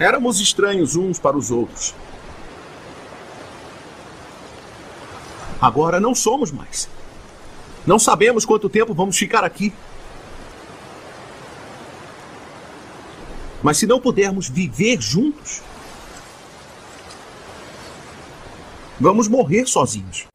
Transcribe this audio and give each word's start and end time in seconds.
Éramos 0.00 0.40
estranhos 0.40 0.96
uns 0.96 1.18
para 1.18 1.36
os 1.36 1.50
outros. 1.50 1.94
Agora 5.60 6.00
não 6.00 6.14
somos 6.14 6.50
mais. 6.50 6.88
Não 7.86 7.98
sabemos 7.98 8.46
quanto 8.46 8.70
tempo 8.70 8.94
vamos 8.94 9.18
ficar 9.18 9.44
aqui. 9.44 9.74
Mas 13.62 13.76
se 13.76 13.86
não 13.86 14.00
pudermos 14.00 14.48
viver 14.48 14.98
juntos, 15.02 15.60
vamos 18.98 19.28
morrer 19.28 19.66
sozinhos. 19.66 20.26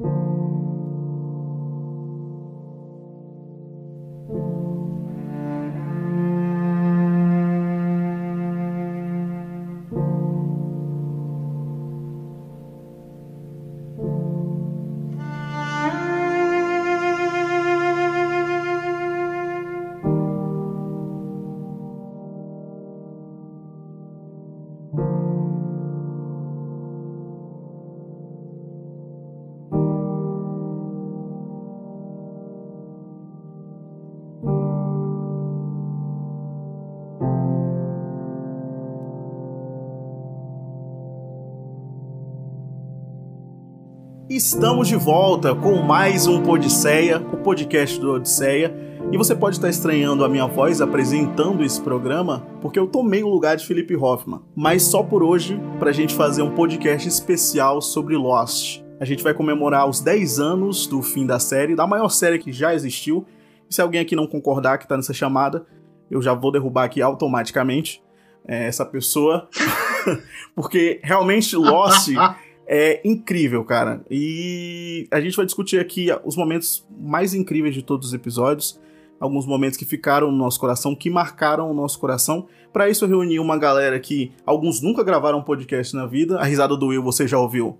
Estamos 44.45 44.87
de 44.87 44.95
volta 44.95 45.55
com 45.55 45.81
mais 45.81 46.27
um 46.27 46.39
Podisseia, 46.39 47.17
o 47.17 47.37
podcast 47.37 47.99
do 47.99 48.11
Odisseia. 48.11 48.71
E 49.11 49.17
você 49.17 49.35
pode 49.35 49.55
estar 49.55 49.69
estranhando 49.69 50.23
a 50.23 50.29
minha 50.29 50.45
voz 50.45 50.81
apresentando 50.81 51.63
esse 51.63 51.81
programa, 51.81 52.45
porque 52.61 52.77
eu 52.77 52.85
tomei 52.85 53.23
o 53.23 53.27
lugar 53.27 53.57
de 53.57 53.65
Felipe 53.65 53.95
Hoffman. 53.95 54.41
Mas 54.55 54.83
só 54.83 55.01
por 55.01 55.23
hoje, 55.23 55.59
pra 55.79 55.91
gente 55.91 56.13
fazer 56.13 56.43
um 56.43 56.53
podcast 56.53 57.07
especial 57.07 57.81
sobre 57.81 58.15
Lost. 58.15 58.83
A 58.99 59.03
gente 59.03 59.23
vai 59.23 59.33
comemorar 59.33 59.89
os 59.89 59.99
10 59.99 60.39
anos 60.39 60.85
do 60.85 61.01
fim 61.01 61.25
da 61.25 61.39
série, 61.39 61.75
da 61.75 61.87
maior 61.87 62.09
série 62.09 62.37
que 62.37 62.51
já 62.51 62.71
existiu. 62.75 63.25
E 63.67 63.73
se 63.73 63.81
alguém 63.81 63.99
aqui 63.99 64.15
não 64.15 64.27
concordar 64.27 64.77
que 64.77 64.87
tá 64.87 64.95
nessa 64.95 65.11
chamada, 65.11 65.65
eu 66.09 66.21
já 66.21 66.35
vou 66.35 66.51
derrubar 66.51 66.83
aqui 66.83 67.01
automaticamente 67.01 67.99
é, 68.47 68.67
essa 68.67 68.85
pessoa. 68.85 69.49
porque 70.53 70.99
realmente 71.03 71.55
Lost 71.55 72.09
é 72.67 73.01
incrível, 73.05 73.63
cara. 73.63 74.01
E 74.09 75.07
a 75.11 75.21
gente 75.21 75.35
vai 75.35 75.45
discutir 75.45 75.79
aqui 75.79 76.07
os 76.23 76.35
momentos 76.35 76.85
mais 76.99 77.33
incríveis 77.33 77.75
de 77.75 77.81
todos 77.81 78.07
os 78.07 78.13
episódios, 78.13 78.79
alguns 79.19 79.45
momentos 79.45 79.77
que 79.77 79.85
ficaram 79.85 80.31
no 80.31 80.37
nosso 80.37 80.59
coração, 80.59 80.95
que 80.95 81.09
marcaram 81.09 81.69
o 81.69 81.73
nosso 81.73 81.99
coração. 81.99 82.47
Para 82.73 82.89
isso 82.89 83.05
eu 83.05 83.09
reuni 83.09 83.39
uma 83.39 83.57
galera 83.57 83.99
que 83.99 84.31
alguns 84.45 84.81
nunca 84.81 85.03
gravaram 85.03 85.39
um 85.39 85.43
podcast 85.43 85.95
na 85.95 86.05
vida. 86.05 86.39
A 86.39 86.43
risada 86.43 86.75
do 86.75 86.87
Will 86.87 87.03
você 87.03 87.27
já 87.27 87.37
ouviu. 87.37 87.77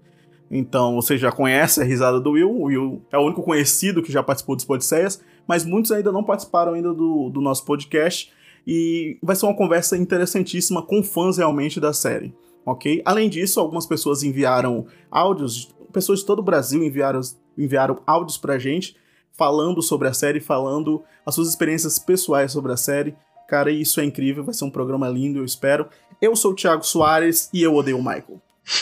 Então 0.50 0.96
você 0.96 1.18
já 1.18 1.32
conhece 1.32 1.82
a 1.82 1.84
risada 1.84 2.20
do 2.20 2.32
Will. 2.32 2.52
O 2.52 2.64
Will 2.66 3.02
é 3.12 3.18
o 3.18 3.22
único 3.22 3.42
conhecido 3.42 4.04
que 4.04 4.12
já 4.12 4.22
participou 4.22 4.56
dos 4.56 4.66
Podiceias, 4.66 5.22
mas 5.48 5.66
muitos 5.66 5.92
ainda 5.92 6.12
não 6.12 6.24
participaram 6.24 6.74
ainda 6.74 6.94
do, 6.94 7.30
do 7.30 7.42
nosso 7.42 7.66
podcast. 7.66 8.32
E 8.68 9.18
vai 9.22 9.36
ser 9.36 9.46
uma 9.46 9.56
conversa 9.56 9.98
interessantíssima 9.98 10.82
com 10.82 11.04
fãs 11.04 11.38
realmente 11.38 11.80
da 11.80 11.94
série 11.94 12.34
ok? 12.66 13.02
Além 13.06 13.30
disso, 13.30 13.60
algumas 13.60 13.86
pessoas 13.86 14.24
enviaram 14.24 14.88
áudios, 15.12 15.70
pessoas 15.94 16.20
de 16.20 16.26
todo 16.26 16.40
o 16.40 16.44
Brasil 16.44 16.84
enviaram, 16.84 17.22
enviaram 17.58 18.02
áudios 18.06 18.38
pra 18.38 18.58
gente 18.58 18.96
falando 19.32 19.82
sobre 19.82 20.08
a 20.08 20.14
série, 20.14 20.40
falando 20.40 21.04
as 21.26 21.36
suas 21.36 21.50
experiências 21.50 22.00
pessoais 22.00 22.52
sobre 22.52 22.72
a 22.72 22.78
série. 22.78 23.16
Cara, 23.48 23.70
isso 23.70 24.00
é 24.00 24.06
incrível, 24.06 24.44
vai 24.44 24.54
ser 24.54 24.66
um 24.66 24.72
programa 24.72 25.08
lindo, 25.08 25.40
eu 25.40 25.46
espero. 25.46 25.88
Eu 26.22 26.36
sou 26.36 26.52
o 26.52 26.56
Thiago 26.56 26.84
Soares 26.84 27.50
e 27.54 27.62
eu 27.62 27.76
odeio 27.76 27.98
o 27.98 28.04
Michael. 28.04 28.42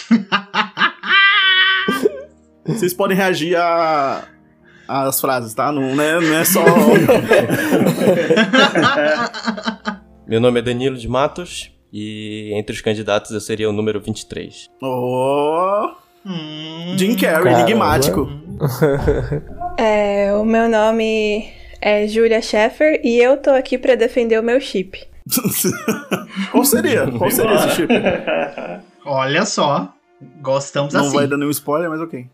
Vocês 2.65 2.93
podem 2.93 3.17
reagir 3.17 3.57
a, 3.57 4.25
as 4.87 5.19
frases, 5.19 5.53
tá? 5.53 5.71
Não, 5.71 5.95
não, 5.95 6.03
é, 6.03 6.21
não 6.21 6.35
é 6.35 6.45
só. 6.45 6.63
Meu 10.25 10.39
nome 10.39 10.59
é 10.59 10.63
Danilo 10.63 10.95
de 10.95 11.09
Matos 11.09 11.73
e 11.93 12.51
entre 12.55 12.75
os 12.75 12.81
candidatos 12.81 13.29
eu 13.29 13.39
seria 13.39 13.69
o 13.69 13.71
número 13.71 14.01
23. 14.01 14.67
Oh! 14.81 15.91
Hum, 16.25 16.95
Jim 16.97 17.15
Carrey, 17.15 17.43
Caramba. 17.43 17.61
enigmático. 17.61 18.29
é, 19.77 20.33
o 20.33 20.43
meu 20.43 20.67
nome 20.67 21.51
é 21.79 22.07
Julia 22.07 22.41
Sheffer 22.41 22.99
e 23.03 23.19
eu 23.19 23.37
tô 23.37 23.51
aqui 23.51 23.77
para 23.77 23.93
defender 23.93 24.39
o 24.39 24.43
meu 24.43 24.59
chip. 24.59 25.05
Qual 26.51 26.65
seria? 26.65 27.11
Qual 27.11 27.29
seria 27.29 27.55
esse 27.55 27.69
chip? 27.75 27.93
Olha 29.05 29.45
só. 29.45 29.93
Gostamos 30.41 30.93
Não 30.93 31.01
assim. 31.01 31.09
Não 31.09 31.15
vai 31.17 31.27
dar 31.27 31.37
nenhum 31.37 31.51
spoiler, 31.51 31.89
mas 31.89 31.99
ok. 31.99 32.25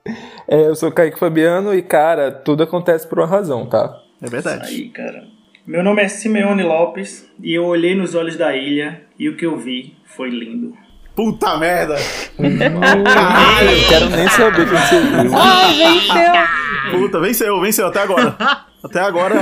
É, 0.48 0.68
eu 0.68 0.76
sou 0.76 0.92
Kaique 0.92 1.20
Fabiano 1.20 1.74
e, 1.74 1.82
cara, 1.82 2.32
tudo 2.32 2.64
acontece 2.64 3.08
por 3.08 3.20
uma 3.20 3.28
razão, 3.28 3.66
tá? 3.66 3.92
É 4.22 4.30
verdade. 4.30 4.66
Isso 4.66 4.76
aí, 4.76 4.90
cara. 4.90 5.24
Meu 5.66 5.84
nome 5.84 6.04
é 6.04 6.08
Simeone 6.08 6.64
Lopes 6.64 7.28
e 7.42 7.54
eu 7.54 7.66
olhei 7.66 7.96
nos 7.96 8.14
olhos 8.14 8.38
da 8.38 8.56
ilha 8.56 9.09
e 9.20 9.28
o 9.28 9.36
que 9.36 9.46
eu 9.46 9.58
vi 9.58 9.98
foi 10.06 10.30
lindo. 10.30 10.74
Puta 11.14 11.58
merda! 11.58 11.98
Caralho, 12.38 13.70
eu 13.70 13.88
quero 13.90 14.10
nem 14.10 14.30
saber 14.30 14.62
o 14.62 14.66
que 14.66 14.72
você 14.72 15.02
viu. 15.02 15.34
Ah, 15.36 15.68
venceu! 15.68 16.32
Puta, 16.92 17.20
venceu, 17.20 17.60
venceu 17.60 17.88
até 17.88 18.02
agora. 18.02 18.38
Até 18.82 19.02
agora. 19.02 19.36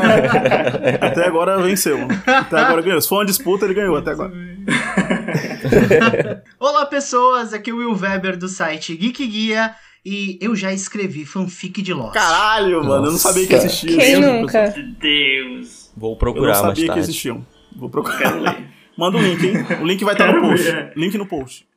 até 0.99 1.27
agora 1.27 1.61
venceu. 1.61 1.99
Até 2.25 2.57
agora 2.57 2.81
ganhou. 2.81 2.99
Se 2.99 3.07
for 3.07 3.17
uma 3.17 3.25
disputa, 3.25 3.65
ele 3.65 3.75
ganhou 3.75 3.95
até 3.95 4.09
agora. 4.09 4.33
Olá, 6.59 6.87
pessoas! 6.87 7.53
Aqui 7.53 7.69
é 7.69 7.73
o 7.73 7.77
Will 7.77 7.95
Weber 7.95 8.35
do 8.35 8.47
site 8.47 8.95
Geek 8.95 9.27
Guia. 9.27 9.75
E 10.03 10.39
eu 10.41 10.55
já 10.55 10.73
escrevi 10.73 11.23
fanfic 11.25 11.83
de 11.83 11.93
Lost. 11.93 12.13
Caralho, 12.13 12.83
mano, 12.83 12.87
Nossa. 12.87 13.07
eu 13.07 13.11
não 13.11 13.19
sabia 13.19 13.45
que 13.45 13.53
existia. 13.53 13.95
Quem 13.97 14.19
nunca? 14.19 14.73
Deus. 14.99 15.91
Vou 15.95 16.17
procurar 16.17 16.53
mais 16.53 16.61
tarde. 16.61 16.81
Eu 16.81 16.87
não 16.87 16.89
sabia 16.93 16.93
que 16.93 16.99
existiam. 16.99 17.45
Vou 17.75 17.89
procurar. 17.89 18.57
Manda 18.97 19.19
o 19.19 19.21
link, 19.21 19.45
hein? 19.45 19.57
O 19.79 19.85
link 19.85 20.03
vai 20.03 20.15
estar 20.15 20.33
no 20.33 20.41
post. 20.41 20.71
Link 20.95 21.17
no 21.19 21.27
post. 21.27 21.67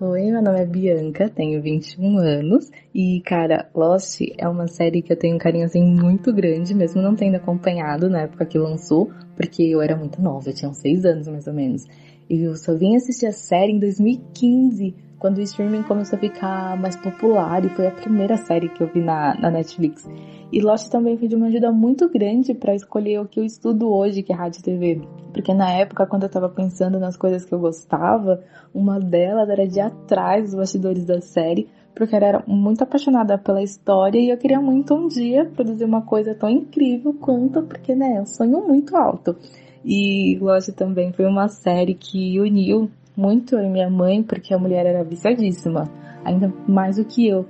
Oi, 0.00 0.30
meu 0.30 0.42
nome 0.42 0.60
é 0.60 0.66
Bianca, 0.66 1.28
tenho 1.28 1.62
21 1.62 2.18
anos 2.18 2.70
e, 2.94 3.22
cara, 3.24 3.70
Lost 3.74 4.20
é 4.36 4.46
uma 4.46 4.68
série 4.68 5.00
que 5.00 5.10
eu 5.12 5.16
tenho 5.16 5.34
um 5.34 5.38
carinho 5.38 5.64
assim 5.64 5.82
muito 5.82 6.32
grande, 6.32 6.74
mesmo 6.74 7.00
não 7.00 7.16
tendo 7.16 7.36
acompanhado 7.36 8.08
na 8.10 8.20
época 8.20 8.44
que 8.44 8.58
lançou, 8.58 9.10
porque 9.34 9.62
eu 9.62 9.80
era 9.80 9.96
muito 9.96 10.20
nova, 10.20 10.50
eu 10.50 10.54
tinha 10.54 10.70
uns 10.70 10.76
6 10.76 11.04
anos 11.06 11.26
mais 11.26 11.46
ou 11.46 11.54
menos. 11.54 11.86
E 12.28 12.42
eu 12.42 12.54
só 12.54 12.76
vim 12.76 12.96
assistir 12.96 13.26
a 13.26 13.32
série 13.32 13.72
em 13.72 13.78
2015, 13.80 14.94
quando 15.18 15.38
o 15.38 15.42
streaming 15.42 15.82
começou 15.82 16.16
a 16.16 16.20
ficar 16.20 16.76
mais 16.78 16.94
popular 16.94 17.64
e 17.64 17.70
foi 17.70 17.86
a 17.86 17.90
primeira 17.90 18.36
série 18.36 18.68
que 18.68 18.82
eu 18.82 18.90
vi 18.92 19.00
na, 19.00 19.34
na 19.40 19.50
Netflix. 19.50 20.06
E 20.50 20.60
Lost 20.62 20.88
também 20.88 21.18
foi 21.18 21.28
de 21.28 21.36
uma 21.36 21.48
ajuda 21.48 21.70
muito 21.70 22.08
grande 22.08 22.54
para 22.54 22.74
escolher 22.74 23.20
o 23.20 23.26
que 23.26 23.38
eu 23.38 23.44
estudo 23.44 23.92
hoje, 23.92 24.22
que 24.22 24.32
é 24.32 24.36
rádio 24.36 24.60
e 24.60 24.62
TV. 24.62 25.00
Porque 25.32 25.52
na 25.52 25.70
época, 25.70 26.06
quando 26.06 26.22
eu 26.22 26.28
tava 26.30 26.48
pensando 26.48 26.98
nas 26.98 27.16
coisas 27.16 27.44
que 27.44 27.52
eu 27.52 27.58
gostava, 27.58 28.42
uma 28.74 28.98
delas 28.98 29.48
era 29.48 29.68
de 29.68 29.78
atrás 29.78 30.44
dos 30.44 30.54
bastidores 30.54 31.04
da 31.04 31.20
série, 31.20 31.68
porque 31.94 32.14
eu 32.14 32.20
era 32.20 32.42
muito 32.46 32.82
apaixonada 32.82 33.36
pela 33.36 33.62
história 33.62 34.18
e 34.18 34.30
eu 34.30 34.38
queria 34.38 34.60
muito 34.60 34.94
um 34.94 35.06
dia 35.06 35.44
produzir 35.44 35.84
uma 35.84 36.02
coisa 36.02 36.34
tão 36.34 36.48
incrível 36.48 37.12
quanto, 37.12 37.62
porque 37.62 37.94
né, 37.94 38.14
é 38.16 38.20
um 38.22 38.26
sonho 38.26 38.66
muito 38.66 38.96
alto. 38.96 39.36
E 39.84 40.38
Lost 40.40 40.70
também 40.70 41.12
foi 41.12 41.26
uma 41.26 41.48
série 41.48 41.94
que 41.94 42.40
uniu 42.40 42.90
muito 43.16 43.56
e 43.56 43.68
minha 43.68 43.90
mãe, 43.90 44.22
porque 44.22 44.54
a 44.54 44.58
mulher 44.58 44.86
era 44.86 45.04
viciadíssima, 45.04 45.90
ainda 46.24 46.52
mais 46.66 46.96
do 46.96 47.04
que 47.04 47.26
eu. 47.26 47.44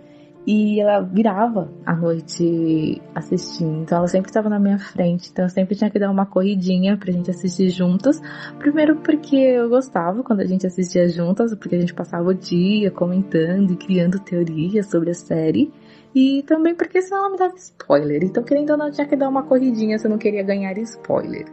E 0.50 0.80
ela 0.80 1.00
virava 1.02 1.70
à 1.84 1.94
noite 1.94 3.02
assistindo, 3.14 3.82
então 3.82 3.98
ela 3.98 4.08
sempre 4.08 4.30
estava 4.30 4.48
na 4.48 4.58
minha 4.58 4.78
frente, 4.78 5.28
então 5.30 5.44
eu 5.44 5.50
sempre 5.50 5.76
tinha 5.76 5.90
que 5.90 5.98
dar 5.98 6.10
uma 6.10 6.24
corridinha 6.24 6.96
pra 6.96 7.12
gente 7.12 7.30
assistir 7.30 7.68
juntas. 7.68 8.18
Primeiro 8.58 8.96
porque 8.96 9.36
eu 9.36 9.68
gostava 9.68 10.22
quando 10.22 10.40
a 10.40 10.46
gente 10.46 10.66
assistia 10.66 11.06
juntas, 11.06 11.54
porque 11.54 11.76
a 11.76 11.80
gente 11.80 11.92
passava 11.92 12.30
o 12.30 12.34
dia 12.34 12.90
comentando 12.90 13.74
e 13.74 13.76
criando 13.76 14.18
teorias 14.20 14.86
sobre 14.86 15.10
a 15.10 15.14
série. 15.14 15.70
E 16.14 16.42
também 16.44 16.74
porque 16.74 17.02
senão 17.02 17.18
ela 17.18 17.30
me 17.30 17.36
dava 17.36 17.54
spoiler. 17.56 18.24
Então, 18.24 18.42
querendo 18.42 18.70
ou 18.70 18.78
não, 18.78 18.90
tinha 18.90 19.06
que 19.06 19.16
dar 19.16 19.28
uma 19.28 19.42
corridinha 19.42 19.98
se 19.98 20.06
eu 20.06 20.10
não 20.10 20.16
queria 20.16 20.42
ganhar 20.42 20.78
spoiler. 20.78 21.44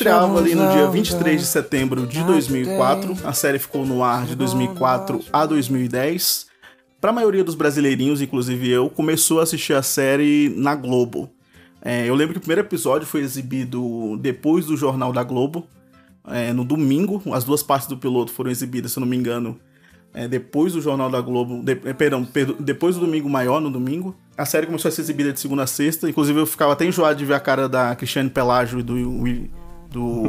Estreava 0.00 0.38
ali 0.38 0.54
no 0.54 0.72
dia 0.72 0.88
23 0.88 1.38
de 1.38 1.46
setembro 1.46 2.06
de 2.06 2.22
2004. 2.24 3.18
A 3.22 3.34
série 3.34 3.58
ficou 3.58 3.84
no 3.84 4.02
ar 4.02 4.24
de 4.24 4.34
2004 4.34 5.22
a 5.30 5.44
2010. 5.44 6.46
pra 6.98 7.12
maioria 7.12 7.44
dos 7.44 7.54
brasileirinhos, 7.54 8.22
inclusive 8.22 8.70
eu, 8.70 8.88
começou 8.88 9.40
a 9.40 9.42
assistir 9.42 9.74
a 9.74 9.82
série 9.82 10.54
na 10.56 10.74
Globo. 10.74 11.28
É, 11.82 12.08
eu 12.08 12.14
lembro 12.14 12.32
que 12.32 12.38
o 12.38 12.40
primeiro 12.40 12.62
episódio 12.62 13.06
foi 13.06 13.20
exibido 13.20 14.16
depois 14.18 14.64
do 14.64 14.76
Jornal 14.76 15.12
da 15.12 15.22
Globo, 15.22 15.66
é, 16.26 16.50
no 16.52 16.64
domingo. 16.64 17.22
As 17.32 17.44
duas 17.44 17.62
partes 17.62 17.86
do 17.86 17.96
piloto 17.98 18.32
foram 18.32 18.50
exibidas, 18.50 18.92
se 18.92 18.98
eu 18.98 19.02
não 19.02 19.08
me 19.08 19.16
engano, 19.16 19.60
é, 20.14 20.26
depois 20.26 20.72
do 20.72 20.80
Jornal 20.80 21.10
da 21.10 21.20
Globo. 21.20 21.62
De, 21.62 21.72
é, 21.72 21.92
perdão, 21.92 22.26
depois 22.58 22.94
do 22.94 23.04
Domingo 23.04 23.28
Maior, 23.28 23.60
no 23.60 23.70
domingo. 23.70 24.16
A 24.36 24.46
série 24.46 24.64
começou 24.64 24.88
a 24.88 24.92
ser 24.92 25.02
exibida 25.02 25.30
de 25.30 25.40
segunda 25.40 25.64
a 25.64 25.66
sexta. 25.66 26.08
Inclusive, 26.08 26.40
eu 26.40 26.46
ficava 26.46 26.72
até 26.72 26.86
enjoado 26.86 27.18
de 27.18 27.26
ver 27.26 27.34
a 27.34 27.40
cara 27.40 27.68
da 27.68 27.94
Cristiane 27.94 28.30
Pelágio 28.30 28.80
e 28.80 28.82
do. 28.82 28.96
Do, 29.90 30.22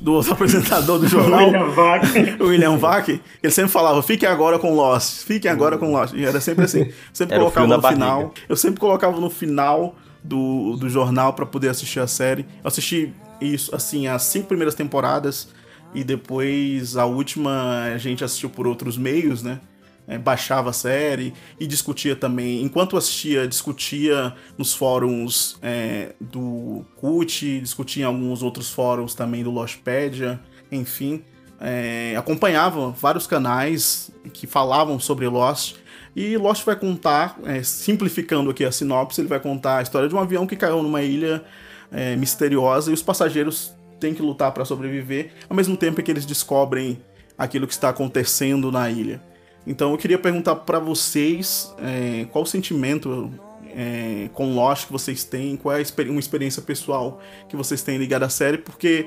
do 0.00 0.14
outro 0.14 0.32
apresentador 0.34 0.98
do 0.98 1.06
jornal, 1.06 1.44
William 1.46 1.68
Vac. 1.68 2.04
William 2.40 2.76
Vac, 2.78 3.08
ele 3.42 3.52
sempre 3.52 3.70
falava: 3.70 4.02
fiquem 4.02 4.26
agora 4.28 4.58
com 4.58 4.74
Lost, 4.74 5.24
fiquem 5.24 5.50
agora 5.50 5.76
com 5.76 5.92
Lost. 5.92 6.14
E 6.14 6.24
era 6.24 6.40
sempre 6.40 6.64
assim. 6.64 6.90
Sempre 7.12 7.34
Era 7.34 7.44
colocava 7.44 7.66
no 7.66 7.76
na 7.82 7.88
final. 7.92 8.18
barriga. 8.22 8.40
Eu 8.48 8.56
sempre 8.56 8.80
colocava 8.80 9.20
no 9.20 9.28
final 9.28 9.94
do, 10.24 10.76
do 10.76 10.88
jornal 10.88 11.34
pra 11.34 11.44
poder 11.44 11.68
assistir 11.68 12.00
a 12.00 12.06
série. 12.06 12.46
Eu 12.64 12.68
assisti 12.68 13.12
isso, 13.40 13.74
assim, 13.74 14.06
as 14.06 14.22
cinco 14.22 14.48
primeiras 14.48 14.74
temporadas 14.74 15.48
e 15.94 16.02
depois 16.02 16.96
a 16.96 17.04
última 17.04 17.82
a 17.94 17.98
gente 17.98 18.24
assistiu 18.24 18.48
por 18.50 18.66
outros 18.66 18.96
meios, 18.96 19.42
né? 19.42 19.60
É, 20.08 20.16
baixava 20.16 20.70
a 20.70 20.72
série 20.72 21.34
e 21.60 21.66
discutia 21.66 22.16
também. 22.16 22.62
Enquanto 22.62 22.96
assistia, 22.96 23.46
discutia 23.46 24.34
nos 24.56 24.72
fóruns 24.72 25.58
é, 25.60 26.14
do 26.18 26.82
CUT, 26.96 27.60
discutia 27.60 28.04
em 28.04 28.06
alguns 28.06 28.42
outros 28.42 28.70
fóruns 28.70 29.14
também 29.14 29.44
do 29.44 29.50
Lostpedia, 29.50 30.40
enfim. 30.72 31.22
É, 31.60 32.14
acompanhava 32.16 32.90
vários 32.90 33.26
canais 33.26 34.10
que 34.32 34.46
falavam 34.46 34.98
sobre 34.98 35.26
Lost. 35.28 35.76
E 36.16 36.38
Lost 36.38 36.64
vai 36.64 36.74
contar, 36.74 37.38
é, 37.44 37.62
simplificando 37.62 38.48
aqui 38.50 38.64
a 38.64 38.72
sinopse, 38.72 39.20
ele 39.20 39.28
vai 39.28 39.40
contar 39.40 39.78
a 39.78 39.82
história 39.82 40.08
de 40.08 40.14
um 40.14 40.18
avião 40.18 40.46
que 40.46 40.56
caiu 40.56 40.82
numa 40.82 41.02
ilha 41.02 41.44
é, 41.92 42.16
misteriosa 42.16 42.90
e 42.90 42.94
os 42.94 43.02
passageiros 43.02 43.74
têm 44.00 44.14
que 44.14 44.22
lutar 44.22 44.52
para 44.52 44.64
sobreviver, 44.64 45.32
ao 45.50 45.56
mesmo 45.56 45.76
tempo 45.76 46.02
que 46.02 46.10
eles 46.10 46.24
descobrem 46.24 46.98
aquilo 47.36 47.66
que 47.66 47.72
está 47.72 47.90
acontecendo 47.90 48.72
na 48.72 48.90
ilha. 48.90 49.20
Então 49.68 49.92
eu 49.92 49.98
queria 49.98 50.18
perguntar 50.18 50.56
para 50.56 50.78
vocês 50.78 51.74
é, 51.78 52.26
qual 52.32 52.42
o 52.42 52.46
sentimento 52.46 53.30
é, 53.66 54.30
com 54.32 54.54
Lost 54.54 54.86
que 54.86 54.92
vocês 54.92 55.24
têm, 55.24 55.56
qual 55.58 55.76
é 55.76 55.84
uma 56.08 56.18
experiência 56.18 56.62
pessoal 56.62 57.20
que 57.50 57.54
vocês 57.54 57.82
têm 57.82 57.98
ligada 57.98 58.24
à 58.24 58.30
série, 58.30 58.56
porque 58.56 59.06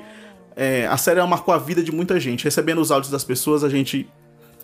é, 0.54 0.86
a 0.86 0.96
série 0.96 1.18
ela 1.18 1.28
marcou 1.28 1.52
a 1.52 1.58
vida 1.58 1.82
de 1.82 1.90
muita 1.90 2.20
gente. 2.20 2.44
Recebendo 2.44 2.80
os 2.80 2.92
áudios 2.92 3.10
das 3.10 3.24
pessoas, 3.24 3.64
a 3.64 3.68
gente 3.68 4.08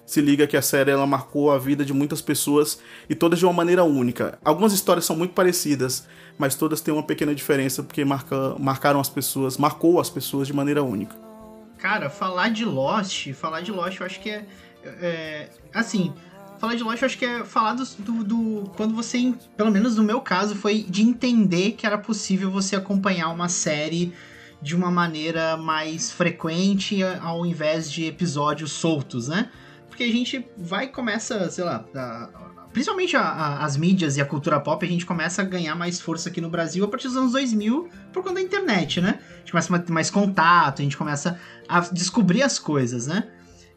se 0.07 0.21
liga 0.21 0.47
que 0.47 0.57
a 0.57 0.63
série 0.63 0.93
ela 0.93 1.07
marcou 1.07 1.51
a 1.51 1.59
vida 1.59 1.85
de 1.85 1.93
muitas 1.93 2.23
pessoas 2.23 2.79
e 3.11 3.15
todas 3.15 3.41
de 3.41 3.45
uma 3.45 3.53
maneira 3.53 3.83
única. 3.83 4.39
Algumas 4.45 4.73
histórias 4.73 5.05
são 5.05 5.17
muito 5.17 5.35
parecidas, 5.35 6.07
mas 6.39 6.55
todas 6.55 6.81
têm 6.81 6.95
uma 6.95 7.03
pequena 7.03 7.35
diferença 7.35 7.83
porque 7.83 8.05
marca, 8.05 8.55
marcaram 8.57 9.01
as 9.01 9.09
pessoas, 9.09 9.59
marcou 9.59 10.01
as 10.01 10.09
pessoas 10.09 10.47
de 10.47 10.53
maneira 10.53 10.83
única. 10.83 11.15
Cara, 11.77 12.09
falar 12.11 12.49
de 12.49 12.65
Lost, 12.65 13.33
falar 13.35 13.61
de 13.61 13.71
Lost 13.71 14.01
eu 14.01 14.07
acho 14.07 14.21
que 14.21 14.31
é. 14.31 14.47
É, 14.85 15.49
assim, 15.75 16.13
falar 16.59 16.75
de 16.75 16.83
Lost 16.83 17.03
eu 17.03 17.07
acho 17.07 17.19
que 17.19 17.25
é 17.25 17.45
falar 17.45 17.75
do, 17.75 17.85
do, 17.99 18.25
do- 18.25 18.71
Quando 18.77 18.95
você, 18.95 19.35
pelo 19.57 19.71
menos 19.71 19.97
no 19.97 20.03
meu 20.03 20.21
caso, 20.21 20.55
foi 20.55 20.83
de 20.83 21.03
entender 21.03 21.73
que 21.73 21.87
era 21.87 21.99
possível 21.99 22.51
você 22.51 22.77
acompanhar 22.77 23.29
uma 23.31 23.49
série 23.49 24.13
de 24.61 24.75
uma 24.75 24.91
maneira 24.91 25.57
mais 25.57 26.11
frequente 26.11 27.01
ao 27.23 27.47
invés 27.47 27.91
de 27.91 28.07
episódios 28.07 28.73
soltos, 28.73 29.29
né? 29.29 29.51
Porque 29.89 30.03
a 30.03 30.13
gente 30.13 30.45
vai 30.57 30.87
e 30.87 30.89
começa, 30.89 31.49
sei 31.51 31.63
lá, 31.65 31.85
a- 31.95 32.29
principalmente 32.73 33.17
a- 33.17 33.21
a- 33.23 33.65
as 33.65 33.77
mídias 33.77 34.17
e 34.17 34.21
a 34.21 34.25
cultura 34.25 34.59
pop, 34.61 34.85
a 34.85 34.89
gente 34.89 35.07
começa 35.07 35.43
a 35.43 35.45
ganhar 35.45 35.75
mais 35.77 36.01
força 36.01 36.29
aqui 36.29 36.41
no 36.41 36.51
Brasil 36.51 36.85
a 36.85 36.89
partir 36.89 37.07
dos 37.09 37.17
anos 37.17 37.33
2000 37.33 37.89
por 38.13 38.23
conta 38.23 38.35
da 38.37 38.41
internet, 38.41 39.01
né? 39.01 39.21
A 39.33 39.39
gente 39.39 39.53
começa 39.53 39.75
a 39.77 39.79
ter 39.79 39.93
mais 39.93 40.11
contato, 40.11 40.81
a 40.81 40.83
gente 40.83 40.97
começa 40.97 41.39
a 41.69 41.81
descobrir 41.81 42.43
as 42.43 42.59
coisas, 42.59 43.07
né? 43.07 43.29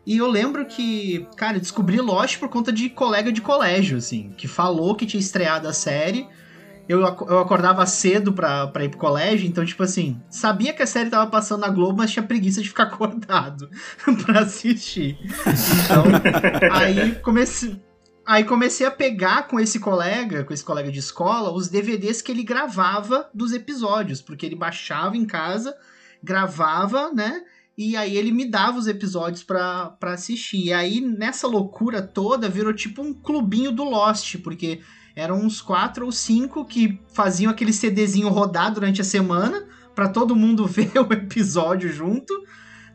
E 0.05 0.17
eu 0.17 0.27
lembro 0.27 0.65
que, 0.65 1.27
cara, 1.35 1.59
descobri 1.59 1.99
Lost 1.99 2.39
por 2.39 2.49
conta 2.49 2.71
de 2.71 2.89
colega 2.89 3.31
de 3.31 3.41
colégio, 3.41 3.97
assim, 3.97 4.33
que 4.35 4.47
falou 4.47 4.95
que 4.95 5.05
tinha 5.05 5.19
estreado 5.19 5.67
a 5.67 5.73
série. 5.73 6.27
Eu, 6.89 7.01
eu 7.01 7.39
acordava 7.39 7.85
cedo 7.85 8.33
pra, 8.33 8.67
pra 8.67 8.83
ir 8.83 8.89
pro 8.89 8.97
colégio, 8.97 9.47
então, 9.47 9.63
tipo 9.63 9.83
assim, 9.83 10.19
sabia 10.29 10.73
que 10.73 10.81
a 10.81 10.87
série 10.87 11.09
tava 11.09 11.29
passando 11.29 11.61
na 11.61 11.69
Globo, 11.69 11.99
mas 11.99 12.11
tinha 12.11 12.23
preguiça 12.23 12.61
de 12.61 12.67
ficar 12.67 12.83
acordado 12.91 13.69
pra 14.25 14.41
assistir. 14.41 15.17
Então, 15.85 16.03
aí 16.71 17.15
comecei. 17.21 17.81
Aí 18.23 18.43
comecei 18.43 18.85
a 18.85 18.91
pegar 18.91 19.47
com 19.47 19.59
esse 19.59 19.79
colega, 19.79 20.43
com 20.43 20.53
esse 20.53 20.63
colega 20.63 20.91
de 20.91 20.99
escola, 20.99 21.51
os 21.51 21.67
DVDs 21.67 22.21
que 22.21 22.31
ele 22.31 22.43
gravava 22.43 23.27
dos 23.33 23.51
episódios, 23.51 24.21
porque 24.21 24.45
ele 24.45 24.55
baixava 24.55 25.17
em 25.17 25.25
casa, 25.25 25.75
gravava, 26.23 27.11
né? 27.11 27.41
E 27.77 27.95
aí 27.95 28.17
ele 28.17 28.31
me 28.31 28.45
dava 28.45 28.77
os 28.77 28.87
episódios 28.87 29.43
pra 29.43 29.97
assistir. 30.01 30.65
E 30.65 30.73
aí, 30.73 31.01
nessa 31.01 31.47
loucura 31.47 32.01
toda, 32.01 32.49
virou 32.49 32.73
tipo 32.73 33.01
um 33.01 33.13
clubinho 33.13 33.71
do 33.71 33.83
Lost, 33.83 34.37
porque 34.37 34.81
eram 35.15 35.39
uns 35.39 35.61
quatro 35.61 36.05
ou 36.05 36.11
cinco 36.11 36.65
que 36.65 36.99
faziam 37.13 37.51
aquele 37.51 37.73
CDzinho 37.73 38.29
rodar 38.29 38.73
durante 38.73 39.01
a 39.01 39.05
semana 39.05 39.67
pra 39.95 40.09
todo 40.09 40.35
mundo 40.35 40.67
ver 40.67 40.91
o 40.97 41.11
episódio 41.13 41.91
junto, 41.91 42.33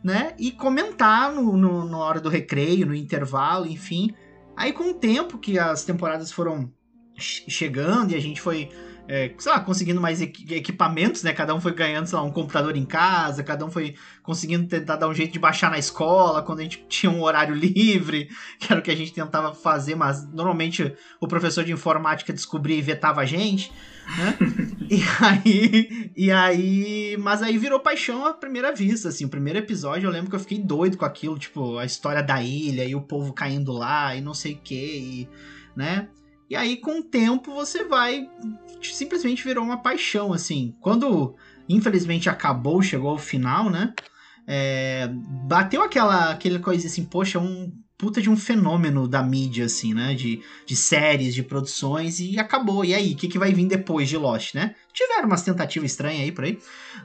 né? 0.03 0.33
E 0.39 0.51
comentar 0.51 1.31
no, 1.33 1.57
no, 1.57 1.85
na 1.89 1.97
hora 1.97 2.21
do 2.21 2.29
recreio, 2.29 2.85
no 2.87 2.95
intervalo, 2.95 3.65
enfim. 3.67 4.13
Aí 4.55 4.71
com 4.73 4.91
o 4.91 4.93
tempo 4.93 5.37
que 5.37 5.59
as 5.59 5.83
temporadas 5.83 6.31
foram 6.31 6.71
che- 7.15 7.49
chegando 7.49 8.11
e 8.11 8.15
a 8.15 8.21
gente 8.21 8.41
foi, 8.41 8.69
é, 9.07 9.33
sei 9.37 9.51
lá, 9.51 9.59
conseguindo 9.61 10.01
mais 10.01 10.21
equi- 10.21 10.53
equipamentos, 10.53 11.23
né? 11.23 11.31
Cada 11.31 11.55
um 11.55 11.61
foi 11.61 11.73
ganhando, 11.73 12.07
sei 12.07 12.17
lá, 12.17 12.23
um 12.23 12.31
computador 12.31 12.75
em 12.75 12.85
casa, 12.85 13.41
cada 13.41 13.65
um 13.65 13.71
foi 13.71 13.95
conseguindo 14.21 14.67
tentar 14.67 14.97
dar 14.97 15.07
um 15.07 15.13
jeito 15.13 15.31
de 15.31 15.39
baixar 15.39 15.71
na 15.71 15.79
escola, 15.79 16.43
quando 16.43 16.59
a 16.59 16.63
gente 16.63 16.83
tinha 16.89 17.09
um 17.09 17.21
horário 17.21 17.55
livre, 17.55 18.29
que 18.59 18.71
era 18.71 18.81
o 18.81 18.83
que 18.83 18.91
a 18.91 18.95
gente 18.95 19.13
tentava 19.13 19.53
fazer, 19.53 19.95
mas 19.95 20.29
normalmente 20.33 20.93
o 21.21 21.27
professor 21.27 21.63
de 21.63 21.71
informática 21.71 22.33
descobria 22.33 22.77
e 22.77 22.81
vetava 22.81 23.21
a 23.21 23.25
gente, 23.25 23.71
né? 24.17 24.37
e 24.89 25.01
aí, 25.21 26.11
e 26.15 26.31
aí, 26.31 27.17
mas 27.17 27.41
aí 27.41 27.57
virou 27.57 27.79
paixão 27.79 28.25
à 28.25 28.33
primeira 28.33 28.73
vista, 28.73 29.07
assim, 29.07 29.23
o 29.23 29.29
primeiro 29.29 29.59
episódio 29.59 30.07
eu 30.07 30.11
lembro 30.11 30.29
que 30.29 30.35
eu 30.35 30.39
fiquei 30.41 30.59
doido 30.59 30.97
com 30.97 31.05
aquilo, 31.05 31.39
tipo, 31.39 31.77
a 31.77 31.85
história 31.85 32.21
da 32.21 32.41
ilha 32.41 32.83
e 32.83 32.93
o 32.93 33.01
povo 33.01 33.31
caindo 33.31 33.71
lá 33.71 34.13
e 34.15 34.21
não 34.21 34.33
sei 34.33 34.53
o 34.53 34.57
que, 34.57 34.75
e, 34.75 35.29
né? 35.75 36.09
E 36.49 36.55
aí, 36.55 36.77
com 36.77 36.99
o 36.99 37.03
tempo, 37.03 37.53
você 37.53 37.83
vai. 37.83 38.29
Simplesmente 38.81 39.43
virou 39.43 39.63
uma 39.63 39.81
paixão, 39.81 40.33
assim. 40.33 40.75
Quando, 40.81 41.35
infelizmente, 41.67 42.29
acabou, 42.29 42.81
chegou 42.81 43.09
ao 43.09 43.17
final, 43.17 43.69
né? 43.69 43.93
É, 44.47 45.09
bateu 45.47 45.81
aquela, 45.81 46.31
aquela 46.31 46.59
coisa 46.59 46.87
assim, 46.87 47.03
poxa, 47.03 47.37
um 47.39 47.71
puta 47.97 48.21
de 48.21 48.29
um 48.29 48.37
fenômeno 48.37 49.07
da 49.07 49.23
mídia, 49.23 49.65
assim, 49.65 49.93
né? 49.93 50.13
De, 50.13 50.41
de 50.65 50.75
séries, 50.75 51.33
de 51.33 51.41
produções, 51.41 52.19
e 52.19 52.37
acabou. 52.39 52.85
E 52.85 52.93
aí, 52.93 53.13
o 53.13 53.15
que, 53.15 53.27
que 53.27 53.39
vai 53.39 53.51
vir 53.51 53.65
depois 53.65 54.07
de 54.07 54.15
Lost, 54.15 54.53
né? 54.53 54.75
Tiveram 54.93 55.27
umas 55.27 55.41
tentativas 55.41 55.91
estranhas 55.91 56.21
aí 56.21 56.31
por 56.31 56.43
aí, 56.43 56.59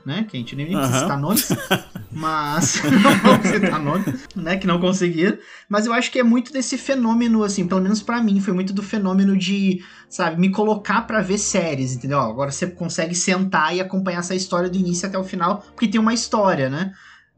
né? 0.05 0.25
Que 0.29 0.37
a 0.37 0.39
gente 0.39 0.55
nem 0.55 0.67
precisa 0.67 0.89
Aham. 0.89 0.99
citar 0.99 1.19
nomes, 1.19 1.49
mas 2.13 2.81
não 3.01 3.17
vamos 3.19 3.47
citar 3.47 3.81
nomes, 3.81 4.05
né? 4.35 4.57
Que 4.57 4.67
não 4.67 4.79
conseguiram. 4.79 5.37
Mas 5.67 5.87
eu 5.87 5.93
acho 5.93 6.11
que 6.11 6.19
é 6.19 6.23
muito 6.23 6.53
desse 6.53 6.77
fenômeno, 6.77 7.43
assim, 7.43 7.67
pelo 7.67 7.81
menos 7.81 8.03
pra 8.03 8.21
mim, 8.21 8.39
foi 8.39 8.53
muito 8.53 8.71
do 8.71 8.83
fenômeno 8.83 9.35
de, 9.35 9.83
sabe, 10.07 10.39
me 10.39 10.51
colocar 10.51 11.01
pra 11.01 11.21
ver 11.21 11.39
séries, 11.39 11.93
entendeu? 11.95 12.19
Agora 12.19 12.51
você 12.51 12.67
consegue 12.67 13.15
sentar 13.15 13.75
e 13.75 13.81
acompanhar 13.81 14.19
essa 14.19 14.35
história 14.35 14.69
do 14.69 14.77
início 14.77 15.07
até 15.07 15.17
o 15.17 15.23
final, 15.23 15.65
porque 15.75 15.87
tem 15.87 15.99
uma 15.99 16.13
história, 16.13 16.69
né? 16.69 16.93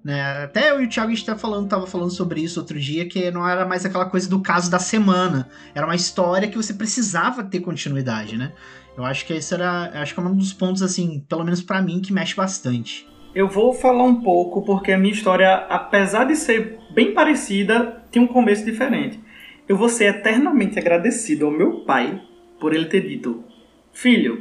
Né? 0.05 0.43
Até 0.43 0.69
eu 0.69 0.79
e 0.79 0.85
o 0.85 0.87
Thiago 0.87 1.11
a 1.11 1.15
gente 1.15 1.25
tá 1.25 1.35
falando, 1.35 1.67
tava 1.67 1.87
falando 1.87 2.11
sobre 2.11 2.39
isso 2.39 2.59
outro 2.59 2.79
dia, 2.79 3.07
que 3.07 3.31
não 3.31 3.49
era 3.49 3.65
mais 3.65 3.83
aquela 3.83 4.05
coisa 4.05 4.29
do 4.29 4.39
caso 4.39 4.69
da 4.69 4.77
semana. 4.77 5.49
Era 5.73 5.87
uma 5.87 5.95
história 5.95 6.47
que 6.47 6.55
você 6.55 6.75
precisava 6.75 7.43
ter 7.43 7.59
continuidade, 7.61 8.37
né? 8.37 8.51
Eu 8.95 9.03
acho 9.03 9.25
que 9.25 9.33
esse 9.33 9.51
era. 9.55 9.89
Acho 9.99 10.13
que 10.13 10.19
é 10.19 10.23
um 10.23 10.35
dos 10.35 10.53
pontos, 10.53 10.83
assim, 10.83 11.25
pelo 11.27 11.43
menos 11.43 11.63
pra 11.63 11.81
mim, 11.81 12.01
que 12.01 12.13
mexe 12.13 12.35
bastante. 12.35 13.07
Eu 13.33 13.49
vou 13.49 13.73
falar 13.73 14.03
um 14.03 14.21
pouco 14.21 14.61
porque 14.63 14.91
a 14.91 14.97
minha 14.97 15.11
história, 15.11 15.55
apesar 15.69 16.25
de 16.25 16.35
ser 16.35 16.77
bem 16.93 17.11
parecida, 17.11 18.03
tem 18.11 18.21
um 18.21 18.27
começo 18.27 18.63
diferente. 18.63 19.19
Eu 19.67 19.75
vou 19.75 19.89
ser 19.89 20.05
eternamente 20.05 20.77
agradecido 20.77 21.47
ao 21.47 21.51
meu 21.51 21.83
pai 21.83 22.21
por 22.59 22.75
ele 22.75 22.85
ter 22.85 23.01
dito: 23.01 23.43
Filho, 23.91 24.37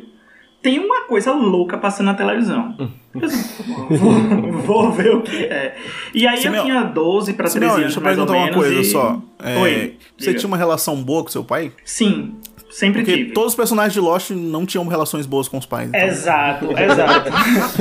tem 0.63 0.79
uma 0.79 1.07
coisa 1.07 1.33
louca 1.33 1.79
passando 1.79 2.07
na 2.07 2.15
televisão. 2.15 2.77
Disse, 2.77 3.04
vou, 3.15 4.53
vou 4.63 4.93
ver 4.93 5.15
o 5.15 5.23
que 5.23 5.45
é. 5.45 5.77
E 6.15 6.27
aí 6.27 6.37
Simeão- 6.39 6.67
eu 6.67 6.71
tinha 6.73 6.83
12 6.85 7.33
para 7.35 7.45
13 7.49 7.53
Simeone, 7.53 7.73
anos. 7.75 7.85
deixa 7.87 7.99
eu 8.01 8.03
mais 8.05 8.19
ou 8.19 8.27
perguntar 8.27 8.39
uma 8.39 8.51
menos, 8.51 8.65
coisa 8.67 8.81
e- 8.81 8.85
só. 8.85 9.23
É, 9.43 9.59
Oi, 9.61 9.97
você 10.19 10.27
diga. 10.29 10.39
tinha 10.39 10.49
uma 10.49 10.57
relação 10.57 11.03
boa 11.03 11.23
com 11.23 11.29
seu 11.31 11.45
pai? 11.45 11.73
Sim, 11.85 12.35
sempre 12.71 13.03
Porque 13.03 13.17
tive. 13.19 13.33
todos 13.33 13.51
os 13.53 13.57
personagens 13.57 13.93
de 13.93 14.01
Lost 14.01 14.31
não 14.31 14.65
tinham 14.67 14.87
relações 14.87 15.27
boas 15.27 15.47
com 15.49 15.59
os 15.59 15.67
pais. 15.67 15.89
então- 15.89 16.01
Exato, 16.01 16.67
exato. 16.79 17.31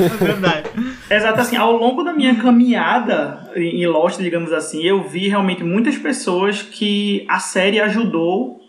É 0.02 0.24
verdade. 0.24 0.70
Exato, 1.10 1.40
assim, 1.40 1.56
ao 1.56 1.72
longo 1.76 2.02
da 2.02 2.12
minha 2.12 2.34
caminhada 2.36 3.50
em 3.56 3.86
Lost, 3.86 4.18
digamos 4.20 4.52
assim, 4.52 4.82
eu 4.82 5.02
vi 5.08 5.28
realmente 5.28 5.62
muitas 5.64 5.96
pessoas 5.98 6.62
que 6.62 7.24
a 7.28 7.38
série 7.38 7.80
ajudou 7.80 8.60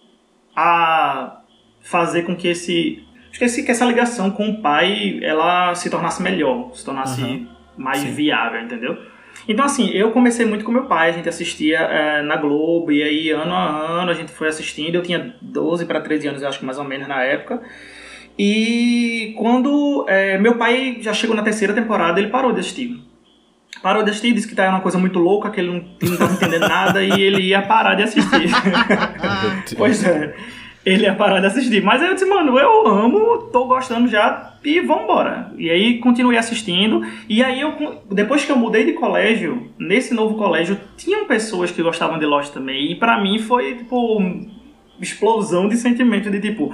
a 0.55 1.41
fazer 1.81 2.23
com 2.23 2.35
que 2.35 2.47
esse 2.47 3.03
acho 3.43 3.63
que, 3.63 3.71
essa 3.71 3.85
ligação 3.85 4.31
com 4.31 4.49
o 4.49 4.61
pai 4.61 5.19
ela 5.21 5.73
se 5.75 5.89
tornasse 5.89 6.21
melhor, 6.21 6.71
se 6.73 6.83
tornasse 6.85 7.21
Uhum. 7.21 7.47
mais 7.77 7.99
Sim. 7.99 8.11
viável, 8.13 8.61
entendeu? 8.61 8.97
Então, 9.47 9.65
assim, 9.65 9.89
eu 9.91 10.11
comecei 10.11 10.45
muito 10.45 10.63
com 10.65 10.71
meu 10.71 10.85
pai, 10.85 11.09
a 11.09 11.13
gente 11.13 11.27
assistia 11.29 11.79
eh, 11.79 12.21
na 12.23 12.37
Globo, 12.37 12.91
e 12.91 13.03
aí 13.03 13.29
ano 13.31 13.53
a 13.53 13.67
ano 14.01 14.09
a 14.09 14.13
gente 14.13 14.31
foi 14.31 14.47
assistindo. 14.47 14.95
Eu 14.95 15.03
tinha 15.03 15.35
12 15.41 15.85
para 15.85 15.99
13 16.01 16.27
anos, 16.29 16.41
eu 16.41 16.47
acho 16.47 16.59
que 16.59 16.65
mais 16.65 16.79
ou 16.79 16.83
menos 16.85 17.07
na 17.07 17.21
época. 17.21 17.61
E 18.39 19.33
quando 19.37 20.05
eh, 20.07 20.37
meu 20.39 20.55
pai 20.57 20.97
já 21.01 21.13
chegou 21.13 21.35
na 21.35 21.43
terceira 21.43 21.73
temporada, 21.73 22.19
ele 22.19 22.29
parou 22.29 22.53
de 22.53 22.59
assistir. 22.61 22.99
Parou 23.83 24.03
de 24.03 24.09
assistir, 24.09 24.33
disse 24.33 24.47
que 24.47 24.55
tá 24.55 24.69
uma 24.69 24.79
coisa 24.81 24.97
muito 24.97 25.19
louca, 25.19 25.49
que 25.51 25.59
ele 25.59 25.69
não, 25.71 25.79
que 25.99 26.09
não 26.09 26.17
tava 26.17 26.33
entendendo 26.33 26.67
nada 26.67 27.03
e 27.03 27.21
ele 27.21 27.41
ia 27.43 27.61
parar 27.61 27.93
de 27.95 28.03
assistir. 28.03 28.49
Pois 29.77 30.03
é. 30.03 30.33
Ele 30.85 31.03
ia 31.03 31.15
parar 31.15 31.39
de 31.39 31.47
assistir. 31.47 31.81
Mas 31.83 32.01
aí 32.01 32.09
eu 32.09 32.13
disse, 32.13 32.25
mano, 32.25 32.59
eu 32.59 32.87
amo, 32.87 33.49
tô 33.51 33.65
gostando 33.65 34.07
já 34.07 34.53
e 34.63 34.79
vambora. 34.81 35.51
E 35.57 35.69
aí 35.69 35.97
continuei 35.97 36.37
assistindo. 36.37 37.01
E 37.27 37.43
aí 37.43 37.59
eu, 37.61 37.73
depois 38.11 38.45
que 38.45 38.51
eu 38.51 38.55
mudei 38.55 38.85
de 38.85 38.93
colégio, 38.93 39.71
nesse 39.79 40.13
novo 40.13 40.35
colégio, 40.35 40.79
tinham 40.95 41.25
pessoas 41.25 41.71
que 41.71 41.81
gostavam 41.81 42.19
de 42.19 42.25
Lost 42.25 42.53
também. 42.53 42.91
E 42.91 42.95
pra 42.95 43.19
mim 43.19 43.39
foi, 43.39 43.75
tipo, 43.75 44.21
explosão 45.01 45.67
de 45.67 45.75
sentimento 45.75 46.29
de 46.29 46.39
tipo, 46.39 46.71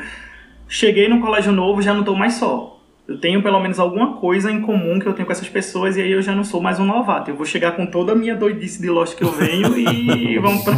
cheguei 0.68 1.08
num 1.08 1.22
colégio 1.22 1.52
novo, 1.52 1.82
já 1.82 1.94
não 1.94 2.04
tô 2.04 2.14
mais 2.14 2.34
só. 2.34 2.81
Eu 3.08 3.20
tenho 3.20 3.42
pelo 3.42 3.60
menos 3.60 3.80
alguma 3.80 4.14
coisa 4.18 4.52
em 4.52 4.62
comum 4.62 5.00
que 5.00 5.06
eu 5.06 5.14
tenho 5.14 5.26
com 5.26 5.32
essas 5.32 5.50
pessoas 5.50 5.98
e 5.98 6.02
aí 6.02 6.12
eu 6.12 6.22
já 6.22 6.34
não 6.34 6.44
sou 6.44 6.62
mais 6.62 6.80
um 6.80 6.86
novato. 6.86 7.30
Eu 7.30 7.36
vou 7.36 7.46
chegar 7.46 7.74
com 7.74 7.86
toda 7.86 8.14
a 8.14 8.16
minha 8.16 8.36
doidice 8.36 8.82
de 8.82 8.90
Lost 8.90 9.18
que 9.18 9.24
eu 9.24 9.32
venho 9.32 9.78
e 9.78 10.38
vamos 10.40 10.64
pra, 10.64 10.74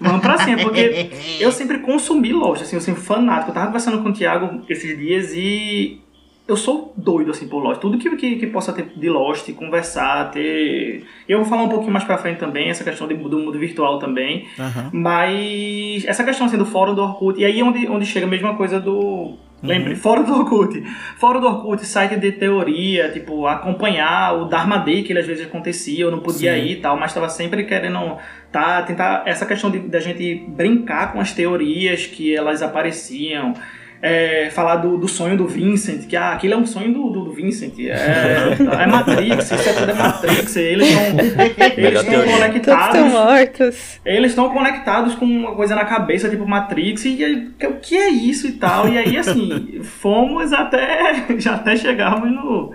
vamos 0.00 0.20
pra 0.20 0.38
cima. 0.38 0.62
Porque 0.62 1.10
eu 1.38 1.52
sempre 1.52 1.78
consumi 1.78 2.32
Lost, 2.32 2.62
assim, 2.62 2.76
eu 2.76 2.80
sempre 2.80 3.02
fanático. 3.02 3.50
Eu 3.50 3.54
tava 3.54 3.66
conversando 3.66 4.02
com 4.02 4.08
o 4.08 4.12
Thiago 4.12 4.62
esses 4.68 4.98
dias 4.98 5.32
e 5.34 6.00
eu 6.48 6.56
sou 6.56 6.94
doido, 6.96 7.30
assim, 7.30 7.46
por 7.46 7.62
Lost. 7.62 7.78
Tudo 7.78 7.98
que, 7.98 8.16
que, 8.16 8.36
que 8.36 8.46
possa 8.46 8.72
ter 8.72 8.90
de 8.96 9.10
Lost, 9.10 9.52
conversar, 9.52 10.30
ter... 10.30 11.04
Eu 11.28 11.40
vou 11.40 11.46
falar 11.46 11.64
um 11.64 11.68
pouquinho 11.68 11.92
mais 11.92 12.06
pra 12.06 12.16
frente 12.16 12.38
também, 12.38 12.70
essa 12.70 12.82
questão 12.82 13.06
de, 13.06 13.12
do 13.14 13.38
mundo 13.38 13.58
virtual 13.58 13.98
também. 13.98 14.48
Aham. 14.58 14.88
Mas 14.90 16.06
essa 16.06 16.24
questão 16.24 16.46
assim 16.46 16.56
do 16.56 16.64
fórum 16.64 16.94
do 16.94 17.02
Orkut, 17.02 17.38
e 17.38 17.44
aí 17.44 17.62
onde, 17.62 17.86
onde 17.86 18.06
chega 18.06 18.24
a 18.24 18.28
mesma 18.28 18.56
coisa 18.56 18.80
do. 18.80 19.36
Lembre, 19.62 19.96
fórum 19.96 20.24
do 20.24 20.32
Orkut. 20.34 20.80
Fórum 21.18 21.40
do 21.40 21.46
Orkut, 21.46 21.84
site 21.84 22.16
de 22.16 22.32
teoria, 22.32 23.10
tipo, 23.10 23.46
acompanhar 23.46 24.34
o 24.34 24.44
Dharma 24.44 24.78
Day 24.78 25.02
que 25.02 25.12
ele 25.12 25.18
às 25.18 25.26
vezes 25.26 25.46
acontecia, 25.46 26.04
eu 26.04 26.10
não 26.10 26.20
podia 26.20 26.54
Sim. 26.54 26.62
ir 26.62 26.72
e 26.72 26.76
tal, 26.76 26.96
mas 26.96 27.10
estava 27.10 27.28
sempre 27.28 27.64
querendo 27.64 28.16
tá, 28.52 28.82
tentar 28.82 29.24
essa 29.26 29.44
questão 29.44 29.70
de 29.70 29.80
da 29.80 29.98
gente 29.98 30.44
brincar 30.48 31.12
com 31.12 31.20
as 31.20 31.32
teorias 31.32 32.06
que 32.06 32.34
elas 32.34 32.62
apareciam. 32.62 33.54
É, 34.00 34.48
falar 34.50 34.76
do, 34.76 34.96
do 34.96 35.08
sonho 35.08 35.36
do 35.36 35.46
Vincent, 35.48 36.06
que 36.06 36.16
ah, 36.16 36.32
aquilo 36.32 36.54
é 36.54 36.56
um 36.56 36.66
sonho 36.66 36.92
do, 36.92 37.10
do, 37.10 37.24
do 37.24 37.32
Vincent, 37.32 37.72
é, 37.80 38.56
é 38.82 38.86
Matrix, 38.86 39.50
isso 39.50 39.68
é 39.68 39.72
tudo 39.72 39.90
é 39.90 39.94
Matrix, 39.94 40.56
eles 40.56 40.88
estão. 40.88 41.08
Todos 42.14 42.32
conectados. 42.32 42.86
estão 42.86 43.08
mortos. 43.10 44.00
Eles 44.04 44.30
estão 44.30 44.50
conectados 44.50 45.14
com 45.16 45.24
uma 45.24 45.54
coisa 45.56 45.74
na 45.74 45.84
cabeça, 45.84 46.28
tipo 46.28 46.46
Matrix, 46.46 47.04
e 47.06 47.24
aí, 47.24 47.50
o 47.64 47.74
que 47.80 47.96
é 47.96 48.08
isso 48.08 48.46
e 48.46 48.52
tal. 48.52 48.88
E 48.88 48.98
aí, 48.98 49.16
assim, 49.16 49.80
fomos 49.82 50.52
até. 50.52 51.26
Já 51.38 51.54
até 51.54 51.76
chegarmos 51.76 52.30
no. 52.30 52.72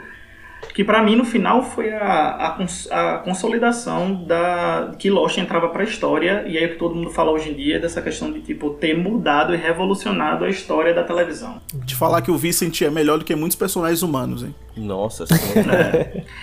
Que 0.74 0.84
pra 0.84 1.04
mim, 1.04 1.16
no 1.16 1.24
final, 1.24 1.62
foi 1.64 1.92
a, 1.94 2.30
a, 2.48 2.50
cons- 2.52 2.88
a 2.92 3.18
consolidação 3.20 4.24
da 4.26 4.92
que 4.98 5.10
Lost 5.10 5.38
entrava 5.38 5.70
pra 5.70 5.84
história, 5.84 6.44
e 6.48 6.58
aí 6.58 6.66
o 6.66 6.70
que 6.70 6.76
todo 6.78 6.96
mundo 6.96 7.12
fala 7.12 7.32
hoje 7.32 7.50
em 7.52 7.54
dia 7.54 7.76
é 7.76 7.80
dessa 7.80 8.02
questão 8.02 8.32
de, 8.32 8.42
tipo, 8.42 8.72
ter 8.72 8.98
mudado 8.98 9.54
e 9.54 9.58
revolucionado 9.58 10.46
a 10.46 10.50
história 10.50 10.94
da 10.94 11.04
televisão. 11.04 11.62
De 11.74 11.96
falar 11.96 12.22
que 12.22 12.32
o 12.32 12.38
Vincent 12.38 12.82
é 12.82 12.90
melhor 12.90 13.20
do 13.20 13.26
que 13.26 13.36
muitos 13.36 13.56
personagens 13.56 14.02
humanos, 14.02 14.44
hein? 14.44 14.56
Nossa 14.76 15.28
sim. 15.28 15.36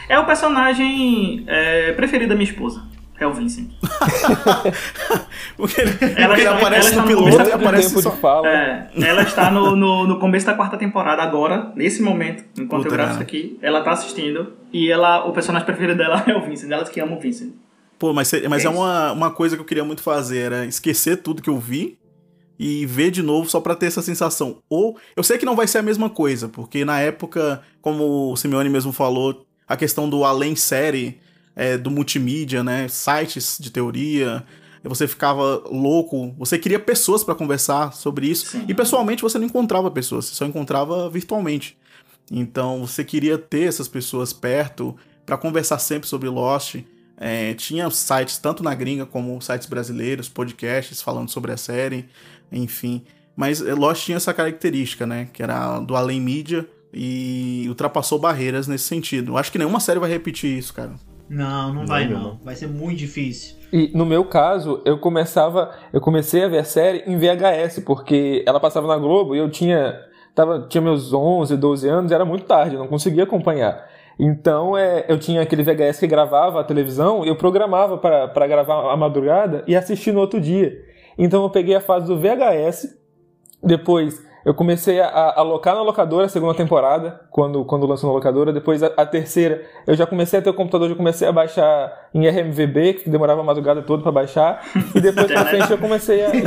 É 0.09 0.19
o 0.19 0.25
personagem 0.25 1.43
é, 1.49 1.93
preferido 1.93 2.29
da 2.31 2.35
minha 2.37 2.49
esposa, 2.49 2.83
é 3.21 3.27
o 3.27 3.33
Vincent. 3.35 3.69
Porque 5.57 5.81
ele, 5.81 5.91
Ela 6.17 6.29
porque 6.29 6.41
está- 6.43 6.57
aparece 6.57 6.95
ela 6.95 6.97
está 6.97 6.97
no 6.97 7.01
no 7.03 7.07
piloto 7.07 7.31
começo 7.33 7.51
e 7.51 7.53
aparece 7.53 7.89
tempo 7.89 8.03
só... 8.03 8.11
de 8.11 8.17
fala. 8.17 8.49
É, 8.49 8.89
ela 9.03 9.23
está 9.23 9.51
no, 9.51 9.77
no, 9.77 10.07
no 10.07 10.19
começo 10.19 10.47
da 10.47 10.55
quarta 10.55 10.77
temporada 10.77 11.23
agora, 11.23 11.73
nesse 11.77 12.03
momento, 12.03 12.45
enquanto 12.59 12.83
Puta, 12.85 12.89
eu 12.89 12.93
gravo 12.93 13.13
isso 13.13 13.23
aqui. 13.23 13.59
Ela 13.63 13.83
tá 13.83 13.93
assistindo 13.93 14.55
e 14.73 14.91
ela, 14.91 15.25
o 15.27 15.33
personagem 15.33 15.67
preferido 15.67 15.97
dela 15.99 16.23
é 16.27 16.35
o 16.35 16.43
Vincent. 16.45 16.71
Ela 16.71 16.85
que 16.85 17.01
ama 17.01 17.17
o 17.17 17.21
Vincent. 17.21 17.53
Pô, 17.99 18.13
mas, 18.13 18.33
mas 18.49 18.65
é, 18.65 18.67
É 18.67 18.71
uma, 18.71 19.13
uma 19.13 19.31
coisa 19.31 19.57
que 19.57 19.63
eu 19.63 19.67
queria 19.67 19.85
muito 19.85 20.03
fazer, 20.03 20.39
era 20.39 20.67
esquecer 20.67 21.19
tudo 21.19 21.43
que 21.43 21.51
eu 21.51 21.59
vi 21.59 21.99
e 22.59 22.85
ver 22.87 23.11
de 23.11 23.23
novo 23.23 23.49
só 23.49 23.61
pra 23.61 23.75
ter 23.75 23.87
essa 23.87 24.03
sensação. 24.03 24.59
Ou, 24.69 24.97
eu 25.15 25.23
sei 25.23 25.37
que 25.39 25.45
não 25.47 25.55
vai 25.57 25.67
ser 25.67 25.79
a 25.79 25.83
mesma 25.83 26.09
coisa, 26.09 26.49
porque 26.49 26.85
na 26.85 26.99
época, 27.01 27.61
como 27.83 28.33
o 28.33 28.37
Simeone 28.37 28.69
mesmo 28.71 28.93
falou, 28.93 29.45
a 29.69 29.77
questão 29.77 30.09
do 30.09 30.25
além 30.25 30.57
série, 30.57 31.20
é, 31.55 31.77
do 31.77 31.91
multimídia, 31.91 32.63
né, 32.63 32.89
sites 32.89 33.59
de 33.61 33.71
teoria, 33.71 34.45
você 34.83 35.07
ficava 35.07 35.63
louco, 35.71 36.35
você 36.39 36.59
queria 36.59 36.79
pessoas 36.79 37.23
pra 37.23 37.35
conversar 37.35 37.93
sobre 37.93 38.27
isso, 38.29 38.47
Sim. 38.47 38.65
e 38.67 38.75
pessoalmente 38.75 39.23
você 39.23 39.39
não 39.39 39.47
encontrava 39.47 39.91
pessoas, 39.91 40.27
você 40.27 40.35
só 40.35 40.47
encontrava 40.47 41.11
virtualmente. 41.11 41.77
Então 42.31 42.87
você 42.87 43.05
queria 43.05 43.37
ter 43.37 43.69
essas 43.69 43.89
pessoas 43.89 44.33
perto 44.33 44.97
pra 45.27 45.37
conversar 45.37 45.79
sempre 45.79 46.09
sobre 46.09 46.29
Lost. 46.29 46.77
É, 47.17 47.53
tinha 47.55 47.91
sites 47.91 48.39
tanto 48.39 48.63
na 48.63 48.75
gringa 48.75 49.05
como 49.05 49.41
sites 49.43 49.69
brasileiros, 49.69 50.29
podcasts 50.29 51.03
falando 51.03 51.29
sobre 51.29 51.53
a 51.53 51.57
série, 51.57 52.09
enfim. 52.51 53.03
Mas 53.37 53.61
é, 53.61 53.75
Lost 53.75 54.05
tinha 54.05 54.17
essa 54.17 54.33
característica, 54.33 55.07
né? 55.07 55.29
Que 55.33 55.43
era 55.43 55.81
do 55.81 55.97
além 55.97 56.21
mídia 56.21 56.67
e 56.93 57.67
ultrapassou 57.69 58.19
barreiras 58.19 58.67
nesse 58.67 58.85
sentido. 58.85 59.37
Acho 59.37 59.53
que 59.53 59.59
nenhuma 59.59 59.81
série 59.81 60.01
vai 60.01 60.09
repetir 60.09 60.57
isso, 60.57 60.73
cara. 60.73 60.95
Não, 61.31 61.73
não 61.73 61.87
vai 61.87 62.09
Não. 62.09 62.41
Vai 62.43 62.57
ser 62.57 62.67
muito 62.67 62.99
difícil. 62.99 63.57
E 63.73 63.93
no 63.95 64.05
meu 64.05 64.25
caso, 64.25 64.83
eu 64.85 64.99
começava, 64.99 65.71
eu 65.93 66.01
comecei 66.01 66.43
a 66.43 66.49
ver 66.49 66.59
a 66.59 66.65
série 66.65 67.05
em 67.07 67.17
VHS, 67.17 67.85
porque 67.87 68.45
ela 68.45 68.59
passava 68.59 68.89
na 68.89 68.97
Globo 68.97 69.37
e 69.37 69.39
eu 69.39 69.49
tinha, 69.49 69.97
tava, 70.35 70.67
tinha 70.69 70.83
meus 70.83 71.13
11, 71.13 71.57
12 71.57 71.89
anos, 71.89 72.11
era 72.11 72.25
muito 72.25 72.47
tarde, 72.47 72.75
eu 72.75 72.81
não 72.81 72.89
conseguia 72.89 73.23
acompanhar. 73.23 73.89
Então, 74.19 74.77
é, 74.77 75.07
eu 75.09 75.19
tinha 75.21 75.41
aquele 75.41 75.63
VHS 75.63 76.01
que 76.01 76.07
gravava 76.09 76.61
a 76.61 76.65
televisão 76.65 77.25
e 77.25 77.29
eu 77.29 77.37
programava 77.37 77.97
para 77.97 78.27
para 78.27 78.47
gravar 78.49 78.93
a 78.93 78.97
madrugada 78.97 79.63
e 79.69 79.77
assistir 79.77 80.13
no 80.13 80.19
outro 80.19 80.41
dia. 80.41 80.77
Então, 81.17 81.45
eu 81.45 81.51
peguei 81.51 81.77
a 81.77 81.81
fase 81.81 82.07
do 82.07 82.19
VHS, 82.19 82.99
depois 83.63 84.21
eu 84.45 84.55
comecei 84.55 85.01
a, 85.01 85.07
a 85.07 85.41
alocar 85.41 85.75
na 85.75 85.83
locadora 85.83 86.27
a 86.27 86.29
segunda 86.29 86.55
temporada, 86.55 87.21
quando, 87.31 87.65
quando 87.65 87.87
lançou 87.87 88.09
na 88.09 88.15
locadora. 88.15 88.53
Depois 88.53 88.83
a, 88.83 88.91
a 88.97 89.05
terceira, 89.05 89.63
eu 89.87 89.95
já 89.95 90.07
comecei 90.07 90.39
a 90.39 90.43
ter 90.43 90.51
o 90.51 90.55
computador, 90.55 90.89
já 90.89 90.95
comecei 90.95 91.29
a 91.29 91.33
baixar 91.33 92.09
em 92.15 92.27
RMVB, 92.29 92.95
que 92.95 93.11
demorava 93.11 93.41
a 93.41 93.45
madrugada 93.45 93.83
toda 93.83 94.03
pra 94.03 94.13
baixar. 94.13 94.65
E 94.95 95.01
depois 95.01 95.27
pra 95.27 95.45
frente 95.45 95.71
eu 95.71 95.79
comecei 95.79 96.25
a. 96.25 96.31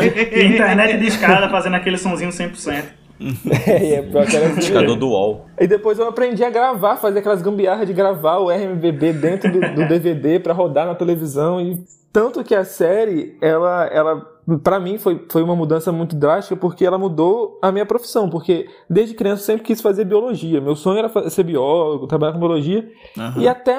Internet 0.44 0.98
de 0.98 1.08
escada 1.08 1.50
fazendo 1.50 1.76
aquele 1.76 1.98
sonzinho 1.98 2.32
100%. 2.32 2.84
é, 3.68 3.94
é, 3.96 4.02
pior 4.02 4.26
que 4.26 4.36
era 4.36 4.48
assim 4.48 4.58
Indicador 4.58 4.96
do 4.96 5.08
UOL. 5.10 5.46
E 5.60 5.68
depois 5.68 6.00
eu 6.00 6.08
aprendi 6.08 6.44
a 6.44 6.50
gravar, 6.50 6.98
fazer 6.98 7.20
aquelas 7.20 7.42
gambiarras 7.42 7.88
de 7.88 7.94
gravar 7.94 8.38
o 8.38 8.50
RMVB 8.50 9.14
dentro 9.14 9.52
do, 9.52 9.60
do 9.60 9.88
DVD 9.88 10.40
pra 10.40 10.54
rodar 10.54 10.86
na 10.86 10.96
televisão. 10.96 11.62
E 11.62 11.84
tanto 12.12 12.44
que 12.44 12.56
a 12.56 12.66
série, 12.66 13.38
ela, 13.42 13.86
ela 13.88 14.33
para 14.64 14.80
mim 14.80 14.98
foi, 14.98 15.26
foi 15.30 15.42
uma 15.44 15.56
mudança 15.56 15.92
muito 15.92 16.16
drástica 16.16 16.56
porque 16.56 16.86
ela 16.86 16.98
mudou 16.98 17.58
a 17.62 17.72
minha 17.72 17.86
profissão. 17.86 18.30
Porque 18.30 18.68
desde 18.90 19.16
criança 19.16 19.42
eu 19.42 19.46
sempre 19.46 19.64
quis 19.64 19.82
fazer 19.82 20.06
biologia. 20.06 20.60
Meu 20.60 20.76
sonho 20.76 21.00
era 21.00 21.30
ser 21.30 21.44
biólogo, 21.44 22.08
trabalhar 22.08 22.34
com 22.34 22.40
biologia. 22.40 22.90
Aham. 23.18 23.42
E 23.42 23.48
até 23.48 23.76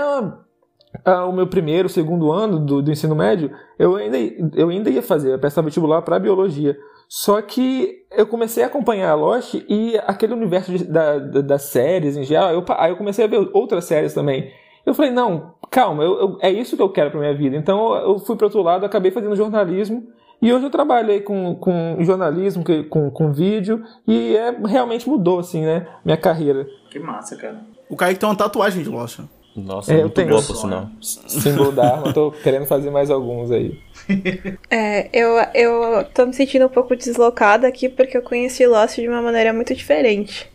ah, 1.04 1.24
o 1.26 1.32
meu 1.32 1.46
primeiro, 1.46 1.88
segundo 1.88 2.30
ano 2.32 2.58
do, 2.58 2.80
do 2.80 2.90
ensino 2.90 3.14
médio, 3.14 3.50
eu 3.78 3.96
ainda, 3.96 4.16
eu 4.54 4.68
ainda 4.68 4.88
ia 4.90 5.02
fazer, 5.02 5.32
eu 5.34 5.38
prestar 5.38 5.62
vestibular 5.62 6.02
para 6.02 6.18
biologia. 6.18 6.76
Só 7.08 7.42
que 7.42 8.04
eu 8.12 8.26
comecei 8.26 8.62
a 8.62 8.66
acompanhar 8.66 9.10
a 9.10 9.14
Lost 9.14 9.54
e 9.68 9.98
aquele 10.06 10.32
universo 10.32 10.72
de- 10.72 10.84
da, 10.84 11.18
da- 11.18 11.40
das 11.42 11.62
séries 11.64 12.16
em 12.16 12.22
geral, 12.24 12.52
eu, 12.52 12.64
aí 12.78 12.90
eu 12.92 12.96
comecei 12.96 13.24
a 13.24 13.28
ver 13.28 13.50
outras 13.52 13.84
séries 13.84 14.14
também. 14.14 14.50
Eu 14.86 14.94
falei, 14.94 15.10
não, 15.10 15.54
calma, 15.70 16.02
eu- 16.04 16.18
eu- 16.20 16.38
é 16.40 16.50
isso 16.50 16.76
que 16.76 16.82
eu 16.82 16.88
quero 16.88 17.10
pra 17.10 17.20
minha 17.20 17.34
vida. 17.34 17.56
Então 17.56 17.94
eu 17.96 18.18
fui 18.18 18.36
pro 18.36 18.46
outro 18.46 18.62
lado, 18.62 18.86
acabei 18.86 19.10
fazendo 19.10 19.36
jornalismo 19.36 20.04
e 20.44 20.52
hoje 20.52 20.66
eu 20.66 20.70
trabalho 20.70 21.10
aí 21.10 21.20
com, 21.20 21.54
com 21.54 21.96
jornalismo, 22.00 22.62
com, 22.90 23.10
com 23.10 23.32
vídeo 23.32 23.82
e 24.06 24.36
é, 24.36 24.54
realmente 24.66 25.08
mudou, 25.08 25.38
assim, 25.38 25.62
né, 25.62 25.86
minha 26.04 26.16
carreira. 26.16 26.66
Que 26.90 26.98
massa, 26.98 27.34
cara. 27.36 27.60
O 27.88 27.96
Kaique 27.96 28.20
tem 28.20 28.28
uma 28.28 28.36
tatuagem 28.36 28.82
de 28.82 28.88
Lost. 28.88 29.20
né? 29.20 29.24
Nossa, 29.56 29.92
É, 29.92 29.96
eu 29.96 30.00
muito 30.02 30.14
tenho 30.14 30.28
boa 30.28 30.42
por 30.42 30.56
sinal. 30.56 30.88
Símbolo 31.00 31.70
da 31.70 31.94
arma, 31.94 32.12
tô 32.12 32.32
querendo 32.32 32.66
fazer 32.66 32.90
mais 32.90 33.10
alguns 33.10 33.50
aí. 33.50 33.78
É, 34.70 35.08
eu, 35.12 35.36
eu 35.54 36.04
tô 36.12 36.26
me 36.26 36.34
sentindo 36.34 36.66
um 36.66 36.68
pouco 36.68 36.94
deslocada 36.96 37.66
aqui 37.66 37.88
porque 37.88 38.16
eu 38.16 38.22
conheci 38.22 38.66
Lost 38.66 38.96
de 38.96 39.08
uma 39.08 39.22
maneira 39.22 39.52
muito 39.52 39.74
diferente. 39.74 40.50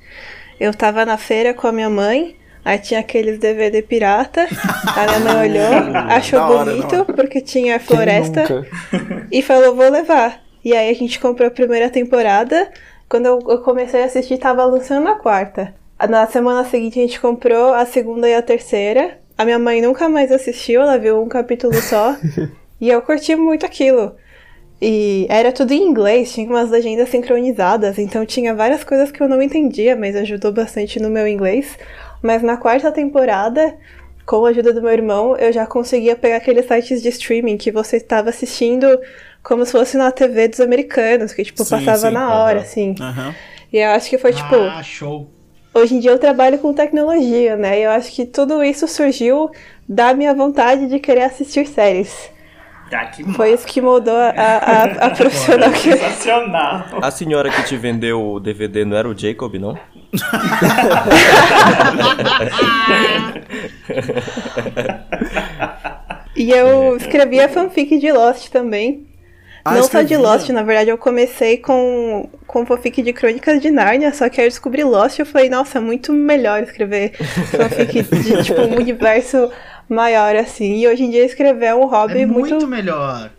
Eu 0.59 0.73
tava 0.73 1.05
na 1.05 1.17
feira 1.17 1.53
com 1.53 1.65
a 1.65 1.71
minha 1.71 1.89
mãe, 1.89 2.35
aí 2.63 2.77
tinha 2.77 2.99
aqueles 2.99 3.39
DVD 3.39 3.81
pirata, 3.81 4.47
a 4.85 5.05
minha 5.05 5.19
mãe 5.19 5.49
olhou, 5.49 5.95
achou 6.09 6.39
hora, 6.39 6.71
bonito 6.71 7.05
porque 7.15 7.41
tinha 7.41 7.79
floresta 7.79 8.65
e 9.31 9.41
falou, 9.41 9.75
vou 9.75 9.89
levar. 9.89 10.41
E 10.63 10.75
aí 10.75 10.89
a 10.89 10.93
gente 10.93 11.19
comprou 11.19 11.47
a 11.47 11.51
primeira 11.51 11.89
temporada. 11.89 12.69
Quando 13.07 13.25
eu 13.25 13.39
eu 13.47 13.61
comecei 13.61 14.03
a 14.03 14.05
assistir, 14.05 14.37
tava 14.37 14.63
lançando 14.65 15.07
a 15.07 15.15
quarta. 15.15 15.73
Na 16.09 16.27
semana 16.27 16.63
seguinte 16.63 16.99
a 16.99 17.01
gente 17.01 17.19
comprou 17.19 17.73
a 17.73 17.85
segunda 17.85 18.27
e 18.29 18.33
a 18.33 18.41
terceira. 18.41 19.19
A 19.37 19.45
minha 19.45 19.59
mãe 19.59 19.81
nunca 19.81 20.09
mais 20.09 20.31
assistiu, 20.31 20.81
ela 20.81 20.97
viu 20.97 21.21
um 21.21 21.27
capítulo 21.27 21.73
só. 21.75 22.15
e 22.79 22.89
eu 22.89 23.01
curti 23.01 23.35
muito 23.35 23.65
aquilo. 23.65 24.15
E 24.81 25.27
era 25.29 25.51
tudo 25.51 25.73
em 25.73 25.83
inglês, 25.83 26.31
tinha 26.31 26.49
umas 26.49 26.69
legendas 26.69 27.09
sincronizadas, 27.09 27.97
então 27.99 28.25
tinha 28.25 28.55
várias 28.55 28.81
coisas 28.83 29.11
que 29.11 29.21
eu 29.21 29.27
não 29.27 29.41
entendia, 29.41 29.93
mas 29.93 30.15
ajudou 30.15 30.53
bastante 30.53 31.01
no 31.01 31.09
meu 31.09 31.27
inglês. 31.27 31.77
Mas 32.21 32.41
na 32.41 32.57
quarta 32.57 32.91
temporada, 32.91 33.77
com 34.25 34.45
a 34.45 34.49
ajuda 34.49 34.73
do 34.73 34.81
meu 34.81 34.91
irmão, 34.91 35.35
eu 35.37 35.51
já 35.51 35.65
conseguia 35.65 36.15
pegar 36.15 36.37
aqueles 36.37 36.65
sites 36.67 37.01
de 37.01 37.09
streaming 37.09 37.57
que 37.57 37.71
você 37.71 37.97
estava 37.97 38.29
assistindo 38.29 38.99
como 39.41 39.65
se 39.65 39.71
fosse 39.71 39.97
na 39.97 40.11
TV 40.11 40.47
dos 40.49 40.59
americanos, 40.59 41.33
que 41.33 41.43
tipo 41.43 41.63
Sim, 41.63 41.69
passava 41.69 42.07
sim, 42.09 42.13
na 42.13 42.33
hora, 42.35 42.59
assim. 42.61 42.93
E 43.71 43.77
eu 43.77 43.89
acho 43.91 44.09
que 44.09 44.17
foi 44.17 44.33
tipo, 44.33 44.55
Ah, 44.55 44.83
show. 44.83 45.29
hoje 45.73 45.95
em 45.95 45.99
dia 45.99 46.11
eu 46.11 46.19
trabalho 46.19 46.59
com 46.59 46.73
tecnologia, 46.73 47.55
né? 47.55 47.79
E 47.79 47.83
eu 47.83 47.91
acho 47.91 48.11
que 48.11 48.25
tudo 48.25 48.63
isso 48.63 48.87
surgiu 48.87 49.49
da 49.87 50.13
minha 50.13 50.33
vontade 50.33 50.87
de 50.87 50.99
querer 50.99 51.23
assistir 51.23 51.65
séries. 51.67 52.29
Que 53.15 53.23
Foi 53.33 53.53
isso 53.53 53.67
que 53.67 53.81
moldou 53.81 54.15
a, 54.15 54.29
a, 54.29 54.83
a 55.07 55.09
profissional 55.15 55.71
que 55.71 55.91
sensacional. 55.91 56.85
A 57.01 57.11
senhora 57.11 57.49
que 57.49 57.63
te 57.63 57.77
vendeu 57.77 58.33
o 58.33 58.39
DVD 58.39 58.83
não 58.85 58.97
era 58.97 59.07
o 59.07 59.17
Jacob, 59.17 59.55
não? 59.55 59.77
E 66.35 66.51
eu 66.51 66.95
escrevia 66.95 67.49
fanfic 67.49 67.97
de 67.97 68.11
Lost 68.13 68.47
também. 68.49 69.08
Ah, 69.63 69.75
Não 69.75 69.83
só 69.83 70.01
de? 70.01 70.15
Lost, 70.17 70.49
na 70.49 70.63
verdade 70.63 70.89
eu 70.89 70.97
comecei 70.97 71.57
com, 71.57 72.29
com 72.47 72.65
fanfic 72.65 73.01
de 73.01 73.13
Crônicas 73.13 73.61
de 73.61 73.69
Nárnia, 73.69 74.13
só 74.13 74.29
que 74.29 74.39
aí 74.39 74.47
eu 74.47 74.49
descobri 74.49 74.83
Lost 74.83 75.19
e 75.19 75.21
eu 75.21 75.25
falei, 75.25 75.49
nossa, 75.49 75.77
é 75.77 75.81
muito 75.81 76.13
melhor 76.13 76.63
escrever 76.63 77.13
fanfic 77.51 78.03
de 78.03 78.43
tipo 78.43 78.61
um 78.61 78.75
universo 78.77 79.51
maior 79.87 80.35
assim. 80.35 80.77
E 80.77 80.87
hoje 80.87 81.03
em 81.03 81.09
dia 81.09 81.25
escrever 81.25 81.67
é 81.67 81.75
um 81.75 81.85
hobby 81.85 82.21
É 82.21 82.25
muito, 82.25 82.49
muito. 82.51 82.67
melhor. 82.67 83.31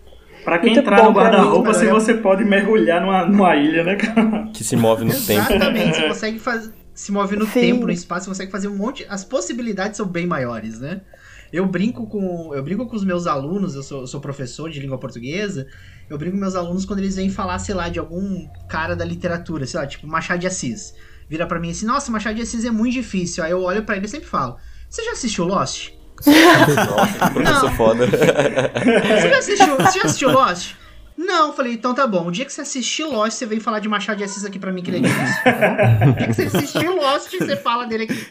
Pra 0.44 0.58
quem 0.58 0.70
Muito 0.72 0.80
entrar 0.80 1.04
no 1.04 1.12
guarda-roupa, 1.12 1.74
se 1.74 1.86
você 1.86 2.14
pode 2.14 2.44
mergulhar 2.44 3.00
numa, 3.02 3.26
numa 3.26 3.56
ilha, 3.56 3.84
né, 3.84 3.96
cara? 3.96 4.48
Que 4.54 4.64
se 4.64 4.74
move 4.74 5.04
no 5.04 5.12
tempo. 5.12 5.52
Exatamente, 5.52 5.96
você 5.96 6.08
consegue 6.08 6.38
fazer. 6.38 6.72
Se 6.94 7.12
move 7.12 7.36
no 7.36 7.46
Sim. 7.46 7.60
tempo, 7.60 7.86
no 7.86 7.92
espaço, 7.92 8.24
você 8.24 8.30
consegue 8.30 8.50
fazer 8.50 8.68
um 8.68 8.76
monte. 8.76 9.06
As 9.08 9.22
possibilidades 9.22 9.98
são 9.98 10.06
bem 10.06 10.26
maiores, 10.26 10.80
né? 10.80 11.02
Eu 11.52 11.66
brinco 11.66 12.06
com. 12.06 12.54
Eu 12.54 12.62
brinco 12.62 12.86
com 12.86 12.96
os 12.96 13.04
meus 13.04 13.26
alunos, 13.26 13.74
eu 13.74 13.82
sou, 13.82 14.02
eu 14.02 14.06
sou 14.06 14.20
professor 14.20 14.70
de 14.70 14.78
língua 14.80 14.98
portuguesa. 14.98 15.66
Eu 16.08 16.16
brinco 16.18 16.36
com 16.36 16.40
meus 16.40 16.54
alunos 16.54 16.84
quando 16.84 17.00
eles 17.00 17.16
vêm 17.16 17.30
falar, 17.30 17.58
sei 17.58 17.74
lá, 17.74 17.88
de 17.88 17.98
algum 17.98 18.46
cara 18.68 18.94
da 18.94 19.04
literatura, 19.04 19.66
sei 19.66 19.80
lá, 19.80 19.86
tipo 19.86 20.06
Machado 20.06 20.40
de 20.40 20.46
Assis. 20.46 20.94
Vira 21.28 21.46
pra 21.46 21.60
mim 21.60 21.70
assim, 21.70 21.86
nossa, 21.86 22.10
Machado 22.10 22.34
de 22.36 22.42
Assis 22.42 22.64
é 22.64 22.70
muito 22.70 22.94
difícil. 22.94 23.42
Aí 23.44 23.50
eu 23.50 23.62
olho 23.62 23.84
pra 23.84 23.96
ele 23.96 24.06
e 24.06 24.08
sempre 24.08 24.28
falo: 24.28 24.56
Você 24.88 25.04
já 25.04 25.12
assistiu 25.12 25.44
Lost? 25.44 25.90
Nossa, 26.26 27.18
que 27.18 27.30
professor 27.32 27.70
Não. 27.70 27.76
foda. 27.76 28.06
Você 28.06 29.30
já 29.30 29.38
assistiu, 29.38 29.76
você 29.76 29.98
já 29.98 30.04
assistiu 30.04 30.30
Lost? 30.30 30.74
Não, 31.16 31.52
falei, 31.52 31.74
então 31.74 31.94
tá 31.94 32.06
bom. 32.06 32.26
O 32.28 32.30
dia 32.30 32.44
que 32.44 32.52
você 32.52 32.62
assistir 32.62 33.04
Lost, 33.04 33.36
você 33.36 33.46
vem 33.46 33.60
falar 33.60 33.78
de 33.78 33.88
Machado 33.88 34.18
de 34.18 34.24
Assis 34.24 34.44
aqui 34.44 34.58
pra 34.58 34.72
mim, 34.72 34.82
que 34.82 34.90
ele 34.90 34.98
é 34.98 35.00
difícil. 35.00 35.42
tá? 35.44 36.08
O 36.08 36.12
dia 36.14 36.26
que 36.28 36.34
você 36.34 36.42
assistir 36.44 36.88
Lost, 36.88 37.30
você 37.38 37.56
fala 37.56 37.86
dele 37.86 38.04
aqui. 38.04 38.26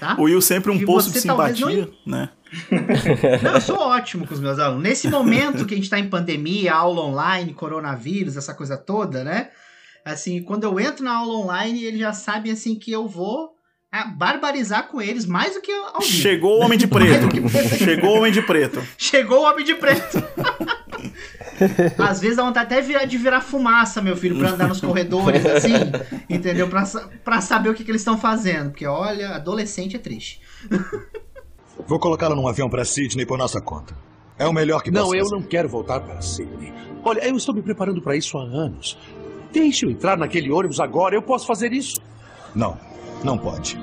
Tá? 0.00 0.16
O 0.18 0.22
Will 0.22 0.40
sempre 0.40 0.72
um 0.72 0.76
E 0.76 0.86
poço 0.86 1.12
de 1.12 1.20
simpatia, 1.20 1.90
né? 2.06 2.30
Não, 3.42 3.52
eu 3.52 3.60
sou 3.60 3.78
ótimo 3.78 4.26
com 4.26 4.32
os 4.32 4.40
meus 4.40 4.58
alunos. 4.58 4.82
Nesse 4.82 5.08
momento 5.08 5.66
que 5.66 5.74
a 5.74 5.76
gente 5.76 5.90
tá 5.90 5.98
em 5.98 6.08
pandemia, 6.08 6.72
aula 6.72 7.02
online, 7.02 7.52
coronavírus, 7.52 8.34
essa 8.34 8.54
coisa 8.54 8.78
toda, 8.78 9.22
né? 9.22 9.50
Assim, 10.04 10.42
quando 10.42 10.64
eu 10.64 10.80
entro 10.80 11.04
na 11.04 11.14
aula 11.14 11.34
online, 11.34 11.84
eles 11.84 12.00
já 12.00 12.14
sabem, 12.14 12.50
assim, 12.50 12.76
que 12.76 12.90
eu 12.90 13.06
vou 13.06 13.50
ah, 13.92 14.06
barbarizar 14.06 14.88
com 14.88 15.02
eles 15.02 15.26
mais 15.26 15.54
do 15.54 15.60
que 15.60 15.70
ao 15.70 16.00
vivo. 16.00 16.12
Chegou 16.12 16.58
o 16.58 16.64
Homem 16.64 16.78
de 16.78 16.86
Preto. 16.86 17.28
Chegou 17.76 18.14
o 18.14 18.18
Homem 18.18 18.32
de 18.32 18.42
Preto. 18.42 18.82
Chegou 18.96 19.40
o 19.40 19.44
Homem 19.44 19.64
de 19.64 19.74
Preto. 19.74 20.18
Às 21.98 22.20
vezes 22.20 22.36
dá 22.36 22.44
vontade 22.44 22.66
até 22.72 22.80
virar- 22.82 23.04
de 23.04 23.16
virar 23.18 23.40
fumaça, 23.40 24.00
meu 24.02 24.16
filho, 24.16 24.38
pra 24.38 24.50
andar 24.50 24.68
nos 24.68 24.80
corredores, 24.80 25.44
assim, 25.46 25.72
entendeu? 26.28 26.68
Pra, 26.68 26.84
pra 27.24 27.40
saber 27.40 27.68
o 27.70 27.74
que, 27.74 27.84
que 27.84 27.90
eles 27.90 28.00
estão 28.00 28.16
fazendo. 28.18 28.70
Porque, 28.70 28.86
olha, 28.86 29.30
adolescente 29.36 29.96
é 29.96 29.98
triste. 29.98 30.40
Vou 31.86 31.98
colocá-la 31.98 32.34
num 32.34 32.46
avião 32.46 32.68
para 32.68 32.84
Sydney 32.84 33.24
por 33.24 33.38
nossa 33.38 33.60
conta. 33.60 33.94
É 34.38 34.46
o 34.46 34.52
melhor 34.52 34.82
que 34.82 34.90
Não, 34.90 35.02
posso 35.04 35.14
eu 35.16 35.24
fazer. 35.24 35.34
não 35.36 35.42
quero 35.42 35.68
voltar 35.68 36.00
para 36.00 36.20
Sydney. 36.20 36.72
Olha, 37.04 37.26
eu 37.26 37.36
estou 37.36 37.54
me 37.54 37.62
preparando 37.62 38.00
para 38.02 38.16
isso 38.16 38.36
há 38.38 38.42
anos. 38.42 38.98
Deixe 39.52 39.84
eu 39.86 39.90
entrar 39.90 40.16
naquele 40.16 40.50
ônibus 40.50 40.78
agora, 40.80 41.14
eu 41.14 41.22
posso 41.22 41.46
fazer 41.46 41.72
isso. 41.72 42.00
Não, 42.54 42.78
não 43.24 43.36
pode. 43.38 43.78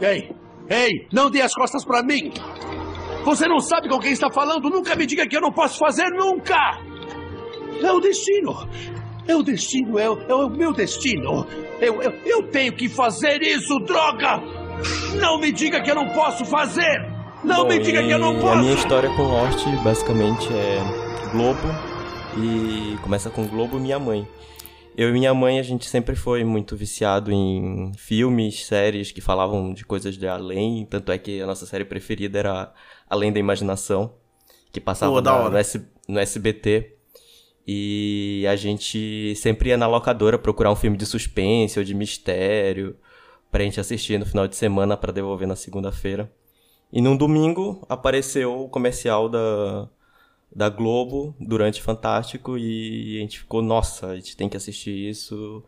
Ei, 0.00 0.30
ei, 0.68 1.06
não 1.12 1.30
dê 1.30 1.40
as 1.40 1.54
costas 1.54 1.84
para 1.84 2.02
mim. 2.02 2.32
Você 3.24 3.46
não 3.46 3.60
sabe 3.60 3.88
com 3.88 3.98
quem 3.98 4.12
está 4.12 4.30
falando. 4.30 4.68
Nunca 4.68 4.94
me 4.96 5.06
diga 5.06 5.26
que 5.26 5.36
eu 5.36 5.40
não 5.40 5.52
posso 5.52 5.78
fazer, 5.78 6.08
nunca. 6.10 6.56
É 7.82 7.92
o 7.92 8.00
destino. 8.00 8.68
É 9.26 9.36
o 9.36 9.42
destino, 9.42 9.98
é 9.98 10.10
o, 10.10 10.18
é 10.28 10.34
o 10.34 10.50
meu 10.50 10.72
destino. 10.72 11.46
Eu, 11.80 12.02
eu, 12.02 12.12
eu 12.24 12.42
tenho 12.50 12.72
que 12.72 12.88
fazer 12.88 13.40
isso, 13.40 13.78
droga! 13.86 14.40
Não 15.20 15.38
me 15.38 15.52
diga 15.52 15.80
que 15.80 15.90
eu 15.90 15.94
não 15.94 16.08
posso 16.08 16.44
fazer! 16.44 17.00
Não 17.44 17.62
Bom, 17.62 17.68
me 17.68 17.78
diga 17.78 18.02
que 18.02 18.10
eu 18.10 18.18
não 18.18 18.34
posso! 18.40 18.48
A 18.48 18.56
minha 18.56 18.74
história 18.74 19.08
com 19.10 19.22
Lost 19.22 19.64
basicamente 19.84 20.48
é 20.52 21.30
Globo 21.30 21.60
e 22.36 22.96
começa 23.02 23.30
com 23.30 23.46
Globo 23.46 23.78
e 23.78 23.80
minha 23.80 23.98
mãe. 23.98 24.26
Eu 24.96 25.08
e 25.08 25.12
minha 25.12 25.32
mãe, 25.32 25.58
a 25.58 25.62
gente 25.62 25.86
sempre 25.86 26.14
foi 26.14 26.44
muito 26.44 26.76
viciado 26.76 27.32
em 27.32 27.92
filmes, 27.96 28.66
séries 28.66 29.10
que 29.10 29.22
falavam 29.22 29.72
de 29.72 29.86
coisas 29.86 30.18
de 30.18 30.26
além, 30.26 30.84
tanto 30.84 31.10
é 31.10 31.16
que 31.16 31.40
a 31.40 31.46
nossa 31.46 31.64
série 31.64 31.84
preferida 31.84 32.38
era 32.38 32.72
Além 33.12 33.32
da 33.32 33.38
Imaginação, 33.38 34.14
que 34.72 34.80
passava 34.80 35.12
Pô, 35.12 35.20
na- 35.20 35.50
no, 35.50 35.56
S- 35.58 35.86
no 36.08 36.18
SBT. 36.18 36.96
E 37.66 38.44
a 38.48 38.56
gente 38.56 39.34
sempre 39.36 39.68
ia 39.68 39.76
na 39.76 39.86
locadora 39.86 40.38
procurar 40.38 40.72
um 40.72 40.76
filme 40.76 40.96
de 40.96 41.06
suspense 41.06 41.78
ou 41.78 41.84
de 41.84 41.94
mistério 41.94 42.96
pra 43.50 43.62
gente 43.62 43.78
assistir 43.78 44.18
no 44.18 44.26
final 44.26 44.48
de 44.48 44.56
semana 44.56 44.96
pra 44.96 45.12
devolver 45.12 45.46
na 45.46 45.54
segunda-feira. 45.54 46.32
E 46.92 47.00
num 47.00 47.16
domingo 47.16 47.84
apareceu 47.88 48.62
o 48.64 48.68
comercial 48.68 49.28
da, 49.28 49.88
da 50.54 50.68
Globo 50.68 51.34
durante 51.40 51.82
Fantástico 51.82 52.58
e 52.58 53.18
a 53.18 53.20
gente 53.20 53.40
ficou, 53.40 53.62
nossa, 53.62 54.08
a 54.08 54.16
gente 54.16 54.36
tem 54.36 54.48
que 54.48 54.56
assistir 54.56 55.10
isso. 55.10 55.62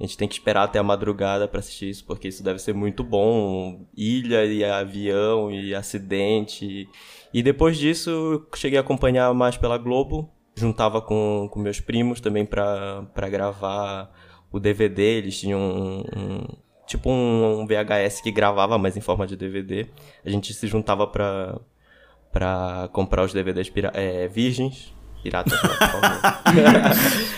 A 0.00 0.02
gente 0.02 0.16
tem 0.16 0.26
que 0.26 0.32
esperar 0.34 0.62
até 0.64 0.78
a 0.78 0.82
madrugada 0.82 1.46
pra 1.46 1.60
assistir 1.60 1.90
isso, 1.90 2.06
porque 2.06 2.26
isso 2.28 2.42
deve 2.42 2.58
ser 2.58 2.72
muito 2.72 3.04
bom. 3.04 3.86
Ilha 3.94 4.46
e 4.46 4.64
avião 4.64 5.50
e 5.52 5.74
acidente. 5.74 6.88
E 7.34 7.42
depois 7.42 7.76
disso, 7.76 8.46
cheguei 8.56 8.78
a 8.78 8.80
acompanhar 8.80 9.32
mais 9.34 9.58
pela 9.58 9.76
Globo. 9.76 10.30
Juntava 10.56 11.02
com, 11.02 11.48
com 11.52 11.60
meus 11.60 11.80
primos 11.80 12.18
também 12.20 12.46
pra 12.46 13.04
gravar 13.30 14.10
o 14.50 14.58
DVD. 14.58 15.18
Eles 15.18 15.38
tinham 15.38 15.60
um, 15.60 16.00
um- 16.16 16.46
tipo 16.86 17.10
um, 17.10 17.60
um 17.60 17.66
VHS 17.66 18.22
que 18.22 18.32
gravava, 18.32 18.78
mas 18.78 18.96
em 18.96 19.00
forma 19.02 19.26
de 19.26 19.36
DVD. 19.36 19.86
A 20.24 20.30
gente 20.30 20.52
se 20.54 20.66
juntava 20.66 21.06
pra 21.06 22.88
comprar 22.92 23.22
os 23.24 23.32
DVDs 23.32 23.70
é, 23.92 24.26
virgens. 24.28 24.94
Piratas, 25.22 25.52
não, 25.62 25.70
por 25.70 25.78
favor. 25.78 26.02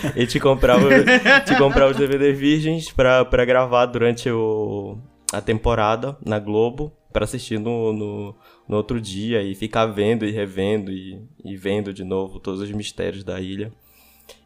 a 0.15 0.19
gente 0.19 0.39
comprava, 0.39 0.89
gente 0.89 1.57
comprava 1.57 1.91
os 1.91 1.97
DVDs 1.97 2.37
virgens 2.37 2.91
pra, 2.91 3.25
pra 3.25 3.45
gravar 3.45 3.85
durante 3.87 4.29
o, 4.29 4.97
a 5.31 5.41
temporada 5.41 6.17
na 6.25 6.39
Globo, 6.39 6.91
pra 7.11 7.25
assistir 7.25 7.59
no, 7.59 7.93
no, 7.93 8.35
no 8.67 8.77
outro 8.77 8.99
dia 8.99 9.43
e 9.43 9.53
ficar 9.53 9.85
vendo 9.85 10.25
e 10.25 10.31
revendo 10.31 10.91
e, 10.91 11.21
e 11.43 11.55
vendo 11.55 11.93
de 11.93 12.03
novo 12.03 12.39
todos 12.39 12.61
os 12.61 12.71
mistérios 12.71 13.23
da 13.23 13.39
ilha. 13.39 13.71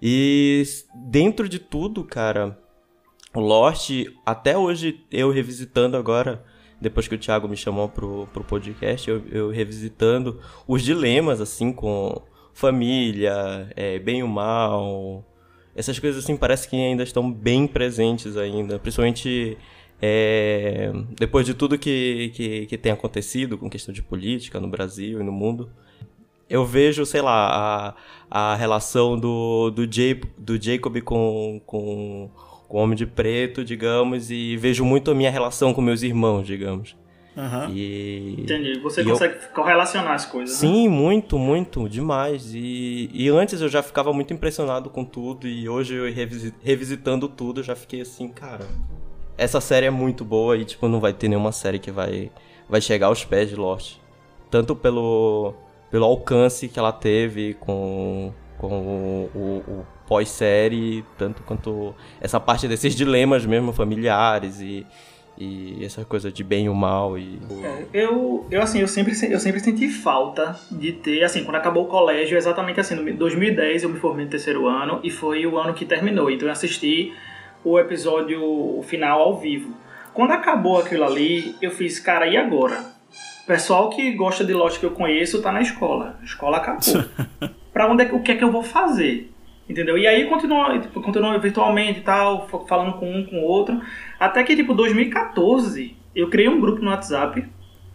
E 0.01 0.63
dentro 0.95 1.47
de 1.47 1.59
tudo, 1.59 2.03
cara, 2.03 2.57
o 3.33 3.39
Lost, 3.39 3.91
até 4.25 4.57
hoje, 4.57 4.99
eu 5.11 5.31
revisitando 5.31 5.97
agora, 5.97 6.43
depois 6.79 7.07
que 7.07 7.15
o 7.15 7.17
Thiago 7.17 7.47
me 7.47 7.57
chamou 7.57 7.87
pro, 7.89 8.27
pro 8.33 8.43
podcast, 8.43 9.09
eu, 9.09 9.23
eu 9.29 9.49
revisitando 9.49 10.39
os 10.67 10.83
dilemas, 10.83 11.41
assim, 11.41 11.71
com 11.71 12.21
família, 12.57 13.69
é, 13.75 13.99
bem 13.99 14.19
e 14.19 14.23
mal. 14.23 15.23
Essas 15.75 15.99
coisas, 15.99 16.23
assim, 16.23 16.35
parece 16.35 16.67
que 16.67 16.75
ainda 16.75 17.03
estão 17.03 17.31
bem 17.31 17.67
presentes 17.67 18.35
ainda. 18.35 18.79
Principalmente 18.79 19.55
é, 20.01 20.91
depois 21.19 21.45
de 21.45 21.53
tudo 21.53 21.77
que, 21.77 22.31
que, 22.33 22.65
que 22.65 22.77
tem 22.77 22.91
acontecido 22.91 23.59
com 23.59 23.69
questão 23.69 23.93
de 23.93 24.01
política 24.01 24.59
no 24.59 24.67
Brasil 24.67 25.19
e 25.21 25.23
no 25.23 25.31
mundo. 25.31 25.69
Eu 26.49 26.65
vejo, 26.65 27.05
sei 27.05 27.21
lá, 27.21 27.95
a, 28.31 28.51
a 28.53 28.55
relação 28.55 29.19
do, 29.19 29.69
do, 29.69 29.91
Jay, 29.91 30.19
do 30.35 30.59
Jacob 30.59 30.99
com, 31.01 31.61
com, 31.63 32.31
com 32.67 32.77
o 32.77 32.81
Homem 32.81 32.95
de 32.95 33.05
Preto, 33.05 33.63
digamos, 33.63 34.31
e 34.31 34.57
vejo 34.57 34.83
muito 34.83 35.11
a 35.11 35.15
minha 35.15 35.29
relação 35.29 35.75
com 35.75 35.81
meus 35.81 36.01
irmãos, 36.01 36.47
digamos. 36.47 36.95
Aham. 37.37 37.69
E. 37.73 38.35
Entendi. 38.39 38.79
Você 38.79 39.01
E 39.01 39.05
eu- 39.05 39.11
consegue 39.11 39.35
correlacionar 39.53 40.13
as 40.13 40.25
coisas. 40.25 40.61
né? 40.61 40.67
Sim, 40.67 40.87
muito, 40.87 41.37
muito, 41.37 41.87
demais. 41.87 42.51
E, 42.55 43.09
e 43.13 43.29
antes 43.29 43.61
eu 43.61 43.69
já 43.69 43.83
ficava 43.83 44.11
muito 44.11 44.33
impressionado 44.33 44.89
com 44.89 45.05
tudo, 45.05 45.47
e 45.47 45.69
hoje 45.69 45.93
eu 45.93 46.11
revisi- 46.11 46.53
revisitando 46.63 47.27
tudo, 47.27 47.59
eu 47.59 47.63
já 47.63 47.75
fiquei 47.75 48.01
assim, 48.01 48.27
cara. 48.29 48.65
Essa 49.37 49.61
série 49.61 49.85
é 49.85 49.91
muito 49.91 50.25
boa 50.25 50.57
e, 50.57 50.65
tipo, 50.65 50.87
não 50.87 50.99
vai 50.99 51.13
ter 51.13 51.27
nenhuma 51.27 51.51
série 51.51 51.77
que 51.77 51.91
vai, 51.91 52.31
vai 52.67 52.81
chegar 52.81 53.07
aos 53.07 53.23
pés 53.23 53.49
de 53.49 53.55
Lost. 53.55 53.97
Tanto 54.49 54.75
pelo, 54.75 55.53
pelo 55.91 56.05
alcance 56.05 56.67
que 56.67 56.79
ela 56.79 56.91
teve 56.91 57.53
com, 57.59 58.33
com 58.57 58.67
o, 58.67 59.29
o- 59.37 59.71
o 59.71 59.85
pós-série, 60.07 61.05
tanto 61.19 61.43
quanto 61.43 61.93
essa 62.19 62.39
parte 62.39 62.67
desses 62.67 62.95
dilemas 62.95 63.45
mesmo 63.45 63.71
familiares 63.73 64.59
e, 64.59 64.87
e 65.37 65.83
essa 65.83 66.03
coisa 66.03 66.31
de 66.31 66.43
bem 66.43 66.65
e 66.65 66.69
o 66.69 66.75
mal. 66.75 67.17
E, 67.17 67.39
Eu, 67.93 68.45
eu 68.49 68.61
assim, 68.61 68.79
eu 68.79 68.87
sempre, 68.87 69.13
eu 69.29 69.39
sempre 69.39 69.59
senti 69.59 69.87
falta 69.87 70.59
de 70.71 70.91
ter, 70.93 71.23
assim, 71.23 71.43
quando 71.43 71.57
acabou 71.57 71.83
o 71.83 71.87
colégio, 71.87 72.37
exatamente 72.37 72.79
assim, 72.79 72.95
no 72.95 73.13
2010 73.13 73.83
eu 73.83 73.89
me 73.89 73.99
formei 73.99 74.25
no 74.25 74.31
terceiro 74.31 74.67
ano 74.67 74.99
e 75.03 75.11
foi 75.11 75.45
o 75.45 75.57
ano 75.57 75.73
que 75.73 75.85
terminou. 75.85 76.31
Então 76.31 76.47
eu 76.47 76.51
assisti 76.51 77.13
o 77.63 77.79
episódio 77.79 78.81
final 78.83 79.21
ao 79.21 79.39
vivo. 79.39 79.75
Quando 80.13 80.31
acabou 80.31 80.79
aquilo 80.79 81.03
ali, 81.03 81.55
eu 81.61 81.69
fiz, 81.69 81.99
cara, 81.99 82.25
e 82.27 82.35
agora? 82.35 82.79
O 83.43 83.47
pessoal 83.47 83.89
que 83.89 84.11
gosta 84.13 84.43
de 84.43 84.53
Lost 84.53 84.79
que 84.79 84.85
eu 84.85 84.91
conheço 84.91 85.41
tá 85.41 85.51
na 85.51 85.61
escola. 85.61 86.17
A 86.19 86.25
escola 86.25 86.57
acabou. 86.57 87.03
pra 87.71 87.91
onde 87.91 88.03
é 88.03 88.05
que, 88.07 88.15
o 88.15 88.21
que 88.21 88.31
é 88.31 88.35
que 88.35 88.43
eu 88.43 88.51
vou 88.51 88.63
fazer? 88.63 89.31
Entendeu? 89.69 89.97
E 89.97 90.07
aí 90.07 90.25
continuou, 90.25 90.65
continuou 91.03 91.37
virtualmente 91.39 91.99
e 91.99 92.03
tal, 92.03 92.47
falando 92.67 92.93
com 92.93 93.11
um, 93.11 93.25
com 93.25 93.39
o 93.39 93.43
outro. 93.43 93.81
Até 94.17 94.43
que, 94.43 94.55
tipo, 94.55 94.73
2014, 94.73 95.95
eu 96.15 96.29
criei 96.29 96.47
um 96.47 96.59
grupo 96.59 96.81
no 96.81 96.89
WhatsApp, 96.89 97.45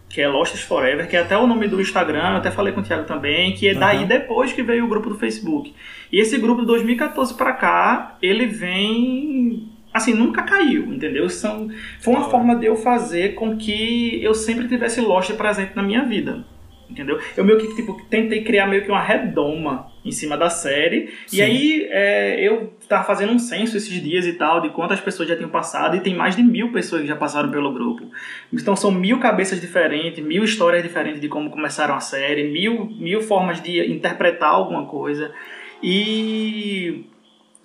que 0.09 0.21
é 0.21 0.29
Lost 0.29 0.55
Forever, 0.59 1.09
que 1.09 1.17
é 1.17 1.21
até 1.21 1.37
o 1.37 1.47
nome 1.47 1.67
do 1.69 1.81
Instagram, 1.81 2.33
eu 2.33 2.37
até 2.37 2.51
falei 2.51 2.75
com 2.75 2.81
o 2.81 2.83
Thiago 2.83 3.05
também, 3.05 3.53
que 3.55 3.69
é 3.69 3.75
daí 3.75 3.99
Aham. 3.99 4.07
depois 4.07 4.53
que 4.53 4.63
veio 4.63 4.85
o 4.85 4.89
grupo 4.89 5.09
do 5.09 5.19
Facebook. 5.19 5.75
E 6.13 6.21
esse 6.21 6.37
grupo 6.37 6.61
de 6.61 6.67
2014 6.67 7.35
pra 7.35 7.55
cá, 7.55 8.19
ele 8.21 8.45
vem. 8.47 9.71
Assim, 9.95 10.15
nunca 10.15 10.43
caiu, 10.43 10.93
entendeu? 10.93 11.29
São, 11.29 11.69
foi 12.01 12.15
uma 12.15 12.29
forma 12.29 12.57
de 12.57 12.67
eu 12.67 12.77
fazer 12.77 13.35
com 13.35 13.57
que 13.57 14.23
eu 14.23 14.35
sempre 14.35 14.69
tivesse 14.69 15.01
Lost 15.01 15.33
presente 15.33 15.75
na 15.75 15.83
minha 15.83 16.05
vida. 16.05 16.45
Entendeu? 16.89 17.19
Eu 17.37 17.45
meio 17.45 17.59
que 17.59 17.75
tipo, 17.75 18.01
tentei 18.11 18.43
criar 18.43 18.67
meio 18.67 18.83
que 18.83 18.91
uma 18.91 19.03
redoma 19.03 19.92
em 20.05 20.11
cima 20.11 20.37
da 20.37 20.51
série. 20.51 21.13
Sim. 21.27 21.37
E 21.37 21.43
aí 21.43 21.89
é, 21.91 22.41
eu 22.41 22.73
tava 22.89 23.05
fazendo 23.05 23.33
um 23.33 23.39
censo 23.39 23.77
esses 23.77 24.03
dias 24.03 24.27
e 24.27 24.33
tal, 24.35 24.61
de 24.61 24.71
quantas 24.71 25.01
pessoas 25.01 25.29
já 25.29 25.37
tinham 25.37 25.51
passado, 25.51 25.97
e 25.97 26.01
tem 26.01 26.15
mais 26.15 26.37
de 26.37 26.43
mil 26.43 26.73
pessoas 26.73 27.03
que 27.03 27.09
já 27.09 27.17
passaram 27.17 27.51
pelo 27.51 27.73
grupo. 27.73 28.05
Então 28.53 28.75
são 28.75 28.91
mil 28.91 29.19
cabeças 29.19 29.61
diferentes, 29.61 30.25
mil 30.25 30.45
histórias 30.45 30.83
diferentes 30.83 31.21
de 31.21 31.29
como 31.29 31.51
começaram 31.51 31.95
a 31.95 32.01
série, 32.01 32.45
mil, 32.45 32.87
mil 32.87 33.23
formas 33.23 33.61
de 33.61 33.91
interpretar 33.91 34.51
alguma 34.51 34.87
coisa. 34.87 35.33
E 35.83 37.07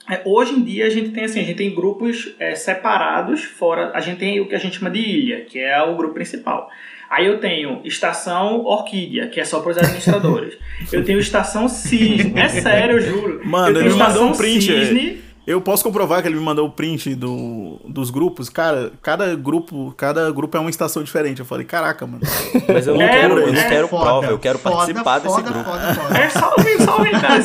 é, 0.10 0.22
hoje 0.26 0.54
em 0.54 0.64
dia 0.64 0.86
a 0.86 0.90
gente 0.90 1.10
tem 1.10 1.26
assim, 1.26 1.42
a 1.42 1.44
gente 1.44 1.58
tem 1.58 1.74
grupos 1.74 2.34
é, 2.40 2.56
separados 2.56 3.44
fora, 3.44 3.92
a 3.94 4.00
gente 4.00 4.20
tem 4.20 4.40
o 4.40 4.48
que 4.48 4.56
a 4.56 4.60
gente 4.60 4.80
chama 4.80 4.90
de 4.90 5.00
ilha, 5.00 5.42
que 5.42 5.60
é 5.60 5.82
o 5.82 5.96
grupo 5.96 6.14
principal. 6.14 6.70
Aí 7.10 7.26
eu 7.26 7.40
tenho 7.40 7.82
estação 7.86 8.64
Orquídea, 8.66 9.28
que 9.28 9.40
é 9.40 9.46
só 9.46 9.60
para 9.62 9.72
os 9.72 9.78
administradores. 9.78 10.58
eu 10.92 11.04
tenho 11.06 11.20
estação 11.20 11.68
Cisne, 11.68 12.34
é 12.40 12.50
sério, 12.50 12.98
eu 12.98 13.02
juro. 13.02 13.42
Mano, 13.46 13.70
eu 13.70 13.74
tenho 13.76 13.86
ele 13.86 13.94
me 13.94 14.00
mandou 14.00 14.24
um 14.24 14.32
estação 14.32 14.38
print. 14.38 14.74
é. 14.74 14.86
Cisne, 14.86 15.22
Eu 15.48 15.62
posso 15.62 15.82
comprovar 15.82 16.22
que 16.22 16.28
ele 16.28 16.36
me 16.36 16.42
mandou 16.44 16.68
o 16.68 16.70
print 16.72 17.16
do, 17.16 17.80
dos 17.88 18.10
grupos. 18.10 18.50
Cara, 18.50 18.92
cada 19.02 19.34
grupo, 19.36 19.94
cada 19.96 20.30
grupo 20.32 20.58
é 20.58 20.60
uma 20.60 20.70
estação 20.70 21.02
diferente. 21.02 21.40
Eu 21.40 21.46
falei, 21.46 21.66
caraca, 21.66 22.06
mano. 22.06 22.20
mas 22.68 22.86
eu 22.86 22.96
não 22.96 23.02
É, 23.02 23.08
quero, 23.22 23.40
eu 23.40 23.54
não 23.54 23.60
é 23.62 23.70
quero 23.70 23.88
foda, 23.88 24.04
prova, 24.04 24.26
eu 24.28 24.40
quero 24.40 24.60
foda, 24.60 24.76
participar 24.76 25.20
desse 25.20 25.36
foda, 25.36 25.50
grupo. 25.50 25.64
Foda, 25.70 25.94
foda, 25.94 26.18
É 26.18 26.30
só 26.30 26.54
ouvir, 26.58 26.82
só 26.84 26.98
ouvir, 26.98 27.12
cara. 27.12 27.38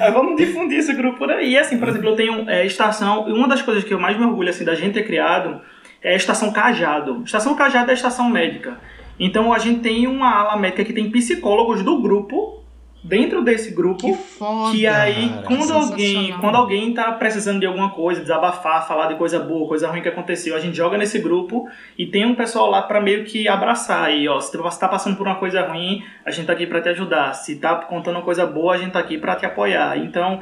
É, 0.00 0.10
Vamos 0.10 0.36
difundir 0.36 0.78
esse 0.78 0.92
grupo 0.94 1.18
por 1.18 1.30
aí. 1.30 1.52
E 1.52 1.58
assim, 1.58 1.78
por 1.78 1.88
exemplo, 1.88 2.08
eu 2.10 2.16
tenho 2.16 2.48
é, 2.48 2.64
estação. 2.66 3.28
E 3.28 3.32
uma 3.32 3.46
das 3.48 3.60
coisas 3.62 3.84
que 3.84 3.92
eu 3.92 3.98
mais 4.00 4.18
me 4.18 4.24
orgulho 4.24 4.48
assim, 4.48 4.64
da 4.64 4.74
gente 4.74 4.94
ter 4.94 5.04
criado 5.04 5.60
é 6.02 6.12
a 6.12 6.16
estação 6.16 6.52
Cajado. 6.52 7.22
Estação 7.24 7.54
Cajado 7.54 7.88
é 7.90 7.92
a 7.92 7.94
estação 7.94 8.28
médica. 8.28 8.78
Então 9.18 9.52
a 9.52 9.58
gente 9.58 9.80
tem 9.80 10.06
uma 10.06 10.30
ala 10.40 10.56
médica 10.56 10.84
que 10.84 10.92
tem 10.92 11.10
psicólogos 11.10 11.82
do 11.82 12.00
grupo. 12.00 12.62
Dentro 13.04 13.40
desse 13.44 13.70
grupo, 13.72 14.00
Que 14.00 14.14
foda. 14.14 14.72
que 14.72 14.84
aí, 14.84 15.28
cara. 15.28 15.42
quando 15.42 15.72
alguém, 15.72 16.32
quando 16.40 16.56
alguém 16.56 16.92
tá 16.92 17.12
precisando 17.12 17.60
de 17.60 17.66
alguma 17.66 17.90
coisa, 17.90 18.20
desabafar, 18.20 18.84
falar 18.88 19.06
de 19.06 19.14
coisa 19.14 19.38
boa, 19.38 19.68
coisa 19.68 19.86
ruim 19.88 20.02
que 20.02 20.08
aconteceu, 20.08 20.56
a 20.56 20.58
gente 20.58 20.76
joga 20.76 20.98
nesse 20.98 21.20
grupo 21.20 21.68
e 21.96 22.04
tem 22.06 22.26
um 22.26 22.34
pessoal 22.34 22.68
lá 22.68 22.82
pra 22.82 23.00
meio 23.00 23.24
que 23.24 23.46
abraçar 23.46 24.06
aí, 24.06 24.26
ó. 24.26 24.40
Se 24.40 24.56
você 24.56 24.80
tá 24.80 24.88
passando 24.88 25.14
por 25.16 25.24
uma 25.24 25.36
coisa 25.36 25.62
ruim, 25.68 26.02
a 26.24 26.32
gente 26.32 26.46
tá 26.46 26.52
aqui 26.52 26.66
pra 26.66 26.80
te 26.80 26.88
ajudar. 26.88 27.32
Se 27.34 27.54
tá 27.54 27.76
contando 27.76 28.16
uma 28.16 28.24
coisa 28.24 28.44
boa, 28.44 28.74
a 28.74 28.76
gente 28.78 28.90
tá 28.90 28.98
aqui 28.98 29.16
pra 29.18 29.36
te 29.36 29.46
apoiar. 29.46 29.96
Então, 29.98 30.40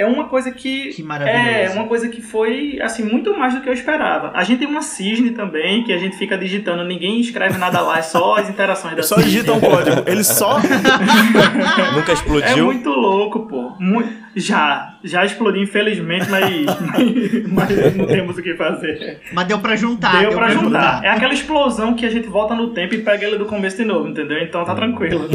é 0.00 0.06
uma 0.06 0.24
coisa 0.28 0.50
que 0.50 0.88
Que 0.94 1.02
maravilhoso. 1.02 1.48
é 1.48 1.70
uma 1.74 1.86
coisa 1.86 2.08
que 2.08 2.20
foi 2.22 2.78
assim 2.82 3.04
muito 3.04 3.36
mais 3.38 3.54
do 3.54 3.60
que 3.60 3.68
eu 3.68 3.72
esperava. 3.72 4.32
A 4.34 4.42
gente 4.44 4.60
tem 4.60 4.68
uma 4.68 4.82
cisne 4.82 5.30
também 5.30 5.84
que 5.84 5.92
a 5.92 5.98
gente 5.98 6.16
fica 6.16 6.36
digitando, 6.38 6.84
ninguém 6.84 7.20
escreve 7.20 7.58
nada 7.58 7.80
lá, 7.80 7.98
é 7.98 8.02
só 8.02 8.36
as 8.36 8.48
interações 8.48 8.96
da 8.96 9.02
Só 9.02 9.16
cisne. 9.16 9.30
digita 9.30 9.52
um 9.52 9.60
código. 9.60 10.02
Ele 10.06 10.24
só. 10.24 10.58
Nunca 11.94 12.10
É 12.12 12.14
explodiu. 12.14 12.64
muito 12.66 12.90
louco, 12.90 13.40
pô. 13.46 13.72
Mu- 13.78 14.19
Já, 14.34 14.96
já 15.02 15.24
explodiu, 15.24 15.62
infelizmente, 15.62 16.30
mas, 16.30 16.44
mas, 17.50 17.76
mas 17.78 17.96
não 17.96 18.06
temos 18.06 18.38
o 18.38 18.42
que 18.42 18.54
fazer. 18.54 19.20
Mas 19.32 19.46
deu 19.46 19.58
pra 19.58 19.74
juntar. 19.74 20.20
Deu 20.20 20.32
pra 20.32 20.50
juntar. 20.50 21.04
É 21.04 21.10
aquela 21.10 21.34
explosão 21.34 21.94
que 21.94 22.06
a 22.06 22.10
gente 22.10 22.28
volta 22.28 22.54
no 22.54 22.70
tempo 22.70 22.94
e 22.94 23.02
pega 23.02 23.26
ele 23.26 23.38
do 23.38 23.46
começo 23.46 23.76
de 23.76 23.84
novo, 23.84 24.08
entendeu? 24.08 24.40
Então 24.40 24.64
tá 24.64 24.74
tranquilo. 24.74 25.28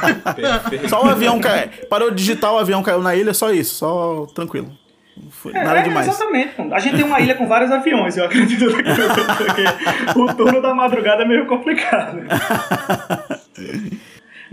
Só 0.88 1.04
o 1.04 1.08
avião 1.08 1.38
caiu. 1.38 1.68
Parou 1.90 2.10
de 2.10 2.16
digitar, 2.16 2.52
o 2.52 2.58
avião 2.58 2.82
caiu 2.82 3.02
na 3.02 3.14
ilha, 3.14 3.34
só 3.34 3.52
isso. 3.52 3.74
Só 3.74 4.26
tranquilo. 4.34 4.72
Foi 5.30 5.52
nada 5.52 5.80
é, 5.80 5.82
demais. 5.82 6.08
Exatamente. 6.08 6.54
A 6.72 6.80
gente 6.80 6.96
tem 6.96 7.04
uma 7.04 7.20
ilha 7.20 7.34
com 7.34 7.46
vários 7.46 7.70
aviões, 7.70 8.16
eu 8.16 8.24
acredito. 8.24 8.66
Porque 8.74 10.18
o 10.18 10.34
turno 10.34 10.60
da 10.60 10.74
madrugada 10.74 11.22
é 11.22 11.26
meio 11.26 11.46
complicado. 11.46 12.20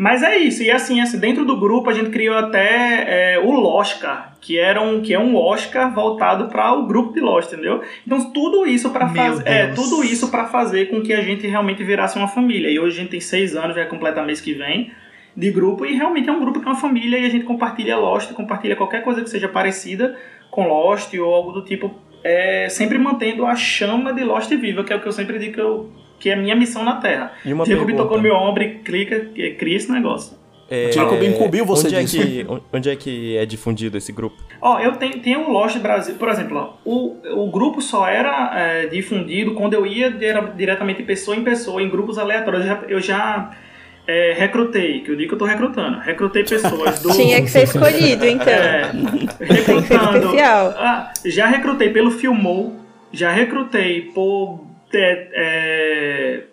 Mas 0.02 0.24
é 0.24 0.36
isso, 0.36 0.64
e 0.64 0.72
assim, 0.72 1.00
assim, 1.00 1.20
dentro 1.20 1.46
do 1.46 1.60
grupo 1.60 1.88
a 1.88 1.94
gente 1.94 2.10
criou 2.10 2.36
até 2.36 3.36
é, 3.36 3.40
o 3.40 3.64
Oscar, 3.64 4.34
que, 4.42 4.58
era 4.58 4.82
um, 4.82 5.00
que 5.00 5.14
é 5.14 5.20
um 5.20 5.36
Oscar 5.36 5.94
voltado 5.94 6.48
para 6.48 6.74
o 6.74 6.88
grupo 6.88 7.14
de 7.14 7.20
Lost, 7.20 7.54
entendeu? 7.54 7.84
Então 8.04 8.34
tudo 8.34 8.66
isso 8.66 8.90
para 8.90 9.08
fazer. 9.10 9.48
É, 9.48 9.68
tudo 9.68 10.04
isso 10.04 10.32
para 10.32 10.48
fazer 10.48 10.90
com 10.90 11.04
que 11.04 11.14
a 11.14 11.22
gente 11.22 11.46
realmente 11.46 11.84
virasse 11.84 12.18
uma 12.18 12.28
família. 12.28 12.68
E 12.72 12.80
hoje 12.80 12.98
a 12.98 13.02
gente 13.02 13.12
tem 13.12 13.20
seis 13.20 13.56
anos, 13.56 13.76
vai 13.76 13.88
completar 13.88 14.26
mês 14.26 14.42
que 14.42 14.56
vem, 14.56 14.92
de 15.38 15.52
grupo, 15.52 15.86
e 15.86 15.96
realmente 15.96 16.28
é 16.28 16.32
um 16.32 16.40
grupo 16.40 16.60
que 16.60 16.68
é 16.68 16.72
uma 16.72 16.80
família 16.80 17.20
e 17.20 17.26
a 17.28 17.30
gente 17.30 17.46
compartilha 17.46 17.96
Lost, 17.96 18.34
compartilha 18.34 18.76
qualquer 18.76 19.04
coisa 19.04 19.22
que 19.22 19.30
seja 19.30 19.48
parecida 19.48 20.18
com 20.50 20.68
Lost 20.68 21.14
ou 21.14 21.32
algo 21.32 21.52
do 21.52 21.64
tipo, 21.64 21.94
é, 22.24 22.68
sempre 22.70 22.98
mantendo 22.98 23.46
a 23.46 23.56
chama 23.56 24.12
de 24.14 24.24
Lost 24.24 24.50
viva, 24.50 24.84
que 24.84 24.92
é 24.92 24.96
o 24.96 25.00
que 25.00 25.08
eu 25.08 25.12
sempre 25.12 25.38
digo 25.38 25.54
que, 25.54 25.62
eu, 25.62 25.92
que 26.22 26.30
é 26.30 26.34
a 26.34 26.38
minha 26.38 26.56
missão 26.56 26.86
na 26.86 26.96
Terra. 26.98 27.34
E 27.44 27.52
uma 27.52 27.66
Jacob 27.66 27.86
pergunta. 27.86 28.04
tocou 28.04 28.18
no 28.18 28.24
meu 28.24 28.36
ombro 28.36 28.64
e 28.64 28.76
clica, 28.76 29.28
e 29.36 29.52
cria 29.56 29.76
esse 29.76 29.92
negócio. 29.92 30.40
É, 30.70 30.90
Jacob 30.90 31.22
incumbiu 31.22 31.66
você 31.66 31.88
onde 31.88 31.96
é, 31.98 32.06
que, 32.06 32.46
onde 32.72 32.90
é 32.90 32.96
que 32.96 33.36
é 33.36 33.46
difundido 33.46 33.98
esse 33.98 34.14
grupo? 34.14 34.38
Ó, 34.62 34.80
eu 34.80 34.94
tenho, 34.94 35.20
tenho 35.20 35.42
o 35.42 35.52
Lost 35.52 35.78
Brasil, 35.80 36.16
por 36.16 36.30
exemplo, 36.30 36.58
ó, 36.58 36.90
o, 36.90 37.18
o 37.44 37.52
grupo 37.52 37.82
só 37.82 38.08
era 38.08 38.54
é, 38.58 38.86
difundido 38.86 39.54
quando 39.54 39.74
eu 39.74 39.86
ia 39.86 40.10
dire- 40.10 40.52
diretamente 40.56 41.04
pessoa 41.04 41.36
em 41.36 41.44
pessoa, 41.44 41.82
em 41.84 41.90
grupos 41.90 42.18
aleatórios. 42.18 42.62
Eu 42.62 42.68
já, 42.70 42.84
eu 42.88 43.02
já 43.02 43.52
é, 44.08 44.34
recrutei, 44.38 45.02
que 45.02 45.12
eu 45.12 45.18
digo 45.18 45.28
que 45.30 45.34
eu 45.36 45.40
tô 45.40 45.46
recrutando, 45.46 46.00
recrutei 46.00 46.46
pessoas 46.46 47.02
do. 47.02 47.12
Tinha 47.18 47.42
que 47.42 47.50
ser 47.50 47.64
escolhido, 47.64 48.26
então. 48.26 48.54
É, 48.54 48.92
recrutando. 49.42 50.18
Especial. 50.20 50.74
Ah, 50.78 51.12
já 51.26 51.48
recrutei 51.48 51.90
pelo 51.90 52.12
Filmou, 52.12 52.78
já 53.12 53.30
recrutei 53.30 54.04
por. 54.14 54.71
É, 54.94 55.30
é, 55.34 56.44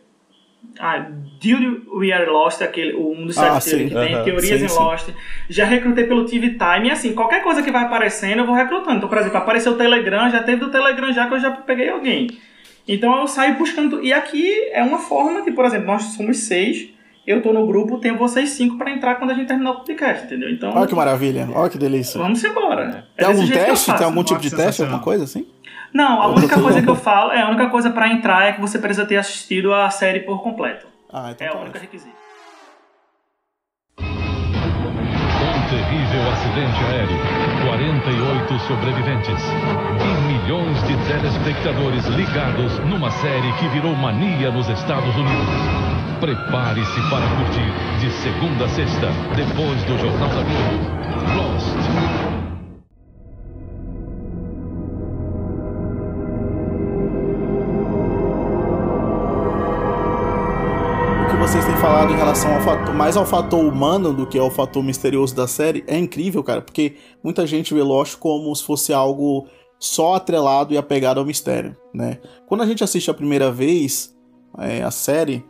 ah, 0.79 0.99
Duty 1.41 1.83
We 1.93 2.13
Are 2.13 2.27
Lost, 2.27 2.63
aquele, 2.63 2.95
um 2.95 3.27
dos 3.27 3.39
Ah, 3.39 3.61
sim. 3.61 3.89
que 3.89 3.95
tem 3.95 4.15
Aham, 4.15 4.25
teorias 4.25 4.59
sim, 4.59 4.65
em 4.65 4.69
sim. 4.69 4.79
Lost. 4.79 5.09
Já 5.49 5.65
recrutei 5.65 6.05
pelo 6.05 6.25
TV 6.25 6.51
Time, 6.51 6.89
e 6.89 6.91
assim, 6.91 7.13
qualquer 7.15 7.43
coisa 7.43 7.63
que 7.63 7.71
vai 7.71 7.85
aparecendo, 7.85 8.41
eu 8.41 8.47
vou 8.47 8.55
recrutando. 8.55 8.97
Então, 8.97 9.09
por 9.09 9.19
exemplo, 9.19 9.39
apareceu 9.39 9.73
o 9.73 9.77
Telegram, 9.77 10.31
já 10.31 10.43
teve 10.43 10.61
do 10.61 10.71
Telegram 10.71 11.13
já 11.13 11.27
que 11.27 11.35
eu 11.35 11.41
já 11.41 11.51
peguei 11.51 11.89
alguém. 11.89 12.29
Então 12.87 13.21
eu 13.21 13.29
saio 13.29 13.55
buscando. 13.57 14.03
E 14.03 14.13
aqui 14.13 14.69
é 14.73 14.83
uma 14.83 14.99
forma 14.99 15.43
de, 15.43 15.51
por 15.53 15.65
exemplo, 15.67 15.87
nós 15.87 16.03
somos 16.15 16.39
seis, 16.39 16.89
eu 17.27 17.43
tô 17.43 17.53
no 17.53 17.67
grupo, 17.67 17.99
tenho 17.99 18.17
vocês 18.17 18.49
cinco 18.51 18.79
pra 18.79 18.91
entrar 18.91 19.17
quando 19.17 19.33
a 19.33 19.35
gente 19.35 19.47
terminar 19.47 19.73
o 19.73 19.75
podcast, 19.77 20.25
entendeu? 20.25 20.49
Então. 20.49 20.73
Olha 20.75 20.87
que 20.87 20.95
maravilha. 20.95 21.47
Olha 21.55 21.69
que 21.69 21.77
delícia. 21.77 22.19
Vamos 22.19 22.43
embora. 22.43 23.07
É 23.17 23.25
Tem 23.25 23.29
desse 23.29 23.41
algum 23.41 23.47
que 23.47 23.53
teste? 23.53 23.93
Tem 23.95 24.07
algum 24.07 24.25
tipo 24.25 24.41
de 24.41 24.51
teste? 24.57 24.81
Alguma 24.83 25.01
coisa 25.01 25.25
assim? 25.25 25.47
Não, 25.93 26.23
a 26.23 26.29
única 26.35 26.61
coisa 26.61 26.83
que 26.83 26.89
eu 26.89 26.97
falo, 26.97 27.33
é 27.33 27.43
a 27.43 27.49
única 27.49 27.69
coisa 27.69 27.91
pra 27.91 28.09
entrar 28.09 28.47
é 28.49 28.53
que 28.53 28.61
você 28.61 28.79
precisa 28.79 29.07
ter 29.07 29.17
assistido 29.17 29.73
a 29.75 29.89
série 29.91 30.21
por 30.21 30.43
completo. 30.43 30.87
Ah, 31.13 31.31
então 31.31 31.47
É 31.47 31.51
tá 31.51 31.57
o 31.57 31.61
único 31.63 31.77
ótimo. 31.77 31.83
requisito. 31.85 32.17
Um 34.01 35.71
terrível 35.71 36.31
acidente 36.33 36.85
aéreo. 36.85 37.19
48 37.69 38.59
sobreviventes. 38.61 39.43
E 40.01 40.33
milhões 40.33 40.83
de 40.85 40.97
telespectadores 41.07 42.05
ligados 42.07 42.79
numa 42.81 43.11
série 43.11 43.53
que 43.55 43.69
virou 43.69 43.95
mania 43.95 44.51
nos 44.51 44.69
Estados 44.69 45.15
Unidos. 45.17 45.49
Prepare-se 46.21 47.01
para 47.11 47.27
curtir 47.37 48.01
de 48.01 48.11
segunda 48.11 48.65
a 48.65 48.69
sexta, 48.69 49.09
depois 49.37 49.83
do 49.85 49.99
Jornal 49.99 50.29
da 50.29 50.43
Globo. 50.43 50.99
Lost. 51.37 52.28
Falado 61.81 62.13
em 62.13 62.17
relação 62.17 62.53
ao 62.55 62.61
fator, 62.61 62.95
mais 62.95 63.17
ao 63.17 63.25
fator 63.25 63.65
humano 63.65 64.13
do 64.13 64.27
que 64.27 64.37
ao 64.37 64.51
fator 64.51 64.83
misterioso 64.83 65.35
da 65.35 65.47
série 65.47 65.85
é 65.87 65.97
incrível, 65.97 66.43
cara, 66.43 66.61
porque 66.61 66.97
muita 67.23 67.47
gente 67.47 67.73
vê 67.73 67.83
Lost 67.83 68.17
como 68.17 68.55
se 68.55 68.65
fosse 68.65 68.93
algo 68.93 69.47
só 69.79 70.15
atrelado 70.15 70.75
e 70.75 70.77
apegado 70.77 71.19
ao 71.19 71.25
mistério, 71.25 71.77
né? 71.95 72.19
Quando 72.49 72.63
a 72.63 72.67
gente 72.67 72.83
assiste 72.83 73.09
a 73.11 73.15
primeira 73.15 73.53
vez 73.53 74.13
é, 74.59 74.83
a 74.83 74.91
série, 74.91 75.45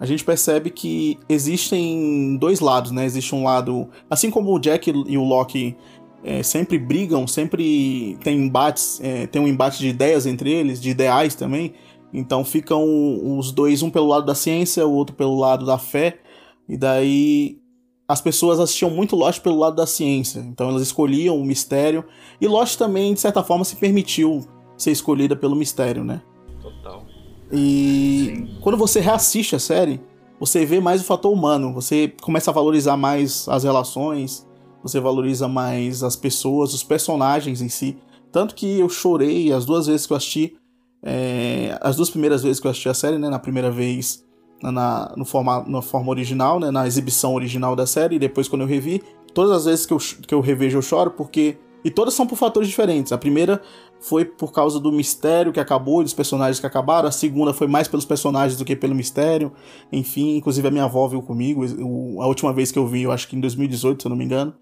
a 0.00 0.06
gente 0.06 0.24
percebe 0.24 0.70
que 0.70 1.18
existem 1.28 2.38
dois 2.38 2.60
lados, 2.60 2.90
né? 2.90 3.04
Existe 3.04 3.34
um 3.34 3.44
lado, 3.44 3.86
assim 4.08 4.30
como 4.30 4.54
o 4.54 4.58
Jack 4.58 4.90
e 4.90 5.18
o 5.18 5.22
Loki 5.22 5.76
é, 6.24 6.42
sempre 6.42 6.78
brigam, 6.78 7.26
sempre 7.26 8.16
tem 8.24 8.38
embates, 8.38 8.98
é, 9.02 9.26
tem 9.26 9.40
um 9.40 9.46
embate 9.46 9.78
de 9.80 9.88
ideias 9.88 10.24
entre 10.24 10.50
eles, 10.50 10.80
de 10.80 10.88
ideais 10.88 11.34
também. 11.34 11.74
Então 12.14 12.44
ficam 12.44 13.36
os 13.36 13.50
dois, 13.50 13.82
um 13.82 13.90
pelo 13.90 14.06
lado 14.06 14.24
da 14.24 14.36
ciência, 14.36 14.86
o 14.86 14.92
outro 14.92 15.16
pelo 15.16 15.36
lado 15.36 15.66
da 15.66 15.76
fé. 15.76 16.20
E 16.68 16.76
daí 16.76 17.58
as 18.06 18.20
pessoas 18.20 18.60
assistiam 18.60 18.90
muito 18.90 19.16
Lost 19.16 19.40
pelo 19.40 19.58
lado 19.58 19.74
da 19.74 19.86
ciência. 19.86 20.38
Então 20.38 20.68
elas 20.68 20.82
escolhiam 20.82 21.36
o 21.36 21.44
mistério. 21.44 22.04
E 22.40 22.46
Lost 22.46 22.78
também, 22.78 23.12
de 23.12 23.20
certa 23.20 23.42
forma, 23.42 23.64
se 23.64 23.74
permitiu 23.74 24.46
ser 24.76 24.92
escolhida 24.92 25.34
pelo 25.34 25.56
mistério, 25.56 26.04
né? 26.04 26.22
Total. 26.62 27.04
E 27.52 28.58
quando 28.60 28.78
você 28.78 29.00
reassiste 29.00 29.56
a 29.56 29.58
série, 29.58 30.00
você 30.38 30.64
vê 30.64 30.78
mais 30.78 31.00
o 31.00 31.04
fator 31.04 31.32
humano. 31.32 31.74
Você 31.74 32.14
começa 32.22 32.52
a 32.52 32.54
valorizar 32.54 32.96
mais 32.96 33.48
as 33.48 33.64
relações, 33.64 34.46
você 34.84 35.00
valoriza 35.00 35.48
mais 35.48 36.04
as 36.04 36.14
pessoas, 36.14 36.72
os 36.74 36.84
personagens 36.84 37.60
em 37.60 37.68
si. 37.68 37.96
Tanto 38.30 38.54
que 38.54 38.78
eu 38.78 38.88
chorei 38.88 39.52
as 39.52 39.64
duas 39.64 39.86
vezes 39.86 40.06
que 40.06 40.12
eu 40.12 40.16
assisti. 40.16 40.56
É, 41.04 41.76
as 41.80 41.96
duas 41.96 42.08
primeiras 42.10 42.42
vezes 42.42 42.58
que 42.60 42.66
eu 42.66 42.70
assisti 42.70 42.88
a 42.88 42.94
série, 42.94 43.18
né? 43.18 43.28
Na 43.28 43.38
primeira 43.38 43.70
vez 43.70 44.24
na, 44.62 45.12
no 45.16 45.24
forma, 45.24 45.64
na 45.68 45.82
forma 45.82 46.10
original, 46.10 46.58
né? 46.58 46.70
Na 46.70 46.86
exibição 46.86 47.34
original 47.34 47.76
da 47.76 47.86
série, 47.86 48.16
e 48.16 48.18
depois 48.18 48.48
quando 48.48 48.62
eu 48.62 48.68
revi. 48.68 49.02
Todas 49.34 49.50
as 49.52 49.64
vezes 49.64 49.84
que 49.84 49.92
eu, 49.92 49.98
que 49.98 50.34
eu 50.34 50.40
revejo 50.40 50.78
eu 50.78 50.82
choro, 50.82 51.10
porque. 51.10 51.58
E 51.84 51.90
todas 51.90 52.14
são 52.14 52.26
por 52.26 52.36
fatores 52.36 52.66
diferentes. 52.66 53.12
A 53.12 53.18
primeira 53.18 53.60
foi 54.00 54.24
por 54.24 54.52
causa 54.52 54.80
do 54.80 54.90
mistério 54.90 55.52
que 55.52 55.60
acabou 55.60 56.00
e 56.00 56.04
dos 56.04 56.14
personagens 56.14 56.58
que 56.58 56.66
acabaram. 56.66 57.06
A 57.06 57.12
segunda 57.12 57.52
foi 57.52 57.66
mais 57.66 57.86
pelos 57.86 58.06
personagens 58.06 58.56
do 58.58 58.64
que 58.64 58.74
pelo 58.74 58.94
mistério. 58.94 59.52
Enfim, 59.92 60.36
inclusive 60.36 60.66
a 60.66 60.70
minha 60.70 60.84
avó 60.84 61.06
viu 61.06 61.20
comigo. 61.20 61.62
O- 61.82 62.22
a 62.22 62.26
última 62.26 62.54
vez 62.54 62.72
que 62.72 62.78
eu 62.78 62.86
vi, 62.86 63.02
eu 63.02 63.12
acho 63.12 63.28
que 63.28 63.36
em 63.36 63.40
2018, 63.40 64.00
se 64.02 64.06
eu 64.06 64.10
não 64.10 64.16
me 64.16 64.24
engano. 64.24 64.54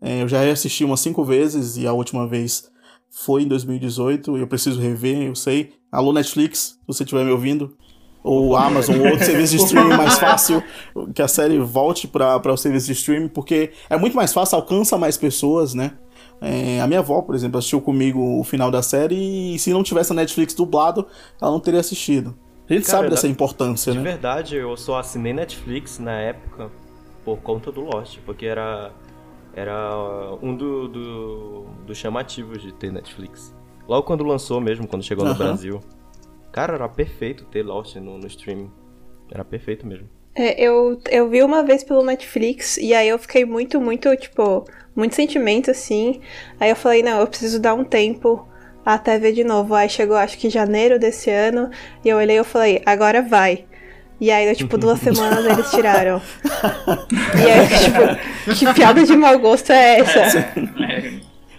É, 0.00 0.22
eu 0.22 0.28
já 0.28 0.40
assisti 0.52 0.84
umas 0.84 1.00
cinco 1.00 1.24
vezes 1.24 1.76
e 1.76 1.84
a 1.84 1.92
última 1.92 2.28
vez 2.28 2.70
foi 3.10 3.42
em 3.42 3.48
2018. 3.48 4.36
Eu 4.36 4.46
preciso 4.46 4.80
rever, 4.80 5.22
eu 5.22 5.34
sei. 5.34 5.72
Alô, 5.90 6.12
Netflix, 6.12 6.58
se 6.58 6.78
você 6.86 7.02
estiver 7.02 7.24
me 7.24 7.30
ouvindo. 7.30 7.74
Ou 8.22 8.56
Amazon, 8.56 8.98
ou 8.98 9.06
outro 9.06 9.24
serviço 9.24 9.56
de 9.56 9.62
streaming 9.64 9.96
mais 9.96 10.18
fácil, 10.20 10.62
que 11.14 11.22
a 11.22 11.28
série 11.28 11.58
volte 11.58 12.06
para 12.06 12.52
o 12.52 12.56
serviço 12.56 12.86
de 12.86 12.92
streaming, 12.92 13.28
porque 13.28 13.70
é 13.88 13.96
muito 13.96 14.16
mais 14.16 14.32
fácil, 14.32 14.56
alcança 14.56 14.98
mais 14.98 15.16
pessoas, 15.16 15.72
né? 15.72 15.92
É, 16.40 16.80
a 16.80 16.86
minha 16.86 16.98
avó, 16.98 17.22
por 17.22 17.34
exemplo, 17.34 17.58
assistiu 17.58 17.80
comigo 17.80 18.38
o 18.38 18.44
final 18.44 18.70
da 18.70 18.82
série 18.82 19.54
e 19.54 19.58
se 19.58 19.72
não 19.72 19.82
tivesse 19.82 20.12
a 20.12 20.14
Netflix 20.14 20.52
dublado, 20.52 21.06
ela 21.40 21.50
não 21.50 21.60
teria 21.60 21.80
assistido. 21.80 22.36
A 22.68 22.72
gente 22.74 22.84
Cara, 22.84 22.98
sabe 22.98 23.10
dessa 23.10 23.28
importância, 23.28 23.92
De 23.92 23.98
né? 23.98 24.04
verdade, 24.04 24.56
eu 24.56 24.76
só 24.76 24.98
assinei 24.98 25.32
Netflix 25.32 25.98
na 25.98 26.12
época 26.12 26.70
por 27.24 27.38
conta 27.38 27.72
do 27.72 27.80
Lost, 27.80 28.18
porque 28.26 28.46
era, 28.46 28.92
era 29.54 29.96
um 30.42 30.54
do, 30.54 30.88
do, 30.88 31.66
dos 31.86 31.96
chamativos 31.96 32.60
de 32.60 32.72
ter 32.72 32.92
Netflix. 32.92 33.54
Logo 33.88 34.06
quando 34.06 34.22
lançou 34.22 34.60
mesmo, 34.60 34.86
quando 34.86 35.02
chegou 35.02 35.24
no. 35.24 35.34
Brasil. 35.34 35.80
Cara, 36.52 36.74
era 36.74 36.88
perfeito 36.88 37.46
ter 37.46 37.62
Lost 37.62 37.96
no, 37.96 38.18
no 38.18 38.26
streaming. 38.26 38.70
Era 39.32 39.44
perfeito 39.44 39.86
mesmo. 39.86 40.08
É, 40.34 40.60
eu, 40.60 41.00
eu 41.10 41.28
vi 41.28 41.42
uma 41.42 41.64
vez 41.64 41.82
pelo 41.82 42.04
Netflix 42.04 42.76
e 42.76 42.94
aí 42.94 43.08
eu 43.08 43.18
fiquei 43.18 43.44
muito, 43.44 43.80
muito, 43.80 44.14
tipo, 44.16 44.64
muito 44.94 45.14
sentimento 45.14 45.70
assim. 45.70 46.20
Aí 46.60 46.70
eu 46.70 46.76
falei, 46.76 47.02
não, 47.02 47.18
eu 47.18 47.26
preciso 47.26 47.58
dar 47.58 47.74
um 47.74 47.82
tempo 47.82 48.46
até 48.84 49.18
ver 49.18 49.32
de 49.32 49.42
novo. 49.42 49.74
Aí 49.74 49.88
chegou, 49.88 50.16
acho 50.16 50.38
que 50.38 50.50
janeiro 50.50 50.98
desse 50.98 51.30
ano, 51.30 51.70
e 52.04 52.08
eu 52.08 52.18
olhei 52.18 52.36
e 52.36 52.38
eu 52.38 52.44
falei, 52.44 52.82
agora 52.84 53.22
vai. 53.22 53.64
E 54.20 54.30
aí, 54.30 54.54
tipo, 54.54 54.76
duas 54.76 54.98
semanas 55.00 55.44
eles 55.44 55.70
tiraram. 55.70 56.20
E 57.38 57.50
aí, 57.50 57.68
tipo, 57.68 58.54
que 58.54 58.74
piada 58.74 59.04
de 59.04 59.16
mau 59.16 59.38
gosto 59.38 59.70
é 59.70 60.00
essa? 60.00 60.52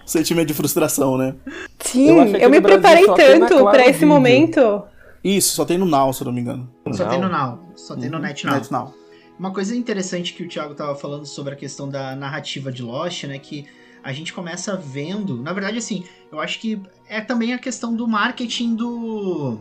Sentimento 0.09 0.47
de 0.47 0.53
frustração, 0.55 1.17
né? 1.17 1.35
Sim, 1.79 2.07
Eu 2.07 2.25
eu, 2.25 2.49
me 2.49 2.59
preparei 2.59 3.05
tanto 3.05 3.63
pra 3.69 3.83
esse 3.83 3.99
Vídeo. 3.99 4.07
momento. 4.07 4.81
Isso, 5.23 5.55
só 5.55 5.65
tem 5.65 5.77
no 5.77 5.85
Now, 5.85 6.11
se 6.11 6.21
eu 6.21 6.25
não 6.25 6.33
me 6.33 6.41
engano. 6.41 6.69
Só 6.91 7.05
tem 7.07 7.21
no 7.21 7.29
Now. 7.29 7.59
Só 7.75 7.95
tem 7.95 8.09
no 8.09 8.17
Net 8.17 8.45
Now. 8.45 8.55
Net 8.55 8.71
Now. 8.71 8.93
Uma 9.37 9.51
coisa 9.53 9.75
interessante 9.75 10.33
que 10.33 10.43
o 10.43 10.49
Thiago 10.49 10.73
tava 10.73 10.95
falando 10.95 11.25
sobre 11.25 11.53
a 11.53 11.55
questão 11.55 11.87
da 11.87 12.15
narrativa 12.15 12.71
de 12.71 12.81
Lost, 12.81 13.25
né? 13.25 13.37
Que 13.37 13.67
a 14.03 14.11
gente 14.11 14.33
começa 14.33 14.75
vendo. 14.75 15.41
Na 15.41 15.53
verdade, 15.53 15.77
assim, 15.77 16.03
eu 16.31 16.39
acho 16.39 16.59
que 16.59 16.81
é 17.07 17.21
também 17.21 17.53
a 17.53 17.59
questão 17.59 17.95
do 17.95 18.07
marketing 18.07 18.75
do. 18.75 19.59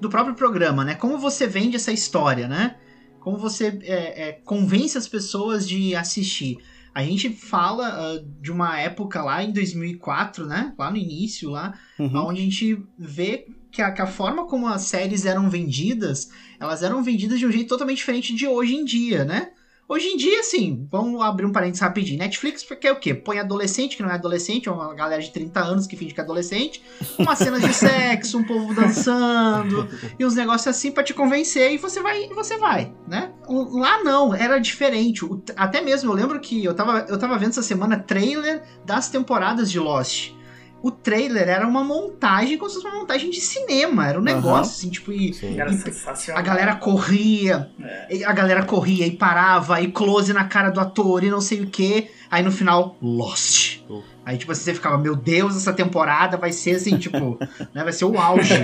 do 0.00 0.10
próprio 0.10 0.34
programa, 0.34 0.84
né? 0.84 0.96
Como 0.96 1.16
você 1.16 1.46
vende 1.46 1.76
essa 1.76 1.92
história, 1.92 2.48
né? 2.48 2.76
Como 3.20 3.36
você 3.36 3.78
é, 3.82 4.28
é, 4.28 4.32
convence 4.32 4.98
as 4.98 5.06
pessoas 5.06 5.68
de 5.68 5.94
assistir. 5.94 6.58
A 6.94 7.02
gente 7.02 7.30
fala 7.30 7.86
ah, 7.88 8.18
de 8.40 8.50
uma 8.50 8.78
época 8.78 9.22
lá 9.22 9.42
em 9.42 9.52
2004, 9.52 10.46
né? 10.46 10.74
Lá 10.78 10.90
no 10.90 10.96
início, 10.96 11.50
lá, 11.50 11.78
Uhum. 11.98 12.28
onde 12.28 12.40
a 12.40 12.44
gente 12.44 12.76
vê 12.98 13.44
que 13.70 13.80
a, 13.80 13.92
que 13.92 14.02
a 14.02 14.06
forma 14.06 14.46
como 14.46 14.66
as 14.66 14.82
séries 14.82 15.24
eram 15.24 15.48
vendidas, 15.48 16.26
elas 16.58 16.82
eram 16.82 17.02
vendidas 17.02 17.38
de 17.38 17.46
um 17.46 17.52
jeito 17.52 17.68
totalmente 17.68 17.98
diferente 17.98 18.34
de 18.34 18.46
hoje 18.46 18.74
em 18.74 18.84
dia, 18.84 19.24
né? 19.24 19.50
Hoje 19.90 20.06
em 20.06 20.16
dia, 20.16 20.38
assim, 20.38 20.86
vamos 20.88 21.20
abrir 21.20 21.44
um 21.44 21.50
parênteses 21.50 21.80
rapidinho. 21.80 22.16
Netflix 22.16 22.64
quer 22.80 22.92
o 22.92 23.00
quê? 23.00 23.12
Põe 23.12 23.40
adolescente, 23.40 23.96
que 23.96 24.04
não 24.04 24.10
é 24.10 24.14
adolescente, 24.14 24.68
é 24.68 24.72
uma 24.72 24.94
galera 24.94 25.20
de 25.20 25.32
30 25.32 25.58
anos 25.58 25.84
que 25.88 25.96
finge 25.96 26.14
que 26.14 26.20
é 26.20 26.22
adolescente, 26.22 26.80
umas 27.18 27.36
cenas 27.36 27.60
de 27.60 27.74
sexo, 27.74 28.38
um 28.38 28.44
povo 28.44 28.72
dançando, 28.72 29.88
e 30.16 30.24
uns 30.24 30.36
negócios 30.36 30.68
assim 30.68 30.92
pra 30.92 31.02
te 31.02 31.12
convencer, 31.12 31.72
e 31.72 31.76
você 31.76 32.00
vai, 32.00 32.22
e 32.22 32.32
você 32.32 32.56
vai, 32.56 32.94
né? 33.08 33.32
Lá 33.48 34.04
não, 34.04 34.32
era 34.32 34.60
diferente. 34.60 35.28
Até 35.56 35.80
mesmo, 35.80 36.12
eu 36.12 36.14
lembro 36.14 36.38
que 36.38 36.64
eu 36.64 36.72
tava, 36.72 37.06
eu 37.08 37.18
tava 37.18 37.36
vendo 37.36 37.50
essa 37.50 37.62
semana 37.64 37.98
trailer 37.98 38.62
das 38.86 39.08
temporadas 39.08 39.68
de 39.68 39.80
Lost 39.80 40.38
o 40.82 40.90
trailer 40.90 41.48
era 41.48 41.66
uma 41.66 41.84
montagem, 41.84 42.56
como 42.56 42.70
se 42.70 42.76
fosse 42.76 42.86
uma 42.88 43.00
montagem 43.00 43.30
de 43.30 43.40
cinema. 43.40 44.08
Era 44.08 44.18
um 44.18 44.22
negócio, 44.22 44.72
assim, 44.72 44.90
tipo, 44.90 45.12
e, 45.12 45.34
Era 45.56 45.70
e 45.70 45.74
sensacional. 45.74 46.40
a 46.40 46.44
galera 46.44 46.76
corria, 46.76 47.68
É. 47.82 48.16
e 48.16 48.24
a 48.24 48.32
galera 48.32 48.62
corria 48.64 49.06
e 49.06 49.10
parava, 49.10 49.80
e 49.80 49.90
close 49.90 50.32
na 50.32 50.44
cara 50.44 50.70
do 50.70 50.80
ator, 50.80 51.22
e 51.24 51.30
não 51.30 51.40
sei 51.40 51.60
o 51.62 51.66
que. 51.66 52.08
Aí 52.30 52.42
no 52.42 52.52
final, 52.52 52.96
Lost. 53.02 53.80
Uh. 53.90 54.02
Aí, 54.24 54.36
tipo, 54.38 54.52
assim, 54.52 54.62
você 54.62 54.74
ficava, 54.74 54.96
meu 54.98 55.16
Deus, 55.16 55.56
essa 55.56 55.72
temporada 55.72 56.36
vai 56.36 56.52
ser 56.52 56.76
assim, 56.76 56.96
tipo, 56.98 57.38
né? 57.74 57.82
Vai 57.82 57.92
ser 57.92 58.04
o 58.04 58.16
auge. 58.18 58.54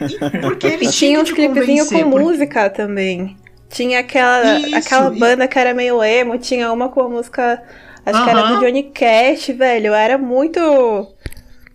E 0.00 0.38
porque 0.40 0.66
E 0.68 0.72
eles 0.74 0.94
tinha 0.94 1.10
tinham 1.10 1.22
uns 1.22 1.30
que 1.30 1.36
clipezinhos 1.36 1.88
com 1.88 2.04
música 2.04 2.70
também. 2.70 3.36
Tinha 3.68 4.00
aquela, 4.00 4.58
Isso, 4.60 4.76
aquela 4.76 5.14
e- 5.14 5.18
banda 5.18 5.46
que 5.48 5.58
era 5.58 5.72
meio 5.74 6.02
emo, 6.02 6.38
tinha 6.38 6.72
uma 6.72 6.88
com 6.88 7.02
a 7.02 7.08
música, 7.08 7.62
acho 8.04 8.24
que 8.24 8.30
era 8.30 8.42
do 8.42 8.60
Johnny 8.60 8.84
Cash, 8.84 9.48
velho. 9.56 9.92
Era 9.94 10.18
muito. 10.18 10.60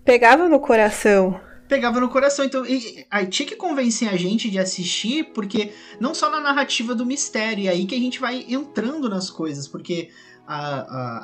Pegava 0.05 0.47
no 0.47 0.59
coração. 0.59 1.39
pegava 1.67 1.99
no 1.99 2.07
coração. 2.09 2.45
Então, 2.45 2.63
e- 2.63 3.05
aí 3.09 3.25
tinha 3.25 3.47
que 3.49 3.55
convencer 3.55 4.07
a 4.07 4.15
gente 4.15 4.51
de 4.51 4.59
assistir, 4.59 5.31
porque 5.33 5.71
não 5.99 6.13
só 6.13 6.29
na 6.29 6.39
narrativa 6.39 6.93
do 6.93 7.03
mistério, 7.03 7.63
e 7.63 7.67
aí 7.67 7.85
que 7.87 7.95
a 7.95 7.99
gente 7.99 8.19
vai 8.19 8.45
entrando 8.47 9.09
nas 9.09 9.31
coisas, 9.31 9.67
porque 9.67 10.09
a- 10.47 10.57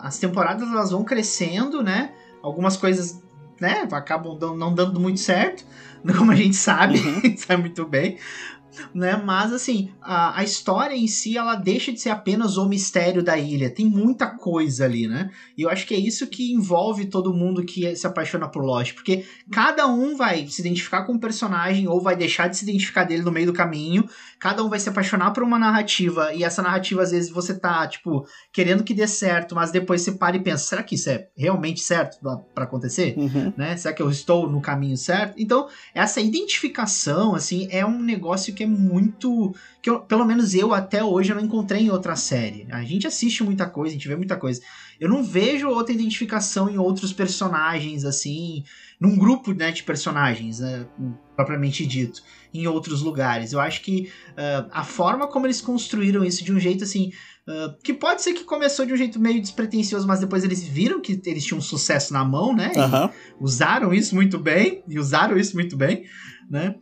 a- 0.01 0.07
as 0.07 0.17
temporadas 0.17 0.67
elas 0.67 0.89
vão 0.89 1.03
crescendo, 1.03 1.83
né? 1.83 2.11
Algumas 2.41 2.75
coisas, 2.75 3.21
né, 3.59 3.87
acabam 3.91 4.35
não 4.57 4.73
dando 4.73 4.99
muito 4.99 5.19
certo, 5.19 5.63
como 6.17 6.31
a 6.31 6.35
gente 6.35 6.55
sabe, 6.55 6.97
sabe 7.37 7.61
muito 7.61 7.85
bem. 7.85 8.17
Né? 8.93 9.15
Mas 9.17 9.51
assim, 9.53 9.91
a, 10.01 10.39
a 10.39 10.43
história 10.43 10.95
em 10.95 11.07
si 11.07 11.37
ela 11.37 11.55
deixa 11.55 11.91
de 11.91 11.99
ser 11.99 12.09
apenas 12.09 12.57
o 12.57 12.67
mistério 12.67 13.23
da 13.23 13.37
ilha. 13.37 13.69
Tem 13.69 13.85
muita 13.85 14.27
coisa 14.27 14.85
ali, 14.85 15.07
né? 15.07 15.31
E 15.57 15.63
eu 15.63 15.69
acho 15.69 15.85
que 15.85 15.93
é 15.93 15.97
isso 15.97 16.27
que 16.27 16.51
envolve 16.51 17.05
todo 17.05 17.33
mundo 17.33 17.63
que 17.63 17.95
se 17.95 18.07
apaixona 18.07 18.47
por 18.47 18.63
Lost, 18.63 18.93
porque 18.93 19.25
cada 19.51 19.87
um 19.87 20.15
vai 20.15 20.47
se 20.47 20.61
identificar 20.61 21.03
com 21.03 21.13
um 21.13 21.19
personagem 21.19 21.87
ou 21.87 22.01
vai 22.01 22.15
deixar 22.15 22.47
de 22.47 22.57
se 22.57 22.63
identificar 22.63 23.03
dele 23.03 23.23
no 23.23 23.31
meio 23.31 23.47
do 23.47 23.53
caminho. 23.53 24.07
Cada 24.41 24.63
um 24.63 24.69
vai 24.69 24.79
se 24.79 24.89
apaixonar 24.89 25.29
por 25.33 25.43
uma 25.43 25.59
narrativa 25.59 26.33
e 26.33 26.43
essa 26.43 26.63
narrativa 26.63 27.03
às 27.03 27.11
vezes 27.11 27.29
você 27.29 27.53
tá, 27.53 27.87
tipo, 27.87 28.25
querendo 28.51 28.83
que 28.83 28.91
dê 28.91 29.05
certo, 29.05 29.53
mas 29.53 29.69
depois 29.69 30.01
você 30.01 30.13
para 30.13 30.35
e 30.35 30.39
pensa, 30.39 30.65
será 30.65 30.81
que 30.81 30.95
isso 30.95 31.11
é 31.11 31.27
realmente 31.37 31.79
certo 31.79 32.17
para 32.55 32.63
acontecer? 32.63 33.13
Uhum. 33.15 33.53
Né? 33.55 33.77
Será 33.77 33.93
que 33.93 34.01
eu 34.01 34.09
estou 34.09 34.49
no 34.49 34.59
caminho 34.59 34.97
certo? 34.97 35.35
Então, 35.37 35.69
essa 35.93 36.19
identificação, 36.19 37.35
assim, 37.35 37.67
é 37.69 37.85
um 37.85 38.01
negócio 38.01 38.51
que 38.51 38.63
é 38.63 38.67
muito. 38.67 39.53
que 39.79 39.91
eu, 39.91 39.99
pelo 39.99 40.25
menos 40.25 40.55
eu 40.55 40.73
até 40.73 41.03
hoje 41.03 41.31
eu 41.31 41.35
não 41.35 41.43
encontrei 41.43 41.83
em 41.83 41.91
outra 41.91 42.15
série. 42.15 42.65
A 42.71 42.83
gente 42.83 43.05
assiste 43.05 43.43
muita 43.43 43.69
coisa, 43.69 43.93
a 43.93 43.97
gente 43.97 44.07
vê 44.07 44.15
muita 44.15 44.35
coisa. 44.35 44.59
Eu 44.99 45.07
não 45.07 45.23
vejo 45.23 45.69
outra 45.69 45.93
identificação 45.93 46.67
em 46.67 46.79
outros 46.79 47.13
personagens, 47.13 48.05
assim, 48.05 48.63
num 49.01 49.17
grupo 49.17 49.51
né, 49.51 49.71
de 49.71 49.81
personagens, 49.81 50.59
né, 50.59 50.85
propriamente 51.35 51.85
dito, 51.87 52.21
em 52.53 52.67
outros 52.67 53.01
lugares. 53.01 53.51
Eu 53.51 53.59
acho 53.59 53.81
que 53.81 54.11
uh, 54.33 54.69
a 54.71 54.83
forma 54.83 55.27
como 55.27 55.47
eles 55.47 55.59
construíram 55.59 56.23
isso 56.23 56.43
de 56.43 56.53
um 56.53 56.59
jeito 56.59 56.83
assim. 56.83 57.11
Uh, 57.47 57.75
que 57.83 57.91
pode 57.95 58.21
ser 58.21 58.33
que 58.33 58.43
começou 58.43 58.85
de 58.85 58.93
um 58.93 58.95
jeito 58.95 59.19
meio 59.19 59.41
despretensioso, 59.41 60.07
mas 60.07 60.19
depois 60.19 60.43
eles 60.43 60.63
viram 60.63 61.01
que 61.01 61.19
eles 61.25 61.43
tinham 61.43 61.59
sucesso 61.59 62.13
na 62.13 62.23
mão, 62.23 62.55
né? 62.55 62.71
Aham. 62.77 63.09
Usaram 63.39 63.91
isso 63.91 64.13
muito 64.13 64.37
bem, 64.37 64.83
e 64.87 64.99
usaram 64.99 65.35
isso 65.35 65.55
muito 65.55 65.75
bem, 65.75 66.05
né? 66.47 66.75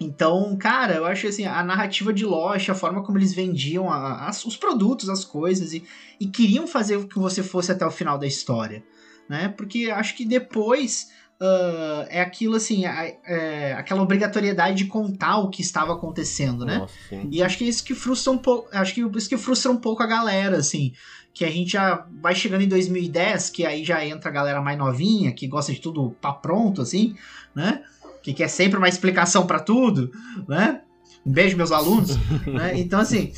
Então, 0.00 0.56
cara, 0.56 0.94
eu 0.94 1.04
acho 1.04 1.26
assim, 1.26 1.44
a 1.44 1.62
narrativa 1.62 2.10
de 2.10 2.24
Lost, 2.24 2.70
a 2.70 2.74
forma 2.74 3.02
como 3.02 3.18
eles 3.18 3.34
vendiam 3.34 3.90
a- 3.92 4.26
as- 4.26 4.46
os 4.46 4.56
produtos, 4.56 5.10
as 5.10 5.26
coisas, 5.26 5.74
e, 5.74 5.84
e 6.18 6.26
queriam 6.26 6.66
fazer 6.66 6.96
com 7.02 7.06
que 7.06 7.18
você 7.18 7.42
fosse 7.42 7.70
até 7.70 7.84
o 7.84 7.90
final 7.90 8.16
da 8.18 8.26
história, 8.26 8.82
né? 9.28 9.48
Porque 9.54 9.90
acho 9.90 10.16
que 10.16 10.24
depois 10.24 11.08
ah, 11.40 12.06
é 12.10 12.20
aquilo 12.20 12.56
assim, 12.56 12.84
a- 12.84 13.12
é 13.24 13.72
aquela 13.72 14.02
obrigatoriedade 14.02 14.76
de 14.76 14.84
contar 14.86 15.38
o 15.38 15.48
que 15.50 15.62
estava 15.62 15.92
acontecendo, 15.94 16.64
né? 16.64 16.78
Nossa. 16.78 16.94
E 17.30 17.42
acho 17.42 17.56
que 17.58 17.64
é 17.64 17.68
isso 17.68 17.84
que 17.84 17.94
frustra 17.94 18.32
um 18.32 18.38
pouco. 18.38 18.68
Acho 18.72 18.94
que 18.94 19.00
isso 19.16 19.28
que 19.28 19.36
frustra 19.38 19.70
um 19.70 19.76
pouco 19.76 20.02
a 20.02 20.06
galera, 20.06 20.56
assim. 20.58 20.92
Que 21.32 21.44
a 21.44 21.50
gente 21.50 21.72
já 21.72 22.06
vai 22.20 22.34
chegando 22.34 22.62
em 22.62 22.68
2010, 22.68 23.50
que 23.50 23.64
aí 23.64 23.84
já 23.84 24.04
entra 24.04 24.28
a 24.28 24.32
galera 24.32 24.60
mais 24.60 24.76
novinha, 24.76 25.32
que 25.32 25.46
gosta 25.46 25.72
de 25.72 25.80
tudo 25.80 26.14
pra 26.20 26.32
pronto, 26.32 26.82
assim, 26.82 27.14
né? 27.54 27.82
Que 28.22 28.34
quer 28.34 28.48
sempre 28.48 28.76
uma 28.76 28.88
explicação 28.88 29.46
pra 29.46 29.60
tudo, 29.60 30.10
né? 30.48 30.82
Um 31.24 31.32
beijo, 31.32 31.56
meus 31.56 31.70
alunos. 31.70 32.16
né? 32.46 32.78
Então, 32.78 33.00
assim, 33.00 33.32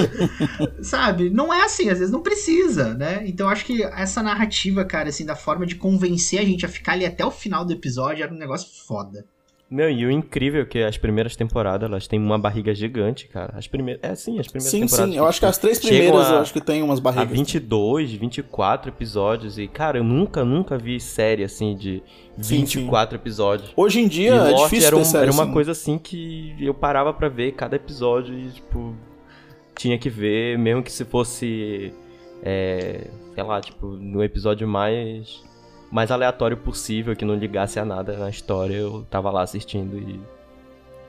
sabe? 0.82 1.30
Não 1.30 1.52
é 1.52 1.64
assim, 1.64 1.88
às 1.88 1.98
vezes 1.98 2.12
não 2.12 2.22
precisa, 2.22 2.94
né? 2.94 3.22
Então, 3.26 3.48
acho 3.48 3.64
que 3.64 3.82
essa 3.82 4.22
narrativa, 4.22 4.84
cara, 4.84 5.08
assim, 5.08 5.24
da 5.24 5.36
forma 5.36 5.66
de 5.66 5.74
convencer 5.74 6.40
a 6.40 6.44
gente 6.44 6.66
a 6.66 6.68
ficar 6.68 6.92
ali 6.92 7.06
até 7.06 7.24
o 7.24 7.30
final 7.30 7.64
do 7.64 7.72
episódio 7.72 8.22
era 8.22 8.32
um 8.32 8.38
negócio 8.38 8.68
foda. 8.86 9.24
Não, 9.70 9.88
e 9.90 10.06
o 10.06 10.10
incrível 10.10 10.62
é 10.62 10.64
que 10.64 10.78
as 10.78 10.96
primeiras 10.96 11.36
temporadas, 11.36 11.86
elas 11.90 12.06
têm 12.06 12.18
uma 12.18 12.38
barriga 12.38 12.74
gigante, 12.74 13.28
cara. 13.28 13.52
As 13.54 13.66
primeiras. 13.66 14.02
É, 14.02 14.14
sim, 14.14 14.38
as 14.40 14.46
primeiras 14.48 14.70
Sim, 14.70 14.80
temporadas. 14.80 15.12
sim. 15.12 15.18
Eu 15.18 15.26
acho 15.26 15.40
que 15.40 15.44
as 15.46 15.58
três 15.58 15.78
primeiras 15.78 16.26
a- 16.26 16.32
eu 16.36 16.38
acho 16.40 16.52
que 16.54 16.60
tem 16.62 16.82
umas 16.82 16.98
Há 16.98 17.02
barrigas. 17.02 17.36
22, 17.36 18.12
24 18.14 18.88
episódios. 18.90 19.58
E, 19.58 19.68
cara, 19.68 19.98
eu 19.98 20.04
nunca, 20.04 20.42
nunca 20.42 20.78
vi 20.78 20.98
série 20.98 21.44
assim 21.44 21.76
de 21.76 22.02
Sim, 22.40 22.64
24 22.64 23.16
episódios. 23.18 23.70
Hoje 23.76 24.00
em 24.00 24.08
dia 24.08 24.30
E 24.36 24.52
é 24.52 24.54
difícil 24.54 24.86
era, 24.86 24.96
um- 24.96 25.04
série 25.04 25.24
era 25.24 25.32
uma 25.32 25.42
assim. 25.42 25.52
coisa 25.52 25.72
assim 25.72 25.98
que 25.98 26.54
eu 26.58 26.72
parava 26.72 27.12
pra 27.12 27.28
ver 27.28 27.52
cada 27.52 27.76
episódio 27.76 28.34
e, 28.38 28.48
tipo, 28.50 28.94
tinha 29.76 29.98
que 29.98 30.08
ver, 30.08 30.58
mesmo 30.58 30.82
que 30.82 30.90
se 30.90 31.04
fosse, 31.04 31.92
é, 32.42 33.06
sei 33.34 33.42
lá, 33.44 33.60
tipo, 33.60 33.86
no 33.86 34.24
episódio 34.24 34.66
mais, 34.66 35.42
mais 35.90 36.10
aleatório 36.10 36.56
possível, 36.56 37.16
que 37.16 37.24
não 37.24 37.34
ligasse 37.34 37.78
a 37.78 37.84
nada 37.84 38.16
na 38.16 38.30
história, 38.30 38.74
eu 38.74 39.06
tava 39.10 39.30
lá 39.30 39.42
assistindo 39.42 39.98
e. 39.98 40.20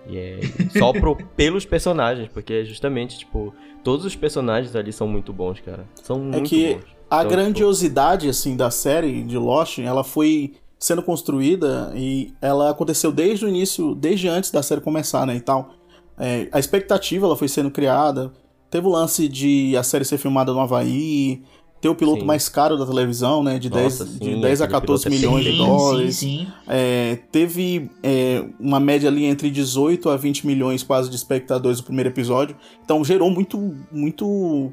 E 0.08 0.18
é 0.18 0.40
só 0.78 0.92
pro, 0.92 1.16
pelos 1.36 1.66
personagens, 1.66 2.30
porque 2.30 2.54
é 2.54 2.66
justamente, 2.66 3.20
tipo, 3.20 3.54
todos 3.84 4.06
os 4.06 4.16
personagens 4.16 4.76
ali 4.76 4.92
são 4.92 5.08
muito 5.08 5.32
bons, 5.32 5.60
cara. 5.60 5.86
São 6.02 6.18
É 6.18 6.20
muito 6.20 6.50
que 6.50 6.76
bons. 6.76 6.84
a 7.10 7.18
Então, 7.18 7.20
tipo, 7.20 7.30
grandiosidade 7.30 8.30
assim 8.30 8.56
da 8.56 8.72
série 8.72 9.22
de 9.22 9.38
Lost, 9.38 9.80
ela 9.80 10.04
foi 10.04 10.54
sendo 10.80 11.04
construída 11.04 11.92
e 11.94 12.34
ela 12.42 12.70
aconteceu 12.70 13.12
desde 13.12 13.46
o 13.46 13.50
início, 13.50 13.94
desde 13.94 14.30
antes 14.30 14.50
da 14.50 14.64
série 14.64 14.80
começar, 14.80 15.28
né, 15.28 15.36
e 15.36 15.42
tal. 15.42 15.74
É, 16.18 16.48
a 16.52 16.60
expectativa 16.60 17.26
ela 17.26 17.36
foi 17.36 17.48
sendo 17.48 17.70
criada. 17.70 18.32
Teve 18.70 18.88
o 18.88 18.90
lance 18.90 19.28
de 19.28 19.76
a 19.76 19.84
série 19.84 20.06
ser 20.06 20.18
filmada 20.18 20.54
no 20.54 20.60
Havaí, 20.60 21.42
ter 21.82 21.88
o 21.88 21.96
piloto 21.96 22.22
Sim. 22.22 22.26
mais 22.26 22.50
caro 22.50 22.78
da 22.78 22.86
televisão, 22.86 23.42
né, 23.44 23.58
de, 23.58 23.70
Nossa, 23.70 24.04
10, 24.04 24.18
sim, 24.18 24.20
de 24.36 24.42
10 24.42 24.62
a 24.62 24.66
aquele 24.66 24.82
14 24.82 25.04
piloto 25.04 25.08
é 25.08 25.10
milhões 25.10 25.46
de 25.46 25.58
dólares. 25.58 26.16
Sim, 26.18 26.40
sim. 26.40 26.48
É, 26.68 27.20
teve 27.32 27.90
é, 28.04 28.44
uma 28.60 28.80
média 28.80 29.10
ali 29.10 29.26
entre 29.26 29.50
18 29.50 30.10
a 30.10 30.18
20 30.18 30.46
milhões 30.46 30.84
quase 30.84 31.10
de 31.10 31.16
espectadores 31.16 31.80
no 31.80 31.86
primeiro 31.86 32.10
episódio. 32.10 32.56
Então 32.84 33.04
gerou 33.04 33.30
muito. 33.30 33.76
muito 33.92 34.72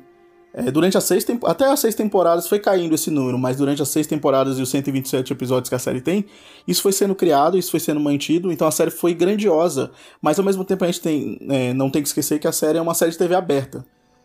é, 0.53 0.71
durante 0.71 0.97
as 0.97 1.05
seis 1.05 1.23
tempo- 1.23 1.47
até 1.47 1.67
as 1.71 1.79
seis 1.79 1.95
temporadas 1.95 2.49
foi 2.49 2.59
caindo 2.59 2.95
esse 2.95 3.11
número, 3.11 3.39
mas 3.39 3.59
durante 3.59 3.83
as 3.83 3.89
seis 3.91 4.07
temporadas 4.07 4.59
e 4.59 4.63
os 4.63 4.71
127 4.71 5.31
episódios 5.31 5.69
que 5.69 5.75
a 5.75 5.79
série 5.79 6.01
tem, 6.01 6.25
isso 6.67 6.81
foi 6.81 6.93
sendo 6.93 7.15
criado, 7.15 7.59
isso 7.59 7.71
foi 7.71 7.79
sendo 7.79 8.01
mantido, 8.01 8.51
então 8.51 8.67
a 8.67 8.71
série 8.71 8.91
foi 8.91 9.13
grandiosa. 9.13 9.91
Mas 10.21 10.39
ao 10.39 10.45
mesmo 10.45 10.65
tempo 10.65 10.83
a 10.83 10.87
gente 10.87 11.03
tem, 11.03 11.39
é, 11.51 11.75
não 11.75 11.91
tem 11.91 12.01
que 12.01 12.09
esquecer 12.09 12.39
que 12.41 12.49
a 12.49 12.53
série 12.53 12.79
é 12.79 12.81
uma 12.81 12.95
série 12.95 13.13
de 13.13 13.19
TV 13.19 13.35
aberta. 13.35 13.85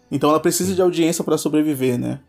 Então 0.10 0.30
ela 0.30 0.40
precisa 0.40 0.74
de 0.74 0.82
audiência 0.82 1.22
para 1.24 1.38
sobreviver, 1.38 2.00
né? 2.00 2.20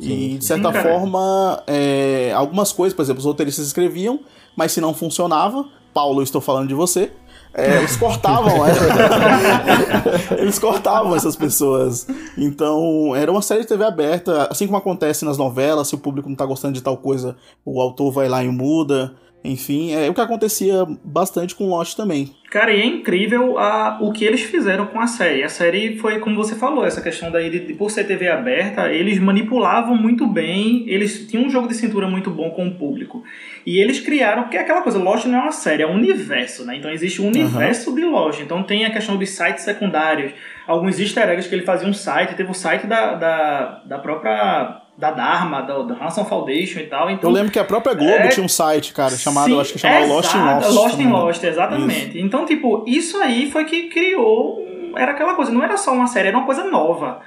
E 0.00 0.38
de 0.38 0.44
certa 0.44 0.72
Sim, 0.72 0.80
forma, 0.80 1.62
é, 1.66 2.32
algumas 2.34 2.72
coisas, 2.72 2.94
por 2.94 3.02
exemplo, 3.02 3.20
os 3.20 3.26
roteiristas 3.26 3.66
escreviam, 3.66 4.20
mas 4.56 4.72
se 4.72 4.80
não 4.80 4.94
funcionava, 4.94 5.66
Paulo, 5.92 6.20
eu 6.20 6.24
estou 6.24 6.40
falando 6.40 6.68
de 6.68 6.74
você, 6.74 7.10
é, 7.52 7.78
eles 7.78 7.96
cortavam, 7.96 8.64
é. 8.64 8.70
eles 10.38 10.58
cortavam 10.58 11.16
essas 11.16 11.34
pessoas. 11.34 12.06
Então, 12.38 13.14
era 13.16 13.30
uma 13.30 13.42
série 13.42 13.62
de 13.62 13.66
TV 13.66 13.84
aberta, 13.84 14.46
assim 14.50 14.66
como 14.66 14.78
acontece 14.78 15.24
nas 15.24 15.36
novelas, 15.36 15.88
se 15.88 15.94
o 15.94 15.98
público 15.98 16.28
não 16.28 16.36
tá 16.36 16.46
gostando 16.46 16.74
de 16.74 16.80
tal 16.80 16.96
coisa, 16.96 17.36
o 17.64 17.80
autor 17.80 18.12
vai 18.12 18.28
lá 18.28 18.44
e 18.44 18.48
muda. 18.48 19.14
Enfim, 19.42 19.92
é 19.94 20.08
o 20.08 20.14
que 20.14 20.20
acontecia 20.20 20.86
bastante 21.02 21.54
com 21.54 21.68
Lost 21.68 21.96
também. 21.96 22.34
Cara, 22.50 22.72
e 22.72 22.80
é 22.80 22.84
incrível 22.84 23.56
a, 23.58 23.98
o 24.02 24.12
que 24.12 24.24
eles 24.24 24.42
fizeram 24.42 24.86
com 24.86 25.00
a 25.00 25.06
série. 25.06 25.44
A 25.44 25.48
série 25.48 25.96
foi, 25.98 26.18
como 26.18 26.34
você 26.34 26.56
falou, 26.56 26.84
essa 26.84 27.00
questão 27.00 27.30
daí 27.30 27.48
de, 27.48 27.74
por 27.74 27.90
ser 27.90 28.04
TV 28.04 28.28
aberta, 28.28 28.92
eles 28.92 29.20
manipulavam 29.20 29.96
muito 29.96 30.26
bem, 30.26 30.84
eles 30.88 31.28
tinham 31.28 31.46
um 31.46 31.50
jogo 31.50 31.68
de 31.68 31.74
cintura 31.74 32.08
muito 32.08 32.28
bom 32.28 32.50
com 32.50 32.66
o 32.66 32.74
público. 32.74 33.22
E 33.64 33.78
eles 33.78 34.00
criaram, 34.00 34.42
porque 34.42 34.56
é 34.56 34.60
aquela 34.60 34.82
coisa, 34.82 34.98
Lost 34.98 35.26
não 35.26 35.38
é 35.38 35.42
uma 35.42 35.52
série, 35.52 35.84
é 35.84 35.86
um 35.86 35.94
universo, 35.94 36.64
né? 36.64 36.76
Então 36.76 36.90
existe 36.90 37.22
um 37.22 37.28
universo 37.28 37.94
de 37.94 38.04
Lost. 38.04 38.40
Então 38.40 38.64
tem 38.64 38.84
a 38.84 38.90
questão 38.90 39.16
dos 39.16 39.30
sites 39.30 39.64
secundários, 39.64 40.32
alguns 40.66 40.98
easter 40.98 41.28
eggs 41.28 41.48
que 41.48 41.54
ele 41.54 41.64
fazia 41.64 41.88
um 41.88 41.94
site, 41.94 42.34
teve 42.34 42.50
o 42.50 42.54
site 42.54 42.86
da, 42.86 43.14
da, 43.14 43.82
da 43.86 43.98
própria. 43.98 44.79
Da 45.00 45.10
Dharma, 45.10 45.62
da, 45.62 45.78
da 45.82 46.04
Hanson 46.04 46.24
Foundation 46.24 46.80
e 46.80 46.86
tal. 46.86 47.10
Então, 47.10 47.30
Eu 47.30 47.34
lembro 47.34 47.50
que 47.50 47.58
a 47.58 47.64
própria 47.64 47.94
Globo 47.94 48.12
É- 48.12 48.28
tinha 48.28 48.44
um 48.44 48.48
site, 48.48 48.92
cara, 48.92 49.10
chamado, 49.16 49.46
Sim, 49.50 49.60
acho 49.60 49.72
que 49.72 49.78
chamava 49.78 50.04
Lost 50.06 50.34
in 50.34 50.38
Lost. 50.38 50.70
Lost 50.74 50.94
in 50.98 51.02
engano. 51.02 51.24
Lost, 51.24 51.42
exatamente. 51.42 52.20
Então, 52.20 52.44
tipo, 52.44 52.84
isso 52.86 53.16
aí 53.18 53.50
foi 53.50 53.64
que 53.64 53.88
criou. 53.88 54.64
Era 54.96 55.12
aquela 55.12 55.34
coisa, 55.34 55.50
não 55.50 55.62
era 55.62 55.76
só 55.76 55.92
uma 55.92 56.06
série, 56.06 56.28
era 56.28 56.36
uma 56.36 56.44
coisa 56.46 56.64
nova. 56.64 57.20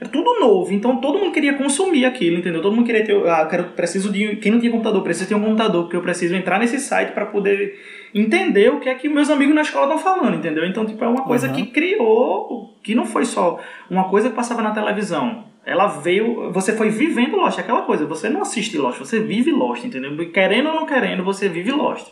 Era 0.00 0.10
tudo 0.10 0.38
novo, 0.40 0.72
então 0.74 0.96
todo 0.96 1.18
mundo 1.20 1.30
queria 1.32 1.54
consumir 1.54 2.04
aquilo, 2.04 2.36
entendeu? 2.38 2.60
Todo 2.60 2.74
mundo 2.74 2.84
queria 2.84 3.04
ter. 3.06 3.16
Ah, 3.28 3.46
quero, 3.46 3.64
preciso 3.76 4.10
de. 4.12 4.36
Quem 4.36 4.50
não 4.52 4.58
tinha 4.58 4.70
computador, 4.72 5.02
precisa 5.02 5.28
ter 5.28 5.34
um 5.36 5.40
computador, 5.40 5.84
porque 5.84 5.96
eu 5.96 6.02
preciso 6.02 6.34
entrar 6.34 6.58
nesse 6.58 6.78
site 6.80 7.12
para 7.12 7.26
poder 7.26 7.78
entender 8.12 8.70
o 8.70 8.80
que 8.80 8.88
é 8.88 8.94
que 8.96 9.08
meus 9.08 9.30
amigos 9.30 9.54
na 9.54 9.62
escola 9.62 9.94
estão 9.94 9.98
falando, 9.98 10.34
entendeu? 10.36 10.66
Então, 10.66 10.84
tipo, 10.84 11.02
é 11.04 11.06
uma 11.08 11.22
coisa 11.22 11.46
Uhum. 11.46 11.54
que 11.54 11.66
criou. 11.66 12.74
Que 12.82 12.94
não 12.94 13.06
foi 13.06 13.24
só 13.24 13.58
uma 13.88 14.04
coisa 14.10 14.28
que 14.28 14.34
passava 14.36 14.60
na 14.62 14.72
televisão. 14.72 15.44
Ela 15.66 15.86
veio. 15.86 16.52
Você 16.52 16.76
foi 16.76 16.90
vivendo 16.90 17.36
Lost, 17.36 17.58
é 17.58 17.62
aquela 17.62 17.82
coisa. 17.82 18.06
Você 18.06 18.28
não 18.28 18.42
assiste 18.42 18.76
Lost, 18.76 18.98
você 18.98 19.20
vive 19.20 19.50
Lost, 19.50 19.84
entendeu? 19.84 20.30
Querendo 20.30 20.68
ou 20.68 20.74
não 20.74 20.86
querendo, 20.86 21.24
você 21.24 21.48
vive 21.48 21.70
Lost. 21.72 22.08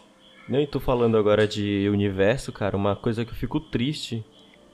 Não, 0.49 0.61
e 0.61 0.67
tu 0.67 0.81
falando 0.81 1.17
agora 1.17 1.47
de 1.47 1.89
universo, 1.91 2.53
cara, 2.53 2.77
uma 2.77 2.97
coisa 2.97 3.25
que 3.25 3.31
eu 3.31 3.37
fico 3.37 3.61
triste 3.61 4.25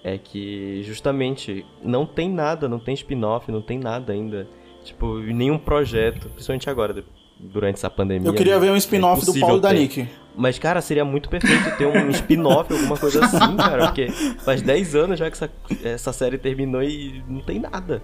é 0.02 0.16
que 0.16 0.82
justamente 0.84 1.64
não 1.82 2.06
tem 2.06 2.30
nada, 2.30 2.68
não 2.68 2.78
tem 2.78 2.94
spin-off, 2.94 3.50
não 3.50 3.60
tem 3.60 3.78
nada 3.78 4.12
ainda. 4.12 4.48
Tipo, 4.84 5.18
nenhum 5.18 5.58
projeto, 5.58 6.28
principalmente 6.30 6.70
agora, 6.70 7.04
durante 7.38 7.76
essa 7.76 7.90
pandemia. 7.90 8.28
Eu 8.28 8.34
queria 8.34 8.54
né? 8.54 8.66
ver 8.66 8.70
um 8.72 8.76
spin-off 8.76 9.22
É 9.22 9.32
do 9.32 9.40
Paulo 9.40 9.58
e 9.58 9.60
da. 9.60 9.72
Nick. 9.72 10.08
Mas, 10.36 10.58
cara, 10.58 10.80
seria 10.80 11.04
muito 11.04 11.28
perfeito 11.28 11.76
ter 11.76 11.86
um 11.86 12.08
spin-off, 12.10 12.72
alguma 12.72 12.96
coisa 12.96 13.24
assim, 13.24 13.56
cara. 13.56 13.86
Porque 13.86 14.08
faz 14.44 14.62
10 14.62 14.94
anos 14.94 15.18
já 15.18 15.30
que 15.30 15.36
essa, 15.36 15.50
essa 15.82 16.12
série 16.12 16.38
terminou 16.38 16.82
e 16.82 17.22
não 17.28 17.40
tem 17.40 17.58
nada. 17.58 18.02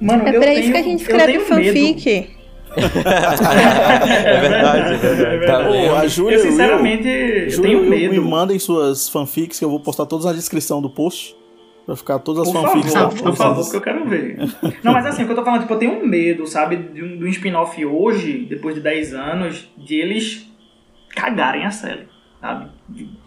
Mano, 0.00 0.24
É 0.26 0.28
eu 0.36 0.40
pra 0.40 0.48
tenho, 0.50 0.60
isso 0.60 0.72
que 0.72 0.78
a 0.78 0.82
gente 0.82 1.00
escreve 1.00 1.26
tenho 1.38 1.40
medo. 1.40 1.48
fanfic. 1.74 2.30
é 2.74 4.40
verdade, 4.40 4.94
é 4.94 4.96
verdade. 4.96 5.46
Tá 5.46 5.64
Pô, 5.64 5.94
a 5.94 6.06
Júlia 6.06 6.36
eu, 6.36 6.42
sinceramente, 6.42 7.06
eu 7.08 7.50
Júlia 7.50 7.70
tenho 7.78 7.88
medo. 7.90 8.12
me 8.12 8.18
mandem 8.20 8.58
suas 8.58 9.08
fanfics 9.08 9.58
que 9.58 9.64
eu 9.64 9.70
vou 9.70 9.80
postar 9.80 10.06
todas 10.06 10.24
na 10.26 10.32
descrição 10.32 10.80
do 10.82 10.90
post. 10.90 11.36
Pra 11.86 11.94
ficar 11.96 12.18
todas 12.18 12.48
as 12.48 12.52
Por 12.52 12.62
fanfics 12.62 12.92
favor, 12.94 13.14
lá. 13.14 13.22
por 13.30 13.36
favor, 13.36 13.62
porque 13.62 13.76
eu 13.76 13.80
quero 13.82 14.08
ver. 14.08 14.38
Não, 14.82 14.92
mas 14.92 15.04
assim, 15.04 15.22
o 15.22 15.26
que 15.26 15.32
eu 15.32 15.36
tô 15.36 15.44
falando, 15.44 15.60
tipo, 15.60 15.74
eu 15.74 15.78
tenho 15.78 15.92
um 15.92 16.06
medo, 16.06 16.46
sabe, 16.46 16.76
de 16.78 17.02
um, 17.04 17.18
de 17.18 17.24
um 17.24 17.28
spin-off 17.28 17.84
hoje, 17.84 18.46
depois 18.48 18.74
de 18.74 18.80
10 18.80 19.12
anos, 19.12 19.70
de 19.76 19.96
eles 19.96 20.50
cagarem 21.14 21.66
a 21.66 21.70
série, 21.70 22.08
sabe? 22.40 22.70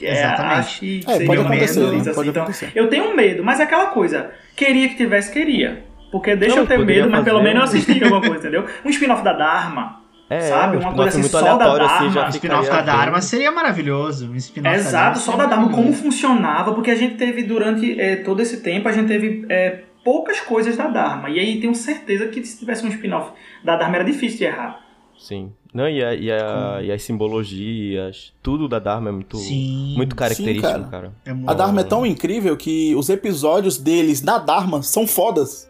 É, 0.01 0.11
Exatamente. 0.11 0.53
acho 0.55 0.79
que 0.79 1.01
É, 1.05 1.11
seria 1.11 1.27
pode 1.27 1.39
um 1.41 1.45
acontecer, 1.45 1.79
medo, 1.81 1.91
né? 1.91 1.97
assim, 1.99 2.13
Pode 2.15 2.29
então, 2.29 2.43
acontecer. 2.43 2.71
Eu 2.73 2.89
tenho 2.89 3.15
medo, 3.15 3.43
mas 3.43 3.59
é 3.59 3.63
aquela 3.63 3.85
coisa, 3.91 4.31
queria 4.55 4.89
que 4.89 4.95
tivesse, 4.97 5.31
queria. 5.31 5.83
Porque 6.11 6.35
deixa 6.35 6.55
Não, 6.55 6.63
eu 6.63 6.67
ter 6.67 6.77
medo, 6.79 7.09
mas 7.09 7.23
pelo 7.23 7.39
fazer 7.39 7.49
menos 7.53 7.69
eu 7.69 7.75
um- 7.75 7.81
assistiria 7.81 8.03
alguma 8.07 8.21
coisa, 8.21 8.37
entendeu? 8.47 8.65
Um 8.85 8.89
spin-off 8.89 9.23
da 9.23 9.33
Dharma, 9.33 10.01
É, 10.29 10.39
sabe? 10.41 10.77
um 10.77 10.79
Uma 10.79 10.93
coisa 10.93 11.09
assim, 11.09 11.19
muito 11.19 11.31
só 11.31 11.41
da 11.41 11.51
assim, 11.53 11.77
Dharma. 12.05 12.09
já 12.11 12.25
O 12.25 12.29
spin-off 12.29 12.69
da. 12.69 12.81
Dharma 12.81 13.21
seria 13.21 13.51
maravilhoso. 13.51 14.29
Um 14.31 14.35
spin-off 14.35 14.69
da 14.69 14.75
Exato, 14.79 14.93
Dharma 15.03 15.15
só 15.15 15.31
seria 15.31 15.37
da 15.37 15.45
Dharma, 15.49 15.65
como 15.65 15.75
maravilhoso. 15.77 16.03
funcionava, 16.03 16.73
porque 16.73 16.91
a 16.91 16.95
gente 16.95 17.15
teve 17.15 17.43
durante 17.43 17.99
eh, 17.99 18.17
todo 18.17 18.41
esse 18.41 18.61
tempo, 18.61 18.87
a 18.87 18.91
gente 18.91 19.07
teve 19.07 19.45
eh, 19.49 19.83
poucas 20.03 20.39
coisas 20.39 20.77
da 20.77 20.87
Dharma. 20.87 21.29
E 21.29 21.39
aí 21.39 21.59
tenho 21.59 21.75
certeza 21.75 22.27
que 22.27 22.43
se 22.45 22.57
tivesse 22.59 22.85
um 22.85 22.89
spin-off 22.89 23.31
da 23.63 23.75
Dharma 23.75 23.95
era 23.97 24.05
difícil 24.05 24.37
de 24.37 24.43
errar. 24.45 24.79
Sim. 25.17 25.51
Não, 25.73 25.87
e, 25.89 26.03
a- 26.03 26.13
e, 26.15 26.31
a- 26.31 26.79
e 26.83 26.91
as 26.91 27.03
simbologias, 27.03 28.33
tudo 28.41 28.67
da 28.67 28.79
Dharma 28.79 29.09
é 29.09 29.11
muito, 29.11 29.37
Sim. 29.37 29.93
muito 29.95 30.15
característico, 30.15 30.67
cara. 30.67 30.83
cara. 30.85 31.11
É 31.25 31.33
muito 31.33 31.49
A 31.49 31.53
Dharma 31.53 31.81
é 31.81 31.83
tão 31.83 32.05
incrível 32.05 32.55
que 32.57 32.95
os 32.95 33.09
episódios 33.09 33.77
deles 33.77 34.21
na 34.21 34.37
Dharma 34.37 34.81
são 34.83 35.05
fodas. 35.07 35.66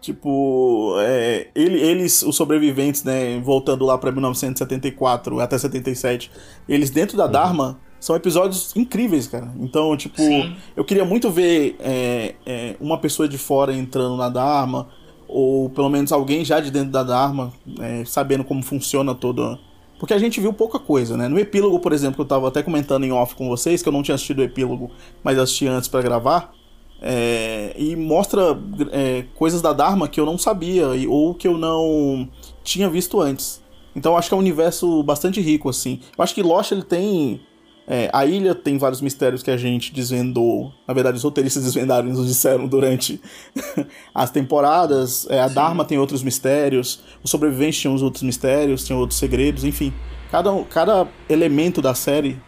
Tipo, 0.00 0.94
é, 1.00 1.48
ele- 1.54 1.78
eles, 1.80 2.22
os 2.22 2.34
sobreviventes, 2.34 3.04
né, 3.04 3.38
voltando 3.40 3.84
lá 3.84 3.98
pra 3.98 4.10
1974 4.10 5.40
até 5.40 5.58
77, 5.58 6.30
eles 6.68 6.88
dentro 6.90 7.16
da 7.16 7.26
Dharma 7.26 7.78
são 7.98 8.16
episódios 8.16 8.74
incríveis, 8.74 9.26
cara. 9.26 9.52
Então, 9.60 9.94
tipo, 9.96 10.16
Sim. 10.16 10.56
eu 10.74 10.84
queria 10.84 11.04
muito 11.04 11.30
ver 11.30 11.76
é, 11.80 12.34
é, 12.46 12.76
uma 12.80 12.96
pessoa 12.98 13.28
de 13.28 13.36
fora 13.36 13.74
entrando 13.74 14.16
na 14.16 14.30
Dharma, 14.30 14.88
ou 15.28 15.68
pelo 15.68 15.90
menos 15.90 16.10
alguém 16.12 16.44
já 16.44 16.60
de 16.60 16.70
dentro 16.70 16.90
da 16.90 17.02
Dharma, 17.02 17.52
é, 17.78 18.02
sabendo 18.06 18.42
como 18.42 18.62
funciona 18.62 19.14
toda. 19.14 19.58
Porque 19.98 20.14
a 20.14 20.18
gente 20.18 20.40
viu 20.40 20.50
pouca 20.54 20.78
coisa, 20.78 21.14
né? 21.14 21.28
No 21.28 21.38
epílogo, 21.38 21.78
por 21.78 21.92
exemplo, 21.92 22.14
que 22.14 22.22
eu 22.22 22.26
tava 22.26 22.48
até 22.48 22.62
comentando 22.62 23.04
em 23.04 23.12
off 23.12 23.34
com 23.34 23.46
vocês, 23.50 23.82
que 23.82 23.88
eu 23.88 23.92
não 23.92 24.02
tinha 24.02 24.14
assistido 24.14 24.38
o 24.38 24.42
epílogo, 24.42 24.90
mas 25.22 25.38
assisti 25.38 25.66
antes 25.66 25.90
pra 25.90 26.00
gravar. 26.00 26.52
É, 27.00 27.74
e 27.76 27.96
mostra 27.96 28.58
é, 28.92 29.24
coisas 29.34 29.62
da 29.62 29.72
Dharma 29.72 30.08
que 30.08 30.20
eu 30.20 30.26
não 30.26 30.36
sabia, 30.36 30.88
ou 31.08 31.34
que 31.34 31.48
eu 31.48 31.56
não 31.56 32.28
tinha 32.62 32.88
visto 32.88 33.20
antes. 33.20 33.60
Então 33.94 34.16
acho 34.16 34.28
que 34.28 34.34
é 34.34 34.36
um 34.36 34.40
universo 34.40 35.02
bastante 35.02 35.40
rico, 35.40 35.68
assim. 35.68 36.00
Eu 36.16 36.22
acho 36.22 36.34
que 36.34 36.42
Lost 36.42 36.72
ele 36.72 36.82
tem. 36.82 37.40
é, 37.88 38.08
a 38.12 38.24
ilha 38.24 38.54
tem 38.54 38.78
vários 38.78 39.00
mistérios 39.00 39.42
que 39.42 39.50
a 39.50 39.56
gente 39.56 39.92
desvendou. 39.92 40.72
Na 40.86 40.94
verdade, 40.94 41.16
os 41.16 41.24
roteiristas 41.24 41.64
desvendaram 41.64 42.08
e 42.08 42.12
nos 42.12 42.26
disseram 42.26 42.68
durante 42.68 43.20
as 44.14 44.30
temporadas. 44.30 45.26
É, 45.28 45.40
a 45.40 45.48
Dharma 45.48 45.84
tem 45.84 45.98
outros 45.98 46.22
mistérios. 46.22 47.00
Os 47.22 47.30
sobreviventes 47.30 47.80
tinham 47.80 47.94
os 47.94 48.02
outros 48.02 48.22
mistérios, 48.22 48.84
tinham 48.84 49.00
outros 49.00 49.18
segredos, 49.18 49.64
enfim. 49.64 49.92
Cada, 50.30 50.52
cada 50.64 51.08
elemento 51.28 51.82
da 51.82 51.94
série. 51.94 52.40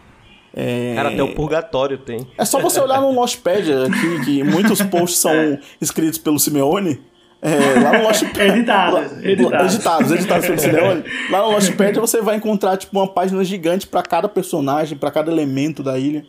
É, 0.55 0.93
Cara, 0.95 1.09
até 1.09 1.23
o 1.23 1.33
purgatório 1.33 1.97
tem. 1.97 2.27
é 2.37 2.45
só 2.45 2.59
você 2.59 2.79
olhar 2.79 3.01
no 3.01 3.11
Lostpedia 3.11 3.85
aqui, 3.85 4.23
que 4.25 4.43
muitos 4.43 4.81
posts 4.83 5.19
são 5.19 5.57
escritos 5.81 6.19
pelo 6.19 6.39
Simeone. 6.39 7.01
É, 7.41 7.79
lá 7.81 7.97
no 7.97 8.03
Lostpedia. 8.03 8.53
Editados, 8.55 9.11
editados. 9.23 9.73
editados, 9.73 10.11
editados 10.11 10.45
pelo 10.45 10.59
Simeone. 10.59 11.03
Lá 11.29 11.41
no 11.41 11.51
Lostpedia 11.51 11.99
você 11.99 12.21
vai 12.21 12.37
encontrar 12.37 12.77
tipo, 12.77 12.97
uma 12.97 13.07
página 13.07 13.43
gigante 13.43 13.85
pra 13.85 14.01
cada 14.01 14.29
personagem, 14.29 14.97
pra 14.97 15.11
cada 15.11 15.29
elemento 15.29 15.83
da 15.83 15.99
ilha. 15.99 16.23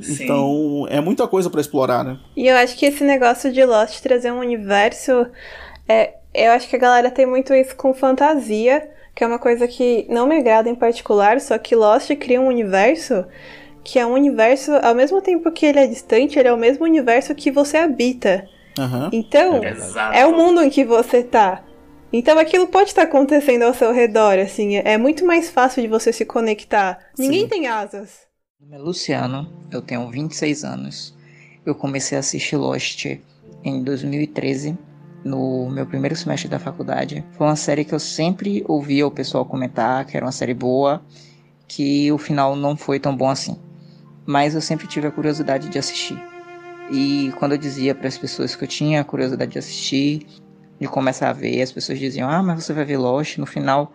Sim. 0.00 0.24
Então 0.24 0.86
é 0.90 1.00
muita 1.00 1.28
coisa 1.28 1.48
pra 1.48 1.60
explorar, 1.60 2.02
né? 2.02 2.18
E 2.36 2.48
eu 2.48 2.56
acho 2.56 2.76
que 2.76 2.86
esse 2.86 3.04
negócio 3.04 3.52
de 3.52 3.64
Lost 3.64 4.00
trazer 4.00 4.32
um 4.32 4.40
universo. 4.40 5.26
É, 5.88 6.14
eu 6.34 6.50
acho 6.52 6.68
que 6.68 6.74
a 6.74 6.78
galera 6.80 7.10
tem 7.10 7.26
muito 7.26 7.54
isso 7.54 7.76
com 7.76 7.94
fantasia, 7.94 8.88
que 9.18 9.24
é 9.24 9.26
uma 9.26 9.40
coisa 9.40 9.66
que 9.66 10.06
não 10.08 10.28
me 10.28 10.36
agrada 10.36 10.70
em 10.70 10.76
particular, 10.76 11.40
só 11.40 11.58
que 11.58 11.74
Lost 11.74 12.08
cria 12.14 12.40
um 12.40 12.46
universo 12.46 13.24
que 13.82 13.98
é 13.98 14.06
um 14.06 14.12
universo, 14.12 14.70
ao 14.80 14.94
mesmo 14.94 15.20
tempo 15.20 15.50
que 15.50 15.66
ele 15.66 15.80
é 15.80 15.88
distante, 15.88 16.38
ele 16.38 16.46
é 16.46 16.52
o 16.52 16.56
mesmo 16.56 16.84
universo 16.84 17.34
que 17.34 17.50
você 17.50 17.78
habita. 17.78 18.48
Aham. 18.78 19.10
Então, 19.12 19.64
Exato. 19.64 20.16
é 20.16 20.24
o 20.24 20.36
mundo 20.36 20.62
em 20.62 20.70
que 20.70 20.84
você 20.84 21.24
tá. 21.24 21.64
Então 22.12 22.38
aquilo 22.38 22.68
pode 22.68 22.90
estar 22.90 23.02
acontecendo 23.02 23.64
ao 23.64 23.74
seu 23.74 23.92
redor, 23.92 24.38
assim, 24.38 24.76
é 24.76 24.92
é 24.92 24.96
muito 24.96 25.26
mais 25.26 25.50
fácil 25.50 25.82
de 25.82 25.88
você 25.88 26.12
se 26.12 26.24
conectar. 26.24 27.00
Ninguém 27.18 27.40
Sim. 27.40 27.48
tem 27.48 27.66
asas. 27.66 28.20
Meu 28.60 28.70
nome 28.70 28.82
é 28.82 28.86
Luciano, 28.86 29.52
eu 29.72 29.82
tenho 29.82 30.08
26 30.08 30.62
anos. 30.62 31.12
Eu 31.66 31.74
comecei 31.74 32.16
a 32.16 32.20
assistir 32.20 32.54
Lost 32.54 33.04
em 33.64 33.82
2013, 33.82 34.78
no 35.24 35.68
meu 35.70 35.86
primeiro 35.86 36.16
semestre 36.16 36.48
da 36.48 36.58
faculdade. 36.58 37.24
Foi 37.32 37.46
uma 37.46 37.56
série 37.56 37.84
que 37.84 37.94
eu 37.94 37.98
sempre 37.98 38.64
ouvia 38.66 39.06
o 39.06 39.10
pessoal 39.10 39.44
comentar 39.44 40.04
que 40.04 40.16
era 40.16 40.24
uma 40.24 40.32
série 40.32 40.54
boa, 40.54 41.02
que 41.66 42.10
o 42.12 42.18
final 42.18 42.56
não 42.56 42.76
foi 42.76 42.98
tão 42.98 43.16
bom 43.16 43.28
assim. 43.28 43.56
Mas 44.26 44.54
eu 44.54 44.60
sempre 44.60 44.86
tive 44.86 45.06
a 45.06 45.10
curiosidade 45.10 45.68
de 45.68 45.78
assistir. 45.78 46.20
E 46.90 47.32
quando 47.38 47.52
eu 47.52 47.58
dizia 47.58 47.94
para 47.94 48.08
as 48.08 48.16
pessoas 48.16 48.56
que 48.56 48.64
eu 48.64 48.68
tinha 48.68 49.00
a 49.00 49.04
curiosidade 49.04 49.52
de 49.52 49.58
assistir, 49.58 50.26
de 50.80 50.86
começar 50.86 51.28
a 51.30 51.32
ver, 51.32 51.60
as 51.60 51.72
pessoas 51.72 51.98
diziam: 51.98 52.28
"Ah, 52.28 52.42
mas 52.42 52.64
você 52.64 52.72
vai 52.72 52.84
ver 52.84 52.96
Lost, 52.96 53.38
no 53.38 53.46
final 53.46 53.92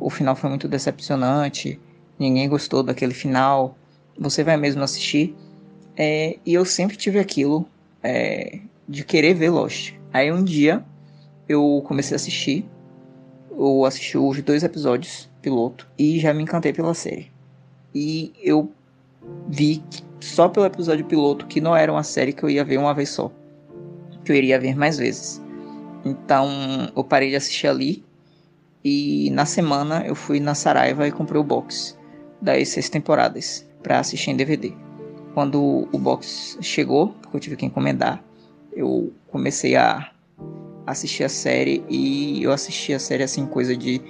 o 0.00 0.10
final 0.10 0.34
foi 0.34 0.50
muito 0.50 0.68
decepcionante, 0.68 1.80
ninguém 2.18 2.48
gostou 2.48 2.82
daquele 2.82 3.14
final, 3.14 3.78
você 4.18 4.44
vai 4.44 4.56
mesmo 4.56 4.82
assistir?" 4.82 5.34
É, 5.96 6.38
e 6.44 6.52
eu 6.52 6.64
sempre 6.64 6.96
tive 6.96 7.18
aquilo 7.18 7.66
é, 8.02 8.58
de 8.88 9.04
querer 9.04 9.34
ver 9.34 9.50
Lost. 9.50 9.94
Aí 10.14 10.30
um 10.30 10.44
dia 10.44 10.84
eu 11.48 11.82
comecei 11.84 12.14
a 12.14 12.16
assistir, 12.16 12.64
eu 13.50 13.84
assisti 13.84 14.16
os 14.16 14.40
dois 14.42 14.62
episódios 14.62 15.28
piloto 15.42 15.88
e 15.98 16.20
já 16.20 16.32
me 16.32 16.40
encantei 16.40 16.72
pela 16.72 16.94
série. 16.94 17.32
E 17.92 18.32
eu 18.40 18.70
vi 19.48 19.82
só 20.20 20.48
pelo 20.48 20.66
episódio 20.66 21.04
piloto 21.04 21.46
que 21.46 21.60
não 21.60 21.74
era 21.74 21.90
uma 21.90 22.04
série 22.04 22.32
que 22.32 22.44
eu 22.44 22.48
ia 22.48 22.64
ver 22.64 22.78
uma 22.78 22.94
vez 22.94 23.08
só, 23.08 23.32
que 24.24 24.30
eu 24.30 24.36
iria 24.36 24.60
ver 24.60 24.76
mais 24.76 24.98
vezes. 24.98 25.42
Então 26.04 26.48
eu 26.94 27.02
parei 27.02 27.30
de 27.30 27.36
assistir 27.36 27.66
ali 27.66 28.04
e 28.84 29.30
na 29.30 29.44
semana 29.44 30.06
eu 30.06 30.14
fui 30.14 30.38
na 30.38 30.54
Saraiva 30.54 31.08
e 31.08 31.10
comprei 31.10 31.40
o 31.40 31.44
box 31.44 31.98
das 32.40 32.68
seis 32.68 32.88
temporadas 32.88 33.68
para 33.82 33.98
assistir 33.98 34.30
em 34.30 34.36
DVD. 34.36 34.72
Quando 35.34 35.88
o 35.90 35.98
box 35.98 36.56
chegou, 36.60 37.08
porque 37.20 37.36
eu 37.36 37.40
tive 37.40 37.56
que 37.56 37.66
encomendar, 37.66 38.22
eu 38.76 39.12
comecei 39.28 39.76
a 39.76 40.10
assistir 40.86 41.24
a 41.24 41.28
série 41.28 41.84
e 41.88 42.42
eu 42.42 42.52
assisti 42.52 42.92
a 42.92 42.98
série 42.98 43.22
assim 43.22 43.46
coisa 43.46 43.76
de 43.76 44.00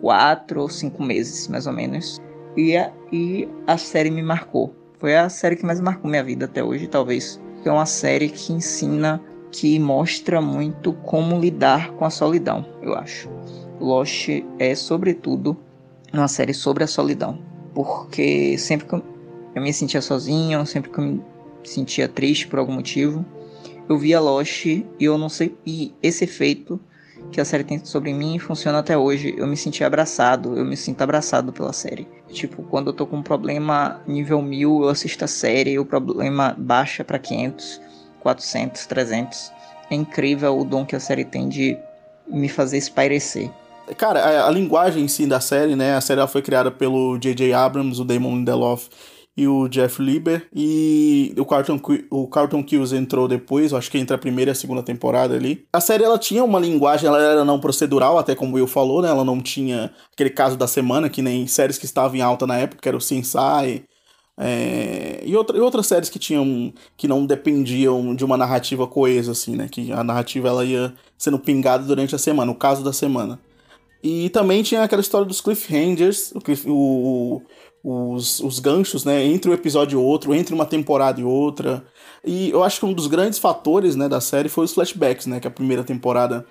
quatro 0.00 0.60
ou 0.60 0.68
cinco 0.68 1.02
meses 1.02 1.48
mais 1.48 1.66
ou 1.66 1.72
menos. 1.72 2.20
E 2.56 2.76
a, 2.76 2.92
e 3.12 3.48
a 3.66 3.76
série 3.76 4.10
me 4.10 4.22
marcou. 4.22 4.74
Foi 4.98 5.16
a 5.16 5.28
série 5.28 5.56
que 5.56 5.66
mais 5.66 5.80
marcou 5.80 6.10
minha 6.10 6.22
vida 6.22 6.44
até 6.44 6.62
hoje 6.62 6.86
talvez. 6.86 7.40
É 7.64 7.70
uma 7.70 7.86
série 7.86 8.28
que 8.28 8.52
ensina 8.52 9.20
que 9.50 9.78
mostra 9.78 10.40
muito 10.40 10.92
como 10.92 11.38
lidar 11.40 11.92
com 11.92 12.04
a 12.04 12.10
solidão 12.10 12.66
eu 12.82 12.94
acho. 12.94 13.30
Lost 13.80 14.28
é 14.58 14.74
sobretudo 14.74 15.56
uma 16.12 16.28
série 16.28 16.54
sobre 16.54 16.84
a 16.84 16.86
solidão. 16.86 17.38
Porque 17.74 18.56
sempre 18.58 18.86
que 18.86 18.94
eu, 18.94 19.02
eu 19.54 19.62
me 19.62 19.72
sentia 19.72 20.00
sozinho 20.00 20.64
sempre 20.66 20.90
que 20.90 20.98
eu 20.98 21.04
me 21.04 21.22
sentia 21.64 22.08
triste 22.08 22.46
por 22.46 22.58
algum 22.58 22.72
motivo 22.72 23.24
eu 23.88 23.98
via 23.98 24.20
Lost 24.20 24.66
e 24.66 24.86
eu 25.00 25.18
não 25.18 25.28
sei. 25.28 25.56
E 25.66 25.92
esse 26.02 26.24
efeito 26.24 26.80
que 27.30 27.40
a 27.40 27.44
série 27.44 27.64
tem 27.64 27.84
sobre 27.84 28.12
mim 28.12 28.38
funciona 28.38 28.78
até 28.78 28.96
hoje. 28.96 29.34
Eu 29.36 29.46
me 29.46 29.56
senti 29.56 29.82
abraçado, 29.82 30.56
eu 30.56 30.64
me 30.64 30.76
sinto 30.76 31.02
abraçado 31.02 31.52
pela 31.52 31.72
série. 31.72 32.06
Tipo, 32.28 32.62
quando 32.64 32.88
eu 32.88 32.92
tô 32.92 33.06
com 33.06 33.16
um 33.16 33.22
problema 33.22 34.00
nível 34.06 34.40
1000, 34.42 34.82
eu 34.82 34.88
assisto 34.88 35.24
a 35.24 35.28
série 35.28 35.72
e 35.72 35.78
o 35.78 35.84
problema 35.84 36.54
baixa 36.56 37.04
pra 37.04 37.18
500, 37.18 37.80
400, 38.20 38.86
300. 38.86 39.52
É 39.90 39.94
incrível 39.94 40.58
o 40.58 40.64
dom 40.64 40.84
que 40.84 40.96
a 40.96 41.00
série 41.00 41.24
tem 41.24 41.48
de 41.48 41.76
me 42.26 42.48
fazer 42.48 42.78
espairecer. 42.78 43.50
Cara, 43.98 44.20
a, 44.20 44.48
a 44.48 44.50
linguagem 44.50 45.04
em 45.04 45.08
si 45.08 45.26
da 45.26 45.40
série, 45.40 45.76
né? 45.76 45.94
A 45.94 46.00
série 46.00 46.26
foi 46.26 46.40
criada 46.40 46.70
pelo 46.70 47.18
J.J. 47.18 47.52
Abrams, 47.52 48.00
o 48.00 48.04
Damon 48.04 48.36
Lindelof 48.36 48.88
e 49.36 49.48
o 49.48 49.68
Jeff 49.68 50.00
Lieber. 50.00 50.46
E 50.54 51.34
o 51.36 51.44
Carlton, 51.44 51.80
o 52.10 52.28
Carlton 52.28 52.62
Cuse 52.62 52.96
entrou 52.96 53.26
depois, 53.26 53.72
acho 53.72 53.90
que 53.90 53.98
entre 53.98 54.14
a 54.14 54.18
primeira 54.18 54.50
e 54.50 54.52
a 54.52 54.54
segunda 54.54 54.82
temporada 54.82 55.34
ali. 55.34 55.66
A 55.72 55.80
série 55.80 56.04
ela 56.04 56.18
tinha 56.18 56.44
uma 56.44 56.60
linguagem, 56.60 57.08
ela 57.08 57.20
era 57.20 57.44
não 57.44 57.58
procedural, 57.60 58.18
até 58.18 58.34
como 58.34 58.52
o 58.52 58.54
Will 58.54 58.66
falou, 58.66 59.02
né? 59.02 59.08
Ela 59.08 59.24
não 59.24 59.40
tinha 59.40 59.92
aquele 60.12 60.30
caso 60.30 60.56
da 60.56 60.66
semana, 60.66 61.08
que 61.08 61.22
nem 61.22 61.46
séries 61.46 61.78
que 61.78 61.84
estavam 61.84 62.16
em 62.16 62.20
alta 62.20 62.46
na 62.46 62.56
época, 62.56 62.80
que 62.82 62.88
era 62.88 62.96
o 62.96 63.00
Sensai. 63.00 63.84
É, 64.36 65.22
e, 65.24 65.36
outra, 65.36 65.56
e 65.56 65.60
outras 65.60 65.86
séries 65.86 66.08
que 66.10 66.18
tinham 66.18 66.72
que 66.96 67.06
não 67.06 67.24
dependiam 67.24 68.14
de 68.16 68.24
uma 68.24 68.36
narrativa 68.36 68.86
coesa 68.86 69.32
assim, 69.32 69.54
né? 69.56 69.68
Que 69.70 69.92
a 69.92 70.02
narrativa 70.02 70.48
ela 70.48 70.64
ia 70.64 70.92
sendo 71.16 71.38
pingada 71.38 71.84
durante 71.84 72.14
a 72.14 72.18
semana, 72.18 72.50
o 72.50 72.54
caso 72.56 72.82
da 72.82 72.92
semana. 72.92 73.38
E 74.02 74.28
também 74.30 74.62
tinha 74.62 74.82
aquela 74.82 75.00
história 75.00 75.26
dos 75.26 75.40
cliffhangers, 75.40 76.32
o, 76.66 76.72
o- 76.72 77.42
os, 77.84 78.40
os 78.40 78.58
ganchos, 78.58 79.04
né, 79.04 79.22
entre 79.22 79.50
um 79.50 79.54
episódio 79.54 80.00
e 80.00 80.02
outro, 80.02 80.34
entre 80.34 80.54
uma 80.54 80.64
temporada 80.64 81.20
e 81.20 81.24
outra. 81.24 81.84
E 82.24 82.48
eu 82.48 82.64
acho 82.64 82.80
que 82.80 82.86
um 82.86 82.94
dos 82.94 83.06
grandes 83.06 83.38
fatores, 83.38 83.94
né, 83.94 84.08
da 84.08 84.22
série 84.22 84.48
foi 84.48 84.64
os 84.64 84.72
flashbacks, 84.72 85.26
né, 85.26 85.38
que 85.38 85.46
a 85.46 85.50
primeira 85.50 85.84
temporada 85.84 86.46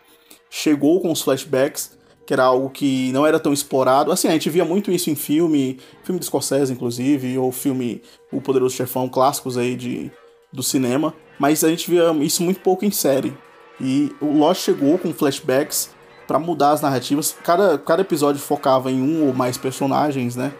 chegou 0.47 1.01
com 1.01 1.11
os 1.11 1.23
flashbacks, 1.23 1.97
que 2.23 2.34
era 2.34 2.43
algo 2.43 2.69
que 2.69 3.11
não 3.11 3.25
era 3.25 3.39
tão 3.39 3.51
explorado. 3.51 4.11
Assim, 4.11 4.27
a 4.27 4.31
gente 4.31 4.49
via 4.51 4.63
muito 4.63 4.91
isso 4.91 5.09
em 5.09 5.15
filme, 5.15 5.79
filme 6.03 6.19
de 6.19 6.25
Scorsese, 6.27 6.71
inclusive, 6.71 7.36
ou 7.39 7.51
filme 7.51 8.03
O 8.31 8.39
Poderoso 8.39 8.75
Chefão, 8.75 9.09
clássicos 9.09 9.57
aí 9.57 9.75
de, 9.75 10.11
do 10.51 10.61
cinema, 10.61 11.15
mas 11.39 11.63
a 11.63 11.69
gente 11.69 11.89
via 11.89 12.11
isso 12.21 12.43
muito 12.43 12.59
pouco 12.59 12.86
em 12.86 12.91
série. 12.91 13.36
E 13.81 14.15
o 14.21 14.38
Lost 14.38 14.63
chegou 14.63 14.99
com 14.99 15.11
flashbacks 15.11 15.89
pra 16.27 16.38
mudar 16.38 16.71
as 16.71 16.81
narrativas. 16.81 17.36
Cada, 17.43 17.77
cada 17.79 18.03
episódio 18.03 18.39
focava 18.39 18.91
em 18.91 19.01
um 19.01 19.27
ou 19.27 19.34
mais 19.34 19.57
personagens, 19.57 20.36
né? 20.36 20.53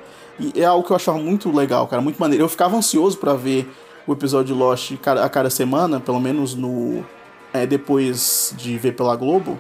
E 0.56 0.62
é 0.62 0.66
algo 0.66 0.86
que 0.86 0.92
eu 0.92 0.96
achava 0.96 1.18
muito 1.18 1.52
legal, 1.56 1.88
cara, 1.88 2.02
muito 2.02 2.18
maneiro. 2.18 2.44
Eu 2.44 2.50
ficava 2.50 2.76
ansioso 2.76 3.18
pra 3.18 3.34
ver 3.34 3.72
o 4.06 4.14
episódio 4.14 4.54
de 4.54 4.60
Lost 4.60 4.92
a 5.06 5.30
cada 5.30 5.50
semana, 5.50 6.00
pelo 6.00 6.20
menos 6.20 6.56
no 6.56 7.04
é, 7.54 7.66
depois 7.66 8.54
de 8.58 8.78
ver 8.78 8.94
pela 8.94 9.16
Globo, 9.16 9.60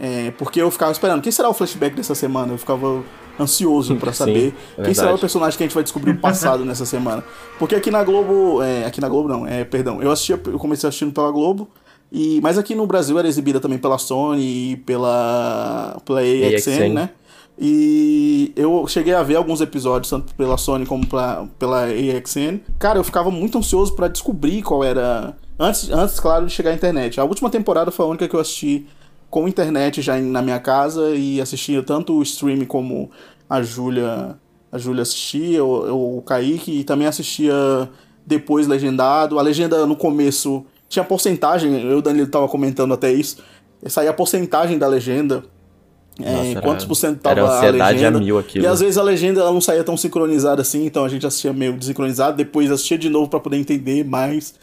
é, 0.00 0.32
porque 0.32 0.60
eu 0.60 0.70
ficava 0.70 0.90
esperando. 0.90 1.22
Quem 1.22 1.30
será 1.30 1.48
o 1.48 1.54
flashback 1.54 1.94
dessa 1.94 2.14
semana? 2.14 2.52
Eu 2.52 2.58
ficava 2.58 3.04
ansioso 3.38 3.94
pra 3.96 4.10
Sim, 4.12 4.18
saber 4.18 4.54
é 4.78 4.82
quem 4.82 4.94
será 4.94 5.14
o 5.14 5.18
personagem 5.18 5.56
que 5.56 5.62
a 5.62 5.66
gente 5.66 5.74
vai 5.74 5.82
descobrir 5.82 6.12
o 6.12 6.18
passado 6.18 6.64
nessa 6.66 6.86
semana. 6.86 7.22
Porque 7.58 7.74
aqui 7.74 7.90
na 7.90 8.02
Globo, 8.02 8.62
é, 8.62 8.84
aqui 8.86 9.00
na 9.00 9.08
Globo 9.08 9.28
não, 9.28 9.46
é, 9.46 9.64
perdão, 9.64 10.02
eu 10.02 10.10
assistia, 10.10 10.40
eu 10.46 10.58
comecei 10.58 10.88
assistindo 10.88 11.12
pela 11.12 11.30
Globo. 11.30 11.68
E, 12.10 12.40
mas 12.40 12.56
aqui 12.56 12.74
no 12.74 12.86
Brasil 12.86 13.18
era 13.18 13.26
exibida 13.26 13.58
também 13.58 13.78
pela 13.78 13.98
Sony 13.98 14.72
e 14.72 14.76
pela, 14.76 16.00
pela 16.04 16.20
AXN, 16.20 16.54
AXN. 16.54 16.94
né? 16.94 17.10
E 17.58 18.52
eu 18.54 18.86
cheguei 18.86 19.14
a 19.14 19.22
ver 19.22 19.36
alguns 19.36 19.60
episódios, 19.60 20.10
tanto 20.10 20.34
pela 20.34 20.58
Sony 20.58 20.84
como 20.84 21.06
pela, 21.06 21.48
pela 21.58 21.84
AXN. 21.84 22.60
Cara, 22.78 22.98
eu 22.98 23.04
ficava 23.04 23.30
muito 23.30 23.56
ansioso 23.56 23.94
pra 23.94 24.08
descobrir 24.08 24.62
qual 24.62 24.84
era. 24.84 25.34
Antes, 25.58 25.90
antes, 25.90 26.20
claro, 26.20 26.46
de 26.46 26.52
chegar 26.52 26.70
à 26.70 26.74
internet. 26.74 27.18
A 27.18 27.24
última 27.24 27.48
temporada 27.48 27.90
foi 27.90 28.04
a 28.04 28.08
única 28.08 28.28
que 28.28 28.36
eu 28.36 28.40
assisti 28.40 28.86
com 29.30 29.48
internet 29.48 30.02
já 30.02 30.18
na 30.18 30.42
minha 30.42 30.60
casa 30.60 31.14
e 31.14 31.40
assistia 31.40 31.82
tanto 31.82 32.14
o 32.14 32.22
stream 32.22 32.64
como 32.66 33.10
a 33.48 33.62
Júlia 33.62 34.38
a 34.70 34.78
Júlia 34.78 35.02
assistia, 35.02 35.64
o, 35.64 36.18
o 36.18 36.22
Kaique, 36.22 36.80
e 36.80 36.84
também 36.84 37.06
assistia 37.06 37.54
depois 38.26 38.66
legendado. 38.66 39.38
A 39.38 39.42
legenda 39.42 39.86
no 39.86 39.96
começo 39.96 40.64
tinha 40.88 41.04
porcentagem, 41.04 41.72
eu 41.80 41.92
e 41.92 41.94
o 41.94 42.02
Danilo 42.02 42.26
tava 42.26 42.48
comentando 42.48 42.92
até 42.92 43.12
isso. 43.12 43.42
Saía 43.86 44.10
a 44.10 44.14
porcentagem 44.14 44.78
da 44.78 44.86
legenda. 44.86 45.44
É, 46.22 46.32
Nossa, 46.32 46.48
era- 46.50 46.60
quantos 46.62 46.86
por 46.86 46.94
cento 46.94 47.20
tava 47.20 47.40
a 47.42 47.60
legenda. 47.70 48.18
a 48.18 48.20
mil 48.20 48.38
aquilo. 48.38 48.64
E 48.64 48.66
às 48.66 48.80
vezes 48.80 48.96
a 48.96 49.02
legenda 49.02 49.40
ela 49.40 49.52
não 49.52 49.60
saía 49.60 49.84
tão 49.84 49.96
sincronizada 49.96 50.62
assim, 50.62 50.86
então 50.86 51.04
a 51.04 51.08
gente 51.08 51.26
assistia 51.26 51.52
meio 51.52 51.74
desincronizado, 51.74 52.36
depois 52.36 52.70
assistia 52.70 52.96
de 52.96 53.08
novo 53.10 53.28
pra 53.28 53.38
poder 53.40 53.58
entender 53.58 54.04
mais. 54.04 54.54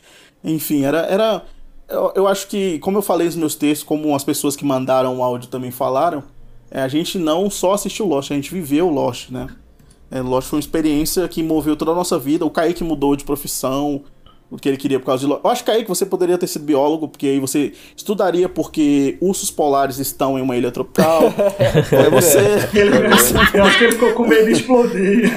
Enfim, 0.43 0.83
era. 0.83 0.99
era 1.01 1.43
eu, 1.87 2.11
eu 2.15 2.27
acho 2.27 2.47
que, 2.47 2.79
como 2.79 2.97
eu 2.97 3.01
falei 3.01 3.27
nos 3.27 3.35
meus 3.35 3.55
textos, 3.55 3.85
como 3.85 4.15
as 4.15 4.23
pessoas 4.23 4.55
que 4.55 4.65
mandaram 4.65 5.17
o 5.17 5.23
áudio 5.23 5.49
também 5.49 5.69
falaram, 5.69 6.23
é, 6.71 6.81
a 6.81 6.87
gente 6.87 7.19
não 7.19 7.49
só 7.49 7.73
assistiu 7.73 8.07
Lost, 8.07 8.31
a 8.31 8.35
gente 8.35 8.51
viveu 8.51 8.89
Lost, 8.89 9.29
né? 9.29 9.47
É, 10.09 10.21
Lost 10.21 10.47
foi 10.49 10.57
uma 10.57 10.61
experiência 10.61 11.27
que 11.27 11.43
moveu 11.43 11.75
toda 11.75 11.91
a 11.91 11.95
nossa 11.95 12.17
vida. 12.17 12.45
O 12.45 12.49
Kaique 12.49 12.83
mudou 12.83 13.15
de 13.15 13.23
profissão, 13.23 14.01
o 14.53 14.57
que 14.57 14.69
ele 14.69 14.77
queria 14.77 14.99
por 14.99 15.07
causa 15.07 15.25
de. 15.25 15.33
Eu 15.33 15.49
acho, 15.49 15.63
Kaique, 15.63 15.89
você 15.89 16.05
poderia 16.05 16.37
ter 16.37 16.45
sido 16.45 16.63
biólogo, 16.63 17.07
porque 17.07 17.25
aí 17.25 17.39
você 17.39 17.73
estudaria 17.97 18.47
porque 18.47 19.17
ursos 19.19 19.49
polares 19.49 19.97
estão 19.97 20.37
em 20.37 20.43
uma 20.43 20.55
ilha 20.55 20.69
tropical. 20.69 21.23
é 21.91 22.09
você. 22.11 22.37
Ele, 22.77 22.97
eu 23.55 23.63
acho 23.63 23.77
que 23.77 23.83
ele 23.85 23.93
ficou 23.93 24.13
com 24.13 24.27
medo 24.27 24.45
de 24.45 24.51
explodir. 24.51 25.31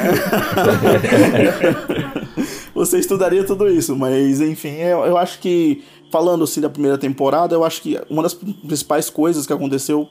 você 2.75 2.99
estudaria 2.99 3.45
tudo 3.45 3.69
isso, 3.69 3.97
mas 3.97 4.41
enfim, 4.41 4.77
eu, 4.77 5.05
eu 5.07 5.17
acho 5.17 5.39
que, 5.39 5.83
falando 6.11 6.45
assim 6.45 6.61
da 6.61 6.69
primeira 6.69 6.99
temporada, 6.99 7.55
eu 7.55 7.65
acho 7.65 7.81
que 7.81 7.99
uma 8.11 8.23
das 8.23 8.35
principais 8.35 9.09
coisas 9.09 9.47
que 9.47 9.53
aconteceu 9.53 10.09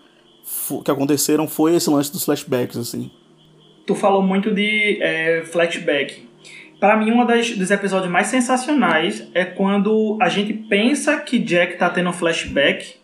que 0.84 0.92
aconteceram 0.92 1.48
foi 1.48 1.76
esse 1.76 1.90
lance 1.90 2.12
dos 2.12 2.24
flashbacks, 2.24 2.78
assim. 2.78 3.12
Tu 3.86 3.94
falou 3.94 4.22
muito 4.22 4.54
de 4.54 4.98
é, 5.02 5.44
flashback. 5.44 6.28
Pra 6.80 6.98
mim, 6.98 7.12
um 7.12 7.26
dos 7.26 7.72
episódios 7.72 8.12
mais 8.12 8.28
sensacionais 8.28 9.28
é 9.34 9.46
quando 9.46 10.18
a 10.22 10.30
gente 10.30 10.54
pensa 10.54 11.18
que 11.18 11.40
Jack 11.40 11.78
tá 11.78 11.90
tendo 11.90 12.10
um 12.10 12.14
flashback. 12.14 12.96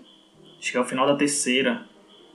Acho 0.59 0.71
que 0.71 0.77
é 0.77 0.79
o 0.81 0.85
final 0.85 1.07
da 1.07 1.15
terceira. 1.15 1.81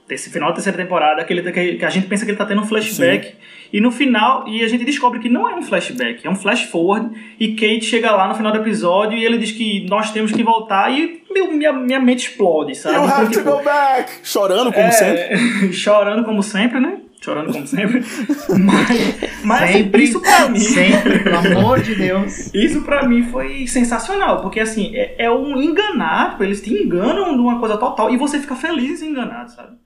Esse 0.09 0.29
final 0.29 0.49
da 0.49 0.55
terceira 0.55 0.77
temporada, 0.77 1.23
que, 1.23 1.33
ele, 1.33 1.51
que, 1.51 1.75
que 1.75 1.85
a 1.85 1.89
gente 1.89 2.07
pensa 2.07 2.23
que 2.25 2.31
ele 2.31 2.37
tá 2.37 2.45
tendo 2.45 2.61
um 2.61 2.65
flashback. 2.65 3.35
E 3.71 3.81
no 3.81 3.91
final, 3.91 4.47
e 4.47 4.63
a 4.63 4.67
gente 4.67 4.85
descobre 4.85 5.19
que 5.19 5.27
não 5.27 5.49
é 5.49 5.55
um 5.55 5.61
flashback, 5.61 6.25
é 6.25 6.29
um 6.29 6.35
flash 6.35 6.63
forward. 6.63 7.09
E 7.37 7.49
Kate 7.55 7.81
chega 7.83 8.11
lá 8.11 8.27
no 8.27 8.33
final 8.35 8.51
do 8.51 8.57
episódio 8.57 9.17
e 9.17 9.25
ele 9.25 9.37
diz 9.37 9.51
que 9.51 9.85
nós 9.89 10.11
temos 10.11 10.31
que 10.31 10.41
voltar. 10.43 10.89
E 10.91 11.21
meu, 11.29 11.51
minha, 11.51 11.73
minha 11.73 11.99
mente 11.99 12.29
explode, 12.29 12.73
sabe? 12.75 12.95
You 12.95 13.03
have 13.03 13.25
Então, 13.27 13.43
to 13.43 13.57
go 13.57 13.63
back! 13.63 14.11
Chorando 14.23 14.71
como 14.71 14.87
é, 14.87 14.91
sempre. 14.91 15.73
chorando 15.73 16.23
como 16.23 16.41
sempre, 16.41 16.79
né? 16.79 17.01
Chorando 17.21 17.51
como 17.51 17.67
sempre. 17.67 17.99
Mas, 18.63 19.43
mas 19.43 19.61
assim, 19.63 19.73
Sempre, 19.73 20.03
isso 20.03 20.21
pra 20.21 20.49
mim. 20.49 20.59
sempre, 20.59 21.19
pelo 21.23 21.37
amor 21.59 21.81
de 21.81 21.95
Deus. 21.95 22.53
Isso 22.53 22.81
pra 22.83 23.07
mim 23.07 23.23
foi 23.23 23.65
sensacional, 23.67 24.41
porque 24.41 24.59
assim, 24.59 24.95
é, 24.95 25.23
é 25.25 25.31
um 25.31 25.61
enganar, 25.61 26.31
tipo, 26.31 26.43
eles 26.43 26.61
te 26.61 26.71
enganam 26.73 27.33
de 27.35 27.41
uma 27.41 27.59
coisa 27.59 27.77
total 27.77 28.09
e 28.11 28.17
você 28.17 28.39
fica 28.39 28.55
feliz 28.55 29.01
enganado, 29.01 29.51
sabe? 29.51 29.77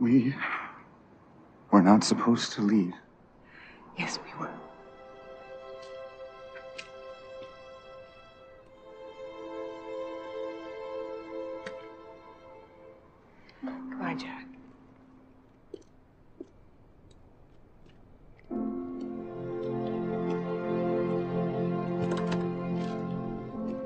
We 0.00 0.34
were 1.72 1.82
not 1.84 2.04
supposed 2.04 2.54
to 2.56 2.62
leave. 2.62 2.92
Yes, 3.98 4.18
we 4.24 4.40
were. 4.40 4.50
Goodbye, 13.62 14.14
Jack. 14.14 14.41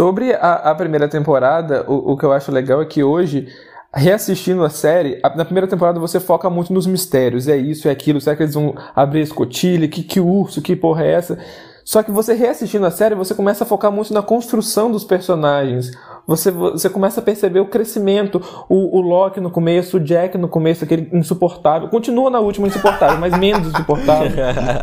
Sobre 0.00 0.32
a, 0.32 0.54
a 0.70 0.74
primeira 0.74 1.06
temporada, 1.06 1.84
o, 1.86 2.12
o 2.12 2.16
que 2.16 2.24
eu 2.24 2.32
acho 2.32 2.50
legal 2.50 2.80
é 2.80 2.86
que 2.86 3.04
hoje, 3.04 3.48
reassistindo 3.92 4.64
a 4.64 4.70
série, 4.70 5.20
a- 5.22 5.36
na 5.36 5.44
primeira 5.44 5.68
temporada 5.68 6.00
você 6.00 6.18
foca 6.18 6.48
muito 6.48 6.72
nos 6.72 6.86
mistérios. 6.86 7.46
É 7.46 7.58
isso, 7.58 7.86
é 7.86 7.90
aquilo, 7.90 8.18
será 8.18 8.34
que 8.34 8.42
eles 8.42 8.54
vão 8.54 8.74
abrir 8.96 9.20
escotilha? 9.20 9.86
Que, 9.88 10.02
que 10.02 10.18
urso, 10.18 10.62
que 10.62 10.74
porra 10.74 11.04
é 11.04 11.12
essa? 11.12 11.38
Só 11.84 12.02
que 12.02 12.10
você 12.10 12.32
reassistindo 12.32 12.86
a 12.86 12.90
série, 12.90 13.14
você 13.14 13.34
começa 13.34 13.62
a 13.64 13.66
focar 13.66 13.92
muito 13.92 14.14
na 14.14 14.22
construção 14.22 14.90
dos 14.90 15.04
personagens. 15.04 15.90
Você, 16.30 16.52
você 16.52 16.88
começa 16.88 17.18
a 17.18 17.22
perceber 17.24 17.58
o 17.58 17.66
crescimento. 17.66 18.40
O, 18.68 18.98
o 18.98 19.00
Loki 19.00 19.40
no 19.40 19.50
começo, 19.50 19.96
o 19.96 20.00
Jack 20.00 20.38
no 20.38 20.46
começo, 20.46 20.84
aquele 20.84 21.08
insuportável. 21.12 21.88
Continua 21.88 22.30
na 22.30 22.38
última 22.38 22.68
insuportável, 22.68 23.18
mas 23.18 23.36
menos 23.36 23.66
insuportável. 23.66 24.30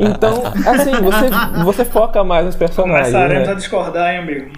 Então, 0.01 0.43
assim, 0.65 0.91
você, 1.01 1.63
você 1.63 1.85
foca 1.85 2.21
mais 2.21 2.45
nos 2.45 2.55
personagens. 2.57 3.13
Começaremos 3.13 3.47
né? 3.47 3.53
a 3.53 3.55
discordar, 3.55 4.13
hein, 4.13 4.19
amigo? 4.19 4.51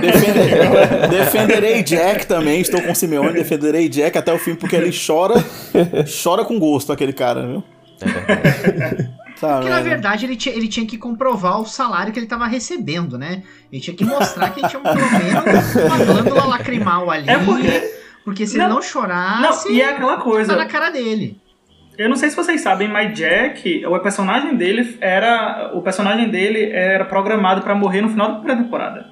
Defender- 0.00 1.08
defenderei 1.10 1.82
Jack 1.82 2.26
também, 2.26 2.62
estou 2.62 2.80
com 2.80 2.92
o 2.92 2.96
Simeone, 2.96 3.34
defenderei 3.34 3.86
Jack 3.90 4.16
até 4.16 4.32
o 4.32 4.38
fim, 4.38 4.54
porque 4.54 4.74
ele 4.74 4.90
chora, 4.90 5.34
chora 6.24 6.46
com 6.46 6.58
gosto, 6.58 6.94
aquele 6.94 7.12
cara, 7.12 7.46
viu? 7.46 7.62
Tá, 9.42 9.54
Porque 9.56 9.68
na 9.68 9.76
velho. 9.80 9.88
verdade 9.90 10.24
ele 10.24 10.36
tinha, 10.36 10.54
ele 10.54 10.68
tinha 10.68 10.86
que 10.86 10.96
comprovar 10.96 11.60
o 11.60 11.66
salário 11.66 12.12
que 12.12 12.18
ele 12.20 12.28
tava 12.28 12.46
recebendo, 12.46 13.18
né? 13.18 13.42
Ele 13.72 13.82
tinha 13.82 13.96
que 13.96 14.04
mostrar 14.04 14.50
que 14.50 14.60
ele 14.60 14.68
tinha 14.68 14.78
um, 14.78 14.84
pelo 14.84 14.96
menos 14.96 15.74
uma 15.74 15.98
glândula 16.04 16.44
lacrimal 16.46 17.10
ali. 17.10 17.28
É 17.28 17.36
porque- 17.38 17.92
porque 18.24 18.46
se 18.46 18.56
Não, 18.56 18.66
ele 18.66 18.74
não 18.74 18.80
chorasse, 18.82 19.68
Não, 19.68 19.74
e 19.74 19.80
é 19.82 19.90
aquela 19.90 20.18
coisa. 20.18 20.52
tá 20.52 20.58
na 20.58 20.66
cara 20.66 20.90
dele. 20.90 21.40
Eu 21.98 22.08
não 22.08 22.14
sei 22.14 22.30
se 22.30 22.36
vocês 22.36 22.60
sabem, 22.60 22.86
mas 22.88 23.12
Jack, 23.18 23.84
o 23.84 23.98
personagem 23.98 24.54
dele 24.56 24.96
era. 25.00 25.72
O 25.74 25.82
personagem 25.82 26.30
dele 26.30 26.70
era 26.70 27.04
programado 27.04 27.62
pra 27.62 27.74
morrer 27.74 28.00
no 28.00 28.08
final 28.10 28.28
da 28.28 28.34
primeira 28.38 28.62
temporada. 28.62 29.06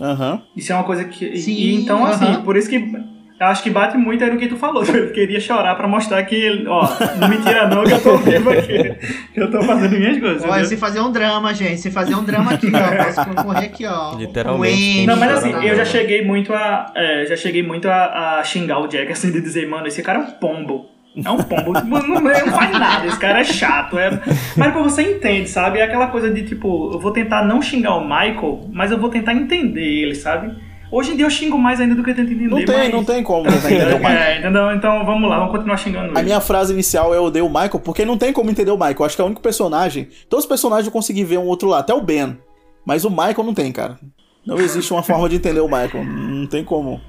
Aham. 0.00 0.40
Isso 0.56 0.70
é 0.72 0.74
uma 0.76 0.84
coisa 0.84 1.04
que. 1.04 1.24
e- 1.26 1.36
Sim, 1.38 1.52
e 1.52 1.74
então, 1.74 2.06
assim, 2.06 2.24
aham. 2.26 2.42
por 2.42 2.56
isso 2.56 2.70
que. 2.70 2.78
Eu 3.40 3.46
acho 3.46 3.62
que 3.62 3.70
bate 3.70 3.96
muito 3.96 4.24
aí 4.24 4.30
no 4.32 4.36
que 4.36 4.48
tu 4.48 4.56
falou. 4.56 4.82
Ele 4.88 5.10
queria 5.10 5.38
chorar 5.38 5.74
pra 5.76 5.86
mostrar 5.86 6.22
que, 6.24 6.64
ó, 6.66 6.88
não 7.20 7.28
me 7.28 7.36
tira 7.38 7.68
não 7.68 7.84
que 7.84 7.92
eu 7.92 8.02
tô 8.02 8.16
vivo 8.16 8.50
aqui. 8.50 8.94
Que 9.32 9.40
eu 9.40 9.50
tô 9.50 9.62
fazendo 9.62 9.96
minhas 9.96 10.18
coisas. 10.18 10.44
Olha, 10.44 10.64
se 10.64 10.76
fazer 10.76 11.00
um 11.00 11.12
drama, 11.12 11.54
gente. 11.54 11.80
Se 11.80 11.90
fazer 11.90 12.14
um 12.16 12.24
drama 12.24 12.52
aqui, 12.54 12.66
ó. 12.74 13.04
Posso 13.04 13.28
concorrer 13.30 13.64
aqui, 13.64 13.86
ó. 13.86 14.16
Literalmente, 14.16 15.06
Não, 15.06 15.16
mas 15.16 15.32
assim, 15.38 15.50
eu 15.52 15.60
já 15.62 15.68
grama. 15.68 15.84
cheguei 15.84 16.24
muito 16.24 16.52
a. 16.52 16.92
é, 16.96 17.26
já 17.26 17.36
cheguei 17.36 17.62
muito 17.62 17.88
a, 17.88 18.38
a 18.40 18.44
xingar 18.44 18.80
o 18.80 18.88
Jack, 18.88 19.12
assim, 19.12 19.30
de 19.30 19.40
dizer, 19.40 19.68
mano, 19.68 19.86
esse 19.86 20.02
cara 20.02 20.18
é 20.18 20.22
um 20.22 20.30
pombo. 20.32 20.86
É 21.24 21.30
um 21.30 21.36
pombo. 21.38 21.72
Não, 21.84 21.98
não- 22.00 22.20
não 22.20 22.30
faz 22.52 22.70
nada, 22.72 23.06
esse 23.06 23.18
cara 23.18 23.40
é 23.40 23.44
chato. 23.44 23.98
É... 23.98 24.10
Mas 24.56 24.72
pô, 24.72 24.82
você 24.82 25.02
entende, 25.02 25.48
sabe? 25.48 25.78
É 25.78 25.82
aquela 25.82 26.08
coisa 26.08 26.30
de 26.30 26.42
tipo, 26.44 26.90
eu 26.92 26.98
vou 27.00 27.10
tentar 27.12 27.44
não 27.44 27.60
xingar 27.62 27.94
o 27.96 28.02
Michael, 28.04 28.68
mas 28.72 28.90
eu 28.92 28.98
vou 28.98 29.08
tentar 29.10 29.32
entender 29.34 29.82
ele, 30.02 30.14
sabe? 30.14 30.54
Hoje 30.90 31.12
em 31.12 31.16
dia 31.16 31.26
eu 31.26 31.30
xingo 31.30 31.58
mais 31.58 31.80
ainda 31.80 31.94
do 31.94 32.02
que 32.02 32.10
eu 32.10 32.14
tento 32.14 32.32
entender. 32.32 32.48
Não 32.48 32.64
tem, 32.64 32.76
mas... 32.76 32.92
não 32.92 33.04
tem 33.04 33.22
como 33.22 33.44
tentar 33.50 33.70
entender 33.70 33.94
o 33.94 33.98
Michael. 33.98 34.18
É, 34.18 34.38
entendeu? 34.38 34.72
Então 34.72 35.04
vamos 35.04 35.28
lá, 35.28 35.38
vamos 35.38 35.52
continuar 35.52 35.76
xingando 35.76 36.08
ele. 36.08 36.18
A 36.18 36.22
minha 36.22 36.40
frase 36.40 36.72
inicial 36.72 37.14
é 37.14 37.18
eu 37.18 37.24
odeio 37.24 37.46
o 37.46 37.48
Michael, 37.48 37.80
porque 37.80 38.04
não 38.04 38.16
tem 38.16 38.32
como 38.32 38.50
entender 38.50 38.70
o 38.70 38.76
Michael. 38.76 38.96
Eu 38.98 39.04
Acho 39.04 39.16
que 39.16 39.20
é 39.20 39.24
o 39.24 39.26
único 39.26 39.42
personagem. 39.42 40.08
Todos 40.28 40.44
os 40.44 40.48
personagens 40.48 40.86
eu 40.86 40.92
consegui 40.92 41.24
ver 41.24 41.38
um 41.38 41.46
outro 41.46 41.68
lado, 41.68 41.80
até 41.80 41.94
o 41.94 42.00
Ben. 42.00 42.38
Mas 42.84 43.04
o 43.04 43.10
Michael 43.10 43.44
não 43.44 43.54
tem, 43.54 43.70
cara. 43.70 43.98
Não 44.46 44.58
existe 44.58 44.92
uma 44.92 45.02
forma 45.02 45.28
de 45.28 45.36
entender 45.36 45.60
o 45.60 45.68
Michael. 45.68 46.04
Não 46.04 46.46
tem 46.46 46.64
como 46.64 47.00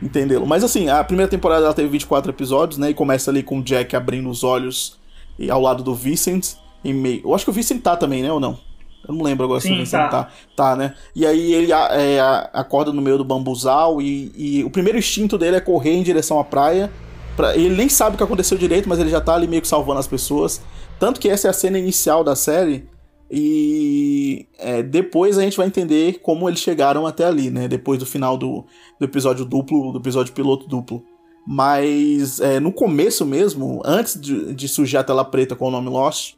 entendê-lo. 0.00 0.46
Mas 0.46 0.62
assim, 0.62 0.88
a 0.88 1.02
primeira 1.02 1.28
temporada 1.28 1.64
ela 1.64 1.74
teve 1.74 1.88
24 1.88 2.30
episódios, 2.30 2.78
né? 2.78 2.90
E 2.90 2.94
começa 2.94 3.30
ali 3.30 3.42
com 3.42 3.58
o 3.58 3.62
Jack 3.62 3.96
abrindo 3.96 4.28
os 4.28 4.44
olhos 4.44 4.98
e 5.38 5.50
ao 5.50 5.60
lado 5.60 5.82
do 5.82 5.94
Vincent. 5.94 6.54
Em 6.84 6.94
meio... 6.94 7.22
Eu 7.24 7.34
acho 7.34 7.44
que 7.44 7.50
o 7.50 7.52
Vincent 7.52 7.82
tá 7.82 7.96
também, 7.96 8.22
né? 8.22 8.30
Ou 8.30 8.38
não? 8.38 8.58
Eu 9.08 9.14
não 9.14 9.22
lembro 9.22 9.44
agora 9.44 9.60
se 9.60 9.68
Sim, 9.68 9.76
Vincent 9.78 10.10
tá. 10.10 10.24
tá. 10.24 10.28
Tá, 10.56 10.76
né? 10.76 10.94
E 11.14 11.24
aí 11.26 11.52
ele 11.54 11.72
é, 11.72 12.20
acorda 12.52 12.92
no 12.92 13.00
meio 13.02 13.18
do 13.18 13.24
bambuzal 13.24 14.00
e, 14.02 14.32
e 14.34 14.64
o 14.64 14.70
primeiro 14.70 14.98
instinto 14.98 15.38
dele 15.38 15.56
é 15.56 15.60
correr 15.60 15.92
em 15.92 16.02
direção 16.02 16.38
à 16.40 16.44
praia. 16.44 16.90
Pra- 17.36 17.54
ele 17.56 17.74
nem 17.76 17.88
sabe 17.88 18.14
o 18.14 18.18
que 18.18 18.24
aconteceu 18.24 18.56
direito, 18.58 18.88
mas 18.88 18.98
ele 18.98 19.10
já 19.10 19.20
tá 19.20 19.34
ali 19.34 19.46
meio 19.46 19.62
que 19.62 19.68
salvando 19.68 20.00
as 20.00 20.06
pessoas. 20.06 20.60
Tanto 20.98 21.20
que 21.20 21.28
essa 21.28 21.46
é 21.48 21.50
a 21.50 21.52
cena 21.52 21.78
inicial 21.78 22.24
da 22.24 22.34
série. 22.34 22.88
E 23.30 24.46
é, 24.58 24.82
depois 24.82 25.36
a 25.36 25.42
gente 25.42 25.56
vai 25.56 25.66
entender 25.66 26.20
como 26.22 26.48
eles 26.48 26.60
chegaram 26.60 27.06
até 27.06 27.24
ali, 27.24 27.50
né? 27.50 27.68
Depois 27.68 27.98
do 27.98 28.06
final 28.06 28.36
do, 28.36 28.64
do 28.98 29.04
episódio 29.04 29.44
duplo, 29.44 29.92
do 29.92 29.98
episódio 29.98 30.32
piloto 30.32 30.66
duplo. 30.66 31.04
Mas 31.46 32.40
é, 32.40 32.58
no 32.58 32.72
começo 32.72 33.24
mesmo, 33.24 33.80
antes 33.84 34.20
de, 34.20 34.54
de 34.54 34.68
surgir 34.68 34.96
a 34.96 35.04
tela 35.04 35.24
preta 35.24 35.54
com 35.54 35.68
o 35.68 35.70
nome 35.70 35.88
Lost, 35.88 36.34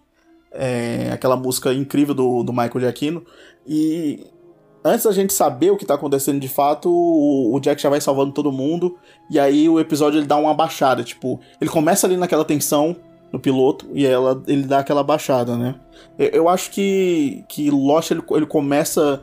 é, 0.58 1.10
aquela 1.12 1.36
música 1.36 1.72
incrível 1.72 2.14
do, 2.14 2.42
do 2.42 2.52
Michael 2.52 2.80
Giacchino, 2.80 3.24
e 3.66 4.26
antes 4.84 5.04
da 5.04 5.12
gente 5.12 5.32
saber 5.32 5.70
o 5.70 5.76
que 5.76 5.86
tá 5.86 5.94
acontecendo 5.94 6.40
de 6.40 6.48
fato, 6.48 6.90
o, 6.90 7.54
o 7.54 7.60
Jack 7.60 7.80
já 7.80 7.88
vai 7.88 8.00
salvando 8.00 8.32
todo 8.32 8.50
mundo, 8.50 8.96
e 9.30 9.38
aí 9.38 9.68
o 9.68 9.78
episódio 9.78 10.18
ele 10.18 10.26
dá 10.26 10.36
uma 10.36 10.52
baixada, 10.52 11.04
tipo, 11.04 11.38
ele 11.60 11.70
começa 11.70 12.06
ali 12.06 12.16
naquela 12.16 12.44
tensão 12.44 12.96
no 13.32 13.38
piloto, 13.38 13.86
e 13.92 14.04
ela, 14.04 14.42
ele 14.46 14.62
dá 14.62 14.78
aquela 14.80 15.02
baixada, 15.02 15.56
né? 15.56 15.74
Eu, 16.18 16.28
eu 16.28 16.48
acho 16.48 16.70
que, 16.70 17.44
que 17.48 17.70
Lost 17.70 18.10
ele, 18.10 18.22
ele 18.30 18.46
começa 18.46 19.22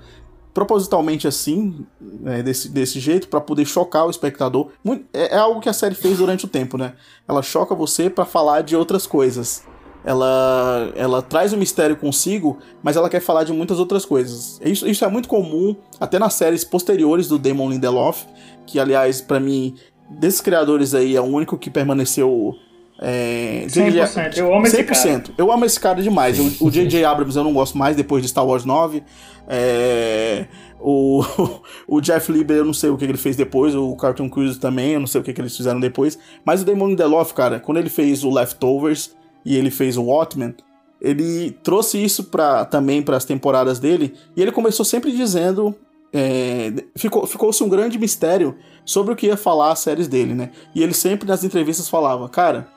propositalmente 0.53 1.27
assim, 1.27 1.85
né, 1.99 2.41
desse, 2.41 2.69
desse 2.69 2.97
jeito, 2.97 3.27
pra 3.27 3.41
poder 3.41 3.65
chocar 3.65 4.05
o 4.05 4.09
espectador. 4.09 4.69
Muito- 4.81 5.05
é, 5.11 5.35
é 5.35 5.37
algo 5.37 5.59
que 5.59 5.67
a 5.67 5.73
série 5.73 5.95
fez 5.95 6.19
durante 6.19 6.45
o 6.45 6.47
tempo, 6.47 6.77
né? 6.77 6.93
Ela 7.27 7.41
choca 7.41 7.75
você 7.75 8.09
pra 8.09 8.23
falar 8.23 8.61
de 8.61 8.73
outras 8.73 9.05
coisas. 9.05 9.65
Ela, 10.05 10.91
ela 10.95 11.21
traz 11.23 11.51
o 11.51 11.57
mistério 11.57 11.95
consigo, 11.95 12.59
mas 12.83 12.95
ela 12.95 13.09
quer 13.09 13.19
falar 13.19 13.43
de 13.43 13.51
muitas 13.51 13.79
outras 13.79 14.05
coisas. 14.05 14.61
Isso, 14.63 14.87
isso 14.87 15.03
é 15.03 15.07
muito 15.07 15.27
comum 15.27 15.75
até 15.99 16.19
nas 16.19 16.35
séries 16.35 16.63
posteriores 16.63 17.27
do 17.27 17.39
Damon 17.39 17.71
Lindelof, 17.71 18.25
que 18.67 18.79
aliás, 18.79 19.19
pra 19.19 19.39
mim, 19.39 19.73
desses 20.07 20.41
criadores 20.41 20.93
aí, 20.93 21.15
é 21.15 21.21
o 21.21 21.25
único 21.25 21.57
que 21.57 21.71
permaneceu. 21.71 22.53
É, 23.01 23.65
100%, 23.67 24.37
eu 24.37 24.53
amo 24.55 24.67
esse 24.67 24.83
cara. 24.83 25.23
eu 25.37 25.51
amo 25.51 25.65
esse 25.65 25.79
cara 25.79 26.01
demais. 26.03 26.39
O, 26.39 26.67
o 26.67 26.71
J.J. 26.71 27.03
Abrams 27.03 27.35
eu 27.35 27.43
não 27.43 27.51
gosto 27.51 27.75
mais 27.75 27.95
depois 27.95 28.21
de 28.21 28.29
Star 28.29 28.45
Wars 28.45 28.63
9. 28.63 29.03
É, 29.47 30.45
o, 30.79 31.23
o 31.89 31.99
Jeff 31.99 32.31
Lieber 32.31 32.57
eu 32.57 32.65
não 32.65 32.73
sei 32.73 32.91
o 32.91 32.97
que 32.97 33.03
ele 33.03 33.17
fez 33.17 33.35
depois. 33.35 33.73
O 33.73 33.95
Cartoon 33.95 34.29
Cruise 34.29 34.59
também, 34.59 34.91
eu 34.91 34.99
não 34.99 35.07
sei 35.07 35.19
o 35.19 35.23
que 35.23 35.33
que 35.33 35.41
eles 35.41 35.57
fizeram 35.57 35.79
depois. 35.79 36.17
Mas 36.45 36.61
o 36.61 36.65
Damon 36.65 36.89
Lindelof, 36.89 37.33
cara, 37.33 37.59
quando 37.59 37.79
ele 37.79 37.89
fez 37.89 38.23
o 38.23 38.29
Leftovers 38.29 39.15
e 39.45 39.55
ele 39.55 39.69
fez 39.69 39.95
o 39.97 40.03
Watchmen, 40.03 40.55
ele 41.01 41.51
trouxe 41.63 42.03
isso 42.03 42.23
pra, 42.25 42.65
também 42.65 43.01
para 43.01 43.15
as 43.17 43.25
temporadas 43.25 43.79
dele. 43.79 44.13
E 44.35 44.41
ele 44.41 44.51
começou 44.51 44.83
sempre 44.85 45.11
dizendo. 45.11 45.75
é, 46.13 46.71
ficou- 46.95 47.27
Ficou-se 47.27 47.61
um 47.63 47.69
grande 47.69 47.99
mistério 47.99 48.55
sobre 48.85 49.13
o 49.13 49.15
que 49.15 49.27
ia 49.27 49.35
falar 49.37 49.71
as 49.73 49.79
séries 49.79 50.07
dele, 50.07 50.33
né? 50.33 50.51
E 50.73 50.81
ele 50.81 50.93
sempre 50.93 51.27
nas 51.27 51.43
entrevistas 51.43 51.89
falava: 51.89 52.27
Cara, 52.29 52.67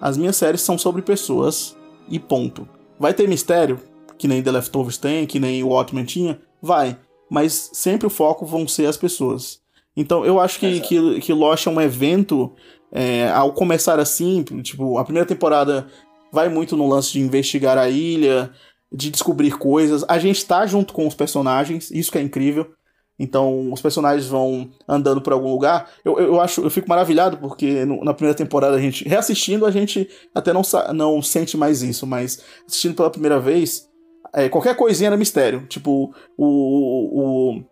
as 0.00 0.16
minhas 0.16 0.36
séries 0.36 0.60
são 0.60 0.76
sobre 0.76 1.00
pessoas 1.02 1.76
e 2.08 2.18
ponto. 2.18 2.68
Vai 2.98 3.14
ter 3.14 3.28
mistério, 3.28 3.78
que 4.18 4.26
nem 4.26 4.42
The 4.42 4.50
Leftovers 4.50 4.98
tem, 4.98 5.26
que 5.26 5.38
nem 5.38 5.62
o 5.62 5.68
Watchmen 5.68 6.04
tinha? 6.04 6.40
Vai. 6.60 6.98
Mas 7.30 7.70
sempre 7.72 8.06
o 8.06 8.10
foco 8.10 8.44
vão 8.44 8.66
ser 8.66 8.86
as 8.86 8.96
pessoas. 8.96 9.60
Então 9.96 10.24
eu 10.24 10.40
acho 10.40 10.58
que, 10.58 10.80
que, 10.80 11.20
que 11.20 11.32
Lost 11.32 11.66
é 11.66 11.70
um 11.70 11.80
evento, 11.80 12.52
é, 12.90 13.30
ao 13.30 13.52
começar 13.52 13.98
assim, 14.00 14.42
tipo, 14.62 14.98
a 14.98 15.04
primeira 15.04 15.26
temporada 15.26 15.86
vai 16.32 16.48
muito 16.48 16.76
no 16.76 16.88
lance 16.88 17.12
de 17.12 17.20
investigar 17.20 17.76
a 17.78 17.88
ilha, 17.88 18.50
de 18.92 19.10
descobrir 19.10 19.52
coisas. 19.58 20.04
A 20.08 20.18
gente 20.18 20.44
tá 20.44 20.66
junto 20.66 20.92
com 20.92 21.06
os 21.06 21.14
personagens, 21.14 21.90
isso 21.90 22.10
que 22.12 22.18
é 22.18 22.22
incrível. 22.22 22.70
Então, 23.18 23.72
os 23.72 23.80
personagens 23.80 24.26
vão 24.28 24.70
andando 24.86 25.20
por 25.20 25.32
algum 25.32 25.50
lugar. 25.50 25.90
Eu, 26.04 26.18
eu 26.20 26.40
acho, 26.40 26.60
eu 26.62 26.70
fico 26.70 26.88
maravilhado 26.88 27.36
porque 27.38 27.84
no- 27.84 28.04
na 28.04 28.14
primeira 28.14 28.36
temporada 28.36 28.76
a 28.76 28.80
gente, 28.80 29.06
reassistindo, 29.08 29.66
a 29.66 29.70
gente 29.72 30.08
até 30.32 30.52
não, 30.52 30.62
não 30.94 31.20
sente 31.20 31.56
mais 31.56 31.82
isso, 31.82 32.06
mas 32.06 32.40
assistindo 32.66 32.94
pela 32.94 33.10
primeira 33.10 33.40
vez, 33.40 33.88
é, 34.32 34.48
qualquer 34.48 34.76
coisinha 34.76 35.08
era 35.08 35.16
mistério. 35.16 35.66
Tipo, 35.66 36.14
o, 36.36 37.56
o 37.56 37.64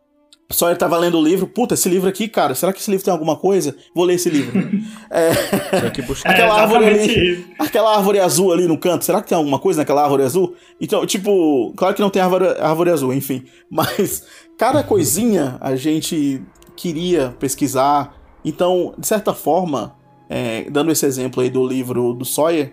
Sawyer 0.54 0.76
tava 0.78 0.96
lendo 0.96 1.18
o 1.18 1.22
livro, 1.24 1.46
puta, 1.46 1.74
esse 1.74 1.88
livro 1.88 2.08
aqui, 2.08 2.28
cara, 2.28 2.54
será 2.54 2.72
que 2.72 2.78
esse 2.80 2.90
livro 2.90 3.04
tem 3.04 3.12
alguma 3.12 3.36
coisa? 3.36 3.74
Vou 3.94 4.04
ler 4.04 4.14
esse 4.14 4.30
livro. 4.30 4.52
É, 5.10 5.30
aquela 6.24 6.58
É, 6.58 6.60
árvore 6.62 6.84
ali, 6.86 7.32
isso. 7.32 7.44
aquela 7.58 7.96
árvore 7.96 8.18
azul 8.20 8.52
ali 8.52 8.66
no 8.66 8.76
canto, 8.76 9.04
será 9.04 9.22
que 9.22 9.28
tem 9.28 9.38
alguma 9.38 9.58
coisa 9.58 9.80
naquela 9.80 10.02
árvore 10.02 10.24
azul? 10.24 10.54
Então, 10.80 11.06
tipo, 11.06 11.72
claro 11.76 11.94
que 11.94 12.00
não 12.00 12.10
tem 12.10 12.20
árvore, 12.20 12.46
árvore 12.60 12.90
azul, 12.90 13.12
enfim, 13.14 13.44
mas 13.70 14.24
cada 14.58 14.82
coisinha 14.82 15.56
a 15.60 15.74
gente 15.76 16.42
queria 16.76 17.34
pesquisar. 17.38 18.14
Então, 18.44 18.94
de 18.98 19.06
certa 19.06 19.32
forma, 19.32 19.96
é, 20.28 20.68
dando 20.70 20.90
esse 20.92 21.06
exemplo 21.06 21.42
aí 21.42 21.48
do 21.50 21.66
livro 21.66 22.12
do 22.12 22.24
Sawyer, 22.24 22.72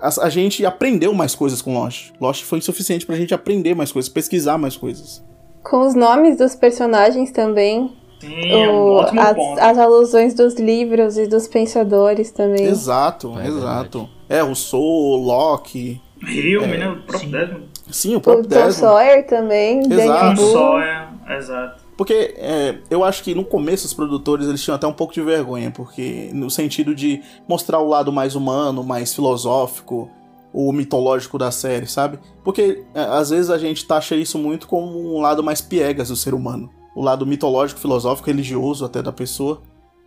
a, 0.00 0.26
a 0.26 0.30
gente 0.30 0.64
aprendeu 0.66 1.12
mais 1.14 1.34
coisas 1.34 1.62
com 1.62 1.74
Lost. 1.74 2.12
Lost 2.20 2.42
foi 2.44 2.60
suficiente 2.60 3.06
pra 3.06 3.14
gente 3.16 3.32
aprender 3.34 3.74
mais 3.74 3.92
coisas, 3.92 4.08
pesquisar 4.08 4.58
mais 4.58 4.76
coisas. 4.76 5.22
Com 5.64 5.86
os 5.86 5.94
nomes 5.94 6.36
dos 6.38 6.54
personagens 6.54 7.32
também. 7.32 7.90
Sim, 8.20 8.50
é 8.50 8.68
um 8.68 8.74
o- 8.74 8.92
ótimo 8.96 9.20
as, 9.20 9.34
ponto. 9.36 9.58
as 9.60 9.78
alusões 9.78 10.34
dos 10.34 10.54
livros 10.54 11.18
e 11.18 11.26
dos 11.26 11.48
pensadores 11.48 12.30
também. 12.30 12.64
Exato, 12.66 13.38
É 13.38 13.46
exato. 13.48 14.08
É, 14.28 14.42
o 14.42 14.54
Soul, 14.54 15.16
Locke. 15.24 16.00
Hilme, 16.26 16.76
né? 16.78 16.88
O 16.88 17.02
próprio 17.02 17.30
Desmond. 17.30 17.64
Sim, 17.90 18.14
o 18.14 18.18
O 18.18 18.20
próprio 18.20 18.44
Tom 18.44 18.48
Desmond. 18.50 18.74
Sawyer 18.74 19.26
também, 19.26 19.80
Exato. 19.80 19.96
Daniel 19.96 20.34
Tom. 20.36 20.52
Sawyer, 20.52 21.08
exato. 21.36 21.84
Porque 21.96 22.34
é, 22.38 22.76
eu 22.90 23.04
acho 23.04 23.22
que 23.22 23.34
no 23.34 23.44
começo 23.44 23.86
os 23.86 23.92
produtores 23.94 24.48
eles 24.48 24.62
tinham 24.62 24.74
até 24.74 24.86
um 24.86 24.92
pouco 24.92 25.12
de 25.12 25.20
vergonha, 25.20 25.70
porque 25.70 26.30
no 26.32 26.50
sentido 26.50 26.94
de 26.94 27.20
mostrar 27.46 27.78
o 27.78 27.86
lado 27.88 28.10
mais 28.12 28.34
humano, 28.34 28.82
mais 28.82 29.14
filosófico, 29.14 30.08
o 30.54 30.72
mitológico 30.72 31.36
da 31.36 31.50
série, 31.50 31.86
sabe? 31.86 32.18
Porque 32.44 32.84
é, 32.94 33.00
às 33.00 33.30
vezes 33.30 33.50
a 33.50 33.58
gente 33.58 33.84
taxa 33.84 34.14
isso 34.14 34.38
muito 34.38 34.68
como 34.68 35.16
um 35.16 35.20
lado 35.20 35.42
mais 35.42 35.60
piegas 35.60 36.08
do 36.08 36.16
ser 36.16 36.32
humano, 36.32 36.70
o 36.94 37.02
lado 37.02 37.26
mitológico, 37.26 37.80
filosófico, 37.80 38.28
religioso 38.28 38.84
até 38.84 39.02
da 39.02 39.12
pessoa. 39.12 39.60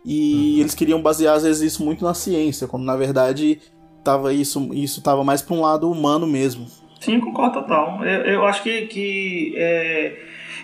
E 0.04 0.58
eles 0.58 0.74
queriam 0.74 1.02
basear 1.02 1.36
às 1.36 1.42
vezes 1.42 1.74
isso 1.74 1.84
muito 1.84 2.02
na 2.02 2.14
ciência, 2.14 2.66
quando 2.66 2.84
na 2.84 2.96
verdade 2.96 3.60
tava 4.02 4.32
isso 4.32 4.70
isso 4.72 5.02
tava 5.02 5.22
mais 5.22 5.42
para 5.42 5.54
um 5.54 5.60
lado 5.60 5.90
humano 5.90 6.26
mesmo. 6.26 6.66
Sim, 6.98 7.20
concordo 7.20 7.60
total. 7.60 8.02
Eu, 8.04 8.24
eu 8.24 8.46
acho 8.46 8.62
que. 8.62 8.86
que 8.86 9.54
é, 9.56 10.16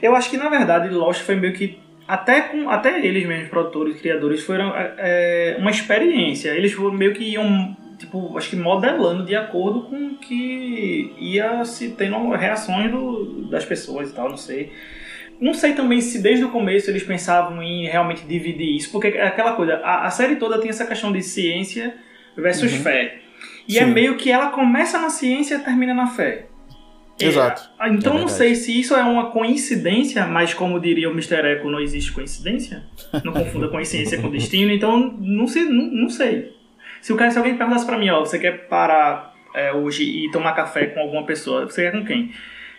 eu 0.03 0.17
acho 0.17 0.31
que 0.31 0.37
na 0.37 0.49
verdade 0.49 0.89
Lost 0.89 1.23
foi 1.23 1.37
meio 1.37 1.53
que. 1.53 1.79
Até, 2.07 2.43
com, 2.43 2.69
até 2.69 3.05
eles 3.05 3.27
mesmos, 3.27 3.49
produtores, 3.49 3.99
criadores, 3.99 4.43
foram 4.45 4.73
é, 4.77 5.57
uma 5.59 5.71
experiência. 5.71 6.51
Eles 6.51 6.73
foram 6.73 6.93
meio 6.93 7.15
que 7.15 7.25
iam, 7.25 7.75
tipo, 7.99 8.37
acho 8.37 8.51
que 8.51 8.57
modelando 8.57 9.25
de 9.25 9.35
acordo 9.35 9.83
com 9.83 9.97
o 10.09 10.15
que 10.19 11.13
ia 11.19 11.65
se 11.65 11.91
tendo 11.91 12.31
reações 12.31 12.91
do, 12.91 13.47
das 13.51 13.65
pessoas 13.65 14.11
e 14.11 14.15
tal, 14.15 14.29
não 14.29 14.37
sei. 14.37 14.73
Não 15.41 15.53
sei 15.53 15.73
também 15.75 16.01
se 16.01 16.23
desde 16.23 16.45
o 16.45 16.51
começo 16.51 16.91
eles 16.91 17.03
pensavam 17.03 17.63
em 17.63 17.87
realmente 17.87 18.25
dividir 18.25 18.77
isso, 18.77 18.91
porque 18.93 19.09
é 19.09 19.27
aquela 19.27 19.53
coisa, 19.55 19.77
a, 19.79 20.07
a 20.07 20.11
série 20.11 20.37
toda 20.37 20.59
tem 20.61 20.71
essa 20.71 20.87
questão 20.87 21.11
de 21.13 21.23
ciência 21.23 21.95
versus 22.37 22.73
Uhum. 22.73 22.79
fé. 22.81 23.19
E 23.69 23.79
é 23.79 23.85
Sim. 23.85 23.93
meio 23.93 24.17
que 24.17 24.31
ela 24.31 24.49
começa 24.51 24.99
na 24.99 25.11
ciência 25.11 25.57
e 25.57 25.59
termina 25.59 25.93
na 25.95 26.07
fé. 26.07 26.47
É, 27.21 27.27
Exato. 27.27 27.71
ah, 27.79 27.89
então 27.89 28.17
É 28.17 28.21
não 28.23 28.29
sei 28.29 28.55
se 28.57 28.79
isso 28.79 28.95
é 28.95 29.03
uma 29.03 29.31
coincidência, 29.31 30.27
mas 30.27 30.53
como 30.53 30.81
diria 30.81 31.09
o 31.09 31.13
Mr. 31.13 31.37
Echo, 31.47 31.71
não 31.71 31.79
existe 31.81 32.11
coincidência. 32.13 32.83
Não 33.25 33.33
confunda 33.33 33.69
coincidência 33.69 34.21
com 34.21 34.29
destino, 34.31 34.73
então 34.73 35.17
não 35.21 35.47
sei. 35.47 35.65
Não, 35.65 35.85
não 35.87 36.09
sei. 36.11 36.54
Se, 37.05 37.13
o 37.13 37.17
cara, 37.17 37.31
se 37.31 37.37
alguém 37.37 37.55
perguntasse 37.55 37.85
pra 37.85 37.99
mim, 37.99 38.09
ó, 38.09 38.21
você 38.21 38.39
quer 38.39 38.67
parar 38.67 39.35
é, 39.55 39.71
hoje 39.75 40.05
e 40.05 40.31
tomar 40.31 40.55
café 40.55 40.87
com 40.87 41.01
alguma 41.01 41.27
pessoa, 41.27 41.67
você 41.67 41.83
quer 41.83 41.93
com 41.93 42.03
quem? 42.03 42.31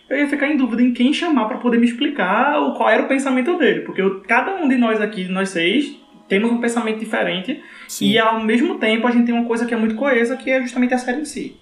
Eu 0.10 0.18
ia 0.18 0.28
ficar 0.28 0.48
em 0.48 0.58
dúvida 0.58 0.82
em 0.82 0.92
quem 0.94 1.14
chamar 1.14 1.46
pra 1.48 1.60
poder 1.60 1.78
me 1.78 1.86
explicar 1.86 2.60
o, 2.60 2.74
qual 2.74 2.90
era 2.90 3.04
o 3.04 3.08
pensamento 3.08 3.56
dele, 3.56 3.82
porque 3.82 4.02
eu- 4.02 4.22
cada 4.22 4.56
um 4.56 4.68
de 4.68 4.78
nós 4.78 5.00
aqui, 5.00 5.28
nós 5.28 5.50
seis, 5.50 5.96
temos 6.28 6.52
um 6.52 6.60
pensamento 6.60 6.98
diferente 6.98 7.62
e 8.02 8.18
ao 8.18 8.40
mesmo 8.44 8.80
tempo 8.80 9.06
a 9.06 9.12
gente 9.12 9.28
tem 9.28 9.36
uma 9.36 9.46
coisa 9.46 9.64
que 9.64 9.76
é 9.76 9.78
muito 9.78 9.94
coesa, 9.96 10.36
que 10.36 10.50
é 10.50 10.60
justamente 10.60 10.96
a 10.96 10.98
série 10.98 11.22
em 11.22 11.26
si. 11.26 11.56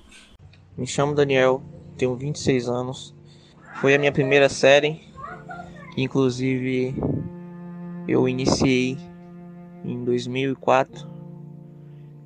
Me 0.78 0.88
chamo 0.88 1.14
Daniel, 1.14 1.61
tenho 1.97 2.16
26 2.16 2.70
anos. 2.70 3.14
Foi 3.82 3.93
a 3.93 3.99
minha 3.99 4.14
primeira 4.14 4.47
série. 4.47 5.01
Inclusive, 5.97 6.95
eu 8.07 8.26
iniciei 8.30 8.97
em 9.84 10.01
2004, 10.05 11.11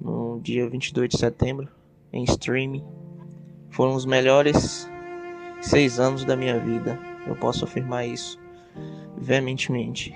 no 0.07 0.39
dia 0.41 0.69
22 0.69 1.09
de 1.09 1.17
setembro, 1.17 1.67
em 2.13 2.23
streaming. 2.23 2.81
Foram 3.69 3.93
os 3.93 4.05
melhores 4.05 4.89
seis 5.61 5.99
anos 5.99 6.23
da 6.23 6.33
minha 6.33 6.57
vida. 6.57 6.97
Eu 7.27 7.35
posso 7.35 7.65
afirmar 7.65 8.07
isso 8.07 8.39
veementemente. 9.17 10.15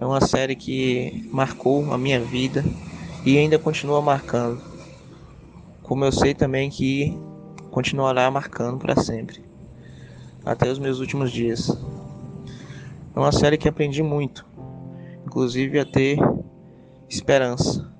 É 0.00 0.06
uma 0.06 0.22
série 0.22 0.56
que 0.56 1.28
marcou 1.30 1.92
a 1.92 1.98
minha 1.98 2.18
vida 2.18 2.64
e 3.26 3.36
ainda 3.36 3.58
continua 3.58 4.00
marcando. 4.00 4.62
Como 5.82 6.04
eu 6.06 6.10
sei 6.10 6.32
também 6.32 6.70
que 6.70 7.14
continuará 7.70 8.30
marcando 8.30 8.78
para 8.78 8.96
sempre, 8.96 9.44
até 10.46 10.70
os 10.70 10.78
meus 10.78 10.98
últimos 10.98 11.30
dias. 11.30 11.76
É 13.14 13.18
uma 13.20 13.32
série 13.32 13.58
que 13.58 13.68
aprendi 13.68 14.02
muito, 14.02 14.46
inclusive 15.26 15.78
a 15.78 15.84
ter 15.84 16.18
esperança. 17.06 17.91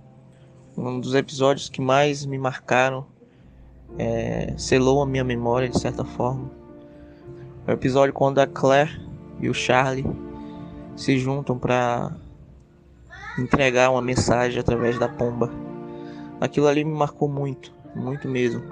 Um 0.77 1.01
dos 1.01 1.15
episódios 1.15 1.69
que 1.69 1.83
mais 1.83 2.25
me 2.25 2.39
marcaram, 2.39 3.07
é, 3.99 4.55
selou 4.57 5.03
a 5.03 5.07
minha 5.07 5.23
memória 5.23 5.69
de 5.69 5.79
certa 5.79 6.05
forma. 6.05 6.51
É 7.67 7.73
o 7.73 7.75
episódio 7.75 8.15
quando 8.15 8.39
a 8.39 8.47
Claire 8.47 9.01
e 9.39 9.51
o 9.51 9.55
Charlie 9.55 10.07
se 10.97 11.19
juntam 11.19 11.59
para 11.59 12.17
entregar 13.39 13.91
uma 13.91 14.01
mensagem 14.01 14.59
através 14.59 14.99
da 14.99 15.09
pomba. 15.09 15.51
Aquilo 16.41 16.67
ali 16.67 16.85
me 16.85 16.95
marcou 16.95 17.29
muito, 17.29 17.73
muito 17.95 18.27
mesmo. 18.27 18.63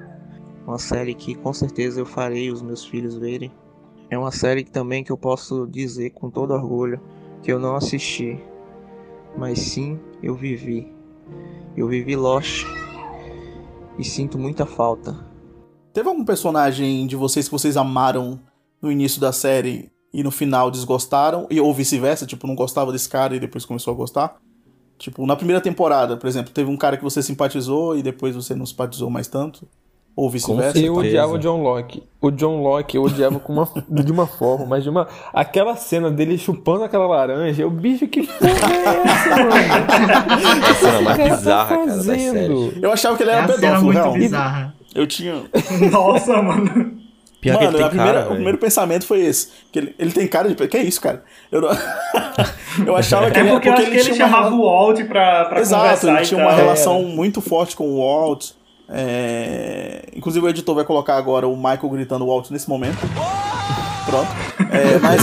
Uma 0.67 0.79
série 0.79 1.15
que 1.15 1.35
com 1.35 1.53
certeza 1.53 2.01
eu 2.01 2.07
farei 2.07 2.51
os 2.51 2.63
meus 2.63 2.85
filhos 2.85 3.15
verem. 3.15 3.53
É 4.09 4.19
uma 4.19 4.33
série 4.33 4.65
que 4.65 4.71
também 4.71 5.05
que 5.05 5.13
eu 5.13 5.19
posso 5.19 5.67
dizer 5.67 6.11
com 6.11 6.31
todo 6.31 6.53
orgulho 6.53 7.01
que 7.43 7.53
eu 7.53 7.59
não 7.59 7.77
assisti, 7.77 8.43
mas 9.37 9.59
sim 9.59 10.01
eu 10.23 10.35
vivi. 10.35 10.93
Eu 11.77 11.87
vivi 11.87 12.16
Lost 12.16 12.64
e 13.99 14.05
sinto 14.05 14.39
muita 14.39 14.66
falta. 14.66 15.16
Teve 15.93 16.09
algum 16.09 16.25
personagem 16.25 17.07
de 17.07 17.16
vocês 17.16 17.47
que 17.47 17.53
vocês 17.53 17.77
amaram 17.77 18.41
no 18.81 18.91
início 18.91 19.21
da 19.21 19.33
série 19.33 19.91
e 20.12 20.23
no 20.23 20.31
final 20.31 20.71
desgostaram? 20.71 21.47
E, 21.51 21.61
ou 21.61 21.73
vice-versa, 21.73 22.27
tipo, 22.27 22.47
não 22.47 22.55
gostava 22.55 22.93
desse 22.93 23.09
cara 23.09 23.37
e 23.37 23.41
depois 23.41 23.64
começou 23.64 23.93
a 23.95 23.97
gostar? 23.97 24.37
Tipo, 24.99 25.25
na 25.27 25.37
primeira 25.37 25.61
temporada, 25.61 26.16
por 26.16 26.27
exemplo, 26.27 26.53
teve 26.53 26.68
um 26.68 26.77
cara 26.77 26.97
que 26.97 27.03
você 27.05 27.23
simpatizou 27.23 27.97
e 27.97 28.03
depois 28.03 28.35
você 28.35 28.55
não 28.55 28.66
simpatizou 28.66 29.09
mais 29.09 29.29
tanto? 29.29 29.66
Ou 30.17 30.29
vice-versa? 30.29 30.79
Eu 30.79 30.95
odiava 30.97 31.33
o 31.35 31.39
John 31.39 31.63
Locke. 31.63 32.03
O 32.21 32.31
John 32.31 32.61
Locke 32.63 32.97
eu 32.97 33.03
odiava 33.05 33.39
com 33.39 33.53
uma, 33.55 33.67
de 33.89 34.13
uma 34.13 34.27
forma, 34.27 34.67
mas 34.67 34.83
de 34.83 34.91
uma. 34.91 35.09
Aquela 35.33 35.77
cena 35.77 36.11
dele 36.11 36.37
chupando 36.37 36.85
aquela 36.85 37.07
laranja, 37.07 37.63
eu, 37.63 37.71
bicho, 37.71 38.07
que 38.07 38.27
porra 38.27 38.51
é 38.75 39.09
essa, 39.09 39.37
mano? 39.37 39.51
A 40.71 40.75
cena 40.75 41.01
mais 41.01 41.15
O 41.17 41.19
cara 41.19 41.29
tá 41.31 41.37
bizarra, 41.37 41.69
cara, 41.77 41.87
fazendo? 41.91 42.33
série. 42.33 42.79
Eu 42.83 42.93
achava 42.93 43.17
que 43.17 43.23
ele 43.23 43.31
era 43.31 43.41
É 43.41 43.45
a 43.45 43.49
cena 43.49 43.59
pedófilo, 43.79 43.93
muito 44.05 44.13
bizarra. 44.19 44.75
Eu 44.95 45.07
tinha. 45.07 45.35
Nossa, 45.91 46.43
mano. 46.43 47.01
Pior 47.41 47.57
que 47.57 47.65
Mano, 47.65 47.77
ele 47.79 47.85
a 47.85 47.89
tem 47.89 47.97
primeira- 47.97 48.19
cara, 48.21 48.31
o 48.31 48.35
primeiro 48.35 48.59
pensamento 48.59 49.07
foi 49.07 49.21
esse. 49.21 49.49
Que 49.73 49.79
ele, 49.79 49.95
ele 49.99 50.13
tem 50.13 50.27
cara 50.27 50.47
de. 50.53 50.55
Que 50.69 50.77
é 50.77 50.83
isso, 50.83 51.01
cara? 51.01 51.23
Eu, 51.51 51.63
não- 51.63 51.71
eu 52.87 52.95
achava 52.97 53.31
que 53.31 53.39
É 53.39 53.41
ele 53.41 53.51
porque 53.53 53.69
eu 53.69 53.73
acho 53.73 53.83
que 53.87 53.91
ele 53.91 54.01
tinha 54.03 54.27
uma 54.27 54.37
chamava 54.37 54.55
o 54.55 54.63
Walt 54.65 55.03
pra, 55.07 55.47
pra 55.47 55.61
Exato, 55.61 55.83
conversar 55.85 56.09
ele 56.13 56.23
e 56.23 56.27
tinha 56.27 56.41
tal. 56.41 56.49
uma 56.51 56.55
relação 56.57 57.03
muito 57.05 57.41
forte 57.41 57.75
com 57.75 57.85
o 57.89 57.99
Walt. 58.01 58.51
É, 58.93 60.05
Inclusive 60.14 60.45
o 60.45 60.49
editor 60.49 60.74
vai 60.74 60.84
colocar 60.84 61.16
agora 61.16 61.47
o 61.49 61.57
Michael 61.57 61.88
gritando 61.88 62.26
Walt 62.26 62.51
nesse 62.51 62.68
momento. 62.68 62.99
Pronto. 64.05 64.28
É, 64.70 64.99
mas... 64.99 65.22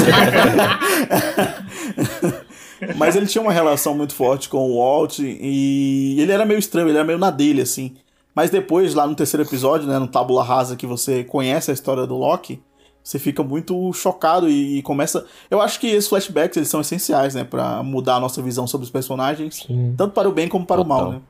mas 2.98 3.16
ele 3.16 3.28
tinha 3.28 3.42
uma 3.42 3.52
relação 3.52 3.96
muito 3.96 4.16
forte 4.16 4.50
com 4.50 4.72
o 4.72 4.78
Walt 4.78 5.20
e 5.20 6.16
ele 6.20 6.32
era 6.32 6.46
meio 6.46 6.58
estranho, 6.58 6.88
ele 6.88 6.98
era 6.98 7.06
meio 7.06 7.20
na 7.20 7.30
dele, 7.30 7.62
assim. 7.62 7.96
Mas 8.34 8.50
depois, 8.50 8.94
lá 8.94 9.06
no 9.06 9.16
terceiro 9.16 9.44
episódio, 9.44 9.88
né, 9.88 10.00
no 10.00 10.08
Tábula 10.08 10.44
Rasa, 10.44 10.76
que 10.76 10.86
você 10.86 11.24
conhece 11.24 11.72
a 11.72 11.74
história 11.74 12.06
do 12.06 12.16
Loki, 12.16 12.62
você 13.04 13.18
fica 13.20 13.44
muito 13.44 13.92
chocado 13.94 14.50
e, 14.50 14.78
e 14.78 14.82
começa. 14.82 15.26
Eu 15.50 15.62
acho 15.62 15.80
que 15.80 15.88
esses 15.88 16.08
flashbacks 16.08 16.58
eles 16.58 16.70
são 16.70 16.82
essenciais, 16.82 17.34
né, 17.34 17.44
para 17.44 17.82
mudar 17.84 18.16
a 18.16 18.20
nossa 18.20 18.42
visão 18.42 18.68
sobre 18.68 18.86
os 18.86 18.92
personagens, 18.92 19.66
tanto 19.96 20.14
para 20.14 20.30
o 20.30 20.32
bem 20.32 20.48
como 20.48 20.66
para 20.66 20.82
o 20.82 20.86
mal, 20.86 21.12
né? 21.12 21.22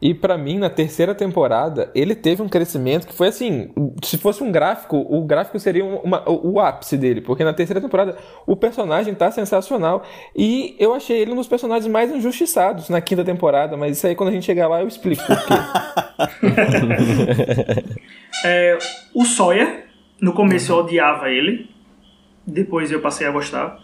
E 0.00 0.14
pra 0.14 0.38
mim, 0.38 0.58
na 0.58 0.70
terceira 0.70 1.12
temporada, 1.12 1.90
ele 1.92 2.14
teve 2.14 2.40
um 2.40 2.48
crescimento 2.48 3.04
que 3.06 3.12
foi 3.12 3.28
assim: 3.28 3.70
se 4.04 4.16
fosse 4.16 4.44
um 4.44 4.52
gráfico, 4.52 4.96
o 4.96 5.24
gráfico 5.24 5.58
seria 5.58 5.84
um- 5.84 5.96
uma- 5.96 6.22
o, 6.28 6.52
o 6.52 6.60
ápice 6.60 6.96
dele, 6.96 7.20
porque 7.20 7.42
na 7.42 7.52
terceira 7.52 7.80
temporada 7.80 8.16
o 8.46 8.54
personagem 8.54 9.12
tá 9.14 9.28
sensacional. 9.32 10.04
E 10.36 10.76
eu 10.78 10.94
achei 10.94 11.18
ele 11.18 11.32
um 11.32 11.36
dos 11.36 11.48
personagens 11.48 11.90
mais 11.90 12.12
injustiçados 12.14 12.88
na 12.88 13.00
quinta 13.00 13.24
temporada, 13.24 13.76
mas 13.76 13.96
isso 13.96 14.06
aí 14.06 14.14
quando 14.14 14.28
a 14.28 14.32
gente 14.32 14.46
chegar 14.46 14.68
lá 14.68 14.80
eu 14.82 14.86
explico 14.86 15.22
por 15.26 15.36
quê. 15.36 15.54
É, 18.44 18.78
o 19.14 19.24
Sawyer, 19.24 19.86
no 20.20 20.32
começo 20.32 20.70
eu 20.70 20.76
odiava 20.76 21.28
ele, 21.30 21.68
depois 22.46 22.90
eu 22.92 23.00
passei 23.00 23.26
a 23.26 23.30
gostar. 23.32 23.78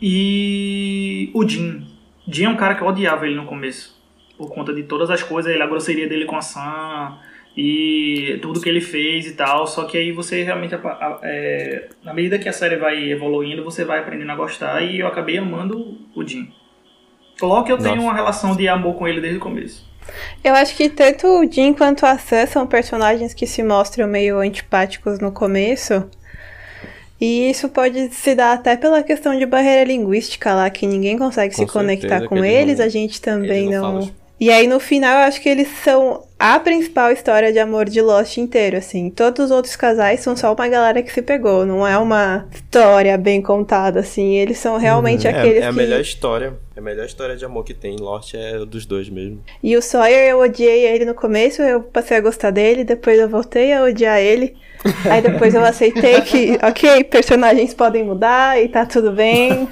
E 0.00 1.30
o 1.34 1.46
Jim. 1.46 1.86
Jim 2.26 2.44
é 2.44 2.48
um 2.48 2.56
cara 2.56 2.74
que 2.74 2.82
eu 2.82 2.86
odiava 2.88 3.26
ele 3.26 3.36
no 3.36 3.46
começo, 3.46 3.97
por 4.38 4.48
conta 4.54 4.72
de 4.72 4.84
todas 4.84 5.10
as 5.10 5.22
coisas, 5.22 5.52
ele, 5.52 5.62
a 5.62 5.66
grosseria 5.66 6.08
dele 6.08 6.24
com 6.24 6.36
a 6.36 6.40
Sam 6.40 7.18
e 7.56 8.38
tudo 8.40 8.60
que 8.60 8.68
ele 8.68 8.80
fez 8.80 9.26
e 9.26 9.32
tal. 9.34 9.66
Só 9.66 9.84
que 9.84 9.98
aí 9.98 10.12
você 10.12 10.42
realmente, 10.44 10.74
é, 11.22 11.88
na 12.04 12.14
medida 12.14 12.38
que 12.38 12.48
a 12.48 12.52
série 12.52 12.76
vai 12.76 13.10
evoluindo, 13.10 13.64
você 13.64 13.84
vai 13.84 13.98
aprendendo 13.98 14.30
a 14.30 14.36
gostar 14.36 14.80
e 14.82 15.00
eu 15.00 15.06
acabei 15.08 15.36
amando 15.38 15.98
o 16.14 16.24
Jim. 16.26 16.52
Loki 17.42 17.70
eu 17.70 17.78
tenho 17.78 17.96
Nossa. 17.96 18.06
uma 18.08 18.14
relação 18.14 18.56
de 18.56 18.66
amor 18.68 18.94
com 18.94 19.06
ele 19.06 19.20
desde 19.20 19.38
o 19.38 19.42
começo. 19.42 19.86
Eu 20.42 20.54
acho 20.54 20.74
que 20.76 20.88
tanto 20.88 21.26
o 21.26 21.50
Jim 21.52 21.74
quanto 21.74 22.06
a 22.06 22.16
Sam 22.16 22.46
são 22.46 22.66
personagens 22.66 23.34
que 23.34 23.46
se 23.46 23.62
mostram 23.62 24.08
meio 24.08 24.38
antipáticos 24.38 25.18
no 25.20 25.30
começo. 25.32 26.08
E 27.20 27.50
isso 27.50 27.68
pode 27.68 28.10
se 28.14 28.34
dar 28.34 28.52
até 28.52 28.76
pela 28.76 29.02
questão 29.02 29.36
de 29.36 29.44
barreira 29.44 29.84
linguística 29.84 30.54
lá, 30.54 30.70
que 30.70 30.86
ninguém 30.86 31.18
consegue 31.18 31.54
Com 31.54 31.66
se 31.66 31.72
conectar 31.72 32.20
com 32.28 32.36
que 32.36 32.40
eles 32.42 32.52
eles, 32.62 32.78
não- 32.78 32.84
a 32.86 32.88
gente 32.88 33.20
também 33.20 33.66
eles 33.66 33.80
não 33.80 33.92
não. 34.00 34.10
E 34.40 34.50
aí 34.50 34.66
no 34.66 34.78
final 34.78 35.20
eu 35.20 35.26
acho 35.26 35.40
que 35.40 35.48
eles 35.48 35.68
são 35.82 36.22
a 36.38 36.60
principal 36.60 37.10
história 37.10 37.52
de 37.52 37.58
amor 37.58 37.86
de 37.86 38.00
Lost 38.00 38.36
inteiro, 38.36 38.76
assim. 38.76 39.10
Todos 39.10 39.46
os 39.46 39.50
outros 39.50 39.74
casais 39.74 40.20
são 40.20 40.36
só 40.36 40.52
uma 40.54 40.68
galera 40.68 41.02
que 41.02 41.12
se 41.12 41.20
pegou, 41.20 41.66
não 41.66 41.84
é 41.84 41.98
uma 41.98 42.46
história 42.54 43.18
bem 43.18 43.42
contada, 43.42 43.98
assim. 44.00 44.36
Eles 44.36 44.58
são 44.58 44.76
realmente 44.78 45.26
É, 45.26 45.30
aqueles 45.30 45.64
é 45.64 45.66
a 45.66 45.70
que. 45.70 45.76
melhor 45.76 46.00
história. 46.00 46.54
É 46.76 46.78
a 46.78 46.82
melhor 46.82 47.04
história 47.06 47.36
de 47.36 47.44
amor 47.44 47.64
que 47.64 47.74
tem. 47.74 47.96
Lost 47.96 48.34
é 48.34 48.58
dos 48.64 48.86
dois 48.86 49.08
mesmo. 49.08 49.42
E 49.60 49.76
o 49.76 49.82
Sawyer, 49.82 50.28
eu 50.30 50.38
odiei 50.40 50.86
ele 50.86 51.04
no 51.04 51.14
começo, 51.14 51.60
eu 51.60 51.80
passei 51.82 52.16
a 52.16 52.20
gostar 52.20 52.52
dele, 52.52 52.84
depois 52.84 53.18
eu 53.18 53.28
voltei 53.28 53.72
a 53.72 53.82
odiar 53.82 54.20
ele. 54.20 54.54
Aí 55.10 55.20
depois 55.20 55.54
eu 55.54 55.64
aceitei 55.64 56.20
que, 56.22 56.58
ok, 56.62 57.04
personagens 57.04 57.74
podem 57.74 58.04
mudar 58.04 58.62
e 58.62 58.68
tá 58.68 58.86
tudo 58.86 59.12
bem. 59.12 59.66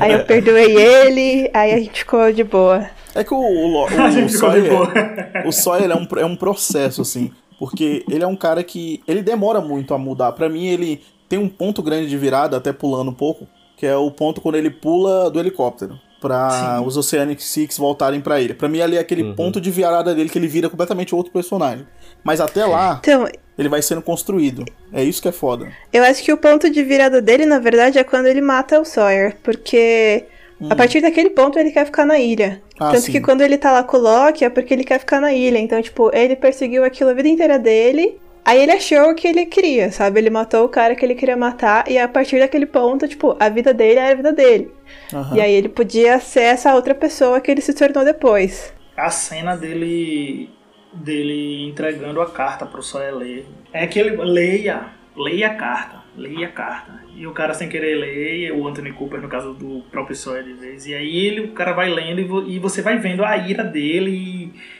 Aí 0.00 0.12
eu 0.12 0.24
perdoei 0.24 0.76
ele, 0.76 1.50
aí 1.52 1.72
a 1.72 1.78
gente 1.78 2.00
ficou 2.00 2.32
de 2.32 2.44
boa. 2.44 2.86
É 3.14 3.22
que 3.22 3.32
o, 3.32 3.36
o, 3.36 3.84
o, 3.84 3.88
de 4.10 4.28
Sawyer, 4.28 4.72
o 5.46 5.52
Sawyer 5.52 5.90
é 5.90 5.94
um, 5.94 6.06
é 6.18 6.26
um 6.26 6.36
processo, 6.36 7.02
assim. 7.02 7.30
Porque 7.58 8.04
ele 8.10 8.24
é 8.24 8.26
um 8.26 8.36
cara 8.36 8.62
que. 8.64 9.00
Ele 9.06 9.22
demora 9.22 9.60
muito 9.60 9.94
a 9.94 9.98
mudar. 9.98 10.32
Pra 10.32 10.48
mim, 10.48 10.66
ele 10.66 11.00
tem 11.28 11.38
um 11.38 11.48
ponto 11.48 11.82
grande 11.82 12.08
de 12.08 12.16
virada, 12.16 12.56
até 12.56 12.72
pulando 12.72 13.10
um 13.10 13.14
pouco, 13.14 13.46
que 13.76 13.86
é 13.86 13.96
o 13.96 14.10
ponto 14.10 14.40
quando 14.40 14.56
ele 14.56 14.70
pula 14.70 15.30
do 15.30 15.38
helicóptero. 15.38 15.98
Pra 16.20 16.80
os 16.84 16.96
Oceanic 16.96 17.42
Six 17.42 17.76
voltarem 17.76 18.20
pra 18.20 18.40
ele. 18.40 18.54
Pra 18.54 18.66
mim, 18.66 18.80
ali 18.80 18.96
é 18.96 19.00
aquele 19.00 19.34
ponto 19.34 19.60
de 19.60 19.70
virada 19.70 20.14
dele 20.14 20.30
que 20.30 20.38
ele 20.38 20.48
vira 20.48 20.70
completamente 20.70 21.14
outro 21.14 21.30
personagem. 21.30 21.86
Mas 22.24 22.40
até 22.40 22.64
lá, 22.64 22.98
Então, 23.02 23.28
ele 23.58 23.68
vai 23.68 23.82
sendo 23.82 24.02
construído. 24.02 24.64
É 24.92 25.02
isso 25.02 25.22
que 25.22 25.28
é 25.28 25.32
foda. 25.32 25.68
eu 25.92 26.02
acho 26.04 26.22
que 26.22 26.32
o 26.32 26.36
ponto 26.36 26.68
de 26.70 26.82
virada 26.82 27.20
dele, 27.22 27.46
na 27.46 27.58
verdade, 27.58 27.98
é 27.98 28.04
quando 28.04 28.26
ele 28.26 28.40
mata 28.40 28.80
o 28.80 28.84
Sawyer, 28.84 29.36
porque 29.42 30.24
a 30.70 30.74
partir 30.74 31.00
daquele 31.00 31.30
ponto 31.30 31.58
ele 31.58 31.70
quer 31.70 31.84
ficar 31.86 32.04
na 32.04 32.18
ilha. 32.18 32.62
Ah, 32.78 32.90
Tanto 32.90 33.02
sim. 33.02 33.12
que 33.12 33.20
quando 33.20 33.42
ele 33.42 33.56
tá 33.58 33.70
lá 33.72 33.82
com 33.82 33.96
o 33.96 34.00
Loki 34.00 34.44
é 34.44 34.50
porque 34.50 34.74
ele 34.74 34.84
quer 34.84 34.98
ficar 34.98 35.20
na 35.20 35.32
ilha. 35.32 35.58
Então, 35.58 35.80
tipo, 35.80 36.10
ele 36.14 36.36
perseguiu 36.36 36.84
aquilo 36.84 37.10
a 37.10 37.14
vida 37.14 37.28
inteira 37.28 37.58
dele. 37.58 38.18
Aí 38.44 38.60
ele 38.60 38.72
achou 38.72 39.14
que 39.14 39.26
ele 39.26 39.46
queria, 39.46 39.90
sabe? 39.90 40.20
Ele 40.20 40.28
matou 40.28 40.66
o 40.66 40.68
cara 40.68 40.94
que 40.94 41.02
ele 41.04 41.14
queria 41.14 41.36
matar, 41.36 41.90
e 41.90 41.98
a 41.98 42.06
partir 42.06 42.38
daquele 42.38 42.66
ponto, 42.66 43.08
tipo, 43.08 43.34
a 43.40 43.48
vida 43.48 43.72
dele 43.72 43.98
era 43.98 44.12
a 44.12 44.14
vida 44.14 44.32
dele. 44.34 44.70
Aham. 45.14 45.36
E 45.36 45.40
aí 45.40 45.52
ele 45.54 45.68
podia 45.70 46.20
ser 46.20 46.42
essa 46.42 46.74
outra 46.74 46.94
pessoa 46.94 47.40
que 47.40 47.50
ele 47.50 47.62
se 47.62 47.72
tornou 47.72 48.04
depois. 48.04 48.70
A 48.96 49.10
cena 49.10 49.56
dele 49.56 50.50
dele 50.94 51.64
entregando 51.64 52.20
a 52.20 52.30
carta 52.30 52.64
pro 52.66 52.82
Sawyer 52.82 53.14
ler. 53.14 53.46
É 53.72 53.86
que 53.86 53.98
ele 53.98 54.16
leia, 54.16 54.86
leia 55.16 55.48
a 55.48 55.54
carta, 55.54 56.02
leia 56.16 56.46
a 56.46 56.50
carta. 56.50 57.02
E 57.16 57.26
o 57.26 57.32
cara 57.32 57.54
sem 57.54 57.68
querer 57.68 57.96
ler, 57.96 58.52
o 58.52 58.66
Anthony 58.66 58.92
Cooper 58.92 59.20
no 59.20 59.28
caso 59.28 59.54
do 59.54 59.82
próprio 59.90 60.16
Sawyer 60.16 60.42
de 60.44 60.52
vez. 60.54 60.86
E 60.86 60.94
aí 60.94 61.16
ele, 61.26 61.40
o 61.40 61.52
cara 61.52 61.72
vai 61.72 61.88
lendo 61.90 62.20
e, 62.20 62.24
vo- 62.24 62.42
e 62.48 62.58
você 62.58 62.82
vai 62.82 62.98
vendo 62.98 63.24
a 63.24 63.36
ira 63.36 63.62
dele 63.64 64.10
e 64.10 64.74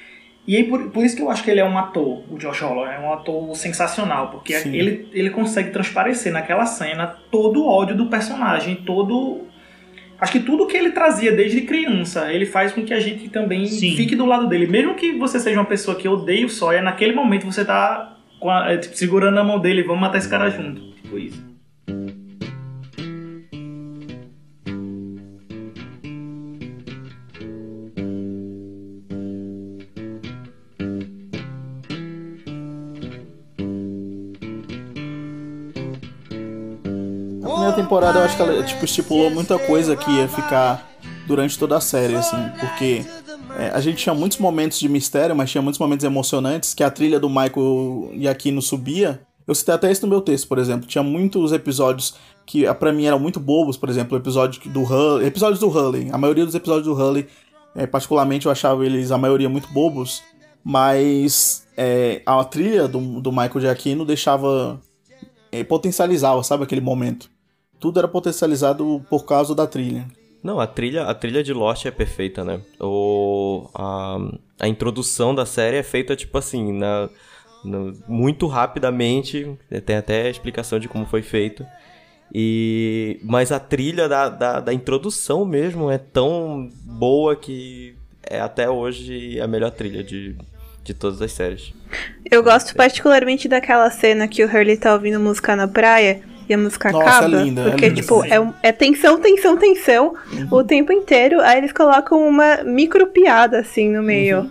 e 0.47 0.59
aí, 0.59 0.65
por, 0.65 0.91
por 0.91 1.03
isso 1.03 1.17
que 1.17 1.23
eu 1.23 1.31
acho 1.31 1.43
que 1.43 1.51
ele 1.51 1.61
é 1.61 1.65
um 1.65 1.79
ator, 1.79 2.23
o 2.31 2.37
Josh 2.37 2.61
Holloway, 2.61 2.97
é 2.97 3.01
um 3.01 3.11
ator 3.15 3.57
sensacional, 3.57 4.29
porque 4.29 4.53
Sim. 4.53 4.77
ele, 4.77 5.09
ele 5.15 5.31
consegue 5.31 5.71
transparecer 5.71 6.31
naquela 6.31 6.67
cena 6.67 7.07
todo 7.31 7.62
o 7.62 7.67
ódio 7.67 7.97
do 7.97 8.09
personagem, 8.11 8.75
todo. 8.77 9.47
Acho 10.21 10.33
que 10.33 10.41
tudo 10.41 10.67
que 10.67 10.77
ele 10.77 10.91
trazia 10.91 11.33
desde 11.33 11.62
criança, 11.62 12.33
ele 12.33 12.47
faz 12.47 12.73
com 12.73 12.83
que 12.85 12.95
a 12.95 13.01
gente 13.01 13.29
também 13.29 13.67
Sim. 13.67 13.97
fique 13.97 14.15
do 14.17 14.25
lado 14.25 14.47
dele. 14.49 14.67
Mesmo 14.67 14.95
que 14.95 15.12
você 15.12 15.39
seja 15.41 15.59
uma 15.59 15.67
pessoa 15.67 15.97
que 15.97 16.09
odeia 16.09 16.47
o 16.47 16.51
Sawyer, 16.51 16.83
naquele 16.83 17.12
momento 17.12 17.45
você 17.47 17.65
tá 17.65 18.17
com 18.41 18.51
a- 18.51 18.73
é, 18.73 18.77
tipo, 18.79 18.97
segurando 18.97 19.39
a 19.39 19.45
mão 19.45 19.59
dele, 19.59 19.83
vamos 19.83 20.01
matar 20.01 20.19
esse 20.19 20.29
cara 20.29 20.49
junto. 20.51 20.81
Tipo 21.03 21.19
isso. 21.19 21.53
Temporada 37.75 38.18
eu 38.18 38.25
acho 38.25 38.37
que 38.37 38.43
ela 38.43 38.62
tipo, 38.62 38.85
estipulou 38.85 39.31
muita 39.31 39.59
coisa 39.59 39.97
que 39.97 40.11
ia 40.11 40.29
ficar 40.29 40.89
durante 41.27 41.59
toda 41.59 41.77
a 41.77 41.81
série, 41.81 42.14
assim, 42.14 42.37
porque 42.61 43.05
é, 43.59 43.68
a 43.70 43.81
gente 43.81 43.99
tinha 43.99 44.14
muitos 44.14 44.39
momentos 44.39 44.79
de 44.79 44.89
mistério, 44.89 45.35
mas 45.35 45.51
tinha 45.51 45.62
muitos 45.62 45.79
momentos 45.79 46.05
emocionantes 46.05 46.75
que 46.75 46.83
a 46.83 46.91
trilha 46.91 47.20
do 47.20 47.29
Michael 47.29 48.12
Giacchino 48.16 48.62
subia. 48.62 49.20
Eu 49.47 49.55
citei 49.55 49.75
até 49.75 49.91
isso 49.91 50.03
no 50.03 50.09
meu 50.09 50.20
texto, 50.20 50.49
por 50.49 50.59
exemplo. 50.59 50.87
Tinha 50.87 51.03
muitos 51.03 51.53
episódios 51.53 52.14
que 52.47 52.66
ah, 52.66 52.75
pra 52.75 52.93
mim 52.93 53.05
eram 53.05 53.18
muito 53.18 53.39
bobos, 53.39 53.77
por 53.77 53.89
exemplo, 53.89 54.16
o 54.16 54.20
episódio 54.20 54.61
do 54.70 54.83
Hully, 54.83 55.27
episódios 55.27 55.61
do 55.61 55.68
Hully. 55.68 56.11
A 56.12 56.18
maioria 56.18 56.45
dos 56.45 56.55
episódios 56.55 56.87
do 56.87 56.95
Hully, 56.95 57.27
é, 57.75 57.87
particularmente, 57.87 58.47
eu 58.47 58.53
achava 58.53 58.85
eles 58.85 59.11
a 59.11 59.18
maioria 59.18 59.49
muito 59.49 59.68
bobos, 59.68 60.22
mas 60.62 61.66
é, 61.77 62.22
a 62.25 62.43
trilha 62.45 62.89
do, 62.89 63.20
do 63.20 63.31
Michael 63.31 63.61
Giacchino 63.61 64.05
deixava 64.05 64.81
é, 65.53 65.62
potencializava, 65.62 66.43
sabe, 66.43 66.64
aquele 66.64 66.81
momento. 66.81 67.31
Tudo 67.81 67.99
era 67.99 68.09
potencializado 68.09 69.05
por 69.11 69.25
causa 69.25 69.55
da 69.55 69.66
trilha. 69.66 70.07
Não, 70.43 70.61
a 70.61 70.66
trilha, 70.66 71.05
a 71.05 71.14
trilha 71.14 71.43
de 71.43 71.53
Lost 71.53 71.87
é 71.87 71.91
perfeita, 71.91 72.45
né? 72.45 72.61
O, 72.81 73.68
a, 73.75 74.18
a 74.61 74.68
introdução 74.68 75.35
da 75.35 75.47
série 75.47 75.79
é 75.79 75.83
feita, 75.83 76.14
tipo 76.14 76.37
assim, 76.37 76.72
na, 76.72 77.09
no- 77.64 77.95
muito 78.07 78.47
rapidamente. 78.47 79.57
Tem 79.87 79.97
até 79.97 80.27
a 80.27 80.31
explicação 80.31 80.79
de 80.79 80.87
como 80.89 81.07
foi 81.07 81.22
feito. 81.22 81.64
E, 82.33 83.20
mas 83.22 83.53
a 83.53 83.61
trilha 83.61 84.09
da, 84.09 84.29
da, 84.29 84.61
da 84.61 84.72
introdução 84.72 85.45
mesmo 85.45 85.91
é 85.91 85.99
tão 85.99 86.68
boa 86.85 87.37
que 87.37 87.95
é 88.29 88.41
até 88.41 88.68
hoje 88.68 89.39
a 89.41 89.47
melhor 89.47 89.70
trilha 89.70 90.03
de, 90.03 90.37
de 90.83 90.95
todas 90.95 91.22
as 91.22 91.33
séries. 91.33 91.72
Eu 92.31 92.43
gosto 92.43 92.75
particularmente 92.75 93.47
daquela 93.49 93.89
cena 93.91 94.27
que 94.27 94.43
o 94.45 94.49
Hurley 94.49 94.77
tá 94.77 94.93
ouvindo 94.95 95.20
música 95.20 95.55
na 95.55 95.68
praia 95.68 96.22
e 96.49 96.55
a 96.55 96.59
música 96.59 96.92
Nossa, 96.92 97.05
acaba. 97.05 97.40
é 97.40 97.42
linda, 97.42 97.61
é 97.62 97.70
porque, 97.70 97.88
linda 97.88 98.01
tipo, 98.01 98.24
é, 98.24 98.53
é 98.62 98.72
tensão, 98.72 99.20
tensão, 99.20 99.57
tensão 99.57 100.14
o 100.51 100.62
tempo 100.62 100.92
inteiro. 100.92 101.40
Aí 101.40 101.59
eles 101.59 101.72
colocam 101.72 102.26
uma 102.26 102.62
micro 102.64 103.07
piada, 103.07 103.59
assim, 103.61 103.90
no 103.90 104.03
meio. 104.03 104.51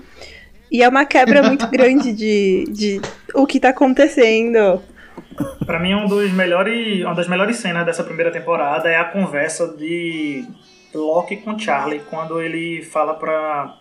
E 0.72 0.82
é 0.82 0.90
uma 0.90 1.06
quebra 1.06 1.44
muito 1.44 1.68
grande 1.70 2.12
de, 2.12 2.66
de 2.70 3.02
o 3.34 3.46
que 3.46 3.60
tá 3.60 3.70
acontecendo. 3.70 4.82
Pra 5.66 5.80
mim, 5.80 5.94
um 5.94 6.08
dos 6.08 6.32
melhores, 6.32 7.04
uma 7.04 7.14
das 7.14 7.28
melhores 7.28 7.58
cenas 7.58 7.86
dessa 7.86 8.04
primeira 8.04 8.32
temporada 8.32 8.90
é 8.90 8.98
a 8.98 9.06
conversa 9.06 9.68
de 9.76 10.46
Locke 10.94 11.38
com 11.38 11.58
Charlie, 11.58 12.02
quando 12.10 12.42
ele 12.42 12.82
fala 12.84 13.14
pra. 13.14 13.78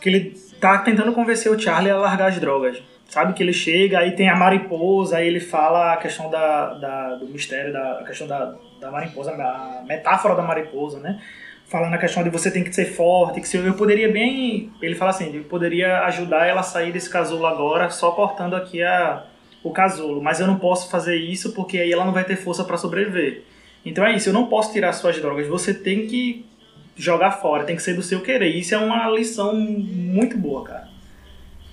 que 0.00 0.08
ele 0.08 0.36
tá 0.60 0.78
tentando 0.78 1.12
convencer 1.12 1.50
o 1.50 1.58
Charlie 1.58 1.90
a 1.90 1.96
largar 1.96 2.28
as 2.28 2.38
drogas. 2.38 2.82
Sabe 3.12 3.34
que 3.34 3.42
ele 3.42 3.52
chega, 3.52 3.98
aí 3.98 4.12
tem 4.12 4.30
a 4.30 4.34
mariposa, 4.34 5.18
aí 5.18 5.26
ele 5.28 5.38
fala 5.38 5.92
a 5.92 5.96
questão 5.98 6.30
da, 6.30 6.72
da- 6.72 7.14
do 7.16 7.26
mistério, 7.26 7.70
da 7.70 7.98
a 8.00 8.04
questão 8.04 8.26
da, 8.26 8.54
da 8.80 8.90
mariposa, 8.90 9.32
a 9.32 9.82
metáfora 9.86 10.34
da 10.34 10.40
mariposa, 10.40 10.98
né? 10.98 11.20
Falando 11.66 11.92
a 11.92 11.98
questão 11.98 12.22
de 12.24 12.30
você 12.30 12.50
tem 12.50 12.64
que 12.64 12.74
ser 12.74 12.86
forte, 12.86 13.38
que 13.42 13.46
se 13.46 13.58
eu, 13.58 13.74
poderia 13.74 14.10
bem. 14.10 14.70
Ele 14.80 14.94
fala 14.94 15.10
assim, 15.10 15.30
eu 15.36 15.44
poderia 15.44 15.98
ajudar 16.04 16.46
ela 16.46 16.60
a 16.60 16.62
sair 16.62 16.90
desse 16.90 17.10
casulo 17.10 17.44
agora, 17.44 17.90
só 17.90 18.12
cortando 18.12 18.56
aqui 18.56 18.82
a, 18.82 19.24
o 19.62 19.70
casulo, 19.72 20.22
mas 20.22 20.40
eu 20.40 20.46
não 20.46 20.58
posso 20.58 20.90
fazer 20.90 21.16
isso 21.16 21.52
porque 21.52 21.76
aí 21.76 21.92
ela 21.92 22.06
não 22.06 22.14
vai 22.14 22.24
ter 22.24 22.36
força 22.36 22.64
para 22.64 22.78
sobreviver. 22.78 23.42
Então 23.84 24.06
é 24.06 24.14
isso, 24.16 24.30
eu 24.30 24.32
não 24.32 24.46
posso 24.46 24.72
tirar 24.72 24.90
suas 24.94 25.20
drogas, 25.20 25.46
você 25.46 25.74
tem 25.74 26.06
que 26.06 26.46
jogar 26.96 27.32
fora, 27.32 27.64
tem 27.64 27.76
que 27.76 27.82
ser 27.82 27.92
do 27.92 28.02
seu 28.02 28.22
querer. 28.22 28.48
Isso 28.56 28.74
é 28.74 28.78
uma 28.78 29.06
lição 29.10 29.54
muito 29.54 30.38
boa, 30.38 30.64
cara. 30.64 30.91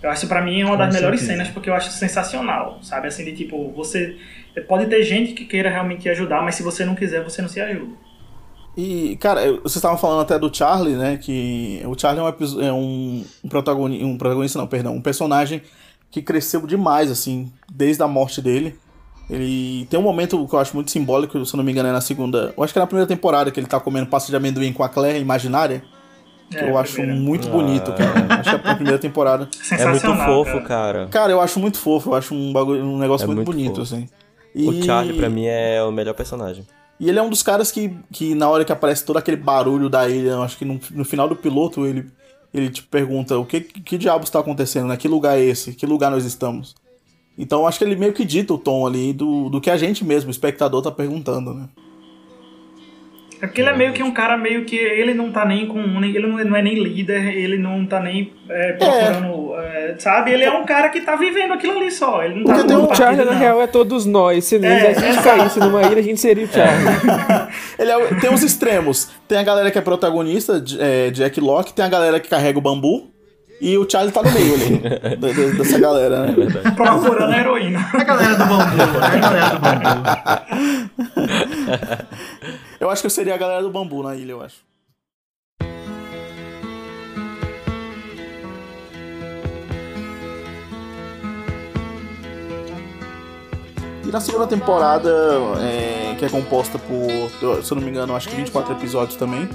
Eu 0.01 0.09
acho 0.09 0.27
pra 0.27 0.41
mim 0.41 0.61
é 0.61 0.65
uma 0.65 0.77
das 0.77 0.87
Com 0.87 0.93
melhores 0.93 1.19
certeza. 1.19 1.39
cenas 1.39 1.53
porque 1.53 1.69
eu 1.69 1.73
acho 1.73 1.91
sensacional, 1.91 2.79
sabe? 2.81 3.07
Assim, 3.07 3.25
de 3.25 3.33
tipo, 3.33 3.71
você 3.73 4.15
pode 4.67 4.85
ter 4.87 5.03
gente 5.03 5.33
que 5.33 5.45
queira 5.45 5.69
realmente 5.69 6.03
te 6.03 6.09
ajudar, 6.09 6.41
mas 6.41 6.55
se 6.55 6.63
você 6.63 6.85
não 6.85 6.95
quiser, 6.95 7.23
você 7.23 7.41
não 7.41 7.49
se 7.49 7.59
ajuda. 7.59 7.91
E, 8.77 9.17
cara, 9.17 9.41
vocês 9.61 9.75
estavam 9.75 9.97
falando 9.97 10.21
até 10.21 10.39
do 10.39 10.55
Charlie, 10.55 10.95
né? 10.95 11.17
Que 11.17 11.81
o 11.85 11.99
Charlie 11.99 12.23
é 12.23 12.23
um, 12.23 12.61
é 12.61 12.73
um, 12.73 13.25
um 13.43 13.49
protagonista. 13.49 14.05
Um 14.05 14.17
protagonista, 14.17 14.59
não, 14.59 14.67
perdão. 14.67 14.95
Um 14.95 15.01
personagem 15.01 15.61
que 16.09 16.21
cresceu 16.21 16.65
demais, 16.65 17.11
assim, 17.11 17.51
desde 17.69 18.01
a 18.01 18.07
morte 18.07 18.41
dele. 18.41 18.79
Ele 19.29 19.85
tem 19.89 19.99
um 19.99 20.03
momento 20.03 20.47
que 20.47 20.55
eu 20.55 20.59
acho 20.59 20.73
muito 20.73 20.89
simbólico, 20.89 21.45
se 21.45 21.53
eu 21.53 21.57
não 21.57 21.63
me 21.63 21.71
engano, 21.71 21.89
é 21.89 21.91
na 21.91 22.01
segunda. 22.01 22.53
Eu 22.55 22.63
acho 22.63 22.71
que 22.71 22.79
é 22.79 22.81
na 22.81 22.87
primeira 22.87 23.07
temporada 23.07 23.51
que 23.51 23.59
ele 23.59 23.67
tá 23.67 23.79
comendo 23.79 24.07
pasta 24.07 24.29
de 24.31 24.35
amendoim 24.35 24.71
com 24.71 24.83
a 24.83 24.89
Claire 24.89 25.19
imaginária. 25.19 25.83
Que 26.49 26.57
É, 26.57 26.69
eu 26.69 26.77
acho 26.77 26.93
primeira. 26.93 27.19
muito 27.19 27.47
Ah. 27.47 27.51
bonito, 27.51 27.93
cara. 27.93 28.39
Acho 28.39 28.59
que 28.59 28.67
é 28.67 28.71
a 28.71 28.75
primeira 28.75 28.99
temporada. 28.99 29.47
É 29.71 29.85
muito 29.85 30.01
fofo, 30.01 30.51
cara. 30.53 30.63
cara. 30.63 31.07
Cara, 31.07 31.31
eu 31.31 31.39
acho 31.41 31.59
muito 31.59 31.77
fofo, 31.77 32.09
eu 32.09 32.15
acho 32.15 32.33
um, 32.33 32.51
bagulho, 32.51 32.83
um 32.83 32.97
negócio 32.97 33.23
É 33.25 33.27
muito, 33.27 33.37
muito 33.45 33.51
bonito, 33.51 33.75
fofo. 33.75 33.95
assim. 33.95 34.09
O 34.55 34.73
E- 34.73 34.83
Charlie, 34.83 35.15
pra 35.15 35.29
mim, 35.29 35.45
é 35.45 35.83
o 35.83 35.91
melhor 35.91 36.13
personagem. 36.15 36.65
E 36.99 37.07
ele 37.07 37.17
é 37.19 37.21
um 37.21 37.29
dos 37.29 37.41
caras 37.43 37.71
que, 37.71 37.95
que 38.11 38.33
na 38.35 38.49
hora 38.49 38.65
que 38.65 38.71
aparece 38.73 39.05
todo 39.05 39.17
aquele 39.17 39.37
barulho 39.37 39.89
da 39.89 40.09
ilha, 40.09 40.31
eu 40.31 40.41
acho 40.43 40.57
que 40.57 40.65
no, 40.65 40.79
no 40.91 41.05
final 41.05 41.29
do 41.29 41.35
piloto 41.35 41.85
ele, 41.85 42.05
ele 42.53 42.69
te 42.69 42.83
pergunta 42.83 43.37
o 43.37 43.45
que, 43.45 43.61
que 43.61 43.97
diabos 43.97 44.27
está 44.27 44.39
acontecendo, 44.39 44.87
né? 44.87 44.97
Que 44.97 45.07
lugar 45.07 45.37
é 45.37 45.41
esse? 45.41 45.73
Que 45.73 45.85
lugar 45.85 46.09
nós 46.11 46.25
estamos? 46.25 46.75
Então 47.37 47.61
eu 47.61 47.67
acho 47.67 47.77
que 47.77 47.85
ele 47.85 47.95
meio 47.95 48.11
que 48.11 48.25
dita 48.25 48.53
o 48.53 48.57
tom 48.57 48.85
ali 48.85 49.13
do, 49.13 49.47
do 49.49 49.61
que 49.61 49.69
a 49.69 49.77
gente 49.77 50.03
mesmo, 50.03 50.27
o 50.27 50.31
espectador, 50.31 50.81
tá 50.81 50.91
perguntando, 50.91 51.53
né? 51.53 51.69
É 53.41 53.47
porque 53.47 53.61
ele 53.61 53.69
é 53.69 53.75
meio 53.75 53.93
que 53.93 54.03
um 54.03 54.11
cara 54.11 54.35
meio 54.37 54.65
que 54.65 54.75
ele 54.75 55.13
não 55.13 55.31
tá 55.31 55.45
nem 55.45 55.65
com. 55.65 55.79
Ele 56.03 56.27
não 56.27 56.39
é- 56.39 56.43
não 56.43 56.55
é 56.57 56.61
nem 56.61 56.75
líder, 56.83 57.25
ele 57.37 57.57
não 57.57 57.85
tá 57.85 57.99
nem 58.01 58.33
é, 58.49 58.73
procurando. 58.73 59.55
é, 59.57 59.95
sabe? 59.97 60.31
Ele 60.31 60.43
é 60.43 60.51
um 60.51 60.65
cara 60.65 60.89
que 60.89 60.99
tá 61.01 61.15
vivendo 61.15 61.53
aquilo 61.53 61.77
ali 61.77 61.89
só. 61.89 62.21
Ele 62.21 62.35
não 62.35 62.43
tá 62.43 62.55
Porque 62.55 62.73
um 62.73 62.93
Charlie, 62.93 63.25
na 63.25 63.31
real, 63.33 63.61
é 63.61 63.67
todos 63.67 64.05
nós. 64.05 64.43
Se, 64.43 64.57
É, 64.57 64.59
se 64.59 64.65
a 64.87 64.93
gente 65.07 65.19
exato. 65.19 65.37
caísse 65.37 65.59
numa 65.59 65.81
ilha, 65.83 65.99
a 65.99 66.03
gente 66.03 66.19
seria 66.19 66.43
o 66.43 66.47
Charlie. 66.47 66.85
Ele 67.79 67.91
é, 67.91 68.05
tem 68.19 68.33
os 68.33 68.43
extremos. 68.43 69.09
Tem 69.27 69.37
a 69.37 69.43
galera 69.43 69.71
que 69.71 69.77
é 69.77 69.81
protagonista, 69.81 70.61
é, 70.79 71.09
Jack 71.11 71.39
Locke, 71.39 71.73
tem 71.73 71.85
a 71.85 71.89
galera 71.89 72.19
que 72.19 72.27
carrega 72.29 72.57
o 72.59 72.61
bambu. 72.61 73.09
E 73.61 73.77
o 73.77 73.89
Charlie 73.89 74.11
tá 74.11 74.23
no 74.23 74.31
meio 74.31 74.53
ali. 74.53 74.77
dessa 75.57 75.79
galera, 75.79 76.27
né? 76.27 76.35
Procurando 76.75 77.33
a 77.33 77.37
heroína. 77.37 77.89
A 77.93 78.03
galera 78.03 78.35
do 78.35 78.45
bambu, 78.45 78.63
a 79.01 79.17
galera 79.17 79.49
do 79.49 79.59
bambu. 79.59 79.89
Eu 82.79 82.89
acho 82.89 83.01
que 83.01 83.07
eu 83.07 83.11
seria 83.11 83.35
a 83.35 83.37
galera 83.37 83.61
do 83.61 83.69
bambu 83.69 84.01
na 84.01 84.15
ilha, 84.15 84.31
eu 84.31 84.41
acho. 84.41 84.68
E 94.09 94.11
na 94.11 94.19
segunda 94.19 94.47
temporada, 94.47 95.07
é, 95.61 96.15
que 96.15 96.25
é 96.25 96.29
composta 96.29 96.79
por, 96.79 97.61
se 97.63 97.71
eu 97.71 97.75
não 97.75 97.83
me 97.83 97.91
engano, 97.91 98.15
acho 98.15 98.27
que 98.27 98.35
24 98.35 98.73
episódios 98.73 99.15
também, 99.15 99.47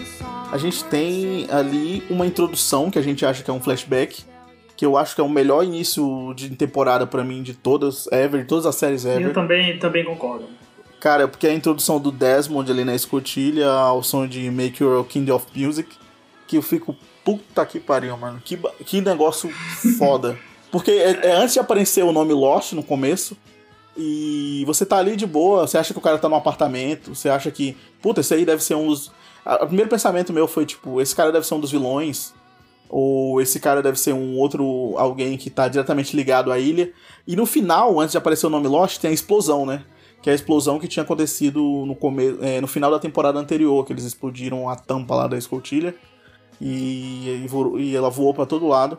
a 0.52 0.56
gente 0.56 0.84
tem 0.84 1.48
ali 1.50 2.04
uma 2.08 2.24
introdução 2.24 2.88
que 2.88 2.96
a 2.96 3.02
gente 3.02 3.26
acha 3.26 3.42
que 3.42 3.50
é 3.50 3.52
um 3.52 3.60
flashback, 3.60 4.22
que 4.76 4.86
eu 4.86 4.96
acho 4.96 5.12
que 5.12 5.20
é 5.20 5.24
o 5.24 5.28
melhor 5.28 5.64
início 5.64 6.32
de 6.36 6.50
temporada 6.50 7.04
pra 7.04 7.24
mim 7.24 7.42
de 7.42 7.52
todas, 7.52 8.06
ever, 8.12 8.42
de 8.42 8.46
todas 8.46 8.64
as 8.64 8.76
séries 8.76 9.04
ever. 9.04 9.26
Eu 9.26 9.32
também, 9.32 9.76
também 9.76 10.04
concordo. 10.04 10.44
Cara, 11.00 11.26
porque 11.26 11.48
a 11.48 11.52
introdução 11.52 11.98
do 11.98 12.12
Desmond 12.12 12.70
ali 12.70 12.84
na 12.84 12.94
escotilha 12.94 13.68
ao 13.68 14.04
som 14.04 14.24
de 14.24 14.48
Make 14.52 14.84
Your 14.84 15.04
King 15.04 15.32
of 15.32 15.46
Music, 15.52 15.96
que 16.46 16.58
eu 16.58 16.62
fico, 16.62 16.94
puta 17.24 17.66
que 17.66 17.80
pariu, 17.80 18.16
mano. 18.16 18.40
Que, 18.44 18.56
que 18.86 19.00
negócio 19.00 19.50
foda. 19.98 20.38
Porque 20.70 20.90
é, 20.90 21.26
é 21.26 21.32
antes 21.36 21.54
de 21.54 21.60
aparecer 21.60 22.04
o 22.04 22.10
nome 22.10 22.32
Lost 22.32 22.72
no 22.72 22.82
começo. 22.82 23.36
E 23.96 24.64
você 24.66 24.84
tá 24.84 24.98
ali 24.98 25.16
de 25.16 25.26
boa, 25.26 25.66
você 25.66 25.78
acha 25.78 25.92
que 25.92 25.98
o 25.98 26.02
cara 26.02 26.18
tá 26.18 26.28
num 26.28 26.34
apartamento, 26.34 27.14
você 27.14 27.28
acha 27.28 27.50
que, 27.50 27.76
puta, 28.02 28.20
esse 28.20 28.34
aí 28.34 28.44
deve 28.44 28.62
ser 28.62 28.74
um 28.74 28.88
dos. 28.88 29.12
O 29.46 29.66
primeiro 29.66 29.90
pensamento 29.90 30.32
meu 30.32 30.48
foi, 30.48 30.66
tipo, 30.66 31.00
esse 31.00 31.14
cara 31.14 31.30
deve 31.30 31.46
ser 31.46 31.54
um 31.54 31.60
dos 31.60 31.70
vilões. 31.70 32.32
Ou 32.88 33.40
esse 33.40 33.58
cara 33.58 33.82
deve 33.82 33.98
ser 33.98 34.12
um 34.12 34.38
outro 34.38 34.94
alguém 34.96 35.36
que 35.36 35.50
tá 35.50 35.68
diretamente 35.68 36.14
ligado 36.16 36.52
à 36.52 36.58
ilha. 36.58 36.92
E 37.26 37.34
no 37.34 37.46
final, 37.46 37.98
antes 37.98 38.12
de 38.12 38.18
aparecer 38.18 38.46
o 38.46 38.50
nome 38.50 38.68
Lost, 38.68 39.00
tem 39.00 39.10
a 39.10 39.14
explosão, 39.14 39.66
né? 39.66 39.84
Que 40.22 40.30
é 40.30 40.32
a 40.32 40.36
explosão 40.36 40.78
que 40.78 40.86
tinha 40.86 41.02
acontecido 41.02 41.60
no, 41.86 41.94
come... 41.94 42.38
É, 42.40 42.60
no 42.60 42.66
final 42.66 42.90
da 42.90 42.98
temporada 42.98 43.38
anterior, 43.38 43.84
que 43.84 43.92
eles 43.92 44.04
explodiram 44.04 44.68
a 44.68 44.76
tampa 44.76 45.14
lá 45.14 45.26
da 45.26 45.36
escotilha. 45.36 45.94
E, 46.60 47.46
e, 47.78 47.96
ela 47.96 48.10
voou 48.10 48.32
para 48.32 48.46
todo 48.46 48.66
lado. 48.66 48.98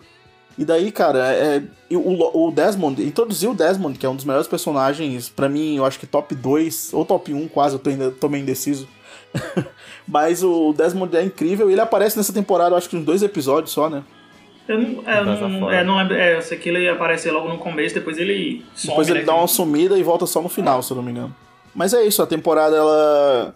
E 0.57 0.63
daí, 0.63 0.91
cara, 0.91 1.33
é, 1.33 1.61
o, 1.91 2.47
o, 2.47 2.51
Desmond, 2.51 3.01
introduziu 3.03 3.51
o 3.51 3.55
Desmond, 3.55 3.99
que 3.99 4.05
é 4.05 4.09
um 4.09 4.15
dos 4.15 4.23
melhores 4.23 4.47
personagens, 4.47 5.27
para 5.27 5.49
mim, 5.49 5.75
eu 5.77 5.85
acho 5.85 5.99
que 5.99 6.07
top 6.07 6.33
2, 6.33 6.93
ou 6.93 7.03
top 7.03 7.33
1 7.33 7.47
quase, 7.49 7.75
eu 7.75 7.79
tô, 7.79 7.89
ainda, 7.89 8.11
tô 8.11 8.29
meio 8.29 8.41
indeciso. 8.41 8.87
Mas 10.07 10.43
o 10.43 10.71
Desmond 10.73 11.15
é 11.17 11.23
incrível, 11.23 11.69
e 11.69 11.73
ele 11.73 11.81
aparece 11.81 12.15
nessa 12.15 12.31
temporada, 12.31 12.71
eu 12.71 12.77
acho 12.77 12.89
que 12.89 12.95
em 12.95 13.03
dois 13.03 13.21
episódios 13.21 13.71
só, 13.71 13.89
né? 13.89 14.03
Eu 14.67 14.79
não, 14.79 15.03
é, 15.05 15.23
não, 15.23 15.71
é, 15.71 15.83
não 15.83 15.97
lembro, 15.97 16.15
é, 16.15 16.37
eu 16.37 16.41
sei 16.41 16.57
que 16.57 16.69
ele 16.69 16.87
aparece 16.87 17.29
logo 17.29 17.49
no 17.49 17.57
começo, 17.57 17.93
depois 17.93 18.17
ele 18.17 18.65
some, 18.73 18.89
Depois 18.89 19.09
ele 19.09 19.19
né, 19.19 19.25
dá 19.25 19.35
uma 19.35 19.47
sumida 19.47 19.97
e 19.97 20.03
volta 20.03 20.25
só 20.25 20.41
no 20.41 20.49
final, 20.49 20.81
se 20.81 20.91
eu 20.91 20.95
não 20.95 21.03
me 21.03 21.11
engano. 21.11 21.35
Mas 21.73 21.93
é 21.93 22.03
isso, 22.03 22.23
a 22.23 22.25
temporada, 22.25 22.75
ela 22.75 23.55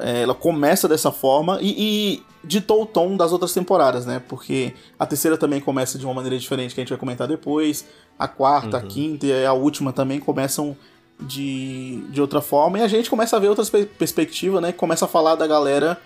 é, 0.00 0.22
ela 0.22 0.34
começa 0.34 0.88
dessa 0.88 1.10
forma 1.10 1.58
e, 1.60 1.74
e, 1.78 2.22
ditou 2.48 2.82
o 2.82 2.86
tom 2.86 3.16
das 3.16 3.30
outras 3.30 3.52
temporadas, 3.52 4.06
né? 4.06 4.20
Porque 4.26 4.74
a 4.98 5.06
terceira 5.06 5.36
também 5.36 5.60
começa 5.60 5.98
de 5.98 6.06
uma 6.06 6.14
maneira 6.14 6.38
diferente 6.38 6.74
que 6.74 6.80
a 6.80 6.82
gente 6.82 6.90
vai 6.90 6.98
comentar 6.98 7.28
depois. 7.28 7.84
A 8.18 8.26
quarta, 8.26 8.78
uhum. 8.78 8.82
a 8.82 8.86
quinta 8.86 9.26
e 9.26 9.46
a 9.46 9.52
última 9.52 9.92
também 9.92 10.18
começam 10.18 10.76
de, 11.20 12.02
de 12.08 12.20
outra 12.20 12.40
forma. 12.40 12.78
E 12.78 12.82
a 12.82 12.88
gente 12.88 13.10
começa 13.10 13.36
a 13.36 13.38
ver 13.38 13.48
outras 13.48 13.70
perspectivas, 13.70 14.62
né? 14.62 14.72
Começa 14.72 15.04
a 15.04 15.08
falar 15.08 15.34
da 15.34 15.46
galera 15.46 16.00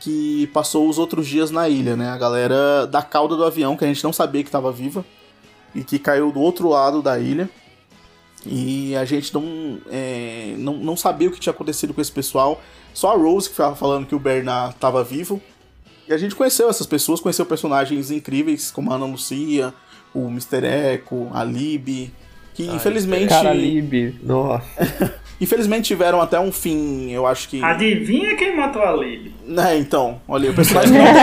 que 0.00 0.48
passou 0.48 0.88
os 0.88 0.98
outros 0.98 1.28
dias 1.28 1.50
na 1.50 1.68
ilha, 1.68 1.94
né? 1.94 2.08
A 2.08 2.16
galera 2.16 2.86
da 2.86 3.02
cauda 3.02 3.36
do 3.36 3.44
avião, 3.44 3.76
que 3.76 3.84
a 3.84 3.88
gente 3.88 4.02
não 4.02 4.12
sabia 4.12 4.42
que 4.42 4.48
estava 4.48 4.72
viva 4.72 5.04
e 5.74 5.84
que 5.84 5.98
caiu 5.98 6.32
do 6.32 6.40
outro 6.40 6.68
lado 6.68 7.02
da 7.02 7.18
ilha. 7.18 7.48
E 8.44 8.96
a 8.96 9.04
gente 9.04 9.32
não, 9.32 9.78
é, 9.88 10.54
não, 10.58 10.74
não 10.74 10.96
sabia 10.96 11.28
o 11.28 11.30
que 11.30 11.38
tinha 11.38 11.52
acontecido 11.52 11.94
com 11.94 12.00
esse 12.00 12.10
pessoal. 12.10 12.60
Só 12.92 13.12
a 13.12 13.16
Rose 13.16 13.48
que 13.48 13.54
ficava 13.54 13.76
falando 13.76 14.06
que 14.06 14.14
o 14.14 14.18
Bernard 14.18 14.74
estava 14.74 15.04
vivo. 15.04 15.40
E 16.12 16.14
a 16.14 16.18
gente 16.18 16.34
conheceu 16.34 16.68
essas 16.68 16.86
pessoas, 16.86 17.20
conheceu 17.20 17.46
personagens 17.46 18.10
incríveis 18.10 18.70
como 18.70 18.92
a 18.92 18.96
Ana 18.96 19.06
Lucia, 19.06 19.72
o 20.12 20.28
Mr. 20.28 20.66
Echo, 20.66 21.30
a 21.32 21.42
Lib, 21.42 22.12
que 22.52 22.68
Ai, 22.68 22.76
infelizmente. 22.76 23.30
Cara, 23.30 23.54
Lib, 23.54 24.16
nossa. 24.22 24.62
infelizmente 25.40 25.86
tiveram 25.86 26.20
até 26.20 26.38
um 26.38 26.52
fim, 26.52 27.10
eu 27.10 27.26
acho 27.26 27.48
que. 27.48 27.64
Adivinha 27.64 28.36
quem 28.36 28.54
matou 28.54 28.82
a 28.82 28.92
Lib? 28.94 29.32
É, 29.56 29.78
então, 29.78 30.20
olha, 30.28 30.50
o 30.50 30.54
personagem 30.54 30.92
que 30.92 30.98
não 30.98 31.14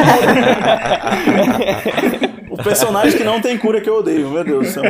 tem... 2.18 2.30
O 2.50 2.58
personagem 2.58 3.16
que 3.16 3.24
não 3.24 3.40
tem 3.40 3.60
cura 3.60 3.80
que 3.82 3.88
eu 3.88 3.98
odeio, 3.98 4.28
meu 4.32 4.44
Deus 4.44 4.66
do 4.66 4.74
céu. 4.74 4.84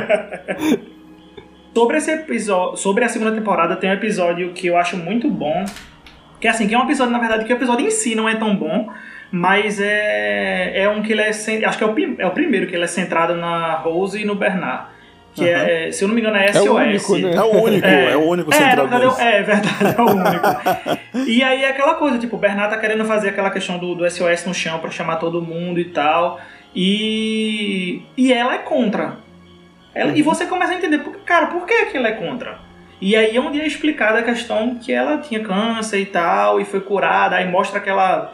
Sobre 1.76 1.97
esse 1.97 2.10
episódio, 2.10 2.78
sobre 2.78 3.04
a 3.04 3.10
segunda 3.10 3.34
temporada, 3.34 3.76
tem 3.76 3.89
um 3.89 3.93
episódio 3.93 4.54
que 4.54 4.68
eu 4.68 4.78
acho 4.78 4.95
muito 4.95 5.30
bom. 5.30 5.66
Que 6.39 6.47
é 6.47 6.52
assim, 6.52 6.70
que 6.70 6.74
é 6.74 6.80
um 6.80 6.84
episódio, 6.84 7.12
na 7.12 7.20
verdade, 7.20 7.43
que 7.43 7.52
o 7.52 7.56
episódio 7.58 7.86
em 7.86 7.91
si 7.91 8.16
não 8.16 8.30
é 8.30 8.36
tão 8.36 8.56
bom, 8.56 8.89
mas 9.32 9.80
é, 9.80 10.82
é 10.82 10.89
um 10.89 11.01
que 11.01 11.11
ele 11.11 11.21
é. 11.21 11.30
Acho 11.30 11.77
que 11.77 11.84
é 11.84 11.88
o, 11.88 11.95
é 12.17 12.25
o 12.25 12.32
primeiro 12.32 12.67
que 12.67 12.75
ele 12.75 12.84
é 12.84 12.88
centrado 12.88 13.36
na 13.36 13.75
Rose 13.75 14.21
e 14.21 14.25
no 14.25 14.36
Bernard. 14.36 14.88
Que 15.36 15.41
uhum. 15.41 15.47
é, 15.47 15.91
se 15.91 16.03
eu 16.03 16.07
não 16.07 16.15
me 16.15 16.21
engano, 16.21 16.38
é 16.38 16.51
SOS. 16.51 16.65
É 16.65 16.69
o 16.69 16.75
único, 16.75 17.17
né? 17.17 17.36
É 17.36 17.41
o 17.41 17.63
único, 17.63 17.88
é, 17.88 18.11
é 18.11 18.17
o 18.17 18.27
único 18.27 18.53
centrado. 18.53 19.19
É, 19.19 19.38
é, 19.38 19.43
verdade, 19.43 19.95
é 19.97 20.01
o 20.01 20.05
único. 20.05 21.30
e 21.30 21.43
aí 21.43 21.63
é 21.63 21.69
aquela 21.69 21.93
coisa, 21.95 22.17
tipo, 22.17 22.36
o 22.36 22.39
Bernard 22.39 22.73
tá 22.73 22.80
querendo 22.80 23.05
fazer 23.05 23.30
aquela 23.30 23.51
questão 23.51 23.77
do, 23.77 23.93
do 23.93 24.09
SOS 24.09 24.45
no 24.45 24.53
chão 24.53 24.80
para 24.80 24.89
chamar 24.89 25.17
todo 25.17 25.41
mundo 25.41 25.80
e 25.80 25.86
tal. 25.86 26.39
E, 26.75 28.01
e 28.17 28.34
ela 28.34 28.55
é 28.55 28.59
contra. 28.59 29.17
Ela, 29.93 30.11
uhum. 30.11 30.17
E 30.17 30.21
você 30.21 30.45
começa 30.45 30.73
a 30.73 30.75
entender, 30.75 30.99
cara, 31.25 31.47
por 31.47 31.65
que, 31.65 31.86
que 31.86 31.97
ela 31.97 32.07
é 32.07 32.13
contra? 32.13 32.57
E 33.01 33.15
aí 33.15 33.36
é 33.36 33.39
onde 33.39 33.61
é 33.61 33.65
explicada 33.65 34.19
a 34.19 34.23
questão 34.23 34.75
que 34.75 34.91
ela 34.91 35.17
tinha 35.19 35.41
câncer 35.41 35.99
e 35.99 36.05
tal, 36.05 36.59
e 36.59 36.65
foi 36.65 36.82
curada, 36.82 37.38
aí 37.38 37.49
mostra 37.49 37.80
aquela, 37.80 38.34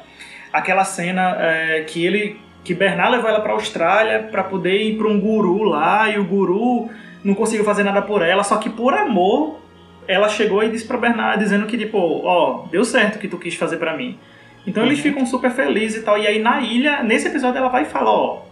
aquela 0.58 0.84
cena 0.84 1.38
é, 1.40 1.82
que 1.82 2.06
ele 2.06 2.40
que 2.64 2.74
Bernard 2.74 3.12
levou 3.12 3.30
ela 3.30 3.42
para 3.42 3.52
a 3.52 3.56
Austrália 3.56 4.28
para 4.32 4.44
poder 4.44 4.82
ir 4.82 4.98
para 4.98 5.08
um 5.08 5.20
guru 5.20 5.62
lá, 5.62 6.10
e 6.10 6.18
o 6.18 6.26
guru 6.26 6.90
não 7.24 7.36
conseguiu 7.36 7.64
fazer 7.64 7.84
nada 7.84 8.02
por 8.02 8.24
ela, 8.24 8.44
só 8.44 8.58
que 8.58 8.72
por 8.72 8.94
amor 8.94 9.60
ela 10.08 10.28
chegou 10.28 10.64
e 10.64 10.70
disse 10.70 10.86
para 10.86 10.98
Bernard 10.98 11.44
dizendo 11.44 11.68
que 11.68 11.78
tipo, 11.78 11.98
ó, 11.98 12.66
oh, 12.66 12.68
deu 12.68 12.84
certo 12.84 13.16
o 13.16 13.20
que 13.20 13.28
tu 13.28 13.38
quis 13.38 13.56
fazer 13.56 13.78
para 13.78 13.96
mim. 13.96 14.18
Então 14.66 14.82
uhum. 14.84 14.90
eles 14.90 15.00
ficam 15.00 15.26
super 15.26 15.52
felizes 15.52 16.02
e 16.02 16.06
tal. 16.06 16.18
E 16.18 16.26
aí 16.26 16.40
na 16.40 16.62
ilha, 16.62 17.04
nesse 17.04 17.28
episódio 17.28 17.60
ela 17.60 17.70
vai 17.70 17.84
e 17.84 17.86
fala, 17.86 18.10
ó, 18.10 18.42
oh, 18.42 18.46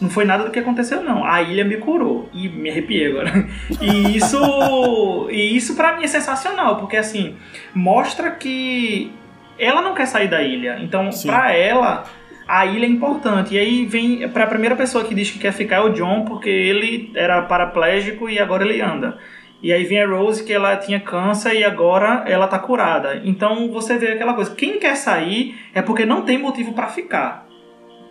não 0.00 0.10
foi 0.10 0.24
nada 0.24 0.44
do 0.44 0.50
que 0.50 0.58
aconteceu, 0.58 1.02
não. 1.02 1.24
A 1.24 1.42
ilha 1.42 1.64
me 1.64 1.76
curou. 1.76 2.28
E 2.32 2.48
me 2.48 2.70
arrepiei 2.70 3.08
agora. 3.08 3.46
E 3.80 4.16
isso. 4.16 5.28
e 5.30 5.56
isso 5.56 5.74
para 5.74 5.96
mim 5.96 6.04
é 6.04 6.08
sensacional, 6.08 6.76
porque 6.76 6.96
assim, 6.96 7.36
mostra 7.74 8.30
que 8.30 9.12
ela 9.58 9.82
não 9.82 9.94
quer 9.94 10.06
sair 10.06 10.28
da 10.28 10.42
ilha. 10.42 10.78
Então, 10.80 11.10
para 11.24 11.52
ela, 11.52 12.04
a 12.46 12.66
ilha 12.66 12.86
é 12.86 12.88
importante. 12.88 13.54
E 13.54 13.58
aí 13.58 13.86
vem. 13.86 14.28
Pra 14.28 14.46
primeira 14.46 14.76
pessoa 14.76 15.04
que 15.04 15.14
diz 15.14 15.30
que 15.30 15.38
quer 15.38 15.52
ficar 15.52 15.76
é 15.76 15.80
o 15.80 15.90
John, 15.90 16.24
porque 16.24 16.50
ele 16.50 17.10
era 17.14 17.42
paraplégico 17.42 18.28
e 18.28 18.38
agora 18.38 18.64
ele 18.64 18.80
anda. 18.80 19.18
E 19.62 19.72
aí 19.72 19.84
vem 19.84 20.02
a 20.02 20.06
Rose 20.06 20.44
que 20.44 20.52
ela 20.52 20.76
tinha 20.76 21.00
câncer 21.00 21.54
e 21.54 21.64
agora 21.64 22.24
ela 22.26 22.46
tá 22.46 22.58
curada. 22.58 23.22
Então 23.24 23.70
você 23.72 23.96
vê 23.96 24.12
aquela 24.12 24.34
coisa, 24.34 24.54
quem 24.54 24.78
quer 24.78 24.96
sair 24.96 25.56
é 25.74 25.80
porque 25.80 26.04
não 26.04 26.22
tem 26.22 26.38
motivo 26.38 26.72
para 26.72 26.88
ficar 26.88 27.46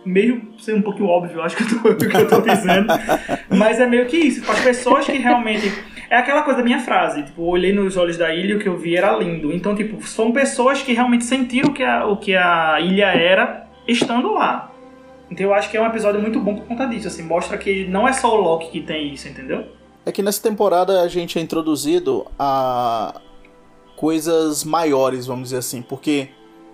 meio 0.06 0.40
ser 0.58 0.72
um 0.72 0.80
pouquinho 0.80 1.08
óbvio, 1.08 1.42
acho 1.42 1.56
que 1.56 1.62
eu 1.64 1.82
tô, 1.82 1.94
que 2.06 2.16
eu 2.16 2.28
tô 2.28 2.40
dizendo. 2.40 2.86
mas 3.50 3.80
é 3.80 3.86
meio 3.86 4.06
que 4.06 4.16
isso. 4.16 4.42
Para 4.42 4.54
as 4.54 4.60
pessoas 4.60 5.04
que 5.04 5.18
realmente. 5.18 5.72
É 6.08 6.16
aquela 6.16 6.42
coisa 6.42 6.58
da 6.58 6.64
minha 6.64 6.80
frase, 6.80 7.24
tipo, 7.24 7.42
olhei 7.42 7.72
nos 7.72 7.96
olhos 7.96 8.16
da 8.16 8.32
ilha 8.34 8.52
e 8.52 8.56
o 8.56 8.58
que 8.58 8.68
eu 8.68 8.76
vi 8.76 8.96
era 8.96 9.16
lindo. 9.16 9.52
Então, 9.52 9.74
tipo, 9.74 10.06
são 10.06 10.32
pessoas 10.32 10.82
que 10.82 10.92
realmente 10.92 11.24
sentiram 11.24 11.72
que 11.72 11.82
a, 11.82 12.06
o 12.06 12.16
que 12.16 12.34
a 12.34 12.80
ilha 12.80 13.06
era 13.06 13.66
estando 13.88 14.32
lá. 14.32 14.72
Então 15.30 15.46
eu 15.46 15.54
acho 15.54 15.70
que 15.70 15.76
é 15.76 15.82
um 15.82 15.86
episódio 15.86 16.20
muito 16.20 16.38
bom 16.40 16.54
por 16.54 16.66
conta 16.66 16.86
disso, 16.86 17.08
assim, 17.08 17.22
mostra 17.22 17.58
que 17.58 17.86
não 17.88 18.06
é 18.06 18.12
só 18.12 18.32
o 18.32 18.40
Loki 18.40 18.70
que 18.70 18.80
tem 18.80 19.12
isso, 19.12 19.28
entendeu? 19.28 19.66
É 20.04 20.12
que 20.12 20.22
nessa 20.22 20.40
temporada 20.40 21.02
a 21.02 21.08
gente 21.08 21.38
é 21.38 21.42
introduzido 21.42 22.26
a 22.38 23.20
coisas 23.96 24.62
maiores, 24.62 25.26
vamos 25.26 25.44
dizer 25.44 25.58
assim, 25.58 25.82
porque 25.82 26.28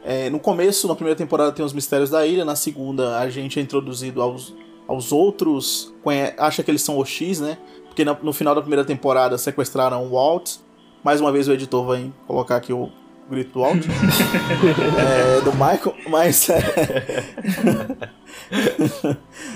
é, 0.04 0.28
no 0.28 0.38
começo, 0.38 0.86
na 0.86 0.94
primeira 0.94 1.16
temporada, 1.16 1.52
tem 1.52 1.64
os 1.64 1.72
mistérios 1.72 2.10
da 2.10 2.26
ilha, 2.26 2.44
na 2.44 2.56
segunda 2.56 3.18
a 3.18 3.30
gente 3.30 3.58
é 3.58 3.62
introduzido 3.62 4.20
aos, 4.20 4.54
aos 4.86 5.12
outros, 5.12 5.94
acha 6.36 6.62
que 6.62 6.70
eles 6.70 6.82
são 6.82 6.98
OX, 6.98 7.40
né? 7.40 7.56
Porque 7.92 8.04
no 8.06 8.32
final 8.32 8.54
da 8.54 8.62
primeira 8.62 8.86
temporada 8.86 9.36
sequestraram 9.36 10.06
o 10.06 10.12
Walt. 10.12 10.56
Mais 11.04 11.20
uma 11.20 11.30
vez 11.30 11.46
o 11.46 11.52
editor 11.52 11.84
vai 11.84 12.10
colocar 12.26 12.56
aqui 12.56 12.72
o 12.72 12.90
grito 13.28 13.52
do 13.52 13.60
Walt. 13.60 13.84
é, 14.98 15.42
do 15.42 15.52
Michael, 15.52 15.94
mas. 16.08 16.48
É... 16.48 18.08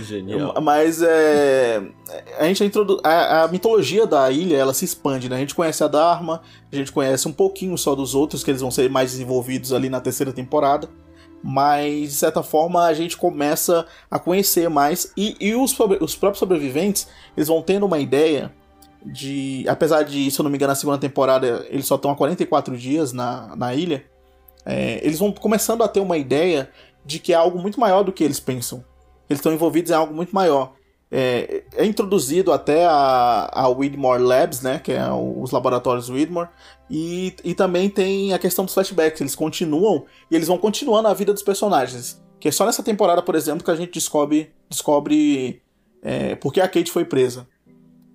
Genial. 0.03 0.55
Mas 0.61 1.01
é, 1.03 1.82
a 2.39 2.45
gente 2.45 2.62
introdu... 2.62 3.01
a, 3.03 3.45
a, 3.45 3.49
mitologia 3.49 4.07
da 4.07 4.30
ilha 4.30 4.57
ela 4.57 4.74
se 4.74 4.84
expande, 4.84 5.30
né? 5.30 5.37
A 5.37 5.41
gente 5.41 5.55
conhece 5.55 5.82
a 5.82 5.89
Dharma, 5.89 6.43
a 6.70 6.76
gente 6.76 6.93
conhece 6.93 7.26
um 7.26 7.32
pouquinho 7.32 7.76
só 7.78 7.95
dos 7.95 8.14
outros, 8.14 8.45
que 8.45 8.51
eles 8.51 8.61
vão 8.61 8.70
ser 8.70 8.91
mais 8.91 9.12
desenvolvidos 9.12 9.72
ali 9.72 9.89
na 9.89 10.01
terceira 10.01 10.32
temporada. 10.32 10.91
Mas, 11.49 12.09
de 12.11 12.15
certa 12.17 12.43
forma, 12.43 12.85
a 12.85 12.93
gente 12.93 13.17
começa 13.17 13.87
a 14.11 14.19
conhecer 14.19 14.69
mais. 14.69 15.13
E, 15.17 15.37
e 15.39 15.55
os, 15.55 15.79
os 16.01 16.17
próprios 16.17 16.41
sobreviventes, 16.41 17.07
eles 17.37 17.47
vão 17.47 17.63
tendo 17.63 17.87
uma 17.87 18.01
ideia 18.01 18.53
de. 19.05 19.65
Apesar 19.69 20.03
de, 20.03 20.29
se 20.29 20.41
eu 20.41 20.43
não 20.43 20.51
me 20.51 20.57
engano, 20.57 20.73
na 20.73 20.75
segunda 20.75 20.99
temporada 20.99 21.65
eles 21.71 21.87
só 21.87 21.95
estão 21.95 22.11
há 22.11 22.17
44 22.17 22.77
dias 22.77 23.13
na, 23.13 23.55
na 23.55 23.73
ilha. 23.73 24.05
É, 24.65 24.99
eles 25.07 25.21
vão 25.21 25.31
começando 25.31 25.85
a 25.85 25.89
ter 25.89 26.01
uma 26.01 26.19
ideia 26.19 26.69
de 27.05 27.21
que 27.21 27.33
é 27.33 27.37
algo 27.37 27.61
muito 27.61 27.79
maior 27.79 28.03
do 28.03 28.11
que 28.11 28.25
eles 28.25 28.41
pensam. 28.41 28.85
Eles 29.31 29.39
estão 29.39 29.53
envolvidos 29.53 29.93
em 29.93 29.95
algo 29.95 30.13
muito 30.13 30.35
maior. 30.35 30.73
É, 31.11 31.63
é 31.75 31.85
introduzido 31.85 32.53
até 32.53 32.85
a, 32.85 33.49
a 33.53 33.69
Widmore 33.69 34.23
Labs, 34.23 34.61
né, 34.61 34.81
que 34.81 34.93
é 34.93 35.09
os 35.13 35.53
laboratórios 35.53 36.11
Widmore, 36.11 36.49
e, 36.91 37.35
e 37.45 37.55
também 37.55 37.89
tem 37.89 38.33
a 38.33 38.39
questão 38.39 38.65
dos 38.65 38.75
flashbacks. 38.75 39.21
Eles 39.21 39.35
continuam 39.35 40.05
e 40.31 40.35
eles 40.35 40.49
vão 40.49 40.59
continuando 40.59 41.09
a 41.09 41.15
vida 41.15 41.33
dos 41.33 41.43
personagens. 41.43 42.23
Que 42.41 42.49
é 42.49 42.53
só 42.53 42.67
nessa 42.67 42.83
temporada, 42.83 43.23
por 43.23 43.35
exemplo, 43.35 43.65
que 43.65 43.71
a 43.71 43.77
gente 43.77 43.93
descobre, 43.93 44.53
descobre 44.69 45.63
é, 46.03 46.35
por 46.35 46.53
que 46.53 46.61
a 46.61 46.69
Kate 46.69 46.91
foi 46.91 47.05
presa. 47.05 47.47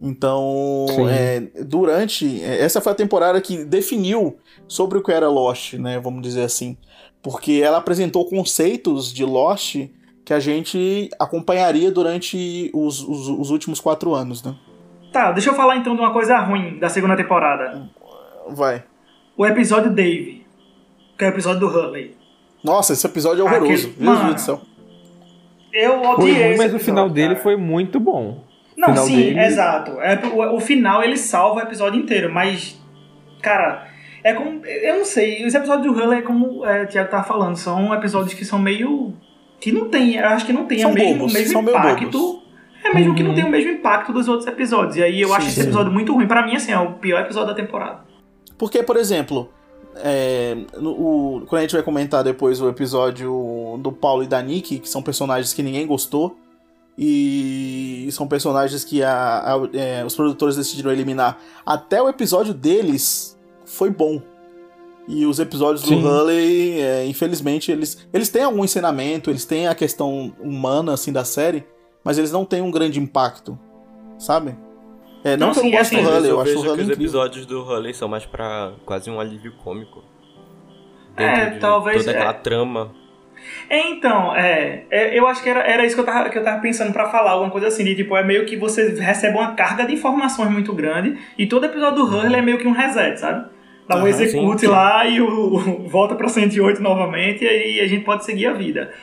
Então, 0.02 0.88
é, 1.10 1.40
durante. 1.64 2.44
É, 2.44 2.62
essa 2.62 2.82
foi 2.82 2.92
a 2.92 2.96
temporada 2.96 3.40
que 3.40 3.64
definiu 3.64 4.38
sobre 4.68 4.98
o 4.98 5.04
que 5.04 5.12
era 5.12 5.30
Lost, 5.30 5.74
né? 5.74 6.00
Vamos 6.00 6.24
dizer 6.24 6.44
assim. 6.44 6.76
Porque 7.22 7.62
ela 7.64 7.78
apresentou 7.78 8.26
conceitos 8.26 9.14
de 9.14 9.24
Lost 9.24 9.76
que 10.26 10.34
a 10.34 10.40
gente 10.40 11.10
acompanharia 11.20 11.92
durante 11.92 12.70
os, 12.74 13.02
os, 13.02 13.28
os 13.28 13.50
últimos 13.50 13.80
quatro 13.80 14.14
anos, 14.14 14.44
né? 14.44 14.56
Tá, 15.12 15.32
deixa 15.32 15.50
eu 15.50 15.54
falar 15.56 15.78
então 15.78 15.96
de 15.96 16.02
uma 16.02 16.14
coisa 16.14 16.38
ruim 16.40 16.78
da 16.80 16.88
segunda 16.90 17.16
temporada. 17.18 17.90
Vai. 18.50 18.84
O 19.36 19.46
episódio 19.46 19.92
Dave, 19.92 20.46
que 21.18 21.24
é 21.26 21.28
o 21.28 21.32
episódio 21.32 21.60
do 21.60 21.68
Hurley. 21.68 22.16
Nossa, 22.64 22.94
esse 22.94 23.06
episódio 23.06 23.42
é 23.42 23.44
horroroso. 23.46 23.88
Aquele- 23.90 23.96
Meu 24.06 24.16
Deus 24.18 24.34
do 24.36 24.40
céu. 24.42 24.62
Eu 25.74 26.00
Foi 26.00 26.08
odiei 26.14 26.34
ruim, 26.34 26.50
esse 26.52 26.58
mas 26.58 26.74
o 26.74 26.80
final 26.80 27.06
episódio, 27.06 27.14
dele 27.14 27.30
cara. 27.30 27.40
foi 27.44 27.56
muito 27.56 28.00
bom. 28.00 28.44
Não, 28.78 28.90
final 28.90 29.06
sim, 29.06 29.16
dele- 29.16 29.40
exato. 29.40 29.92
É, 30.02 30.20
o, 30.28 30.56
o 30.56 30.60
final 30.60 31.04
ele 31.04 31.18
salva 31.18 31.62
o 31.62 31.64
episódio 31.64 32.00
inteiro, 32.00 32.32
mas, 32.34 32.80
cara, 33.42 33.88
é 34.24 34.34
como. 34.34 34.66
Eu 34.66 34.98
não 34.98 35.06
sei, 35.06 35.46
os 35.46 35.54
episódios 35.56 35.86
do 35.94 35.98
Hurley 36.00 36.20
é 36.20 36.22
como 36.22 36.66
é, 36.66 36.84
o 36.84 36.88
Thiago 36.88 37.10
tava 37.10 37.24
falando, 37.24 37.56
são 37.56 37.94
episódios 37.94 38.34
que 38.34 38.46
são 38.46 38.60
meio. 38.60 39.14
Que 39.62 39.72
não 39.72 39.88
tem, 39.88 40.16
eu 40.16 40.28
acho 40.28 40.46
que 40.46 40.52
não 40.52 40.66
tem 40.66 40.80
São 40.80 40.92
o 40.92 40.94
mesmo, 40.94 41.20
bobos, 41.20 41.32
o 41.34 41.38
mesmo 41.38 41.62
impacto. 41.70 42.42
É 42.84 42.94
mesmo 42.96 43.14
que 43.16 43.22
não 43.22 43.36
tem 43.36 43.46
o 43.46 43.50
mesmo 43.50 43.72
impacto 43.72 44.12
dos 44.12 44.28
outros 44.28 44.48
episódios. 44.48 44.96
E 44.98 45.04
aí 45.04 45.22
eu 45.22 45.32
acho 45.34 45.44
Sim, 45.44 45.48
esse 45.52 45.62
sim. 45.62 45.68
episódio 45.68 45.92
muito 45.94 46.14
ruim. 46.14 46.26
Pra 46.28 46.44
mim, 46.46 46.56
assim, 46.56 46.72
é 46.72 46.80
o 46.80 46.94
pior 46.94 47.22
episódio 47.22 47.50
da 47.50 47.54
temporada. 47.54 48.00
Porque, 48.58 48.82
por 48.82 48.98
exemplo, 48.98 49.50
é, 49.98 50.58
no- 50.80 50.92
o- 50.92 51.42
quando 51.48 51.60
a 51.60 51.62
gente 51.62 51.74
vai 51.74 51.84
comentar 51.84 52.24
depois 52.24 52.60
o 52.60 52.68
episódio 52.68 53.78
do 53.80 53.92
Paulo 53.92 54.24
e 54.24 54.28
da 54.28 54.42
Nick, 54.42 54.80
que 54.80 54.90
são 54.90 55.02
personagens 55.04 55.54
que 55.54 55.62
ninguém 55.62 55.86
gostou, 55.86 56.36
e 56.98 58.08
são 58.12 58.28
personagens 58.28 58.84
que 58.84 59.04
a- 59.04 59.40
a- 59.56 59.70
é, 59.78 60.04
os 60.06 60.16
produtores 60.16 60.56
decidiram 60.56 60.92
eliminar, 60.92 61.38
até 61.66 62.02
o 62.02 62.10
episódio 62.10 62.54
deles 62.54 63.38
foi 63.66 63.90
bom. 63.90 64.22
E 65.08 65.26
os 65.26 65.40
episódios 65.40 65.84
Sim. 65.84 66.00
do 66.00 66.08
Hurley, 66.08 66.80
é, 66.80 67.06
infelizmente, 67.06 67.72
eles, 67.72 68.08
eles 68.14 68.30
têm 68.30 68.44
algum 68.44 68.64
ensinamento, 68.64 69.30
eles 69.30 69.46
têm 69.46 69.68
a 69.68 69.76
questão 69.76 70.34
humana 70.40 70.94
assim 70.94 71.12
da 71.12 71.26
série, 71.26 71.66
mas 72.04 72.18
eles 72.18 72.32
não 72.32 72.46
têm 72.46 72.62
um 72.62 72.72
grande 72.72 73.00
impacto, 73.00 73.58
sabe? 74.18 74.56
É, 75.24 75.36
não, 75.38 75.48
Não, 75.48 75.54
que 75.54 75.60
eu 75.60 75.64
não 75.64 75.72
gosto 75.72 75.82
assim, 75.82 76.04
do 76.04 76.10
Hurley, 76.10 76.30
eu, 76.30 76.42
acho 76.42 76.58
o 76.58 76.62
Hurley 76.62 76.86
os 76.86 76.90
episódios 76.90 77.46
do 77.46 77.62
Hurley 77.62 77.94
são 77.94 78.08
mais 78.08 78.26
pra 78.26 78.74
quase 78.86 79.10
um 79.10 79.20
alívio 79.20 79.54
cômico. 79.64 80.04
É, 81.16 81.52
de 81.52 81.60
talvez, 81.60 81.98
Toda 81.98 82.12
aquela 82.12 82.32
é. 82.32 82.34
trama. 82.34 82.92
É, 83.70 83.90
então, 83.90 84.36
é, 84.36 84.86
é, 84.90 85.18
eu 85.18 85.28
acho 85.28 85.42
que 85.42 85.50
era, 85.50 85.62
era 85.62 85.86
isso 85.86 85.96
que 85.96 86.02
eu, 86.02 86.06
tava, 86.06 86.30
que 86.30 86.38
eu 86.38 86.44
tava 86.44 86.62
pensando 86.62 86.94
pra 86.94 87.10
falar, 87.10 87.32
alguma 87.32 87.52
coisa 87.52 87.68
assim, 87.68 87.84
de 87.84 87.96
tipo, 87.96 88.16
é 88.16 88.24
meio 88.24 88.46
que 88.46 88.56
você 88.56 88.90
recebe 89.00 89.38
uma 89.38 89.54
carga 89.54 89.86
de 89.86 89.94
informações 89.94 90.50
muito 90.52 90.74
grande, 90.74 91.18
e 91.38 91.48
todo 91.48 91.66
episódio 91.66 92.04
do 92.04 92.06
Hurley 92.06 92.36
é 92.36 92.42
meio 92.42 92.58
que 92.58 92.68
um 92.68 92.72
reset, 92.72 93.20
sabe? 93.20 93.50
Dá 93.88 93.96
um 93.96 94.00
Aham, 94.00 94.10
execute 94.10 94.62
sim, 94.62 94.68
sim. 94.68 94.72
lá 94.72 95.06
e 95.06 95.22
o, 95.22 95.28
o- 95.56 95.88
volta 95.90 96.16
pra 96.16 96.28
108 96.30 96.82
novamente, 96.82 97.44
e 97.44 97.48
aí 97.48 97.80
a 97.82 97.88
gente 97.88 98.04
pode 98.06 98.24
seguir 98.26 98.48
a 98.48 98.54
vida. 98.54 98.94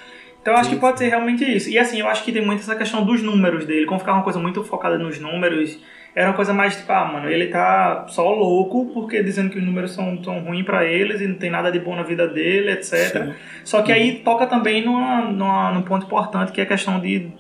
Então 0.41 0.55
eu 0.55 0.61
acho 0.61 0.71
que 0.71 0.77
pode 0.77 0.99
ser 0.99 1.09
realmente 1.09 1.45
isso. 1.45 1.69
E 1.69 1.79
assim, 1.79 2.01
eu 2.01 2.09
acho 2.09 2.25
que 2.25 2.33
tem 2.33 2.45
muito 2.45 2.61
essa 2.61 2.77
questão 2.77 3.05
dos 3.05 3.23
números 3.23 3.67
dele, 3.67 3.87
como 3.87 4.01
ficar 4.01 4.15
uma 4.15 4.23
coisa 4.23 4.39
muito 4.39 4.65
focada 4.65 4.97
nos 4.99 5.19
números, 5.21 5.79
era 6.15 6.29
uma 6.31 6.35
coisa 6.37 6.55
mais 6.55 6.77
tipo, 6.77 6.91
ah, 6.93 7.05
mano, 7.05 7.29
ele 7.29 7.49
tá 7.49 8.07
só 8.09 8.31
louco, 8.31 8.91
porque 8.95 9.23
dizendo 9.23 9.51
que 9.51 9.59
os 9.59 9.65
números 9.65 9.93
são, 9.93 10.23
são 10.25 10.41
ruins 10.41 10.65
pra 10.65 10.85
eles 10.85 11.21
e 11.21 11.27
não 11.27 11.35
tem 11.37 11.51
nada 11.51 11.71
de 11.71 11.79
bom 11.79 11.95
na 11.95 12.03
vida 12.03 12.27
dele, 12.27 12.71
etc. 12.73 13.35
Só 13.63 13.83
que 13.83 13.93
aí 13.93 14.21
toca 14.21 14.47
também 14.47 14.85
numa, 14.85 15.21
numa, 15.31 15.73
num 15.73 15.83
ponto 15.83 16.07
importante 16.07 16.51
que 16.53 16.61
é 16.61 16.65
a 16.65 16.67
questão 16.67 16.99
de. 16.99 17.31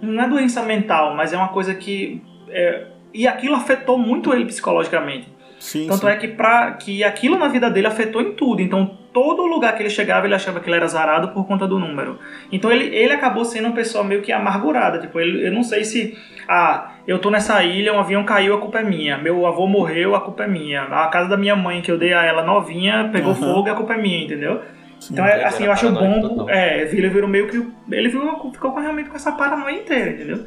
Não 0.00 0.22
é 0.22 0.28
doença 0.28 0.62
mental, 0.62 1.14
mas 1.14 1.32
é 1.32 1.36
uma 1.36 1.48
coisa 1.48 1.74
que. 1.74 2.22
é, 2.48 2.86
e 3.12 3.26
aquilo 3.26 3.54
afetou 3.54 3.98
muito 3.98 4.32
ele 4.32 4.46
psicologicamente. 4.46 5.28
Sim, 5.60 5.86
Tanto 5.86 6.00
sim. 6.00 6.08
é 6.08 6.16
que, 6.16 6.26
pra, 6.26 6.72
que 6.72 7.04
aquilo 7.04 7.38
na 7.38 7.46
vida 7.46 7.70
dele 7.70 7.86
afetou 7.86 8.20
em 8.22 8.32
tudo. 8.32 8.62
Então, 8.62 8.96
todo 9.12 9.44
lugar 9.44 9.76
que 9.76 9.82
ele 9.82 9.90
chegava, 9.90 10.26
ele 10.26 10.34
achava 10.34 10.58
que 10.58 10.68
ele 10.68 10.76
era 10.76 10.86
zarado 10.88 11.28
por 11.28 11.46
conta 11.46 11.68
do 11.68 11.78
número. 11.78 12.18
Então, 12.50 12.72
ele, 12.72 12.86
ele 12.96 13.12
acabou 13.12 13.44
sendo 13.44 13.66
uma 13.66 13.74
pessoa 13.74 14.02
meio 14.02 14.22
que 14.22 14.32
amargurada. 14.32 14.98
Tipo, 14.98 15.20
ele, 15.20 15.46
eu 15.46 15.52
não 15.52 15.62
sei 15.62 15.84
se. 15.84 16.16
Ah, 16.48 16.92
eu 17.06 17.18
tô 17.18 17.30
nessa 17.30 17.62
ilha, 17.62 17.92
um 17.92 18.00
avião 18.00 18.24
caiu, 18.24 18.54
a 18.54 18.58
culpa 18.58 18.80
é 18.80 18.82
minha. 18.82 19.18
Meu 19.18 19.46
avô 19.46 19.66
morreu, 19.66 20.14
a 20.16 20.20
culpa 20.20 20.44
é 20.44 20.48
minha. 20.48 20.82
A 20.84 21.06
casa 21.08 21.28
da 21.28 21.36
minha 21.36 21.54
mãe, 21.54 21.82
que 21.82 21.92
eu 21.92 21.98
dei 21.98 22.14
a 22.14 22.24
ela 22.24 22.42
novinha, 22.42 23.10
pegou 23.12 23.32
Aham. 23.32 23.40
fogo, 23.54 23.70
a 23.70 23.74
culpa 23.74 23.92
é 23.94 23.98
minha, 24.00 24.24
entendeu? 24.24 24.62
Então, 25.10 25.24
é, 25.26 25.44
assim, 25.44 25.64
eu 25.64 25.72
acho 25.72 25.90
bom. 25.92 26.46
É, 26.48 26.82
ele 26.82 27.08
virou 27.08 27.28
meio 27.28 27.48
que. 27.48 27.62
Ele 27.94 28.08
virou, 28.08 28.50
ficou 28.52 28.72
com- 28.72 28.80
realmente 28.80 29.10
com 29.10 29.16
essa 29.16 29.32
paranoia 29.32 29.74
inteira, 29.76 30.10
entendeu? 30.10 30.44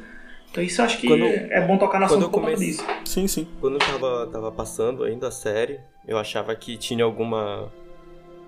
Então, 0.53 0.63
isso 0.63 0.79
eu 0.81 0.85
acho 0.85 0.99
que 0.99 1.07
Quando- 1.07 1.23
é 1.25 1.65
bom 1.67 1.77
tocar 1.79 1.99
na 1.99 2.05
assunto 2.05 2.21
eu 2.21 2.29
por 2.29 2.35
conta 2.41 2.51
comecei- 2.53 2.67
disso. 2.67 2.85
Sim, 3.05 3.27
sim. 3.27 3.47
Quando 3.59 3.73
eu 3.73 3.79
tava, 3.79 4.27
tava 4.31 4.51
passando 4.51 5.03
ainda 5.03 5.29
a 5.29 5.31
série, 5.31 5.79
eu 6.07 6.15
achava 6.17 6.55
que 6.55 6.77
tinha 6.77 7.03
alguma. 7.03 7.71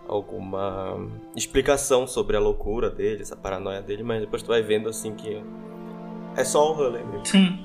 alguma 0.08 0.98
explicação 1.36 2.06
sobre 2.08 2.38
a 2.38 2.40
loucura 2.40 2.90
dele, 2.92 3.24
essa 3.24 3.36
paranoia 3.36 3.82
dele, 3.82 4.04
mas 4.04 4.22
depois 4.22 4.44
tu 4.44 4.48
vai 4.50 4.62
vendo 4.62 4.88
assim 4.88 5.14
que 5.16 5.42
é 6.36 6.44
só 6.44 6.72
o 6.72 6.78
Hurley 6.78 7.04
mesmo. 7.04 7.26
Sim. 7.26 7.60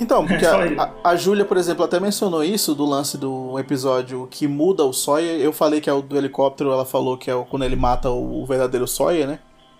Então, 0.00 0.26
porque 0.26 0.44
É 0.44 0.66
ele. 0.66 0.80
a, 0.80 0.90
a, 1.04 1.10
a 1.10 1.16
Júlia, 1.16 1.44
por 1.44 1.56
exemplo, 1.56 1.84
até 1.84 2.00
mencionou 2.00 2.42
isso 2.42 2.74
do 2.74 2.84
lance 2.84 3.16
do 3.18 3.58
episódio 3.58 4.26
que 4.30 4.48
muda 4.48 4.82
o 4.84 4.92
Sawyer. 4.92 5.38
Eu 5.40 5.52
falei 5.52 5.80
que 5.80 5.88
é 5.88 5.92
o 5.92 6.00
do 6.02 6.16
helicóptero, 6.16 6.72
ela 6.72 6.84
falou 6.86 7.16
que 7.18 7.30
é 7.30 7.34
o, 7.34 7.44
quando 7.44 7.64
ele 7.64 7.76
mata 7.76 8.10
o, 8.10 8.42
o 8.42 8.46
verdadeiro 8.46 8.88
Sawyer, 8.88 9.26
né? 9.28 9.38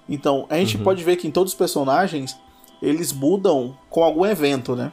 Então, 0.09 0.46
a 0.50 0.57
gente 0.59 0.76
Uhum. 0.76 0.84
pode 0.84 1.02
ver 1.02 1.16
que 1.16 1.26
em 1.26 1.30
todos 1.30 1.52
os 1.55 1.59
personagens 1.59 2.38
eles 2.85 3.12
mudam 3.12 3.76
com 3.91 4.03
algum 4.05 4.24
evento, 4.26 4.74
né? 4.76 4.93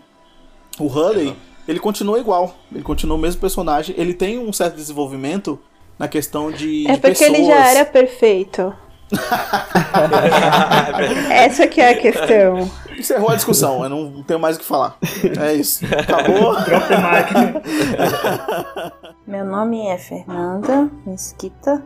O 0.79 0.85
Hurley, 0.87 1.35
ele 1.67 1.79
continua 1.79 2.19
igual, 2.19 2.55
ele 2.71 2.83
continua 2.83 3.17
o 3.17 3.19
mesmo 3.19 3.41
personagem, 3.41 3.93
ele 3.97 4.13
tem 4.13 4.39
um 4.39 4.51
certo 4.53 4.75
desenvolvimento 4.75 5.59
na 5.99 6.07
questão 6.07 6.51
de, 6.51 6.87
É 6.87 6.93
de 6.93 6.99
porque 6.99 7.23
ele 7.23 7.43
já 7.45 7.55
pessoas. 7.57 7.75
era 7.75 7.85
perfeito. 7.85 8.73
Essa 11.29 11.67
que 11.67 11.81
é 11.81 11.89
a 11.89 11.97
questão. 11.97 12.71
Encerrou 12.97 13.29
a 13.29 13.35
discussão, 13.35 13.83
eu 13.83 13.89
não 13.89 14.23
tenho 14.23 14.39
mais 14.39 14.55
o 14.55 14.59
que 14.59 14.65
falar. 14.65 14.97
É 15.39 15.53
isso. 15.53 15.83
Acabou? 15.85 16.55
Meu 19.27 19.45
nome 19.45 19.85
é 19.87 19.97
Fernanda 19.97 20.89
Mesquita, 21.05 21.83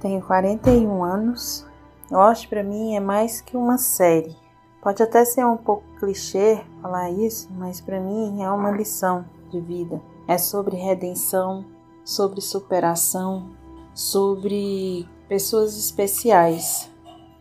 tenho 0.00 0.20
41 0.22 1.04
anos. 1.04 1.66
Lost 2.10 2.48
pra 2.48 2.62
mim 2.64 2.96
é 2.96 3.00
mais 3.00 3.40
que 3.40 3.56
uma 3.56 3.78
série. 3.78 4.34
Pode 4.82 5.02
até 5.02 5.24
ser 5.24 5.44
um 5.44 5.56
pouco 5.56 5.82
clichê 5.98 6.62
falar 6.80 7.10
isso, 7.10 7.48
mas 7.52 7.80
pra 7.80 8.00
mim 8.00 8.42
é 8.42 8.50
uma 8.50 8.70
lição 8.70 9.24
de 9.50 9.60
vida. 9.60 10.00
É 10.26 10.38
sobre 10.38 10.76
redenção, 10.76 11.64
sobre 12.04 12.40
superação, 12.40 13.50
sobre 13.94 15.06
pessoas 15.28 15.76
especiais. 15.76 16.90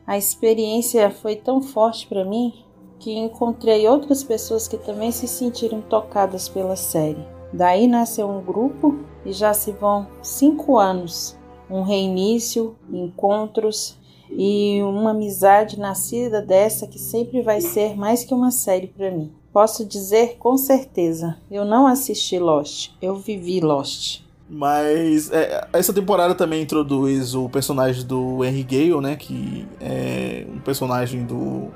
A 0.06 0.18
experiência 0.18 1.10
foi 1.10 1.36
tão 1.36 1.62
forte 1.62 2.08
pra 2.08 2.26
mim 2.26 2.66
que 2.98 3.18
encontrei 3.18 3.88
outras 3.88 4.24
pessoas 4.24 4.68
que 4.68 4.78
também 4.78 5.12
se 5.12 5.28
sentiram 5.28 5.82
tocadas 5.82 6.50
pela 6.50 6.76
série. 6.76 7.26
Daí 7.54 7.88
nasceu 7.88 8.28
um 8.30 8.42
grupo 8.42 9.00
e 9.26 9.32
já 9.32 9.54
se 9.54 9.72
vão 9.72 10.08
cinco 10.22 10.78
anos. 10.78 11.38
Um 11.70 11.84
reinício, 11.84 12.76
encontros 12.92 13.99
e 14.32 14.82
uma 14.84 15.12
amizade 15.12 15.80
nascida 15.80 16.42
dessa 16.42 16.88
que 16.88 17.00
sempre 17.00 17.42
vai 17.42 17.62
ser 17.62 17.96
mais 17.98 18.24
que 18.24 18.34
uma 18.34 18.52
série 18.52 18.88
para 18.88 19.12
mim. 19.12 19.32
Posso 19.52 19.84
dizer 19.86 20.38
com 20.38 20.58
certeza, 20.58 21.38
eu 21.50 21.66
não 21.66 21.88
assisti 21.88 22.38
Lost, 22.38 22.92
eu 23.02 23.16
vivi 23.16 23.60
Lost. 23.60 24.22
Mas 24.50 25.32
é, 25.32 25.68
essa 25.74 25.94
temporada 25.94 26.34
também 26.34 26.64
introduz 26.64 27.36
o 27.36 27.48
personagem 27.50 28.04
do 28.04 28.44
Henry 28.44 28.64
Gale, 28.64 29.02
né? 29.02 29.16
Que 29.16 29.68
é 29.80 30.46
um 30.52 30.60
personagem 30.60 31.24
do. 31.24 31.68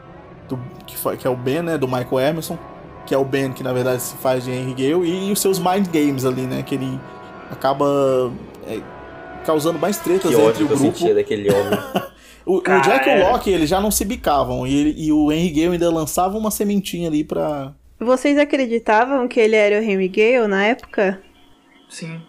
do 0.49 0.59
que, 0.87 0.97
foi, 0.97 1.15
que 1.15 1.27
é 1.27 1.29
o 1.29 1.35
Ben, 1.35 1.61
né? 1.61 1.77
Do 1.77 1.87
Michael 1.87 2.19
Emerson. 2.19 2.57
Que 3.05 3.13
é 3.13 3.17
o 3.17 3.23
Ben 3.23 3.51
que 3.51 3.61
na 3.61 3.73
verdade 3.73 4.01
se 4.01 4.15
faz 4.15 4.43
de 4.43 4.51
Henry 4.51 4.73
Gale. 4.73 5.07
E, 5.07 5.31
os 5.31 5.39
seus 5.39 5.59
mind 5.59 5.87
games 5.87 6.25
ali, 6.25 6.47
né? 6.47 6.63
Que 6.63 6.73
ele 6.73 6.99
acaba 7.51 8.31
é, 8.65 8.81
causando 9.45 9.77
mais 9.77 9.99
tretas 9.99 10.31
Que 10.31 10.35
entre 10.35 10.43
ódio 10.43 10.65
o 10.65 10.67
que 10.67 10.73
eu 10.73 10.79
grupo. 10.79 10.97
sentia 10.97 11.13
daquele 11.13 11.51
homem. 11.51 11.79
O, 12.45 12.57
o 12.57 12.61
Cara, 12.61 12.81
Jack 12.81 13.07
e 13.07 13.11
o 13.11 13.15
é. 13.15 13.29
Locke, 13.31 13.49
eles 13.49 13.69
já 13.69 13.79
não 13.79 13.91
se 13.91 14.03
bicavam. 14.05 14.65
E, 14.67 14.75
ele- 14.75 14.95
e 14.97 15.11
o 15.11 15.31
Henry 15.31 15.49
Gale 15.49 15.73
ainda 15.73 15.89
lançava 15.91 16.37
uma 16.37 16.51
sementinha 16.51 17.07
ali 17.07 17.23
pra. 17.23 17.73
Vocês 17.99 18.37
acreditavam 18.37 19.27
que 19.27 19.39
ele 19.39 19.55
era 19.55 19.79
o 19.79 19.83
Henry 19.83 20.07
Gale 20.09 20.47
na 20.47 20.65
época? 20.65 21.21
Sim. 21.89 22.21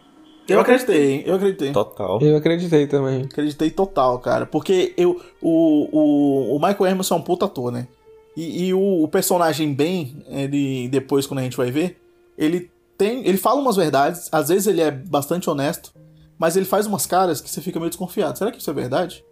Eu 0.46 0.60
acreditei, 0.60 1.22
eu 1.26 1.34
acreditei. 1.36 1.72
Total. 1.72 2.20
Eu 2.20 2.36
acreditei 2.36 2.86
também. 2.86 3.22
Acreditei 3.22 3.70
total, 3.70 4.18
cara. 4.18 4.44
Porque 4.44 4.92
eu, 4.96 5.18
o, 5.40 5.88
o, 5.90 6.56
o 6.56 6.58
Michael 6.58 6.86
Emerson 6.92 7.14
é 7.14 7.18
um 7.18 7.22
puta 7.22 7.46
ator, 7.46 7.72
né? 7.72 7.88
E, 8.36 8.66
e 8.66 8.74
o, 8.74 9.02
o 9.04 9.08
personagem 9.08 9.72
Ben, 9.72 10.22
ele 10.28 10.86
depois, 10.88 11.26
quando 11.26 11.38
a 11.40 11.42
gente 11.42 11.56
vai 11.56 11.70
ver, 11.70 11.98
ele 12.36 12.70
tem. 12.98 13.26
Ele 13.26 13.38
fala 13.38 13.58
umas 13.60 13.76
verdades, 13.76 14.28
às 14.30 14.50
vezes 14.50 14.66
ele 14.66 14.82
é 14.82 14.90
bastante 14.90 15.48
honesto, 15.48 15.92
mas 16.38 16.56
ele 16.56 16.66
faz 16.66 16.86
umas 16.86 17.06
caras 17.06 17.40
que 17.40 17.48
você 17.48 17.62
fica 17.62 17.78
meio 17.80 17.88
desconfiado. 17.90 18.36
Será 18.36 18.52
que 18.52 18.58
isso 18.60 18.70
é 18.70 18.74
verdade? 18.74 19.24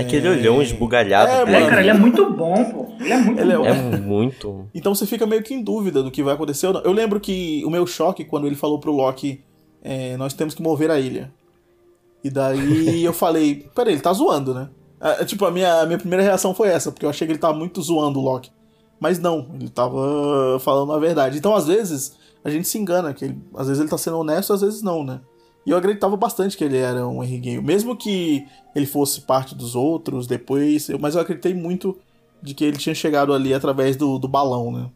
Aquele 0.00 0.28
olhão 0.28 0.62
esbugalhado 0.62 1.30
É, 1.30 1.44
dele. 1.44 1.56
É, 1.56 1.68
cara, 1.68 1.80
ele 1.80 1.90
é 1.90 1.94
muito 1.94 2.30
bom, 2.30 2.64
pô. 2.64 2.86
Ele 3.00 3.12
é 3.12 3.16
muito 3.18 3.40
Ele 3.40 3.52
é 3.52 3.56
bom. 3.56 3.66
É 3.66 3.72
muito. 3.98 4.68
Então 4.74 4.94
você 4.94 5.06
fica 5.06 5.26
meio 5.26 5.42
que 5.42 5.52
em 5.52 5.62
dúvida 5.62 6.02
do 6.02 6.10
que 6.10 6.22
vai 6.22 6.34
acontecer 6.34 6.66
ou 6.68 6.74
não. 6.74 6.80
Eu 6.82 6.92
lembro 6.92 7.18
que 7.18 7.62
o 7.64 7.70
meu 7.70 7.86
choque 7.86 8.24
quando 8.24 8.46
ele 8.46 8.54
falou 8.56 8.78
pro 8.78 8.92
Loki, 8.92 9.42
é, 9.82 10.16
nós 10.16 10.32
temos 10.34 10.54
que 10.54 10.62
mover 10.62 10.90
a 10.90 10.98
ilha. 11.00 11.32
E 12.22 12.30
daí 12.30 13.02
eu 13.04 13.12
falei, 13.12 13.66
peraí, 13.74 13.94
ele 13.94 14.02
tá 14.02 14.12
zoando, 14.12 14.54
né? 14.54 14.68
Ah, 15.00 15.24
tipo, 15.24 15.44
a 15.44 15.50
minha, 15.50 15.80
a 15.80 15.86
minha 15.86 15.98
primeira 15.98 16.22
reação 16.22 16.54
foi 16.54 16.68
essa, 16.68 16.90
porque 16.90 17.04
eu 17.04 17.10
achei 17.10 17.26
que 17.26 17.32
ele 17.32 17.40
tava 17.40 17.52
muito 17.58 17.82
zoando 17.82 18.18
o 18.18 18.22
Loki. 18.22 18.50
Mas 18.98 19.18
não, 19.18 19.50
ele 19.54 19.68
tava 19.68 20.58
falando 20.60 20.92
a 20.92 20.98
verdade. 20.98 21.36
Então, 21.36 21.54
às 21.54 21.66
vezes, 21.66 22.14
a 22.42 22.48
gente 22.48 22.66
se 22.66 22.78
engana, 22.78 23.12
que 23.12 23.24
ele, 23.26 23.38
às 23.54 23.66
vezes 23.66 23.80
ele 23.80 23.90
tá 23.90 23.98
sendo 23.98 24.18
honesto, 24.18 24.52
às 24.52 24.62
vezes 24.62 24.80
não, 24.82 25.04
né? 25.04 25.20
E 25.66 25.70
eu 25.70 25.76
acreditava 25.76 26.16
bastante 26.16 26.56
que 26.56 26.64
ele 26.64 26.76
era 26.76 27.06
um 27.06 27.22
Henry 27.22 27.38
Gale. 27.38 27.62
Mesmo 27.62 27.96
que 27.96 28.46
ele 28.74 28.86
fosse 28.86 29.22
parte 29.22 29.54
dos 29.54 29.74
outros 29.74 30.26
depois, 30.26 30.88
eu, 30.88 30.98
mas 30.98 31.14
eu 31.14 31.20
acreditei 31.20 31.54
muito 31.54 31.98
de 32.42 32.54
que 32.54 32.64
ele 32.64 32.76
tinha 32.76 32.94
chegado 32.94 33.32
ali 33.32 33.54
através 33.54 33.96
do, 33.96 34.18
do 34.18 34.28
balão, 34.28 34.70
né? 34.70 34.86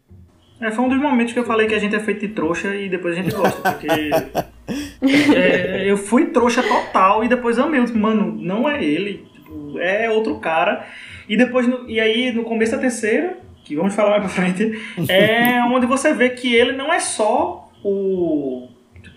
É, 0.61 0.71
foi 0.71 0.85
um 0.85 0.89
dos 0.89 0.99
momentos 0.99 1.33
que 1.33 1.39
eu 1.39 1.45
falei 1.45 1.69
que 1.69 1.75
a 1.75 1.79
gente 1.79 1.95
é 1.95 2.01
feito 2.01 2.21
de 2.21 2.29
trouxa 2.35 2.75
e 2.75 2.89
depois 2.89 3.17
a 3.17 3.23
gente 3.23 3.35
gosta, 3.35 3.61
porque 3.73 3.87
é, 5.35 5.89
eu 5.89 5.97
fui 5.97 6.27
trouxa 6.27 6.63
total 6.63 7.23
e 7.25 7.29
depois 7.29 7.59
amei, 7.59 7.81
mano, 7.95 8.33
não 8.33 8.69
é 8.69 8.83
ele, 8.85 9.25
tipo, 9.33 9.79
é 9.79 10.11
outro 10.11 10.39
cara. 10.41 10.85
E 11.29 11.37
depois, 11.37 11.67
no, 11.67 11.89
e 11.89 12.01
aí 12.01 12.33
no 12.33 12.43
começo 12.43 12.73
da 12.73 12.79
terceira, 12.79 13.39
que 13.65 13.77
vamos 13.77 13.95
falar 13.95 14.19
mais 14.19 14.23
pra 14.23 14.31
frente, 14.31 14.79
é 15.09 15.63
onde 15.65 15.87
você 15.87 16.13
vê 16.13 16.31
que 16.31 16.53
ele 16.53 16.73
não 16.73 16.93
é 16.93 16.99
só 16.99 17.71
o 17.85 18.69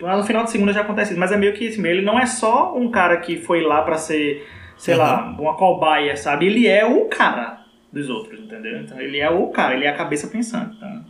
tipo, 0.02 0.16
no 0.16 0.24
final 0.24 0.42
da 0.42 0.48
segunda 0.48 0.72
já 0.72 0.80
acontece 0.80 1.12
isso, 1.12 1.20
mas 1.20 1.32
é 1.32 1.36
meio 1.36 1.52
que 1.54 1.64
isso, 1.64 1.84
ele 1.86 2.02
não 2.02 2.18
é 2.18 2.26
só 2.26 2.76
um 2.76 2.90
cara 2.90 3.16
que 3.18 3.36
foi 3.36 3.62
lá 3.62 3.82
para 3.82 3.96
ser, 3.96 4.46
sei 4.76 4.94
uhum. 4.94 5.00
lá, 5.00 5.36
uma 5.38 5.54
cobaia, 5.54 6.16
sabe? 6.16 6.46
Ele 6.46 6.66
é 6.66 6.84
o 6.84 7.06
cara 7.06 7.60
dos 7.92 8.08
outros, 8.08 8.40
entendeu? 8.40 8.80
Então 8.80 9.00
ele 9.00 9.18
é 9.18 9.30
o 9.30 9.48
cara, 9.48 9.74
ele 9.74 9.84
é 9.84 9.88
a 9.88 9.96
cabeça 9.96 10.26
pensante. 10.26 10.76
Então... 10.76 11.04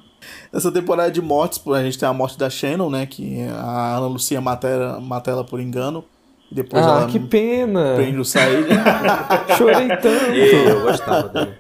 Essa 0.53 0.71
temporada 0.71 1.11
de 1.11 1.21
mortes, 1.21 1.61
a 1.67 1.83
gente 1.83 1.99
tem 1.99 2.09
a 2.09 2.13
morte 2.13 2.39
da 2.39 2.49
Shannon, 2.49 2.91
né? 2.91 3.07
Que 3.07 3.47
a 3.51 3.97
Ana 3.97 4.07
Lucia 4.07 4.41
mata 4.41 4.69
ela, 4.69 5.01
mata 5.01 5.31
ela 5.31 5.45
por 5.45 5.59
engano. 5.61 6.05
E 6.51 6.55
depois 6.55 6.85
ah, 6.85 6.91
ela 6.91 7.07
que 7.07 7.19
pena! 7.19 7.95
Prende 7.97 8.19
o 8.19 8.25
Said. 8.25 8.67
Chorei 9.57 9.89
tanto! 9.89 10.33
Eu 10.35 10.83
gostava 10.83 11.29
dele. 11.29 11.55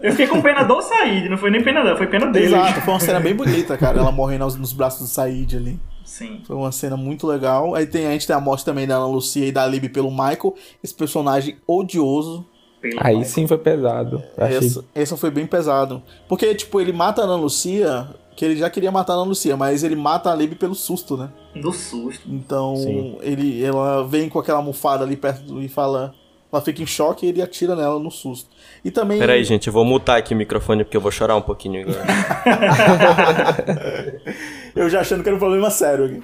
Eu 0.00 0.10
fiquei 0.10 0.26
com 0.26 0.42
pena 0.42 0.62
do 0.62 0.82
Said, 0.82 1.28
não 1.28 1.38
foi 1.38 1.50
nem 1.50 1.62
pena 1.62 1.82
dela, 1.82 1.96
foi 1.96 2.06
pena 2.06 2.26
dele. 2.26 2.46
Exato, 2.46 2.80
foi 2.82 2.92
uma 2.92 3.00
cena 3.00 3.20
bem 3.20 3.34
bonita, 3.34 3.78
cara. 3.78 3.98
Ela 3.98 4.12
morrendo 4.12 4.44
nos 4.58 4.72
braços 4.72 5.00
do 5.00 5.06
Said 5.06 5.56
ali. 5.56 5.80
Sim. 6.06 6.40
Foi 6.46 6.54
uma 6.54 6.70
cena 6.70 6.96
muito 6.96 7.26
legal. 7.26 7.74
Aí 7.74 7.84
tem, 7.84 8.06
a 8.06 8.12
gente 8.12 8.26
tem 8.26 8.34
a 8.34 8.40
morte 8.40 8.64
também 8.64 8.86
da 8.86 8.94
Ana 8.94 9.08
Lucia 9.08 9.44
e 9.44 9.50
da 9.50 9.66
Libby 9.66 9.88
pelo 9.88 10.10
Michael. 10.10 10.54
Esse 10.82 10.94
personagem 10.94 11.56
odioso. 11.66 12.46
Pelo 12.80 12.94
Aí 13.00 13.16
Michael. 13.16 13.24
sim 13.24 13.46
foi 13.46 13.58
pesado. 13.58 14.22
Achei... 14.38 14.58
Essa, 14.58 14.84
essa 14.94 15.16
foi 15.16 15.32
bem 15.32 15.46
pesado. 15.46 16.00
Porque, 16.28 16.54
tipo, 16.54 16.80
ele 16.80 16.92
mata 16.92 17.22
a 17.22 17.24
Ana 17.24 17.34
Lucia, 17.34 18.08
que 18.36 18.44
ele 18.44 18.56
já 18.56 18.70
queria 18.70 18.92
matar 18.92 19.14
a 19.14 19.16
Ana 19.16 19.24
Lucia, 19.24 19.56
mas 19.56 19.82
ele 19.82 19.96
mata 19.96 20.30
a 20.30 20.34
Libby 20.34 20.54
pelo 20.54 20.76
susto, 20.76 21.16
né? 21.16 21.28
Do 21.56 21.72
susto. 21.72 22.22
Então, 22.28 22.76
Sim. 22.76 23.18
ele, 23.20 23.64
ela 23.64 24.06
vem 24.06 24.28
com 24.28 24.38
aquela 24.38 24.58
almofada 24.58 25.04
ali 25.04 25.16
perto 25.16 25.60
e 25.60 25.68
fala. 25.68 26.14
Ela 26.52 26.62
fica 26.62 26.80
em 26.80 26.86
choque 26.86 27.26
e 27.26 27.30
ele 27.30 27.42
atira 27.42 27.74
nela 27.74 27.98
no 27.98 28.10
susto. 28.10 28.48
E 28.84 28.90
também. 28.90 29.18
Peraí, 29.18 29.42
gente, 29.42 29.66
eu 29.66 29.72
vou 29.72 29.84
mutar 29.84 30.16
aqui 30.16 30.32
o 30.32 30.36
microfone 30.36 30.84
porque 30.84 30.96
eu 30.96 31.00
vou 31.00 31.10
chorar 31.10 31.34
um 31.34 31.42
pouquinho 31.42 31.82
agora. 31.82 32.06
eu 34.76 34.88
já 34.88 35.00
achando 35.00 35.22
que 35.22 35.28
era 35.28 35.36
um 35.36 35.40
problema 35.40 35.70
sério 35.70 36.04
aqui. 36.04 36.22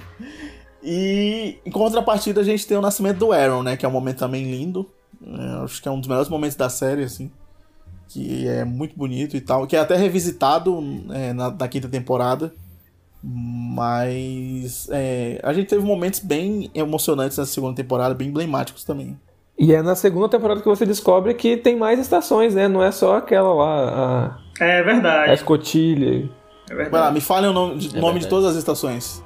E 0.81 1.57
em 1.65 1.71
contrapartida 1.71 2.41
a 2.41 2.43
gente 2.43 2.67
tem 2.67 2.77
o 2.77 2.81
nascimento 2.81 3.17
do 3.17 3.31
Aaron, 3.31 3.63
né? 3.63 3.77
Que 3.77 3.85
é 3.85 3.89
um 3.89 3.91
momento 3.91 4.19
também 4.19 4.43
lindo. 4.49 4.89
É, 5.25 5.63
acho 5.63 5.81
que 5.81 5.87
é 5.87 5.91
um 5.91 5.99
dos 5.99 6.07
melhores 6.07 6.29
momentos 6.29 6.55
da 6.55 6.69
série, 6.69 7.03
assim. 7.03 7.31
Que 8.09 8.47
é 8.47 8.63
muito 8.65 8.95
bonito 8.97 9.35
e 9.35 9.41
tal. 9.41 9.65
Que 9.65 9.75
é 9.75 9.79
até 9.79 9.95
revisitado 9.95 10.79
é, 11.11 11.33
na, 11.33 11.49
na 11.51 11.67
quinta 11.67 11.87
temporada. 11.87 12.53
Mas 13.23 14.89
é, 14.91 15.39
a 15.41 15.53
gente 15.53 15.67
teve 15.69 15.85
momentos 15.85 16.19
bem 16.19 16.69
emocionantes 16.75 17.37
na 17.37 17.45
segunda 17.45 17.75
temporada, 17.75 18.13
bem 18.13 18.27
emblemáticos 18.27 18.83
também. 18.83 19.17
E 19.57 19.73
é 19.73 19.81
na 19.81 19.95
segunda 19.95 20.27
temporada 20.27 20.59
que 20.59 20.67
você 20.67 20.85
descobre 20.85 21.33
que 21.33 21.55
tem 21.55 21.77
mais 21.77 21.99
estações, 21.99 22.53
né? 22.53 22.67
Não 22.67 22.83
é 22.83 22.91
só 22.91 23.15
aquela 23.17 23.53
lá, 23.53 24.39
É 24.59 24.79
a, 24.79 24.83
verdade. 24.83 25.31
a 25.31 25.33
escotilha. 25.33 26.29
É 26.69 26.75
Vai 26.75 27.01
lá, 27.01 27.11
me 27.11 27.21
falem 27.21 27.49
o 27.49 27.53
nome, 27.53 27.77
de, 27.77 27.97
É 27.97 27.99
nome 27.99 28.19
de 28.19 28.27
todas 28.27 28.51
as 28.51 28.55
estações. 28.55 29.23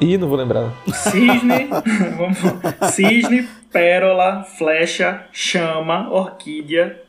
Ih, 0.00 0.18
não 0.18 0.28
vou 0.28 0.36
lembrar. 0.36 0.72
Cisne, 0.92 1.68
vamos, 2.16 2.38
cisne, 2.92 3.48
pérola, 3.72 4.44
flecha, 4.44 5.26
chama, 5.32 6.10
orquídea, 6.10 7.02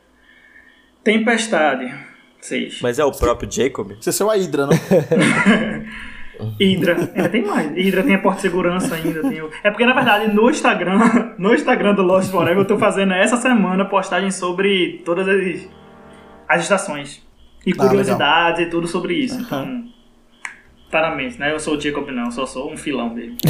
tempestade. 1.04 1.94
Seis. 2.40 2.80
Mas 2.80 2.98
é 2.98 3.04
o 3.04 3.12
próprio 3.12 3.50
Jacob? 3.50 3.92
Você 4.00 4.12
saiu 4.12 4.30
a 4.30 4.36
Hydra, 4.36 4.66
não? 4.66 4.72
Hydra, 6.58 6.96
ainda 7.14 7.28
tem 7.28 7.44
mais. 7.44 7.72
Hydra 7.72 8.02
tem 8.04 8.14
a 8.14 8.18
porta 8.18 8.36
de 8.36 8.42
segurança 8.42 8.94
ainda. 8.94 9.22
Tem 9.22 9.42
o... 9.42 9.50
É 9.62 9.70
porque, 9.70 9.84
na 9.84 9.92
verdade, 9.92 10.32
no 10.32 10.48
Instagram, 10.48 11.34
no 11.36 11.52
Instagram 11.52 11.94
do 11.94 12.02
Lost 12.02 12.30
Forever, 12.30 12.58
eu 12.58 12.66
tô 12.66 12.78
fazendo 12.78 13.12
essa 13.12 13.36
semana 13.36 13.84
postagem 13.84 14.30
sobre 14.30 15.02
todas 15.04 15.26
as, 15.28 15.68
as 16.48 16.62
estações. 16.62 17.26
E 17.66 17.72
Ah, 17.78 17.86
curiosidades 17.86 18.66
e 18.66 18.70
tudo 18.70 18.86
sobre 18.86 19.14
isso. 19.14 19.38
Então, 19.40 19.84
tá 20.90 21.02
na 21.02 21.14
mente, 21.14 21.38
né? 21.38 21.52
Eu 21.52 21.60
sou 21.60 21.76
o 21.76 21.80
Jacob, 21.80 22.08
não, 22.10 22.26
eu 22.26 22.32
só 22.32 22.46
sou 22.46 22.72
um 22.72 22.76
filão 22.76 23.14
dele. 23.14 23.36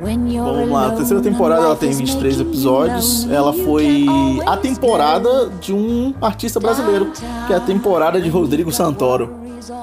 Vamos 0.00 0.70
lá, 0.70 0.88
a 0.88 0.90
terceira 0.92 1.22
temporada 1.22 1.62
ela 1.62 1.76
tem 1.76 1.90
23 1.90 2.40
episódios. 2.40 3.30
Ela 3.30 3.52
foi 3.52 4.06
a 4.46 4.56
temporada 4.56 5.50
de 5.60 5.74
um 5.74 6.14
artista 6.22 6.58
brasileiro, 6.58 7.12
que 7.46 7.52
é 7.52 7.56
a 7.56 7.60
temporada 7.60 8.18
de 8.20 8.28
Rodrigo 8.30 8.72
Santoro, 8.72 9.30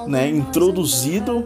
né? 0.07 0.27
Introduzido 0.29 1.45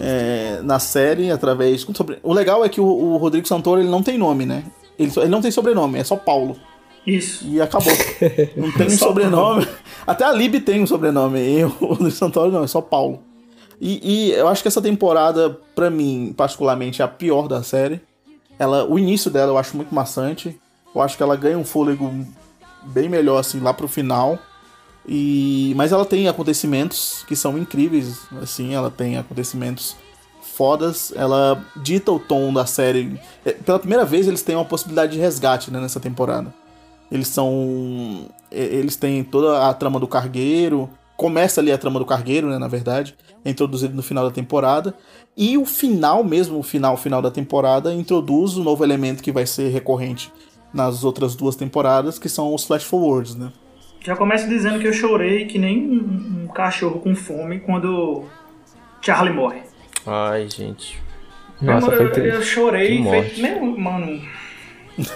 é, 0.00 0.60
na 0.62 0.78
série 0.78 1.30
através. 1.30 1.82
sobre- 1.94 2.18
O 2.22 2.32
legal 2.32 2.64
é 2.64 2.68
que 2.68 2.80
o, 2.80 2.84
o 2.86 3.16
Rodrigo 3.16 3.46
Santoro 3.46 3.80
ele 3.80 3.88
não 3.90 4.02
tem 4.02 4.16
nome, 4.18 4.44
né? 4.46 4.64
Ele, 4.98 5.12
ele 5.16 5.28
não 5.28 5.40
tem 5.40 5.50
sobrenome, 5.50 5.98
é 5.98 6.04
só 6.04 6.16
Paulo. 6.16 6.56
Isso. 7.06 7.46
E 7.46 7.58
acabou. 7.60 7.92
Não 8.54 8.70
tem 8.72 8.86
um 8.86 8.90
Só 8.90 9.06
sobrenome. 9.08 9.66
Até 10.06 10.24
a 10.24 10.32
Lib 10.32 10.60
tem 10.60 10.82
um 10.82 10.86
sobrenome. 10.86 11.38
E 11.40 11.64
o 11.64 11.68
Rodrigo 11.68 12.10
Santoro 12.10 12.52
não, 12.52 12.64
é 12.64 12.66
só 12.66 12.82
Paulo. 12.82 13.20
E, 13.80 14.00
e 14.02 14.32
eu 14.32 14.46
acho 14.46 14.60
que 14.60 14.68
essa 14.68 14.82
temporada, 14.82 15.56
pra 15.74 15.88
mim, 15.88 16.34
particularmente, 16.36 17.00
é 17.00 17.04
a 17.06 17.08
pior 17.08 17.48
da 17.48 17.62
série. 17.62 18.00
Ela, 18.58 18.84
o 18.84 18.98
início 18.98 19.30
dela 19.30 19.52
eu 19.52 19.56
acho 19.56 19.74
muito 19.74 19.94
maçante. 19.94 20.60
Eu 20.94 21.00
acho 21.00 21.16
que 21.16 21.22
ela 21.22 21.34
ganha 21.36 21.56
um 21.56 21.64
fôlego 21.64 22.12
bem 22.82 23.08
melhor, 23.08 23.38
assim, 23.38 23.58
lá 23.60 23.72
pro 23.72 23.88
final. 23.88 24.38
E, 25.08 25.72
mas 25.74 25.90
ela 25.90 26.04
tem 26.04 26.28
acontecimentos 26.28 27.24
que 27.26 27.34
são 27.34 27.56
incríveis, 27.56 28.20
assim, 28.42 28.74
ela 28.74 28.90
tem 28.90 29.16
acontecimentos 29.16 29.96
fodas. 30.42 31.12
Ela 31.16 31.64
dita 31.76 32.12
o 32.12 32.18
tom 32.18 32.52
da 32.52 32.66
série. 32.66 33.18
É, 33.44 33.52
Pela 33.52 33.78
primeira 33.78 34.04
vez 34.04 34.28
eles 34.28 34.42
têm 34.42 34.54
uma 34.54 34.64
possibilidade 34.66 35.12
de 35.12 35.18
resgate 35.18 35.70
né, 35.70 35.80
nessa 35.80 35.98
temporada. 35.98 36.52
Eles 37.10 37.28
são. 37.28 38.26
e- 38.52 38.56
Eles 38.58 38.96
têm 38.96 39.24
toda 39.24 39.66
a 39.68 39.72
trama 39.72 39.98
do 39.98 40.06
cargueiro. 40.06 40.90
Começa 41.16 41.60
ali 41.60 41.72
a 41.72 41.78
trama 41.78 41.98
do 41.98 42.04
cargueiro, 42.04 42.48
né? 42.50 42.58
Na 42.58 42.68
verdade. 42.68 43.16
É 43.44 43.50
introduzido 43.50 43.94
no 43.94 44.02
final 44.02 44.24
da 44.24 44.30
temporada. 44.30 44.94
E 45.36 45.56
o 45.56 45.64
final 45.64 46.22
mesmo, 46.22 46.58
o 46.58 46.62
final, 46.62 46.96
final 46.98 47.22
da 47.22 47.30
temporada, 47.30 47.94
introduz 47.94 48.56
o 48.58 48.62
novo 48.62 48.84
elemento 48.84 49.22
que 49.22 49.32
vai 49.32 49.46
ser 49.46 49.68
recorrente 49.70 50.30
nas 50.74 51.02
outras 51.02 51.34
duas 51.34 51.56
temporadas, 51.56 52.18
que 52.18 52.28
são 52.28 52.52
os 52.54 52.64
flash 52.64 52.82
forwards, 52.82 53.34
né? 53.34 53.50
Já 54.00 54.16
começo 54.16 54.48
dizendo 54.48 54.78
que 54.78 54.86
eu 54.86 54.92
chorei 54.92 55.46
que 55.46 55.58
nem 55.58 55.78
um, 55.78 56.44
um 56.44 56.48
cachorro 56.48 57.00
com 57.00 57.14
fome 57.14 57.60
quando 57.60 58.24
Charlie 59.02 59.34
morre. 59.34 59.60
Ai, 60.06 60.48
gente. 60.48 60.98
Nossa, 61.60 61.90
eu, 61.90 62.14
foi 62.14 62.30
eu, 62.30 62.42
chorei, 62.42 62.98
morte. 63.00 63.42
meu, 63.42 63.64
mano. 63.78 64.22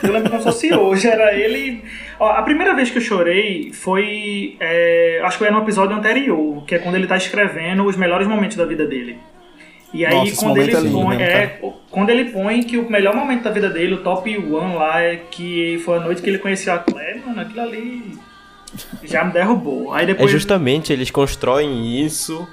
Eu 0.02 0.12
lembro 0.12 0.30
como 0.30 0.42
se 0.42 0.46
fosse 0.46 0.74
hoje, 0.74 1.08
era 1.08 1.34
ele. 1.34 1.82
Ó, 2.18 2.30
a 2.30 2.42
primeira 2.42 2.74
vez 2.74 2.90
que 2.90 2.98
eu 2.98 3.02
chorei 3.02 3.72
foi. 3.72 4.56
é, 4.60 5.20
acho 5.24 5.38
que 5.38 5.44
foi 5.44 5.52
no 5.52 5.62
episódio 5.62 5.96
anterior, 5.96 6.64
que 6.64 6.74
é 6.74 6.78
quando 6.78 6.96
ele 6.96 7.06
tá 7.06 7.16
escrevendo 7.16 7.84
os 7.84 7.96
melhores 7.96 8.26
momentos 8.26 8.56
da 8.56 8.64
vida 8.64 8.86
dele. 8.86 9.18
E 9.92 10.06
aí, 10.06 10.14
Nossa, 10.14 10.36
quando 10.36 10.56
ele 10.56 10.72
momento 10.72 10.76
é 10.76 10.80
lindo 10.80 11.02
põe. 11.02 11.16
mesmo, 11.16 11.30
é, 11.30 11.58
quando 11.90 12.10
ele 12.10 12.24
põe 12.26 12.62
que 12.62 12.78
o 12.78 12.90
melhor 12.90 13.14
momento 13.14 13.42
da 13.42 13.50
vida 13.50 13.68
dele, 13.68 13.94
o 13.94 14.02
top 14.02 14.36
one 14.38 14.74
lá, 14.74 15.02
é 15.02 15.16
que 15.30 15.80
foi 15.84 15.98
a 15.98 16.00
noite 16.00 16.22
que 16.22 16.30
ele 16.30 16.38
conheceu 16.38 16.72
a 16.72 16.78
Claire, 16.78 17.20
mano, 17.20 17.40
aquilo 17.40 17.60
ali 17.60 18.18
já 19.02 19.24
me 19.24 19.32
derrubou. 19.32 19.92
Aí 19.92 20.04
É 20.04 20.06
depois. 20.06 20.30
justamente, 20.30 20.92
eles 20.92 21.10
constroem 21.10 22.00
isso 22.04 22.46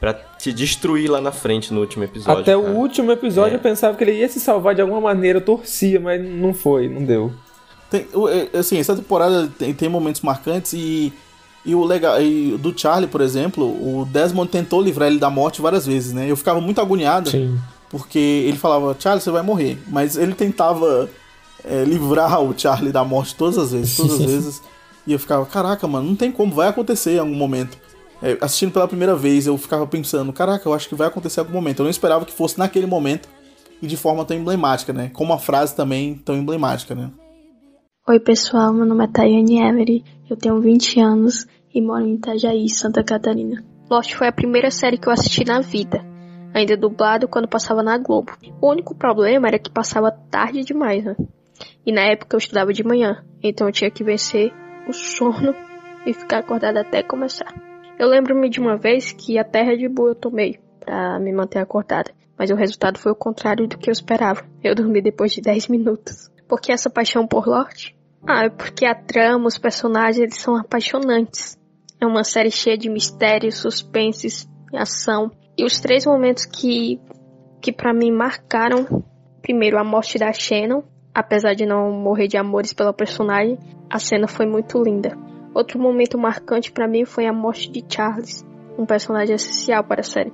pra 0.00 0.12
te 0.12 0.52
destruir 0.52 1.10
lá 1.10 1.20
na 1.20 1.32
frente 1.32 1.72
no 1.72 1.80
último 1.80 2.04
episódio. 2.04 2.42
Até 2.42 2.52
cara. 2.52 2.58
o 2.58 2.76
último 2.76 3.10
episódio 3.10 3.56
eu 3.56 3.60
pensava 3.60 3.96
que 3.96 4.04
ele 4.04 4.12
ia 4.12 4.28
se 4.28 4.38
salvar 4.40 4.74
de 4.74 4.82
alguma 4.82 5.00
maneira, 5.00 5.38
eu 5.38 5.44
torcia, 5.44 5.98
mas 5.98 6.22
não 6.22 6.52
foi, 6.52 6.88
não 6.88 7.02
deu. 7.04 7.32
Tem, 7.90 8.06
é, 8.52 8.58
assim, 8.58 8.78
essa 8.78 8.94
temporada 8.94 9.50
tem, 9.58 9.72
tem 9.72 9.88
momentos 9.88 10.20
marcantes 10.20 10.72
e, 10.74 11.12
e 11.64 11.74
o 11.74 11.84
legal 11.84 12.20
e 12.20 12.56
do 12.58 12.78
Charlie, 12.78 13.08
por 13.08 13.20
exemplo, 13.20 13.64
o 13.64 14.04
Desmond 14.04 14.50
tentou 14.50 14.82
livrar 14.82 15.08
ele 15.08 15.18
da 15.18 15.30
morte 15.30 15.62
várias 15.62 15.86
vezes, 15.86 16.12
né? 16.12 16.30
Eu 16.30 16.36
ficava 16.36 16.60
muito 16.60 16.80
agoniado 16.80 17.30
Sim. 17.30 17.58
porque 17.88 18.18
ele 18.18 18.58
falava, 18.58 18.94
Charlie, 18.98 19.22
você 19.22 19.30
vai 19.30 19.42
morrer. 19.42 19.78
Mas 19.86 20.16
ele 20.16 20.34
tentava 20.34 21.08
é, 21.64 21.84
livrar 21.84 22.42
o 22.42 22.52
Charlie 22.58 22.92
da 22.92 23.04
morte 23.04 23.34
todas 23.36 23.56
as 23.56 23.72
vezes, 23.72 23.96
todas 23.96 24.20
as 24.20 24.26
vezes. 24.26 24.62
E 25.06 25.12
eu 25.12 25.18
ficava, 25.18 25.44
caraca, 25.46 25.86
mano, 25.86 26.08
não 26.08 26.16
tem 26.16 26.32
como, 26.32 26.52
vai 26.52 26.68
acontecer 26.68 27.16
em 27.16 27.18
algum 27.18 27.34
momento. 27.34 27.78
É, 28.22 28.38
assistindo 28.40 28.72
pela 28.72 28.88
primeira 28.88 29.14
vez, 29.14 29.46
eu 29.46 29.58
ficava 29.58 29.86
pensando, 29.86 30.32
caraca, 30.32 30.66
eu 30.68 30.72
acho 30.72 30.88
que 30.88 30.94
vai 30.94 31.08
acontecer 31.08 31.40
em 31.40 31.42
algum 31.42 31.54
momento. 31.54 31.80
Eu 31.80 31.84
não 31.84 31.90
esperava 31.90 32.24
que 32.24 32.32
fosse 32.32 32.58
naquele 32.58 32.86
momento 32.86 33.28
e 33.82 33.86
de 33.86 33.96
forma 33.96 34.24
tão 34.24 34.36
emblemática, 34.36 34.92
né? 34.92 35.10
Com 35.12 35.24
uma 35.24 35.38
frase 35.38 35.76
também 35.76 36.14
tão 36.14 36.34
emblemática, 36.34 36.94
né? 36.94 37.10
Oi, 38.08 38.20
pessoal, 38.20 38.72
meu 38.72 38.86
nome 38.86 39.04
é 39.04 39.08
Tayane 39.08 39.62
Every, 39.62 40.04
eu 40.28 40.36
tenho 40.36 40.60
20 40.60 41.00
anos 41.00 41.46
e 41.74 41.80
moro 41.80 42.04
em 42.04 42.14
Itajaí, 42.14 42.68
Santa 42.68 43.02
Catarina. 43.02 43.64
Lost 43.90 44.14
foi 44.14 44.26
a 44.26 44.32
primeira 44.32 44.70
série 44.70 44.98
que 44.98 45.08
eu 45.08 45.12
assisti 45.12 45.44
na 45.44 45.60
vida, 45.60 46.04
ainda 46.54 46.76
dublado 46.76 47.28
quando 47.28 47.48
passava 47.48 47.82
na 47.82 47.98
Globo. 47.98 48.32
O 48.60 48.70
único 48.70 48.94
problema 48.94 49.48
era 49.48 49.58
que 49.58 49.70
passava 49.70 50.10
tarde 50.10 50.64
demais, 50.64 51.04
né? 51.04 51.16
E 51.84 51.92
na 51.92 52.02
época 52.02 52.34
eu 52.34 52.38
estudava 52.38 52.72
de 52.72 52.84
manhã, 52.84 53.24
então 53.42 53.66
eu 53.66 53.72
tinha 53.72 53.90
que 53.90 54.04
vencer 54.04 54.52
o 54.88 54.92
sono 54.92 55.54
e 56.06 56.12
ficar 56.12 56.38
acordada 56.38 56.80
até 56.80 57.02
começar. 57.02 57.52
Eu 57.98 58.08
lembro-me 58.08 58.48
de 58.48 58.60
uma 58.60 58.76
vez 58.76 59.12
que 59.12 59.38
a 59.38 59.44
terra 59.44 59.76
de 59.76 59.88
boa 59.88 60.10
eu 60.10 60.14
tomei 60.14 60.58
para 60.80 61.18
me 61.18 61.32
manter 61.32 61.60
acordada, 61.60 62.12
mas 62.38 62.50
o 62.50 62.54
resultado 62.54 62.98
foi 62.98 63.12
o 63.12 63.16
contrário 63.16 63.66
do 63.66 63.78
que 63.78 63.88
eu 63.88 63.92
esperava. 63.92 64.44
Eu 64.62 64.74
dormi 64.74 65.00
depois 65.00 65.32
de 65.32 65.40
10 65.40 65.68
minutos. 65.68 66.30
Por 66.48 66.60
que 66.60 66.72
essa 66.72 66.90
paixão 66.90 67.26
por 67.26 67.46
Lorde? 67.46 67.96
Ah, 68.26 68.44
é 68.44 68.50
porque 68.50 68.84
a 68.86 68.94
trama, 68.94 69.46
os 69.46 69.58
personagens, 69.58 70.18
eles 70.18 70.38
são 70.38 70.56
apaixonantes. 70.56 71.58
É 72.00 72.06
uma 72.06 72.24
série 72.24 72.50
cheia 72.50 72.76
de 72.76 72.88
mistérios, 72.88 73.58
suspenses 73.58 74.48
e 74.72 74.76
ação. 74.76 75.30
E 75.56 75.64
os 75.64 75.80
três 75.80 76.04
momentos 76.04 76.44
que, 76.44 77.00
que 77.62 77.72
para 77.72 77.94
mim 77.94 78.10
marcaram, 78.10 79.04
primeiro 79.40 79.78
a 79.78 79.84
morte 79.84 80.18
da 80.18 80.32
Shannon, 80.32 80.82
apesar 81.14 81.54
de 81.54 81.64
não 81.64 81.92
morrer 81.92 82.26
de 82.26 82.36
amores 82.36 82.72
pela 82.72 82.92
personagem, 82.92 83.58
a 83.88 83.98
cena 83.98 84.26
foi 84.26 84.46
muito 84.46 84.82
linda. 84.82 85.16
Outro 85.54 85.78
momento 85.78 86.18
marcante 86.18 86.72
para 86.72 86.88
mim 86.88 87.04
foi 87.04 87.26
a 87.26 87.32
morte 87.32 87.70
de 87.70 87.84
Charles, 87.88 88.44
um 88.76 88.84
personagem 88.84 89.36
essencial 89.36 89.84
para 89.84 90.00
a 90.00 90.04
série. 90.04 90.32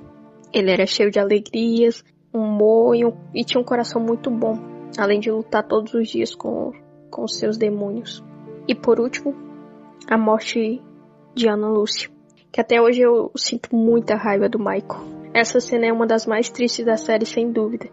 Ele 0.51 0.71
era 0.71 0.87
cheio 0.87 1.11
de 1.11 1.19
alegrias, 1.19 2.03
humor 2.33 2.95
e, 2.95 3.05
um, 3.05 3.13
e 3.33 3.43
tinha 3.43 3.61
um 3.61 3.63
coração 3.63 4.01
muito 4.01 4.31
bom, 4.31 4.57
além 4.97 5.19
de 5.19 5.29
lutar 5.29 5.67
todos 5.67 5.93
os 5.93 6.09
dias 6.09 6.33
com, 6.33 6.71
com 7.11 7.27
seus 7.27 7.57
demônios. 7.57 8.23
E 8.67 8.73
por 8.73 8.99
último, 8.99 9.35
a 10.09 10.17
morte 10.17 10.81
de 11.35 11.47
Ana 11.47 11.69
Lúcia, 11.69 12.09
que 12.51 12.59
até 12.59 12.81
hoje 12.81 13.01
eu 13.01 13.31
sinto 13.35 13.75
muita 13.75 14.15
raiva 14.15 14.49
do 14.49 14.57
Michael. 14.57 15.21
Essa 15.33 15.59
cena 15.59 15.85
é 15.85 15.93
uma 15.93 16.07
das 16.07 16.25
mais 16.25 16.49
tristes 16.49 16.85
da 16.85 16.97
série, 16.97 17.25
sem 17.25 17.51
dúvida. 17.51 17.89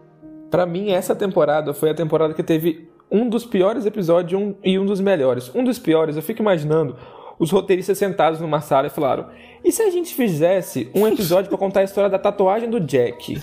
Para 0.49 0.65
mim, 0.65 0.91
essa 0.91 1.15
temporada 1.15 1.73
foi 1.73 1.89
a 1.89 1.93
temporada 1.93 2.33
que 2.33 2.43
teve 2.43 2.89
um 3.11 3.27
dos 3.29 3.45
piores 3.45 3.85
episódios 3.85 4.39
um, 4.41 4.55
e 4.63 4.77
um 4.79 4.85
dos 4.85 4.99
melhores. 4.99 5.49
Um 5.53 5.63
dos 5.63 5.77
piores, 5.79 6.15
eu 6.15 6.21
fico 6.21 6.41
imaginando 6.41 6.95
os 7.37 7.51
roteiristas 7.51 7.97
sentados 7.97 8.39
numa 8.41 8.61
sala 8.61 8.87
e 8.87 8.89
falaram: 8.89 9.27
e 9.63 9.71
se 9.71 9.81
a 9.81 9.89
gente 9.89 10.13
fizesse 10.13 10.89
um 10.95 11.07
episódio 11.07 11.49
para 11.49 11.57
contar 11.57 11.81
a 11.81 11.83
história 11.83 12.09
da 12.09 12.19
tatuagem 12.19 12.69
do 12.69 12.79
Jack? 12.79 13.41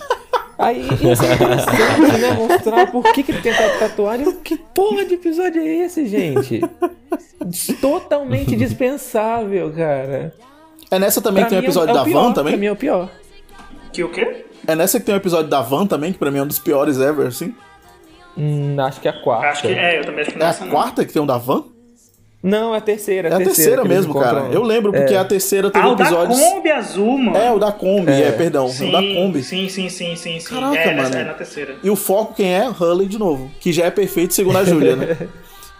Aí 0.58 0.86
ia 1.02 1.14
ser 1.14 1.34
interessante, 1.34 2.18
né? 2.18 2.30
Mostrar 2.32 2.90
por 2.90 3.02
que, 3.12 3.22
que 3.22 3.30
ele 3.30 3.42
tem 3.42 3.52
tatuagem. 3.78 4.32
Que 4.40 4.56
porra 4.56 5.04
de 5.04 5.14
episódio 5.14 5.60
é 5.60 5.66
esse, 5.84 6.06
gente? 6.06 6.62
Totalmente 7.80 8.56
dispensável, 8.56 9.70
cara. 9.72 10.32
É 10.90 10.98
nessa 10.98 11.20
também 11.20 11.44
Pra 11.44 11.50
que 11.50 11.56
tem 11.56 11.58
o 11.58 11.62
mim 11.62 11.66
é 11.66 11.68
o- 11.68 11.70
episódio 11.70 11.90
é 11.90 11.92
o 11.92 11.96
da 11.96 12.04
pior, 12.04 12.22
Van 12.22 12.32
também? 12.32 12.52
Pra 12.54 12.60
mim 12.60 12.66
é 12.66 12.72
o 12.72 12.76
pior. 12.76 13.10
Que 13.92 14.02
o 14.04 14.10
quê? 14.10 14.45
É 14.66 14.74
nessa 14.74 14.98
que 14.98 15.06
tem 15.06 15.14
o 15.14 15.18
episódio 15.18 15.48
da 15.48 15.60
Van 15.62 15.86
também, 15.86 16.12
que 16.12 16.18
pra 16.18 16.30
mim 16.30 16.38
é 16.38 16.42
um 16.42 16.46
dos 16.46 16.58
piores 16.58 16.98
ever, 17.00 17.26
assim? 17.26 17.54
Hum, 18.36 18.76
acho 18.80 19.00
que 19.00 19.08
é 19.08 19.10
a 19.10 19.20
quarta. 19.22 19.46
Acho 19.48 19.62
que 19.62 19.68
é, 19.68 19.98
eu 19.98 20.04
também 20.04 20.20
acho 20.22 20.30
que 20.32 20.38
É 20.38 20.42
a 20.42 20.46
nessa 20.46 20.64
não. 20.64 20.70
quarta 20.72 21.04
que 21.04 21.12
tem 21.12 21.22
um 21.22 21.26
da 21.26 21.38
Van? 21.38 21.64
Não, 22.42 22.74
é 22.74 22.78
a 22.78 22.80
terceira. 22.80 23.28
É 23.28 23.34
a 23.34 23.38
terceira 23.38 23.82
que 23.82 23.88
eles 23.88 23.96
mesmo, 23.98 24.14
cara. 24.14 24.40
encontram- 24.40 24.52
Eu 24.52 24.62
lembro, 24.62 24.92
porque 24.92 25.14
É. 25.14 25.18
a 25.18 25.24
terceira 25.24 25.70
teve 25.70 25.84
Ah, 25.84 25.90
o 25.90 25.94
da 25.96 26.04
episódios. 26.04 26.38
Kombi 26.38 26.70
azul, 26.70 27.18
mano. 27.18 27.36
É, 27.36 27.50
o 27.52 27.58
da 27.58 27.72
Kombi, 27.72 28.12
é, 28.12 28.28
É. 28.28 28.32
perdão. 28.32 28.68
Sim, 28.68 28.90
o 28.90 28.92
da 28.92 28.98
Kombi. 29.02 29.42
Sim, 29.42 29.68
sim, 29.68 29.88
sim, 29.88 30.14
sim, 30.14 30.38
sim. 30.38 30.54
Caraca, 30.54 30.76
é, 30.78 30.94
mano. 30.94 31.16
é 31.16 31.24
na 31.24 31.32
terceira. 31.34 31.76
E 31.82 31.90
o 31.90 31.96
foco 31.96 32.34
quem 32.34 32.54
é? 32.54 32.68
Hurley 32.68 33.08
de 33.08 33.18
novo. 33.18 33.50
Que 33.58 33.72
já 33.72 33.86
é 33.86 33.90
perfeito 33.90 34.34
segundo 34.34 34.58
a 34.58 34.64
Júlia, 34.64 34.94
né? 34.94 35.16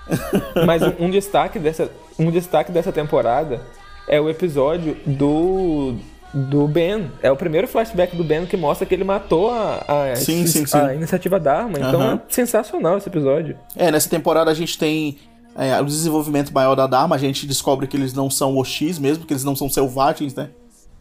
Mas 0.67 0.83
um, 0.83 0.93
um 1.01 1.11
destaque 1.11 1.59
dessa, 1.59 1.91
um 2.19 2.31
destaque 2.31 2.73
dessa 2.73 2.91
temporada 2.91 3.61
é 4.09 4.21
o 4.21 4.29
episódio 4.31 4.97
do 5.07 5.95
do 6.37 6.69
Ben. 6.69 7.11
É 7.23 7.31
o 7.31 7.37
primeiro 7.37 7.67
flashback 7.67 8.15
do 8.15 8.23
Ben 8.23 8.45
que 8.45 8.57
mostra 8.57 8.87
que 8.87 8.95
ele 8.95 9.05
matou 9.05 9.51
a, 9.51 9.85
a, 10.13 10.17
Sim, 10.17 10.47
sim, 10.47 10.67
sim. 10.67 10.77
a 10.77 10.95
iniciativa 10.95 11.41
da 11.41 11.61
arma. 11.61 11.79
Então 11.79 12.01
Aham. 12.01 12.15
é 12.29 12.33
sensacional 12.33 12.99
esse 12.99 13.09
episódio. 13.09 13.57
É, 13.75 13.91
nessa 13.91 14.09
temporada 14.09 14.51
a 14.51 14.55
gente 14.55 14.79
tem 14.79 15.19
é, 15.57 15.81
o 15.81 15.85
desenvolvimento 15.85 16.53
maior 16.53 16.75
da 16.75 16.87
Dharma, 16.87 17.17
a 17.17 17.19
gente 17.19 17.47
descobre 17.47 17.87
que 17.87 17.97
eles 17.97 18.13
não 18.13 18.29
são 18.29 18.57
Oxis 18.59 18.99
mesmo, 18.99 19.25
que 19.25 19.33
eles 19.33 19.45
não 19.45 19.57
são 19.57 19.71
selvagens, 19.71 20.35
né? 20.35 20.51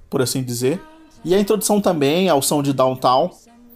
Por 0.09 0.21
assim 0.21 0.41
dizer. 0.41 0.81
E 1.23 1.35
a 1.35 1.39
introdução 1.39 1.81
também 1.81 2.29
ao 2.29 2.41
som 2.41 2.63
de 2.63 2.71
Downtown. 2.71 3.29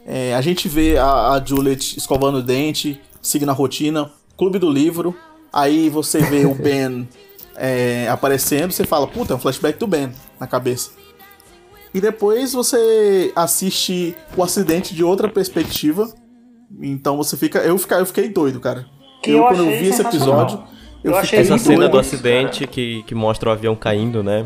É, 0.06 0.34
a 0.34 0.41
gente 0.41 0.69
vê 0.69 0.98
a, 0.98 1.31
a 1.34 1.44
Juliet 1.44 1.98
escovando 1.98 2.38
o 2.38 2.44
dente, 2.44 3.02
seguindo 3.22 3.49
a 3.49 3.53
rotina, 3.53 4.10
clube 4.38 4.57
do 4.57 4.69
livro. 4.69 5.15
Aí 5.52 5.90
você 5.90 6.19
vê 6.19 6.45
o 6.45 6.56
Ben 6.56 7.07
é, 7.56 8.07
aparecendo, 8.07 8.72
você 8.72 8.86
fala, 8.86 9.06
puta, 9.06 9.34
é 9.34 9.36
um 9.36 9.40
flashback 9.40 9.77
do 9.77 9.86
Ben 9.86 10.11
na 10.40 10.48
cabeça. 10.48 10.91
E 11.94 11.99
depois 11.99 12.53
você 12.53 13.32
assiste 13.36 14.16
o 14.38 14.44
acidente 14.44 14.94
de 14.94 15.03
outra 15.03 15.28
perspectiva. 15.28 16.07
Então 16.82 17.18
você 17.18 17.36
fica. 17.36 17.60
Eu, 17.60 17.78
fica, 17.78 17.95
eu 17.95 18.06
fiquei 18.06 18.30
doido, 18.30 18.60
cara. 18.60 18.86
Que 19.24 19.32
eu, 19.32 19.38
eu 19.40 19.44
quando 19.48 19.64
eu 19.66 19.72
vi 19.72 19.88
esse 19.88 20.02
episódio, 20.02 20.61
eu, 21.03 21.11
Eu 21.11 21.22
fiquei 21.22 21.22
achei 21.22 21.40
Essa 21.40 21.49
muito 21.52 21.64
cena 21.64 21.78
doido. 21.80 21.91
do 21.94 21.99
acidente 21.99 22.68
que, 22.68 23.03
que 23.03 23.16
mostra 23.16 23.49
o 23.49 23.52
avião 23.52 23.76
caindo, 23.76 24.24
né? 24.24 24.45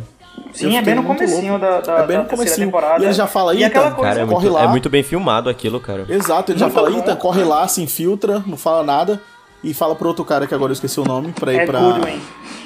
Sim, 0.51 0.77
é 0.77 0.81
bem 0.81 0.95
no 0.95 1.03
comecinho 1.03 1.59
da, 1.59 1.81
da, 1.81 1.97
É 1.99 2.07
bem 2.07 2.17
no 2.17 2.25
comecinho. 2.25 2.67
temporada. 2.67 3.03
E 3.03 3.05
ele 3.07 3.13
já 3.13 3.27
fala, 3.27 3.53
E 3.53 3.59
"Ita, 3.59 3.67
aquela 3.67 3.91
coisa... 3.91 4.09
Cara, 4.09 4.21
é 4.21 4.25
corre 4.25 4.43
muito, 4.45 4.53
lá. 4.53 4.63
é 4.63 4.67
muito 4.67 4.89
bem 4.89 5.03
filmado 5.03 5.49
aquilo, 5.49 5.79
cara. 5.79 6.05
Exato, 6.09 6.51
ele 6.51 6.59
já 6.59 6.65
Muito 6.67 6.75
fala, 6.75 6.89
bom. 6.89 6.97
Ethan, 6.99 7.15
corre 7.15 7.43
lá, 7.43 7.67
se 7.67 7.81
infiltra, 7.83 8.41
não 8.45 8.57
fala 8.57 8.83
nada. 8.83 9.21
E 9.63 9.73
fala 9.73 9.95
pro 9.95 10.07
outro 10.09 10.25
cara 10.25 10.45
que 10.45 10.53
agora 10.53 10.71
eu 10.71 10.73
esqueci 10.73 10.99
o 10.99 11.05
nome, 11.05 11.31
pra 11.31 11.53
ir 11.53 11.59
É 11.61 11.65
pra. 11.65 11.79
Goodwin. 11.79 12.21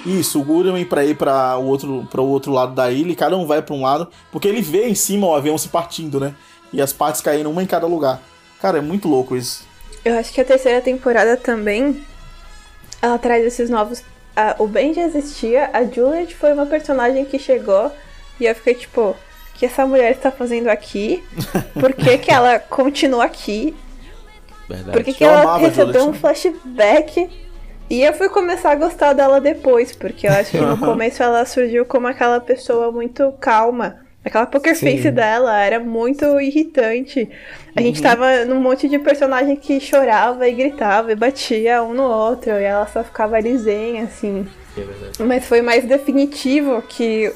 Isso, 0.05 0.39
o 0.39 0.43
Goodwin 0.43 0.83
pra 0.85 1.05
ir 1.05 1.15
pra 1.15 1.57
o 1.57 1.65
outro, 1.65 2.07
pro 2.09 2.23
outro 2.23 2.51
lado 2.51 2.73
da 2.73 2.91
ilha, 2.91 3.11
e 3.11 3.15
cada 3.15 3.37
um 3.37 3.45
vai 3.45 3.61
pra 3.61 3.75
um 3.75 3.81
lado, 3.83 4.07
porque 4.31 4.47
ele 4.47 4.61
vê 4.61 4.87
em 4.87 4.95
cima 4.95 5.27
o 5.27 5.35
avião 5.35 5.57
se 5.57 5.67
partindo, 5.67 6.19
né? 6.19 6.33
E 6.73 6.81
as 6.81 6.91
partes 6.91 7.21
caindo 7.21 7.49
uma 7.49 7.61
em 7.61 7.67
cada 7.67 7.85
lugar. 7.85 8.21
Cara, 8.59 8.79
é 8.79 8.81
muito 8.81 9.07
louco 9.07 9.35
isso. 9.35 9.65
Eu 10.03 10.17
acho 10.17 10.33
que 10.33 10.41
a 10.41 10.45
terceira 10.45 10.81
temporada 10.81 11.37
também 11.37 12.01
ela 13.01 13.17
traz 13.17 13.45
esses 13.45 13.69
novos. 13.69 14.01
a- 14.35 14.55
o 14.59 14.67
Ben 14.67 14.93
já 14.93 15.03
existia, 15.03 15.69
a 15.73 15.83
Juliet 15.83 16.35
foi 16.35 16.53
uma 16.53 16.65
personagem 16.65 17.25
que 17.25 17.37
chegou 17.39 17.91
e 18.39 18.45
eu 18.45 18.53
fiquei 18.55 18.75
tipo, 18.75 19.01
o 19.01 19.15
que 19.55 19.65
essa 19.65 19.85
mulher 19.85 20.11
está 20.11 20.31
fazendo 20.31 20.67
aqui? 20.69 21.23
Por 21.73 21.91
que, 21.93 22.17
que 22.19 22.31
ela 22.31 22.59
continua 22.59 23.25
aqui? 23.25 23.75
Verdade. 24.68 24.91
Por 24.91 25.03
que, 25.03 25.23
ela 25.23 25.57
recebeu 25.57 26.10
um 26.10 26.14
flashback? 26.14 27.30
E 27.89 28.03
eu 28.03 28.14
fui 28.14 28.27
começar 28.27 28.72
a 28.72 28.76
gostar 28.76 29.14
dela 29.14 29.39
depois, 29.39 29.95
porque 29.95 30.27
eu 30.27 30.31
acho 30.31 30.52
que 30.52 30.60
no 30.60 30.77
começo 30.80 31.23
ela 31.23 31.45
surgiu 31.45 31.85
como 31.85 32.07
aquela 32.07 32.39
pessoa 32.39 32.91
muito 32.91 33.31
calma. 33.39 34.06
Aquela 34.26 34.45
poker 34.45 34.76
Sim. 34.76 34.91
face 34.98 35.10
dela 35.10 35.57
era 35.57 35.80
muito 35.80 36.26
irritante. 36.41 37.30
A 37.73 37.81
gente 37.81 37.98
Uhum. 37.98 38.03
tava 38.03 38.44
num 38.44 38.60
monte 38.60 38.89
de 38.89 38.99
personagem 38.99 39.56
que 39.56 39.80
chorava 39.80 40.45
e 40.49 40.52
gritava 40.52 41.14
e 41.14 41.15
batia 41.15 41.81
um 41.81 41.94
no 41.94 42.03
outro, 42.03 42.52
e 42.52 42.64
ela 42.64 42.85
só 42.88 43.06
ficava 43.06 43.39
lisinha, 43.39 44.03
assim. 44.03 44.45
É. 44.77 45.23
Mas 45.23 45.45
foi 45.45 45.61
mais 45.61 45.85
definitivo 45.85 46.81
que 46.81 47.31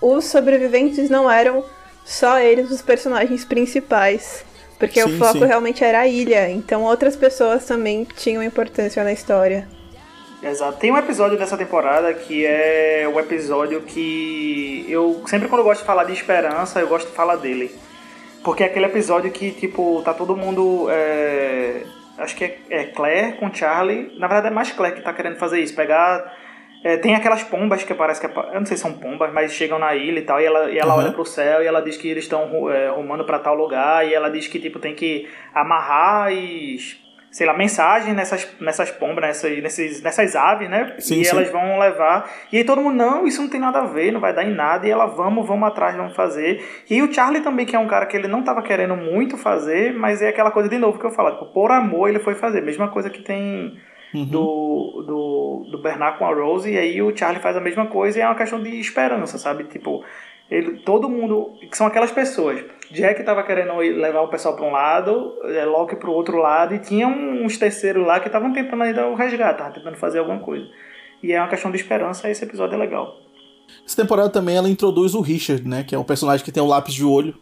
os 0.00 0.26
sobreviventes 0.26 1.10
não 1.10 1.28
eram 1.28 1.64
só 2.04 2.38
eles 2.38 2.70
os 2.70 2.80
personagens 2.80 3.44
principais. 3.44 4.44
Porque 4.78 5.02
o 5.02 5.08
Sim, 5.08 5.18
foco 5.18 5.38
sim. 5.38 5.44
realmente 5.46 5.82
era 5.82 6.00
a 6.00 6.06
ilha, 6.06 6.48
então 6.50 6.82
outras 6.84 7.16
pessoas 7.16 7.64
também 7.64 8.04
tinham 8.16 8.42
importância 8.42 9.02
na 9.02 9.12
história. 9.12 9.66
Exato. 10.42 10.78
Tem 10.78 10.92
um 10.92 10.96
episódio 10.96 11.36
dessa 11.36 11.56
temporada 11.56 12.14
que 12.14 12.46
é 12.46 13.10
o 13.12 13.18
episódio 13.18 13.80
que 13.82 14.86
eu 14.88 15.22
sempre 15.26 15.48
quando 15.48 15.60
eu 15.60 15.64
gosto 15.64 15.80
de 15.80 15.86
falar 15.86 16.04
de 16.04 16.12
esperança, 16.12 16.78
eu 16.78 16.86
gosto 16.86 17.08
de 17.08 17.14
falar 17.14 17.36
dele. 17.36 17.74
Porque 18.44 18.62
é 18.62 18.66
aquele 18.66 18.86
episódio 18.86 19.30
que, 19.32 19.50
tipo, 19.50 20.00
tá 20.04 20.14
todo 20.14 20.36
mundo. 20.36 20.86
é, 20.90 21.82
Acho 22.18 22.34
que 22.36 22.44
é, 22.44 22.58
é 22.70 22.84
Claire 22.84 23.36
com 23.36 23.52
Charlie. 23.52 24.12
Na 24.18 24.26
verdade 24.26 24.48
é 24.48 24.50
mais 24.50 24.72
Claire 24.72 24.96
que 24.96 25.02
tá 25.02 25.12
querendo 25.12 25.36
fazer 25.36 25.60
isso. 25.60 25.74
Pegar. 25.74 26.32
É, 26.84 26.96
tem 26.96 27.14
aquelas 27.14 27.42
pombas 27.42 27.82
que 27.82 27.92
parece 27.94 28.20
que 28.20 28.26
eu 28.26 28.54
não 28.54 28.66
sei 28.66 28.76
se 28.76 28.82
são 28.82 28.92
pombas, 28.92 29.32
mas 29.32 29.52
chegam 29.52 29.78
na 29.78 29.94
ilha 29.94 30.18
e 30.20 30.22
tal, 30.22 30.40
e 30.40 30.44
ela, 30.44 30.70
e 30.70 30.78
ela 30.78 30.94
Uhum. 30.94 31.00
olha 31.00 31.12
pro 31.12 31.24
céu 31.24 31.62
e 31.62 31.66
ela 31.66 31.80
diz 31.80 31.96
que 31.96 32.08
eles 32.08 32.24
estão 32.24 32.70
é, 32.70 32.88
rumando 32.88 33.24
pra 33.24 33.38
tal 33.38 33.54
lugar, 33.54 34.06
e 34.06 34.14
ela 34.14 34.30
diz 34.30 34.46
que 34.46 34.58
tipo 34.58 34.78
tem 34.78 34.94
que 34.94 35.28
amarrar 35.54 36.28
as, 36.28 36.96
sei 37.30 37.46
lá, 37.46 37.52
mensagens 37.52 38.14
nessas, 38.16 38.48
nessas 38.60 38.90
pombas, 38.90 39.22
nessas, 39.22 39.62
nesses, 39.62 40.02
nessas 40.02 40.34
aves, 40.34 40.68
né? 40.70 40.94
Sim, 40.98 41.20
e 41.20 41.24
sim. 41.24 41.30
elas 41.30 41.50
vão 41.50 41.78
levar. 41.78 42.28
E 42.50 42.56
aí 42.56 42.64
todo 42.64 42.80
mundo, 42.80 42.96
não, 42.96 43.26
isso 43.26 43.42
não 43.42 43.50
tem 43.50 43.60
nada 43.60 43.80
a 43.80 43.84
ver, 43.84 44.10
não 44.12 44.20
vai 44.20 44.32
dar 44.32 44.44
em 44.44 44.54
nada. 44.54 44.86
E 44.86 44.90
ela, 44.90 45.06
vamos, 45.06 45.46
vamos 45.46 45.68
atrás, 45.68 45.94
vamos 45.94 46.16
fazer. 46.16 46.64
E 46.88 47.02
o 47.02 47.12
Charlie 47.12 47.42
também, 47.42 47.66
que 47.66 47.76
é 47.76 47.78
um 47.78 47.86
cara 47.86 48.06
que 48.06 48.16
ele 48.16 48.28
não 48.28 48.42
tava 48.42 48.62
querendo 48.62 48.96
muito 48.96 49.36
fazer, 49.36 49.92
mas 49.92 50.22
é 50.22 50.28
aquela 50.28 50.50
coisa 50.50 50.68
de 50.68 50.78
novo 50.78 50.98
que 50.98 51.04
eu 51.04 51.10
falo, 51.10 51.32
tipo, 51.32 51.46
por 51.52 51.70
amor 51.70 52.08
ele 52.08 52.18
foi 52.18 52.34
fazer. 52.34 52.62
Mesma 52.62 52.88
coisa 52.88 53.10
que 53.10 53.20
tem 53.20 53.78
Uhum. 54.14 54.24
do, 54.24 55.04
do, 55.06 55.68
do 55.70 55.82
Bernard 55.82 56.18
com 56.18 56.24
a 56.24 56.34
Rose, 56.34 56.70
e 56.70 56.78
aí 56.78 57.02
o 57.02 57.14
Charlie 57.14 57.42
faz 57.42 57.56
a 57.56 57.60
mesma 57.60 57.86
coisa 57.86 58.18
e 58.18 58.22
é 58.22 58.26
uma 58.26 58.34
questão 58.34 58.62
de 58.62 58.80
esperança, 58.80 59.36
sabe? 59.36 59.64
Tipo, 59.64 60.02
Ele, 60.50 60.78
todo 60.78 61.10
mundo, 61.10 61.58
que 61.60 61.76
são 61.76 61.86
aquelas 61.86 62.10
pessoas. 62.10 62.64
Jack 62.90 63.22
tava 63.22 63.42
querendo 63.42 63.76
levar 63.76 64.22
o 64.22 64.28
pessoal 64.28 64.56
para 64.56 64.64
um 64.64 64.72
lado, 64.72 65.34
é, 65.44 65.64
Loki 65.64 65.96
para 65.96 66.08
o 66.08 66.14
outro 66.14 66.38
lado, 66.38 66.74
e 66.74 66.78
tinha 66.78 67.06
uns 67.06 67.58
terceiros 67.58 68.06
lá 68.06 68.18
que 68.18 68.28
estavam 68.28 68.52
tentando 68.52 68.82
ainda 68.82 69.06
o 69.06 69.14
resgate, 69.14 69.52
estavam 69.52 69.72
tentando 69.72 69.96
fazer 69.96 70.20
alguma 70.20 70.38
coisa. 70.38 70.66
E 71.22 71.32
é 71.32 71.40
uma 71.40 71.48
questão 71.48 71.70
de 71.70 71.76
esperança, 71.76 72.30
esse 72.30 72.44
episódio 72.44 72.76
é 72.76 72.78
legal. 72.78 73.14
Essa 73.84 74.00
temporada 74.00 74.30
também 74.30 74.56
ela 74.56 74.68
introduz 74.68 75.14
o 75.14 75.20
Richard, 75.20 75.66
né? 75.68 75.84
Que 75.84 75.94
é 75.94 75.98
um 75.98 76.04
personagem 76.04 76.44
que 76.44 76.52
tem 76.52 76.62
um 76.62 76.66
lápis 76.66 76.94
de 76.94 77.04
olho. 77.04 77.34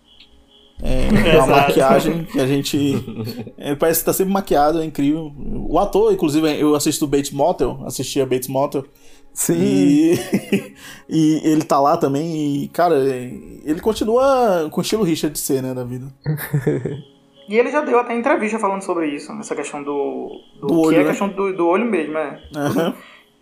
É, 0.82 1.08
uma 1.38 1.46
maquiagem 1.46 2.24
que 2.24 2.40
a 2.40 2.46
gente. 2.46 2.76
Ele 3.56 3.76
parece 3.76 4.00
que 4.00 4.06
tá 4.06 4.12
sempre 4.12 4.32
maquiado, 4.32 4.80
é 4.80 4.84
incrível. 4.84 5.32
O 5.68 5.78
ator, 5.78 6.12
inclusive, 6.12 6.60
eu 6.60 6.74
assisto 6.74 7.04
o 7.04 7.08
Bates 7.08 7.30
Motel, 7.30 7.80
assistia 7.84 8.26
Bates 8.26 8.48
Motel. 8.48 8.84
Sim. 9.32 9.54
E, 9.58 10.74
e 11.08 11.40
ele 11.44 11.62
tá 11.62 11.78
lá 11.78 11.96
também, 11.96 12.64
e, 12.64 12.68
cara, 12.68 12.96
ele 12.98 13.80
continua 13.80 14.68
com 14.70 14.80
o 14.80 14.82
estilo 14.82 15.04
Richard 15.04 15.34
de 15.34 15.38
ser, 15.38 15.62
né, 15.62 15.74
da 15.74 15.84
vida. 15.84 16.06
E 17.48 17.56
ele 17.56 17.70
já 17.70 17.80
deu 17.80 18.00
até 18.00 18.12
entrevista 18.12 18.58
falando 18.58 18.82
sobre 18.82 19.06
isso, 19.06 19.30
essa 19.34 19.54
questão 19.54 19.80
do. 19.80 20.40
do, 20.60 20.66
Do 20.66 20.80
olho, 20.80 20.90
que 20.90 20.96
é 20.96 20.98
a 20.98 21.04
né? 21.04 21.10
questão 21.10 21.28
do, 21.28 21.56
do 21.56 21.64
olho 21.68 21.84
mesmo, 21.84 22.18
é. 22.18 22.42
Aham. 22.56 22.94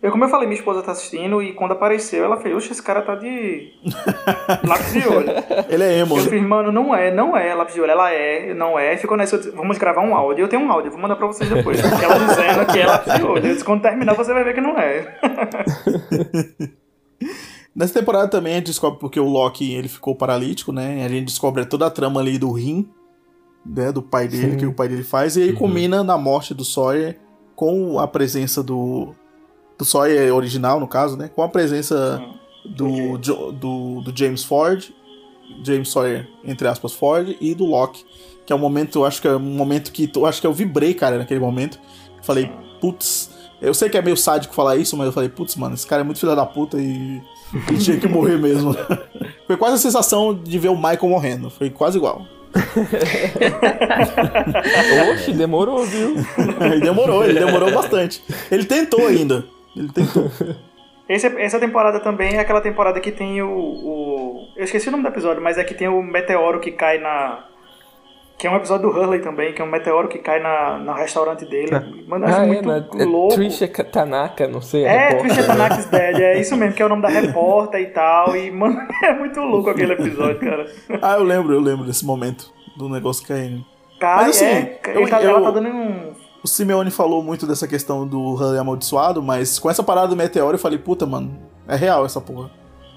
Eu, 0.05 0.11
como 0.11 0.23
eu 0.23 0.29
falei, 0.29 0.47
minha 0.47 0.59
esposa 0.59 0.83
tá 0.83 0.91
assistindo 0.91 1.41
e 1.41 1.51
quando 1.51 1.71
apareceu, 1.71 2.23
ela 2.23 2.37
fez, 2.37 2.55
oxe, 2.55 2.71
esse 2.71 2.83
cara 2.83 3.01
tá 3.01 3.15
de 3.15 3.73
lápis 4.63 4.93
de 4.93 5.07
olho. 5.07 5.29
Ele 5.67 5.83
é 5.83 5.97
emo. 5.97 6.19
Eu 6.19 6.23
né? 6.23 6.29
fiz, 6.29 6.43
mano, 6.43 6.71
não 6.71 6.93
é, 6.93 7.11
não 7.11 7.35
é 7.35 7.55
lápis 7.55 7.73
de 7.73 7.81
olho, 7.81 7.91
ela 7.91 8.11
é, 8.11 8.53
não 8.53 8.77
é. 8.77 8.95
Ficou 8.97 9.17
nessa, 9.17 9.39
disse, 9.39 9.49
vamos 9.49 9.79
gravar 9.79 10.01
um 10.01 10.13
áudio. 10.13 10.43
Eu 10.43 10.47
tenho 10.47 10.61
um 10.61 10.71
áudio, 10.71 10.91
vou 10.91 10.99
mandar 10.99 11.15
pra 11.15 11.25
vocês 11.25 11.49
depois. 11.49 11.79
Ela 11.81 12.19
dizendo 12.19 12.71
que 12.71 12.79
é 12.79 12.85
lápis 12.85 13.15
de 13.15 13.23
olho. 13.23 13.37
Eu 13.37 13.53
disse, 13.53 13.65
quando 13.65 13.81
terminar 13.81 14.13
você 14.13 14.31
vai 14.31 14.43
ver 14.43 14.53
que 14.53 14.61
não 14.61 14.77
é. 14.77 15.17
Nessa 17.75 17.99
temporada 17.99 18.27
também 18.27 18.53
a 18.53 18.57
gente 18.57 18.67
descobre 18.67 18.99
porque 18.99 19.19
o 19.19 19.27
Loki 19.27 19.73
ele 19.73 19.87
ficou 19.87 20.13
paralítico, 20.13 20.71
né? 20.71 21.03
A 21.03 21.09
gente 21.09 21.25
descobre 21.25 21.65
toda 21.65 21.87
a 21.87 21.89
trama 21.89 22.19
ali 22.21 22.37
do 22.37 22.51
rim, 22.51 22.87
né? 23.65 23.91
Do 23.91 24.03
pai 24.03 24.27
dele, 24.27 24.51
Sim. 24.51 24.57
que 24.57 24.67
o 24.67 24.73
pai 24.73 24.87
dele 24.87 25.03
faz. 25.03 25.35
E 25.35 25.41
aí 25.41 25.53
culmina 25.53 26.03
na 26.03 26.15
morte 26.15 26.53
do 26.53 26.63
Sawyer 26.63 27.17
com 27.55 27.97
a 27.99 28.07
presença 28.07 28.61
do. 28.61 29.15
Do 29.77 29.83
Sawyer 29.85 30.33
original, 30.33 30.79
no 30.79 30.87
caso, 30.87 31.17
né? 31.17 31.29
Com 31.35 31.43
a 31.43 31.49
presença 31.49 32.23
do, 32.63 33.17
Jo- 33.19 33.51
do, 33.51 34.01
do 34.01 34.17
James 34.17 34.43
Ford, 34.43 34.83
James 35.63 35.89
Sawyer, 35.89 36.27
entre 36.45 36.67
aspas, 36.67 36.93
Ford, 36.93 37.35
e 37.41 37.53
do 37.53 37.65
Loki. 37.65 38.05
Que 38.45 38.53
é 38.53 38.55
um 38.55 38.59
momento, 38.59 38.99
eu 38.99 39.05
acho 39.05 39.21
que 39.21 39.27
é 39.27 39.35
um 39.35 39.39
momento 39.39 39.91
que 39.91 40.09
eu 40.15 40.25
acho 40.25 40.39
que 40.39 40.47
eu 40.47 40.53
vibrei, 40.53 40.93
cara, 40.93 41.17
naquele 41.17 41.39
momento. 41.39 41.79
Falei, 42.21 42.49
putz, 42.79 43.31
eu 43.61 43.73
sei 43.73 43.89
que 43.89 43.97
é 43.97 44.01
meio 44.01 44.15
sádico 44.15 44.53
falar 44.53 44.77
isso, 44.77 44.95
mas 44.95 45.07
eu 45.07 45.11
falei, 45.13 45.29
putz, 45.29 45.55
mano, 45.55 45.75
esse 45.75 45.85
cara 45.85 46.01
é 46.01 46.05
muito 46.05 46.19
filho 46.19 46.35
da 46.35 46.45
puta 46.45 46.77
e, 46.77 47.21
e 47.71 47.77
tinha 47.77 47.99
que 47.99 48.07
morrer 48.07 48.37
mesmo. 48.37 48.75
Foi 49.47 49.57
quase 49.57 49.75
a 49.75 49.79
sensação 49.79 50.33
de 50.33 50.57
ver 50.59 50.69
o 50.69 50.75
Michael 50.75 51.09
morrendo. 51.09 51.49
Foi 51.49 51.69
quase 51.69 51.97
igual. 51.97 52.25
Oxe, 55.11 55.33
demorou, 55.33 55.83
viu? 55.85 56.15
ele 56.71 56.81
demorou, 56.81 57.23
ele 57.25 57.39
demorou 57.39 57.71
bastante. 57.71 58.23
Ele 58.51 58.65
tentou 58.65 59.05
ainda. 59.07 59.45
Ele 59.75 59.89
tentou. 59.91 60.29
Esse, 61.07 61.27
essa 61.39 61.59
temporada 61.59 61.99
também 61.99 62.33
é 62.35 62.39
aquela 62.39 62.61
temporada 62.61 62.99
que 62.99 63.11
tem 63.11 63.39
o, 63.39 63.47
o. 63.47 64.47
Eu 64.55 64.63
esqueci 64.63 64.87
o 64.87 64.91
nome 64.91 65.03
do 65.03 65.09
episódio, 65.09 65.39
mas 65.39 65.55
é 65.55 65.63
que 65.63 65.75
tem 65.75 65.87
o 65.87 66.01
meteoro 66.01 66.59
que 66.59 66.71
cai 66.71 66.97
na. 66.97 67.45
Que 68.39 68.47
é 68.47 68.51
um 68.51 68.55
episódio 68.55 68.89
do 68.89 68.97
Hurley 68.99 69.21
também, 69.21 69.53
que 69.53 69.61
é 69.61 69.63
um 69.63 69.69
meteoro 69.69 70.07
que 70.07 70.17
cai 70.17 70.41
na, 70.41 70.79
no 70.79 70.93
restaurante 70.93 71.45
dele. 71.45 71.69
Mano, 72.07 72.25
eu 72.25 72.29
acho 72.29 72.39
Ah, 72.39 72.43
é, 72.43 72.47
muito 72.47 72.67
na, 72.67 72.77
é 72.77 73.05
louco. 73.05 73.35
Trisha 73.35 73.67
Tanaka, 73.67 74.47
não 74.47 74.61
sei. 74.61 74.85
a 74.85 74.91
É, 74.91 75.07
repórter. 75.09 75.31
Trisha 75.35 75.47
Tanaki's 75.47 75.85
Dead, 75.85 76.19
é 76.19 76.39
isso 76.39 76.57
mesmo, 76.57 76.73
que 76.75 76.81
é 76.81 76.85
o 76.85 76.89
nome 76.89 77.03
da 77.03 77.07
repórter 77.21 77.81
e 77.81 77.85
tal. 77.91 78.35
E, 78.35 78.49
mano, 78.49 78.81
é 79.05 79.13
muito 79.13 79.39
louco 79.41 79.69
aquele 79.69 79.93
episódio, 79.93 80.39
cara. 80.39 80.65
Ah, 81.03 81.13
eu 81.17 81.23
lembro, 81.23 81.53
eu 81.53 81.61
lembro 81.61 81.85
desse 81.85 82.03
momento 82.03 82.51
do 82.75 82.89
negócio 82.89 83.25
caindo. 83.27 83.63
Cara, 83.99 84.23
Mas 84.23 84.29
assim, 84.35 84.45
é, 84.45 84.79
eu- 84.87 85.01
ele 85.01 85.09
tá, 85.09 85.21
eu- 85.21 85.29
ela 85.29 85.41
tá 85.43 85.51
dando 85.51 85.69
um. 85.69 86.24
O 86.45 86.47
Simeone 86.47 86.91
falou 86.91 87.23
muito 87.23 87.47
dessa 87.47 87.67
questão 87.67 88.05
do 88.05 88.35
Hurley 88.35 88.59
amaldiçoado, 88.59 89.19
mas 89.19 89.57
com 89.57 89.67
essa 89.67 89.81
parada 89.81 90.09
do 90.09 90.15
meteoro 90.15 90.53
eu 90.53 90.59
falei, 90.59 90.77
puta, 90.77 91.03
mano, 91.03 91.35
é 91.67 91.75
real 91.75 92.05
essa 92.05 92.21
porra. 92.21 92.51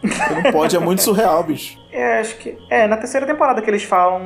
Você 0.05 0.35
não 0.35 0.53
pode, 0.53 0.77
é 0.77 0.79
muito 0.79 1.01
surreal, 1.01 1.43
bicho. 1.43 1.79
É, 1.91 2.20
acho 2.20 2.37
que. 2.37 2.57
É, 2.70 2.87
na 2.87 2.99
terceira 2.99 3.27
temporada 3.27 3.62
que 3.62 3.70
eles 3.70 3.83
falam. 3.83 4.20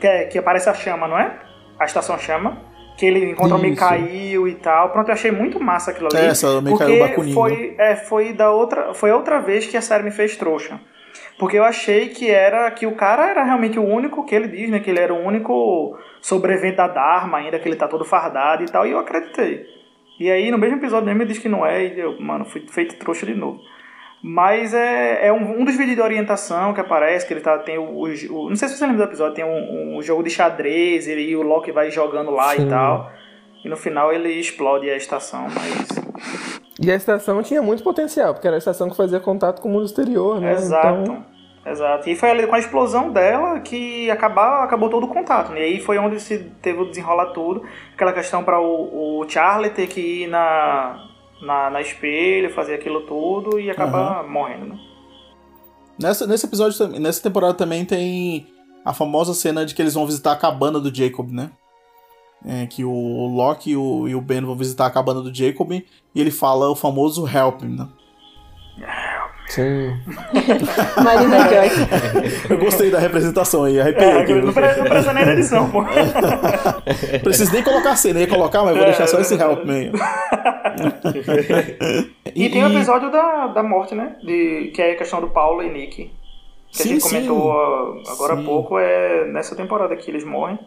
Que, 0.00 0.06
é, 0.06 0.24
que 0.26 0.38
aparece 0.38 0.68
a 0.68 0.72
chama, 0.74 1.08
não 1.08 1.18
é? 1.18 1.36
A 1.78 1.84
estação 1.84 2.16
chama. 2.16 2.56
Que 2.96 3.04
ele 3.04 3.32
encontra 3.32 3.56
o 3.56 3.58
Isso. 3.58 3.68
Mikael 3.68 4.48
e 4.48 4.54
tal. 4.54 4.90
Pronto, 4.90 5.08
eu 5.08 5.12
achei 5.12 5.32
muito 5.32 5.58
massa 5.58 5.90
aquilo 5.90 6.06
ali. 6.06 6.24
É, 6.24 6.28
essa 6.28 6.60
Mikhail 6.60 6.78
porque 6.78 6.98
Bakunin, 7.00 7.34
foi, 7.34 7.74
é, 7.76 7.96
foi 7.96 8.32
da 8.32 8.52
outra. 8.52 8.94
Foi 8.94 9.10
outra 9.10 9.40
vez 9.40 9.66
que 9.66 9.76
a 9.76 9.82
série 9.82 10.04
me 10.04 10.12
fez 10.12 10.36
trouxa. 10.36 10.80
Porque 11.42 11.58
eu 11.58 11.64
achei 11.64 12.10
que 12.10 12.30
era. 12.30 12.70
Que 12.70 12.86
o 12.86 12.94
cara 12.94 13.28
era 13.28 13.42
realmente 13.42 13.76
o 13.76 13.82
único 13.84 14.24
que 14.24 14.32
ele 14.32 14.46
diz, 14.46 14.70
né? 14.70 14.78
Que 14.78 14.90
ele 14.90 15.00
era 15.00 15.12
o 15.12 15.18
único 15.26 15.98
sobrevivente 16.20 16.76
da 16.76 16.86
Dharma, 16.86 17.38
ainda 17.38 17.58
que 17.58 17.68
ele 17.68 17.74
tá 17.74 17.88
todo 17.88 18.04
fardado 18.04 18.62
e 18.62 18.66
tal. 18.66 18.86
E 18.86 18.92
eu 18.92 18.98
acreditei. 19.00 19.66
E 20.20 20.30
aí, 20.30 20.52
no 20.52 20.56
mesmo 20.58 20.76
episódio 20.76 21.04
mesmo, 21.06 21.20
ele 21.22 21.32
diz 21.32 21.40
que 21.42 21.48
não 21.48 21.66
é. 21.66 21.84
E 21.84 21.98
eu, 21.98 22.20
mano, 22.20 22.44
fui 22.44 22.64
feito 22.70 22.94
trouxa 22.94 23.26
de 23.26 23.34
novo. 23.34 23.58
Mas 24.22 24.72
é, 24.72 25.26
é 25.26 25.32
um, 25.32 25.62
um 25.62 25.64
dos 25.64 25.76
vídeos 25.76 25.96
de 25.96 26.00
orientação 26.02 26.72
que 26.72 26.80
aparece, 26.80 27.26
que 27.26 27.34
ele 27.34 27.40
tá, 27.40 27.58
tem 27.58 27.76
o, 27.76 28.02
o- 28.04 28.48
Não 28.48 28.54
sei 28.54 28.68
se 28.68 28.76
você 28.76 28.86
lembra 28.86 29.04
do 29.04 29.10
episódio, 29.10 29.34
tem 29.34 29.44
um, 29.44 29.96
um 29.96 30.00
jogo 30.00 30.22
de 30.22 30.30
xadrez, 30.30 31.08
ele, 31.08 31.22
e 31.22 31.34
o 31.34 31.42
Loki 31.42 31.72
vai 31.72 31.90
jogando 31.90 32.30
lá 32.30 32.54
Sim. 32.54 32.66
e 32.66 32.70
tal. 32.70 33.10
E 33.64 33.68
no 33.68 33.76
final 33.76 34.12
ele 34.12 34.28
explode 34.34 34.88
a 34.88 34.94
estação, 34.96 35.48
mas. 35.52 35.88
E 36.80 36.88
a 36.90 36.94
estação 36.94 37.42
tinha 37.42 37.60
muito 37.60 37.82
potencial, 37.82 38.32
porque 38.32 38.46
era 38.46 38.56
a 38.56 38.58
estação 38.58 38.88
que 38.88 38.96
fazia 38.96 39.18
contato 39.18 39.60
com 39.60 39.68
o 39.68 39.72
mundo 39.72 39.86
exterior, 39.86 40.40
né? 40.40 40.52
Exato. 40.52 41.02
Então, 41.02 41.31
Exato. 41.64 42.10
E 42.10 42.16
foi 42.16 42.30
ali 42.30 42.46
com 42.46 42.54
a 42.54 42.58
explosão 42.58 43.10
dela 43.10 43.60
que 43.60 44.10
acabar, 44.10 44.64
acabou 44.64 44.90
todo 44.90 45.04
o 45.04 45.08
contato. 45.08 45.52
né? 45.52 45.60
E 45.60 45.64
aí 45.64 45.80
foi 45.80 45.96
onde 45.98 46.18
se 46.20 46.38
teve 46.60 46.80
o 46.80 46.88
desenrolar 46.88 47.26
tudo. 47.26 47.62
Aquela 47.94 48.12
questão 48.12 48.42
para 48.42 48.60
o, 48.60 49.20
o 49.20 49.28
Charlie 49.28 49.70
ter 49.70 49.86
que 49.86 50.24
ir 50.24 50.26
na, 50.26 50.98
na, 51.40 51.70
na 51.70 51.80
espelho, 51.80 52.52
fazer 52.52 52.74
aquilo 52.74 53.02
tudo 53.02 53.60
e 53.60 53.70
acabar 53.70 54.26
morrendo, 54.28 54.66
né? 54.66 54.78
Nessa, 55.98 56.26
nesse 56.26 56.46
episódio, 56.46 56.88
nessa 56.98 57.22
temporada 57.22 57.54
também 57.54 57.84
tem 57.84 58.46
a 58.84 58.92
famosa 58.92 59.34
cena 59.34 59.64
de 59.64 59.74
que 59.74 59.80
eles 59.80 59.94
vão 59.94 60.06
visitar 60.06 60.32
a 60.32 60.36
cabana 60.36 60.80
do 60.80 60.92
Jacob, 60.92 61.30
né? 61.30 61.50
É, 62.44 62.66
que 62.66 62.84
o 62.84 63.26
Loki 63.28 63.70
e 63.70 63.76
o, 63.76 64.08
e 64.08 64.16
o 64.16 64.20
Ben 64.20 64.40
vão 64.40 64.56
visitar 64.56 64.86
a 64.86 64.90
cabana 64.90 65.20
do 65.20 65.32
Jacob 65.32 65.70
e 65.70 65.84
ele 66.16 66.32
fala 66.32 66.68
o 66.68 66.74
famoso 66.74 67.24
help, 67.24 67.62
né? 67.62 67.88
Sim. 69.52 69.92
Marina 71.04 71.40
Joy. 71.40 71.68
Eu 72.48 72.56
gostei 72.58 72.90
da 72.90 72.98
representação 72.98 73.64
aí, 73.64 73.78
arrepiei 73.78 74.08
É, 74.08 74.20
aqui. 74.22 74.32
não 74.32 74.50
precisa, 74.50 74.80
não 74.80 74.88
precisa 74.88 75.12
nem 75.12 75.24
da 75.26 75.32
edição, 75.34 75.70
pô. 75.70 75.84
Preciso 77.22 77.52
nem 77.52 77.62
colocar 77.62 77.90
a 77.90 77.96
cena, 77.96 78.20
ia 78.20 78.26
colocar, 78.26 78.64
mas 78.64 78.74
vou 78.74 78.86
deixar 78.86 79.06
só 79.06 79.20
esse 79.20 79.34
help 79.34 79.64
meio. 79.66 79.92
E, 82.34 82.48
tem 82.48 82.64
o 82.64 82.68
episódio 82.68 83.10
da, 83.10 83.48
da 83.48 83.62
morte, 83.62 83.94
né? 83.94 84.16
De, 84.24 84.72
que 84.74 84.80
é 84.80 84.92
a 84.92 84.96
questão 84.96 85.20
do 85.20 85.28
Paulo 85.28 85.62
e 85.62 85.68
Nick. 85.68 86.10
Que 86.70 86.78
Sim, 86.78 86.82
a 86.88 86.92
gente 86.94 87.02
sim. 87.02 87.08
comentou 87.10 87.46
ó, 87.48 87.96
agora 88.08 88.32
há 88.32 88.36
Sim. 88.38 88.44
pouco, 88.44 88.78
é 88.78 89.26
nessa 89.26 89.54
temporada 89.54 89.94
que 89.96 90.10
eles 90.10 90.24
morrem. 90.24 90.58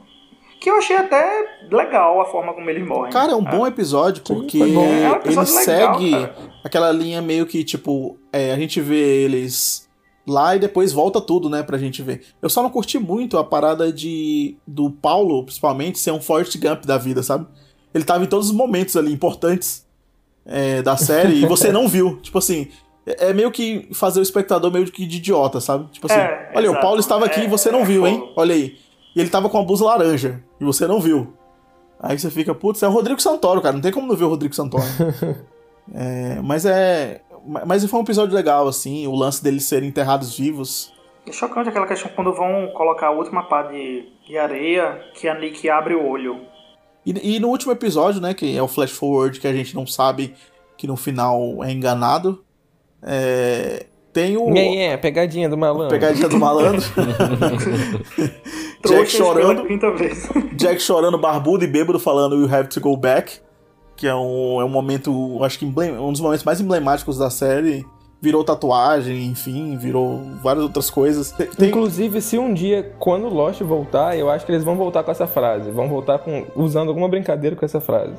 Que 0.66 0.70
eu 0.72 0.78
achei 0.78 0.96
até 0.96 1.46
legal 1.72 2.20
a 2.22 2.26
forma 2.26 2.52
como 2.52 2.68
eles 2.72 2.84
morrem. 2.88 3.14
Cara, 3.14 3.34
é 3.34 3.36
um 3.36 3.44
bom 3.44 3.68
episódio 3.68 4.24
porque 4.24 4.58
bom. 4.58 4.84
É 4.84 5.12
um 5.12 5.12
ele 5.12 5.16
episódio 5.18 5.56
legal, 5.58 5.64
segue 6.00 6.10
cara. 6.10 6.36
aquela 6.64 6.92
linha 6.92 7.22
meio 7.22 7.46
que, 7.46 7.64
tipo, 7.64 8.18
é, 8.34 8.52
a 8.52 8.56
gente 8.58 8.82
vê 8.82 9.24
eles 9.26 9.88
lá 10.28 10.56
e 10.56 10.60
depois 10.60 10.92
volta 10.92 11.22
tudo, 11.22 11.52
né, 11.52 11.62
pra 11.62 11.78
gente 11.78 12.02
ver. 12.02 12.24
Eu 12.42 12.50
só 12.50 12.64
não 12.64 12.72
curti 12.72 12.98
muito 12.98 13.38
a 13.38 13.44
parada 13.44 13.94
de 13.94 14.58
do 14.66 14.90
Paulo, 14.90 15.44
principalmente, 15.44 16.00
ser 16.00 16.10
um 16.10 16.20
Forrest 16.20 16.58
Gump 16.58 16.84
da 16.84 16.98
vida, 16.98 17.22
sabe? 17.22 17.46
Ele 17.94 18.04
tava 18.04 18.24
em 18.24 18.28
todos 18.28 18.48
os 18.50 18.56
momentos 18.56 18.98
ali 18.98 19.14
importantes 19.14 19.86
é, 20.48 20.82
da 20.82 20.98
série 20.98 21.44
e 21.44 21.46
você 21.46 21.70
não 21.72 21.88
viu. 21.88 22.20
Tipo 22.24 22.40
assim, 22.40 22.70
é 23.06 23.30
é 23.30 23.34
meio 23.34 23.52
que 23.52 23.88
fazer 23.94 24.20
o 24.20 24.24
espectador 24.24 24.72
meio 24.72 24.92
que 24.92 25.06
de 25.06 25.18
idiota, 25.18 25.62
sabe? 25.62 25.92
Tipo 25.92 26.08
assim, 26.08 26.20
É, 26.20 26.54
olha, 26.56 26.70
o 26.70 26.72
exato. 26.72 26.82
Paulo 26.82 27.00
estava 27.00 27.26
aqui 27.26 27.42
e 27.42 27.46
É, 27.46 27.48
você 27.48 27.70
não 27.70 27.82
é 27.82 27.86
viu, 27.86 28.08
hein? 28.08 28.32
Olha 28.36 28.56
aí. 28.56 28.84
E 29.16 29.22
ele 29.22 29.30
tava 29.30 29.50
com 29.50 29.58
a 29.58 29.64
blusa 29.64 29.86
laranja 29.86 30.44
e 30.60 30.66
você 30.66 30.86
não 30.86 31.00
viu. 31.00 31.34
Aí 32.00 32.20
você 32.20 32.30
fica, 32.30 32.54
putz, 32.54 32.84
é 32.84 32.88
o 32.88 32.92
Rodrigo 32.92 33.22
Santoro, 33.22 33.62
cara. 33.62 33.74
Não 33.74 33.82
tem 33.82 33.92
como 33.92 34.08
não 34.08 34.16
ver 34.16 34.26
o 34.26 34.30
Rodrigo 34.30 34.54
Santoro. 34.54 34.84
É, 35.94 36.42
mas 36.42 36.66
é. 36.66 37.22
Mas 37.46 37.86
foi 37.86 38.00
um 38.00 38.02
episódio 38.02 38.34
legal, 38.34 38.68
assim, 38.68 39.06
o 39.06 39.14
lance 39.14 39.44
deles 39.44 39.66
serem 39.66 39.88
enterrados 39.88 40.36
vivos. 40.36 40.92
É 41.28 41.32
chocante 41.32 41.70
aquela 41.70 41.86
questão 41.86 42.10
quando 42.16 42.34
vão 42.34 42.72
colocar 42.74 43.10
a 43.10 43.12
última 43.12 43.44
pá 43.48 43.62
de, 43.62 44.10
de 44.26 44.36
areia 44.36 45.00
que 45.14 45.28
a 45.28 45.40
Nick 45.40 45.70
abre 45.70 45.94
o 45.94 46.04
olho. 46.04 46.42
E, 47.06 47.36
e 47.36 47.40
no 47.40 47.50
último 47.50 47.72
episódio, 47.72 48.20
né, 48.20 48.34
que 48.34 48.58
é 48.58 48.64
o 48.64 48.68
flash 48.68 48.94
forward, 48.94 49.40
que 49.40 49.48
a 49.48 49.54
gente 49.54 49.76
não 49.76 49.86
sabe 49.86 50.34
que 50.76 50.88
no 50.88 50.98
final 50.98 51.64
é 51.64 51.72
enganado. 51.72 52.44
é, 53.04 53.86
tem 54.12 54.38
o. 54.38 54.58
É, 54.58 54.94
é, 54.94 54.98
pegadinha 54.98 55.50
do 55.50 55.58
malandro. 55.58 55.90
Pegadinha 55.90 56.30
do 56.30 56.40
malandro. 56.40 56.82
Jack 58.88 59.12
chorando. 59.12 59.66
quinta 59.66 59.92
vez. 59.92 60.30
Jack 60.56 60.82
chorando, 60.82 61.18
barbudo 61.18 61.64
e 61.64 61.68
bêbado, 61.68 62.00
falando 62.00 62.36
You 62.36 62.54
have 62.54 62.70
to 62.70 62.80
go 62.80 62.96
back. 62.96 63.40
Que 63.96 64.08
é 64.08 64.16
um, 64.16 64.60
é 64.60 64.66
um 64.66 64.70
momento, 64.70 65.42
acho 65.44 65.58
que 65.58 65.66
um 65.66 66.12
dos 66.12 66.20
momentos 66.20 66.44
mais 66.44 66.60
emblemáticos 66.60 67.18
da 67.18 67.30
série. 67.30 67.86
virou 68.22 68.44
tatuagem, 68.44 69.26
enfim, 69.26 69.78
virou 69.78 70.20
várias 70.44 70.64
outras 70.64 70.90
coisas. 70.90 71.32
Tem... 71.32 71.70
Inclusive, 71.70 72.22
se 72.22 72.38
um 72.38 72.54
dia, 72.54 72.94
quando 73.00 73.30
Lost 73.30 73.62
voltar, 73.62 74.18
eu 74.18 74.30
acho 74.30 74.46
que 74.46 74.52
eles 74.52 74.64
vão 74.64 74.76
voltar 74.76 75.04
com 75.04 75.12
essa 75.12 75.28
frase. 75.28 75.72
Vão 75.72 75.88
voltar 75.88 76.20
com 76.20 76.46
usando 76.56 76.90
alguma 76.90 77.08
brincadeira 77.08 77.56
com 77.56 77.64
essa 77.64 77.80
frase. 77.80 78.16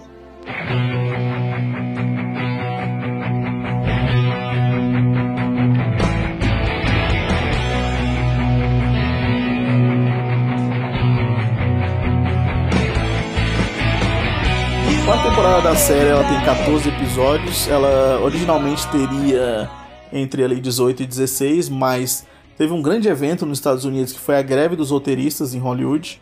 Quarta 15.06 15.30
temporada 15.30 15.62
da 15.62 15.76
série 15.76 16.08
ela 16.08 16.24
tem 16.24 16.40
14 16.44 16.88
episódios. 16.88 17.68
Ela 17.68 18.20
originalmente 18.20 18.88
teria 18.88 19.70
entre 20.12 20.42
ali 20.42 20.60
18 20.60 21.04
e 21.04 21.06
16, 21.06 21.68
mas 21.68 22.26
teve 22.58 22.72
um 22.72 22.82
grande 22.82 23.08
evento 23.08 23.46
nos 23.46 23.58
Estados 23.58 23.84
Unidos 23.84 24.12
que 24.12 24.18
foi 24.18 24.36
a 24.36 24.42
greve 24.42 24.74
dos 24.74 24.90
roteiristas 24.90 25.54
em 25.54 25.60
Hollywood. 25.60 26.20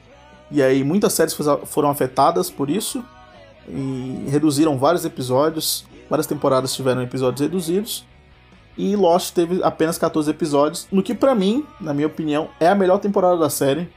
E 0.50 0.62
aí 0.62 0.84
muitas 0.84 1.14
séries 1.14 1.34
foram 1.64 1.88
afetadas 1.88 2.50
por 2.50 2.68
isso 2.68 3.02
e 3.66 4.26
reduziram 4.28 4.76
vários 4.76 5.06
episódios. 5.06 5.86
Várias 6.10 6.26
temporadas 6.26 6.74
tiveram 6.74 7.00
episódios 7.00 7.40
reduzidos. 7.40 8.04
E 8.76 8.94
Lost 8.96 9.32
teve 9.32 9.62
apenas 9.62 9.96
14 9.96 10.30
episódios, 10.30 10.86
no 10.92 11.02
que 11.02 11.14
para 11.14 11.34
mim, 11.34 11.64
na 11.80 11.94
minha 11.94 12.06
opinião, 12.06 12.50
é 12.60 12.68
a 12.68 12.74
melhor 12.74 12.98
temporada 12.98 13.38
da 13.38 13.48
série. 13.48 13.88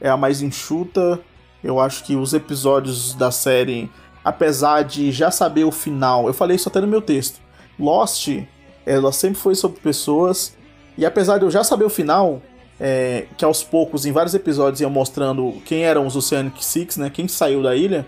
É 0.00 0.10
a 0.10 0.16
mais 0.16 0.42
enxuta. 0.42 1.20
Eu 1.62 1.78
acho 1.78 2.02
que 2.02 2.16
os 2.16 2.34
episódios 2.34 3.14
da 3.14 3.30
série 3.30 3.88
apesar 4.24 4.82
de 4.82 5.12
já 5.12 5.30
saber 5.30 5.64
o 5.64 5.70
final, 5.70 6.26
eu 6.26 6.34
falei 6.34 6.56
isso 6.56 6.68
até 6.68 6.80
no 6.80 6.86
meu 6.86 7.02
texto. 7.02 7.40
Lost, 7.78 8.28
ela 8.86 9.12
sempre 9.12 9.38
foi 9.38 9.54
sobre 9.54 9.80
pessoas, 9.80 10.56
e 10.96 11.04
apesar 11.04 11.38
de 11.38 11.44
eu 11.44 11.50
já 11.50 11.62
saber 11.62 11.84
o 11.84 11.90
final, 11.90 12.40
é, 12.80 13.26
que 13.36 13.44
aos 13.44 13.62
poucos, 13.62 14.06
em 14.06 14.12
vários 14.12 14.34
episódios, 14.34 14.80
iam 14.80 14.90
mostrando 14.90 15.54
quem 15.64 15.84
eram 15.84 16.06
os 16.06 16.16
Oceanic 16.16 16.64
Six, 16.64 16.96
né, 16.96 17.10
quem 17.10 17.28
saiu 17.28 17.62
da 17.62 17.76
ilha, 17.76 18.06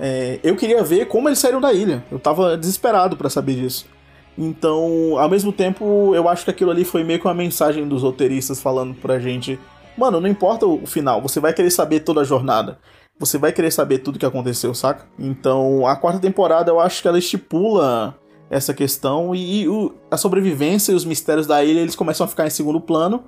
é, 0.00 0.40
eu 0.42 0.56
queria 0.56 0.82
ver 0.82 1.06
como 1.06 1.28
eles 1.28 1.38
saíram 1.38 1.60
da 1.60 1.72
ilha. 1.72 2.02
Eu 2.10 2.18
tava 2.18 2.56
desesperado 2.56 3.16
para 3.16 3.28
saber 3.28 3.54
disso. 3.54 3.86
Então, 4.36 5.18
ao 5.18 5.28
mesmo 5.28 5.52
tempo, 5.52 6.14
eu 6.14 6.28
acho 6.28 6.44
que 6.44 6.50
aquilo 6.50 6.70
ali 6.70 6.84
foi 6.84 7.04
meio 7.04 7.20
que 7.20 7.26
uma 7.26 7.34
mensagem 7.34 7.86
dos 7.86 8.02
roteiristas 8.02 8.60
falando 8.60 8.94
pra 8.94 9.18
gente: 9.18 9.60
mano, 9.96 10.20
não 10.20 10.28
importa 10.28 10.66
o 10.66 10.86
final, 10.86 11.20
você 11.20 11.38
vai 11.38 11.52
querer 11.52 11.70
saber 11.70 12.00
toda 12.00 12.22
a 12.22 12.24
jornada 12.24 12.78
você 13.24 13.38
vai 13.38 13.52
querer 13.52 13.70
saber 13.70 13.98
tudo 13.98 14.18
que 14.18 14.26
aconteceu, 14.26 14.74
saca? 14.74 15.06
Então, 15.16 15.86
a 15.86 15.94
quarta 15.94 16.18
temporada 16.18 16.72
eu 16.72 16.80
acho 16.80 17.00
que 17.00 17.06
ela 17.06 17.18
estipula 17.18 18.18
essa 18.50 18.74
questão 18.74 19.32
e, 19.32 19.68
o, 19.68 19.94
a 20.10 20.16
sobrevivência 20.16 20.90
e 20.90 20.94
os 20.94 21.04
mistérios 21.04 21.46
da 21.46 21.62
ilha 21.64 21.80
eles 21.80 21.94
começam 21.94 22.24
a 22.24 22.28
ficar 22.28 22.46
em 22.48 22.50
segundo 22.50 22.80
plano 22.80 23.22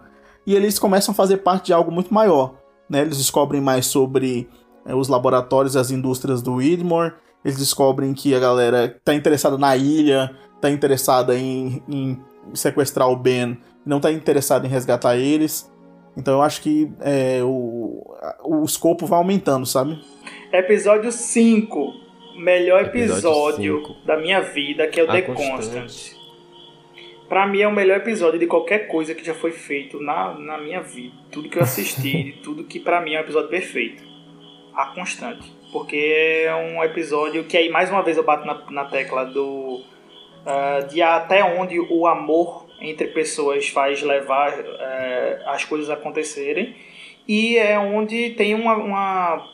e 0.44 0.54
eles 0.54 0.80
começam 0.80 1.12
a 1.12 1.14
fazer 1.14 1.38
parte 1.38 1.66
de 1.66 1.72
algo 1.72 1.92
muito 1.92 2.12
maior. 2.12 2.56
Né? 2.90 3.02
Eles 3.02 3.18
descobrem 3.18 3.60
mais 3.60 3.86
sobre 3.86 4.48
é, 4.84 4.94
os 4.94 5.06
laboratórios 5.06 5.76
e 5.76 5.78
as 5.78 5.92
indústrias 5.92 6.42
do 6.42 6.54
Widmore, 6.54 7.14
eles 7.44 7.56
descobrem 7.56 8.12
que 8.14 8.34
a 8.34 8.40
galera 8.40 9.00
tá 9.04 9.14
interessada 9.14 9.56
na 9.56 9.76
ilha, 9.76 10.34
tá 10.60 10.68
interessada 10.70 11.38
em, 11.38 11.80
em 11.88 12.20
sequestrar 12.52 13.08
o 13.08 13.16
Ben, 13.16 13.56
não 13.86 14.00
tá 14.00 14.10
interessada 14.10 14.66
em 14.66 14.70
resgatar 14.70 15.16
eles. 15.16 15.70
Então 16.16 16.34
eu 16.34 16.42
acho 16.42 16.62
que 16.62 16.90
é, 17.00 17.42
o, 17.42 18.16
o 18.44 18.64
escopo 18.64 19.06
vai 19.06 19.18
aumentando, 19.18 19.66
sabe? 19.66 19.98
Episódio 20.52 21.10
5. 21.10 22.04
Melhor 22.36 22.82
episódio, 22.82 23.78
episódio 23.78 23.96
da 24.04 24.16
minha 24.16 24.40
vida, 24.40 24.86
que 24.88 25.00
é 25.00 25.04
o 25.04 25.10
A 25.10 25.12
The 25.12 25.22
Constant. 25.22 26.14
Pra 27.28 27.46
mim 27.46 27.60
é 27.60 27.68
o 27.68 27.72
melhor 27.72 27.98
episódio 27.98 28.38
de 28.38 28.46
qualquer 28.46 28.86
coisa 28.86 29.14
que 29.14 29.24
já 29.24 29.34
foi 29.34 29.50
feito 29.50 30.00
na, 30.00 30.38
na 30.38 30.58
minha 30.58 30.80
vida. 30.80 31.14
Tudo 31.30 31.48
que 31.48 31.58
eu 31.58 31.62
assisti, 31.62 32.38
tudo 32.42 32.64
que 32.64 32.78
pra 32.78 33.00
mim 33.00 33.14
é 33.14 33.18
um 33.18 33.22
episódio 33.22 33.48
perfeito. 33.48 34.02
A 34.74 34.86
Constante. 34.86 35.52
Porque 35.72 36.44
é 36.46 36.54
um 36.54 36.82
episódio 36.84 37.44
que 37.44 37.56
aí 37.56 37.68
mais 37.68 37.90
uma 37.90 38.02
vez 38.02 38.16
eu 38.16 38.24
bato 38.24 38.46
na, 38.46 38.70
na 38.70 38.84
tecla 38.84 39.24
do. 39.24 39.82
Uh, 40.44 40.86
de 40.88 41.00
até 41.00 41.42
onde 41.42 41.80
o 41.80 42.06
amor 42.06 42.63
entre 42.90 43.08
pessoas 43.08 43.68
faz 43.68 44.02
levar 44.02 44.52
é, 44.52 45.42
as 45.46 45.64
coisas 45.64 45.90
acontecerem. 45.90 46.74
E 47.26 47.56
é 47.56 47.78
onde 47.78 48.30
tem 48.30 48.54
uma, 48.54 48.74
uma, 48.76 49.50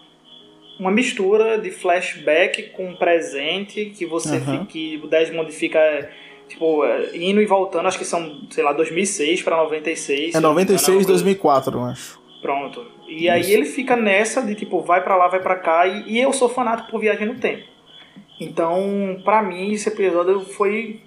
uma 0.78 0.90
mistura 0.90 1.58
de 1.58 1.70
flashback 1.70 2.70
com 2.70 2.94
presente 2.96 3.86
que 3.96 4.04
você 4.04 4.36
uhum. 4.36 4.64
que 4.64 5.00
o 5.02 5.06
Desmond 5.06 5.52
fica 5.52 6.10
tipo 6.48 6.84
é, 6.84 7.16
indo 7.16 7.40
e 7.40 7.46
voltando 7.46 7.86
acho 7.86 7.98
que 7.98 8.04
são 8.04 8.40
sei 8.50 8.64
lá 8.64 8.72
2006 8.72 9.42
para 9.42 9.56
96 9.56 10.34
é 10.34 10.40
96 10.40 11.06
2004 11.06 11.78
eu 11.78 11.84
acho. 11.84 12.20
Pronto. 12.42 12.86
E 13.06 13.26
Isso. 13.26 13.30
aí 13.30 13.52
ele 13.52 13.66
fica 13.66 13.94
nessa 13.94 14.42
de 14.42 14.54
tipo 14.54 14.80
vai 14.80 15.02
para 15.02 15.16
lá 15.16 15.28
vai 15.28 15.40
para 15.40 15.56
cá 15.56 15.86
e, 15.86 16.14
e 16.14 16.18
eu 16.18 16.32
sou 16.32 16.48
fanático 16.48 16.90
por 16.90 17.00
viagem 17.00 17.26
no 17.26 17.36
tempo. 17.36 17.62
Então 18.40 19.20
para 19.24 19.42
mim 19.42 19.72
esse 19.72 19.88
episódio 19.88 20.40
foi 20.40 21.00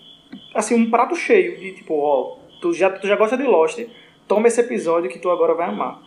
assim, 0.53 0.75
um 0.75 0.89
prato 0.89 1.15
cheio 1.15 1.57
de 1.57 1.73
tipo, 1.73 1.95
ó, 1.95 2.37
tu 2.61 2.73
já, 2.73 2.89
tu 2.89 3.07
já 3.07 3.15
gosta 3.15 3.37
de 3.37 3.43
Lost, 3.43 3.79
toma 4.27 4.47
esse 4.47 4.61
episódio 4.61 5.09
que 5.09 5.19
tu 5.19 5.29
agora 5.29 5.53
vai 5.53 5.67
amar. 5.67 6.01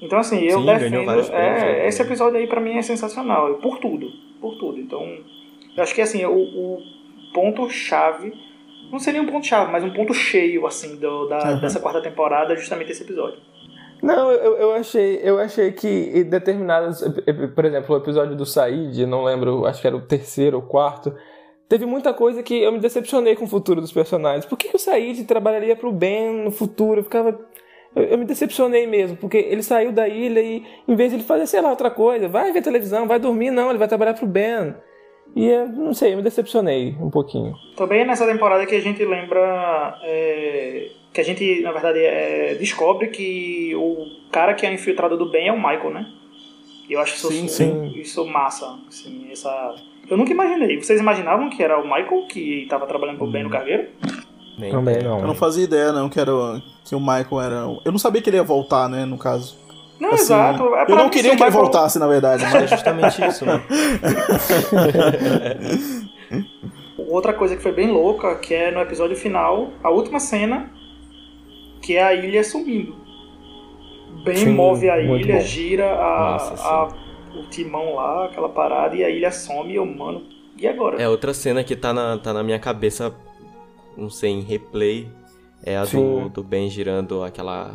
Então, 0.00 0.18
assim, 0.18 0.42
eu 0.42 0.60
Sim, 0.60 0.66
defendo. 0.66 1.10
É, 1.30 1.30
né? 1.30 1.86
esse 1.86 2.02
episódio 2.02 2.38
aí 2.38 2.46
pra 2.46 2.60
mim 2.60 2.76
é 2.76 2.82
sensacional, 2.82 3.54
por 3.54 3.78
tudo. 3.78 4.08
Por 4.40 4.58
tudo. 4.58 4.80
Então, 4.80 5.02
eu 5.76 5.82
acho 5.82 5.94
que 5.94 6.00
assim, 6.00 6.24
o, 6.24 6.32
o 6.32 6.78
ponto-chave. 7.32 8.32
Não 8.90 8.98
seria 8.98 9.22
um 9.22 9.26
ponto-chave, 9.26 9.72
mas 9.72 9.82
um 9.82 9.92
ponto 9.92 10.12
cheio, 10.12 10.66
assim, 10.66 10.96
do, 10.96 11.26
da, 11.26 11.52
uhum. 11.52 11.60
dessa 11.60 11.80
quarta 11.80 12.02
temporada 12.02 12.52
é 12.52 12.56
justamente 12.56 12.90
esse 12.90 13.02
episódio. 13.02 13.38
Não, 14.02 14.32
eu, 14.32 14.56
eu 14.56 14.72
achei 14.72 15.20
eu 15.22 15.38
achei 15.38 15.70
que 15.70 16.24
determinados. 16.24 17.02
Por 17.54 17.64
exemplo, 17.64 17.94
o 17.94 17.98
episódio 17.98 18.34
do 18.34 18.44
Said, 18.44 19.06
não 19.06 19.22
lembro, 19.22 19.64
acho 19.64 19.80
que 19.80 19.86
era 19.86 19.96
o 19.96 20.00
terceiro 20.00 20.56
ou 20.56 20.62
quarto 20.62 21.14
teve 21.72 21.86
muita 21.86 22.12
coisa 22.12 22.42
que 22.42 22.62
eu 22.62 22.70
me 22.70 22.78
decepcionei 22.78 23.34
com 23.34 23.46
o 23.46 23.48
futuro 23.48 23.80
dos 23.80 23.90
personagens. 23.90 24.44
Por 24.44 24.58
que, 24.58 24.68
que 24.68 24.76
o 24.76 24.78
Said 24.78 25.24
trabalharia 25.24 25.74
pro 25.74 25.90
Ben 25.90 26.44
no 26.44 26.50
futuro? 26.50 27.00
Eu 27.00 27.04
ficava. 27.04 27.40
Eu, 27.96 28.02
eu, 28.02 28.18
me 28.18 28.26
decepcionei 28.26 28.86
mesmo, 28.86 29.16
porque 29.16 29.38
ele 29.38 29.62
saiu 29.62 29.90
da 29.90 30.06
ilha 30.06 30.40
e, 30.40 30.62
em 30.86 30.94
vez 30.94 31.10
de 31.10 31.16
ele 31.16 31.24
fazer, 31.24 31.46
sei 31.46 31.62
lá, 31.62 31.70
outra 31.70 31.90
coisa, 31.90 32.28
vai 32.28 32.52
ver 32.52 32.60
televisão, 32.60 33.08
vai 33.08 33.18
dormir, 33.18 33.50
não, 33.50 33.70
ele 33.70 33.78
vai 33.78 33.88
trabalhar 33.88 34.12
pro 34.12 34.26
Ben. 34.26 34.74
E 35.34 35.46
eu 35.48 35.66
não 35.66 35.94
sei, 35.94 36.12
eu 36.12 36.18
me 36.18 36.22
decepcionei 36.22 36.94
um 37.00 37.08
pouquinho. 37.08 37.54
Também 37.74 38.02
é 38.02 38.04
nessa 38.04 38.26
temporada 38.26 38.66
que 38.66 38.74
a 38.74 38.80
gente 38.80 39.02
lembra. 39.02 39.98
É, 40.02 40.90
que 41.10 41.22
a 41.22 41.24
gente, 41.24 41.62
na 41.62 41.72
verdade, 41.72 42.00
é, 42.00 42.54
descobre 42.54 43.08
que 43.08 43.74
o 43.76 44.28
cara 44.30 44.52
que 44.52 44.66
é 44.66 44.72
infiltrado 44.74 45.16
do 45.16 45.30
bem 45.30 45.48
é 45.48 45.52
o 45.52 45.56
Michael, 45.56 45.90
né? 45.90 46.06
E 46.86 46.92
eu 46.92 47.00
acho 47.00 47.14
isso, 47.14 47.28
sim, 47.28 47.48
sim. 47.48 47.92
isso 47.96 48.26
massa. 48.26 48.78
Assim, 48.86 49.28
essa 49.30 49.74
eu 50.08 50.16
nunca 50.16 50.32
imaginei. 50.32 50.80
Vocês 50.80 51.00
imaginavam 51.00 51.50
que 51.50 51.62
era 51.62 51.78
o 51.78 51.84
Michael 51.84 52.26
que 52.28 52.62
estava 52.62 52.86
trabalhando 52.86 53.18
pro 53.18 53.26
Ben 53.26 53.42
no 53.42 53.50
cargueiro? 53.50 53.88
Também 54.70 55.02
não. 55.02 55.20
Eu 55.20 55.26
não 55.26 55.34
fazia 55.34 55.64
ideia, 55.64 55.92
não, 55.92 56.08
que, 56.08 56.20
era, 56.20 56.32
que 56.84 56.94
o 56.94 57.00
Michael 57.00 57.40
era. 57.40 57.56
Eu 57.84 57.92
não 57.92 57.98
sabia 57.98 58.20
que 58.20 58.28
ele 58.30 58.36
ia 58.36 58.42
voltar, 58.42 58.88
né, 58.88 59.04
no 59.04 59.18
caso. 59.18 59.56
Não, 59.98 60.10
assim, 60.10 60.22
exato. 60.22 60.74
É 60.74 60.84
eu 60.88 60.96
não 60.96 61.08
queria 61.08 61.30
que 61.30 61.36
Michael... 61.36 61.52
ele 61.52 61.60
voltasse, 61.62 61.98
na 61.98 62.06
verdade. 62.06 62.42
Mas 62.42 62.54
é 62.54 62.66
justamente 62.66 63.24
isso, 63.24 63.46
né? 63.46 63.62
Outra 67.08 67.32
coisa 67.32 67.56
que 67.56 67.62
foi 67.62 67.72
bem 67.72 67.90
louca, 67.90 68.34
que 68.36 68.54
é 68.54 68.70
no 68.70 68.80
episódio 68.80 69.16
final, 69.16 69.70
a 69.82 69.90
última 69.90 70.20
cena, 70.20 70.70
que 71.80 71.96
é 71.96 72.02
a 72.02 72.14
ilha 72.14 72.44
sumindo. 72.44 72.96
Ben 74.24 74.36
sim, 74.36 74.50
move 74.50 74.88
a 74.88 74.98
ilha, 74.98 75.36
bom. 75.36 75.40
gira 75.40 75.92
a, 75.94 76.32
Nossa, 76.32 76.54
a 76.54 76.88
o 77.34 77.48
timão 77.48 77.94
lá, 77.94 78.26
aquela 78.26 78.48
parada, 78.48 78.96
e 78.96 79.04
a 79.04 79.10
ilha 79.10 79.30
some 79.30 79.72
e 79.72 79.76
eu, 79.76 79.86
mano, 79.86 80.26
e 80.58 80.66
agora? 80.66 81.00
É, 81.00 81.08
outra 81.08 81.32
cena 81.34 81.64
que 81.64 81.74
tá 81.74 81.92
na, 81.92 82.18
tá 82.18 82.32
na 82.32 82.42
minha 82.42 82.58
cabeça, 82.58 83.14
não 83.96 84.10
sei, 84.10 84.30
em 84.30 84.40
replay, 84.40 85.08
é 85.64 85.76
a 85.76 85.84
do, 85.84 86.28
do 86.28 86.42
Ben 86.42 86.68
girando 86.68 87.22
aquela 87.22 87.74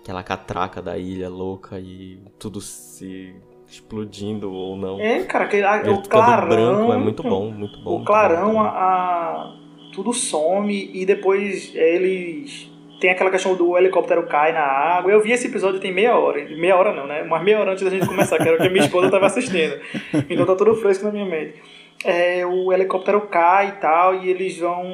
aquela 0.00 0.22
catraca 0.22 0.80
da 0.80 0.96
ilha 0.96 1.28
louca 1.28 1.78
e 1.78 2.18
tudo 2.38 2.60
se 2.60 3.34
explodindo 3.68 4.50
ou 4.50 4.76
não. 4.76 4.98
É, 4.98 5.22
cara, 5.24 5.44
aquele, 5.44 5.64
a, 5.64 5.82
o 5.92 6.02
clarão... 6.02 6.48
branco 6.48 6.92
é 6.92 6.96
muito 6.96 7.22
bom, 7.22 7.50
muito 7.50 7.78
bom. 7.80 8.00
O 8.00 8.04
clarão, 8.04 8.54
bom. 8.54 8.60
A, 8.60 8.68
a, 8.68 9.56
tudo 9.92 10.14
some 10.14 10.90
e 10.94 11.04
depois 11.04 11.74
eles 11.74 12.70
tem 13.00 13.10
aquela 13.10 13.30
questão 13.30 13.54
do 13.54 13.76
helicóptero 13.76 14.26
cai 14.26 14.52
na 14.52 14.60
água. 14.60 15.12
Eu 15.12 15.20
vi 15.20 15.32
esse 15.32 15.46
episódio 15.46 15.80
tem 15.80 15.92
meia 15.92 16.16
hora. 16.16 16.44
Meia 16.56 16.76
hora 16.76 16.92
não, 16.92 17.06
né? 17.06 17.22
Mas 17.22 17.42
meia 17.42 17.60
hora 17.60 17.72
antes 17.72 17.84
da 17.84 17.90
gente 17.90 18.06
começar, 18.06 18.38
que 18.38 18.48
era 18.48 18.56
o 18.56 18.60
que 18.60 18.68
minha 18.68 18.84
esposa 18.84 19.06
estava 19.06 19.26
assistindo. 19.26 19.80
Então 20.28 20.44
tá 20.44 20.56
tudo 20.56 20.74
fresco 20.74 21.04
na 21.04 21.12
minha 21.12 21.26
mente. 21.26 21.60
É, 22.04 22.44
o 22.46 22.72
helicóptero 22.72 23.20
cai 23.22 23.68
e 23.68 23.72
tal, 23.72 24.14
e 24.16 24.28
eles 24.28 24.58
vão. 24.58 24.84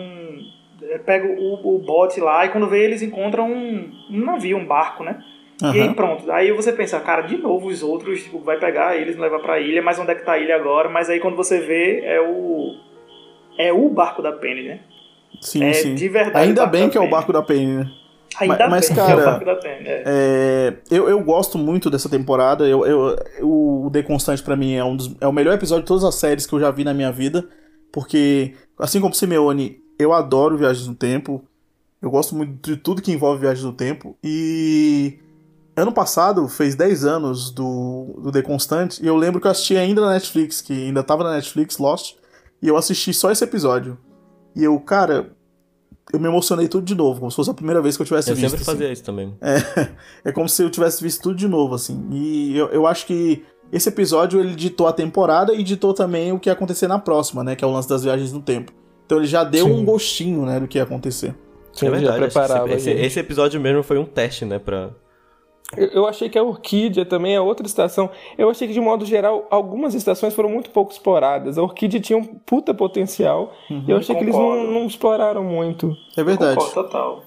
É, 0.82 0.98
pegam 0.98 1.34
o, 1.36 1.76
o 1.76 1.78
bote 1.78 2.20
lá, 2.20 2.44
e 2.44 2.50
quando 2.50 2.66
vê, 2.66 2.84
eles 2.84 3.02
encontram 3.02 3.50
um, 3.50 3.90
um 4.10 4.24
navio, 4.24 4.56
um 4.56 4.66
barco, 4.66 5.02
né? 5.02 5.22
Uhum. 5.62 5.74
E 5.74 5.80
aí 5.80 5.94
pronto. 5.94 6.30
Aí 6.30 6.52
você 6.52 6.72
pensa, 6.72 7.00
cara, 7.00 7.22
de 7.22 7.36
novo 7.36 7.68
os 7.68 7.82
outros, 7.82 8.22
tipo, 8.22 8.38
vai 8.40 8.58
pegar 8.58 8.96
eles, 8.96 9.16
levar 9.16 9.38
pra 9.38 9.60
ilha, 9.60 9.82
mas 9.82 9.98
onde 9.98 10.10
é 10.10 10.14
que 10.14 10.24
tá 10.24 10.32
a 10.32 10.38
ilha 10.38 10.56
agora? 10.56 10.88
Mas 10.88 11.08
aí 11.08 11.20
quando 11.20 11.36
você 11.36 11.60
vê, 11.60 12.00
é 12.00 12.20
o. 12.20 12.74
É 13.56 13.72
o 13.72 13.88
barco 13.88 14.20
da 14.20 14.32
Penny, 14.32 14.62
né? 14.62 14.80
Sim, 15.40 15.64
é 15.64 15.72
sim. 15.72 15.94
de 15.94 16.08
verdade. 16.08 16.48
Ainda 16.48 16.66
bem 16.66 16.88
que 16.88 16.98
é 16.98 17.00
o 17.00 17.08
barco 17.08 17.32
da 17.32 17.42
Penny, 17.42 17.76
né? 17.78 17.90
Ainda 18.40 18.68
mas, 18.68 18.88
bem 18.88 18.98
é 18.98 19.02
o 19.02 19.06
cara, 19.06 19.24
barco 19.24 19.44
da 19.44 19.54
Penny. 19.56 19.86
é. 19.86 20.02
É, 20.06 20.74
eu, 20.90 21.08
eu 21.08 21.20
gosto 21.22 21.56
muito 21.56 21.88
dessa 21.90 22.08
temporada. 22.08 22.66
Eu, 22.66 22.84
eu, 22.84 23.16
o 23.42 23.90
The 23.92 24.02
Constante, 24.02 24.42
pra 24.42 24.56
mim, 24.56 24.74
é, 24.74 24.84
um 24.84 24.96
dos, 24.96 25.14
é 25.20 25.26
o 25.26 25.32
melhor 25.32 25.54
episódio 25.54 25.82
de 25.82 25.88
todas 25.88 26.04
as 26.04 26.16
séries 26.16 26.46
que 26.46 26.52
eu 26.52 26.60
já 26.60 26.70
vi 26.70 26.84
na 26.84 26.94
minha 26.94 27.12
vida. 27.12 27.46
Porque, 27.92 28.54
assim 28.78 29.00
como 29.00 29.14
Simeone, 29.14 29.80
eu 29.98 30.12
adoro 30.12 30.56
Viagens 30.56 30.88
no 30.88 30.94
Tempo. 30.94 31.44
Eu 32.02 32.10
gosto 32.10 32.34
muito 32.34 32.70
de 32.70 32.76
tudo 32.76 33.00
que 33.00 33.12
envolve 33.12 33.40
Viagens 33.40 33.64
no 33.64 33.72
Tempo. 33.72 34.16
E 34.22 35.18
ano 35.76 35.92
passado 35.92 36.48
fez 36.48 36.74
10 36.74 37.04
anos 37.04 37.50
do, 37.50 38.18
do 38.20 38.32
The 38.32 38.42
Constante. 38.42 39.02
E 39.02 39.06
eu 39.06 39.16
lembro 39.16 39.40
que 39.40 39.46
eu 39.46 39.50
assisti 39.50 39.76
ainda 39.76 40.00
na 40.00 40.12
Netflix, 40.12 40.60
que 40.60 40.72
ainda 40.72 41.02
tava 41.02 41.22
na 41.22 41.34
Netflix, 41.34 41.78
Lost. 41.78 42.16
E 42.60 42.68
eu 42.68 42.76
assisti 42.76 43.14
só 43.14 43.30
esse 43.30 43.44
episódio. 43.44 43.96
E 44.54 44.62
eu, 44.64 44.78
cara, 44.80 45.30
eu 46.12 46.20
me 46.20 46.28
emocionei 46.28 46.68
tudo 46.68 46.84
de 46.84 46.94
novo, 46.94 47.20
como 47.20 47.30
se 47.30 47.36
fosse 47.36 47.50
a 47.50 47.54
primeira 47.54 47.80
vez 47.82 47.96
que 47.96 48.02
eu 48.02 48.06
tivesse 48.06 48.30
Eu 48.30 48.36
visto. 48.36 48.50
sempre 48.50 48.62
assim. 48.62 48.72
fazia 48.72 48.92
isso 48.92 49.04
também. 49.04 49.34
É, 49.42 50.28
é 50.28 50.32
como 50.32 50.48
se 50.48 50.62
eu 50.62 50.70
tivesse 50.70 51.02
visto 51.02 51.22
tudo 51.22 51.34
de 51.34 51.48
novo, 51.48 51.74
assim. 51.74 52.06
E 52.10 52.56
eu, 52.56 52.68
eu 52.68 52.86
acho 52.86 53.06
que 53.06 53.42
esse 53.72 53.88
episódio 53.88 54.38
ele 54.40 54.54
ditou 54.54 54.86
a 54.86 54.92
temporada 54.92 55.52
e 55.54 55.62
ditou 55.62 55.92
também 55.92 56.32
o 56.32 56.38
que 56.38 56.48
ia 56.48 56.52
acontecer 56.52 56.86
na 56.86 56.98
próxima, 56.98 57.42
né? 57.42 57.56
Que 57.56 57.64
é 57.64 57.66
o 57.66 57.70
lance 57.72 57.88
das 57.88 58.04
viagens 58.04 58.32
no 58.32 58.40
tempo. 58.40 58.72
Então 59.06 59.18
ele 59.18 59.26
já 59.26 59.44
deu 59.44 59.66
Sim. 59.66 59.72
um 59.72 59.84
gostinho, 59.84 60.46
né, 60.46 60.60
do 60.60 60.66
que 60.66 60.78
ia 60.78 60.84
acontecer. 60.84 61.34
Sim, 61.72 61.88
é 61.88 61.90
verdade, 61.90 62.18
preparava 62.18 62.72
esse, 62.72 62.84
gente. 62.84 63.04
esse 63.04 63.18
episódio 63.18 63.60
mesmo 63.60 63.82
foi 63.82 63.98
um 63.98 64.04
teste, 64.04 64.44
né, 64.44 64.58
pra... 64.58 64.90
Eu, 65.76 65.88
eu 65.88 66.06
achei 66.06 66.28
que 66.28 66.38
a 66.38 66.42
Orquídea 66.42 67.04
também 67.04 67.34
é 67.34 67.40
outra 67.40 67.66
estação. 67.66 68.10
Eu 68.36 68.50
achei 68.50 68.66
que, 68.68 68.74
de 68.74 68.80
modo 68.80 69.04
geral, 69.04 69.46
algumas 69.50 69.94
estações 69.94 70.34
foram 70.34 70.48
muito 70.48 70.70
pouco 70.70 70.92
exploradas. 70.92 71.58
A 71.58 71.62
Orquídea 71.62 72.00
tinha 72.00 72.18
um 72.18 72.24
puta 72.24 72.72
potencial. 72.74 73.52
E 73.70 73.90
eu 73.90 73.96
achei 73.98 74.14
que 74.14 74.22
eles 74.22 74.34
Concordo. 74.34 74.64
não, 74.64 74.72
não 74.72 74.86
exploraram 74.86 75.44
muito. 75.44 75.96
É 76.16 76.22
verdade. 76.22 76.56
Concordo 76.56 76.74
total. 76.74 77.22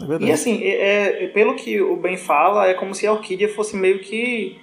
É 0.00 0.04
verdade. 0.04 0.30
E 0.30 0.32
assim, 0.32 0.62
é, 0.62 1.24
é- 1.24 1.28
pelo 1.28 1.54
que 1.56 1.80
o 1.80 1.96
Ben 1.96 2.16
fala, 2.16 2.68
é 2.68 2.74
como 2.74 2.94
se 2.94 3.06
a 3.06 3.12
Orquídea 3.12 3.48
fosse 3.48 3.76
meio 3.76 3.98
que 4.00 4.58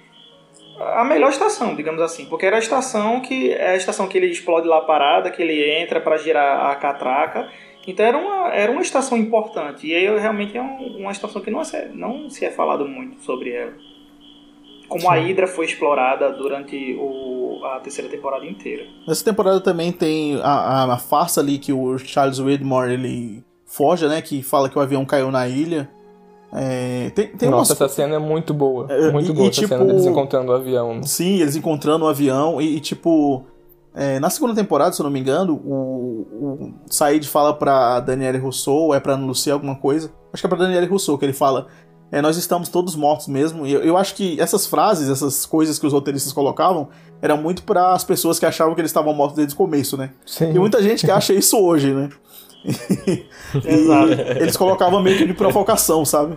a 0.78 1.04
melhor 1.04 1.30
estação, 1.30 1.74
digamos 1.74 2.00
assim. 2.02 2.26
Porque 2.26 2.46
era 2.46 2.56
a 2.56 2.58
estação 2.58 3.20
que 3.20 3.52
é 3.52 3.70
a 3.70 3.76
estação 3.76 4.06
que 4.06 4.16
ele 4.16 4.26
explode 4.26 4.66
lá 4.66 4.78
a 4.78 4.82
parada, 4.82 5.30
que 5.30 5.42
ele 5.42 5.70
entra 5.80 6.00
para 6.00 6.16
girar 6.16 6.70
a 6.70 6.74
catraca. 6.76 7.48
Então 7.86 8.04
era 8.04 8.18
uma, 8.18 8.52
era 8.52 8.72
uma 8.72 8.82
estação 8.82 9.16
importante. 9.16 9.86
E 9.86 9.94
aí 9.94 10.18
realmente 10.18 10.56
é 10.56 10.62
um- 10.62 10.98
uma 10.98 11.12
estação 11.12 11.40
que 11.40 11.50
não, 11.50 11.60
é, 11.62 11.88
não 11.94 12.28
se 12.28 12.44
é 12.44 12.50
falado 12.50 12.86
muito 12.86 13.20
sobre 13.22 13.50
ela. 13.52 13.72
Como 14.88 15.10
a 15.10 15.16
Sim. 15.16 15.22
Hydra 15.26 15.46
foi 15.48 15.64
explorada 15.66 16.30
durante 16.32 16.94
o, 16.98 17.60
a 17.64 17.80
terceira 17.80 18.08
temporada 18.08 18.46
inteira. 18.46 18.84
Nessa 19.06 19.24
temporada 19.24 19.60
também 19.60 19.90
tem 19.90 20.40
a, 20.42 20.48
a, 20.84 20.94
a 20.94 20.98
farsa 20.98 21.40
ali 21.40 21.58
que 21.58 21.72
o 21.72 21.98
Charles 21.98 22.38
Widmore 22.38 22.92
ele 22.92 23.44
foge, 23.64 24.06
né? 24.06 24.22
Que 24.22 24.42
fala 24.42 24.68
que 24.68 24.78
o 24.78 24.80
avião 24.80 25.04
caiu 25.04 25.30
na 25.32 25.48
ilha. 25.48 25.88
É, 26.52 27.10
tem, 27.10 27.26
tem 27.28 27.50
Nossa, 27.50 27.72
umas- 27.72 27.80
essa 27.80 27.88
cena 27.88 28.14
é 28.14 28.18
muito 28.20 28.54
boa. 28.54 28.86
É, 28.88 29.10
muito 29.10 29.32
e- 29.32 29.34
boa 29.34 29.46
e, 29.46 29.50
essa 29.50 29.60
tipo, 29.60 29.68
cena 29.74 29.84
deles 29.84 30.06
encontrando 30.06 30.52
o 30.52 30.54
avião. 30.54 31.02
Sim, 31.02 31.40
eles 31.40 31.56
encontrando 31.56 32.04
o 32.04 32.08
avião 32.08 32.60
e, 32.60 32.76
e, 32.76 32.80
tipo. 32.80 33.44
É, 33.98 34.20
na 34.20 34.28
segunda 34.28 34.54
temporada, 34.54 34.92
se 34.92 35.00
eu 35.00 35.04
não 35.04 35.10
me 35.10 35.18
engano, 35.18 35.54
o, 35.54 36.26
o 36.30 36.74
Said 36.86 37.26
fala 37.26 37.54
pra 37.54 37.98
Danielle 38.00 38.36
Rousseau, 38.36 38.74
ou 38.74 38.94
é 38.94 39.00
pra 39.00 39.14
Ana 39.14 39.24
Lucia 39.24 39.54
alguma 39.54 39.74
coisa. 39.74 40.12
Acho 40.30 40.42
que 40.42 40.46
é 40.46 40.50
pra 40.50 40.58
Danielle 40.58 40.86
Rousseau 40.86 41.16
que 41.16 41.24
ele 41.24 41.32
fala. 41.32 41.66
É, 42.12 42.20
nós 42.20 42.36
estamos 42.36 42.68
todos 42.68 42.94
mortos 42.94 43.26
mesmo. 43.26 43.66
E 43.66 43.72
eu, 43.72 43.80
eu 43.80 43.96
acho 43.96 44.14
que 44.14 44.38
essas 44.38 44.66
frases, 44.66 45.08
essas 45.08 45.46
coisas 45.46 45.78
que 45.78 45.86
os 45.86 45.94
roteiristas 45.94 46.30
colocavam, 46.30 46.88
eram 47.22 47.38
muito 47.38 47.62
para 47.62 47.94
as 47.94 48.04
pessoas 48.04 48.38
que 48.38 48.44
achavam 48.44 48.74
que 48.74 48.82
eles 48.82 48.90
estavam 48.90 49.14
mortos 49.14 49.36
desde 49.36 49.54
o 49.54 49.56
começo, 49.56 49.96
né? 49.96 50.10
Sim. 50.26 50.50
E 50.50 50.58
muita 50.58 50.82
gente 50.82 51.06
que 51.06 51.10
acha 51.10 51.32
isso 51.32 51.58
hoje, 51.58 51.94
né? 51.94 52.10
Exato. 53.64 54.12
E 54.12 54.42
eles 54.42 54.58
colocavam 54.58 55.02
meio 55.02 55.16
que 55.16 55.26
de 55.26 55.32
provocação, 55.32 56.04
sabe? 56.04 56.36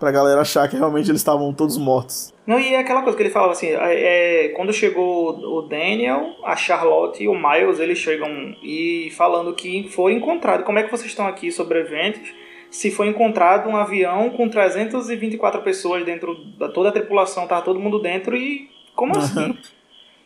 Pra 0.00 0.10
galera 0.10 0.40
achar 0.40 0.66
que 0.66 0.76
realmente 0.76 1.10
eles 1.10 1.20
estavam 1.20 1.52
todos 1.52 1.76
mortos. 1.76 2.32
Não, 2.46 2.58
e 2.58 2.74
é 2.74 2.78
aquela 2.78 3.02
coisa 3.02 3.16
que 3.16 3.22
ele 3.22 3.30
falava 3.30 3.52
assim, 3.52 3.66
é, 3.66 4.46
é, 4.46 4.48
quando 4.48 4.72
chegou 4.72 5.38
o 5.38 5.62
Daniel, 5.62 6.36
a 6.42 6.56
Charlotte 6.56 7.22
e 7.22 7.28
o 7.28 7.34
Miles, 7.34 7.78
eles 7.78 7.98
chegam 7.98 8.56
e 8.62 9.12
falando 9.14 9.54
que 9.54 9.88
foi 9.90 10.14
encontrado. 10.14 10.64
Como 10.64 10.78
é 10.78 10.82
que 10.82 10.90
vocês 10.90 11.10
estão 11.10 11.26
aqui 11.26 11.52
sobreviventes? 11.52 12.32
Se 12.70 12.90
foi 12.90 13.08
encontrado 13.08 13.68
um 13.68 13.76
avião 13.76 14.30
com 14.30 14.48
324 14.48 15.60
pessoas 15.60 16.02
dentro 16.04 16.34
da 16.58 16.70
toda 16.70 16.88
a 16.88 16.92
tripulação, 16.92 17.46
tava 17.46 17.62
todo 17.62 17.78
mundo 17.78 17.98
dentro 17.98 18.34
e 18.34 18.70
como 18.96 19.16
assim? 19.16 19.54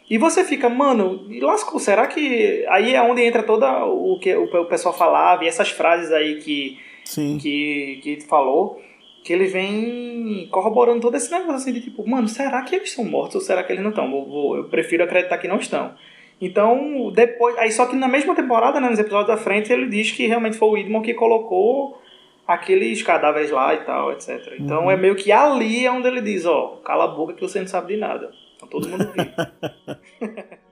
E 0.08 0.18
você 0.18 0.44
fica, 0.44 0.68
mano, 0.68 1.26
e 1.30 1.40
lascou, 1.40 1.80
será 1.80 2.06
que. 2.06 2.64
Aí 2.68 2.94
é 2.94 3.02
onde 3.02 3.22
entra 3.22 3.42
todo 3.42 3.64
o 3.64 4.18
que 4.18 4.36
o 4.36 4.66
pessoal 4.66 4.94
falava 4.94 5.44
e 5.44 5.48
essas 5.48 5.70
frases 5.70 6.12
aí 6.12 6.40
que, 6.40 6.78
Sim. 7.04 7.38
que, 7.38 8.00
que 8.02 8.20
falou, 8.20 8.80
que 9.24 9.32
ele 9.32 9.46
vem 9.46 10.46
corroborando 10.50 11.00
todo 11.00 11.16
esse 11.16 11.30
negócio 11.32 11.54
assim 11.54 11.72
de 11.72 11.80
tipo, 11.80 12.06
mano, 12.08 12.28
será 12.28 12.62
que 12.62 12.76
eles 12.76 12.90
estão 12.90 13.04
mortos 13.04 13.34
ou 13.36 13.40
será 13.40 13.64
que 13.64 13.72
eles 13.72 13.82
não 13.82 13.90
estão? 13.90 14.08
Vou, 14.10 14.26
vou- 14.28 14.56
eu 14.58 14.64
prefiro 14.64 15.02
acreditar 15.02 15.38
que 15.38 15.48
não 15.48 15.56
estão. 15.56 15.94
Então, 16.40 17.10
depois. 17.14 17.56
Aí 17.58 17.72
só 17.72 17.86
que 17.86 17.96
na 17.96 18.06
mesma 18.06 18.34
temporada, 18.34 18.78
né, 18.80 18.88
nos 18.90 18.98
episódios 18.98 19.28
da 19.28 19.36
frente, 19.42 19.72
ele 19.72 19.86
diz 19.88 20.10
que 20.12 20.26
realmente 20.26 20.58
foi 20.58 20.68
o 20.68 20.76
Idmon 20.76 21.00
que 21.00 21.14
colocou 21.14 21.98
aqueles 22.46 23.02
cadáveres 23.02 23.50
lá 23.50 23.72
e 23.72 23.78
tal, 23.78 24.12
etc. 24.12 24.54
Então 24.60 24.84
Uhum. 24.84 24.90
é 24.90 24.96
meio 24.96 25.14
que 25.16 25.32
ali 25.32 25.86
é 25.86 25.90
onde 25.90 26.06
ele 26.06 26.20
diz, 26.20 26.44
ó, 26.44 26.80
cala 26.84 27.04
a 27.04 27.08
boca 27.08 27.32
que 27.32 27.40
você 27.40 27.60
não 27.60 27.66
sabe 27.66 27.94
de 27.94 28.00
nada. 28.00 28.30
Então 28.56 28.68
todo 28.68 28.86
mundo 28.88 29.10
vive. 29.16 29.30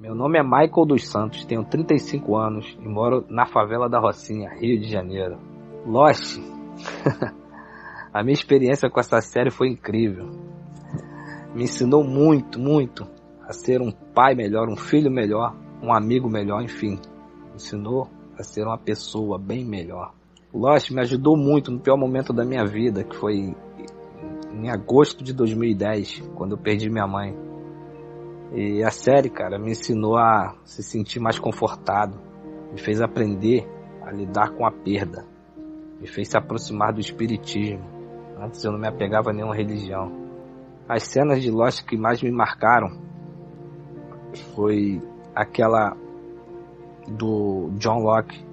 Meu 0.00 0.14
nome 0.14 0.38
é 0.38 0.42
Michael 0.42 0.86
dos 0.86 1.06
Santos, 1.06 1.44
tenho 1.44 1.62
35 1.62 2.34
anos 2.34 2.74
e 2.80 2.88
moro 2.88 3.22
na 3.28 3.44
favela 3.44 3.86
da 3.86 4.00
Rocinha, 4.00 4.48
Rio 4.48 4.80
de 4.80 4.88
Janeiro. 4.88 5.38
Lost. 5.84 6.40
A 8.10 8.22
minha 8.22 8.32
experiência 8.32 8.88
com 8.88 8.98
essa 8.98 9.20
série 9.20 9.50
foi 9.50 9.68
incrível. 9.68 10.30
Me 11.54 11.64
ensinou 11.64 12.02
muito, 12.02 12.58
muito 12.58 13.06
a 13.46 13.52
ser 13.52 13.82
um 13.82 13.92
pai 13.92 14.34
melhor, 14.34 14.70
um 14.70 14.76
filho 14.76 15.10
melhor, 15.10 15.54
um 15.82 15.92
amigo 15.92 16.30
melhor, 16.30 16.62
enfim. 16.62 16.98
Me 17.50 17.56
ensinou 17.56 18.08
a 18.38 18.42
ser 18.42 18.62
uma 18.64 18.78
pessoa 18.78 19.38
bem 19.38 19.66
melhor. 19.66 20.14
Lost 20.50 20.90
me 20.92 21.02
ajudou 21.02 21.36
muito 21.36 21.70
no 21.70 21.78
pior 21.78 21.98
momento 21.98 22.32
da 22.32 22.42
minha 22.42 22.64
vida, 22.64 23.04
que 23.04 23.14
foi 23.14 23.54
em 24.50 24.70
agosto 24.70 25.22
de 25.22 25.34
2010, 25.34 26.22
quando 26.36 26.52
eu 26.52 26.58
perdi 26.58 26.88
minha 26.88 27.06
mãe. 27.06 27.49
E 28.52 28.82
a 28.82 28.90
série, 28.90 29.30
cara, 29.30 29.58
me 29.58 29.70
ensinou 29.70 30.16
a 30.16 30.56
se 30.64 30.82
sentir 30.82 31.20
mais 31.20 31.38
confortado, 31.38 32.18
me 32.72 32.80
fez 32.80 33.00
aprender 33.00 33.68
a 34.02 34.10
lidar 34.10 34.50
com 34.50 34.66
a 34.66 34.72
perda, 34.72 35.24
me 36.00 36.06
fez 36.08 36.28
se 36.28 36.36
aproximar 36.36 36.92
do 36.92 37.00
espiritismo. 37.00 37.84
Antes 38.40 38.64
eu 38.64 38.72
não 38.72 38.78
me 38.78 38.88
apegava 38.88 39.30
a 39.30 39.32
nenhuma 39.32 39.54
religião. 39.54 40.10
As 40.88 41.04
cenas 41.04 41.40
de 41.40 41.50
Lost 41.50 41.84
que 41.84 41.96
mais 41.96 42.20
me 42.22 42.32
marcaram 42.32 42.90
foi 44.54 45.00
aquela 45.34 45.96
do 47.06 47.70
John 47.78 48.00
Locke. 48.00 48.44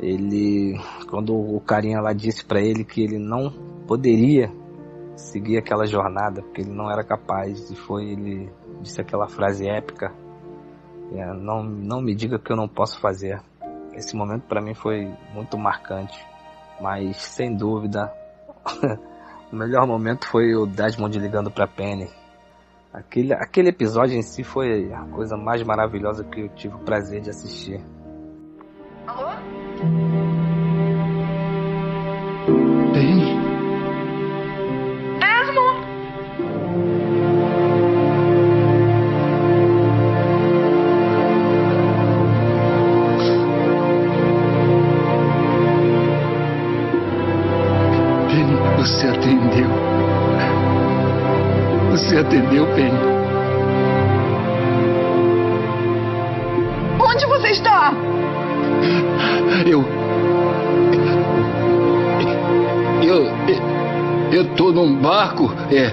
Ele, 0.00 0.76
quando 1.08 1.32
o 1.32 1.60
carinha 1.60 2.00
lá 2.00 2.12
disse 2.12 2.44
para 2.44 2.60
ele 2.60 2.84
que 2.84 3.02
ele 3.02 3.18
não 3.18 3.52
poderia 3.86 4.50
seguir 5.14 5.58
aquela 5.58 5.86
jornada 5.86 6.42
porque 6.42 6.62
ele 6.62 6.72
não 6.72 6.90
era 6.90 7.04
capaz 7.04 7.70
e 7.70 7.76
foi 7.76 8.06
ele 8.06 8.50
disse 8.82 9.00
aquela 9.00 9.28
frase 9.28 9.68
épica. 9.68 10.12
É, 11.12 11.26
não 11.32 11.62
não 11.62 12.00
me 12.00 12.14
diga 12.14 12.38
que 12.38 12.52
eu 12.52 12.56
não 12.56 12.68
posso 12.68 12.98
fazer. 13.00 13.40
Esse 13.94 14.16
momento 14.16 14.44
para 14.46 14.60
mim 14.60 14.74
foi 14.74 15.12
muito 15.32 15.56
marcante. 15.56 16.18
Mas 16.80 17.16
sem 17.16 17.54
dúvida 17.54 18.12
o 19.52 19.56
melhor 19.56 19.86
momento 19.86 20.26
foi 20.26 20.54
o 20.54 20.66
Desmond 20.66 21.18
ligando 21.18 21.50
para 21.50 21.66
Penny. 21.66 22.10
Aquele 22.92 23.32
aquele 23.32 23.68
episódio 23.68 24.16
em 24.16 24.22
si 24.22 24.42
foi 24.42 24.92
a 24.92 25.04
coisa 25.04 25.36
mais 25.36 25.62
maravilhosa 25.62 26.24
que 26.24 26.40
eu 26.40 26.48
tive 26.50 26.74
o 26.74 26.80
prazer 26.80 27.20
de 27.20 27.30
assistir. 27.30 27.80
Penny? 29.06 29.61
Atendeu, 52.22 52.66
Penny. 52.74 52.98
Onde 56.98 57.26
você 57.26 57.48
está? 57.50 57.92
Eu. 59.66 59.84
Eu. 63.02 63.26
Eu 64.32 64.54
tô 64.54 64.72
num 64.72 64.96
barco. 64.96 65.52
É. 65.70 65.92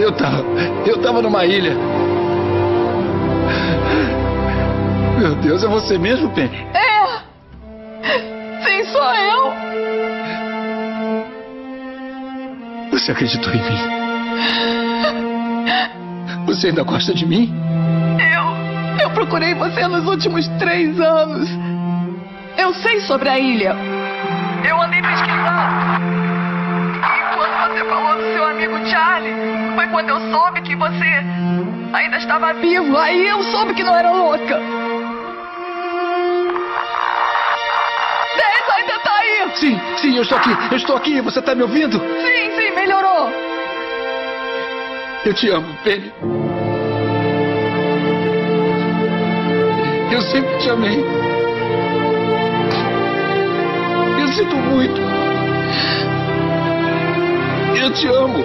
Eu 0.00 0.12
tava. 0.12 0.44
Eu 0.86 0.98
tava 0.98 1.20
numa 1.20 1.44
ilha. 1.44 1.76
Deus, 5.42 5.62
é 5.64 5.68
você 5.68 5.98
mesmo, 5.98 6.30
Penny? 6.30 6.66
É! 6.72 6.90
Sim, 8.64 8.84
sou 8.90 9.14
eu! 9.14 9.52
Você 12.92 13.12
acreditou 13.12 13.52
em 13.52 13.62
mim? 13.62 13.99
Você 16.46 16.68
ainda 16.68 16.82
gosta 16.82 17.14
de 17.14 17.26
mim? 17.26 17.54
Eu. 18.18 19.04
Eu 19.04 19.10
procurei 19.10 19.54
você 19.54 19.86
nos 19.86 20.06
últimos 20.06 20.46
três 20.58 21.00
anos. 21.00 21.48
Eu 22.56 22.74
sei 22.74 23.00
sobre 23.00 23.28
a 23.28 23.38
ilha. 23.38 23.74
Eu 24.68 24.80
andei 24.82 25.00
pesquisando. 25.00 25.60
E 27.00 27.36
quando 27.36 27.72
você 27.72 27.84
falou 27.84 28.16
do 28.16 28.22
seu 28.34 28.44
amigo 28.46 28.86
Charlie, 28.86 29.34
foi 29.74 29.86
quando 29.88 30.08
eu 30.10 30.20
soube 30.30 30.60
que 30.62 30.76
você 30.76 31.24
ainda 31.92 32.16
estava 32.18 32.52
vivo. 32.54 32.96
Aí 32.98 33.26
eu 33.26 33.42
soube 33.44 33.74
que 33.74 33.82
não 33.82 33.94
era 33.94 34.10
louca. 34.10 34.60
Dez 38.36 38.68
ainda 38.76 38.98
tá 38.98 39.12
aí! 39.18 39.50
Sim, 39.54 39.80
sim, 39.96 40.16
eu 40.16 40.22
estou 40.22 40.38
aqui, 40.38 40.56
eu 40.70 40.76
estou 40.76 40.96
aqui, 40.96 41.20
você 41.20 41.38
está 41.38 41.54
me 41.54 41.62
ouvindo? 41.62 41.98
Sim, 41.98 42.50
sim, 42.56 42.74
melhorou! 42.74 43.49
Eu 45.24 45.34
te 45.34 45.48
amo, 45.50 45.74
Penny. 45.84 46.12
Eu 50.10 50.20
sempre 50.22 50.56
te 50.58 50.70
amei. 50.70 51.04
Eu 54.18 54.28
sinto 54.28 54.56
muito. 54.56 55.00
Eu 57.76 57.92
te 57.92 58.06
amo. 58.08 58.44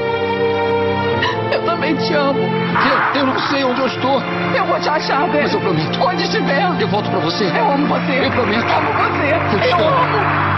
Eu 1.52 1.61
também 1.64 1.95
te 1.95 2.14
amo. 2.14 2.39
Eu, 2.39 3.22
eu 3.22 3.26
não 3.27 3.39
sei 3.39 3.64
onde 3.64 3.80
eu 3.80 3.88
estou. 3.88 4.22
Eu 4.56 4.65
vou 4.65 4.80
te 4.80 4.89
achar, 4.89 5.27
velho. 5.30 5.43
Mas 5.43 5.53
eu 5.53 5.61
prometo. 5.61 5.99
Onde 6.02 6.23
estiver. 6.23 6.81
Eu 6.81 6.88
volto 6.89 7.10
pra 7.10 7.19
você. 7.19 7.45
Eu 7.45 7.72
amo 7.72 7.88
você. 7.88 8.26
Eu 8.26 8.31
prometo. 8.31 8.65
Amo 8.65 8.91
você. 8.93 9.56
Eu 9.56 9.60
te 9.61 9.69
eu 9.69 9.77
amo. 9.77 9.97
amo. 9.97 10.55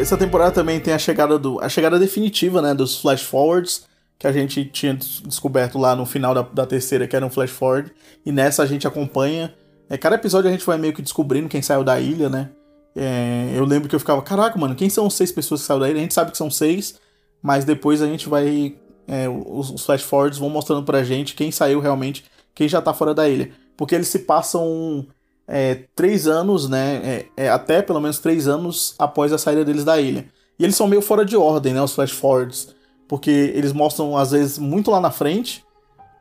Essa 0.00 0.16
temporada 0.16 0.52
também 0.52 0.80
tem 0.80 0.94
a 0.94 0.98
chegada 0.98 1.38
do 1.38 1.60
a 1.60 1.68
chegada 1.68 1.98
definitiva, 1.98 2.62
né, 2.62 2.74
dos 2.74 2.98
flash 3.00 3.22
forwards 3.22 3.84
que 4.18 4.26
a 4.26 4.32
gente 4.32 4.64
tinha 4.64 4.94
des- 4.94 5.20
descoberto 5.26 5.78
lá 5.78 5.94
no 5.94 6.06
final 6.06 6.32
da, 6.34 6.40
da 6.42 6.64
terceira, 6.66 7.06
que 7.06 7.14
era 7.14 7.26
um 7.26 7.28
flash 7.30 7.50
forward, 7.50 7.92
e 8.24 8.32
nessa 8.32 8.62
a 8.62 8.66
gente 8.66 8.86
acompanha. 8.86 9.54
É, 9.90 9.98
cada 9.98 10.16
episódio 10.16 10.48
a 10.48 10.52
gente 10.52 10.64
vai 10.64 10.78
meio 10.78 10.92
que 10.94 11.02
descobrindo 11.02 11.48
quem 11.48 11.60
saiu 11.60 11.84
da 11.84 12.00
ilha, 12.00 12.28
né? 12.30 12.48
É, 12.96 13.52
eu 13.54 13.64
lembro 13.66 13.88
que 13.88 13.94
eu 13.94 14.00
ficava, 14.00 14.22
caraca, 14.22 14.58
mano, 14.58 14.74
quem 14.74 14.88
são 14.88 15.10
seis 15.10 15.30
pessoas 15.30 15.60
que 15.60 15.66
saíram 15.66 15.80
da 15.82 15.90
ilha? 15.90 15.98
A 15.98 16.02
gente 16.02 16.14
sabe 16.14 16.30
que 16.30 16.38
são 16.38 16.50
seis, 16.50 16.98
mas 17.42 17.64
depois 17.66 18.00
a 18.00 18.06
gente 18.06 18.26
vai. 18.28 18.74
é, 19.06 19.28
os, 19.28 19.70
os 19.70 19.84
flash 19.84 20.02
forwards 20.02 20.38
vão 20.38 20.48
mostrando 20.48 20.82
pra 20.82 21.04
gente 21.04 21.34
quem 21.34 21.50
saiu 21.52 21.78
realmente, 21.80 22.24
quem 22.54 22.66
já 22.66 22.80
tá 22.80 22.94
fora 22.94 23.12
da 23.14 23.28
ilha. 23.28 23.50
Porque 23.76 23.94
eles 23.94 24.08
se 24.08 24.20
passam 24.20 25.06
é, 25.48 25.84
três 25.94 26.26
anos, 26.26 26.68
né? 26.68 27.00
é, 27.36 27.44
é, 27.44 27.48
até 27.48 27.82
pelo 27.82 28.00
menos 28.00 28.18
três 28.18 28.48
anos 28.48 28.94
após 28.98 29.32
a 29.32 29.38
saída 29.38 29.64
deles 29.64 29.84
da 29.84 30.00
ilha. 30.00 30.26
E 30.58 30.64
eles 30.64 30.76
são 30.76 30.88
meio 30.88 31.02
fora 31.02 31.24
de 31.24 31.36
ordem, 31.36 31.74
né? 31.74 31.82
Os 31.82 31.92
flash 31.92 32.10
forwards. 32.10 32.74
Porque 33.08 33.30
eles 33.30 33.72
mostram, 33.72 34.16
às 34.16 34.32
vezes, 34.32 34.58
muito 34.58 34.90
lá 34.90 35.00
na 35.00 35.10
frente. 35.10 35.64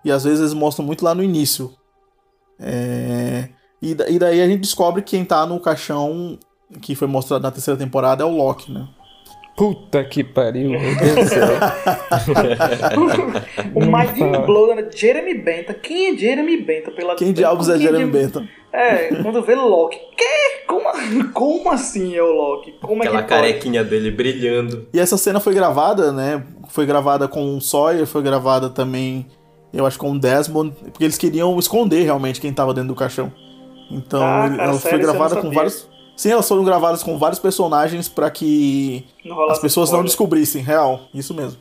E 0.03 0.11
às 0.11 0.23
vezes 0.23 0.39
eles 0.39 0.53
mostram 0.53 0.85
muito 0.85 1.03
lá 1.03 1.15
no 1.15 1.23
início. 1.23 1.73
É, 2.59 3.49
E, 3.81 3.91
e 3.91 4.19
daí 4.19 4.41
a 4.41 4.47
gente 4.47 4.61
descobre 4.61 5.01
que 5.01 5.11
quem 5.11 5.25
tá 5.25 5.45
no 5.45 5.59
caixão 5.59 6.39
que 6.81 6.95
foi 6.95 7.07
mostrado 7.07 7.43
na 7.43 7.51
terceira 7.51 7.77
temporada 7.77 8.23
é 8.23 8.25
o 8.25 8.35
Loki, 8.35 8.71
né? 8.71 8.87
Puta 9.55 10.03
que 10.03 10.21
pariu, 10.23 10.71
meu 10.71 10.95
Deus 10.97 11.15
do 11.15 11.25
céu. 11.29 11.47
o 13.73 13.79
Mind. 13.79 14.45
Blow, 14.45 14.75
né? 14.75 14.85
Jeremy 14.93 15.35
Bentham. 15.35 15.75
Quem 15.81 16.13
é 16.13 16.17
Jeremy 16.17 16.57
Bentham? 16.61 16.93
Pela... 16.93 17.15
Quem 17.15 17.31
diabos 17.31 17.69
é 17.69 17.77
Jeremy 17.77 18.11
Bentham? 18.11 18.45
É, 18.73 19.07
quando 19.23 19.41
vê 19.41 19.55
Loki. 19.55 19.97
Que? 20.17 20.65
Como, 20.67 21.31
como 21.31 21.71
assim 21.71 22.15
é 22.15 22.21
o 22.21 22.33
Loki? 22.33 22.73
Como 22.81 23.01
é 23.03 23.07
Aquela 23.07 23.23
que 23.23 23.29
pode? 23.29 23.41
carequinha 23.41 23.83
dele 23.83 24.11
brilhando. 24.11 24.87
E 24.93 24.99
essa 24.99 25.17
cena 25.17 25.39
foi 25.39 25.53
gravada, 25.53 26.11
né? 26.11 26.43
Foi 26.69 26.85
gravada 26.85 27.27
com 27.27 27.55
o 27.55 27.61
Sawyer, 27.61 28.05
foi 28.05 28.21
gravada 28.21 28.69
também, 28.69 29.25
eu 29.73 29.85
acho, 29.85 29.97
com 29.97 30.11
o 30.11 30.19
Desmond, 30.19 30.75
porque 30.91 31.03
eles 31.05 31.17
queriam 31.17 31.57
esconder 31.57 32.03
realmente 32.03 32.41
quem 32.41 32.51
tava 32.51 32.73
dentro 32.73 32.89
do 32.89 32.95
caixão. 32.95 33.31
Então, 33.89 34.21
Ah, 34.21 34.49
cara, 34.49 34.63
ela 34.63 34.73
sério, 34.73 34.97
foi 34.97 34.99
gravada 34.99 35.35
com 35.37 35.51
vários. 35.51 35.87
Sim, 36.15 36.31
elas 36.31 36.47
foram 36.47 36.63
gravadas 36.63 37.03
com 37.03 37.17
vários 37.17 37.39
personagens 37.39 38.07
pra 38.07 38.29
que 38.31 39.05
Não 39.23 39.49
as 39.49 39.59
pessoas 39.59 39.89
não 39.89 39.99
spoiler. 39.99 40.05
descobrissem, 40.05 40.61
real. 40.63 41.01
Isso 41.13 41.33
mesmo. 41.33 41.59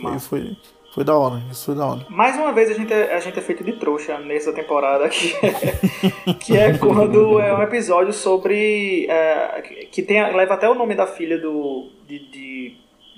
Foi, 0.00 0.18
foi, 0.18 0.56
foi 0.94 1.04
da 1.04 1.16
hora, 1.16 1.42
isso 1.50 1.66
foi 1.66 1.74
da 1.74 1.84
hora. 1.86 2.06
Mais 2.08 2.36
uma 2.36 2.52
vez 2.52 2.70
a 2.70 2.74
gente, 2.74 2.92
é, 2.92 3.14
a 3.14 3.20
gente 3.20 3.38
é 3.38 3.42
feito 3.42 3.62
de 3.62 3.72
trouxa 3.72 4.18
nessa 4.18 4.52
temporada 4.52 5.08
que 5.08 5.34
é, 5.44 6.32
que 6.40 6.56
é 6.56 6.78
quando 6.78 7.38
é 7.40 7.54
um 7.54 7.62
episódio 7.62 8.12
sobre. 8.12 9.06
é, 9.10 9.62
que 9.90 10.00
tem, 10.02 10.20
leva 10.34 10.54
até 10.54 10.68
o 10.68 10.74
nome 10.74 10.94
da 10.94 11.06
filha 11.06 11.38
do, 11.38 11.90
de, 12.06 12.18
de 12.30 12.76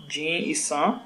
Jin 0.09 0.49
e 0.49 0.55
Sam. 0.55 1.01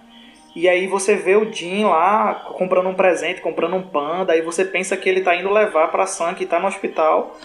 E 0.54 0.68
aí 0.68 0.86
você 0.86 1.14
vê 1.16 1.36
o 1.36 1.52
Jin 1.52 1.84
lá 1.84 2.34
comprando 2.56 2.88
um 2.88 2.94
presente, 2.94 3.42
comprando 3.42 3.76
um 3.76 3.82
panda, 3.82 4.32
aí 4.32 4.40
você 4.40 4.64
pensa 4.64 4.96
que 4.96 5.06
ele 5.06 5.20
tá 5.20 5.36
indo 5.36 5.52
levar 5.52 5.88
pra 5.88 6.06
Sam 6.06 6.32
que 6.32 6.46
tá 6.46 6.58
no 6.58 6.66
hospital 6.66 7.36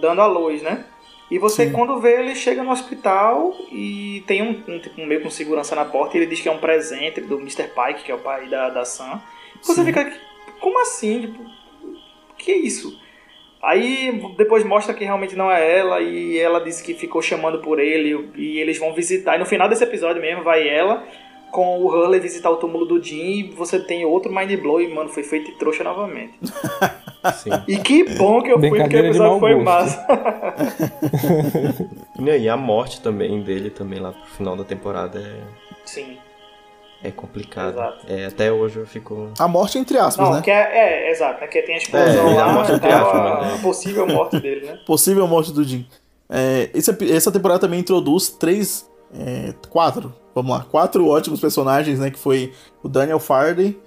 dando 0.00 0.22
a 0.22 0.26
luz, 0.26 0.62
né? 0.62 0.86
E 1.34 1.38
você, 1.38 1.66
Sim. 1.66 1.72
quando 1.72 1.98
vê, 1.98 2.20
ele 2.20 2.32
chega 2.36 2.62
no 2.62 2.70
hospital 2.70 3.56
e 3.72 4.22
tem 4.24 4.40
um, 4.40 4.50
um, 4.68 4.78
tipo, 4.78 5.02
um 5.02 5.04
meio 5.04 5.20
com 5.20 5.28
segurança 5.28 5.74
na 5.74 5.84
porta 5.84 6.16
e 6.16 6.20
ele 6.20 6.30
diz 6.30 6.40
que 6.40 6.48
é 6.48 6.52
um 6.52 6.58
presente 6.58 7.20
do 7.20 7.40
Mr. 7.40 7.64
Pike, 7.64 8.04
que 8.04 8.12
é 8.12 8.14
o 8.14 8.20
pai 8.20 8.46
da, 8.48 8.70
da 8.70 8.84
Sam. 8.84 9.20
Você 9.60 9.80
Sim. 9.80 9.86
fica, 9.86 10.12
como 10.60 10.80
assim? 10.80 11.22
Tipo, 11.22 11.44
que 12.38 12.52
isso? 12.52 12.96
Aí 13.60 14.22
depois 14.36 14.62
mostra 14.62 14.94
que 14.94 15.02
realmente 15.02 15.34
não 15.34 15.50
é 15.50 15.76
ela 15.76 16.00
e 16.00 16.38
ela 16.38 16.60
disse 16.60 16.84
que 16.84 16.94
ficou 16.94 17.20
chamando 17.20 17.58
por 17.58 17.80
ele 17.80 18.30
e 18.36 18.60
eles 18.60 18.78
vão 18.78 18.94
visitar. 18.94 19.34
E 19.34 19.40
no 19.40 19.44
final 19.44 19.68
desse 19.68 19.82
episódio 19.82 20.22
mesmo 20.22 20.44
vai 20.44 20.68
ela 20.68 21.04
com 21.54 21.78
o 21.78 21.86
Hurley 21.86 22.18
visitar 22.18 22.50
o 22.50 22.56
túmulo 22.56 22.84
do 22.84 23.00
Jim 23.00 23.16
e 23.22 23.42
você 23.52 23.78
tem 23.78 24.04
outro 24.04 24.34
mind 24.34 24.52
blow 24.60 24.80
e, 24.82 24.92
mano, 24.92 25.08
foi 25.08 25.22
feito 25.22 25.52
de 25.52 25.56
trouxa 25.56 25.84
novamente. 25.84 26.34
Sim. 27.42 27.50
E 27.68 27.78
que 27.78 28.04
bom 28.16 28.42
que 28.42 28.50
eu 28.50 28.58
fui, 28.58 28.76
porque 28.76 28.96
o 28.96 29.06
episódio 29.06 29.38
foi 29.38 29.54
gosto. 29.54 29.64
massa. 29.64 30.06
Não, 32.18 32.34
E 32.34 32.48
a 32.48 32.56
morte 32.56 33.00
também 33.00 33.40
dele, 33.42 33.70
também 33.70 34.00
lá 34.00 34.10
pro 34.12 34.26
final 34.36 34.56
da 34.56 34.64
temporada 34.64 35.18
é, 35.20 35.40
Sim. 35.84 36.18
é 37.02 37.10
complicado. 37.10 37.80
É, 38.08 38.26
até 38.26 38.52
hoje 38.52 38.80
eu 38.80 38.86
fico. 38.86 39.30
A 39.38 39.46
morte 39.48 39.78
entre 39.78 39.96
aspas, 39.96 40.28
Não, 40.28 40.34
né? 40.36 40.42
que 40.42 40.50
é, 40.50 41.06
é, 41.06 41.10
exato, 41.12 41.40
né? 41.40 41.46
Que 41.46 41.62
tem 41.62 41.76
a 41.76 41.78
explosão 41.78 42.30
É, 42.30 42.34
lá, 42.34 42.44
a 42.44 42.52
morte 42.52 42.72
entre 42.72 42.88
tal, 42.90 43.06
aspas, 43.06 43.20
a, 43.20 43.46
né? 43.46 43.54
a 43.54 43.58
possível 43.62 44.06
morte 44.06 44.40
dele, 44.40 44.66
né? 44.66 44.78
Possível 44.84 45.26
morte 45.28 45.52
do 45.52 45.62
Jim. 45.64 45.86
É, 46.28 46.68
esse 46.74 46.90
essa 47.12 47.30
temporada 47.30 47.60
também 47.60 47.80
introduz 47.80 48.28
três. 48.28 48.90
É, 49.14 49.54
quatro. 49.70 50.14
Vamos 50.34 50.50
lá. 50.50 50.66
Quatro 50.70 51.06
ótimos 51.08 51.40
personagens, 51.40 51.98
né? 51.98 52.10
Que 52.10 52.18
foi 52.18 52.52
o 52.82 52.88
Daniel 52.88 53.20
Farley, 53.20 53.80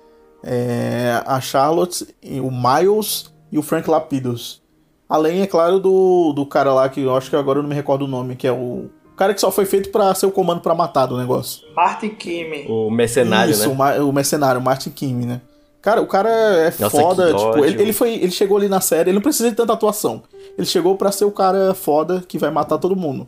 é, 0.43 1.21
a 1.25 1.41
Charlotte, 1.41 2.07
e 2.21 2.39
o 2.39 2.49
Miles 2.49 3.33
e 3.51 3.57
o 3.57 3.61
Frank 3.61 3.89
Lapidus. 3.89 4.61
Além, 5.09 5.41
é 5.41 5.47
claro, 5.47 5.79
do, 5.79 6.33
do 6.33 6.45
cara 6.45 6.73
lá 6.73 6.89
que 6.89 7.01
eu 7.01 7.15
acho 7.15 7.29
que 7.29 7.35
agora 7.35 7.59
eu 7.59 7.63
não 7.63 7.69
me 7.69 7.75
recordo 7.75 8.05
o 8.05 8.07
nome, 8.07 8.35
que 8.35 8.47
é 8.47 8.51
o. 8.51 8.89
O 9.13 9.17
cara 9.17 9.33
que 9.33 9.41
só 9.41 9.49
foi 9.49 9.65
feito 9.65 9.89
pra 9.89 10.13
ser 10.13 10.27
o 10.27 10.31
comando 10.31 10.61
pra 10.61 10.75
matar 10.75 11.07
do 11.07 11.17
negócio. 11.17 11.63
Martin 11.75 12.09
Kimi. 12.09 12.67
O 12.69 12.91
mercenário, 12.91 13.51
Isso, 13.51 13.67
né? 13.67 13.99
o, 13.99 14.09
o 14.09 14.13
mercenário, 14.13 14.61
o 14.61 14.63
Martin 14.63 14.91
Kim, 14.91 15.15
né? 15.25 15.41
Cara, 15.81 16.01
o 16.01 16.05
cara 16.05 16.29
é 16.29 16.73
Nossa, 16.79 16.89
foda, 16.89 17.33
tipo, 17.33 17.65
ele, 17.65 17.81
ele 17.81 17.93
foi, 17.93 18.13
ele 18.15 18.29
chegou 18.29 18.57
ali 18.57 18.67
na 18.67 18.79
série, 18.81 19.09
ele 19.09 19.15
não 19.15 19.21
precisa 19.21 19.49
de 19.49 19.55
tanta 19.55 19.73
atuação. 19.73 20.21
Ele 20.55 20.67
chegou 20.67 20.95
pra 20.95 21.11
ser 21.11 21.25
o 21.25 21.31
cara 21.31 21.73
foda 21.73 22.23
que 22.27 22.37
vai 22.37 22.51
matar 22.51 22.77
todo 22.77 22.95
mundo. 22.95 23.27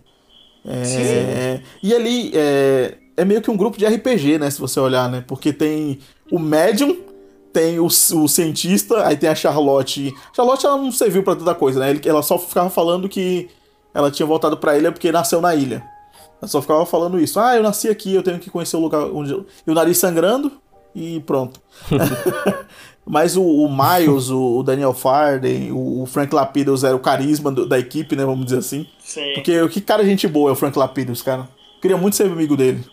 É, 0.65 1.61
e 1.81 1.94
ali 1.94 2.31
é, 2.34 2.98
é 3.18 3.26
meio 3.26 3.41
que 3.41 3.49
um 3.49 3.57
grupo 3.57 3.77
de 3.77 3.86
RPG, 3.86 4.38
né, 4.40 4.49
se 4.49 4.60
você 4.60 4.80
olhar, 4.80 5.10
né? 5.10 5.23
Porque 5.27 5.53
tem 5.53 5.99
o 6.31 6.38
médium, 6.38 6.98
tem 7.52 7.80
o, 7.80 7.86
o 7.86 8.27
cientista, 8.27 9.06
aí 9.06 9.18
tem 9.18 9.30
a 9.30 9.36
Charlotte. 9.36 10.14
Charlotte 10.36 10.65
ela 10.65 10.77
não 10.77 10.91
serviu 10.91 11.23
pra 11.23 11.36
tanta 11.36 11.56
coisa, 11.56 11.80
né? 11.80 11.99
Ela 12.06 12.22
só 12.22 12.38
ficava 12.38 12.69
falando 12.69 13.10
que 13.10 13.49
ela 13.94 14.11
tinha 14.11 14.26
voltado 14.26 14.57
pra 14.57 14.77
ilha 14.77 14.91
porque 14.91 15.11
nasceu 15.11 15.41
na 15.41 15.56
ilha. 15.56 15.84
Ela 16.41 16.48
só 16.48 16.61
ficava 16.61 16.86
falando 16.86 17.19
isso. 17.19 17.40
Ah, 17.40 17.56
eu 17.56 17.64
nasci 17.64 17.90
aqui, 17.90 18.14
eu 18.14 18.23
tenho 18.23 18.40
que 18.40 18.49
conhecer 18.49 18.77
o 18.77 18.80
lugar 18.80 19.03
onde. 19.06 19.31
Eu... 19.31 19.45
E 19.65 19.72
o 19.72 19.73
nariz 19.73 19.98
sangrando 19.98 20.52
e 20.95 21.19
pronto. 21.22 21.60
Mas 23.11 23.36
o, 23.36 23.41
o 23.44 23.68
Miles, 23.68 24.30
o, 24.31 24.60
o 24.60 24.64
Daniel 24.64 24.94
Farden, 24.94 25.72
o, 25.72 26.03
o 26.03 26.06
Frank 26.06 26.34
Lapidus 26.34 26.84
era 26.84 26.95
o 26.95 26.99
carisma 26.99 27.52
do- 27.52 27.65
da 27.65 27.80
equipe, 27.80 28.15
né? 28.15 28.23
Vamos 28.23 28.45
dizer 28.45 28.60
assim. 28.60 28.86
Sim. 28.99 29.34
Porque 29.34 29.68
que 29.68 29.81
cara 29.81 30.06
gente 30.06 30.27
boa 30.27 30.52
é 30.52 30.53
o 30.53 30.56
Frank 30.56 30.77
Lapidus, 30.77 31.23
cara. 31.23 31.49
Queria 31.81 31.98
muito 31.98 32.15
ser 32.15 32.31
amigo 32.31 32.56
dele. 32.56 32.84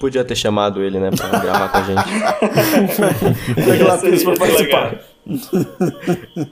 Podia 0.00 0.24
ter 0.24 0.36
chamado 0.36 0.80
ele, 0.82 0.98
né, 0.98 1.10
pra 1.10 1.28
gravar 1.40 1.68
com 1.68 1.76
a 1.78 1.82
gente. 1.82 2.02
Frank 3.62 3.82
Lapidus 3.82 4.22
pra 4.24 4.36
participar. 4.36 5.00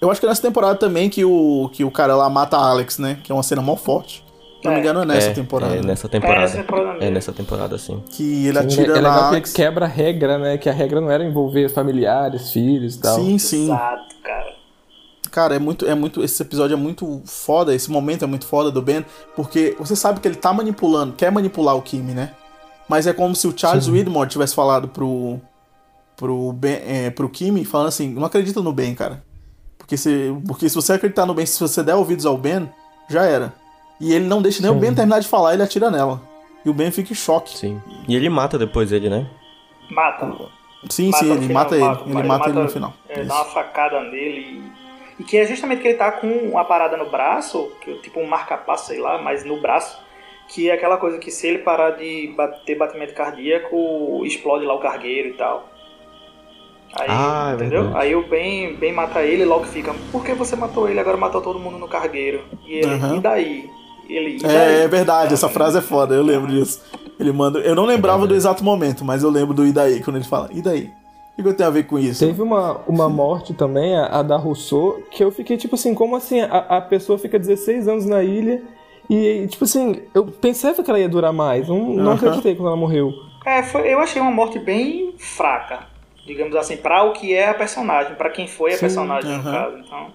Eu 0.00 0.10
acho 0.10 0.20
que 0.20 0.26
é 0.26 0.28
nessa 0.28 0.42
temporada 0.42 0.74
também 0.74 1.08
que 1.08 1.24
o, 1.24 1.70
que 1.72 1.84
o 1.84 1.90
cara 1.90 2.16
lá 2.16 2.28
mata 2.28 2.56
a 2.56 2.68
Alex, 2.70 2.98
né? 2.98 3.18
Que 3.22 3.30
é 3.30 3.34
uma 3.34 3.42
cena 3.44 3.62
mó 3.62 3.76
forte. 3.76 4.24
Se 4.62 4.68
não 4.68 4.74
me 4.74 4.80
engano, 4.80 5.02
é 5.02 5.04
nessa 5.04 5.32
temporada. 5.32 5.74
É 5.74 5.82
nessa 5.82 6.08
temporada. 6.08 6.40
É, 6.40 6.44
essa 6.44 6.56
temporada 6.58 7.04
É 7.04 7.10
nessa 7.10 7.32
temporada, 7.32 7.78
sim. 7.78 8.02
Que 8.10 8.46
ele 8.46 8.58
atira 8.58 8.84
é 8.84 8.88
na 8.88 8.94
legal 8.94 9.12
que 9.12 9.18
ele 9.20 9.28
Alex. 9.28 9.52
quebra 9.52 9.84
a 9.84 9.88
regra, 9.88 10.38
né? 10.38 10.56
Que 10.56 10.68
a 10.68 10.72
regra 10.72 11.00
não 11.00 11.10
era 11.10 11.24
envolver 11.24 11.64
os 11.66 11.72
familiares, 11.72 12.52
filhos 12.52 12.94
e 12.94 13.00
tal. 13.00 13.16
Sim, 13.16 13.38
sim. 13.38 13.64
Exato, 13.64 14.14
cara. 14.22 14.52
Cara, 15.32 15.56
é 15.56 15.58
muito, 15.58 15.86
é 15.86 15.94
muito. 15.94 16.22
Esse 16.22 16.42
episódio 16.42 16.74
é 16.74 16.76
muito 16.76 17.22
foda, 17.24 17.74
esse 17.74 17.90
momento 17.90 18.22
é 18.22 18.26
muito 18.26 18.46
foda 18.46 18.70
do 18.70 18.80
Ben, 18.82 19.04
porque 19.34 19.74
você 19.78 19.96
sabe 19.96 20.20
que 20.20 20.28
ele 20.28 20.34
tá 20.36 20.52
manipulando, 20.52 21.14
quer 21.14 21.32
manipular 21.32 21.74
o 21.74 21.82
Kimi, 21.82 22.12
né? 22.12 22.32
Mas 22.88 23.06
é 23.06 23.12
como 23.12 23.34
se 23.34 23.48
o 23.48 23.54
Charles 23.56 23.86
Sim. 23.86 23.92
Widmore 23.92 24.28
tivesse 24.28 24.54
falado 24.54 24.88
pro. 24.88 25.40
pro, 26.16 26.52
ben, 26.52 26.82
é, 26.86 27.10
pro 27.10 27.28
Kimi, 27.30 27.64
falando 27.64 27.88
assim: 27.88 28.10
não 28.10 28.26
acredita 28.26 28.60
no 28.60 28.72
Ben, 28.72 28.94
cara. 28.94 29.24
Porque 29.78 29.96
se, 29.96 30.32
porque 30.46 30.68
se 30.68 30.74
você 30.74 30.92
acreditar 30.92 31.26
no 31.26 31.34
Ben, 31.34 31.46
se 31.46 31.58
você 31.58 31.82
der 31.82 31.94
ouvidos 31.94 32.26
ao 32.26 32.36
Ben, 32.36 32.68
já 33.08 33.24
era. 33.24 33.54
E 34.02 34.12
ele 34.12 34.26
não 34.26 34.42
deixa 34.42 34.60
nem 34.60 34.70
o 34.70 34.74
Sim. 34.74 34.80
Ben 34.80 34.94
terminar 34.94 35.20
de 35.20 35.28
falar, 35.28 35.54
ele 35.54 35.62
atira 35.62 35.90
nela. 35.90 36.20
E 36.64 36.68
o 36.68 36.74
Ben 36.74 36.90
fica 36.90 37.12
em 37.12 37.16
choque. 37.16 37.56
Sim. 37.56 37.80
E 38.08 38.14
ele 38.16 38.28
mata 38.28 38.58
depois 38.58 38.90
ele, 38.92 39.08
né? 39.08 39.26
Mata. 39.88 40.30
Sim, 40.90 41.10
Mata 41.10 41.24
sim, 41.24 41.30
ele 41.30 41.40
final, 41.46 41.62
mata 41.64 41.74
ele. 41.76 41.84
mata, 41.84 42.02
ele 42.10 42.18
ele 42.18 42.28
mata 42.28 42.48
ele 42.50 42.58
no 42.60 42.68
final. 42.68 42.92
É, 43.08 43.22
dá 43.22 43.34
uma 43.36 43.44
facada 43.44 44.00
nele. 44.00 44.40
E, 45.18 45.22
e 45.22 45.24
que 45.24 45.36
é 45.36 45.46
justamente 45.46 45.80
que 45.82 45.88
ele 45.88 45.96
tá 45.98 46.10
com 46.10 46.26
uma 46.26 46.64
parada 46.64 46.96
no 46.96 47.08
braço, 47.08 47.70
que 47.80 47.92
é 47.92 47.94
tipo 47.98 48.18
um 48.20 48.26
marca-passo, 48.26 48.86
sei 48.88 49.00
lá, 49.00 49.18
mas 49.22 49.44
no 49.44 49.60
braço. 49.60 49.98
Que 50.48 50.68
é 50.68 50.74
aquela 50.74 50.96
coisa 50.96 51.18
que 51.18 51.30
se 51.30 51.46
ele 51.46 51.58
parar 51.58 51.90
de 51.92 52.34
ter 52.66 52.74
batimento 52.74 53.14
cardíaco, 53.14 54.22
explode 54.26 54.64
lá 54.66 54.74
o 54.74 54.80
cargueiro 54.80 55.28
e 55.28 55.34
tal. 55.34 55.68
Aí, 56.98 57.06
Ah, 57.08 57.48
é 57.52 57.54
entendeu? 57.54 57.84
verdade. 57.84 58.04
Aí 58.04 58.14
o 58.16 58.26
Ben, 58.28 58.74
ben 58.74 58.92
mata 58.92 59.22
ele 59.22 59.42
e 59.42 59.46
logo 59.46 59.64
fica, 59.64 59.94
por 60.10 60.24
que 60.24 60.34
você 60.34 60.54
matou 60.56 60.88
ele? 60.88 61.00
Agora 61.00 61.16
matou 61.16 61.40
todo 61.40 61.58
mundo 61.58 61.78
no 61.78 61.88
cargueiro. 61.88 62.44
E 62.66 62.74
ele, 62.74 62.94
Aham. 62.94 63.16
e 63.16 63.20
daí? 63.20 63.70
Ele, 64.08 64.38
daí? 64.42 64.56
É, 64.56 64.82
é 64.82 64.88
verdade, 64.88 65.34
essa 65.34 65.48
frase 65.48 65.78
é 65.78 65.82
foda, 65.82 66.14
eu 66.14 66.22
lembro 66.22 66.50
disso. 66.50 66.82
Ele 67.18 67.32
manda. 67.32 67.58
Eu 67.60 67.74
não 67.74 67.84
lembrava 67.84 68.26
do 68.26 68.34
exato 68.34 68.64
momento, 68.64 69.04
mas 69.04 69.22
eu 69.22 69.30
lembro 69.30 69.54
do 69.54 69.66
e 69.66 69.72
daí, 69.72 70.02
quando 70.02 70.16
ele 70.16 70.24
fala, 70.24 70.48
e 70.52 70.60
daí? 70.60 70.84
O 71.32 71.36
que 71.36 71.42
que 71.42 71.48
eu 71.48 71.54
tenho 71.54 71.68
a 71.68 71.72
ver 71.72 71.84
com 71.84 71.98
isso? 71.98 72.26
Teve 72.26 72.42
uma, 72.42 72.80
uma 72.86 73.08
morte 73.08 73.54
também, 73.54 73.96
a, 73.96 74.06
a 74.06 74.22
da 74.22 74.36
Rousseau, 74.36 75.02
que 75.10 75.24
eu 75.24 75.30
fiquei 75.30 75.56
tipo 75.56 75.76
assim, 75.76 75.94
como 75.94 76.14
assim? 76.14 76.40
A, 76.40 76.58
a 76.76 76.80
pessoa 76.80 77.18
fica 77.18 77.38
16 77.38 77.88
anos 77.88 78.04
na 78.04 78.22
ilha 78.22 78.62
e, 79.08 79.46
tipo 79.48 79.64
assim, 79.64 80.02
eu 80.14 80.26
pensava 80.26 80.82
que 80.82 80.90
ela 80.90 81.00
ia 81.00 81.08
durar 81.08 81.32
mais. 81.32 81.68
Não, 81.68 81.78
não 81.78 82.12
acreditei 82.12 82.54
quando 82.54 82.68
ela 82.68 82.76
morreu. 82.76 83.12
É, 83.44 83.62
foi, 83.62 83.92
eu 83.92 83.98
achei 83.98 84.20
uma 84.20 84.30
morte 84.30 84.58
bem 84.58 85.14
fraca, 85.18 85.86
digamos 86.26 86.54
assim, 86.54 86.76
pra 86.76 87.02
o 87.04 87.12
que 87.12 87.34
é 87.34 87.48
a 87.48 87.54
personagem, 87.54 88.14
pra 88.14 88.30
quem 88.30 88.46
foi 88.46 88.72
a 88.72 88.74
Sim, 88.74 88.80
personagem 88.80 89.30
no 89.30 89.40
aham. 89.40 89.52
caso. 89.52 89.78
Então, 89.78 90.06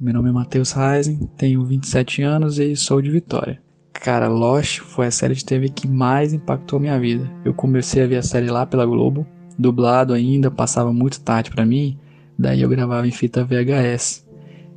Meu 0.00 0.14
nome 0.14 0.28
é 0.28 0.32
Matheus 0.32 0.70
Reisen, 0.70 1.28
tenho 1.36 1.64
27 1.64 2.22
anos 2.22 2.60
e 2.60 2.76
sou 2.76 3.02
de 3.02 3.10
Vitória. 3.10 3.60
Cara, 3.92 4.28
Lost 4.28 4.78
foi 4.78 5.08
a 5.08 5.10
série 5.10 5.34
de 5.34 5.44
TV 5.44 5.70
que 5.70 5.88
mais 5.88 6.32
impactou 6.32 6.78
minha 6.78 6.96
vida. 7.00 7.28
Eu 7.44 7.52
comecei 7.52 8.04
a 8.04 8.06
ver 8.06 8.18
a 8.18 8.22
série 8.22 8.48
lá 8.48 8.64
pela 8.64 8.86
Globo, 8.86 9.26
dublado 9.58 10.14
ainda, 10.14 10.52
passava 10.52 10.92
muito 10.92 11.20
tarde 11.20 11.50
pra 11.50 11.66
mim, 11.66 11.98
daí 12.38 12.62
eu 12.62 12.68
gravava 12.68 13.08
em 13.08 13.10
fita 13.10 13.44
VHS. 13.44 14.24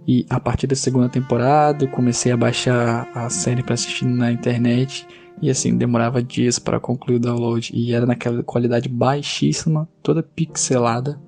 E 0.07 0.25
a 0.27 0.39
partir 0.39 0.65
da 0.65 0.75
segunda 0.75 1.07
temporada, 1.07 1.85
eu 1.85 1.89
comecei 1.89 2.31
a 2.31 2.37
baixar 2.37 3.07
a 3.13 3.29
série 3.29 3.61
pra 3.61 3.75
assistir 3.75 4.05
na 4.05 4.31
internet 4.31 5.05
e 5.39 5.51
assim, 5.51 5.77
demorava 5.77 6.23
dias 6.23 6.57
para 6.57 6.79
concluir 6.79 7.17
o 7.17 7.19
download 7.19 7.69
e 7.75 7.93
era 7.93 8.07
naquela 8.07 8.41
qualidade 8.41 8.89
baixíssima, 8.89 9.87
toda 10.01 10.23
pixelada. 10.23 11.21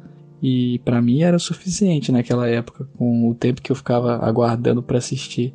E 0.45 0.79
pra 0.79 1.01
mim 1.01 1.21
era 1.23 1.39
suficiente 1.39 2.11
naquela 2.11 2.49
época, 2.49 2.85
com 2.97 3.29
o 3.29 3.33
tempo 3.33 3.61
que 3.61 3.71
eu 3.71 3.75
ficava 3.77 4.17
aguardando 4.17 4.83
pra 4.83 4.97
assistir. 4.97 5.53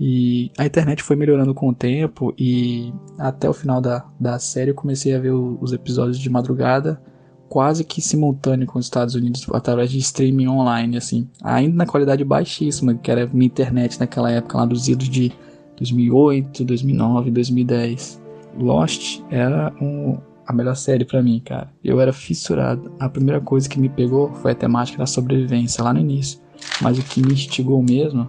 E 0.00 0.50
a 0.58 0.66
internet 0.66 1.00
foi 1.02 1.14
melhorando 1.14 1.54
com 1.54 1.68
o 1.68 1.74
tempo 1.74 2.34
e 2.36 2.92
até 3.16 3.48
o 3.48 3.52
final 3.54 3.80
da, 3.80 4.04
da 4.18 4.36
série 4.40 4.72
eu 4.72 4.74
comecei 4.74 5.14
a 5.14 5.20
ver 5.20 5.30
o- 5.30 5.56
os 5.60 5.72
episódios 5.72 6.18
de 6.18 6.28
madrugada 6.28 7.00
quase 7.48 7.84
que 7.84 8.02
simultâneo 8.02 8.66
com 8.66 8.78
os 8.80 8.86
Estados 8.86 9.14
Unidos 9.14 9.46
através 9.54 9.90
de 9.90 9.98
streaming 9.98 10.48
online, 10.48 10.96
assim. 10.96 11.28
Ainda 11.40 11.76
na 11.76 11.86
qualidade 11.86 12.24
baixíssima, 12.24 12.94
que 12.94 13.08
era 13.10 13.30
minha 13.32 13.46
internet 13.46 13.98
naquela 14.00 14.30
época, 14.30 14.58
lá 14.58 14.66
dos 14.66 14.88
idos 14.88 15.08
de 15.08 15.32
2008, 15.78 16.64
2009, 16.64 17.30
2010. 17.30 18.20
Lost 18.58 19.20
era 19.30 19.72
um, 19.80 20.18
a 20.46 20.52
melhor 20.52 20.76
série 20.76 21.04
pra 21.04 21.22
mim, 21.22 21.40
cara. 21.44 21.68
Eu 21.82 22.00
era 22.00 22.12
fissurado. 22.12 22.92
A 23.00 23.08
primeira 23.08 23.40
coisa 23.40 23.68
que 23.68 23.80
me 23.80 23.88
pegou 23.88 24.32
foi 24.34 24.52
a 24.52 24.54
temática 24.54 24.98
da 24.98 25.06
sobrevivência 25.06 25.82
lá 25.82 25.92
no 25.92 26.00
início. 26.00 26.40
Mas 26.80 26.98
o 26.98 27.02
que 27.02 27.20
me 27.20 27.32
instigou 27.32 27.82
mesmo 27.82 28.28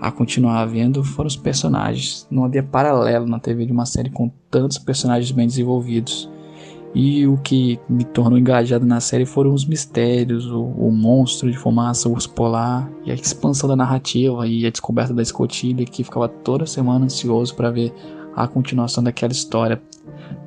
a 0.00 0.10
continuar 0.10 0.64
vendo 0.66 1.04
foram 1.04 1.26
os 1.26 1.36
personagens. 1.36 2.26
Não 2.30 2.44
havia 2.44 2.62
paralelo 2.62 3.26
na 3.26 3.38
TV 3.38 3.66
de 3.66 3.72
uma 3.72 3.84
série 3.84 4.10
com 4.10 4.30
tantos 4.50 4.78
personagens 4.78 5.30
bem 5.30 5.46
desenvolvidos. 5.46 6.30
E 6.94 7.26
o 7.26 7.36
que 7.36 7.78
me 7.88 8.02
tornou 8.02 8.38
engajado 8.38 8.86
na 8.86 8.98
série 8.98 9.26
foram 9.26 9.52
os 9.52 9.66
mistérios, 9.66 10.46
o, 10.46 10.62
o 10.62 10.90
monstro 10.90 11.50
de 11.50 11.58
fumaça, 11.58 12.08
o 12.08 12.12
urso 12.12 12.30
polar, 12.30 12.90
e 13.04 13.10
a 13.10 13.14
expansão 13.14 13.68
da 13.68 13.76
narrativa 13.76 14.46
e 14.46 14.66
a 14.66 14.70
descoberta 14.70 15.12
da 15.12 15.20
escotilha, 15.20 15.84
que 15.84 16.02
ficava 16.02 16.28
toda 16.28 16.64
semana 16.64 17.04
ansioso 17.04 17.54
para 17.54 17.70
ver 17.70 17.92
a 18.34 18.48
continuação 18.48 19.02
daquela 19.04 19.32
história. 19.32 19.82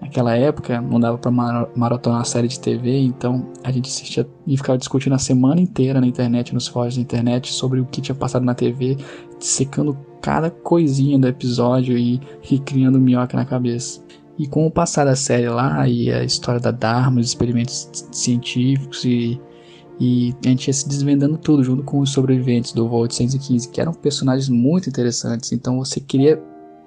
Naquela 0.02 0.36
época 0.36 0.82
não 0.82 1.00
dava 1.00 1.18
para 1.18 1.32
maratonar 1.76 2.22
a 2.22 2.26
série 2.26 2.48
de 2.48 2.60
TV, 2.60 3.00
então 3.00 3.48
a 3.64 3.72
gente 3.72 3.90
assistia 3.90 4.28
e 4.46 4.58
ficava 4.58 4.78
discutindo 4.78 5.14
a 5.14 5.20
semana 5.20 5.62
inteira 5.62 6.02
na 6.02 6.08
internet, 6.08 6.54
nos 6.54 6.68
fóruns 6.68 6.96
da 6.96 7.02
internet, 7.02 7.54
sobre 7.54 7.80
o 7.80 7.86
que 7.86 8.02
tinha 8.02 8.16
passado 8.16 8.44
na 8.44 8.54
TV, 8.54 8.98
secando 9.40 9.98
cada 10.22 10.52
coisinha 10.52 11.18
do 11.18 11.28
episódio 11.28 11.98
e 11.98 12.20
recriando 12.42 13.00
minhoca 13.00 13.38
na 13.38 13.46
cabeça. 13.46 14.02
E 14.38 14.48
com 14.48 14.66
o 14.66 14.72
passar 14.72 15.06
da 15.06 15.16
série 15.16 15.48
lá 15.48 15.88
e 15.88 16.12
a 16.12 16.24
história 16.24 16.60
da 16.60 16.72
Dharma, 16.72 17.22
os 17.22 17.28
experimentos 17.28 17.90
científicos 18.12 19.06
e, 19.06 19.40
e 20.00 20.34
a 20.44 20.50
gente 20.50 20.68
ia 20.68 20.74
se 20.74 20.90
desvendando 20.90 21.38
tudo 21.38 21.64
junto 21.64 21.84
com 21.84 22.00
os 22.00 22.12
sobreviventes 22.12 22.74
do 22.74 22.88
Voo 22.88 23.02
815, 23.02 23.70
que 23.70 23.80
eram 23.80 23.94
personagens 23.94 24.50
muito 24.50 24.90
interessantes. 24.90 25.52
Então 25.52 25.78
você 25.78 26.00
queria 26.00 26.42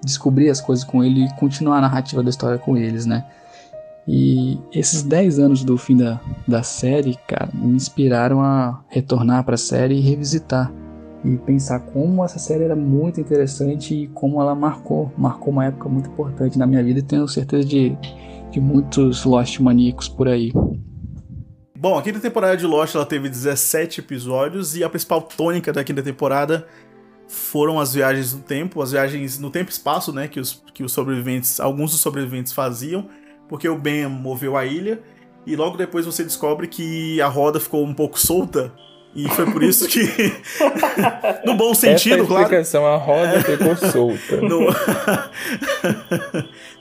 descobrir 0.05 0.51
as 0.51 0.61
coisas 0.61 0.85
com 0.85 1.03
ele 1.03 1.25
e 1.25 1.35
continuar 1.37 1.79
a 1.79 1.81
narrativa 1.83 2.23
da 2.23 2.31
história 2.31 2.59
com 2.59 2.77
eles, 2.77 3.07
né? 3.07 3.25
E 4.07 4.59
esses 4.73 5.03
10 5.03 5.39
anos 5.39 5.65
do 5.65 5.79
fim 5.79 5.97
da, 5.97 6.21
da 6.47 6.63
série, 6.63 7.17
cara, 7.27 7.49
me 7.55 7.75
inspiraram 7.75 8.43
a 8.43 8.83
retornar 8.89 9.45
para 9.45 9.55
a 9.55 9.59
série 9.59 9.95
e 9.97 10.01
revisitar. 10.01 10.71
E 11.25 11.39
pensar 11.39 11.81
como 11.81 12.23
essa 12.23 12.39
série 12.39 12.65
era 12.65 12.77
muito 12.77 13.19
interessante 13.19 13.95
e 13.95 14.09
como 14.09 14.43
ela 14.43 14.55
marcou, 14.55 15.11
marcou 15.17 15.51
uma 15.51 15.65
época 15.65 15.89
muito 15.89 16.11
importante 16.11 16.59
na 16.59 16.67
minha 16.67 16.85
vida 16.85 16.99
e 16.99 17.03
tenho 17.03 17.27
certeza 17.27 17.67
de, 17.67 17.97
de 18.51 18.61
muitos 18.61 19.25
Lost 19.25 19.59
maníacos 19.59 20.07
por 20.07 20.29
aí. 20.29 20.53
Bom, 21.79 21.99
a 21.99 22.03
quinta 22.03 22.21
temporada 22.21 22.57
de 22.57 22.67
Lost 22.67 22.95
ela 22.95 23.07
teve 23.07 23.29
17 23.29 24.01
episódios 24.01 24.77
e 24.77 24.85
a 24.85 24.89
principal 24.89 25.23
tônica 25.23 25.73
da 25.73 25.83
quinta 25.83 26.03
temporada 26.03 26.67
foram 27.29 27.81
as 27.81 27.95
viagens 27.95 28.33
no 28.33 28.41
tempo, 28.41 28.83
as 28.83 28.93
viagens 28.93 29.39
no 29.39 29.51
tempo 29.51 29.71
e 29.71 29.73
espaço, 29.73 30.13
né, 30.13 30.29
que 30.29 30.41
os, 30.41 30.63
que 30.73 30.83
os 30.83 30.93
sobreviventes, 30.93 31.61
alguns 31.61 31.93
dos 31.93 32.01
sobreviventes 32.01 32.53
faziam, 32.53 33.09
porque 33.49 33.69
o 33.69 33.79
Ben 33.79 34.07
moveu 34.07 34.57
a 34.57 34.65
ilha 34.65 35.03
e 35.47 35.57
logo 35.57 35.77
depois 35.77 36.07
você 36.07 36.25
descobre 36.25 36.67
que 36.67 37.21
a 37.21 37.29
roda 37.29 37.61
ficou 37.61 37.85
um 37.85 37.95
pouco 37.95 38.19
solta 38.19 38.73
e 39.15 39.29
foi 39.29 39.47
por 39.51 39.63
isso 39.63 39.87
que 39.87 40.03
no 41.47 41.55
bom 41.55 41.73
sentido, 41.73 42.15
Essa 42.15 42.23
é 42.23 42.25
a 42.25 42.27
claro. 42.27 42.43
explicação, 42.43 42.87
a 42.87 42.97
roda 42.97 43.41
ficou 43.43 43.77
solta. 43.77 44.37
No... 44.43 44.61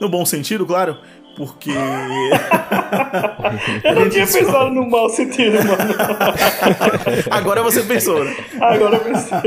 no 0.00 0.08
bom 0.08 0.26
sentido, 0.26 0.66
claro, 0.66 0.98
porque 1.36 1.70
eu 3.84 3.94
não 3.94 4.08
tinha 4.08 4.26
pensado 4.26 4.70
no 4.70 4.88
mau 4.88 5.08
sentido, 5.08 5.56
mano. 5.56 5.94
Agora 7.30 7.62
você 7.62 7.82
pensou, 7.82 8.24
né? 8.24 8.34
Agora 8.60 8.96
eu 8.96 9.00
pensei. 9.00 9.40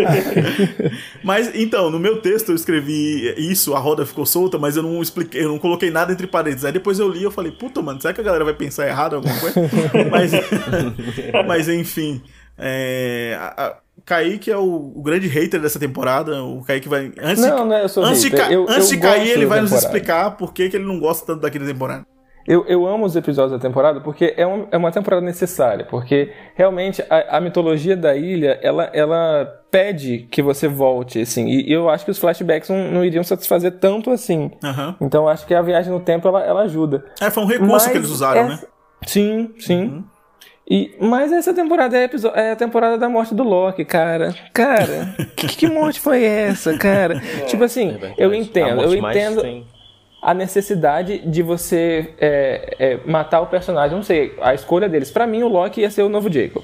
Mas 1.24 1.54
então, 1.56 1.90
no 1.90 2.00
meu 2.00 2.22
texto 2.22 2.50
eu 2.50 2.56
escrevi 2.56 3.34
isso, 3.38 3.76
a 3.76 3.80
roda 3.80 4.06
ficou 4.06 4.26
solta, 4.26 4.58
mas 4.58 4.78
eu 4.78 4.84
não 4.84 5.02
expliquei, 5.02 5.44
eu 5.44 5.50
não 5.50 5.60
coloquei 5.60 5.90
nada 5.90 6.12
entre 6.12 6.28
parênteses. 6.28 6.66
Aí 6.66 6.72
depois 6.72 7.00
eu 7.00 7.10
li 7.10 7.20
e 7.20 7.24
eu 7.24 7.32
falei, 7.32 7.52
puta, 7.52 7.82
mano, 7.82 8.02
será 8.02 8.14
que 8.14 8.22
a 8.22 8.24
galera 8.24 8.46
vai 8.46 8.54
pensar 8.54 8.88
errado 8.88 9.16
alguma 9.16 9.38
coisa? 9.40 9.60
mas, 10.12 10.32
mas 11.46 11.70
enfim. 11.70 12.22
É, 12.58 13.38
a, 13.40 13.66
a, 13.66 13.78
Kaique 14.08 14.50
é 14.50 14.56
o, 14.56 14.94
o, 14.96 15.02
grande 15.04 15.28
hater 15.28 15.60
dessa 15.60 15.78
temporada. 15.78 16.42
O 16.42 16.64
Kaique 16.64 16.88
vai. 16.88 17.12
Antes 17.22 17.44
não, 17.44 17.64
de, 17.64 17.70
não, 17.70 17.78
eu 17.78 17.90
sou 17.90 18.06
antes 18.06 18.24
hater. 18.24 18.48
de, 18.48 18.54
eu, 18.54 18.64
antes 18.64 18.90
eu 18.90 18.96
de 18.96 19.02
cair, 19.02 19.32
ele 19.32 19.46
vai 19.46 19.60
nos 19.60 19.74
explicar 19.74 20.32
por 20.32 20.54
que, 20.54 20.70
que 20.70 20.78
ele 20.78 20.86
não 20.86 20.98
gosta 20.98 21.26
tanto 21.26 21.42
daquela 21.42 21.66
temporada. 21.66 22.06
Eu, 22.48 22.66
eu 22.68 22.88
amo 22.88 23.06
os 23.06 23.14
episódios 23.18 23.52
da 23.52 23.60
temporada 23.60 24.00
porque 24.00 24.34
é, 24.38 24.48
um, 24.48 24.68
é 24.72 24.78
uma 24.78 24.90
temporada 24.90 25.22
necessária, 25.22 25.84
porque 25.84 26.32
realmente 26.56 27.04
a, 27.10 27.36
a, 27.36 27.42
mitologia 27.42 27.98
da 27.98 28.16
ilha, 28.16 28.58
ela, 28.64 28.86
ela 28.94 29.46
pede 29.70 30.20
que 30.32 30.42
você 30.42 30.66
volte, 30.70 31.20
assim, 31.20 31.46
e, 31.46 31.70
e 31.70 31.74
eu 31.74 31.90
acho 31.90 32.06
que 32.06 32.12
os 32.12 32.18
flashbacks 32.18 32.70
não, 32.70 32.90
não 32.90 33.04
iriam 33.04 33.26
satisfazer 33.26 33.74
tanto 33.74 34.10
assim. 34.10 34.50
Uhum. 34.64 34.96
Então 35.02 35.24
eu 35.24 35.30
acho 35.30 35.46
que 35.46 35.54
a 35.54 35.62
viagem 35.62 35.92
no 35.92 36.00
tempo, 36.00 36.26
ela, 36.26 36.42
ela 36.42 36.62
ajuda. 36.62 37.04
É, 37.20 37.30
foi 37.30 37.44
um 37.44 37.48
recurso 37.48 37.74
Mas 37.74 37.88
que 37.88 37.98
eles 37.98 38.10
usaram, 38.10 38.44
essa... 38.44 38.62
né? 38.62 38.68
Sim, 39.06 39.54
sim. 39.60 39.82
Uhum. 39.82 40.04
E, 40.70 40.94
mas 41.00 41.32
essa 41.32 41.54
temporada 41.54 41.98
é, 41.98 42.10
é, 42.36 42.52
a 42.52 42.56
temporada 42.56 42.98
da 42.98 43.08
morte 43.08 43.34
do 43.34 43.44
Loki, 43.44 43.86
cara. 43.86 44.36
Cara, 44.54 45.16
que, 45.36 45.48
que 45.48 45.68
morte 45.68 46.00
foi 46.00 46.24
essa, 46.24 46.78
cara? 46.78 47.22
É, 47.40 47.46
tipo 47.46 47.64
assim, 47.64 47.98
é 48.02 48.14
eu 48.18 48.34
entendo, 48.34 48.82
eu 48.82 48.94
entendo 48.94 49.66
a 50.22 50.34
necessidade 50.34 51.20
de 51.20 51.42
você 51.42 52.14
é, 52.20 52.76
é, 52.80 53.00
matar 53.06 53.40
o 53.40 53.48
personagem. 53.48 53.96
Não 53.96 54.04
sei, 54.04 54.36
a 54.42 54.54
escolha 54.54 54.90
deles. 54.90 55.10
Para 55.10 55.26
mim, 55.26 55.42
o 55.42 55.48
Loki 55.48 55.82
ia 55.82 55.90
ser 55.90 56.04
o 56.04 56.10
novo 56.10 56.30
Jacob. 56.30 56.64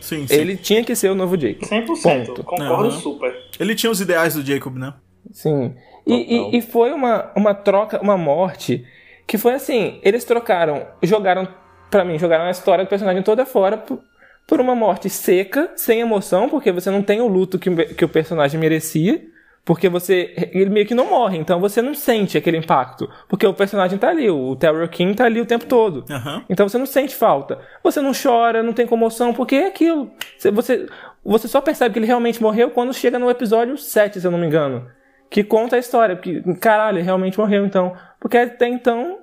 Sim, 0.00 0.26
sim. 0.26 0.34
Ele 0.34 0.56
tinha 0.56 0.82
que 0.82 0.96
ser 0.96 1.10
o 1.10 1.14
novo 1.14 1.38
Jacob. 1.38 1.68
100%. 1.68 2.26
Ponto. 2.26 2.44
Concordo 2.44 2.84
uhum. 2.84 2.90
super. 2.90 3.34
Ele 3.60 3.74
tinha 3.74 3.90
os 3.90 4.00
ideais 4.00 4.34
do 4.34 4.42
Jacob, 4.44 4.76
né? 4.76 4.94
Sim. 5.30 5.74
E, 6.06 6.14
e, 6.14 6.58
e, 6.58 6.60
foi 6.62 6.92
uma, 6.92 7.30
uma 7.36 7.54
troca, 7.54 8.00
uma 8.00 8.16
morte 8.16 8.84
que 9.26 9.38
foi 9.38 9.54
assim: 9.54 10.00
eles 10.02 10.24
trocaram, 10.24 10.86
jogaram, 11.02 11.46
para 11.92 12.06
mim, 12.06 12.18
jogaram 12.18 12.46
a 12.46 12.50
história 12.50 12.84
do 12.84 12.88
personagem 12.88 13.22
toda 13.22 13.44
fora 13.44 13.76
por, 13.76 14.00
por 14.46 14.58
uma 14.60 14.74
morte 14.74 15.10
seca, 15.10 15.70
sem 15.76 16.00
emoção, 16.00 16.48
porque 16.48 16.72
você 16.72 16.90
não 16.90 17.02
tem 17.02 17.20
o 17.20 17.28
luto 17.28 17.58
que, 17.58 17.70
que 17.94 18.04
o 18.04 18.08
personagem 18.08 18.58
merecia. 18.58 19.30
Porque 19.64 19.88
você. 19.88 20.34
Ele 20.52 20.70
meio 20.70 20.86
que 20.86 20.94
não 20.94 21.08
morre, 21.08 21.38
então 21.38 21.60
você 21.60 21.80
não 21.80 21.94
sente 21.94 22.36
aquele 22.36 22.56
impacto. 22.56 23.08
Porque 23.28 23.46
o 23.46 23.54
personagem 23.54 23.96
tá 23.96 24.08
ali, 24.08 24.28
o 24.28 24.56
Terror 24.56 24.88
King 24.88 25.14
tá 25.14 25.26
ali 25.26 25.40
o 25.40 25.46
tempo 25.46 25.66
todo. 25.66 26.04
Uhum. 26.10 26.42
Então 26.50 26.68
você 26.68 26.78
não 26.78 26.86
sente 26.86 27.14
falta. 27.14 27.60
Você 27.84 28.00
não 28.00 28.10
chora, 28.10 28.60
não 28.60 28.72
tem 28.72 28.88
comoção, 28.88 29.32
porque 29.32 29.54
é 29.54 29.66
aquilo. 29.68 30.10
Você, 30.36 30.86
você 31.24 31.46
só 31.46 31.60
percebe 31.60 31.92
que 31.92 31.98
ele 32.00 32.06
realmente 32.06 32.42
morreu 32.42 32.70
quando 32.70 32.92
chega 32.92 33.20
no 33.20 33.30
episódio 33.30 33.78
7, 33.78 34.20
se 34.20 34.26
eu 34.26 34.32
não 34.32 34.38
me 34.38 34.46
engano. 34.46 34.88
Que 35.30 35.44
conta 35.44 35.76
a 35.76 35.78
história. 35.78 36.16
Porque, 36.16 36.42
caralho, 36.54 36.98
ele 36.98 37.04
realmente 37.04 37.38
morreu, 37.38 37.64
então. 37.64 37.94
Porque 38.18 38.38
até 38.38 38.66
então. 38.66 39.18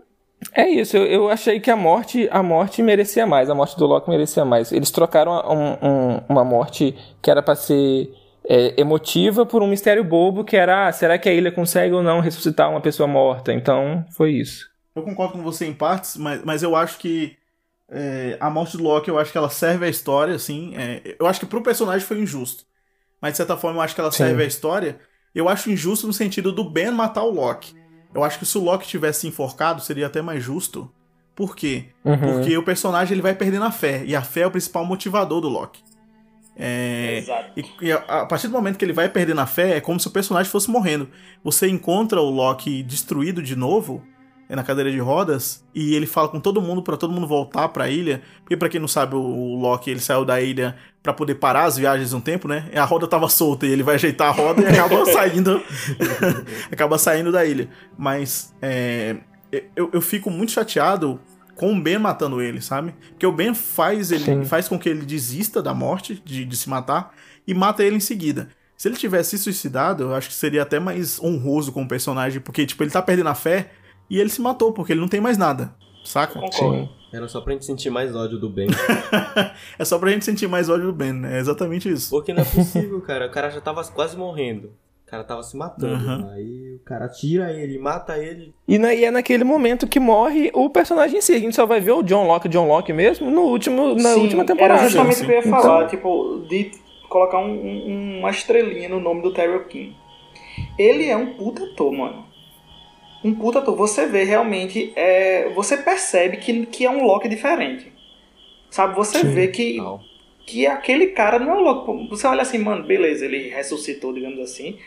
É 0.53 0.67
isso, 0.67 0.95
eu, 0.97 1.05
eu 1.05 1.29
achei 1.29 1.59
que 1.59 1.69
a 1.69 1.75
morte 1.75 2.27
a 2.31 2.41
morte 2.41 2.81
merecia 2.81 3.27
mais, 3.27 3.49
a 3.49 3.55
morte 3.55 3.77
do 3.77 3.85
Loki 3.85 4.09
merecia 4.09 4.45
mais. 4.45 4.71
Eles 4.71 4.89
trocaram 4.89 5.33
um, 5.33 5.87
um, 5.87 6.21
uma 6.29 6.43
morte 6.43 6.95
que 7.21 7.29
era 7.29 7.41
para 7.41 7.55
ser 7.55 8.09
é, 8.43 8.79
emotiva 8.79 9.45
por 9.45 9.61
um 9.61 9.67
mistério 9.67 10.03
bobo 10.03 10.43
que 10.43 10.55
era, 10.55 10.87
ah, 10.87 10.91
será 10.91 11.17
que 11.17 11.29
a 11.29 11.33
ilha 11.33 11.51
consegue 11.51 11.93
ou 11.93 12.01
não 12.01 12.19
ressuscitar 12.19 12.69
uma 12.69 12.81
pessoa 12.81 13.07
morta? 13.07 13.53
Então, 13.53 14.05
foi 14.15 14.31
isso. 14.31 14.69
Eu 14.95 15.03
concordo 15.03 15.33
com 15.33 15.43
você 15.43 15.65
em 15.65 15.73
partes, 15.73 16.17
mas, 16.17 16.43
mas 16.43 16.63
eu 16.63 16.75
acho 16.75 16.97
que 16.97 17.37
é, 17.89 18.37
a 18.39 18.49
morte 18.49 18.77
do 18.77 18.83
Loki, 18.83 19.09
eu 19.09 19.19
acho 19.19 19.31
que 19.31 19.37
ela 19.37 19.49
serve 19.49 19.85
à 19.85 19.89
história, 19.89 20.35
assim. 20.35 20.75
É, 20.75 21.15
eu 21.19 21.27
acho 21.27 21.39
que 21.39 21.45
pro 21.45 21.61
personagem 21.61 22.05
foi 22.05 22.19
injusto. 22.19 22.63
Mas 23.21 23.33
de 23.33 23.37
certa 23.37 23.57
forma 23.57 23.77
eu 23.77 23.81
acho 23.81 23.95
que 23.95 24.01
ela 24.01 24.11
Sim. 24.11 24.17
serve 24.17 24.43
à 24.43 24.45
história. 24.45 24.99
Eu 25.33 25.49
acho 25.49 25.69
injusto 25.69 26.07
no 26.07 26.13
sentido 26.13 26.51
do 26.51 26.63
Ben 26.63 26.91
matar 26.91 27.23
o 27.23 27.31
Loki. 27.31 27.73
Eu 28.13 28.23
acho 28.23 28.39
que 28.39 28.45
se 28.45 28.57
o 28.57 28.63
Loki 28.63 28.87
tivesse 28.87 29.27
enforcado, 29.27 29.81
seria 29.81 30.07
até 30.07 30.21
mais 30.21 30.43
justo. 30.43 30.91
Por 31.35 31.55
quê? 31.55 31.85
Uhum. 32.03 32.17
Porque 32.17 32.57
o 32.57 32.63
personagem 32.63 33.13
ele 33.13 33.21
vai 33.21 33.33
perdendo 33.33 33.65
a 33.65 33.71
fé. 33.71 34.03
E 34.05 34.15
a 34.15 34.21
fé 34.21 34.41
é 34.41 34.47
o 34.47 34.51
principal 34.51 34.85
motivador 34.85 35.39
do 35.39 35.47
Loki. 35.47 35.81
É, 36.61 37.23
e, 37.55 37.87
e 37.87 37.91
a, 37.93 37.97
a, 37.97 38.25
partir 38.25 38.47
do 38.47 38.53
momento 38.53 38.77
que 38.77 38.83
ele 38.83 38.91
vai 38.91 39.07
perdendo 39.07 39.39
a 39.39 39.45
fé, 39.45 39.77
é 39.77 39.81
como 39.81 39.97
se 39.97 40.07
o 40.07 40.11
personagem 40.11 40.51
fosse 40.51 40.69
morrendo. 40.69 41.09
Você 41.41 41.69
encontra 41.69 42.19
o 42.19 42.29
Loki 42.29 42.83
destruído 42.83 43.41
de 43.41 43.55
novo 43.55 44.03
na 44.55 44.63
cadeira 44.63 44.91
de 44.91 44.97
rodas 44.97 45.63
e 45.75 45.93
ele 45.93 46.07
fala 46.07 46.27
com 46.27 46.39
todo 46.39 46.61
mundo 46.61 46.81
para 46.81 46.97
todo 46.97 47.13
mundo 47.13 47.27
voltar 47.27 47.69
para 47.69 47.83
a 47.83 47.89
ilha. 47.89 48.21
Porque 48.41 48.57
para 48.57 48.67
quem 48.67 48.79
não 48.79 48.87
sabe, 48.87 49.15
o, 49.15 49.19
o, 49.19 49.59
Loki 49.59 49.91
ele 49.91 49.99
saiu 49.99 50.25
da 50.25 50.41
ilha 50.41 50.75
para 51.03 51.13
poder 51.13 51.35
parar 51.35 51.65
as 51.65 51.77
viagens 51.77 52.13
um 52.13 52.19
tempo, 52.19 52.47
né? 52.47 52.69
A 52.73 52.83
roda 52.83 53.07
tava 53.07 53.29
solta 53.29 53.67
e 53.67 53.71
ele 53.71 53.83
vai 53.83 53.95
ajeitar 53.95 54.29
a 54.29 54.31
roda 54.31 54.61
e 54.63 54.65
acaba 54.67 55.05
saindo 55.05 55.61
acaba 56.71 56.97
saindo 56.97 57.31
da 57.31 57.45
ilha. 57.45 57.69
Mas 57.97 58.53
é, 58.61 59.17
eu, 59.75 59.89
eu 59.93 60.01
fico 60.01 60.31
muito 60.31 60.51
chateado 60.51 61.19
com 61.55 61.73
o 61.73 61.79
Ben 61.81 61.99
matando 61.99 62.41
ele, 62.41 62.61
sabe? 62.61 62.95
Porque 63.09 63.27
o 63.27 63.31
Ben 63.31 63.53
faz 63.53 64.11
ele 64.11 64.23
Sim. 64.23 64.45
faz 64.45 64.67
com 64.67 64.79
que 64.79 64.89
ele 64.89 65.05
desista 65.05 65.61
da 65.61 65.73
morte, 65.73 66.21
de, 66.25 66.45
de 66.45 66.57
se 66.57 66.69
matar, 66.69 67.13
e 67.45 67.53
mata 67.53 67.83
ele 67.83 67.97
em 67.97 68.01
seguida. 68.01 68.49
Se 68.77 68.87
ele 68.87 68.95
tivesse 68.95 69.31
se 69.31 69.43
suicidado, 69.43 70.03
eu 70.03 70.15
acho 70.15 70.29
que 70.29 70.33
seria 70.33 70.61
até 70.63 70.79
mais 70.79 71.21
honroso 71.21 71.73
com 71.73 71.83
o 71.83 71.87
personagem, 71.87 72.39
porque, 72.39 72.65
tipo, 72.65 72.81
ele 72.81 72.89
tá 72.89 73.01
perdendo 73.01 73.27
a 73.27 73.35
fé 73.35 73.71
e 74.09 74.19
ele 74.19 74.29
se 74.29 74.41
matou, 74.41 74.71
porque 74.71 74.93
ele 74.93 75.01
não 75.01 75.07
tem 75.07 75.21
mais 75.21 75.37
nada. 75.37 75.73
Saca? 76.03 76.39
Sim. 76.51 76.89
Era 77.11 77.27
só 77.27 77.41
pra 77.41 77.53
gente 77.53 77.65
sentir 77.65 77.89
mais 77.89 78.15
ódio 78.15 78.37
do 78.37 78.49
Ben. 78.49 78.67
é 79.77 79.85
só 79.85 79.97
pra 79.97 80.11
gente 80.11 80.25
sentir 80.25 80.47
mais 80.47 80.69
ódio 80.69 80.87
do 80.87 80.93
Ben, 80.93 81.13
né? 81.13 81.37
É 81.37 81.39
exatamente 81.39 81.89
isso. 81.89 82.09
Porque 82.09 82.33
não 82.33 82.43
é 82.43 82.45
possível, 82.45 83.01
cara. 83.01 83.27
O 83.27 83.31
cara 83.31 83.49
já 83.49 83.59
tava 83.59 83.83
quase 83.85 84.15
morrendo. 84.15 84.67
O 85.07 85.09
cara 85.09 85.23
tava 85.23 85.41
se 85.41 85.57
matando. 85.57 86.05
Uhum. 86.05 86.29
Aí 86.29 86.75
o 86.75 86.79
cara 86.85 87.09
tira 87.09 87.51
ele, 87.51 87.79
mata 87.79 88.15
ele. 88.15 88.53
E, 88.67 88.77
na, 88.77 88.93
e, 88.93 89.05
é 89.05 89.09
naquele 89.09 89.43
momento 89.43 89.87
que 89.87 89.99
morre 89.99 90.51
o 90.53 90.69
personagem 90.69 91.17
em 91.17 91.21
si. 91.21 91.33
A 91.33 91.39
gente 91.39 91.55
só 91.55 91.65
vai 91.65 91.79
ver 91.79 91.93
o 91.93 92.03
John 92.03 92.27
Locke, 92.27 92.47
John 92.47 92.67
Locke 92.67 92.93
mesmo, 92.93 93.31
no 93.31 93.41
último, 93.41 93.95
na 93.95 94.13
sim, 94.13 94.21
última 94.21 94.45
temporada. 94.45 94.81
Era 94.81 94.89
justamente 94.89 95.23
o 95.23 95.25
que 95.25 95.31
eu 95.31 95.35
ia 95.35 95.43
falar, 95.43 95.85
então... 95.85 95.87
tipo, 95.87 96.45
de 96.47 96.71
colocar 97.09 97.39
um, 97.39 97.49
um, 97.49 98.19
uma 98.19 98.29
estrelinha 98.29 98.87
no 98.87 98.99
nome 98.99 99.23
do 99.23 99.33
Terry 99.33 99.65
King. 99.65 99.95
Ele 100.77 101.07
é 101.07 101.17
um 101.17 101.33
puta 101.33 101.63
ator, 101.63 101.91
mano. 101.91 102.28
Um 103.23 103.33
puta 103.33 103.59
ator. 103.59 103.75
Você 103.75 104.05
vê 104.05 104.23
realmente, 104.23 104.93
é, 104.95 105.49
você 105.49 105.77
percebe 105.77 106.37
que, 106.37 106.65
que 106.65 106.85
é 106.85 106.89
um 106.89 107.03
Loki 107.05 107.27
diferente. 107.27 107.91
Sabe, 108.69 108.95
você 108.95 109.19
sim, 109.19 109.33
vê 109.33 109.47
que, 109.47 109.77
que 110.45 110.67
aquele 110.67 111.07
cara 111.07 111.39
não 111.39 111.51
é 111.51 111.55
um 111.55 111.61
Loki. 111.61 112.09
Você 112.09 112.27
olha 112.27 112.41
assim, 112.41 112.57
mano, 112.59 112.85
beleza, 112.85 113.25
ele 113.25 113.49
ressuscitou, 113.49 114.13
digamos 114.13 114.39
assim 114.39 114.77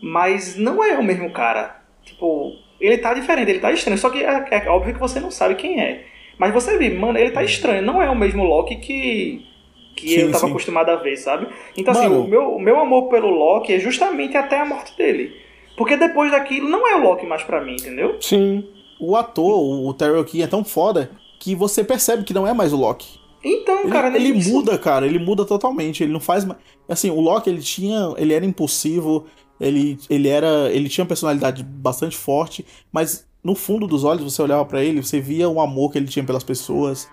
mas 0.00 0.56
não 0.56 0.82
é 0.82 0.98
o 0.98 1.04
mesmo 1.04 1.30
cara. 1.30 1.76
Tipo, 2.04 2.52
ele 2.80 2.98
tá 2.98 3.12
diferente, 3.14 3.50
ele 3.50 3.60
tá 3.60 3.70
estranho. 3.72 3.98
Só 3.98 4.10
que 4.10 4.24
é, 4.24 4.46
é 4.50 4.68
óbvio 4.68 4.94
que 4.94 5.00
você 5.00 5.20
não 5.20 5.30
sabe 5.30 5.54
quem 5.54 5.80
é. 5.80 6.04
Mas 6.38 6.52
você 6.54 6.78
vê, 6.78 6.90
mano, 6.90 7.18
ele 7.18 7.30
tá 7.30 7.44
estranho. 7.44 7.82
Não 7.82 8.02
é 8.02 8.08
o 8.08 8.16
mesmo 8.16 8.42
Loki 8.42 8.76
que, 8.76 9.46
que 9.94 10.08
sim, 10.08 10.20
eu 10.20 10.32
tava 10.32 10.46
sim. 10.46 10.50
acostumado 10.50 10.90
a 10.90 10.96
ver, 10.96 11.16
sabe? 11.16 11.46
Então, 11.76 11.92
assim, 11.92 12.04
mano. 12.04 12.20
assim, 12.20 12.26
o 12.26 12.30
meu, 12.30 12.54
o 12.54 12.60
meu 12.60 12.80
amor 12.80 13.08
pelo 13.08 13.28
Loki 13.28 13.74
é 13.74 13.78
justamente 13.78 14.36
até 14.36 14.58
a 14.58 14.64
morte 14.64 14.96
dele. 14.96 15.36
Porque 15.80 15.96
depois 15.96 16.30
daquilo 16.30 16.68
não 16.68 16.86
é 16.86 16.94
o 16.94 17.02
Loki 17.02 17.24
mais 17.24 17.42
pra 17.42 17.58
mim, 17.64 17.72
entendeu? 17.72 18.18
Sim. 18.20 18.68
O 19.00 19.16
ator, 19.16 19.58
o 19.58 19.94
Terry 19.94 20.22
King, 20.26 20.42
é 20.42 20.46
tão 20.46 20.62
foda 20.62 21.10
que 21.38 21.54
você 21.54 21.82
percebe 21.82 22.22
que 22.22 22.34
não 22.34 22.46
é 22.46 22.52
mais 22.52 22.74
o 22.74 22.76
Loki. 22.76 23.18
Então, 23.42 23.80
ele, 23.80 23.90
cara, 23.90 24.14
ele 24.14 24.34
muda, 24.34 24.76
cara, 24.76 25.06
ele 25.06 25.18
muda 25.18 25.42
totalmente. 25.46 26.02
Ele 26.02 26.12
não 26.12 26.20
faz 26.20 26.44
mais. 26.44 26.60
Assim, 26.86 27.08
o 27.08 27.18
Loki, 27.18 27.48
ele 27.48 27.62
tinha. 27.62 28.12
Ele 28.18 28.34
era 28.34 28.44
impulsivo, 28.44 29.24
ele, 29.58 29.96
ele 30.10 30.28
era. 30.28 30.70
Ele 30.70 30.86
tinha 30.86 31.02
uma 31.02 31.08
personalidade 31.08 31.62
bastante 31.62 32.14
forte, 32.14 32.62
mas 32.92 33.26
no 33.42 33.54
fundo 33.54 33.86
dos 33.86 34.04
olhos 34.04 34.22
você 34.22 34.42
olhava 34.42 34.66
para 34.66 34.84
ele, 34.84 35.02
você 35.02 35.18
via 35.18 35.48
o 35.48 35.62
amor 35.62 35.92
que 35.92 35.96
ele 35.96 36.08
tinha 36.08 36.22
pelas 36.22 36.44
pessoas. 36.44 37.08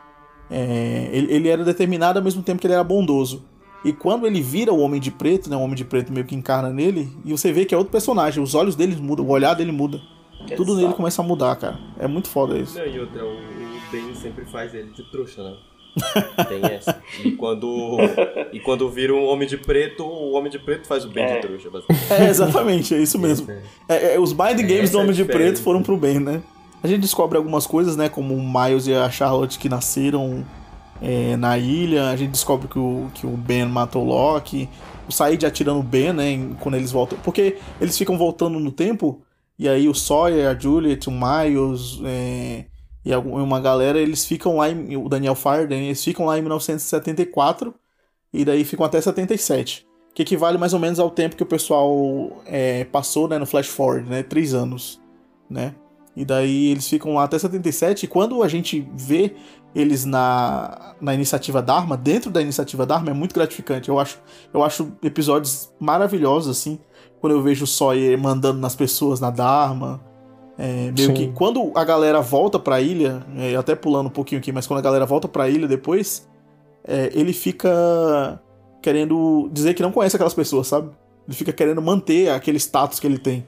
É, 0.52 1.07
ele, 1.14 1.34
ele, 1.34 1.48
era 1.48 1.64
determinado 1.64 2.19
ao 2.19 2.26
mesmo 2.26 2.44
tempo 2.44 2.60
que 2.60 2.68
ele 2.68 2.73
era 2.73 2.84
bondoso. 2.84 3.45
E 3.83 3.93
quando 3.93 4.25
ele 4.25 4.41
vira 4.41 4.73
o 4.73 4.79
Homem 4.79 4.99
de 4.99 5.11
Preto, 5.11 5.49
né, 5.49 5.55
o 5.55 5.61
Homem 5.61 5.75
de 5.75 5.85
Preto 5.85 6.11
meio 6.11 6.25
que 6.25 6.35
encarna 6.35 6.69
nele, 6.69 7.09
e 7.23 7.31
você 7.31 7.51
vê 7.51 7.65
que 7.65 7.73
é 7.73 7.77
outro 7.77 7.91
personagem, 7.91 8.41
os 8.41 8.55
olhos 8.55 8.75
dele 8.75 8.95
mudam, 8.95 9.25
o 9.25 9.29
olhar 9.29 9.53
dele 9.53 9.71
muda. 9.71 10.01
Exato. 10.39 10.55
Tudo 10.55 10.75
nele 10.75 10.93
começa 10.93 11.21
a 11.21 11.25
mudar, 11.25 11.55
cara. 11.55 11.79
É 11.99 12.07
muito 12.07 12.29
foda 12.29 12.57
isso. 12.57 12.77
Não, 12.77 12.85
e 12.85 12.99
outra, 12.99 13.23
o, 13.25 13.29
o 13.29 13.91
Ben 13.91 14.13
sempre 14.15 14.45
faz 14.45 14.73
ele 14.73 14.91
de 14.91 15.03
trouxa, 15.11 15.43
né? 15.43 15.57
Tem 16.47 16.63
essa. 16.63 17.01
E 17.23 17.31
quando, 17.31 17.97
e 18.53 18.59
quando 18.59 18.89
vira 18.89 19.13
um 19.13 19.25
homem 19.25 19.47
de 19.47 19.57
preto, 19.57 20.03
o 20.03 20.33
homem 20.33 20.51
de 20.51 20.59
preto 20.59 20.87
faz 20.87 21.05
o 21.05 21.09
bem 21.09 21.23
é. 21.23 21.35
de 21.35 21.47
trouxa, 21.47 21.69
basicamente. 21.71 22.13
É, 22.13 22.29
exatamente, 22.29 22.95
é 22.95 22.99
isso 22.99 23.17
mesmo. 23.17 23.49
É, 23.87 24.15
é, 24.15 24.19
os 24.19 24.31
mind 24.31 24.61
games 24.61 24.91
do 24.91 24.99
homem 24.99 25.13
de 25.13 25.25
preto 25.25 25.61
foram 25.61 25.81
pro 25.81 25.97
bem, 25.97 26.19
né? 26.19 26.41
A 26.83 26.87
gente 26.87 27.01
descobre 27.01 27.37
algumas 27.37 27.65
coisas, 27.65 27.97
né? 27.97 28.07
Como 28.07 28.35
o 28.35 28.41
Miles 28.41 28.85
e 28.87 28.93
a 28.93 29.09
Charlotte 29.09 29.57
que 29.57 29.67
nasceram 29.67 30.45
é, 31.01 31.35
na 31.37 31.57
ilha. 31.57 32.09
A 32.09 32.15
gente 32.15 32.31
descobre 32.31 32.67
que 32.67 32.79
o, 32.79 33.09
que 33.13 33.25
o 33.25 33.31
Ben 33.31 33.65
matou 33.65 34.03
o 34.03 34.07
Loki. 34.07 34.69
O 35.07 35.11
Said 35.11 35.45
atirando 35.45 35.79
o 35.79 35.83
Ben, 35.83 36.13
né? 36.13 36.55
Quando 36.59 36.75
eles 36.75 36.91
voltam. 36.91 37.17
Porque 37.23 37.57
eles 37.79 37.97
ficam 37.97 38.17
voltando 38.17 38.59
no 38.59 38.71
tempo. 38.71 39.21
E 39.57 39.67
aí 39.67 39.87
o 39.89 39.93
Sawyer, 39.93 40.47
a 40.49 40.57
Juliet, 40.57 41.07
o 41.07 41.11
Miles. 41.11 41.99
É, 42.03 42.65
e 43.07 43.15
uma 43.15 43.61
galera, 43.61 43.97
eles 43.97 44.25
ficam 44.25 44.57
lá, 44.57 44.69
em, 44.69 44.97
o 44.97 45.07
Daniel 45.07 45.33
Farden, 45.33 45.85
eles 45.85 46.03
ficam 46.03 46.25
lá 46.25 46.37
em 46.37 46.41
1974 46.41 47.73
e 48.33 48.43
daí 48.43 48.65
ficam 48.65 48.85
até 48.85 48.99
77. 48.99 49.87
Que 50.13 50.23
equivale 50.23 50.57
mais 50.57 50.73
ou 50.73 50.79
menos 50.79 50.99
ao 50.99 51.09
tempo 51.09 51.37
que 51.37 51.43
o 51.43 51.45
pessoal 51.45 52.43
é, 52.45 52.83
passou 52.83 53.29
né, 53.29 53.37
no 53.37 53.45
Flash 53.45 53.67
Forward, 53.67 54.09
né? 54.09 54.23
Três 54.23 54.53
anos, 54.53 54.99
né? 55.49 55.73
E 56.17 56.25
daí 56.25 56.71
eles 56.71 56.89
ficam 56.89 57.13
lá 57.13 57.23
até 57.23 57.39
77. 57.39 58.03
E 58.03 58.07
quando 58.07 58.43
a 58.43 58.47
gente 58.49 58.85
vê 58.93 59.35
eles 59.76 60.06
na, 60.06 60.95
na 60.99 61.14
iniciativa 61.14 61.61
Dharma, 61.61 61.95
dentro 61.95 62.31
da 62.31 62.41
iniciativa 62.41 62.85
Dharma, 62.85 63.11
é 63.11 63.14
muito 63.14 63.34
gratificante. 63.34 63.89
Eu 63.89 63.99
acho, 63.99 64.19
eu 64.53 64.64
acho 64.64 64.91
episódios 65.03 65.72
maravilhosos, 65.80 66.57
assim. 66.57 66.80
Quando 67.19 67.34
eu 67.34 67.41
vejo 67.41 67.64
o 67.64 67.68
Sawyer 67.68 68.18
mandando 68.18 68.60
nas 68.60 68.76
pessoas 68.76 69.19
na 69.19 69.30
Dharma. 69.30 70.02
É, 70.57 70.91
meio 70.91 71.10
Sim. 71.10 71.14
que 71.14 71.27
quando 71.34 71.72
a 71.76 71.84
galera 71.84 72.19
volta 72.19 72.57
pra 72.57 72.81
ilha, 72.81 73.23
é, 73.38 73.56
até 73.56 73.76
pulando 73.76 74.07
um 74.07 74.11
pouquinho 74.11 74.39
aqui, 74.39 74.52
mas 74.52 74.65
quando 74.65 74.80
a 74.80 74.81
galera 74.81 75.06
volta 75.06 75.27
pra 75.27 75.48
ilha 75.48 75.68
depois, 75.68 76.27
é, 76.84 77.11
ele 77.14 77.31
fica 77.31 78.41
querendo 78.81 79.49
dizer 79.52 79.76
que 79.76 79.84
não 79.84 79.91
conhece 79.91 80.15
aquelas 80.15 80.34
pessoas, 80.34 80.68
sabe? 80.68 80.89
Ele 81.27 81.35
fica 81.35 81.53
querendo 81.53 81.81
manter 81.81 82.30
aquele 82.30 82.57
status 82.57 82.99
que 82.99 83.06
ele 83.06 83.19
tem. 83.19 83.45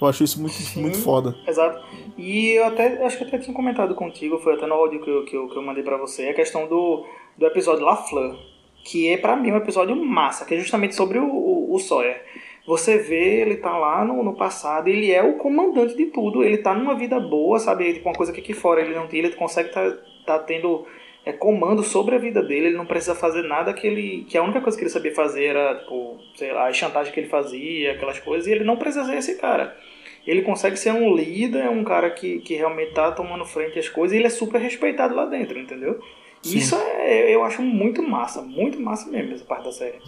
Eu 0.00 0.08
acho 0.08 0.24
isso 0.24 0.40
muito, 0.40 0.56
muito 0.76 0.98
foda. 0.98 1.34
Exato. 1.46 1.84
E 2.18 2.50
eu 2.50 2.66
até 2.66 3.04
acho 3.04 3.18
que 3.18 3.24
até 3.24 3.38
tinha 3.38 3.54
comentado 3.54 3.94
contigo, 3.94 4.38
foi 4.38 4.54
até 4.54 4.66
no 4.66 4.74
áudio 4.74 5.00
que 5.00 5.10
eu, 5.10 5.24
que 5.24 5.36
eu, 5.36 5.48
que 5.48 5.56
eu 5.56 5.62
mandei 5.62 5.82
pra 5.82 5.96
você, 5.96 6.28
a 6.28 6.34
questão 6.34 6.66
do, 6.66 7.04
do 7.36 7.46
episódio 7.46 7.84
La 7.84 7.96
Fleur, 7.96 8.36
que 8.84 9.08
é 9.08 9.16
pra 9.16 9.36
mim 9.36 9.52
um 9.52 9.56
episódio 9.56 9.96
massa, 9.96 10.44
que 10.44 10.54
é 10.54 10.58
justamente 10.58 10.94
sobre 10.94 11.18
o, 11.18 11.26
o, 11.26 11.74
o 11.74 11.78
Sawyer. 11.78 12.22
Você 12.66 12.98
vê, 12.98 13.42
ele 13.42 13.56
tá 13.56 13.76
lá 13.78 14.04
no, 14.04 14.22
no 14.24 14.34
passado, 14.34 14.88
ele 14.88 15.12
é 15.12 15.22
o 15.22 15.34
comandante 15.34 15.96
de 15.96 16.06
tudo, 16.06 16.42
ele 16.42 16.58
tá 16.58 16.74
numa 16.74 16.94
vida 16.94 17.18
boa, 17.20 17.58
sabe? 17.58 17.94
Tipo, 17.94 18.08
uma 18.08 18.14
coisa 18.14 18.32
que 18.32 18.40
aqui 18.40 18.52
fora 18.52 18.80
ele 18.80 18.94
não 18.94 19.06
tem, 19.06 19.20
ele 19.20 19.32
consegue 19.34 19.70
tá, 19.70 19.96
tá 20.26 20.38
tendo 20.40 20.84
é, 21.24 21.32
comando 21.32 21.84
sobre 21.84 22.16
a 22.16 22.18
vida 22.18 22.42
dele, 22.42 22.66
ele 22.66 22.76
não 22.76 22.86
precisa 22.86 23.14
fazer 23.14 23.42
nada 23.42 23.72
que 23.72 23.86
ele. 23.86 24.26
que 24.28 24.36
a 24.36 24.42
única 24.42 24.60
coisa 24.60 24.76
que 24.76 24.82
ele 24.82 24.90
sabia 24.90 25.14
fazer 25.14 25.44
era, 25.44 25.80
tipo, 25.80 26.18
sei 26.34 26.52
lá, 26.52 26.66
a 26.66 26.72
chantagem 26.72 27.12
que 27.12 27.20
ele 27.20 27.28
fazia, 27.28 27.92
aquelas 27.92 28.18
coisas, 28.18 28.48
e 28.48 28.52
ele 28.52 28.64
não 28.64 28.76
precisa 28.76 29.04
ser 29.04 29.16
esse 29.16 29.36
cara. 29.36 29.76
Ele 30.26 30.42
consegue 30.42 30.76
ser 30.76 30.92
um 30.92 31.14
líder, 31.14 31.66
é 31.66 31.70
um 31.70 31.84
cara 31.84 32.10
que, 32.10 32.40
que 32.40 32.54
realmente 32.54 32.92
tá 32.92 33.12
tomando 33.12 33.44
frente 33.44 33.78
às 33.78 33.88
coisas, 33.88 34.14
e 34.14 34.18
ele 34.18 34.26
é 34.26 34.30
super 34.30 34.60
respeitado 34.60 35.14
lá 35.14 35.24
dentro, 35.26 35.58
entendeu? 35.58 36.00
Sim. 36.42 36.58
Isso 36.58 36.76
é, 36.76 37.34
eu 37.34 37.44
acho 37.44 37.62
muito 37.62 38.02
massa, 38.02 38.42
muito 38.42 38.80
massa 38.80 39.10
mesmo 39.10 39.34
essa 39.34 39.44
parte 39.44 39.64
da 39.64 39.72
série. 39.72 39.98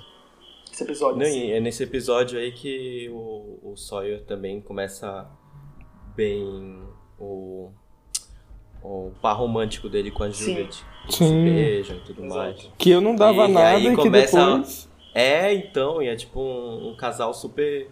Esse 0.72 0.84
episódio. 0.84 1.18
Não, 1.18 1.26
assim. 1.26 1.48
e 1.48 1.52
é 1.52 1.60
nesse 1.60 1.82
episódio 1.82 2.38
aí 2.38 2.52
que 2.52 3.08
o, 3.10 3.58
o 3.72 3.76
Sawyer 3.76 4.22
também 4.24 4.60
começa 4.60 5.28
bem 6.14 6.82
o, 7.18 7.70
o 8.82 9.12
par 9.20 9.34
romântico 9.34 9.88
dele 9.88 10.10
com 10.10 10.22
a 10.24 10.32
Sim. 10.32 10.52
Juliet. 10.52 10.84
Sim. 11.08 11.26
se 11.28 11.32
beijam 11.32 11.96
e 11.96 12.00
tudo 12.00 12.24
mais. 12.24 12.70
Que 12.76 12.90
eu 12.90 13.00
não 13.00 13.16
dava 13.16 13.48
e, 13.48 13.52
nada 13.52 13.68
aí 13.76 13.86
e 13.86 13.90
que 13.90 13.96
começa... 13.96 14.38
depois. 14.38 14.88
É, 15.14 15.52
então, 15.54 16.02
e 16.02 16.08
é 16.08 16.14
tipo 16.14 16.40
um, 16.40 16.90
um 16.90 16.96
casal 16.96 17.32
super. 17.34 17.90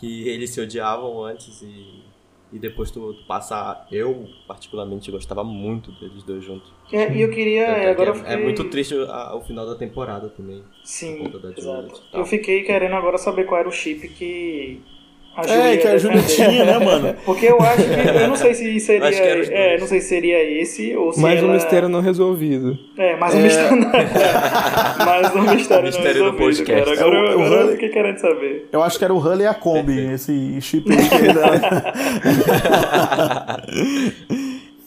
Que 0.00 0.26
eles 0.28 0.50
se 0.50 0.60
odiavam 0.60 1.22
antes 1.24 1.60
e. 1.62 2.08
E 2.52 2.58
depois 2.58 2.90
tu, 2.90 3.14
tu 3.14 3.22
passa. 3.26 3.86
Eu, 3.92 4.28
particularmente, 4.48 5.08
gostava 5.12 5.44
muito 5.44 5.92
deles 5.92 6.24
dois 6.24 6.42
juntos. 6.42 6.68
É, 6.92 7.14
e 7.14 7.20
eu 7.22 7.30
queria. 7.30 7.64
Tanto 7.66 7.78
é, 7.78 7.90
agora 7.90 8.12
que 8.12 8.18
eu 8.18 8.22
é, 8.22 8.26
é 8.26 8.30
fiquei- 8.30 8.44
muito 8.44 8.64
triste 8.64 8.94
a- 9.08 9.36
o 9.36 9.40
final 9.42 9.64
da 9.64 9.76
temporada 9.76 10.28
também. 10.30 10.64
Sim, 10.82 11.18
por 11.18 11.30
conta 11.30 11.38
da 11.38 11.56
exato. 11.56 12.02
Eu 12.12 12.26
fiquei 12.26 12.64
querendo 12.64 12.96
agora 12.96 13.18
saber 13.18 13.44
qual 13.44 13.60
era 13.60 13.68
o 13.68 13.72
chip 13.72 14.08
que. 14.08 14.80
A 15.36 15.42
É, 15.44 15.76
que 15.76 15.86
a 15.86 15.92
ia 15.92 15.98
Julia 15.98 16.16
defender. 16.20 16.50
tinha, 16.50 16.64
né, 16.64 16.78
mano? 16.84 17.14
Porque 17.24 17.46
eu 17.46 17.58
acho 17.60 17.82
que. 17.84 18.08
Eu 18.22 18.28
não 18.28 18.34
sei 18.36 18.52
se 18.52 18.80
seria. 18.80 19.06
É, 19.08 19.78
não 19.78 19.86
sei 19.86 20.00
se 20.00 20.08
seria 20.08 20.42
esse 20.60 20.94
ou 20.96 21.12
se. 21.12 21.20
Mais 21.20 21.40
um 21.40 21.44
ela... 21.46 21.54
mistério 21.54 21.88
não 21.88 22.00
resolvido. 22.00 22.76
É, 22.98 23.16
mais 23.16 23.34
um 23.34 23.38
É. 23.38 23.42
mistério. 23.44 23.84
é, 23.84 25.04
mais 25.04 25.34
um 25.34 25.42
mistério, 25.54 25.84
Mistério 25.86 26.24
não 26.24 26.32
do 26.32 26.38
resolvido, 26.38 26.66
podcast. 26.66 26.96
Cara. 26.96 27.00
Agora, 27.00 27.16
É 27.16 27.20
o- 27.20 27.32
eu- 27.32 27.38
o 27.38 27.42
Hurley- 27.48 27.72
fiquei 27.72 27.88
querendo 27.90 28.18
saber. 28.18 28.68
Eu 28.72 28.82
acho 28.82 28.98
que 28.98 29.04
era 29.04 29.14
o 29.14 29.18
Hully 29.18 29.42
e 29.44 29.46
a 29.46 29.54
Kombi, 29.54 30.12
esse 30.12 30.60
chip 30.60 30.90
aí 30.90 31.08
que 31.08 31.14
ele. 31.14 31.32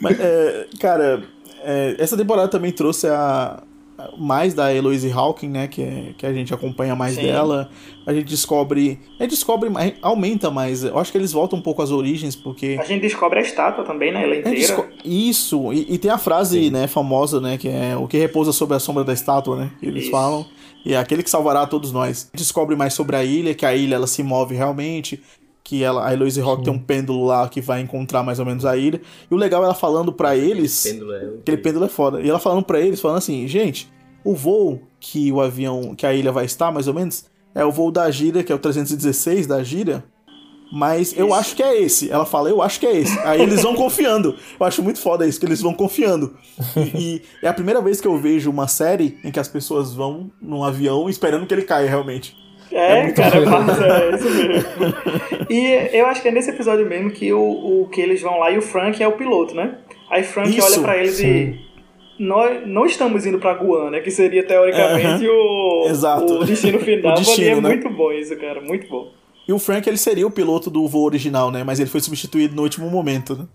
Mas, 0.02 0.20
é, 0.20 0.66
cara, 0.80 1.24
é, 1.64 1.96
essa 1.98 2.18
temporada 2.18 2.48
também 2.50 2.72
trouxe 2.72 3.08
a 3.08 3.64
mais 4.18 4.54
da 4.54 4.74
Eloise 4.74 5.12
Hawking, 5.12 5.50
né, 5.50 5.68
que, 5.68 5.82
é, 5.82 6.06
que 6.18 6.26
a 6.26 6.34
gente 6.34 6.54
acompanha 6.54 6.96
mais 6.96 7.16
Sim. 7.16 7.24
dela. 7.24 7.70
A 8.06 8.14
gente 8.14 8.26
descobre, 8.26 9.00
a 9.20 9.24
gente 9.24 9.32
descobre, 9.32 9.70
mais- 9.70 9.94
aumenta 10.02 10.50
mais. 10.52 10.84
Eu 10.84 10.98
acho 11.00 11.12
que 11.12 11.18
eles 11.18 11.32
voltam 11.32 11.58
um 11.60 11.62
pouco 11.62 11.82
às 11.82 11.92
origens 11.92 12.36
porque 12.36 12.78
A 12.80 12.84
gente 12.84 13.02
descobre 13.02 13.40
a 13.40 13.42
estátua 13.42 13.84
também, 13.84 14.12
né? 14.12 14.24
Ela 14.24 14.36
inteira. 14.38 14.58
desco- 14.58 14.86
Isso, 15.06 15.72
e, 15.74 15.94
e 15.94 15.98
tem 15.98 16.12
a 16.12 16.18
frase, 16.18 16.70
né, 16.70 16.88
famosa, 16.88 17.40
né, 17.40 17.58
que 17.58 17.70
é 17.70 17.96
o 17.98 18.08
que 18.08 18.18
repousa 18.18 18.52
sobre 18.52 18.76
a 18.76 18.80
sombra 18.80 19.04
da 19.04 19.14
estátua, 19.14 19.56
né, 19.58 19.72
que 19.80 19.86
eles 19.86 20.04
Isso. 20.04 20.12
falam. 20.12 20.46
E 20.86 20.94
é 20.94 20.98
aquele 20.98 21.24
que 21.24 21.30
salvará 21.30 21.62
a 21.62 21.68
todos 21.68 21.92
nós. 21.94 22.30
Descobre 22.34 22.76
mais 22.76 22.94
sobre 22.94 23.16
a 23.16 23.24
ilha, 23.24 23.54
que 23.54 23.66
a 23.66 23.74
ilha 23.74 23.96
ela 23.96 24.08
se 24.08 24.22
move 24.22 24.54
realmente, 24.54 25.22
que 25.74 25.84
ela, 25.84 26.08
a 26.08 26.14
Eloise 26.14 26.40
Rock 26.40 26.64
tem 26.64 26.72
um 26.72 26.78
pêndulo 26.78 27.26
lá 27.26 27.50
que 27.50 27.60
vai 27.60 27.82
encontrar 27.82 28.22
mais 28.22 28.38
ou 28.38 28.46
menos 28.46 28.64
a 28.64 28.78
ilha. 28.78 29.02
E 29.30 29.34
o 29.34 29.38
legal 29.38 29.64
é 29.64 29.66
ela 29.66 29.74
falando 29.74 30.14
pra 30.14 30.38
eles, 30.38 30.84
Pêndulo 30.84 31.12
é 31.12 31.26
aquele 31.40 31.58
pêndulo 31.58 31.86
é 31.86 31.90
foda. 31.90 32.22
E 32.22 32.30
ela 32.30 32.38
falando 32.38 32.64
pra 32.64 32.80
eles, 32.80 33.02
falando 33.02 33.18
assim, 33.18 33.48
gente, 33.48 33.92
o 34.24 34.36
voo 34.36 34.84
que 35.00 35.32
o 35.32 35.42
avião, 35.42 35.96
que 35.96 36.06
a 36.06 36.14
ilha 36.14 36.32
vai 36.32 36.46
estar, 36.46 36.72
mais 36.72 36.88
ou 36.88 36.94
menos, 36.94 37.26
é 37.56 37.66
o 37.66 37.72
voo 37.72 37.90
da 37.90 38.10
Gira, 38.12 38.44
que 38.44 38.52
é 38.52 38.56
o 38.56 38.60
316 38.60 39.48
da 39.48 39.64
Gira. 39.64 40.04
Mas 40.72 41.18
eu 41.18 41.34
acho 41.34 41.56
que 41.56 41.64
é 41.64 41.82
esse. 41.82 42.12
Ela 42.12 42.26
fala, 42.26 42.50
eu 42.50 42.62
acho 42.62 42.80
que 42.80 42.86
é 42.86 42.96
esse. 42.96 43.18
Aí 43.22 43.42
eles 43.42 43.64
vão 43.64 43.74
confiando. 43.76 44.36
Eu 44.60 44.66
acho 44.68 44.84
muito 44.84 45.00
foda 45.00 45.26
isso, 45.26 45.40
que 45.40 45.46
eles 45.48 45.62
vão 45.62 45.74
confiando. 45.74 46.36
E, 46.78 47.16
e 47.16 47.22
é 47.42 47.48
a 47.48 47.54
primeira 47.54 47.82
vez 47.82 48.00
que 48.00 48.08
eu 48.08 48.16
vejo 48.20 48.52
uma 48.52 48.68
série 48.68 49.18
em 49.24 49.32
que 49.32 49.40
as 49.40 49.48
pessoas 49.48 49.92
vão 49.92 50.30
num 50.40 50.64
avião 50.64 51.10
esperando 51.10 51.48
que 51.48 51.54
ele 51.54 51.64
caia 51.64 51.90
realmente. 51.90 52.43
É, 52.74 53.04
muito 53.04 53.16
cara, 53.16 53.38
é 53.38 53.46
massa, 53.46 53.86
é 53.86 54.16
isso 54.16 54.30
mesmo. 54.30 54.70
E 55.50 55.90
eu 55.98 56.08
acho 56.08 56.22
que 56.22 56.28
é 56.28 56.32
nesse 56.32 56.50
episódio 56.50 56.86
mesmo 56.86 57.12
que 57.12 57.32
o, 57.32 57.84
o 57.84 57.90
que 57.90 58.02
eles 58.02 58.22
vão 58.22 58.40
lá 58.40 58.50
e 58.52 58.58
o 58.58 58.62
Frank 58.62 59.02
é 59.02 59.08
o 59.08 59.12
piloto, 59.12 59.54
né? 59.54 59.78
Aí 60.10 60.24
Frank 60.24 60.50
Isso, 60.50 60.66
olha 60.66 60.82
pra 60.82 60.98
eles 60.98 61.20
e. 61.20 61.60
Nós 62.20 62.68
não 62.68 62.86
estamos 62.86 63.26
indo 63.26 63.40
pra 63.40 63.54
Guana, 63.54 64.00
que 64.00 64.12
seria 64.12 64.46
teoricamente 64.46 65.28
o, 65.28 65.86
Exato. 65.88 66.34
o 66.42 66.46
destino 66.46 66.80
final. 66.80 67.14
O 67.14 67.16
destino, 67.16 67.48
Ali 67.48 67.58
é 67.58 67.62
né? 67.62 67.70
muito 67.70 67.90
bom 67.90 68.12
isso, 68.12 68.36
cara, 68.38 68.62
muito 68.62 68.88
bom. 68.88 69.12
E 69.48 69.52
o 69.52 69.60
Frank, 69.60 69.88
ele 69.90 69.98
seria 69.98 70.26
o 70.26 70.32
piloto 70.32 70.70
do 70.70 70.88
voo 70.88 71.06
original, 71.06 71.52
né? 71.52 71.64
Mas 71.64 71.80
ele 71.80 71.90
foi 71.90 72.00
substituído 72.00 72.56
no 72.56 72.62
último 72.62 72.90
momento, 72.90 73.36
né? 73.36 73.46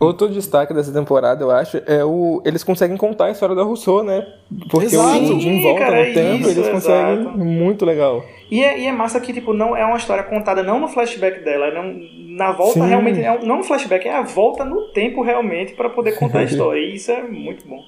Outro 0.00 0.28
destaque 0.28 0.74
dessa 0.74 0.92
temporada, 0.92 1.42
eu 1.42 1.50
acho, 1.50 1.76
é 1.86 2.04
o. 2.04 2.42
Eles 2.44 2.64
conseguem 2.64 2.96
contar 2.96 3.26
a 3.26 3.30
história 3.30 3.54
da 3.54 3.62
Rousseau, 3.62 4.02
né? 4.02 4.26
Porque 4.68 4.86
Exato. 4.86 5.36
o 5.36 5.40
Jim 5.40 5.62
volta 5.62 5.80
cara, 5.80 6.08
no 6.08 6.14
tempo, 6.14 6.48
isso, 6.48 6.50
eles 6.50 6.68
conseguem. 6.68 7.20
exato. 7.20 7.38
Muito 7.38 7.86
legal. 7.86 8.24
E 8.54 8.62
é, 8.62 8.78
e 8.78 8.86
é 8.86 8.92
massa 8.92 9.20
que, 9.20 9.32
tipo, 9.32 9.52
não 9.52 9.76
é 9.76 9.84
uma 9.84 9.96
história 9.96 10.22
contada 10.22 10.62
não 10.62 10.78
no 10.78 10.86
flashback 10.86 11.42
dela, 11.42 11.72
não, 11.72 11.92
na 12.36 12.52
volta 12.52 12.74
Sim. 12.74 12.86
realmente, 12.86 13.20
é 13.20 13.44
não 13.44 13.56
no 13.56 13.64
flashback, 13.64 14.06
é 14.06 14.14
a 14.14 14.22
volta 14.22 14.64
no 14.64 14.92
tempo 14.92 15.22
realmente 15.22 15.74
pra 15.74 15.90
poder 15.90 16.16
contar 16.16 16.38
a 16.38 16.44
história. 16.46 16.78
E 16.78 16.94
isso 16.94 17.10
é 17.10 17.20
muito 17.20 17.66
bom. 17.66 17.82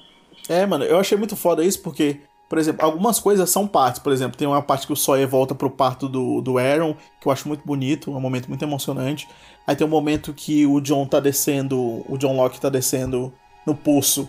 É, 0.49 0.65
mano, 0.65 0.83
eu 0.83 0.99
achei 0.99 1.17
muito 1.17 1.37
foda 1.37 1.63
isso 1.63 1.81
porque, 1.81 2.17
por 2.49 2.57
exemplo, 2.57 2.85
algumas 2.85 3.17
coisas 3.17 3.49
são 3.49 3.65
partes. 3.65 4.01
Por 4.01 4.11
exemplo, 4.11 4.37
tem 4.37 4.45
uma 4.45 4.61
parte 4.61 4.85
que 4.85 4.91
o 4.91 4.95
Sawyer 4.97 5.25
volta 5.25 5.55
pro 5.55 5.69
parto 5.69 6.09
do, 6.09 6.41
do 6.41 6.57
Aaron, 6.57 6.97
que 7.21 7.29
eu 7.29 7.31
acho 7.31 7.47
muito 7.47 7.65
bonito, 7.65 8.11
é 8.11 8.17
um 8.17 8.19
momento 8.19 8.49
muito 8.49 8.65
emocionante. 8.65 9.25
Aí 9.65 9.73
tem 9.73 9.87
um 9.87 9.89
momento 9.89 10.33
que 10.33 10.65
o 10.65 10.81
John 10.81 11.05
tá 11.05 11.21
descendo, 11.21 12.03
o 12.09 12.17
John 12.17 12.35
Locke 12.35 12.59
tá 12.59 12.67
descendo 12.67 13.31
no 13.65 13.73
poço. 13.73 14.27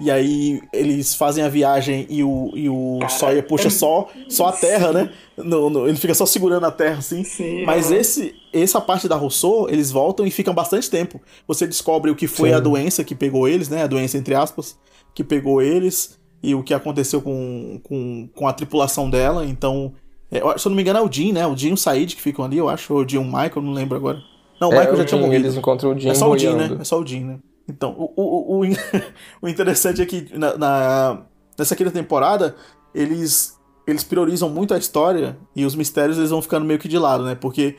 E 0.00 0.10
aí 0.10 0.60
eles 0.72 1.14
fazem 1.14 1.44
a 1.44 1.48
viagem 1.48 2.06
e 2.08 2.24
o, 2.24 2.50
e 2.54 2.68
o 2.70 2.98
Sawyer 3.08 3.46
puxa 3.46 3.68
só, 3.68 4.08
só 4.28 4.46
a 4.46 4.52
terra, 4.52 4.92
né? 4.92 5.10
No- 5.36 5.68
no- 5.68 5.86
ele 5.86 5.96
fica 5.96 6.14
só 6.14 6.24
segurando 6.24 6.64
a 6.64 6.70
terra, 6.70 6.98
assim. 6.98 7.22
Sim, 7.22 7.64
Mas 7.66 7.90
esse, 7.92 8.34
essa 8.52 8.80
parte 8.80 9.06
da 9.06 9.16
Rousseau, 9.16 9.68
eles 9.68 9.90
voltam 9.90 10.26
e 10.26 10.30
ficam 10.30 10.54
bastante 10.54 10.88
tempo. 10.90 11.20
Você 11.46 11.66
descobre 11.66 12.10
o 12.10 12.16
que 12.16 12.26
foi 12.26 12.48
Sim. 12.48 12.54
a 12.54 12.60
doença 12.60 13.04
que 13.04 13.14
pegou 13.14 13.46
eles, 13.46 13.68
né? 13.68 13.82
A 13.82 13.86
doença, 13.86 14.16
entre 14.16 14.34
aspas, 14.34 14.78
que 15.14 15.22
pegou 15.22 15.60
eles 15.60 16.18
e 16.42 16.54
o 16.54 16.62
que 16.62 16.72
aconteceu 16.72 17.20
com, 17.20 17.78
com, 17.82 18.28
com 18.34 18.48
a 18.48 18.52
tripulação 18.54 19.10
dela. 19.10 19.44
Então, 19.44 19.92
é, 20.30 20.38
se 20.58 20.66
eu 20.66 20.70
não 20.70 20.76
me 20.76 20.82
engano, 20.82 20.98
é 20.98 21.02
o 21.02 21.12
Jim, 21.12 21.32
né? 21.32 21.46
O 21.46 21.54
Jim 21.54 21.68
e 21.68 21.72
o 21.74 21.76
Said 21.76 22.16
que 22.16 22.22
ficam 22.22 22.42
ali, 22.44 22.56
eu 22.56 22.70
acho. 22.70 22.94
Ou 22.94 23.04
o 23.04 23.08
Jim 23.08 23.16
e 23.16 23.18
o 23.18 23.24
Michael, 23.24 23.60
não 23.60 23.72
lembro 23.72 23.96
agora. 23.98 24.18
Não, 24.58 24.70
o 24.70 24.72
É, 24.72 24.76
Michael 24.78 24.94
o 24.94 24.96
já 24.96 25.04
tinha 25.04 25.18
Jim, 25.20 25.26
morrido. 25.26 25.44
eles 25.46 25.56
encontram 25.58 25.92
o 25.92 25.98
Jim 25.98 26.08
É 26.08 26.14
só 26.14 26.30
o 26.30 26.38
Jim, 26.38 26.54
né? 26.54 26.76
É 26.80 26.84
só 26.84 26.98
o 26.98 27.06
Jim, 27.06 27.20
né? 27.24 27.38
Então, 27.70 27.94
o, 27.96 28.12
o, 28.16 28.22
o, 28.22 28.58
o 28.58 28.64
in- 28.64 28.76
o 29.42 29.48
interessante 29.48 30.02
é 30.02 30.06
que 30.06 30.28
na, 30.36 30.56
na- 30.56 31.22
nessa 31.58 31.76
quinta 31.76 31.90
temporada, 31.90 32.54
eles, 32.94 33.56
eles 33.86 34.02
priorizam 34.04 34.48
muito 34.48 34.74
a 34.74 34.78
história 34.78 35.36
e 35.54 35.64
os 35.64 35.74
mistérios 35.74 36.18
eles 36.18 36.30
vão 36.30 36.42
ficando 36.42 36.66
meio 36.66 36.78
que 36.78 36.88
de 36.88 36.98
lado, 36.98 37.24
né? 37.24 37.34
Porque 37.34 37.76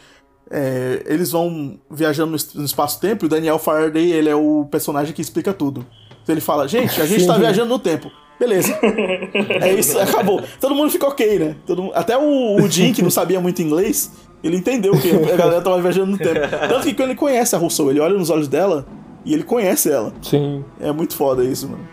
é, 0.50 1.04
eles 1.06 1.32
vão 1.32 1.80
viajando 1.90 2.32
no, 2.32 2.36
es- 2.36 2.54
no 2.54 2.66
espaço-tempo 2.66 3.26
e 3.26 3.28
o 3.28 3.30
Daniel 3.30 3.60
Faraday, 3.60 4.12
ele 4.12 4.30
é 4.30 4.36
o 4.36 4.66
personagem 4.70 5.14
que 5.14 5.22
explica 5.22 5.54
tudo. 5.54 5.86
Então 6.24 6.34
ele 6.34 6.42
fala, 6.42 6.68
gente, 6.68 7.02
a 7.02 7.06
gente 7.06 7.26
tá 7.26 7.38
viajando 7.40 7.70
no 7.70 7.80
tempo. 7.80 8.10
Beleza. 8.40 8.76
É 9.62 9.72
isso, 9.74 10.00
acabou. 10.00 10.42
Todo 10.60 10.74
mundo 10.74 10.90
fica 10.90 11.06
ok, 11.08 11.38
né? 11.40 11.56
Todo 11.66 11.92
até 11.94 12.18
o, 12.18 12.56
o 12.60 12.68
Jim, 12.68 12.92
que 12.92 13.04
não 13.04 13.12
sabia 13.12 13.40
muito 13.40 13.62
inglês, 13.62 14.12
ele 14.44 14.58
entendeu 14.58 14.94
que 15.00 15.12
a 15.12 15.36
galera 15.36 15.62
tava 15.62 15.80
viajando 15.80 16.12
no 16.12 16.18
tempo. 16.18 16.40
Tanto 16.68 16.82
que 16.88 16.94
quando 16.96 17.10
ele 17.10 17.20
conhece 17.20 17.56
a 17.56 17.60
Rousseau, 17.60 17.92
ele 17.92 18.00
olha 18.00 18.18
nos 18.18 18.32
olhos 18.32 18.48
dela 18.48 18.88
e 19.26 19.34
ele 19.34 19.44
conhece 19.44 19.92
ela. 19.92 20.14
Sim. 20.22 20.64
É 20.80 20.92
muito 20.92 21.16
foda 21.16 21.44
isso, 21.44 21.70
mano. 21.70 21.88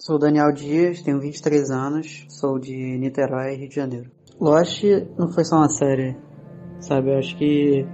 Sou 0.00 0.18
Daniel 0.18 0.52
Dias, 0.52 1.02
tenho 1.02 1.20
23 1.20 1.70
anos, 1.70 2.24
sou 2.28 2.58
de 2.58 2.74
Niterói, 2.98 3.54
Rio 3.54 3.68
de 3.68 3.74
Janeiro. 3.74 4.10
Lost 4.40 4.82
não 5.18 5.30
foi 5.30 5.44
só 5.44 5.56
uma 5.56 5.68
série, 5.68 6.16
sabe? 6.80 7.10
Eu 7.10 7.18
acho 7.18 7.36
que 7.36 7.86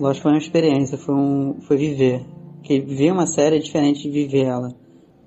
Lost 0.00 0.22
foi 0.22 0.32
uma 0.32 0.38
experiência, 0.38 0.96
foi, 0.96 1.14
um, 1.14 1.60
foi 1.60 1.76
viver. 1.76 2.24
Porque 2.56 2.80
viver 2.80 3.12
uma 3.12 3.26
série 3.26 3.56
é 3.56 3.58
diferente 3.58 4.02
de 4.02 4.10
viver 4.10 4.46
ela. 4.46 4.68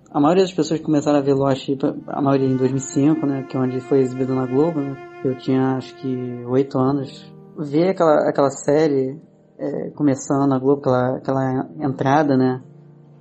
A 0.09 0.19
maioria 0.19 0.43
das 0.43 0.53
pessoas 0.53 0.79
que 0.79 0.85
começaram 0.85 1.19
a 1.19 1.21
ver 1.21 1.35
Lost, 1.35 1.69
a 2.07 2.21
maioria 2.21 2.47
em 2.49 2.57
2005, 2.57 3.25
né? 3.25 3.43
Que 3.43 3.55
é 3.55 3.59
onde 3.59 3.79
foi 3.81 3.99
exibido 3.99 4.33
na 4.33 4.47
Globo, 4.47 4.79
né? 4.79 4.95
Eu 5.23 5.37
tinha 5.37 5.77
acho 5.77 5.95
que 5.97 6.07
8 6.47 6.77
anos. 6.79 7.33
Ver 7.57 7.89
aquela, 7.89 8.27
aquela 8.27 8.49
série 8.49 9.21
é, 9.57 9.89
começando 9.91 10.47
na 10.47 10.59
Globo, 10.59 10.81
aquela, 10.81 11.17
aquela 11.17 11.69
entrada, 11.79 12.37
né? 12.37 12.61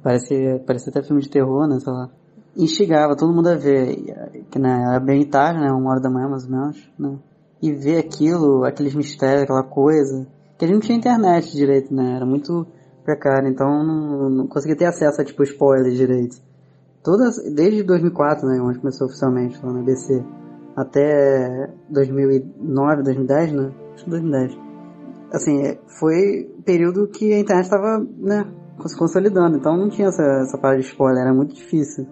Parecia, 0.03 0.63
parecia 0.67 0.91
até 0.91 1.03
filme 1.03 1.23
de 1.23 1.31
terror, 1.31 1.67
né? 1.67 1.79
Sei 1.81 1.93
lá 1.93 2.11
instigava 2.57 3.17
todo 3.17 3.35
mundo 3.35 3.49
a 3.49 3.57
ver, 3.57 3.97
que 4.51 4.59
né, 4.59 4.85
era 4.89 5.01
bem 5.01 5.27
tarde, 5.27 5.61
né, 5.61 5.71
uma 5.71 5.91
hora 5.91 6.01
da 6.01 6.11
manhã 6.11 6.29
mais 6.29 6.45
ou 6.45 6.51
menos, 6.51 6.91
né, 6.99 7.19
e 7.61 7.73
ver 7.73 7.99
aquilo, 7.99 8.65
aqueles 8.65 8.95
mistérios, 8.95 9.43
aquela 9.43 9.63
coisa, 9.63 10.27
Porque 10.51 10.67
a 10.67 10.69
gente 10.69 10.75
não 10.75 10.81
tinha 10.83 10.99
internet 10.99 11.51
direito, 11.53 11.93
né? 11.93 12.15
Era 12.15 12.27
muito 12.27 12.67
precário, 13.05 13.49
então 13.49 13.67
não, 13.83 14.31
não 14.31 14.47
conseguia 14.47 14.77
ter 14.77 14.85
acesso 14.85 15.21
a 15.21 15.25
tipo 15.25 15.43
spoilers 15.43 15.97
direito. 15.97 16.37
Todas, 17.03 17.37
desde 17.55 17.83
2004, 17.83 18.47
né, 18.47 18.61
onde 18.61 18.79
começou 18.79 19.07
oficialmente 19.09 19.59
lá 19.65 19.73
na 19.73 19.81
ABC, 19.81 20.25
até 20.77 21.73
2009, 21.89 23.03
2010, 23.03 23.53
né? 23.53 23.73
Acho 23.95 24.05
que 24.05 24.11
2010. 24.11 24.59
Assim, 25.35 25.77
foi 25.99 26.49
período 26.65 27.09
que 27.09 27.33
a 27.33 27.41
internet 27.41 27.65
estava, 27.65 27.99
né, 28.19 28.47
se 28.87 28.97
consolidando, 28.97 29.57
então 29.57 29.77
não 29.77 29.89
tinha 29.89 30.07
essa, 30.07 30.23
essa 30.23 30.57
parada 30.57 30.81
de 30.81 30.87
spoiler, 30.87 31.25
era 31.25 31.35
muito 31.35 31.53
difícil. 31.53 32.07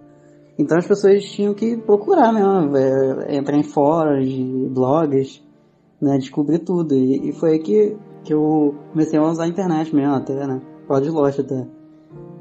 Então 0.58 0.76
as 0.76 0.86
pessoas 0.86 1.22
tinham 1.24 1.54
que 1.54 1.76
procurar 1.76 2.32
mesmo, 2.32 2.76
é, 2.76 3.36
entrar 3.36 3.56
em 3.56 3.62
fóruns, 3.62 4.28
blogs, 4.72 5.40
né, 6.00 6.18
descobrir 6.18 6.58
tudo. 6.58 6.96
E, 6.96 7.28
e, 7.28 7.32
foi 7.32 7.52
aí 7.52 7.58
que, 7.60 7.96
que 8.24 8.34
eu 8.34 8.74
comecei 8.90 9.16
a 9.20 9.22
usar 9.22 9.44
a 9.44 9.48
internet 9.48 9.94
mesmo, 9.94 10.14
até, 10.14 10.44
né, 10.44 10.60
por 10.88 11.00
de 11.00 11.08
Lost 11.08 11.38
até. 11.38 11.64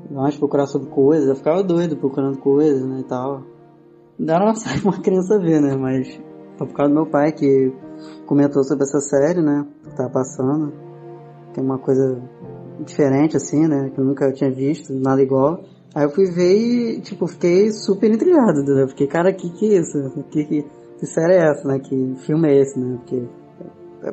Mas 0.09 0.35
procurar 0.35 0.65
sobre 0.65 0.89
coisas, 0.89 1.29
eu 1.29 1.35
ficava 1.35 1.63
doido 1.63 1.95
procurando 1.95 2.39
coisas, 2.39 2.83
né, 2.83 3.01
e 3.01 3.03
tal. 3.03 3.43
Não 4.17 4.33
era 4.33 4.45
uma 4.83 4.97
criança 4.99 5.37
ver, 5.37 5.61
né, 5.61 5.75
mas 5.75 6.19
foi 6.61 6.67
por 6.67 6.75
causa 6.75 6.93
do 6.93 6.95
meu 6.95 7.07
pai 7.07 7.31
que 7.31 7.73
comentou 8.27 8.63
sobre 8.63 8.83
essa 8.83 8.99
série, 8.99 9.41
né, 9.41 9.65
que 9.83 9.95
tava 9.95 10.09
passando. 10.09 10.71
Que 11.53 11.59
é 11.59 11.63
uma 11.63 11.79
coisa 11.79 12.21
diferente, 12.85 13.35
assim, 13.35 13.67
né, 13.67 13.89
que 13.89 13.99
eu 13.99 14.05
nunca 14.05 14.31
tinha 14.31 14.51
visto, 14.51 14.93
nada 14.93 15.21
igual. 15.21 15.63
Aí 15.93 16.03
eu 16.03 16.09
fui 16.11 16.25
ver 16.25 16.55
e, 16.55 17.01
tipo, 17.01 17.27
fiquei 17.27 17.71
super 17.71 18.09
intrigado, 18.09 18.61
entendeu? 18.61 18.88
Fiquei, 18.88 19.07
cara, 19.07 19.33
que 19.33 19.49
que 19.49 19.73
é 19.73 19.79
isso? 19.79 20.23
Que, 20.29 20.45
que, 20.45 20.65
que 20.99 21.05
série 21.05 21.33
é 21.33 21.49
essa, 21.49 21.67
né? 21.67 21.79
Que 21.79 22.15
filme 22.19 22.47
é 22.47 22.61
esse, 22.61 22.79
né? 22.79 22.97
Porque 22.97 23.27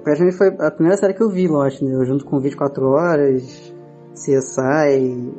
praticamente 0.03 0.37
foi 0.37 0.49
a 0.49 0.71
primeira 0.71 0.97
série 0.97 1.15
que 1.15 1.23
eu 1.23 1.31
vi, 1.31 1.47
Lost, 1.47 1.83
né? 1.83 1.95
Eu 1.95 2.05
junto 2.05 2.25
com 2.25 2.41
24 2.41 2.85
Horas, 2.85 3.73
CSI, 4.15 5.33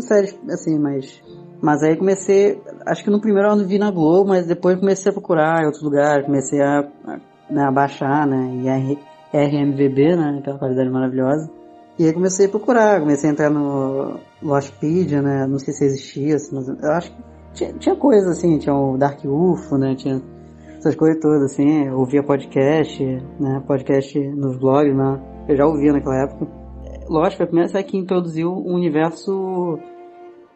séries 0.00 0.36
assim, 0.48 0.78
mas... 0.78 1.22
Mas 1.62 1.82
aí 1.82 1.96
comecei, 1.96 2.60
acho 2.86 3.04
que 3.04 3.10
no 3.10 3.20
primeiro 3.20 3.50
ano 3.50 3.66
vi 3.66 3.78
na 3.78 3.90
Globo, 3.90 4.28
mas 4.28 4.46
depois 4.46 4.78
comecei 4.78 5.10
a 5.10 5.12
procurar 5.12 5.62
em 5.62 5.66
outros 5.66 5.82
lugares, 5.82 6.24
comecei 6.24 6.60
a, 6.60 6.80
a, 7.04 7.20
né, 7.50 7.64
a 7.64 7.70
baixar, 7.70 8.26
né? 8.26 8.50
E 8.54 8.98
RMVB, 9.36 10.16
né? 10.16 10.38
Aquela 10.40 10.58
qualidade 10.58 10.90
maravilhosa. 10.90 11.50
E 11.98 12.06
aí 12.06 12.12
comecei 12.14 12.46
a 12.46 12.48
procurar, 12.48 13.00
comecei 13.00 13.28
a 13.28 13.32
entrar 13.32 13.50
no 13.50 14.18
Lostpedia, 14.42 15.20
né? 15.20 15.46
Não 15.46 15.58
sei 15.58 15.74
se 15.74 15.84
existia, 15.84 16.36
assim, 16.36 16.54
mas 16.54 16.68
eu 16.68 16.92
acho 16.92 17.12
que 17.12 17.22
tinha, 17.52 17.72
tinha 17.74 17.96
coisa 17.96 18.30
assim, 18.30 18.58
tinha 18.58 18.74
o 18.74 18.96
Dark 18.96 19.22
UFO, 19.22 19.76
né? 19.76 19.94
Tinha 19.94 20.22
essas 20.78 20.94
coisas 20.94 21.20
todas, 21.20 21.42
assim, 21.42 21.90
ouvia 21.90 22.22
podcast, 22.22 23.04
né? 23.38 23.62
Podcast 23.66 24.18
nos 24.18 24.56
blogs, 24.56 24.96
né? 24.96 25.20
Eu 25.46 25.56
já 25.56 25.66
ouvia 25.66 25.92
naquela 25.92 26.22
época. 26.22 26.46
Lost 27.08 27.36
foi 27.36 27.44
a 27.44 27.48
primeira 27.48 27.68
série 27.68 27.84
que 27.84 27.98
introduziu 27.98 28.50
um 28.50 28.74
universo 28.74 29.78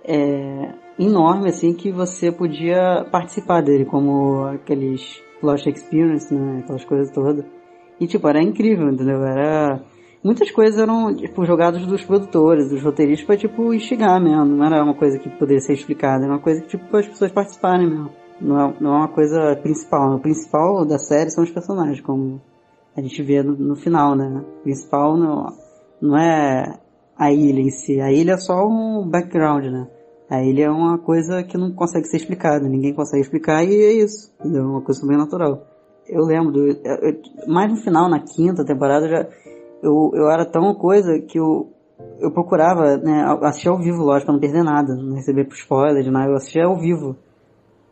é, 0.04 0.72
enorme, 0.98 1.48
assim, 1.48 1.74
que 1.74 1.90
você 1.90 2.30
podia 2.30 3.04
participar 3.10 3.62
dele, 3.62 3.84
como 3.84 4.44
aqueles 4.44 5.22
Lost 5.42 5.66
Experience, 5.66 6.32
né? 6.32 6.60
Aquelas 6.62 6.84
coisas 6.84 7.10
todas. 7.10 7.44
E, 8.00 8.06
tipo, 8.06 8.28
era 8.28 8.42
incrível, 8.42 8.88
entendeu? 8.88 9.24
Era 9.24 9.80
muitas 10.22 10.50
coisas 10.50 10.80
eram, 10.80 11.14
tipo, 11.14 11.44
jogadas 11.44 11.86
dos 11.86 12.02
produtores, 12.02 12.70
dos 12.70 12.82
roteiristas 12.82 13.26
pra, 13.26 13.36
tipo, 13.36 13.74
instigar 13.74 14.20
mesmo. 14.20 14.46
Não 14.46 14.64
era 14.64 14.82
uma 14.82 14.94
coisa 14.94 15.18
que 15.18 15.28
poderia 15.28 15.60
ser 15.60 15.74
explicada, 15.74 16.24
era 16.24 16.32
uma 16.32 16.40
coisa 16.40 16.62
que, 16.62 16.68
tipo, 16.68 16.96
as 16.96 17.06
pessoas 17.06 17.30
participarem 17.30 17.88
mesmo. 17.88 18.10
Não 18.40 18.60
é, 18.60 18.74
não 18.80 18.94
é 18.94 18.98
uma 18.98 19.08
coisa 19.08 19.56
principal. 19.56 20.16
O 20.16 20.20
principal 20.20 20.84
da 20.84 20.98
série 20.98 21.30
são 21.30 21.44
os 21.44 21.50
personagens, 21.50 22.00
como 22.00 22.40
a 22.96 23.00
gente 23.00 23.22
vê 23.22 23.42
no, 23.42 23.52
no 23.56 23.76
final, 23.76 24.16
né? 24.16 24.42
O 24.60 24.62
principal 24.62 25.16
não, 25.16 25.52
não 26.00 26.16
é 26.16 26.78
a 27.16 27.32
ilha 27.32 27.60
em 27.60 27.70
si. 27.70 28.00
A 28.00 28.12
ilha 28.12 28.32
é 28.32 28.36
só 28.36 28.66
um 28.66 29.08
background, 29.08 29.66
né? 29.66 29.86
A 30.28 30.42
ilha 30.42 30.64
é 30.64 30.70
uma 30.70 30.98
coisa 30.98 31.42
que 31.42 31.58
não 31.58 31.70
consegue 31.72 32.06
ser 32.06 32.16
explicada, 32.16 32.66
ninguém 32.66 32.94
consegue 32.94 33.22
explicar 33.22 33.62
e 33.62 33.74
é 33.74 33.92
isso. 33.92 34.32
É 34.40 34.60
uma 34.60 34.80
coisa 34.80 35.06
bem 35.06 35.18
natural. 35.18 35.66
Eu 36.08 36.24
lembro, 36.24 36.52
do, 36.52 36.66
eu, 36.66 37.20
mais 37.46 37.70
no 37.70 37.76
final, 37.76 38.08
na 38.08 38.20
quinta 38.20 38.64
temporada, 38.64 39.08
já, 39.08 39.28
eu, 39.82 40.10
eu 40.14 40.30
era 40.30 40.44
tão 40.46 40.74
coisa 40.74 41.18
que 41.20 41.38
eu, 41.38 41.70
eu 42.18 42.30
procurava, 42.30 42.96
né, 42.96 43.24
assistir 43.42 43.68
ao 43.68 43.78
vivo, 43.78 44.02
lógico, 44.02 44.26
pra 44.26 44.32
não 44.32 44.40
perder 44.40 44.62
nada, 44.62 44.94
não 44.94 45.14
receber 45.14 45.46
spoiler 45.52 46.02
de 46.02 46.10
nada, 46.10 46.30
eu 46.30 46.36
assistia 46.36 46.64
ao 46.64 46.78
vivo, 46.78 47.16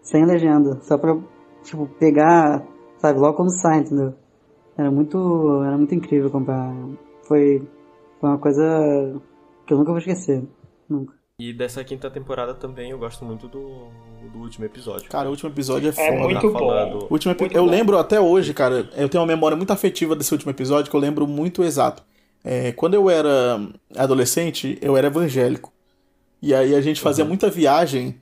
sem 0.03 0.25
legenda, 0.25 0.79
só 0.83 0.99
pra, 0.99 1.17
tipo, 1.63 1.87
pegar, 1.99 2.67
sabe, 2.99 3.19
logo 3.19 3.37
quando 3.37 3.59
sai, 3.61 3.81
entendeu? 3.81 4.15
Era 4.77 4.91
muito, 4.91 5.63
era 5.65 5.77
muito 5.77 5.95
incrível 5.95 6.31
comprar, 6.31 6.75
foi, 7.29 7.67
foi 8.21 8.29
uma 8.29 8.39
coisa 8.39 9.21
que 9.67 9.73
eu 9.73 9.79
nunca 9.79 9.91
vou 9.91 9.99
esquecer, 9.99 10.43
nunca. 10.89 11.22
E 11.49 11.53
dessa 11.53 11.83
quinta 11.83 12.09
temporada 12.11 12.55
também 12.55 12.91
eu 12.91 12.99
gosto 12.99 13.25
muito 13.25 13.49
do, 13.49 13.89
do 14.33 14.39
último 14.39 14.65
episódio. 14.65 15.09
Cara, 15.11 15.27
o 15.29 15.31
último 15.31 15.51
episódio 15.51 15.89
é, 15.89 15.91
É 15.91 15.93
foda. 15.93 16.23
muito 16.23 16.41
Tá 16.41 16.47
bom. 16.47 16.59
falando- 16.59 17.07
O 17.09 17.13
último 17.13 17.33
epi- 17.33 17.45
Muito 17.45 17.57
eu 17.57 17.65
bom. 17.65 17.71
lembro 17.71 17.99
até 17.99 18.21
hoje, 18.21 18.55
cara, 18.55 18.89
eu 18.97 19.09
tenho 19.09 19.21
uma 19.23 19.27
memória 19.27 19.57
muito 19.57 19.73
afetiva 19.73 20.15
desse 20.15 20.33
último 20.33 20.51
episódio 20.53 20.89
que 20.91 20.97
eu 20.97 21.01
lembro 21.01 21.27
muito 21.27 21.65
exato. 21.65 22.03
É, 22.45 22.71
quando 22.73 22.95
eu 22.95 23.09
era 23.11 23.61
adolescente, 23.97 24.79
eu 24.81 24.97
era 24.97 25.07
evangélico. 25.09 25.73
E 26.41 26.55
aí 26.55 26.75
a 26.75 26.81
gente 26.81 27.01
fazia 27.01 27.25
muita 27.25 27.49
viagem 27.51 28.17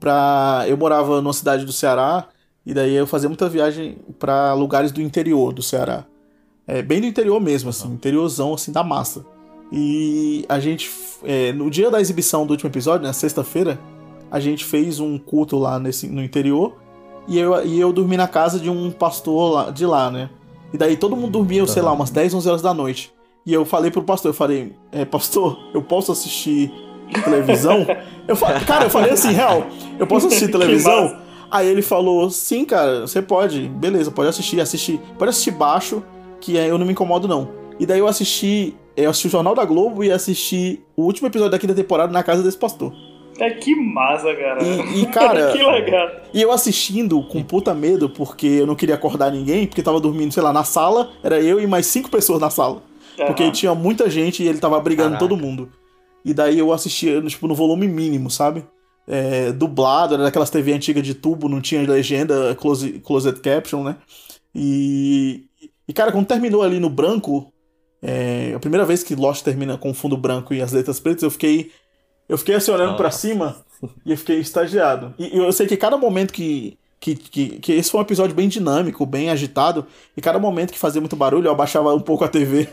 pra. 0.00 0.64
Eu 0.66 0.76
morava 0.76 1.20
numa 1.20 1.32
cidade 1.32 1.64
do 1.64 1.72
Ceará, 1.72 2.28
e 2.64 2.72
daí 2.72 2.94
eu 2.94 3.06
fazia 3.06 3.28
muita 3.28 3.48
viagem 3.48 3.98
pra 4.18 4.52
lugares 4.54 4.90
do 4.92 5.00
interior 5.02 5.52
do 5.52 5.62
Ceará. 5.62 6.04
É, 6.66 6.82
bem 6.82 7.00
do 7.00 7.06
interior 7.06 7.40
mesmo, 7.40 7.70
assim, 7.70 7.88
interiorzão 7.92 8.54
assim 8.54 8.72
da 8.72 8.82
massa. 8.82 9.24
E 9.72 10.44
a 10.48 10.60
gente, 10.60 10.90
é, 11.24 11.52
no 11.52 11.70
dia 11.70 11.90
da 11.90 12.00
exibição 12.00 12.46
do 12.46 12.52
último 12.52 12.70
episódio, 12.70 13.06
na 13.06 13.12
sexta-feira, 13.12 13.78
a 14.30 14.40
gente 14.40 14.64
fez 14.64 15.00
um 15.00 15.18
culto 15.18 15.58
lá 15.58 15.78
nesse, 15.78 16.08
no 16.08 16.22
interior. 16.22 16.76
E 17.26 17.38
eu, 17.38 17.64
e 17.64 17.80
eu 17.80 17.92
dormi 17.92 18.16
na 18.16 18.28
casa 18.28 18.58
de 18.58 18.68
um 18.68 18.90
pastor 18.90 19.52
lá, 19.52 19.70
de 19.70 19.86
lá, 19.86 20.10
né? 20.10 20.28
E 20.72 20.76
daí 20.76 20.96
todo 20.96 21.16
mundo 21.16 21.30
dormia, 21.30 21.66
sei 21.66 21.82
lá, 21.82 21.92
umas 21.92 22.10
10, 22.10 22.34
11 22.34 22.48
horas 22.48 22.62
da 22.62 22.74
noite. 22.74 23.12
E 23.46 23.52
eu 23.52 23.64
falei 23.64 23.90
pro 23.90 24.02
pastor, 24.02 24.30
eu 24.30 24.34
falei, 24.34 24.72
é, 24.90 25.04
pastor, 25.04 25.58
eu 25.72 25.82
posso 25.82 26.10
assistir 26.10 26.72
televisão? 27.24 27.86
eu 28.26 28.34
falei, 28.34 28.60
cara, 28.64 28.86
eu 28.86 28.90
falei 28.90 29.12
assim, 29.12 29.32
real, 29.32 29.66
eu 29.98 30.06
posso 30.06 30.26
assistir 30.26 30.50
televisão? 30.50 31.16
Aí 31.50 31.68
ele 31.68 31.82
falou, 31.82 32.30
sim, 32.30 32.64
cara, 32.64 33.02
você 33.02 33.22
pode, 33.22 33.68
beleza, 33.68 34.10
pode 34.10 34.28
assistir, 34.28 34.60
assistir, 34.60 35.00
pode 35.18 35.28
assistir 35.28 35.52
baixo, 35.52 36.02
que 36.40 36.58
é, 36.58 36.68
eu 36.68 36.78
não 36.78 36.86
me 36.86 36.92
incomodo 36.92 37.28
não. 37.28 37.50
E 37.78 37.86
daí 37.86 37.98
eu 37.98 38.08
assisti, 38.08 38.74
eu 38.96 39.10
assisti 39.10 39.28
o 39.28 39.30
Jornal 39.30 39.54
da 39.54 39.64
Globo 39.64 40.04
e 40.04 40.10
assisti 40.10 40.80
o 40.96 41.02
último 41.02 41.28
episódio 41.28 41.50
da 41.50 41.58
quinta 41.58 41.74
temporada 41.74 42.12
na 42.12 42.22
casa 42.22 42.42
desse 42.42 42.58
pastor. 42.58 42.92
É 43.38 43.50
que 43.50 43.74
massa, 43.74 44.34
cara. 44.34 44.62
E, 44.62 45.02
e, 45.02 45.06
cara. 45.06 45.50
que 45.52 45.62
legal. 45.62 46.10
E 46.32 46.40
eu 46.40 46.52
assistindo 46.52 47.22
com 47.24 47.42
puta 47.42 47.74
medo, 47.74 48.08
porque 48.08 48.46
eu 48.46 48.66
não 48.66 48.76
queria 48.76 48.94
acordar 48.94 49.32
ninguém, 49.32 49.66
porque 49.66 49.82
tava 49.82 50.00
dormindo, 50.00 50.32
sei 50.32 50.42
lá, 50.42 50.52
na 50.52 50.64
sala, 50.64 51.10
era 51.22 51.40
eu 51.40 51.60
e 51.60 51.66
mais 51.66 51.86
cinco 51.86 52.08
pessoas 52.10 52.40
na 52.40 52.50
sala. 52.50 52.82
Porque 53.16 53.44
Aham. 53.44 53.52
tinha 53.52 53.74
muita 53.74 54.08
gente 54.10 54.42
e 54.42 54.48
ele 54.48 54.58
tava 54.58 54.78
brigando 54.80 55.16
Caraca. 55.16 55.28
todo 55.28 55.40
mundo. 55.40 55.70
E 56.24 56.32
daí 56.32 56.58
eu 56.58 56.72
assistia, 56.72 57.20
tipo, 57.22 57.46
no 57.46 57.54
volume 57.54 57.86
mínimo, 57.86 58.30
sabe? 58.30 58.64
É, 59.06 59.52
dublado, 59.52 60.14
era 60.14 60.22
daquelas 60.22 60.50
TV 60.50 60.72
antigas 60.72 61.02
de 61.02 61.14
tubo, 61.14 61.48
não 61.48 61.60
tinha 61.60 61.82
legenda, 61.88 62.54
close, 62.54 63.00
closed 63.00 63.40
caption, 63.40 63.82
né? 63.82 63.96
E, 64.54 65.44
e 65.86 65.92
cara, 65.92 66.10
quando 66.10 66.26
terminou 66.26 66.62
ali 66.62 66.80
no 66.80 66.88
branco, 66.88 67.52
é, 68.04 68.52
a 68.54 68.60
primeira 68.60 68.84
vez 68.84 69.02
que 69.02 69.14
Lost 69.14 69.42
termina 69.42 69.78
com 69.78 69.94
fundo 69.94 70.16
branco 70.16 70.52
e 70.52 70.60
as 70.60 70.72
letras 70.72 71.00
pretas, 71.00 71.22
eu 71.22 71.30
fiquei 71.30 71.72
eu 72.28 72.38
fiquei 72.38 72.54
assim 72.54 72.70
olhando 72.70 72.96
pra 72.96 73.06
Nossa. 73.06 73.18
cima 73.18 73.56
e 74.04 74.10
eu 74.12 74.16
fiquei 74.16 74.38
estagiado. 74.38 75.14
E 75.18 75.36
eu 75.36 75.52
sei 75.52 75.66
que 75.66 75.76
cada 75.76 75.96
momento 75.96 76.32
que, 76.32 76.78
que, 77.00 77.14
que, 77.14 77.48
que 77.58 77.72
esse 77.72 77.90
foi 77.90 78.00
um 78.00 78.04
episódio 78.04 78.34
bem 78.34 78.48
dinâmico, 78.48 79.04
bem 79.04 79.30
agitado, 79.30 79.86
e 80.16 80.20
cada 80.20 80.38
momento 80.38 80.72
que 80.72 80.78
fazia 80.78 81.00
muito 81.00 81.16
barulho, 81.16 81.48
eu 81.48 81.52
abaixava 81.52 81.94
um 81.94 82.00
pouco 82.00 82.24
a 82.24 82.28
TV 82.28 82.68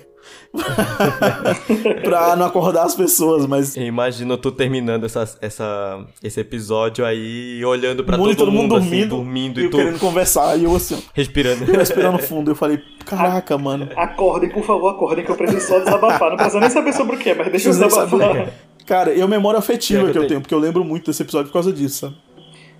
pra 2.03 2.35
não 2.35 2.45
acordar 2.45 2.83
as 2.83 2.95
pessoas, 2.95 3.45
mas 3.45 3.75
Eu 3.75 3.83
imagino 3.83 4.37
tu 4.37 4.51
terminando 4.51 5.05
essa, 5.05 5.37
essa, 5.41 6.05
esse 6.23 6.39
episódio 6.39 7.05
aí 7.05 7.63
olhando 7.65 8.03
pra 8.03 8.17
muito, 8.17 8.37
todo, 8.37 8.51
mundo, 8.51 8.75
assim, 8.75 8.89
dormindo, 8.89 9.15
dormindo 9.15 9.59
e 9.59 9.63
e 9.63 9.65
eu 9.65 9.71
tu 9.71 9.77
querendo 9.77 9.99
conversar, 9.99 10.57
e 10.57 10.63
eu 10.63 10.75
assim, 10.75 11.01
respirando. 11.13 11.63
eu 11.65 11.73
respirando 11.79 12.19
fundo, 12.19 12.51
eu 12.51 12.55
falei, 12.55 12.79
caraca, 13.05 13.57
mano. 13.57 13.89
Acordem, 13.95 14.49
por 14.49 14.63
favor, 14.63 14.89
acordem 14.89 15.23
que 15.23 15.31
eu 15.31 15.35
preciso 15.35 15.67
só 15.67 15.79
desabafar. 15.79 16.29
Não 16.29 16.37
precisa 16.37 16.59
nem 16.59 16.69
saber 16.69 16.93
sobre 16.93 17.15
o 17.15 17.19
que, 17.19 17.33
mas 17.33 17.49
deixa 17.49 17.69
eu 17.69 17.73
desabafar. 17.73 18.37
é. 18.37 18.53
Cara, 18.85 19.13
e 19.13 19.21
a 19.21 19.27
memória 19.27 19.57
afetiva 19.59 20.05
que 20.07 20.11
que 20.11 20.17
eu 20.17 20.23
eu 20.23 20.27
tenho. 20.27 20.27
tenho, 20.27 20.41
porque 20.41 20.53
eu 20.53 20.59
lembro 20.59 20.83
muito 20.83 21.05
desse 21.05 21.21
episódio 21.21 21.47
por 21.47 21.53
causa 21.53 21.71
disso, 21.71 21.99
sabe? 22.01 22.15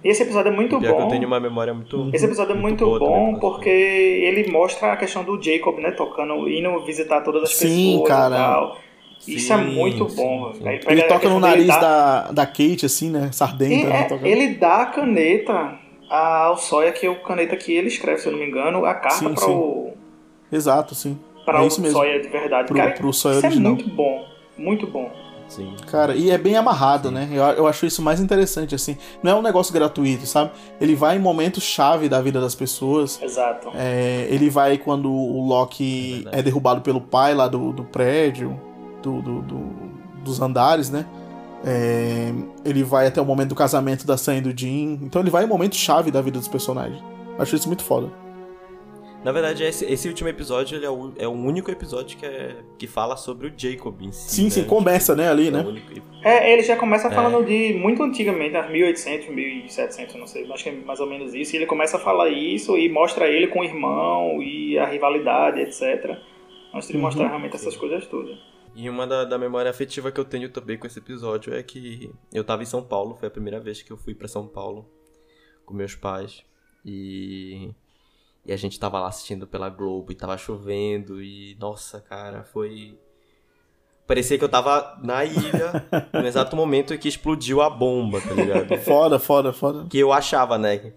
E 0.03 0.10
esse 0.10 0.23
episódio 0.23 0.52
é 0.52 0.56
muito 0.56 0.80
Pior 0.80 0.94
que 0.94 0.98
bom. 0.99 1.06
eu 1.06 1.10
tenho 1.10 1.28
uma 1.28 1.40
memória 1.40 1.73
muito. 1.73 2.10
Esse 2.14 2.26
episódio 2.26 2.53
é 2.53 2.57
muito, 2.57 2.86
também, 2.86 2.99
bom 2.99 3.26
causa 3.34 3.40
porque 3.40 3.69
ele 3.69 4.52
mostra 4.52 4.94
a 4.94 4.98
questão 4.98 5.23
do 5.23 5.41
Jacob, 5.41 5.78
né? 5.80 5.91
Tocando, 5.91 6.49
indo 6.49 6.80
visitar 6.86 7.22
todas 7.22 7.44
as 7.44 7.53
Sim, 7.56 7.91
pessoas 7.99 8.07
cara. 8.07 8.36
e 8.36 8.38
tal. 8.40 8.78
Isso 9.28 9.53
é 9.53 9.57
Sim, 9.57 9.64
muito 9.76 10.10
sim, 10.10 10.15
bom. 10.15 10.52
sim. 10.56 10.64
Ele 10.88 11.02
a 11.03 11.07
toca 11.07 11.30
no 11.30 11.40
nariz 11.40 11.68
dar- 11.68 11.80
da, 11.80 12.32
da 12.32 12.45
Kate, 12.48 12.86
assim, 12.88 13.11
né? 13.11 13.30
Sardenta. 13.32 13.88
né? 13.90 14.07
é, 14.23 14.28
ele 14.32 14.56
dá 14.56 14.82
a 14.82 14.86
caneta 14.88 15.78
ao 16.10 16.57
Sawyer, 16.57 16.91
que 16.99 17.06
é 17.06 17.10
o 17.10 17.22
caneta 17.22 17.56
que 17.56 17.72
ele 17.72 17.88
escreve, 17.88 18.19
se 18.19 18.28
eu 18.28 18.32
não 18.32 18.40
me 18.40 18.48
engano, 18.48 18.84
a 18.84 18.95
carta 18.95 19.19
Sim, 19.19 19.34
para 19.36 19.44
sim. 19.45 19.52
o. 19.52 19.94
Exato, 20.52 20.95
sim. 20.95 21.19
Pra 21.45 21.60
É 21.60 21.61
o. 21.61 21.69
Sawyer 21.69 22.22
de 22.22 22.28
verdade. 22.30 22.68
Pro- 22.68 22.76
Cara, 22.78 22.91
pro 22.91 23.14
Sawyer 23.14 23.38
isso 23.38 23.45
original. 23.48 23.72
é 23.73 23.76
muito 23.76 23.90
bom. 23.95 24.26
Muito 24.57 24.88
bom. 24.88 25.11
Sim. 25.56 25.76
Cara, 25.88 26.15
e 26.15 26.30
é 26.32 26.38
bem 26.38 26.56
amarrado, 26.56 27.11
né? 27.11 27.28
Eu, 27.30 27.44
eu 27.44 27.68
acho 27.68 27.86
isso 27.86 28.02
mais 28.02 28.22
interessante, 28.22 28.73
assim. 28.73 28.95
Não 29.22 29.32
é 29.32 29.36
um 29.36 29.41
negócio 29.41 29.73
gratuito, 29.73 30.26
sabe? 30.26 30.52
Ele 30.80 30.95
vai 30.95 31.18
em 31.18 31.19
momentos 31.19 31.61
chave 31.61 32.07
da 32.07 32.22
vida 32.22 32.40
das 32.40 32.56
pessoas. 32.56 33.22
Exato. 33.22 33.69
É, 33.76 34.28
ele 34.30 34.49
vai 34.49 34.78
quando 34.78 35.11
o 35.11 35.45
Loki 35.45 36.26
é, 36.32 36.41
derrubado 36.41 36.80
pelo 36.80 37.02
pai 37.02 37.36
lá 37.36 37.49
do, 37.49 37.73
do 37.73 37.84
prédio, 37.84 38.57
do, 39.03 39.22
do- 39.22 39.41
do- 39.41 39.91
dos 40.23 40.40
andares, 40.41 40.90
né? 40.90 41.06
É, 41.65 42.32
ele 42.64 42.82
vai 42.82 43.07
até 43.07 43.22
o 43.22 43.26
momento 43.26 43.49
do 43.49 43.56
casamento 43.56 44.07
da 44.07 44.15
Sam 44.15 44.38
e 44.38 44.41
do 44.41 44.57
Jim. 44.57 44.99
Então 45.03 45.22
ele 45.22 45.30
vai 45.30 45.44
em 45.44 45.48
momentos 45.48 45.78
chave 45.78 46.11
da 46.11 46.22
vida 46.22 46.40
dos 46.40 46.48
personagens. 46.48 47.03
Acho 47.38 47.57
isso 47.57 47.68
muito 47.68 47.84
foda. 47.84 48.07
Na 49.23 49.31
verdade, 49.31 49.64
esse, 49.64 49.85
esse 49.85 50.07
último 50.07 50.30
episódio 50.30 50.76
ele 50.77 50.85
é, 50.85 50.89
o, 50.89 51.14
é 51.15 51.27
o 51.27 51.31
único 51.31 51.69
episódio 51.69 52.18
que, 52.18 52.26
é, 52.26 52.56
que 52.80 52.88
fala 52.88 53.15
sobre 53.15 53.48
o 53.48 53.53
Jacob 53.56 54.02
em 54.02 54.11
si. 54.11 54.30
Sim, 54.35 54.43
né? 54.45 54.49
sim, 54.49 54.64
começa, 54.64 55.15
né, 55.15 55.30
ali, 55.30 55.49
É 55.49 55.52
né? 55.52 55.60
único- 55.64 55.91
É, 56.23 56.52
ele 56.52 56.64
já 56.64 56.76
começa 56.76 57.07
É. 57.07 57.11
falando 57.11 57.45
de 57.45 57.73
muito 57.73 58.02
antigamente, 58.02 58.53
nas 58.53 58.68
1800, 58.72 59.27
1700, 59.30 60.15
não 60.15 60.26
sei, 60.26 60.52
acho 60.52 60.64
que 60.64 60.69
é 60.69 60.73
mais 60.73 60.99
ou 60.99 61.06
menos 61.07 61.35
isso. 61.35 61.53
E 61.56 61.57
ele 61.57 61.68
começa 61.68 61.98
a 61.98 61.99
falar 61.99 62.30
isso 62.30 62.76
e 62.76 62.89
mostra 62.89 63.27
ele 63.27 63.45
com 63.48 63.60
o 63.60 63.64
irmão 63.64 64.41
e 64.41 64.77
a 64.80 64.88
rivalidade, 64.88 65.60
etc. 65.61 66.18
Antes 66.73 66.88
de 66.88 66.95
Uhum. 66.95 67.02
mostrar 67.02 67.27
realmente 67.27 67.56
essas 67.56 67.77
coisas 67.77 68.07
todas. 68.07 68.39
E 68.76 68.89
uma 68.89 69.06
da, 69.06 69.23
da 69.23 69.38
memória 69.38 69.69
afetiva 69.69 70.11
que 70.11 70.19
eu 70.19 70.26
tenho 70.26 70.49
também 70.49 70.77
com 70.80 70.88
esse 70.88 70.98
episódio 70.98 71.53
é 71.53 71.61
que 71.61 72.10
eu 72.34 72.43
tava 72.43 72.64
em 72.64 72.65
São 72.65 72.81
Paulo, 72.81 73.15
foi 73.15 73.27
a 73.27 73.31
primeira 73.31 73.60
vez 73.60 73.84
que 73.84 73.91
eu 73.91 73.98
fui 73.98 74.15
pra 74.15 74.27
São 74.27 74.48
Paulo 74.48 74.89
com 75.65 75.76
meus 75.76 75.93
pais. 75.93 76.43
E, 76.84 77.69
e 78.45 78.51
a 78.53 78.57
gente 78.57 78.80
tava 78.80 78.99
lá 78.99 79.07
assistindo 79.07 79.45
pela 79.47 79.69
Globo 79.69 80.11
e 80.11 80.15
tava 80.15 80.38
chovendo 80.38 81.22
e 81.22 81.55
nossa, 81.59 81.99
cara, 82.01 82.43
foi 82.43 82.97
parecia 84.07 84.38
que 84.38 84.43
eu 84.43 84.49
tava 84.49 84.97
na 85.01 85.23
ilha 85.23 85.85
no 86.11 86.27
exato 86.27 86.53
momento 86.55 86.93
em 86.93 86.97
que 86.97 87.07
explodiu 87.07 87.61
a 87.61 87.69
bomba, 87.69 88.19
tá 88.19 88.34
ligado? 88.34 88.77
Foda, 88.80 89.18
foda, 89.18 89.53
foda. 89.53 89.85
Que 89.89 89.99
eu 89.99 90.11
achava, 90.11 90.57
né? 90.57 90.91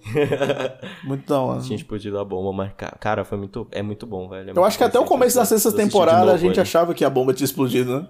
Muito 1.05 1.29
da 1.29 1.39
hora. 1.41 1.61
Tinha 1.61 1.77
explodido 1.77 2.19
a 2.19 2.25
bomba, 2.25 2.53
mas 2.53 2.73
ca- 2.77 2.97
cara, 2.99 3.25
foi 3.25 3.39
muito 3.39 3.69
é 3.71 3.83
muito 3.83 4.05
bom, 4.07 4.29
velho. 4.29 4.51
É 4.51 4.53
Eu 4.59 4.65
acho 4.65 4.77
que 4.79 4.83
até 4.85 4.99
o 4.99 5.05
começo 5.05 5.37
da 5.37 5.45
sexta 5.45 5.71
temporada 5.73 6.23
a 6.23 6.25
novo 6.27 6.39
gente 6.39 6.53
ele. 6.55 6.61
achava 6.61 6.93
que 6.95 7.05
a 7.05 7.11
bomba 7.11 7.33
tinha 7.33 7.45
explodido, 7.45 8.01
né? 8.01 8.09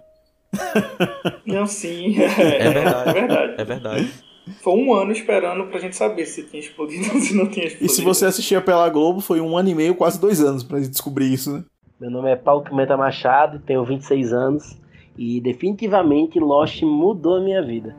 Não, 1.45 1.67
sim. 1.67 2.17
É 2.23 2.71
verdade. 2.71 3.09
É 3.11 3.13
verdade. 3.13 3.55
É 3.59 3.65
verdade. 3.65 4.24
Foi 4.63 4.75
um 4.75 4.93
ano 4.93 5.13
esperando 5.13 5.65
pra 5.67 5.81
gente 5.81 5.97
saber 5.97 6.27
se 6.27 6.43
tinha 6.43 6.61
explodido 6.61 7.15
ou 7.15 7.21
se 7.21 7.35
não 7.35 7.49
tinha 7.49 7.67
explodido. 7.67 7.93
E 7.93 7.95
se 7.95 8.03
você 8.03 8.27
assistia 8.27 8.61
pela 8.61 8.89
Globo, 8.89 9.21
foi 9.21 9.41
um 9.41 9.57
ano 9.57 9.71
e 9.71 9.75
meio, 9.75 9.95
quase 9.95 10.21
dois 10.21 10.41
anos 10.41 10.63
pra 10.63 10.79
descobrir 10.79 11.33
isso, 11.33 11.53
né? 11.53 11.65
Meu 11.99 12.11
nome 12.11 12.31
é 12.31 12.37
Paulo 12.37 12.63
Pimenta 12.63 12.97
Machado, 12.97 13.59
tenho 13.61 13.85
26 13.85 14.33
anos 14.33 14.77
e 15.17 15.41
definitivamente 15.41 16.39
Lost 16.39 16.83
mudou 16.83 17.37
a 17.37 17.41
minha 17.41 17.63
vida. 17.63 17.97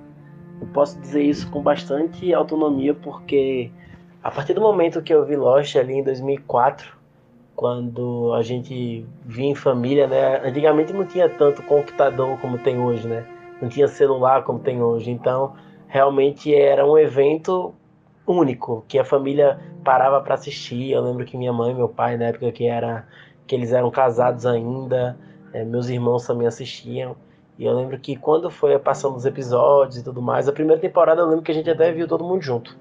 Eu 0.61 0.67
posso 0.67 0.99
dizer 0.99 1.23
isso 1.23 1.49
com 1.49 1.61
bastante 1.61 2.33
autonomia 2.33 2.93
porque 2.93 3.71
a 4.23 4.29
partir 4.29 4.53
do 4.53 4.61
momento 4.61 5.01
que 5.01 5.13
eu 5.13 5.25
vi 5.25 5.35
Lost 5.35 5.75
ali 5.75 5.93
em 5.93 6.03
2004, 6.03 6.95
quando 7.55 8.33
a 8.33 8.41
gente 8.41 9.05
via 9.25 9.45
em 9.45 9.55
família, 9.55 10.07
né? 10.07 10.41
Antigamente 10.45 10.91
não 10.91 11.05
tinha 11.05 11.29
tanto 11.29 11.63
computador 11.63 12.37
como 12.39 12.57
tem 12.57 12.77
hoje, 12.79 13.07
né? 13.07 13.25
Não 13.61 13.69
tinha 13.69 13.87
celular 13.87 14.43
como 14.43 14.59
tem 14.59 14.81
hoje. 14.81 15.09
Então, 15.09 15.53
realmente 15.95 16.53
era 16.53 16.85
um 16.85 16.97
evento 16.97 17.73
único 18.27 18.83
que 18.85 18.99
a 18.99 19.05
família 19.05 19.57
parava 19.81 20.19
para 20.19 20.33
assistir. 20.33 20.91
Eu 20.91 21.01
lembro 21.01 21.23
que 21.23 21.37
minha 21.37 21.53
mãe 21.53 21.71
e 21.71 21.73
meu 21.73 21.87
pai, 21.87 22.17
na 22.17 22.25
época 22.25 22.51
que 22.51 22.67
era 22.67 23.07
que 23.47 23.55
eles 23.55 23.71
eram 23.71 23.89
casados 23.89 24.45
ainda, 24.45 25.17
eh, 25.53 25.63
meus 25.63 25.87
irmãos 25.87 26.27
também 26.27 26.47
assistiam. 26.47 27.15
E 27.57 27.63
eu 27.63 27.73
lembro 27.73 27.97
que 27.97 28.17
quando 28.17 28.51
foi 28.51 28.77
passando 28.77 29.15
os 29.15 29.25
episódios 29.25 29.99
e 29.99 30.03
tudo 30.03 30.21
mais, 30.21 30.49
a 30.49 30.51
primeira 30.51 30.81
temporada 30.81 31.21
eu 31.21 31.27
lembro 31.27 31.43
que 31.43 31.51
a 31.51 31.55
gente 31.55 31.69
até 31.69 31.93
viu 31.93 32.09
todo 32.09 32.25
mundo 32.25 32.41
junto. 32.41 32.77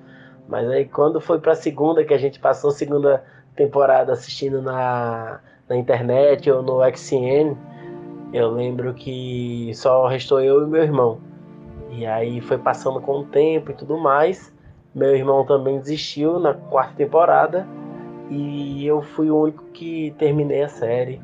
Mas 0.49 0.69
aí 0.69 0.85
quando 0.85 1.21
foi 1.21 1.39
pra 1.39 1.55
segunda, 1.55 2.05
que 2.05 2.15
a 2.15 2.19
gente 2.19 2.41
passou 2.41 2.71
a 2.71 2.73
segunda 2.73 3.23
temporada 3.55 4.13
assistindo 4.13 4.61
na, 4.61 5.39
na 5.69 5.77
internet 5.77 6.51
ou 6.51 6.65
no 6.65 6.81
XN, 6.97 7.55
eu 8.33 8.51
lembro 8.51 8.93
que 8.93 9.71
só 9.75 10.09
restou 10.09 10.41
eu 10.41 10.67
e 10.67 10.67
meu 10.67 10.83
irmão. 10.83 11.21
E 11.97 12.07
aí 12.07 12.41
foi 12.41 12.59
passando 12.59 13.01
com 13.01 13.21
o 13.21 13.25
tempo 13.25 13.71
e 13.71 13.75
tudo 13.75 13.97
mais. 13.97 14.53
Meu 14.95 15.15
irmão 15.15 15.45
também 15.45 15.79
desistiu 15.79 16.39
na 16.39 16.55
quarta 16.55 16.95
temporada. 16.95 17.67
E 18.31 18.87
eu 18.87 19.03
fui 19.03 19.31
o 19.31 19.43
único 19.43 19.65
que 19.73 20.15
terminei 20.19 20.63
a 20.63 20.69
série. 20.69 21.21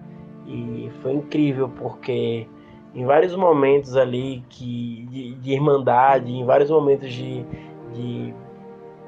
E 0.46 0.90
foi 1.02 1.12
incrível 1.12 1.68
porque 1.68 2.46
em 2.94 3.04
vários 3.04 3.34
momentos 3.34 3.96
ali 3.96 4.44
que, 4.48 5.06
de, 5.10 5.34
de 5.36 5.52
irmandade, 5.52 6.32
em 6.32 6.44
vários 6.44 6.70
momentos 6.70 7.12
de, 7.12 7.44
de 7.92 8.34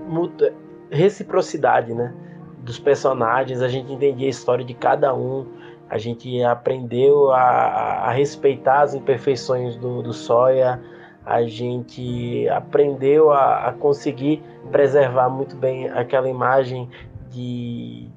muta- 0.09 0.53
reciprocidade, 0.91 1.93
né? 1.93 2.15
Dos 2.59 2.79
personagens, 2.79 3.61
a 3.61 3.69
gente 3.69 3.93
entendia 3.93 4.27
a 4.27 4.31
história 4.31 4.65
de 4.65 4.75
cada 4.75 5.13
um, 5.15 5.47
a 5.91 5.99
gente 5.99 6.43
aprendeu 6.45 7.33
a, 7.33 7.41
a 7.41 8.13
respeitar 8.13 8.83
as 8.83 8.95
imperfeições 8.95 9.77
do, 9.77 10.03
do 10.03 10.13
Sawyer, 10.13 10.79
a 11.25 11.43
gente 11.43 12.49
aprendeu 12.49 13.31
a, 13.31 13.69
a 13.69 13.73
conseguir 13.73 14.43
preservar 14.71 15.29
muito 15.29 15.57
bem 15.57 15.89
aquela 15.89 16.29
imagem 16.29 16.89
de 17.31 18.09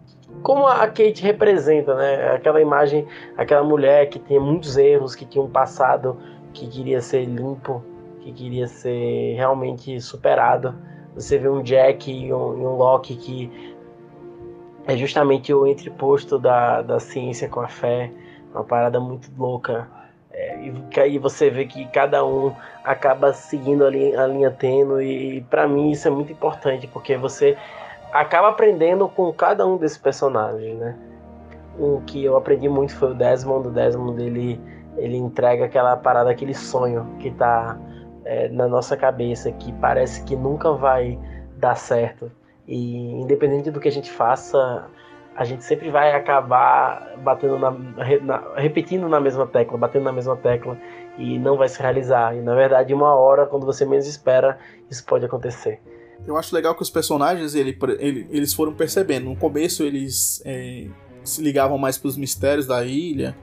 como 0.42 0.68
a 0.68 0.86
Kate 0.88 1.24
representa, 1.24 1.96
né? 1.96 2.34
Aquela 2.34 2.62
imagem, 2.62 3.08
aquela 3.38 3.64
mulher 3.64 4.10
que 4.10 4.20
tinha 4.20 4.40
muitos 4.40 4.78
erros, 4.78 5.16
que 5.16 5.26
tinha 5.26 5.44
um 5.44 5.50
passado 5.50 6.18
que 6.54 6.68
queria 6.68 7.02
ser 7.02 7.26
limpo, 7.26 7.84
que 8.22 8.32
queria 8.32 8.68
ser 8.68 9.36
realmente 9.36 10.00
superado. 10.02 10.76
Você 11.16 11.38
vê 11.38 11.48
um 11.48 11.62
Jack 11.62 12.12
e 12.12 12.34
um, 12.34 12.60
e 12.60 12.66
um 12.66 12.76
Loki 12.76 13.16
que 13.16 13.76
é 14.88 14.96
justamente 14.96 15.54
o 15.54 15.66
entreposto 15.66 16.38
da, 16.38 16.82
da 16.82 17.00
ciência 17.00 17.50
com 17.50 17.62
a 17.62 17.68
fé, 17.68 18.12
uma 18.54 18.64
parada 18.64 19.00
muito 19.00 19.32
louca. 19.38 19.88
É, 20.36 20.60
e 20.60 21.00
aí 21.00 21.18
você 21.18 21.50
vê 21.50 21.66
que 21.66 21.86
cada 21.86 22.26
um 22.26 22.54
acaba 22.84 23.32
seguindo 23.32 23.86
a 23.86 23.90
linha, 23.90 24.22
a 24.22 24.28
linha 24.28 24.52
tênue, 24.52 25.38
e 25.38 25.42
para 25.42 25.66
mim 25.66 25.92
isso 25.92 26.10
é 26.10 26.12
muito 26.12 26.30
importante, 26.30 26.88
porque 26.88 27.16
você 27.16 27.58
acaba 28.12 28.50
aprendendo 28.50 29.08
com 29.08 29.32
cada 29.32 29.66
um 29.66 29.78
desses 29.78 29.98
personagens, 29.98 30.78
né? 30.78 30.98
Um 31.80 32.02
que 32.02 32.24
eu 32.24 32.36
aprendi 32.36 32.68
muito 32.68 32.94
foi 32.96 33.12
o 33.12 33.14
Desmond. 33.14 33.70
O 33.70 33.72
Desmond 33.72 34.22
ele, 34.22 34.60
ele 34.98 35.16
entrega 35.16 35.66
aquela 35.66 35.96
parada, 35.96 36.30
aquele 36.30 36.54
sonho 36.54 37.16
que 37.20 37.32
tá 37.32 37.78
é, 38.26 38.50
na 38.50 38.68
nossa 38.68 38.98
cabeça, 38.98 39.52
que 39.54 39.72
parece 39.74 40.24
que 40.26 40.36
nunca 40.36 40.74
vai 40.74 41.18
dar 41.58 41.76
certo. 41.76 42.30
E 42.68 43.12
independente 43.22 43.72
do 43.72 43.80
que 43.80 43.88
a 43.88 43.92
gente 43.92 44.12
faça, 44.12 44.86
a 45.36 45.44
gente 45.44 45.64
sempre 45.64 45.90
vai 45.90 46.14
acabar 46.14 47.16
batendo 47.18 47.60
na, 47.60 47.72
na, 47.72 48.54
repetindo 48.56 49.10
na 49.10 49.20
mesma 49.20 49.46
tecla, 49.46 49.78
batendo 49.78 50.04
na 50.04 50.12
mesma 50.12 50.36
tecla 50.38 50.78
e 51.18 51.38
não 51.38 51.58
vai 51.58 51.68
se 51.68 51.82
realizar. 51.82 52.36
E 52.36 52.42
na 52.42 52.56
verdade, 52.56 52.94
uma 52.94 53.14
hora, 53.14 53.46
quando 53.46 53.66
você 53.66 53.86
menos 53.86 54.08
espera, 54.08 54.58
isso 54.90 55.06
pode 55.06 55.26
acontecer. 55.26 55.82
Eu 56.26 56.38
acho 56.38 56.56
legal 56.56 56.74
que 56.74 56.82
os 56.82 56.90
personagens 56.90 57.54
ele, 57.54 57.78
ele, 58.00 58.28
eles 58.32 58.54
foram 58.54 58.74
percebendo. 58.74 59.26
No 59.26 59.36
começo 59.36 59.84
eles 59.84 60.42
é, 60.46 60.88
se 61.24 61.42
ligavam 61.42 61.78
mais 61.78 61.98
pros 61.98 62.16
mistérios 62.16 62.66
da 62.66 62.84
ilha, 62.86 63.36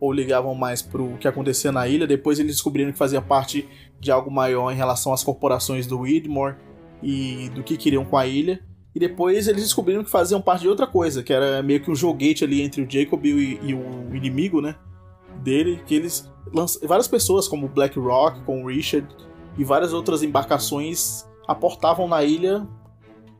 ou 0.00 0.12
ligavam 0.12 0.54
mais 0.54 0.82
pro 0.82 1.16
que 1.18 1.26
acontecia 1.26 1.72
na 1.72 1.88
ilha. 1.88 2.06
Depois 2.06 2.38
eles 2.38 2.52
descobriram 2.52 2.92
que 2.92 2.98
fazia 2.98 3.22
parte 3.22 3.68
de 3.98 4.10
algo 4.10 4.30
maior 4.30 4.70
em 4.70 4.76
relação 4.76 5.12
às 5.12 5.24
corporações 5.24 5.86
do 5.86 6.00
Widmore 6.00 6.56
e 7.02 7.50
do 7.54 7.62
que 7.62 7.76
queriam 7.76 8.04
com 8.04 8.16
a 8.16 8.26
ilha. 8.26 8.60
E 8.94 8.98
depois 8.98 9.46
eles 9.48 9.62
descobriram 9.62 10.02
que 10.02 10.10
faziam 10.10 10.40
parte 10.40 10.62
de 10.62 10.68
outra 10.68 10.86
coisa, 10.86 11.22
que 11.22 11.32
era 11.32 11.62
meio 11.62 11.80
que 11.80 11.90
um 11.90 11.94
joguete 11.94 12.44
ali 12.44 12.62
entre 12.62 12.82
o 12.82 12.90
Jacob 12.90 13.24
e, 13.24 13.58
e 13.62 13.74
o 13.74 14.14
inimigo, 14.14 14.60
né? 14.60 14.76
Dele, 15.42 15.80
que 15.86 15.94
eles. 15.94 16.28
Várias 16.82 17.06
pessoas, 17.06 17.46
como 17.46 17.68
Black 17.68 17.98
Rock, 17.98 18.40
com 18.42 18.64
o 18.64 18.66
Richard 18.66 19.06
e 19.56 19.64
várias 19.64 19.92
outras 19.92 20.22
embarcações 20.22 21.26
aportavam 21.46 22.08
na 22.08 22.24
ilha 22.24 22.66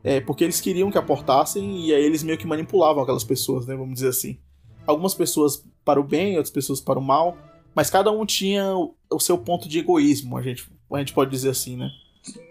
é, 0.03 0.19
porque 0.21 0.43
eles 0.43 0.61
queriam 0.61 0.89
que 0.89 0.97
aportassem 0.97 1.85
e 1.85 1.93
aí 1.93 2.03
eles 2.03 2.23
meio 2.23 2.37
que 2.37 2.47
manipulavam 2.47 3.03
aquelas 3.03 3.23
pessoas, 3.23 3.65
né? 3.65 3.75
Vamos 3.75 3.95
dizer 3.95 4.09
assim. 4.09 4.39
Algumas 4.85 5.13
pessoas 5.13 5.63
para 5.83 5.99
o 5.99 6.03
bem, 6.03 6.37
outras 6.37 6.51
pessoas 6.51 6.79
para 6.79 6.97
o 6.97 7.01
mal, 7.01 7.37
mas 7.75 7.89
cada 7.89 8.11
um 8.11 8.25
tinha 8.25 8.73
o, 8.75 8.95
o 9.11 9.19
seu 9.19 9.37
ponto 9.37 9.67
de 9.67 9.79
egoísmo, 9.79 10.37
a 10.37 10.41
gente, 10.41 10.69
a 10.91 10.99
gente 10.99 11.13
pode 11.13 11.29
dizer 11.31 11.49
assim, 11.49 11.75
né? 11.75 11.89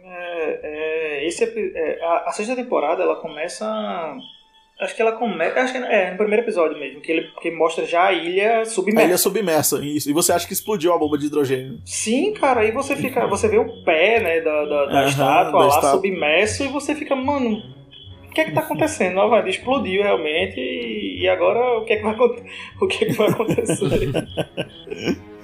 É, 0.05 0.61
é, 0.63 0.88
esse, 1.29 1.45
é, 1.45 1.99
a, 2.03 2.25
a, 2.27 2.33
sexta 2.33 2.57
temporada 2.57 3.03
ela 3.03 3.17
começa. 3.17 3.67
Acho 4.81 4.95
que 4.95 5.03
ela 5.03 5.13
começa. 5.13 5.61
Acho 5.61 5.73
que 5.73 5.79
é 5.79 6.11
no 6.11 6.17
primeiro 6.17 6.45
episódio 6.45 6.79
mesmo, 6.79 7.01
que 7.01 7.11
ele 7.11 7.31
que 7.41 7.51
mostra 7.51 7.85
já 7.85 8.07
a 8.07 8.13
ilha 8.13 8.65
submersa. 8.65 9.01
A 9.01 9.09
ilha 9.09 9.19
submersa, 9.19 9.85
isso. 9.85 10.11
E 10.11 10.13
você 10.13 10.33
acha 10.33 10.47
que 10.47 10.53
explodiu 10.53 10.93
a 10.93 10.99
bomba 10.99 11.19
de 11.19 11.27
hidrogênio? 11.27 11.81
Sim, 11.85 12.33
cara, 12.35 12.61
aí 12.61 12.71
você 12.71 12.97
fica. 12.97 13.27
Você 13.27 13.49
vê 13.49 13.59
o 13.59 13.85
pé, 13.85 14.21
né, 14.21 14.41
da, 14.41 14.65
da, 14.65 14.87
da 14.87 15.01
Aham, 15.01 15.09
estátua 15.09 15.53
da 15.53 15.59
lá 15.59 15.69
estátua. 15.69 15.91
submerso 15.91 16.65
e 16.65 16.69
você 16.69 16.95
fica, 16.95 17.17
mano. 17.17 17.63
que 18.33 18.43
é 18.43 18.45
que 18.45 18.53
tá 18.53 18.61
acontecendo? 18.61 19.15
Nova 19.15 19.41
Ida 19.41 19.49
explodiu 19.49 20.03
realmente 20.03 20.61
e, 20.61 21.29
agora 21.29 21.79
o 21.79 21.85
que 21.85 21.95
é 21.95 21.97
que 21.97 22.03
vai, 22.05 22.15
o 22.81 22.87
que 22.87 23.05
é 23.05 23.09
que 23.09 23.15
vai 23.15 23.29
acontecer? 23.29 24.13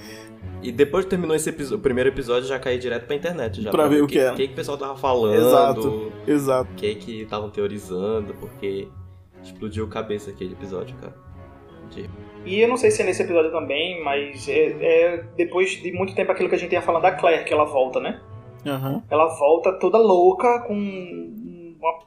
E 0.65 0.73
depois 0.73 1.05
que 1.05 1.11
terminou 1.11 1.37
esse 1.37 1.51
episo- 1.51 1.77
o 1.77 1.79
primeiro 1.79 2.09
episódio, 2.11 2.49
já 2.49 2.59
caí 2.59 2.79
direto 2.79 3.07
pra 3.07 3.15
internet. 3.15 3.61
Já, 3.63 3.71
Pra 3.71 3.87
ver 3.87 4.03
o 4.03 4.07
que 4.07 4.19
era. 4.19 4.33
O 4.33 4.37
que, 4.37 4.47
que 4.49 4.53
o 4.55 4.57
pessoal 4.57 4.79
tava 4.79 4.97
falando. 4.97 5.35
Exato, 5.37 6.13
exato. 6.27 6.73
O 6.73 6.75
que 6.75 6.95
que 6.95 7.21
estavam 7.23 7.51
teorizando, 7.51 8.35
porque 8.35 8.89
explodiu 9.43 9.85
a 9.85 9.89
cabeça 9.89 10.31
aquele 10.31 10.55
episódio, 10.55 10.97
cara. 10.97 11.15
De- 11.91 12.09
E 12.47 12.61
eu 12.61 12.67
não 12.69 12.77
sei 12.79 12.91
se 12.91 13.03
é 13.03 13.05
nesse 13.05 13.23
episódio 13.23 13.51
também, 13.51 14.03
mas 14.03 14.49
é, 14.49 14.55
é 14.81 15.25
depois 15.37 15.71
de 15.71 15.93
muito 15.93 16.15
tempo 16.15 16.33
aquilo 16.33 16.49
que 16.49 16.55
a 16.55 16.59
gente 16.59 16.73
ia 16.73 16.81
falando 16.83 17.03
da 17.03 17.13
Claire, 17.13 17.45
que 17.45 17.53
ela 17.53 17.65
volta, 17.67 18.01
né? 18.01 18.21
Aham. 18.67 19.03
Ela 19.11 19.27
volta 19.37 19.71
toda 19.79 19.99
louca 19.99 20.61
com 20.61 20.73
uma, 20.75 21.99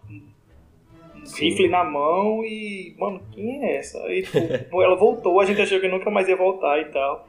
um 1.15 1.23
rifle 1.39 1.69
na 1.69 1.83
mão 1.83 2.43
e. 2.43 2.95
Mano, 2.97 3.21
quem 3.31 3.63
é 3.63 3.77
essa? 3.77 3.99
E, 4.11 4.23
tipo, 4.23 4.37
ela 4.81 4.95
voltou, 4.95 5.39
a 5.39 5.45
gente 5.45 5.61
achou 5.61 5.79
que 5.79 5.87
nunca 5.87 6.09
mais 6.09 6.27
ia 6.27 6.35
voltar 6.35 6.79
e 6.81 6.85
tal. 6.85 7.27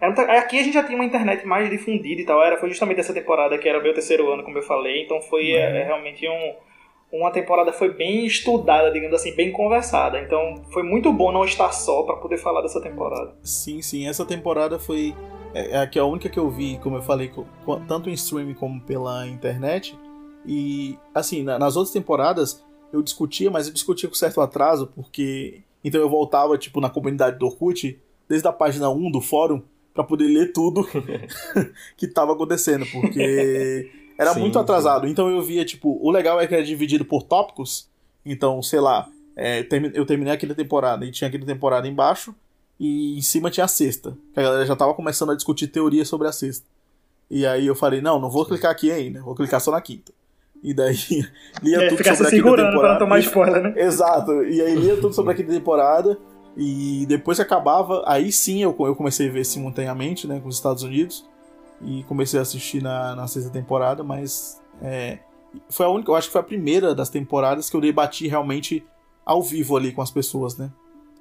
Aqui 0.00 0.58
a 0.58 0.62
gente 0.62 0.74
já 0.74 0.82
tinha 0.84 0.96
uma 0.96 1.04
internet 1.04 1.46
mais 1.46 1.70
difundida 1.70 2.20
e 2.20 2.24
tal. 2.24 2.42
Era, 2.42 2.58
foi 2.58 2.68
justamente 2.68 3.00
essa 3.00 3.14
temporada 3.14 3.56
que 3.58 3.68
era 3.68 3.82
meu 3.82 3.94
terceiro 3.94 4.30
ano, 4.32 4.42
como 4.44 4.58
eu 4.58 4.62
falei. 4.62 5.02
Então 5.04 5.20
foi 5.22 5.50
Uhum. 5.52 5.56
é, 5.58 5.84
realmente 5.84 6.28
um, 6.28 6.54
uma 7.18 7.30
temporada 7.30 7.72
foi 7.72 7.90
bem 7.94 8.26
estudada, 8.26 8.90
digamos 8.90 9.14
assim, 9.14 9.34
bem 9.34 9.50
conversada. 9.52 10.20
Então 10.20 10.62
foi 10.70 10.82
muito 10.82 11.10
bom 11.12 11.32
não 11.32 11.44
estar 11.44 11.72
só 11.72 12.02
pra 12.02 12.16
poder 12.16 12.36
falar 12.38 12.60
dessa 12.60 12.80
temporada. 12.80 13.34
Sim, 13.42 13.80
sim. 13.80 14.06
Essa 14.06 14.24
temporada 14.26 14.78
foi. 14.78 15.14
É, 15.54 15.70
é 15.70 15.78
a 15.78 15.86
que- 15.86 15.98
a 15.98 16.04
única 16.04 16.28
que 16.28 16.38
eu 16.38 16.50
vi, 16.50 16.78
como 16.82 16.96
eu 16.96 17.02
falei, 17.02 17.30
tanto 17.88 18.10
em 18.10 18.12
streaming 18.12 18.54
como 18.54 18.80
pela 18.82 19.26
internet. 19.26 19.98
E, 20.44 20.98
assim, 21.14 21.42
na- 21.42 21.58
nas 21.58 21.74
outras 21.76 21.92
temporadas 21.94 22.62
eu 22.92 23.02
discutia, 23.02 23.50
mas 23.50 23.66
eu 23.66 23.72
discutia 23.72 24.08
com 24.08 24.14
certo 24.14 24.40
atraso, 24.42 24.92
porque. 24.94 25.62
Então 25.82 26.00
eu 26.00 26.08
voltava, 26.10 26.58
tipo, 26.58 26.80
na 26.80 26.90
comunidade 26.90 27.38
do 27.38 27.46
Orkut, 27.46 27.98
desde 28.28 28.46
a 28.46 28.52
página 28.52 28.90
1 28.90 29.10
do 29.10 29.20
fórum, 29.20 29.62
pra 29.96 30.04
poder 30.04 30.28
ler 30.28 30.52
tudo 30.52 30.86
que 31.96 32.06
tava 32.06 32.32
acontecendo, 32.34 32.86
porque 32.92 33.90
era 34.16 34.32
Sim, 34.34 34.40
muito 34.40 34.58
atrasado. 34.58 35.06
Então 35.08 35.28
eu 35.28 35.42
via, 35.42 35.64
tipo, 35.64 35.98
o 36.00 36.10
legal 36.10 36.40
é 36.40 36.46
que 36.46 36.54
era 36.54 36.62
dividido 36.62 37.04
por 37.04 37.24
tópicos. 37.24 37.88
Então, 38.24 38.62
sei 38.62 38.80
lá, 38.80 39.08
é, 39.36 39.66
eu 39.94 40.06
terminei 40.06 40.32
aquela 40.32 40.54
temporada 40.54 41.04
e 41.04 41.10
tinha 41.10 41.28
aquela 41.28 41.44
temporada 41.44 41.86
embaixo, 41.88 42.34
e 42.78 43.16
em 43.18 43.22
cima 43.22 43.50
tinha 43.50 43.64
a 43.64 43.68
sexta. 43.68 44.16
Que 44.34 44.40
a 44.40 44.42
galera 44.42 44.66
já 44.66 44.76
tava 44.76 44.94
começando 44.94 45.30
a 45.32 45.34
discutir 45.34 45.66
teoria 45.68 46.04
sobre 46.04 46.28
a 46.28 46.32
sexta. 46.32 46.66
E 47.30 47.44
aí 47.46 47.66
eu 47.66 47.74
falei, 47.74 48.00
não, 48.00 48.20
não 48.20 48.30
vou 48.30 48.44
clicar 48.46 48.70
aqui 48.70 48.90
ainda, 48.92 49.20
vou 49.22 49.34
clicar 49.34 49.60
só 49.60 49.70
na 49.70 49.80
quinta. 49.80 50.12
E 50.62 50.72
daí 50.74 50.96
lia 51.62 51.82
É, 51.82 51.88
tudo 51.88 51.98
sobre 51.98 52.10
a 52.10 52.16
quinta 52.16 52.30
segurando 52.30 52.56
pra 52.56 52.70
temporada. 52.70 52.92
não 52.94 52.98
tomar 52.98 53.18
spoiler, 53.20 53.62
né? 53.62 53.74
Exato. 53.76 54.42
E 54.44 54.60
aí 54.60 54.74
lia 54.74 54.96
tudo 54.96 55.14
sobre 55.14 55.32
a 55.32 55.34
quinta 55.36 55.52
temporada. 55.52 56.18
E 56.56 57.04
depois 57.06 57.38
que 57.38 57.42
acabava, 57.42 58.02
aí 58.06 58.32
sim 58.32 58.62
eu, 58.62 58.74
eu 58.80 58.96
comecei 58.96 59.28
a 59.28 59.32
ver 59.32 59.44
simultaneamente, 59.44 60.26
né, 60.26 60.40
com 60.40 60.48
os 60.48 60.56
Estados 60.56 60.82
Unidos. 60.82 61.28
E 61.82 62.02
comecei 62.04 62.38
a 62.38 62.42
assistir 62.42 62.82
na, 62.82 63.14
na 63.14 63.26
sexta 63.26 63.50
temporada, 63.50 64.02
mas 64.02 64.62
é, 64.80 65.18
foi 65.68 65.84
a 65.84 65.88
única, 65.90 66.10
eu 66.10 66.14
acho 66.14 66.28
que 66.28 66.32
foi 66.32 66.40
a 66.40 66.44
primeira 66.44 66.94
das 66.94 67.10
temporadas 67.10 67.68
que 67.68 67.76
eu 67.76 67.80
debati 67.80 68.26
realmente 68.26 68.82
ao 69.26 69.42
vivo 69.42 69.76
ali 69.76 69.92
com 69.92 70.00
as 70.00 70.10
pessoas, 70.10 70.56
né? 70.56 70.72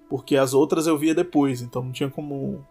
Porque 0.10 0.38
as 0.38 0.54
outras 0.54 0.88
eu 0.88 0.98
via 0.98 1.14
depois, 1.14 1.62
então 1.62 1.84
não 1.84 1.92
tinha 1.92 2.10
como 2.10 2.66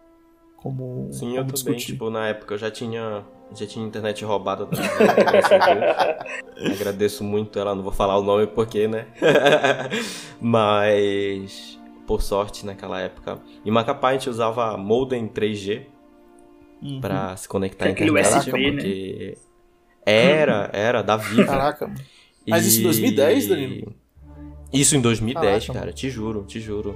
como, 0.65 1.09
Sim, 1.11 1.27
como 1.27 1.37
eu 1.37 1.45
também, 1.45 1.53
discutir. 1.53 1.85
tipo, 1.85 2.09
na 2.09 2.27
época 2.27 2.55
eu 2.55 2.57
já 2.57 2.71
tinha, 2.71 3.23
já 3.53 3.67
tinha 3.67 3.85
internet 3.85 4.25
roubada 4.25 4.65
da 4.65 4.75
minha 4.75 6.17
Agradeço 6.73 7.23
muito 7.23 7.59
ela, 7.59 7.75
não 7.75 7.83
vou 7.83 7.91
falar 7.91 8.17
o 8.17 8.23
nome 8.23 8.47
porque, 8.47 8.87
né? 8.87 9.05
Mas, 10.41 11.79
por 12.05 12.21
sorte, 12.21 12.65
naquela 12.65 12.99
época. 12.99 13.39
Em 13.65 13.71
Macapá 13.71 14.09
a 14.09 14.13
gente 14.13 14.29
usava 14.29 14.77
modem 14.77 15.27
3G 15.27 15.87
Uhum. 16.81 16.99
pra 16.99 17.35
se 17.37 17.47
conectar 17.47 17.85
à 17.85 17.89
internet, 17.89 18.27
USB, 18.27 18.51
né? 18.51 18.71
porque... 18.73 19.37
Era, 20.05 20.69
era, 20.73 21.01
da 21.03 21.17
Viva. 21.17 21.45
Caraca. 21.45 21.91
Mas 22.47 22.65
isso 22.65 22.81
em 22.81 22.83
2010, 22.83 23.47
Danilo? 23.47 23.93
Isso 24.71 24.95
em 24.95 25.01
2010, 25.01 25.67
Caraca, 25.67 25.79
cara, 25.79 25.93
te 25.93 26.09
juro, 26.09 26.43
te 26.43 26.59
juro. 26.59 26.95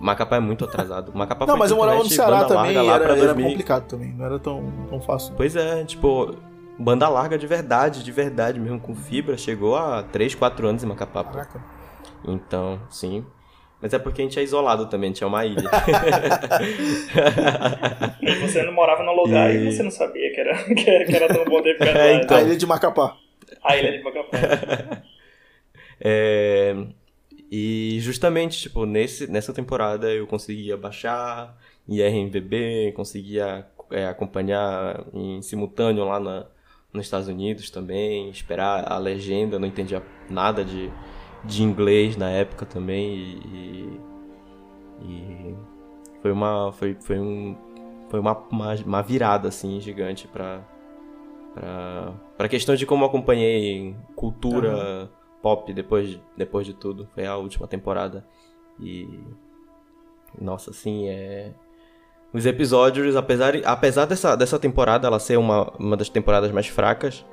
Macapá 0.00 0.36
é 0.36 0.40
muito 0.40 0.64
atrasado. 0.64 1.12
Macapá 1.14 1.44
Não, 1.44 1.54
foi 1.54 1.58
mas 1.58 1.70
eu 1.70 1.76
morava 1.76 1.98
no 1.98 2.08
Ceará 2.08 2.44
também, 2.44 2.76
era, 2.76 3.04
era 3.04 3.16
2000. 3.16 3.46
complicado 3.48 3.86
também, 3.88 4.12
não 4.12 4.24
era 4.24 4.38
tão, 4.38 4.72
tão 4.88 5.00
fácil. 5.00 5.34
Pois 5.36 5.56
é, 5.56 5.84
tipo, 5.84 6.34
banda 6.78 7.08
larga 7.08 7.36
de 7.36 7.46
verdade, 7.46 8.02
de 8.04 8.12
verdade 8.12 8.60
mesmo, 8.60 8.78
com 8.80 8.94
fibra, 8.94 9.36
chegou 9.36 9.76
a 9.76 10.02
3, 10.02 10.34
4 10.34 10.68
anos 10.68 10.84
em 10.84 10.86
Macapá. 10.86 11.24
Caraca. 11.24 11.62
Então, 12.26 12.80
sim. 12.88 13.24
Mas 13.80 13.92
é 13.92 13.98
porque 13.98 14.22
a 14.22 14.24
gente 14.24 14.38
é 14.38 14.42
isolado 14.42 14.86
também, 14.86 15.10
a 15.10 15.12
gente 15.12 15.22
é 15.22 15.26
uma 15.26 15.44
ilha. 15.44 15.68
E 18.22 18.34
você 18.40 18.62
não 18.62 18.72
morava 18.72 19.02
num 19.02 19.12
lugar 19.14 19.54
e, 19.54 19.68
E- 19.68 19.72
você 19.72 19.82
não 19.82 19.90
sabia 19.90 20.32
que 20.32 20.40
era, 20.40 20.56
que 20.74 20.90
era, 20.90 21.04
que 21.04 21.14
era 21.16 21.28
tão 21.34 21.44
bom 21.44 21.62
ter 21.62 21.74
ficado 21.74 21.94
lá. 21.96 22.00
É, 22.06 22.14
então. 22.14 22.36
A 22.36 22.42
ilha 22.42 22.56
de 22.56 22.66
Macapá. 22.66 23.16
A 23.62 23.76
ilha 23.76 23.92
de 23.98 24.02
Macapá. 24.02 25.02
É, 25.98 26.76
e 27.50 27.96
justamente, 28.00 28.60
tipo, 28.62 28.84
nesse, 28.84 29.26
nessa 29.30 29.50
temporada 29.52 30.12
eu 30.12 30.26
conseguia 30.26 30.76
baixar 30.76 31.56
em 31.88 32.02
RMVB, 32.02 32.92
conseguia 32.94 33.66
é, 33.90 34.06
acompanhar 34.06 35.04
em 35.14 35.40
simultâneo 35.40 36.04
lá 36.04 36.20
na, 36.20 36.46
nos 36.92 37.06
Estados 37.06 37.28
Unidos 37.28 37.70
também, 37.70 38.28
esperar 38.28 38.92
a 38.92 38.98
legenda, 38.98 39.58
não 39.58 39.66
entendia 39.66 40.02
nada 40.28 40.62
de, 40.62 40.90
de 41.44 41.62
inglês 41.62 42.16
na 42.16 42.30
época 42.30 42.66
também 42.66 43.14
e, 43.14 44.00
e 45.02 45.56
foi 46.22 46.32
uma 46.32 46.72
foi, 46.72 46.96
foi 47.00 47.18
um 47.18 47.56
foi 48.08 48.20
uma, 48.20 48.36
uma, 48.50 48.74
uma 48.74 49.02
virada 49.02 49.48
assim 49.48 49.80
gigante 49.80 50.28
para 50.28 50.60
para 51.54 52.12
para 52.36 52.48
questão 52.48 52.74
de 52.74 52.84
como 52.84 53.04
acompanhei 53.04 53.96
cultura 54.14 55.10
pop 55.46 55.72
depois 55.72 56.08
de, 56.08 56.22
depois 56.36 56.66
de 56.66 56.74
tudo. 56.74 57.08
Foi 57.14 57.24
a 57.24 57.36
última 57.36 57.68
temporada 57.68 58.26
e 58.80 59.20
nossa 60.40 60.70
assim 60.70 61.08
é 61.08 61.52
os 62.32 62.44
episódios 62.44 63.16
apesar 63.16 63.54
apesar 63.64 64.04
dessa, 64.04 64.36
dessa 64.36 64.58
temporada 64.58 65.06
ela 65.06 65.18
ser 65.18 65.38
uma, 65.38 65.72
uma 65.78 65.96
das 65.96 66.08
temporadas 66.08 66.50
mais 66.50 66.66
fracas 66.66 67.24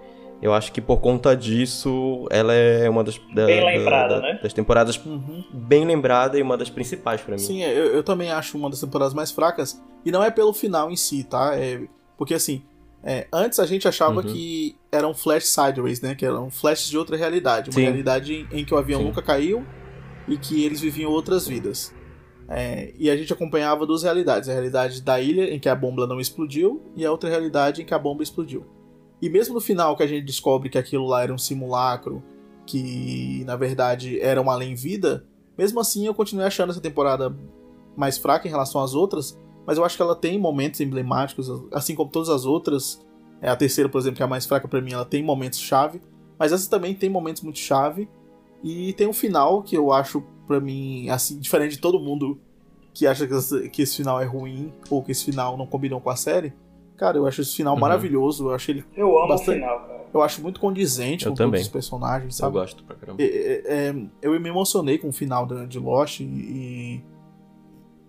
eu 0.44 0.54
acho 0.54 0.72
que 0.72 0.82
por 0.82 0.98
conta 1.00 1.36
disso 1.36 2.28
ela 2.30 2.54
é 2.54 2.90
uma 2.90 3.04
das 3.04 3.18
da- 3.34 3.46
Bem 3.46 3.60
da- 3.62 3.66
lembrada, 3.66 4.16
da- 4.16 4.22
né? 4.22 4.40
das 4.44 4.54
temporadas 4.54 5.00
bem 5.52 5.86
lembrada 5.86 6.38
e 6.38 6.42
uma 6.42 6.58
das 6.58 6.70
principais 6.70 7.22
pra 7.22 7.34
mim 7.36 7.40
Sim, 7.40 7.64
é, 7.64 7.72
eu, 7.72 7.86
eu 7.96 8.04
também 8.04 8.30
acho 8.32 8.58
uma 8.58 8.70
das 8.70 8.80
temporadas 8.80 9.14
mais 9.14 9.32
fracas. 9.32 9.82
E 10.06 10.12
não 10.12 10.22
é 10.24 10.30
pelo 10.30 10.52
final 10.54 10.92
em 10.92 10.96
si, 10.98 11.24
tá? 11.24 11.56
É, 11.58 11.82
porque 12.18 12.34
assim, 12.34 12.62
é, 13.04 13.26
antes 13.32 13.58
a 13.60 13.66
gente 13.66 13.88
achava 13.88 14.18
Uhum. 14.22 14.24
que 14.34 14.76
eram 14.92 15.14
flash 15.14 15.46
sideways, 15.48 16.02
né? 16.02 16.14
Que 16.14 16.26
eram 16.26 16.52
flashes 16.52 16.90
de 16.90 16.98
outra 16.98 17.16
realidade. 17.16 17.70
Uma 17.70 17.76
Sim. 17.76 17.82
realidade 17.84 18.34
em, 18.52 18.60
em 18.60 18.66
que 18.66 18.74
o 18.74 18.78
avião 18.78 19.00
Sim. 19.00 19.06
nunca 19.08 19.22
caiu 19.22 19.66
e 20.28 20.38
que 20.38 20.64
eles 20.66 20.82
viviam 20.82 21.10
outras 21.12 21.48
vidas. 21.48 21.94
É, 22.50 22.92
e 23.00 23.10
a 23.10 23.16
gente 23.16 23.32
acompanhava 23.32 23.86
duas 23.86 24.04
realidades. 24.04 24.50
A 24.50 24.52
realidade 24.52 25.02
da 25.02 25.20
ilha, 25.22 25.54
em 25.54 25.60
que 25.60 25.70
a 25.70 25.76
bomba 25.76 26.06
não 26.06 26.20
explodiu, 26.20 26.82
e 26.96 27.06
a 27.06 27.12
outra 27.12 27.30
realidade 27.30 27.82
em 27.82 27.86
que 27.86 27.94
a 27.94 28.00
bomba 28.00 28.22
explodiu. 28.22 28.66
E 29.22 29.30
mesmo 29.30 29.54
no 29.54 29.62
final 29.62 29.96
que 29.96 30.04
a 30.04 30.08
gente 30.08 30.26
descobre 30.26 30.70
que 30.70 30.78
aquilo 30.78 31.06
lá 31.06 31.24
era 31.24 31.34
um 31.34 31.38
simulacro, 31.38 32.24
que 32.66 33.44
na 33.46 33.56
verdade 33.56 34.20
era 34.20 34.42
uma 34.42 34.54
além-vida, 34.54 35.26
mesmo 35.58 35.80
assim 35.80 36.06
eu 36.06 36.14
continuei 36.14 36.46
achando 36.48 36.72
essa 36.72 36.82
temporada 36.82 37.36
mais 37.96 38.18
fraca 38.18 38.48
em 38.48 38.52
relação 38.52 38.82
às 38.82 38.94
outras, 38.94 39.40
mas 39.66 39.78
eu 39.78 39.86
acho 39.86 39.96
que 39.96 40.02
ela 40.02 40.16
tem 40.16 40.38
momentos 40.40 40.82
emblemáticos, 40.82 41.50
assim 41.72 41.96
como 41.96 42.12
todas 42.12 42.30
as 42.30 42.46
outras. 42.46 43.00
É, 43.42 43.50
a 43.50 43.56
terceira, 43.56 43.90
por 43.90 44.00
exemplo, 44.00 44.18
que 44.18 44.24
é 44.24 44.26
a 44.26 44.30
mais 44.30 44.46
fraca 44.46 44.68
pra 44.68 44.82
mim, 44.82 44.94
ela 44.94 45.06
tem 45.06 45.24
momentos 45.24 45.60
chave, 45.60 46.02
mas 46.38 46.52
essa 46.52 46.70
também 46.70 46.94
tem 46.94 47.10
momentos 47.10 47.42
muito 47.42 47.60
chave. 47.60 48.10
E 48.64 48.94
tem 48.94 49.08
um 49.08 49.14
final 49.14 49.62
que 49.62 49.76
eu 49.76 49.92
acho, 49.92 50.24
pra 50.48 50.60
mim, 50.60 51.10
assim, 51.10 51.40
diferente 51.40 51.76
de 51.76 51.82
todo 51.82 52.00
mundo 52.00 52.40
que 52.94 53.08
acha 53.08 53.28
que 53.28 53.82
esse 53.82 53.98
final 53.98 54.22
é 54.22 54.26
ruim 54.26 54.72
ou 54.90 55.04
que 55.04 55.12
esse 55.12 55.26
final 55.26 55.58
não 55.58 55.66
combinou 55.66 56.00
com 56.00 56.10
a 56.10 56.16
série. 56.16 56.54
Cara, 57.04 57.18
eu 57.18 57.28
acho 57.28 57.42
esse 57.42 57.54
final 57.58 57.74
Uhum. 57.74 57.82
maravilhoso, 57.82 58.48
eu 58.48 58.54
acho 58.56 58.72
ele 58.72 58.86
Eu 58.96 59.20
amo 59.20 59.28
bastante- 59.28 59.58
o 59.58 59.62
final, 59.62 59.80
cara. 59.82 60.06
eu 60.14 60.22
acho 60.22 60.42
muito 60.42 60.58
condizente 60.58 61.26
Eu 61.26 61.32
com 61.34 61.36
também. 61.36 61.52
todos 61.52 61.66
os 61.66 61.72
personagens, 61.74 62.40
eu 62.40 62.46
sabe? 62.46 62.54
gosto 62.54 62.82
pra 62.86 62.96
caramba 62.96 63.22
É, 63.22 63.26
é, 63.26 63.90
é, 63.90 63.96
eu 64.22 64.40
me 64.40 64.48
emocionei 64.48 64.98
com 64.98 65.10
o 65.10 65.12
final 65.12 65.46
da- 65.46 65.66
de 65.66 65.78
Lost 65.80 66.22
e, 66.22 67.04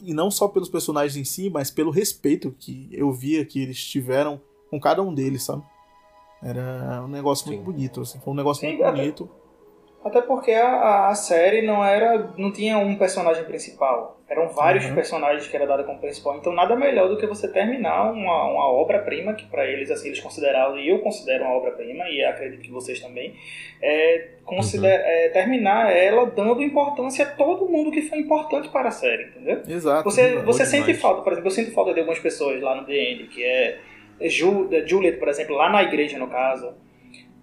e 0.00 0.14
não 0.14 0.30
só 0.30 0.46
pelos 0.46 0.68
personagens 0.68 1.16
em 1.16 1.24
si, 1.24 1.50
mas 1.50 1.72
pelo 1.72 1.90
respeito 1.90 2.54
que 2.56 2.88
eu 2.92 3.10
via 3.12 3.44
que 3.44 3.60
eles 3.60 3.82
tiveram 3.84 4.40
com 4.70 4.78
cada 4.78 5.02
um 5.02 5.12
deles, 5.12 5.42
sabe? 5.42 5.64
Era 6.40 7.02
um 7.04 7.08
negócio 7.08 7.48
muito 7.48 7.64
bonito, 7.64 8.00
assim, 8.02 8.20
foi 8.20 8.32
um 8.32 8.36
negócio 8.36 8.60
Sim, 8.60 8.68
muito 8.68 8.80
cara. 8.80 8.92
bonito. 8.96 9.28
Até 10.04 10.20
porque 10.20 10.50
a, 10.52 11.08
a 11.08 11.14
série 11.14 11.62
não 11.62 11.82
era. 11.84 12.30
não 12.36 12.52
tinha 12.52 12.76
um 12.78 12.94
personagem 12.96 13.44
principal. 13.44 14.20
Eram 14.28 14.48
vários 14.48 14.84
Uhum. 14.84 14.94
personagens 14.94 15.46
que 15.46 15.56
era 15.56 15.66
dado 15.66 15.84
como 15.84 15.98
principal. 15.98 16.36
Então 16.36 16.52
nada 16.52 16.76
melhor 16.76 17.08
do 17.08 17.16
que 17.16 17.26
você 17.26 17.46
terminar 17.50 18.10
uma, 18.12 18.44
uma 18.44 18.66
obra-prima, 18.70 19.34
que 19.34 19.46
para 19.46 19.66
eles 19.66 19.90
assim 19.90 20.08
eles 20.08 20.20
consideravam, 20.20 20.78
e 20.78 20.88
eu 20.88 20.98
considero 21.00 21.44
uma 21.44 21.54
obra-prima, 21.54 22.04
e 22.08 22.22
acredito 22.24 22.60
que 22.62 22.70
vocês 22.70 23.00
também, 23.00 23.34
é, 23.82 24.28
consider, 24.44 24.88
é, 25.04 25.28
terminar 25.30 25.90
ela 25.94 26.26
dando 26.26 26.62
importância 26.62 27.24
a 27.24 27.30
todo 27.30 27.68
mundo 27.68 27.90
que 27.90 28.02
foi 28.02 28.18
importante 28.18 28.68
para 28.68 28.88
a 28.88 28.92
série, 28.92 29.24
entendeu? 29.24 29.62
Exato. 29.68 30.04
Você, 30.04 30.36
você 30.36 30.64
demais. 30.64 30.68
sente 30.86 30.94
falta, 30.94 31.22
por 31.22 31.32
exemplo, 31.32 31.48
eu 31.48 31.54
sinto 31.54 31.72
falta 31.72 31.92
de 31.94 32.00
algumas 32.00 32.18
pessoas 32.18 32.60
lá 32.60 32.74
no 32.80 32.90
End, 32.90 33.24
que 33.28 33.42
é 33.44 33.78
Ju, 34.22 34.68
Juliet, 34.86 35.18
por 35.18 35.28
exemplo, 35.28 35.54
lá 35.54 35.70
na 35.70 35.82
igreja, 35.82 36.18
no 36.18 36.28
caso. 36.28 36.74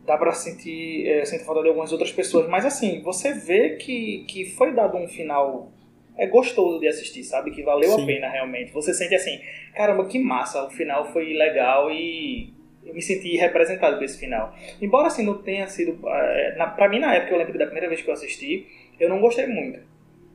Dá 0.05 0.17
pra 0.17 0.31
sentir, 0.33 1.07
é, 1.07 1.23
sentir 1.25 1.45
falta 1.45 1.61
de 1.61 1.67
algumas 1.67 1.91
outras 1.91 2.11
pessoas. 2.11 2.47
Mas 2.49 2.65
assim, 2.65 3.01
você 3.01 3.33
vê 3.33 3.75
que, 3.75 4.25
que 4.27 4.45
foi 4.45 4.73
dado 4.73 4.97
um 4.97 5.07
final 5.07 5.71
é 6.17 6.27
gostoso 6.27 6.79
de 6.79 6.87
assistir, 6.87 7.23
sabe? 7.23 7.51
Que 7.51 7.63
valeu 7.63 7.91
Sim. 7.91 8.03
a 8.03 8.05
pena 8.05 8.29
realmente. 8.29 8.71
Você 8.71 8.93
sente 8.93 9.15
assim, 9.15 9.39
caramba, 9.75 10.05
que 10.05 10.19
massa, 10.19 10.63
o 10.65 10.69
final 10.69 11.11
foi 11.11 11.33
legal 11.33 11.91
e 11.91 12.53
eu 12.85 12.93
me 12.93 13.01
senti 13.01 13.35
representado 13.37 13.97
por 13.97 14.03
esse 14.03 14.19
final. 14.19 14.53
Embora 14.81 15.07
assim 15.07 15.25
não 15.25 15.41
tenha 15.41 15.67
sido. 15.67 15.97
é, 16.07 16.55
na, 16.57 16.67
pra 16.67 16.89
mim, 16.89 16.99
na 16.99 17.13
época, 17.15 17.33
eu 17.33 17.37
lembro 17.37 17.53
que 17.53 17.59
da 17.59 17.65
primeira 17.65 17.87
vez 17.87 18.01
que 18.01 18.09
eu 18.09 18.13
assisti, 18.13 18.67
eu 18.99 19.09
não 19.09 19.19
gostei 19.19 19.47
muito. 19.47 19.79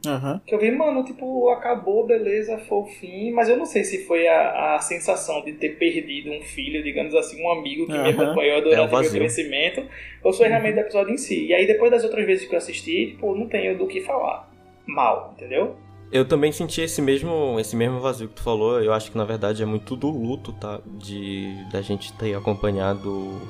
Aham. 0.06 0.40
Que 0.46 0.54
eu 0.54 0.58
vi, 0.58 0.70
mano, 0.70 1.04
tipo, 1.04 1.48
acabou, 1.50 2.06
beleza, 2.06 2.58
foi 2.58 2.78
o 2.78 2.84
fim, 2.86 3.30
mas 3.32 3.48
eu 3.48 3.56
não 3.56 3.66
sei 3.66 3.84
se 3.84 4.04
foi 4.06 4.26
a, 4.28 4.76
a 4.76 4.78
sensação 4.78 5.42
de 5.44 5.52
ter 5.54 5.78
perdido 5.78 6.30
um 6.30 6.40
filho, 6.40 6.82
digamos 6.82 7.14
assim, 7.14 7.42
um 7.42 7.50
amigo 7.50 7.86
que 7.86 7.92
me 7.92 8.10
Aham. 8.10 8.22
acompanhou 8.24 8.58
É 8.58 8.60
durante 8.62 8.94
o 8.94 8.98
meu 9.00 9.10
crescimento, 9.10 9.82
ou 10.22 10.32
se 10.32 10.38
foi 10.38 10.48
realmente 10.48 10.74
do 10.74 10.80
episódio 10.80 11.12
em 11.12 11.16
si. 11.18 11.46
E 11.46 11.54
aí 11.54 11.66
depois 11.66 11.90
das 11.90 12.04
outras 12.04 12.24
vezes 12.24 12.48
que 12.48 12.54
eu 12.54 12.58
assisti, 12.58 13.12
tipo, 13.12 13.34
não 13.34 13.48
tenho 13.48 13.76
do 13.76 13.86
que 13.86 14.00
falar. 14.00 14.48
Mal, 14.86 15.34
entendeu? 15.36 15.76
Eu 16.12 16.24
também 16.24 16.52
senti 16.52 16.80
esse 16.80 17.02
mesmo, 17.02 17.58
esse 17.58 17.74
mesmo 17.74 17.98
vazio 17.98 18.28
que 18.28 18.34
tu 18.34 18.42
falou. 18.42 18.80
Eu 18.80 18.92
acho 18.92 19.10
que 19.10 19.18
na 19.18 19.24
verdade 19.24 19.62
é 19.62 19.66
muito 19.66 19.96
do 19.96 20.08
luto, 20.08 20.52
tá? 20.52 20.80
De 20.86 21.52
da 21.72 21.82
gente 21.82 22.12
ter 22.12 22.34
acompanhado 22.34 23.40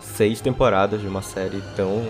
seis 0.00 0.40
temporadas 0.40 1.00
de 1.00 1.06
uma 1.06 1.22
série 1.22 1.62
tão 1.76 2.02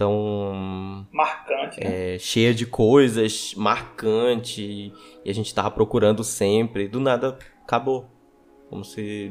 tão 0.00 1.06
Marcante, 1.12 1.78
né? 1.84 2.14
é, 2.14 2.18
cheia 2.18 2.54
de 2.54 2.64
coisas, 2.64 3.52
marcante, 3.54 4.92
e 5.24 5.30
a 5.30 5.34
gente 5.34 5.54
tava 5.54 5.70
procurando 5.70 6.24
sempre. 6.24 6.88
Do 6.88 6.98
nada 6.98 7.38
acabou, 7.62 8.06
como 8.70 8.82
se 8.82 9.30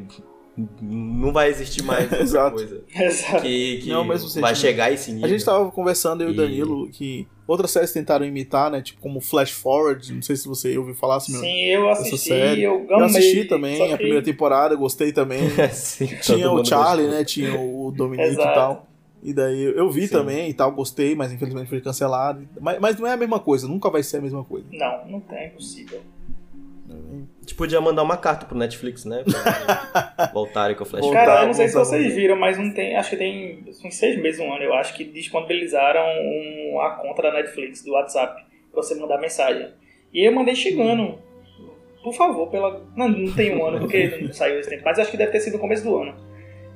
não 0.81 1.31
vai 1.33 1.49
existir 1.49 1.81
mais 1.83 2.05
essa 2.13 2.21
Exato. 2.21 2.55
coisa. 2.55 2.83
Exato. 2.93 3.41
Que, 3.41 3.79
que 3.81 3.89
Não, 3.89 4.03
mas 4.03 4.35
vai 4.35 4.53
chegar 4.55 4.91
esse 4.91 5.11
nível. 5.11 5.25
A 5.25 5.29
gente 5.29 5.43
tava 5.43 5.71
conversando, 5.71 6.21
eu 6.21 6.29
e 6.29 6.31
o 6.33 6.35
Danilo, 6.35 6.89
que 6.91 7.27
outras 7.47 7.71
séries 7.71 7.91
tentaram 7.91 8.25
imitar, 8.25 8.69
né? 8.69 8.81
Tipo, 8.81 8.99
como 9.01 9.19
Flash 9.21 9.51
Forward, 9.51 10.13
não 10.13 10.21
sei 10.21 10.35
se 10.35 10.47
você 10.47 10.77
ouviu 10.77 10.93
falar 10.93 11.19
Sim, 11.21 11.43
eu 11.65 11.89
essa 11.89 12.01
assisti, 12.01 12.27
série. 12.27 12.61
eu 12.63 12.85
Eu 12.89 12.95
amei, 12.97 13.05
assisti 13.07 13.45
também 13.45 13.75
que- 13.75 13.91
a 13.93 13.97
primeira 13.97 14.21
temporada, 14.21 14.75
gostei 14.75 15.11
também. 15.11 15.39
Sim, 15.71 16.05
Tinha 16.21 16.51
o 16.51 16.63
Charlie, 16.63 17.05
gostou. 17.07 17.19
né? 17.19 17.23
Tinha 17.25 17.59
o 17.59 17.91
Dominique 17.91 18.29
Exato. 18.29 18.49
e 18.49 18.53
tal. 18.53 18.88
E 19.21 19.33
daí 19.33 19.63
eu 19.63 19.89
vi 19.89 20.07
Sim. 20.07 20.13
também 20.13 20.49
e 20.49 20.53
tal, 20.53 20.71
gostei, 20.71 21.13
mas 21.15 21.31
infelizmente 21.31 21.67
foi 21.67 21.81
cancelado. 21.81 22.47
Mas, 22.59 22.79
mas 22.79 22.99
não 22.99 23.07
é 23.07 23.13
a 23.13 23.17
mesma 23.17 23.39
coisa, 23.39 23.67
nunca 23.67 23.89
vai 23.89 24.01
ser 24.01 24.17
a 24.17 24.21
mesma 24.21 24.43
coisa. 24.43 24.67
Não, 24.71 25.07
não 25.07 25.19
tem, 25.19 25.37
é 25.37 25.47
impossível. 25.47 26.01
A 26.89 27.41
gente 27.41 27.55
podia 27.55 27.79
mandar 27.79 28.01
uma 28.01 28.17
carta 28.17 28.45
pro 28.45 28.57
Netflix, 28.57 29.05
né? 29.05 29.23
Pra 29.23 30.31
voltarem 30.33 30.75
com 30.75 30.83
o 30.83 30.85
Flash 30.85 31.09
Cara, 31.11 31.41
eu 31.41 31.47
não 31.47 31.53
sei 31.53 31.67
se 31.67 31.75
vocês 31.75 32.15
viram, 32.15 32.35
mas 32.35 32.57
não 32.57 32.73
tem, 32.73 32.95
acho 32.95 33.11
que 33.11 33.17
tem 33.17 33.63
uns 33.67 33.95
seis 33.95 34.19
meses, 34.19 34.39
um 34.39 34.51
ano, 34.51 34.63
eu 34.63 34.73
acho 34.73 34.95
que 34.95 35.03
disponibilizaram 35.03 36.01
um, 36.01 36.81
a 36.81 36.91
conta 36.91 37.23
da 37.23 37.33
Netflix, 37.33 37.83
do 37.83 37.91
WhatsApp, 37.91 38.43
pra 38.71 38.81
você 38.81 38.95
mandar 38.95 39.19
mensagem. 39.19 39.71
E 40.13 40.27
eu 40.27 40.33
mandei 40.33 40.55
chegando. 40.55 41.19
Por 42.03 42.13
favor, 42.13 42.47
pela. 42.49 42.81
Não, 42.95 43.07
não 43.07 43.31
tem 43.33 43.55
um 43.55 43.65
ano, 43.65 43.79
porque 43.79 44.07
não 44.23 44.33
saiu 44.33 44.59
esse 44.59 44.69
tempo, 44.69 44.83
mas 44.83 44.97
acho 44.97 45.11
que 45.11 45.17
deve 45.17 45.31
ter 45.31 45.41
sido 45.41 45.53
no 45.53 45.59
começo 45.59 45.83
do 45.83 45.95
ano. 45.95 46.15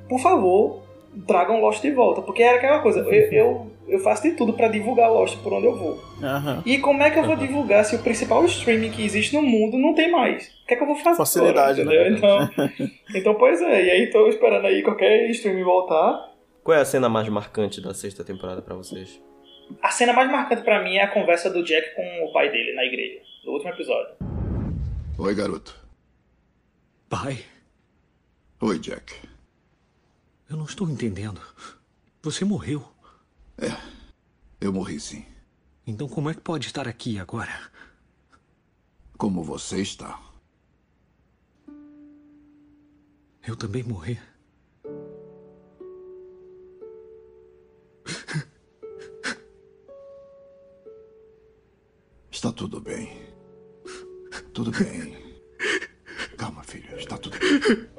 Por 0.07 0.19
favor, 0.19 0.83
tragam 1.27 1.61
Lost 1.61 1.81
de 1.81 1.91
volta, 1.91 2.21
porque 2.21 2.41
era 2.43 2.57
aquela 2.57 2.79
coisa, 2.79 2.99
eu, 2.99 3.11
eu, 3.31 3.71
eu 3.87 3.99
faço 3.99 4.23
de 4.23 4.31
tudo 4.31 4.53
pra 4.53 4.67
divulgar 4.67 5.11
Lost 5.11 5.37
por 5.41 5.53
onde 5.53 5.67
eu 5.67 5.75
vou. 5.75 6.03
Aham. 6.21 6.63
E 6.65 6.77
como 6.79 7.01
é 7.03 7.11
que 7.11 7.19
eu 7.19 7.25
vou 7.25 7.35
divulgar 7.35 7.85
se 7.85 7.95
o 7.95 7.99
principal 7.99 8.43
streaming 8.45 8.91
que 8.91 9.03
existe 9.03 9.35
no 9.35 9.41
mundo 9.41 9.77
não 9.77 9.93
tem 9.93 10.11
mais? 10.11 10.47
O 10.63 10.67
que 10.67 10.73
é 10.73 10.77
que 10.77 10.83
eu 10.83 10.87
vou 10.87 10.95
fazer? 10.95 11.17
Facilidade, 11.17 11.81
agora, 11.81 12.09
né? 12.09 12.17
entendeu? 12.17 12.41
Então, 12.43 12.87
então, 13.15 13.35
pois 13.35 13.61
é, 13.61 13.85
e 13.85 13.91
aí 13.91 14.09
tô 14.09 14.27
esperando 14.27 14.65
aí 14.65 14.81
qualquer 14.81 15.29
streaming 15.31 15.63
voltar. 15.63 16.31
Qual 16.63 16.77
é 16.77 16.81
a 16.81 16.85
cena 16.85 17.09
mais 17.09 17.27
marcante 17.29 17.81
da 17.81 17.93
sexta 17.93 18.23
temporada 18.23 18.61
pra 18.61 18.75
vocês? 18.75 19.21
A 19.81 19.89
cena 19.89 20.13
mais 20.13 20.29
marcante 20.31 20.61
pra 20.63 20.83
mim 20.83 20.95
é 20.95 21.03
a 21.03 21.07
conversa 21.07 21.49
do 21.49 21.63
Jack 21.63 21.95
com 21.95 22.25
o 22.25 22.33
pai 22.33 22.49
dele 22.51 22.73
na 22.73 22.83
igreja, 22.85 23.19
no 23.45 23.53
último 23.53 23.71
episódio. 23.71 24.15
Oi, 25.17 25.35
garoto. 25.35 25.75
Pai, 27.09 27.37
Oi, 28.65 28.79
Jack. 28.79 29.13
Eu 30.53 30.57
não 30.57 30.65
estou 30.65 30.87
entendendo. 30.87 31.41
Você 32.21 32.45
morreu. 32.45 32.87
É, 33.57 33.75
eu 34.61 34.71
morri 34.71 34.99
sim. 34.99 35.25
Então 35.85 36.07
como 36.07 36.29
é 36.29 36.33
que 36.33 36.41
pode 36.41 36.67
estar 36.67 36.87
aqui 36.87 37.19
agora? 37.19 37.71
Como 39.17 39.43
você 39.43 39.81
está? 39.81 40.21
Eu 43.45 43.55
também 43.55 43.81
morri. 43.83 44.19
Está 52.31 52.51
tudo 52.51 52.79
bem. 52.79 53.23
Tudo 54.53 54.71
bem. 54.71 55.17
Calma, 56.37 56.63
filho. 56.63 56.95
Está 56.95 57.17
tudo 57.17 57.37
bem. 57.39 57.89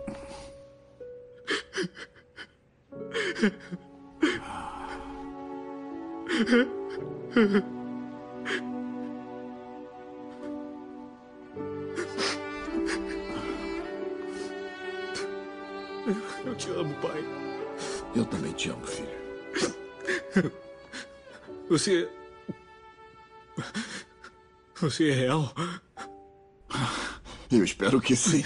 Eu 16.44 16.54
te 16.56 16.70
amo, 16.70 16.94
pai. 16.96 17.24
Eu 18.14 18.24
também 18.26 18.52
te 18.52 18.70
amo, 18.70 18.84
filho. 18.86 19.08
Você. 21.68 22.10
Você 24.80 25.10
é 25.10 25.14
real? 25.14 25.54
Eu 27.50 27.64
espero 27.64 28.00
que 28.00 28.16
sim. 28.16 28.44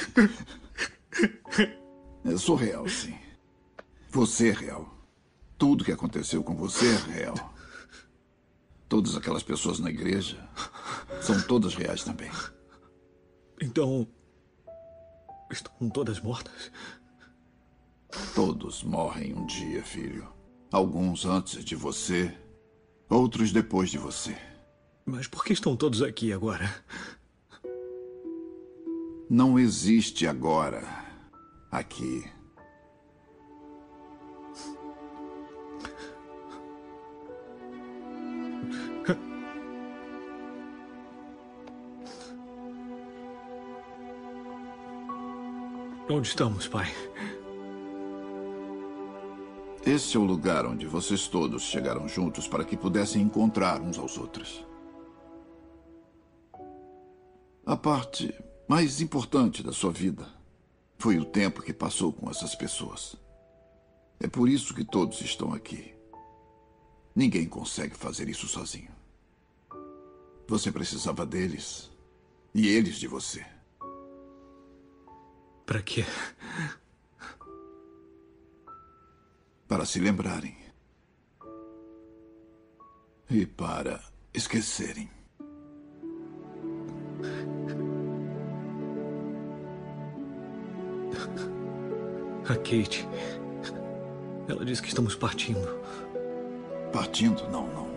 Eu 2.25 2.39
sou 2.39 2.55
real, 2.55 2.87
sim. 2.89 3.19
Você 4.11 4.49
é 4.49 4.53
real. 4.53 4.97
Tudo 5.59 5.85
que 5.85 5.93
aconteceu 5.93 6.43
com 6.43 6.55
você 6.55 6.87
é 6.87 7.19
real. 7.19 7.55
Todas 8.89 9.15
aquelas 9.17 9.43
pessoas 9.43 9.79
na 9.79 9.91
igreja 9.91 10.49
são 11.21 11.41
todas 11.43 11.75
reais 11.75 12.03
também. 12.05 12.31
Então. 13.61 14.09
Estão 15.51 15.91
todas 15.91 16.21
mortas? 16.21 16.71
Todos 18.35 18.83
morrem 18.83 19.35
um 19.35 19.47
dia, 19.47 19.83
filho. 19.83 20.29
Alguns 20.71 21.25
antes 21.25 21.65
de 21.65 21.75
você, 21.75 22.37
outros 23.09 23.53
depois 23.53 23.91
de 23.91 23.99
você. 23.99 24.37
Mas 25.05 25.27
por 25.27 25.45
que 25.45 25.53
estão 25.53 25.77
todos 25.77 26.03
aqui 26.03 26.33
agora? 26.33 26.85
Não 29.29 29.59
existe 29.59 30.27
agora 30.27 30.83
aqui. 31.71 32.38
Onde 46.11 46.27
estamos, 46.29 46.67
pai? 46.67 46.87
Esse 49.85 50.17
é 50.17 50.21
o 50.21 50.25
lugar 50.25 50.65
onde 50.65 50.87
vocês 50.87 51.29
todos 51.29 51.65
chegaram 51.65 52.09
juntos 52.09 52.49
para 52.49 52.65
que 52.65 52.79
pudessem 52.79 53.21
encontrar 53.21 53.83
uns 53.83 53.99
aos 53.99 54.17
outros. 54.17 54.65
A 57.67 57.77
parte 57.77 58.35
mais 58.67 59.03
importante 59.03 59.63
da 59.63 59.71
sua 59.71 59.93
vida 59.93 60.27
foi 60.97 61.19
o 61.19 61.27
tempo 61.27 61.61
que 61.61 61.75
passou 61.75 62.11
com 62.11 62.31
essas 62.31 62.55
pessoas. 62.55 63.15
É 64.19 64.27
por 64.27 64.49
isso 64.49 64.75
que 64.75 64.85
todos 64.85 65.21
estão 65.21 65.53
aqui. 65.53 65.95
Ninguém 67.15 67.47
consegue 67.47 67.95
fazer 67.95 68.31
isso 68.31 68.49
sozinho. 68.49 68.91
Você 70.47 70.73
precisava 70.73 71.27
deles 71.27 71.91
e 72.55 72.67
eles 72.67 72.97
de 72.97 73.07
você. 73.07 73.58
Para 75.69 75.83
quê? 75.83 76.03
Para 79.69 79.85
se 79.85 80.01
lembrarem 80.01 80.57
E 83.31 83.45
para 83.45 84.03
esquecerem. 84.33 85.11
A 92.49 92.55
Kate. 92.55 93.07
Ela 94.49 94.65
disse 94.65 94.81
que 94.81 94.89
estamos 94.89 95.15
partindo. 95.15 95.69
Partindo? 96.95 97.47
Não, 97.51 97.67
não. 97.67 97.89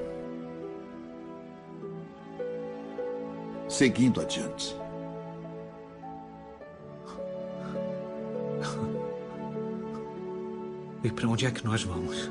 Seguindo 3.70 4.20
adiante. 4.20 4.81
E 11.04 11.10
para 11.10 11.28
onde 11.28 11.46
é 11.46 11.52
que 11.52 11.66
nós 11.66 11.84
vamos? 11.84 12.30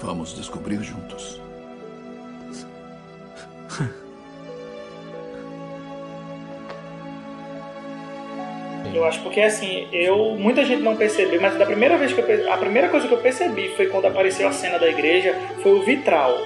Vamos 0.00 0.34
descobrir 0.34 0.82
juntos. 0.82 1.40
Eu 8.94 9.04
acho 9.04 9.22
porque 9.22 9.40
assim, 9.40 9.86
eu 9.92 10.34
muita 10.38 10.64
gente 10.64 10.82
não 10.82 10.96
percebeu, 10.96 11.40
mas 11.40 11.56
da 11.56 11.64
primeira 11.64 11.96
vez 11.96 12.12
que 12.12 12.20
eu 12.20 12.52
a 12.52 12.56
primeira 12.56 12.88
coisa 12.88 13.06
que 13.06 13.14
eu 13.14 13.18
percebi 13.18 13.68
foi 13.76 13.86
quando 13.86 14.06
apareceu 14.06 14.48
a 14.48 14.52
cena 14.52 14.78
da 14.78 14.88
igreja, 14.88 15.34
foi 15.62 15.72
o 15.72 15.82
vitral. 15.82 16.36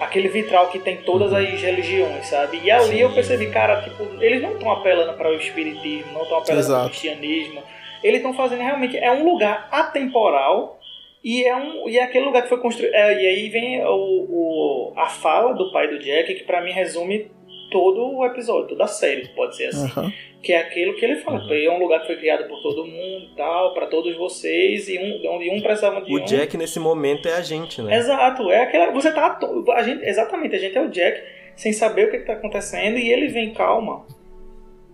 Aquele 0.00 0.28
vitral 0.28 0.68
que 0.70 0.78
tem 0.78 0.98
todas 0.98 1.32
as 1.32 1.60
religiões, 1.60 2.26
sabe? 2.26 2.60
E 2.62 2.70
ali 2.70 3.00
eu 3.00 3.12
percebi, 3.12 3.50
cara, 3.50 3.82
tipo, 3.82 4.04
eles 4.22 4.40
não 4.42 4.52
estão 4.52 4.70
apelando 4.70 5.14
para 5.14 5.28
o 5.30 5.34
espiritismo, 5.34 6.12
não 6.12 6.22
estão 6.22 6.38
apelando 6.38 6.66
para 6.66 6.86
o 6.86 6.88
cristianismo. 6.90 7.62
Eles 8.02 8.18
estão 8.18 8.32
fazendo 8.34 8.62
realmente 8.62 8.96
é 8.96 9.10
um 9.10 9.24
lugar 9.24 9.68
atemporal 9.72 10.78
e 11.24 11.44
é 11.44 11.54
um 11.56 11.88
e 11.88 11.98
é 11.98 12.02
aquele 12.04 12.24
lugar 12.26 12.42
que 12.42 12.48
foi 12.48 12.58
construído. 12.60 12.94
é, 12.94 13.22
e 13.22 13.26
aí 13.26 13.48
vem 13.48 13.84
o, 13.84 13.88
o- 13.90 14.92
a 14.96 15.06
fala 15.06 15.52
do 15.54 15.72
pai 15.72 15.88
do 15.88 15.98
Jack 15.98 16.32
que 16.34 16.44
pra 16.44 16.60
mim 16.60 16.70
resume 16.70 17.30
todo 17.70 18.16
o 18.16 18.24
episódio, 18.24 18.68
toda 18.68 18.84
a 18.84 18.88
série, 18.88 19.28
pode 19.28 19.56
ser 19.56 19.66
assim 19.66 19.86
Aham. 19.86 20.12
que 20.42 20.52
é 20.52 20.58
aquilo 20.58 20.94
que 20.96 21.04
ele 21.04 21.16
fala. 21.16 21.42
É 21.54 21.70
um 21.70 21.78
lugar 21.78 22.00
que 22.00 22.06
foi 22.06 22.16
criado 22.16 22.48
por 22.48 22.62
todo 22.62 22.86
mundo, 22.86 23.30
tal, 23.36 23.74
para 23.74 23.86
todos 23.86 24.16
vocês, 24.16 24.88
e 24.88 24.98
um, 24.98 25.30
onde 25.34 25.50
um 25.50 25.60
precisava 25.60 26.00
de 26.00 26.12
O 26.12 26.20
um. 26.20 26.24
Jack 26.24 26.56
nesse 26.56 26.78
momento 26.80 27.28
é 27.28 27.34
a 27.34 27.42
gente, 27.42 27.82
né? 27.82 27.96
Exato, 27.96 28.50
é 28.50 28.62
aquela. 28.62 28.90
Você 28.92 29.12
tá. 29.12 29.38
A 29.74 29.82
gente, 29.82 30.04
exatamente, 30.04 30.56
a 30.56 30.58
gente 30.58 30.76
é 30.76 30.82
o 30.82 30.88
Jack 30.88 31.22
sem 31.56 31.72
saber 31.72 32.08
o 32.08 32.10
que, 32.10 32.18
que 32.18 32.24
tá 32.24 32.34
acontecendo 32.34 32.98
e 32.98 33.12
ele 33.12 33.28
vem 33.28 33.52
calma. 33.52 34.06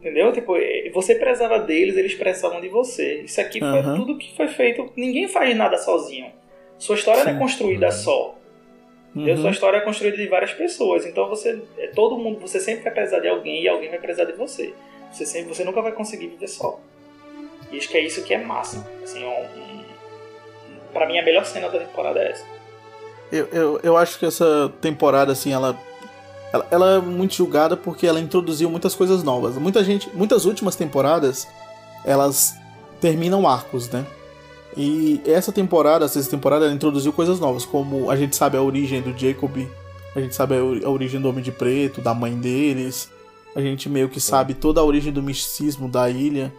Entendeu? 0.00 0.32
Tipo, 0.32 0.56
eh, 0.56 0.90
você 0.92 1.14
precisava 1.14 1.58
deles, 1.58 1.96
eles 1.96 2.14
precisavam 2.14 2.60
de 2.60 2.68
você. 2.68 3.22
Isso 3.22 3.40
aqui 3.40 3.58
foi 3.58 3.68
Aham. 3.68 3.96
tudo 3.96 4.18
que 4.18 4.36
foi 4.36 4.48
feito. 4.48 4.90
Ninguém 4.96 5.28
faz 5.28 5.56
nada 5.56 5.78
sozinho. 5.78 6.30
Sua 6.76 6.96
história 6.96 7.24
não 7.24 7.30
é 7.30 7.34
Sim. 7.34 7.40
construída 7.40 7.90
só. 7.90 8.34
Uhum. 9.14 9.36
Sua 9.36 9.50
história 9.50 9.78
é 9.78 9.80
construída 9.80 10.16
de 10.16 10.26
várias 10.26 10.52
pessoas. 10.52 11.06
Então 11.06 11.28
você. 11.28 11.62
é 11.78 11.86
Todo 11.88 12.18
mundo. 12.18 12.40
Você 12.40 12.58
sempre 12.58 12.82
vai 12.82 12.92
precisar 12.92 13.20
de 13.20 13.28
alguém 13.28 13.62
e 13.62 13.68
alguém 13.68 13.88
vai 13.88 13.98
precisar 13.98 14.24
de 14.24 14.32
você. 14.32 14.74
Você, 15.12 15.24
sempre, 15.24 15.54
você 15.54 15.62
nunca 15.62 15.80
vai 15.80 15.92
conseguir 15.92 16.26
viver 16.26 16.48
só. 16.48 16.80
E 17.70 17.78
acho 17.78 17.88
que 17.88 17.96
é 17.96 18.04
isso 18.04 18.22
que 18.24 18.34
é 18.34 18.38
massa. 18.38 18.84
Assim, 19.02 19.24
um, 19.24 19.28
um, 19.28 19.84
pra 20.92 21.06
mim 21.06 21.18
a 21.18 21.24
melhor 21.24 21.44
cena 21.44 21.68
da 21.68 21.78
temporada 21.78 22.20
é 22.20 22.32
essa. 22.32 22.44
Eu, 23.30 23.48
eu, 23.52 23.80
eu 23.82 23.96
acho 23.96 24.18
que 24.18 24.26
essa 24.26 24.72
temporada, 24.80 25.32
assim, 25.32 25.52
ela, 25.52 25.78
ela, 26.52 26.66
ela 26.70 26.94
é 26.96 26.98
muito 26.98 27.34
julgada 27.34 27.76
porque 27.76 28.06
ela 28.06 28.20
introduziu 28.20 28.68
muitas 28.68 28.94
coisas 28.94 29.22
novas. 29.22 29.56
Muita 29.56 29.84
gente, 29.84 30.10
muitas 30.14 30.44
últimas 30.44 30.74
temporadas, 30.74 31.48
elas 32.04 32.54
terminam 33.00 33.48
arcos, 33.48 33.88
né? 33.90 34.04
E 34.76 35.20
essa 35.24 35.52
temporada, 35.52 36.04
essa 36.04 36.22
temporada, 36.28 36.64
ela 36.66 36.74
introduziu 36.74 37.12
coisas 37.12 37.38
novas, 37.38 37.64
como 37.64 38.10
a 38.10 38.16
gente 38.16 38.34
sabe 38.34 38.56
a 38.56 38.62
origem 38.62 39.00
do 39.02 39.16
Jacob, 39.16 39.52
a 40.16 40.20
gente 40.20 40.34
sabe 40.34 40.56
a, 40.56 40.64
ori- 40.64 40.84
a 40.84 40.90
origem 40.90 41.20
do 41.20 41.28
Homem 41.28 41.42
de 41.44 41.52
Preto, 41.52 42.00
da 42.00 42.12
mãe 42.14 42.34
deles, 42.38 43.08
a 43.54 43.60
gente 43.60 43.88
meio 43.88 44.08
que 44.08 44.20
sabe 44.20 44.52
toda 44.54 44.80
a 44.80 44.84
origem 44.84 45.12
do 45.12 45.22
misticismo 45.22 45.88
da 45.88 46.10
ilha, 46.10 46.52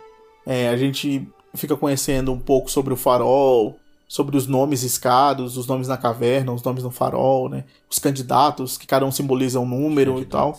É, 0.47 0.69
a 0.69 0.77
gente 0.77 1.27
fica 1.55 1.75
conhecendo 1.75 2.31
um 2.31 2.39
pouco 2.39 2.69
sobre 2.69 2.93
o 2.93 2.97
farol, 2.97 3.77
sobre 4.07 4.37
os 4.37 4.45
nomes 4.47 4.83
escados, 4.83 5.57
os 5.57 5.65
nomes 5.67 5.87
na 5.87 5.97
caverna, 5.97 6.53
os 6.53 6.61
nomes 6.61 6.83
no 6.83 6.91
farol, 6.91 7.49
né? 7.49 7.63
Os 7.89 7.97
candidatos, 7.97 8.77
que 8.77 8.85
cada 8.85 9.05
um 9.05 9.11
simboliza 9.11 9.59
um 9.59 9.65
número 9.67 10.19
e 10.21 10.25
tal. 10.25 10.53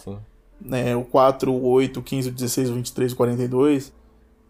Né? 0.61 0.97
O 0.97 1.05
4, 1.05 1.53
o 1.53 1.69
8, 1.69 2.01
o 2.01 2.03
15, 2.03 2.28
o 2.31 2.33
16, 2.33 2.70
o 2.70 2.74
23, 2.74 3.12
o 3.12 3.16
42. 3.16 3.93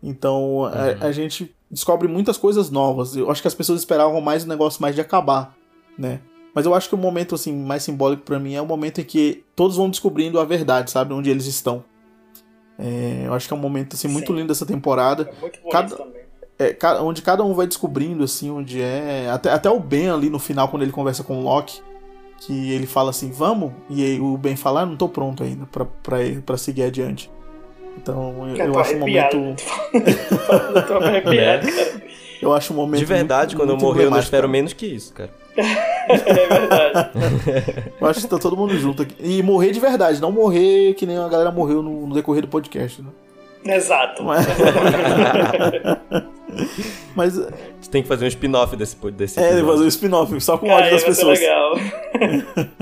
Então 0.03 0.65
a, 0.65 1.07
a 1.09 1.13
gente 1.13 1.55
descobre 1.71 2.07
muitas 2.09 2.37
coisas 2.39 2.71
novas. 2.71 3.17
Eu 3.17 3.31
acho 3.31 3.43
que 3.43 3.49
as 3.49 3.55
pessoas 3.55 3.81
esperavam 3.81 4.21
mais 4.21 4.45
o 4.45 4.49
negócio 4.49 4.81
mais 4.83 4.95
de 4.95 5.01
acabar, 5.01 5.55
né? 5.99 6.21
Mas 6.55 6.65
eu 6.65 6.75
acho 6.75 6.89
que 6.89 6.95
o 6.95 6.99
momento 6.99 7.35
assim 7.35 7.53
mais 7.55 7.83
simbólico 7.83 8.23
pra 8.23 8.39
mim 8.39 8.55
é 8.55 8.63
o 8.63 8.67
momento 8.67 9.01
em 9.01 9.05
que 9.05 9.45
todos 9.55 9.77
vão 9.77 9.91
descobrindo 9.91 10.41
a 10.41 10.45
verdade, 10.45 10.91
sabe, 10.91 11.13
onde 11.13 11.29
eles 11.29 11.47
estão. 11.47 11.85
É, 12.79 13.23
eu 13.27 13.35
acho 13.35 13.49
que 13.49 13.55
é 13.55 13.57
um 13.57 13.61
momento 13.61 13.95
assim 13.95 14.09
muito 14.09 14.33
lindo 14.33 14.49
dessa 14.49 14.67
temporada. 14.67 15.25
Muito 15.41 15.59
bonito 15.61 15.71
Cada, 15.73 15.97
também. 15.97 16.23
é, 16.59 16.73
ca- 16.73 17.01
onde 17.03 17.23
cada 17.23 17.43
um 17.45 17.55
vai 17.55 17.67
descobrindo 17.67 18.23
assim 18.25 18.51
onde 18.51 18.81
é 18.81 19.29
até, 19.31 19.51
até 19.51 19.71
o 19.71 19.81
Ben 19.81 20.11
ali 20.11 20.29
no 20.31 20.39
final 20.39 20.69
quando 20.69 20.83
ele 20.83 20.93
conversa 20.93 21.23
com 21.25 21.39
o 21.41 21.43
Loki 21.43 21.81
que 22.39 22.71
ele 22.73 22.87
fala 22.87 23.09
assim 23.11 23.31
vamos 23.31 23.73
e 23.89 24.03
aí 24.05 24.21
o 24.21 24.37
Ben 24.37 24.57
fala 24.57 24.83
ah, 24.83 24.87
não 24.87 24.95
tô 24.95 25.09
pronto 25.09 25.43
ainda 25.43 25.65
pra, 25.67 25.87
pra 25.87 26.57
seguir 26.59 26.83
adiante 26.83 27.31
então 27.97 28.49
eu, 28.49 28.57
eu 28.57 28.79
acho 28.79 28.95
um 28.95 28.99
momento 29.01 29.37
tô 30.87 30.95
arrepiado, 30.95 31.67
cara. 31.67 32.03
eu 32.43 32.53
acho 32.53 32.73
um 32.73 32.77
momento 32.77 32.99
De 32.99 33.05
verdade, 33.05 33.55
muito- 33.55 33.63
quando 33.63 33.71
eu 33.71 33.77
muito 33.77 33.87
morrer, 33.87 34.05
eu 34.07 34.11
não 34.11 34.19
espero 34.19 34.49
menos 34.49 34.73
que 34.73 34.87
isso, 34.87 35.13
cara. 35.13 35.31
eu 38.01 38.07
acho 38.07 38.21
que 38.21 38.29
tá 38.29 38.39
todo 38.39 38.57
mundo 38.57 38.77
junto 38.79 39.03
aqui 39.03 39.15
e 39.21 39.43
morrer 39.43 39.73
de 39.73 39.81
verdade 39.81 40.21
não 40.21 40.31
morrer 40.31 40.95
que 40.95 41.07
nem 41.07 41.17
a 41.17 41.29
galera 41.29 41.51
morreu 41.51 41.83
no, 41.83 42.07
no 42.07 42.15
decorrer 42.15 42.43
do 42.43 42.49
podcast 42.49 43.03
né? 43.03 43.09
Exato. 43.69 44.23
Mas- 44.25 44.47
Mas 47.15 47.35
Você 47.35 47.91
tem 47.91 48.03
que 48.03 48.09
fazer 48.09 48.25
um 48.25 48.29
spin-off 48.29 48.77
desse, 48.77 48.97
desse 49.13 49.39
é 49.39 49.45
episódio. 49.45 49.67
fazer 49.73 49.85
um 49.85 49.89
spin-off 49.89 50.41
só 50.41 50.57
com 50.59 50.69
o 50.69 50.73
áudio 50.73 50.91
das 50.93 51.05
pessoas 51.05 51.39
legal. 51.41 51.75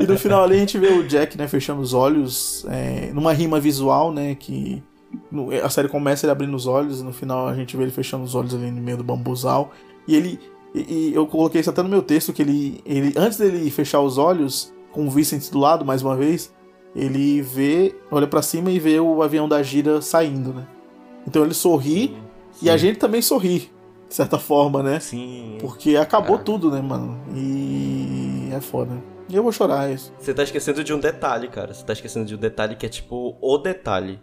E 0.00 0.06
no 0.06 0.16
final 0.18 0.44
ali 0.44 0.56
a 0.56 0.58
gente 0.60 0.78
vê 0.78 0.88
o 0.88 1.02
Jack, 1.06 1.36
né, 1.36 1.48
fechando 1.48 1.80
os 1.80 1.92
olhos, 1.92 2.64
é, 2.70 3.10
numa 3.12 3.32
rima 3.32 3.58
visual, 3.58 4.12
né, 4.12 4.36
que 4.38 4.82
no- 5.30 5.50
a 5.52 5.68
série 5.68 5.88
começa 5.88 6.24
ele 6.24 6.30
abrindo 6.32 6.54
os 6.54 6.66
olhos, 6.66 7.00
e 7.00 7.04
no 7.04 7.12
final 7.12 7.48
a 7.48 7.54
gente 7.54 7.76
vê 7.76 7.82
ele 7.82 7.90
fechando 7.92 8.22
os 8.24 8.34
olhos 8.34 8.54
ali 8.54 8.70
no 8.70 8.80
meio 8.80 8.96
do 8.96 9.02
bambuzal. 9.04 9.72
E 10.06 10.14
ele, 10.14 10.38
e, 10.74 11.10
e 11.10 11.14
eu 11.14 11.26
coloquei 11.26 11.60
isso 11.60 11.68
até 11.70 11.82
no 11.82 11.88
meu 11.88 12.00
texto, 12.02 12.32
que 12.32 12.42
ele, 12.42 12.80
ele 12.86 13.12
antes 13.16 13.38
dele 13.38 13.68
fechar 13.70 14.00
os 14.00 14.18
olhos, 14.18 14.72
com 14.92 15.06
o 15.06 15.10
Vincent 15.10 15.50
do 15.50 15.58
lado, 15.58 15.84
mais 15.84 16.00
uma 16.02 16.16
vez, 16.16 16.52
ele 16.94 17.40
vê, 17.42 17.94
olha 18.10 18.26
pra 18.26 18.42
cima 18.42 18.70
e 18.70 18.78
vê 18.78 18.98
o 18.98 19.22
avião 19.22 19.48
da 19.48 19.62
gira 19.62 20.00
saindo, 20.00 20.52
né. 20.52 20.66
Então 21.26 21.44
ele 21.44 21.54
sorri, 21.54 22.16
e 22.62 22.70
a 22.70 22.76
gente 22.76 22.98
também 22.98 23.22
sorri, 23.22 23.70
de 24.08 24.14
certa 24.14 24.38
forma, 24.38 24.82
né. 24.82 24.98
Sim. 25.00 25.58
Porque 25.60 25.96
acabou 25.96 26.38
tudo, 26.38 26.70
né, 26.70 26.80
mano. 26.80 27.20
E 27.34 28.48
é 28.52 28.60
foda. 28.60 29.02
E 29.28 29.36
eu 29.36 29.42
vou 29.42 29.52
chorar 29.52 29.90
é 29.90 29.94
isso. 29.94 30.12
Você 30.18 30.32
tá 30.32 30.42
esquecendo 30.42 30.82
de 30.82 30.94
um 30.94 30.98
detalhe, 30.98 31.48
cara. 31.48 31.74
Você 31.74 31.84
tá 31.84 31.92
esquecendo 31.92 32.24
de 32.24 32.34
um 32.34 32.38
detalhe 32.38 32.76
que 32.76 32.86
é 32.86 32.88
tipo 32.88 33.36
o 33.40 33.58
detalhe. 33.58 34.20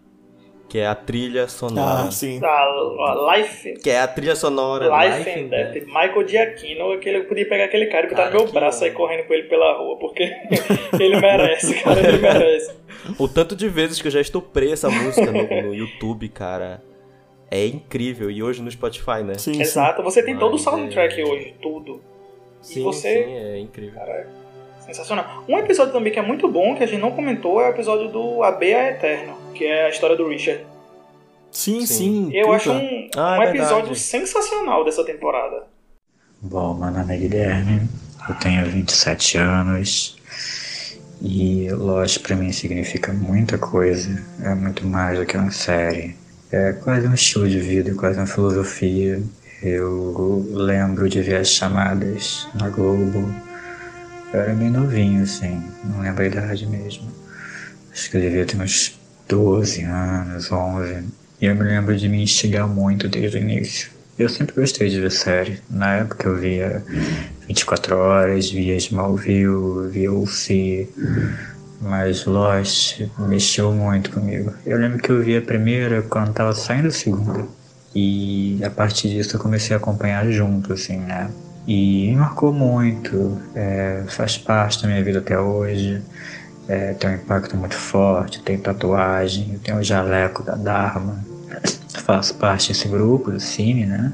Que 0.68 0.80
é 0.80 0.88
a 0.88 0.95
trilha 0.95 1.48
sonora. 1.48 2.06
Ah, 2.08 2.11
sim. 2.11 2.40
Da 2.40 3.35
Life. 3.38 3.74
Que 3.76 3.92
é 3.92 4.00
a 4.02 4.08
trilha 4.08 4.35
sonora. 4.35 4.85
Life 4.88 5.30
and 5.30 5.48
Death. 5.48 5.85
Michael 5.85 6.27
Giacchino, 6.27 6.92
aquele, 6.92 7.18
eu 7.19 7.26
podia 7.26 7.48
pegar 7.48 7.66
aquele 7.66 7.85
cara 7.85 8.08
e 8.08 8.10
botar 8.10 8.26
no 8.26 8.32
Cara, 8.32 8.44
meu 8.44 8.52
braço 8.53 8.77
e 8.77 8.80
sair 8.82 8.92
correndo 8.94 9.27
com 9.27 9.34
ele 9.34 9.44
pela 9.44 9.77
rua, 9.77 9.98
porque 10.00 10.24
ele 11.00 11.19
merece, 11.19 11.76
cara, 11.84 12.00
ele 12.00 12.18
merece. 12.18 12.74
O 13.19 13.27
tanto 13.27 13.56
de 13.56 13.69
vezes 13.69 14.02
que 14.02 14.08
eu 14.08 14.11
já 14.11 14.19
estuprei 14.19 14.72
essa 14.72 14.90
música 14.90 15.32
no, 15.32 15.44
no 15.68 15.74
YouTube, 15.76 16.27
cara. 16.30 16.82
É 17.52 17.64
incrível. 17.68 18.32
E 18.32 18.42
hoje 18.42 18.61
no 18.61 18.69
Spotify, 18.72 19.22
né? 19.24 19.34
Exato, 19.34 20.02
você 20.02 20.24
tem 20.24 20.35
todo 20.35 20.50
o 20.50 20.53
Mas 20.53 20.61
soundtrack 20.64 21.22
é- 21.22 21.24
hoje, 21.24 21.56
tudo. 21.61 22.02
Sim, 22.60 22.80
e 22.80 22.84
você. 22.84 23.24
sim, 23.24 23.34
é 23.38 23.60
incrível. 23.60 24.00
Cara, 24.00 24.27
sensacional. 24.85 25.43
Um 25.47 25.57
episódio 25.57 25.93
também 25.93 26.11
que 26.14 26.19
é 26.19 26.22
muito 26.22 26.47
bom, 26.47 26.75
que 26.75 26.83
a 26.83 26.88
gente 26.88 27.01
não 27.01 27.11
comentou, 27.11 27.61
é 27.61 27.67
o 27.67 27.69
episódio 27.72 28.09
do 28.09 28.43
A 28.43 28.51
Beia 28.51 28.91
Eterno, 28.91 29.35
que 29.53 29.65
é 29.65 29.85
a 29.85 29.89
história 29.89 30.15
do 30.15 30.27
Richard. 30.27 30.65
Sim, 31.51 31.85
sim. 31.85 32.30
Eu 32.33 32.45
puta. 32.47 32.55
acho 32.57 32.72
um, 32.72 33.09
Ah, 33.15 33.38
um 33.39 33.43
é 33.43 33.49
episódio 33.49 33.75
verdade. 33.77 33.99
sensacional 33.99 34.83
dessa 34.83 35.03
temporada. 35.03 35.64
Bom, 36.41 36.73
meu 36.75 36.91
nome 36.91 37.15
é 37.15 37.17
Guilherme, 37.17 37.81
eu 38.30 38.35
tenho 38.35 38.65
27 38.65 39.38
anos 39.38 40.17
e 41.22 41.69
Lost 41.72 42.19
pra 42.19 42.35
mim 42.35 42.51
significa 42.51 43.11
muita 43.14 43.57
coisa, 43.57 44.22
é 44.43 44.53
muito 44.53 44.85
mais 44.85 45.17
do 45.17 45.25
que 45.25 45.38
uma 45.38 45.49
série. 45.51 46.15
É 46.51 46.73
quase 46.73 47.07
um 47.07 47.14
estilo 47.14 47.49
de 47.49 47.59
vida, 47.59 47.93
quase 47.95 48.17
uma 48.19 48.27
filosofia. 48.27 49.22
Eu 49.64 50.45
lembro 50.51 51.09
de 51.09 51.22
ver 51.22 51.38
as 51.38 51.49
chamadas 51.49 52.47
na 52.53 52.69
Globo. 52.69 53.33
Eu 54.33 54.39
era 54.41 54.53
bem 54.53 54.69
novinho, 54.69 55.23
assim, 55.23 55.63
não 55.83 56.01
lembro 56.01 56.23
a 56.23 56.27
idade 56.27 56.65
mesmo. 56.67 57.07
Acho 57.91 58.09
que 58.09 58.17
eu 58.17 58.21
devia 58.21 58.45
ter 58.45 58.57
uns 58.57 58.99
12 59.27 59.83
anos, 59.83 60.51
11. 60.51 61.03
E 61.41 61.45
eu 61.45 61.55
me 61.55 61.63
lembro 61.63 61.95
de 61.95 62.09
me 62.09 62.21
instigar 62.21 62.67
muito 62.67 63.07
desde 63.07 63.37
o 63.37 63.41
início. 63.41 63.89
Eu 64.17 64.29
sempre 64.29 64.55
gostei 64.55 64.89
de 64.89 64.99
ver 64.99 65.11
série. 65.11 65.61
Na 65.69 65.95
época 65.95 66.27
eu 66.27 66.37
via 66.37 66.83
24 67.47 67.97
horas, 67.97 68.49
via 68.49 68.75
Smallville, 68.77 69.89
via 69.89 70.11
UC, 70.11 70.89
mas 71.81 72.25
Lost 72.25 73.01
mexeu 73.19 73.71
muito 73.71 74.11
comigo. 74.11 74.53
Eu 74.65 74.77
lembro 74.77 74.99
que 74.99 75.09
eu 75.09 75.21
vi 75.21 75.37
a 75.37 75.41
primeira 75.41 76.01
quando 76.01 76.33
tava 76.33 76.53
saindo 76.53 76.87
a 76.87 76.91
segunda. 76.91 77.45
E 77.93 78.59
a 78.63 78.69
partir 78.69 79.09
disso 79.09 79.35
eu 79.35 79.39
comecei 79.39 79.73
a 79.75 79.77
acompanhar 79.77 80.29
junto, 80.29 80.73
assim, 80.73 80.97
né? 80.97 81.29
E 81.68 82.10
me 82.10 82.16
marcou 82.16 82.53
muito, 82.53 83.42
é, 83.56 84.03
faz 84.08 84.38
parte 84.38 84.82
da 84.82 84.88
minha 84.88 85.03
vida 85.03 85.19
até 85.19 85.40
hoje. 85.40 86.02
É, 86.68 86.94
tem 86.94 87.11
um 87.11 87.14
impacto 87.16 87.56
muito 87.56 87.76
forte, 87.76 88.42
tem 88.42 88.58
tatuagem, 88.58 89.52
eu 89.53 89.60
tenho 89.60 89.77
o 89.77 89.84
jaleco 89.84 90.42
da 90.44 90.56
Dharma, 90.56 91.24
faço 92.02 92.35
parte 92.35 92.69
desse 92.69 92.88
grupo 92.88 93.32
do 93.32 93.40
Cine, 93.40 93.85
né? 93.85 94.14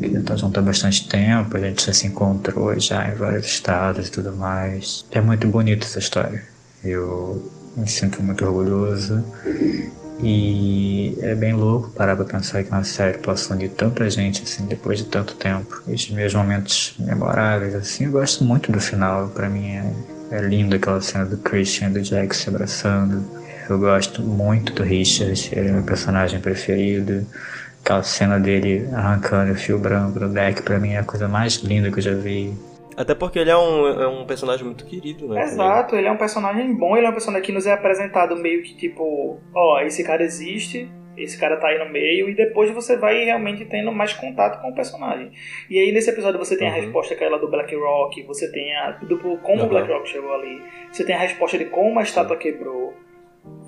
Ele 0.00 0.20
tá 0.22 0.36
junto 0.36 0.58
há 0.58 0.62
bastante 0.62 1.08
tempo, 1.08 1.56
a 1.56 1.60
gente 1.60 1.86
já 1.86 1.92
se 1.92 2.06
encontrou 2.06 2.78
já 2.78 3.08
em 3.08 3.14
vários 3.14 3.46
estados 3.46 4.08
e 4.08 4.10
tudo 4.10 4.32
mais. 4.36 5.04
É 5.10 5.20
muito 5.20 5.46
bonita 5.48 5.86
essa 5.86 5.98
história. 5.98 6.42
Eu 6.84 7.50
me 7.76 7.88
sinto 7.88 8.22
muito 8.22 8.44
orgulhoso 8.44 9.24
e 10.20 11.16
é 11.22 11.34
bem 11.34 11.52
louco 11.52 11.90
parar 11.90 12.16
pra 12.16 12.24
pensar 12.24 12.64
que 12.64 12.70
uma 12.70 12.82
série 12.82 13.18
possa 13.18 13.54
unir 13.54 13.70
tanta 13.70 14.08
gente 14.10 14.42
assim 14.42 14.66
depois 14.66 14.98
de 14.98 15.04
tanto 15.04 15.34
tempo. 15.34 15.82
Esses 15.86 16.10
meus 16.10 16.34
momentos 16.34 16.94
memoráveis, 16.98 17.74
assim, 17.74 18.06
eu 18.06 18.12
gosto 18.12 18.42
muito 18.44 18.72
do 18.72 18.80
final. 18.80 19.28
Para 19.28 19.48
mim 19.48 19.68
é, 19.68 19.92
é 20.32 20.40
lindo 20.40 20.74
aquela 20.74 21.00
cena 21.00 21.24
do 21.24 21.36
Christian 21.38 21.90
e 21.90 21.92
do 21.94 22.02
Jack 22.02 22.34
se 22.34 22.48
abraçando. 22.48 23.24
Eu 23.68 23.78
gosto 23.78 24.22
muito 24.22 24.72
do 24.72 24.82
Richard, 24.82 25.50
ele 25.52 25.68
é 25.68 25.72
meu 25.72 25.82
personagem 25.82 26.40
preferido. 26.40 27.24
Aquela 27.84 28.02
cena 28.02 28.40
dele 28.40 28.88
arrancando 28.92 29.52
o 29.52 29.54
fio 29.54 29.78
branco 29.78 30.18
do 30.18 30.28
deck, 30.28 30.62
pra 30.62 30.80
mim 30.80 30.92
é 30.92 30.98
a 30.98 31.04
coisa 31.04 31.28
mais 31.28 31.56
linda 31.56 31.90
que 31.92 31.98
eu 31.98 32.02
já 32.02 32.14
vi. 32.14 32.52
Até 32.98 33.14
porque 33.14 33.38
ele 33.38 33.50
é 33.50 33.56
um, 33.56 33.86
é 34.02 34.08
um 34.08 34.26
personagem 34.26 34.64
muito 34.64 34.84
querido, 34.84 35.28
né? 35.28 35.42
Exato, 35.42 35.94
ele 35.94 36.08
é 36.08 36.10
um 36.12 36.16
personagem 36.16 36.74
bom, 36.74 36.96
ele 36.96 37.06
é 37.06 37.10
um 37.10 37.12
personagem 37.12 37.46
que 37.46 37.52
nos 37.52 37.66
é 37.66 37.72
apresentado 37.72 38.34
meio 38.36 38.62
que 38.62 38.74
tipo, 38.76 39.38
ó, 39.54 39.80
esse 39.82 40.02
cara 40.02 40.22
existe, 40.22 40.90
esse 41.16 41.38
cara 41.38 41.56
tá 41.58 41.68
aí 41.68 41.78
no 41.78 41.88
meio, 41.92 42.28
e 42.28 42.34
depois 42.34 42.70
você 42.72 42.96
vai 42.96 43.24
realmente 43.24 43.64
tendo 43.66 43.92
mais 43.92 44.12
contato 44.12 44.60
com 44.60 44.70
o 44.70 44.74
personagem. 44.74 45.30
E 45.70 45.78
aí 45.78 45.92
nesse 45.92 46.10
episódio 46.10 46.38
você 46.38 46.56
tem 46.58 46.66
a 46.68 46.70
Uhum. 46.74 46.80
resposta 46.80 47.14
aquela 47.14 47.38
do 47.38 47.48
Black 47.48 47.74
Rock, 47.76 48.22
você 48.24 48.50
tem 48.50 48.74
a 48.76 48.90
do 48.92 49.18
como 49.38 49.60
Uhum. 49.60 49.66
o 49.66 49.68
Black 49.68 49.88
Rock 49.88 50.08
chegou 50.08 50.32
ali, 50.34 50.60
você 50.90 51.04
tem 51.04 51.14
a 51.14 51.18
resposta 51.20 51.56
de 51.56 51.66
como 51.66 51.98
a 52.00 52.02
estátua 52.02 52.36
quebrou. 52.36 52.94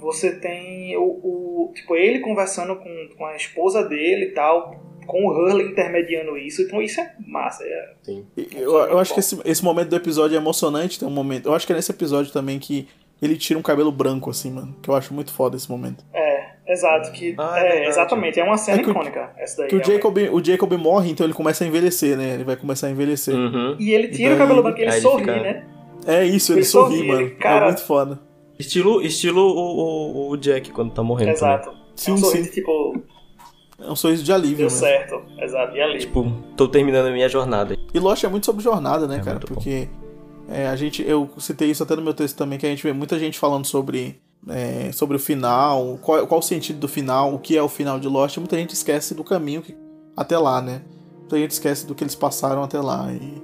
Você 0.00 0.38
tem 0.40 0.96
o, 0.96 1.02
o- 1.02 1.72
tipo 1.74 1.94
ele 1.96 2.18
conversando 2.20 2.76
com, 2.76 3.08
com 3.16 3.24
a 3.26 3.36
esposa 3.36 3.82
dele 3.88 4.26
e 4.26 4.32
tal, 4.34 4.74
com 5.10 5.26
o 5.26 5.30
Hurley 5.30 5.66
intermediando 5.72 6.36
isso. 6.38 6.62
Então 6.62 6.80
isso 6.80 7.00
é 7.00 7.12
massa. 7.26 7.64
É, 7.64 7.92
Sim. 8.02 8.24
Eu, 8.54 8.74
eu 8.76 8.98
acho 8.98 9.12
que 9.12 9.20
esse, 9.20 9.38
esse 9.44 9.64
momento 9.64 9.88
do 9.88 9.96
episódio 9.96 10.36
é 10.36 10.38
emocionante. 10.40 10.98
Tem 10.98 11.08
um 11.08 11.10
momento. 11.10 11.46
Eu 11.48 11.54
acho 11.54 11.66
que 11.66 11.72
é 11.72 11.76
nesse 11.76 11.90
episódio 11.90 12.32
também 12.32 12.58
que 12.58 12.86
ele 13.20 13.36
tira 13.36 13.58
um 13.58 13.62
cabelo 13.62 13.90
branco, 13.92 14.30
assim, 14.30 14.50
mano. 14.50 14.74
Que 14.80 14.88
eu 14.88 14.94
acho 14.94 15.12
muito 15.12 15.32
foda 15.32 15.56
esse 15.56 15.70
momento. 15.70 16.04
é, 16.14 16.50
exato. 16.72 17.10
Que, 17.12 17.34
Ah, 17.36 17.58
é 17.58 17.84
é, 17.84 17.88
exatamente. 17.88 18.38
É 18.38 18.44
uma 18.44 18.56
cena 18.56 18.78
É 18.78 18.82
que 18.82 18.88
o- 18.88 18.92
icônica 18.92 19.30
essa 19.36 19.58
daí. 19.62 19.68
Que 19.68 19.76
o. 19.76 19.84
Jacob, 19.84 20.16
o 20.32 20.44
Jacob 20.44 20.72
morre, 20.74 21.10
então 21.10 21.26
ele 21.26 21.34
começa 21.34 21.64
a 21.64 21.66
envelhecer, 21.66 22.16
né? 22.16 22.34
Ele 22.34 22.44
vai 22.44 22.56
começar 22.56 22.86
a 22.86 22.90
envelhecer. 22.90 23.34
Uhum. 23.34 23.76
E 23.78 23.92
ele 23.92 24.08
tira 24.08 24.30
E 24.32 24.34
o 24.34 24.38
cabelo 24.38 24.62
branco 24.62 24.78
e 24.78 24.82
ele 24.82 24.90
ele 24.92 25.00
sorri, 25.00 25.24
fica- 25.24 25.42
né? 25.42 25.64
É 26.06 26.24
isso, 26.24 26.52
ele, 26.52 26.60
Ele 26.60 26.66
sorri, 26.66 26.96
sorri, 26.96 27.08
mano. 27.08 27.20
ele- 27.20 27.30
cara- 27.32 27.64
É 27.64 27.68
muito 27.68 27.82
foda. 27.84 28.18
Estilo, 28.58 29.02
estilo 29.02 29.40
o, 29.42 30.28
o, 30.28 30.30
o 30.30 30.36
Jack 30.36 30.70
quando 30.70 30.92
tá 30.92 31.02
morrendo. 31.02 31.30
Exato. 31.32 31.70
Sim, 31.94 32.12
é 32.12 32.14
um 32.14 32.16
sim. 32.18 32.24
sorriso 32.24 32.50
tipo, 32.52 33.02
É 33.82 33.90
um 33.90 33.96
sorriso 33.96 34.22
de 34.22 34.32
alívio, 34.32 34.56
deu 34.58 34.64
mesmo. 34.66 34.78
certo. 34.78 35.22
Exato. 35.38 35.76
E. 35.76 35.80
Também. 35.80 35.98
Tipo, 35.98 36.32
tô 36.56 36.68
terminando 36.68 37.06
a 37.06 37.10
minha 37.10 37.28
jornada. 37.28 37.76
E 37.94 37.98
Lost 37.98 38.22
é 38.24 38.28
muito 38.28 38.46
sobre 38.46 38.62
jornada, 38.62 39.06
né, 39.06 39.16
É 39.16 39.20
cara? 39.20 39.40
Porque 39.40 39.88
é, 40.48 40.68
a 40.68 40.76
gente, 40.76 41.02
eu 41.06 41.28
citei 41.38 41.70
isso 41.70 41.82
até 41.82 41.96
no 41.96 42.02
meu 42.02 42.12
texto 42.14 42.36
também, 42.36 42.58
que 42.58 42.66
a 42.66 42.68
gente 42.68 42.82
vê 42.82 42.92
muita 42.92 43.18
gente 43.18 43.38
falando 43.38 43.64
sobre, 43.66 44.20
é, 44.48 44.90
sobre 44.92 45.16
o 45.16 45.20
final, 45.20 45.98
qual, 46.02 46.26
qual 46.26 46.40
o 46.40 46.42
sentido 46.42 46.78
do 46.78 46.88
final, 46.88 47.34
o 47.34 47.38
que 47.38 47.56
é 47.56 47.62
o 47.62 47.68
final 47.68 47.98
de 47.98 48.06
Lost. 48.08 48.36
Muita 48.38 48.56
gente 48.56 48.74
esquece 48.74 49.14
do 49.14 49.24
caminho 49.24 49.62
que- 49.62 49.76
até 50.16 50.36
lá, 50.36 50.60
né? 50.60 50.82
Muita 51.20 51.38
gente 51.38 51.52
esquece 51.52 51.86
do 51.86 51.94
que 51.94 52.02
eles 52.04 52.14
passaram 52.14 52.62
até 52.62 52.80
lá. 52.80 53.10
E 53.12 53.42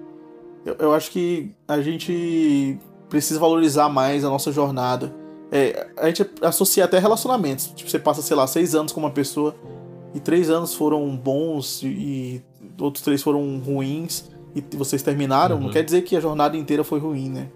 eu, 0.67 0.77
eu 0.81 0.95
acho 0.95 1.11
que 1.11 1.53
a 1.67 1.81
gente 1.81 2.79
precisa 3.09 3.39
valorizar 3.41 3.89
mais 3.89 4.25
a 4.25 4.29
nossa 4.29 4.51
jornada. 4.53 5.15
É, 5.51 5.87
a 5.97 6.09
gente 6.09 6.29
associa 6.43 6.85
até 6.85 6.99
relacionamentos. 6.99 7.69
Tipo, 7.75 7.89
você 7.89 7.99
passa, 8.01 8.21
sei 8.21 8.37
lá, 8.37 8.47
seis 8.49 8.75
anos 8.75 8.91
com 8.93 8.99
uma 8.99 9.11
pessoa 9.13 9.55
e 10.17 10.21
três 10.21 10.51
anos 10.51 10.75
foram 10.75 11.15
bons 11.17 11.83
e, 11.83 11.87
e 11.87 12.43
outros 12.83 13.05
três 13.05 13.23
foram 13.23 13.59
ruins 13.59 14.31
e 14.55 14.77
vocês 14.77 15.03
terminaram, 15.03 15.59
não 15.59 15.67
Uhum. 15.67 15.73
quer 15.73 15.83
dizer 15.85 16.03
que 16.03 16.17
a 16.17 16.21
jornada 16.21 16.57
inteira 16.57 16.83
foi 16.83 16.99
ruim, 16.99 17.29
né? 17.29 17.49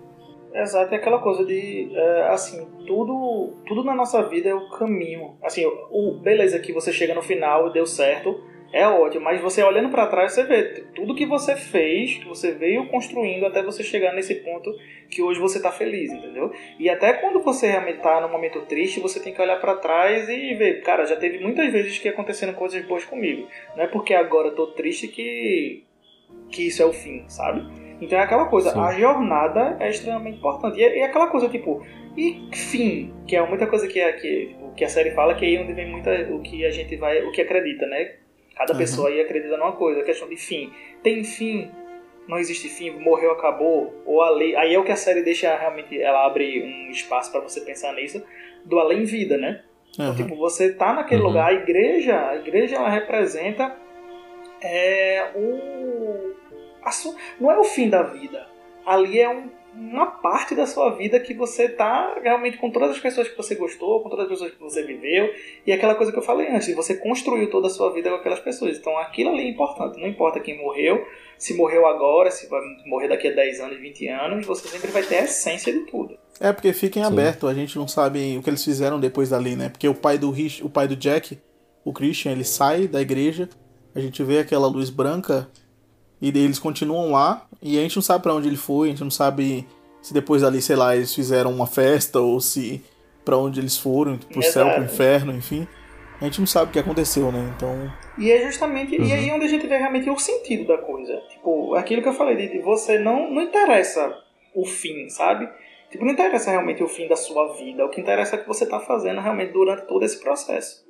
Exato, 0.52 0.92
é 0.92 0.96
aquela 0.98 1.18
coisa 1.20 1.44
de, 1.44 1.90
é, 1.94 2.28
assim, 2.28 2.66
tudo, 2.86 3.54
tudo 3.66 3.84
na 3.84 3.94
nossa 3.94 4.20
vida 4.28 4.48
é 4.48 4.54
o 4.54 4.68
caminho. 4.70 5.36
Assim, 5.42 5.64
o, 5.90 6.18
beleza 6.20 6.58
que 6.58 6.72
você 6.72 6.92
chega 6.92 7.14
no 7.14 7.22
final 7.22 7.68
e 7.68 7.72
deu 7.72 7.86
certo, 7.86 8.38
é 8.72 8.86
ótimo, 8.86 9.24
mas 9.24 9.40
você 9.40 9.62
olhando 9.62 9.88
pra 9.90 10.06
trás, 10.06 10.32
você 10.32 10.44
vê 10.44 10.84
tudo 10.94 11.14
que 11.14 11.26
você 11.26 11.56
fez, 11.56 12.18
que 12.18 12.28
você 12.28 12.52
veio 12.52 12.86
construindo 12.88 13.44
até 13.44 13.62
você 13.62 13.82
chegar 13.82 14.14
nesse 14.14 14.36
ponto 14.36 14.72
que 15.10 15.20
hoje 15.20 15.40
você 15.40 15.60
tá 15.60 15.72
feliz, 15.72 16.12
entendeu? 16.12 16.52
E 16.78 16.88
até 16.88 17.14
quando 17.14 17.42
você 17.42 17.66
realmente 17.66 18.00
tá 18.00 18.20
num 18.20 18.30
momento 18.30 18.60
triste, 18.62 19.00
você 19.00 19.18
tem 19.18 19.34
que 19.34 19.42
olhar 19.42 19.60
pra 19.60 19.74
trás 19.74 20.28
e 20.28 20.54
ver, 20.54 20.82
cara, 20.82 21.04
já 21.04 21.16
teve 21.16 21.40
muitas 21.40 21.72
vezes 21.72 21.98
que 21.98 22.08
aconteceram 22.08 22.52
coisas 22.52 22.84
boas 22.86 23.04
comigo. 23.04 23.48
Não 23.76 23.84
é 23.84 23.86
porque 23.88 24.14
agora 24.14 24.48
eu 24.48 24.54
tô 24.54 24.68
triste 24.68 25.08
que 25.08 25.84
que 26.48 26.66
isso 26.66 26.82
é 26.82 26.86
o 26.86 26.92
fim, 26.92 27.24
sabe? 27.28 27.66
Então 28.00 28.18
é 28.18 28.22
aquela 28.22 28.46
coisa, 28.46 28.70
Sim. 28.70 28.80
a 28.80 28.92
jornada 28.92 29.76
é 29.78 29.90
extremamente 29.90 30.38
importante. 30.38 30.78
E 30.78 30.84
é, 30.84 31.00
é 31.00 31.04
aquela 31.04 31.26
coisa, 31.26 31.48
tipo, 31.48 31.84
e 32.16 32.48
fim, 32.52 33.12
que 33.26 33.36
é 33.36 33.46
muita 33.46 33.66
coisa 33.66 33.86
que, 33.86 34.00
é, 34.00 34.12
que, 34.12 34.46
tipo, 34.46 34.72
que 34.74 34.84
a 34.84 34.88
série 34.88 35.10
fala, 35.10 35.34
que 35.34 35.44
é 35.44 35.48
aí 35.48 35.58
onde 35.58 35.72
vem 35.72 35.90
muita, 35.90 36.10
o 36.32 36.40
que 36.40 36.64
a 36.64 36.70
gente 36.70 36.96
vai, 36.96 37.22
o 37.24 37.32
que 37.32 37.42
acredita, 37.42 37.86
né? 37.86 38.19
Cada 38.60 38.74
Uhum. 38.74 38.78
pessoa 38.78 39.08
aí 39.08 39.18
acredita 39.22 39.56
numa 39.56 39.72
coisa, 39.72 40.02
a 40.02 40.04
questão 40.04 40.28
de 40.28 40.36
fim. 40.36 40.70
Tem 41.02 41.24
fim, 41.24 41.70
não 42.28 42.38
existe 42.38 42.68
fim, 42.68 42.90
morreu, 42.90 43.30
acabou, 43.30 44.02
ou 44.04 44.20
ali. 44.22 44.54
Aí 44.54 44.74
é 44.74 44.78
o 44.78 44.84
que 44.84 44.92
a 44.92 44.96
série 44.96 45.22
deixa 45.22 45.56
realmente, 45.56 45.98
ela 45.98 46.26
abre 46.26 46.62
um 46.62 46.90
espaço 46.90 47.32
pra 47.32 47.40
você 47.40 47.62
pensar 47.62 47.94
nisso, 47.94 48.22
do 48.66 48.78
além-vida, 48.78 49.38
né? 49.38 49.62
Então, 49.94 50.04
Aham. 50.08 50.14
tipo, 50.16 50.36
você 50.36 50.74
tá 50.74 50.92
naquele 50.92 51.22
Uhum. 51.22 51.28
lugar, 51.28 51.48
a 51.48 51.54
igreja, 51.54 52.28
a 52.28 52.36
igreja 52.36 52.76
ela 52.76 52.90
representa 52.90 53.74
é, 54.62 55.30
o, 55.34 56.34
a 56.82 56.90
não 57.40 57.50
é 57.50 57.58
o 57.58 57.64
fim 57.64 57.88
da 57.88 58.02
vida. 58.02 58.46
Ali 58.84 59.18
é 59.20 59.28
um- 59.30 59.48
uma 59.74 60.06
parte 60.06 60.54
da 60.54 60.66
sua 60.66 60.90
vida 60.90 61.18
que 61.20 61.32
você 61.32 61.68
tá 61.68 62.18
realmente 62.22 62.58
com 62.58 62.70
todas 62.70 62.90
as 62.90 62.98
pessoas 62.98 63.28
que 63.28 63.36
você 63.36 63.54
gostou, 63.54 64.02
com 64.02 64.08
todas 64.08 64.24
as 64.24 64.30
pessoas 64.30 64.52
que 64.52 64.60
você 64.60 64.82
viveu, 64.82 65.32
e 65.66 65.72
aquela 65.72 65.94
coisa 65.94 66.12
que 66.12 66.18
eu 66.18 66.22
falei 66.22 66.48
antes, 66.48 66.74
você 66.74 66.94
construiu 66.96 67.48
toda 67.50 67.68
a 67.68 67.70
sua 67.70 67.92
vida 67.92 68.10
com 68.10 68.16
aquelas 68.16 68.40
pessoas. 68.40 68.78
Então 68.78 68.96
aquilo 68.98 69.30
ali 69.30 69.42
é 69.42 69.48
importante, 69.48 70.00
não 70.00 70.08
importa 70.08 70.40
quem 70.40 70.58
morreu, 70.58 71.06
se 71.38 71.54
morreu 71.54 71.86
agora, 71.86 72.30
se 72.30 72.48
vai 72.48 72.60
morrer 72.86 73.08
daqui 73.08 73.28
a 73.28 73.32
10 73.32 73.60
anos, 73.60 73.80
20 73.80 74.08
anos, 74.08 74.46
você 74.46 74.68
sempre 74.68 74.90
vai 74.90 75.02
ter 75.02 75.16
a 75.16 75.24
essência 75.24 75.72
de 75.72 75.80
tudo. 75.86 76.18
É 76.40 76.52
porque 76.52 76.72
fica 76.72 76.98
em 76.98 77.02
aberto, 77.02 77.46
a 77.46 77.54
gente 77.54 77.76
não 77.76 77.86
sabe 77.86 78.36
o 78.36 78.42
que 78.42 78.50
eles 78.50 78.64
fizeram 78.64 78.98
depois 78.98 79.28
dali, 79.28 79.56
né? 79.56 79.68
Porque 79.68 79.88
o 79.88 79.94
pai 79.94 80.18
do 80.18 80.30
Rich, 80.30 80.64
o 80.64 80.70
pai 80.70 80.88
do 80.88 80.96
Jack, 80.96 81.38
o 81.84 81.92
Christian, 81.92 82.32
ele 82.32 82.44
sai 82.44 82.88
da 82.88 83.00
igreja, 83.00 83.48
a 83.94 84.00
gente 84.00 84.22
vê 84.22 84.38
aquela 84.38 84.66
luz 84.66 84.90
branca 84.90 85.50
e 86.20 86.28
eles 86.28 86.58
continuam 86.58 87.12
lá 87.12 87.46
e 87.62 87.78
a 87.78 87.82
gente 87.82 87.96
não 87.96 88.02
sabe 88.02 88.22
pra 88.22 88.34
onde 88.34 88.48
ele 88.48 88.56
foi, 88.56 88.88
a 88.88 88.90
gente 88.90 89.02
não 89.02 89.10
sabe 89.10 89.66
se 90.02 90.12
depois 90.14 90.42
dali, 90.42 90.60
sei 90.62 90.76
lá, 90.76 90.96
eles 90.96 91.14
fizeram 91.14 91.52
uma 91.52 91.66
festa 91.66 92.20
ou 92.20 92.40
se 92.40 92.82
pra 93.24 93.36
onde 93.36 93.60
eles 93.60 93.76
foram, 93.76 94.16
pro 94.18 94.42
céu, 94.42 94.66
pro 94.66 94.76
Exato. 94.78 94.92
inferno, 94.94 95.32
enfim. 95.32 95.66
A 96.20 96.24
gente 96.24 96.38
não 96.40 96.46
sabe 96.46 96.70
o 96.70 96.72
que 96.72 96.78
aconteceu, 96.78 97.30
né? 97.32 97.52
Então, 97.56 97.90
E 98.18 98.30
é 98.30 98.42
justamente 98.44 98.96
Uhum. 98.98 99.04
e 99.06 99.12
aí 99.12 99.30
onde 99.30 99.44
a 99.46 99.48
gente 99.48 99.66
vê 99.66 99.76
realmente 99.78 100.08
o 100.10 100.18
sentido 100.18 100.66
da 100.66 100.76
coisa. 100.78 101.16
Tipo, 101.30 101.74
aquilo 101.74 102.02
que 102.02 102.08
eu 102.08 102.12
falei 102.14 102.36
de, 102.36 102.48
de 102.48 102.58
você 102.60 102.98
não 102.98 103.30
não 103.30 103.42
interessa 103.42 104.14
o 104.54 104.66
fim, 104.66 105.08
sabe? 105.08 105.48
Tipo, 105.90 106.04
não 106.04 106.12
interessa 106.12 106.50
realmente 106.50 106.82
o 106.82 106.88
fim 106.88 107.08
da 107.08 107.16
sua 107.16 107.54
vida. 107.54 107.84
O 107.84 107.88
que 107.88 108.00
interessa 108.00 108.36
é 108.36 108.38
o 108.38 108.42
que 108.42 108.48
você 108.48 108.66
tá 108.66 108.78
fazendo 108.80 109.20
realmente 109.20 109.52
durante 109.52 109.86
todo 109.86 110.04
esse 110.04 110.20
processo. 110.20 110.84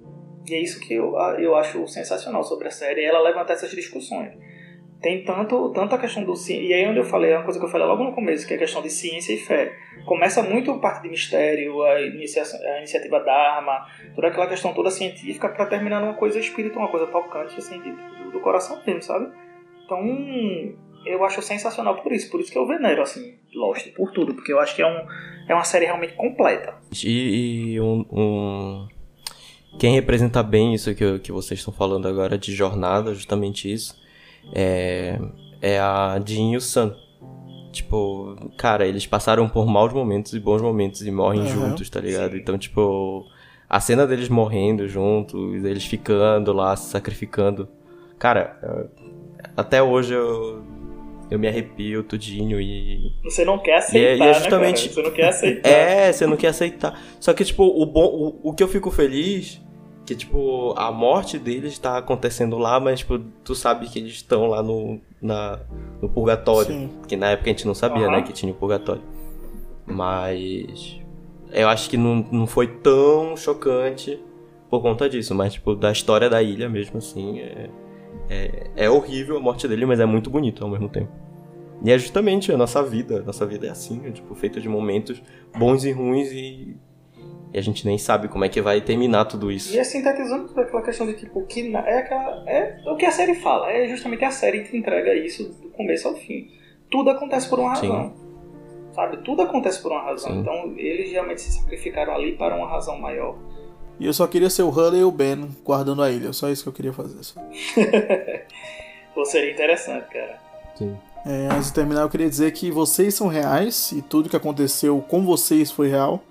E 0.49 0.55
é 0.55 0.61
isso 0.61 0.81
que 0.81 0.95
eu, 0.95 1.15
eu 1.39 1.55
acho 1.55 1.87
sensacional 1.87 2.43
sobre 2.43 2.67
a 2.69 2.71
série, 2.71 3.05
ela 3.05 3.21
levanta 3.21 3.53
essas 3.53 3.71
discussões. 3.71 4.33
Tem 5.01 5.25
tanto, 5.25 5.71
tanto 5.71 5.95
a 5.95 5.99
questão 5.99 6.23
do 6.25 6.35
e 6.51 6.75
aí 6.75 6.87
onde 6.87 6.99
eu 6.99 7.05
falei, 7.05 7.33
é 7.33 7.37
uma 7.39 7.45
coisa 7.45 7.59
que 7.59 7.65
eu 7.65 7.71
falei 7.71 7.87
logo 7.87 8.05
no 8.05 8.13
começo, 8.13 8.47
que 8.47 8.53
é 8.53 8.57
a 8.57 8.59
questão 8.59 8.83
de 8.83 8.91
ciência 8.91 9.33
e 9.33 9.39
fé. 9.39 9.73
Começa 10.05 10.43
muito 10.43 10.79
parte 10.79 11.03
de 11.03 11.09
mistério, 11.09 11.83
a, 11.83 11.93
a 11.95 12.79
iniciativa 12.79 13.21
Dharma, 13.21 13.87
toda 14.15 14.29
aquela 14.29 14.47
questão 14.47 14.75
toda 14.75 14.91
científica 14.91 15.49
para 15.49 15.65
terminar 15.67 16.01
numa 16.01 16.15
coisa 16.15 16.39
espiritual, 16.39 16.85
uma 16.85 16.91
coisa 16.91 17.07
tocante 17.07 17.57
assim, 17.57 17.79
do, 17.81 18.31
do 18.31 18.41
coração 18.41 18.79
mesmo, 18.87 19.03
sabe? 19.03 19.31
Então, 19.85 20.05
eu 21.07 21.25
acho 21.25 21.41
sensacional 21.41 21.97
por 22.03 22.13
isso, 22.13 22.31
por 22.31 22.41
isso 22.41 22.53
que 22.53 22.59
eu 22.59 22.67
venero 22.67 23.01
assim 23.01 23.35
Lost 23.55 23.89
por 23.95 24.13
tudo, 24.13 24.35
porque 24.35 24.53
eu 24.53 24.61
acho 24.61 24.77
que 24.77 24.83
é 24.83 24.87
um 24.87 25.07
é 25.49 25.55
uma 25.55 25.65
série 25.65 25.87
realmente 25.87 26.13
completa. 26.13 26.75
E, 27.05 27.73
e 27.73 27.81
um, 27.81 28.05
um- 28.13 28.89
quem 29.79 29.95
representa 29.95 30.43
bem 30.43 30.75
isso 30.75 30.95
que, 30.95 31.19
que 31.21 31.33
vocês 31.33 31.59
estão 31.59 31.73
falando 31.73 32.07
agora 32.07 32.39
de 32.39 32.53
jornada, 32.55 33.13
justamente 33.15 33.73
isso, 33.73 34.00
é, 34.55 35.19
é 35.61 35.79
a 35.79 36.21
Jin 36.25 36.53
e 36.53 36.57
o 36.57 36.61
Sun. 36.61 36.93
Tipo, 37.73 38.37
cara, 38.57 38.87
eles 38.87 39.07
passaram 39.07 39.49
por 39.49 39.67
maus 39.67 39.93
momentos 39.93 40.33
e 40.35 40.41
bons 40.41 40.61
momentos 40.61 41.07
e 41.07 41.11
morrem 41.11 41.43
uhum. 41.43 41.47
juntos, 41.47 41.89
tá 41.89 42.01
ligado? 42.01 42.37
Então, 42.37 42.59
tipo, 42.59 43.25
a 43.69 43.79
cena 43.79 44.07
deles 44.07 44.29
morrendo 44.29 44.89
juntos, 44.89 45.65
eles 45.65 45.85
ficando 45.85 46.53
lá, 46.53 46.75
se 46.75 46.91
sacrificando. 46.91 47.69
Cara, 48.19 48.91
até 49.57 49.81
hoje 49.81 50.15
eu, 50.15 50.65
eu 51.31 51.39
me 51.39 51.47
arrepio 51.47 52.03
tudinho 52.03 52.61
e. 52.61 53.13
Você 53.23 53.45
não 53.45 53.59
quer 53.59 53.77
aceitar, 53.77 53.99
e 53.99 54.05
é, 54.05 54.17
e 54.17 54.31
é 54.31 54.35
justamente... 54.35 54.89
né, 54.89 54.95
Você 54.95 55.03
não 55.03 55.11
quer 55.13 55.29
aceitar. 55.31 55.71
É, 55.71 56.13
você 56.13 56.27
não 56.27 56.37
quer 56.37 56.49
aceitar. 56.49 57.01
Só 57.21 57.33
que, 57.33 57.45
tipo, 57.45 57.63
o 57.63 57.87
bom. 57.87 58.07
O, 58.07 58.51
o 58.51 58.53
que 58.53 58.63
eu 58.63 58.69
fico 58.69 58.91
feliz. 58.91 59.63
Que, 60.11 60.17
tipo, 60.17 60.75
a 60.77 60.91
morte 60.91 61.39
deles 61.39 61.79
tá 61.79 61.97
acontecendo 61.97 62.59
lá, 62.59 62.81
mas, 62.81 62.99
tipo, 62.99 63.21
tu 63.45 63.55
sabe 63.55 63.87
que 63.87 64.01
eles 64.01 64.15
estão 64.15 64.49
lá 64.49 64.61
no, 64.61 65.01
na, 65.23 65.61
no 66.03 66.09
purgatório. 66.09 66.73
Sim. 66.73 66.91
Que 67.07 67.17
na 67.17 67.29
época 67.29 67.49
a 67.49 67.53
gente 67.53 67.65
não 67.65 67.77
sabia, 67.77 68.07
uhum. 68.07 68.11
né, 68.11 68.23
que 68.23 68.33
tinha 68.33 68.51
o 68.51 68.55
purgatório. 68.57 69.03
Mas. 69.87 70.99
Eu 71.53 71.69
acho 71.69 71.89
que 71.89 71.97
não, 71.97 72.27
não 72.33 72.45
foi 72.45 72.67
tão 72.67 73.37
chocante 73.37 74.21
por 74.69 74.83
conta 74.83 75.09
disso, 75.09 75.33
mas, 75.33 75.53
tipo, 75.53 75.77
da 75.77 75.93
história 75.93 76.29
da 76.29 76.43
ilha 76.43 76.69
mesmo, 76.69 76.99
assim, 76.99 77.39
é, 77.39 77.71
é, 78.29 78.71
é 78.75 78.91
horrível 78.91 79.37
a 79.37 79.41
morte 79.41 79.69
dele, 79.69 79.87
mas 79.87 80.01
é 80.01 80.07
muito 80.07 80.29
bonito 80.29 80.65
ao 80.65 80.71
mesmo 80.71 80.89
tempo. 80.89 81.13
E 81.85 81.93
é 81.93 81.97
justamente 81.97 82.51
a 82.51 82.57
nossa 82.57 82.83
vida, 82.83 83.21
a 83.21 83.23
nossa 83.23 83.47
vida 83.47 83.69
é 83.69 83.71
assim, 83.71 84.03
é, 84.05 84.11
tipo, 84.11 84.35
feita 84.35 84.61
de 84.61 84.69
momentos 84.69 85.23
bons 85.57 85.85
e 85.85 85.93
ruins 85.93 86.33
e, 86.33 86.77
e, 87.53 87.59
a 87.59 87.63
gente 87.63 87.87
nem 87.87 87.99
sabe 87.99 88.29
como 88.29 88.45
é 88.45 88.49
que 88.49 88.61
vai 88.61 88.81
terminar 88.81 89.25
tudo 89.25 89.51
isso. 89.51 89.75
E 89.75 89.79
é 89.79 89.85
sintetizando 89.85 90.49
aquela 90.59 90.83
questão 90.83 91.07
de, 91.07 91.15
tipo, 91.15 91.45
que 91.47 91.75
é, 91.75 91.99
aquela, 91.99 92.45
é 92.49 92.81
o 92.87 92.97
que 92.97 93.07
a 93.07 93.11
série 93.11 93.35
fala, 93.35 93.71
é 93.71 93.89
justamente 93.89 94.25
a 94.25 94.31
série 94.31 94.65
que 94.65 94.77
entrega 94.77 95.15
isso 95.15 95.49
do 95.61 95.69
começo 95.71 96.09
ao 96.09 96.15
fim. 96.15 96.49
Tudo 96.91 97.11
acontece 97.11 97.49
por 97.49 97.59
uma 97.59 97.71
razão. 97.71 98.15
Sim. 98.17 98.93
Sabe? 98.93 99.19
Tudo 99.19 99.43
acontece 99.43 99.81
por 99.81 99.93
uma 99.93 100.03
razão. 100.03 100.33
Sim. 100.33 100.41
Então 100.41 100.75
eles 100.77 101.13
realmente 101.13 101.41
se 101.41 101.53
sacrificaram 101.53 102.15
ali 102.15 102.37
para 102.37 102.57
uma 102.57 102.69
razão 102.69 102.99
maior. 102.99 103.37
E 103.99 104.07
eu 104.07 104.13
só 104.13 104.27
queria 104.27 104.51
ser 104.51 104.63
o 104.63 104.71
Hurley 104.71 105.01
e 105.01 105.05
o 105.05 105.11
Ben 105.11 105.49
guardando 105.65 106.03
a 106.03 106.11
ilha. 106.11 106.33
Só 106.33 106.49
isso 106.49 106.63
que 106.63 106.69
eu 106.71 106.73
queria 106.73 106.93
fazer. 106.93 107.23
Só. 107.23 107.41
Pô, 109.15 109.25
seria 109.25 109.53
interessante, 109.53 110.09
cara. 110.11 110.39
Sim. 110.75 110.97
É, 111.27 111.49
antes 111.53 111.67
de 111.67 111.75
terminar, 111.75 112.03
eu 112.03 112.09
queria 112.09 112.29
dizer 112.29 112.51
que 112.53 112.71
vocês 112.71 113.15
são 113.15 113.29
reais 113.29 113.93
e 113.93 114.01
tudo 114.01 114.31
que 114.31 114.37
aconteceu 114.37 115.05
com 115.07 115.25
vocês 115.25 115.71
foi 115.71 115.89
real. 115.89 116.23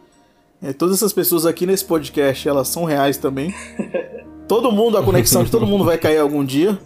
É, 0.61 0.73
todas 0.73 0.95
essas 0.95 1.13
pessoas 1.13 1.45
aqui 1.45 1.65
nesse 1.65 1.85
podcast, 1.85 2.47
elas 2.47 2.67
são 2.67 2.83
reais 2.83 3.17
também. 3.17 3.53
todo 4.47 4.71
mundo, 4.71 4.97
a 4.97 5.03
conexão 5.03 5.43
de 5.43 5.51
todo 5.51 5.65
mundo 5.65 5.83
vai 5.83 5.97
cair 5.97 6.17
algum 6.17 6.43
dia. 6.43 6.77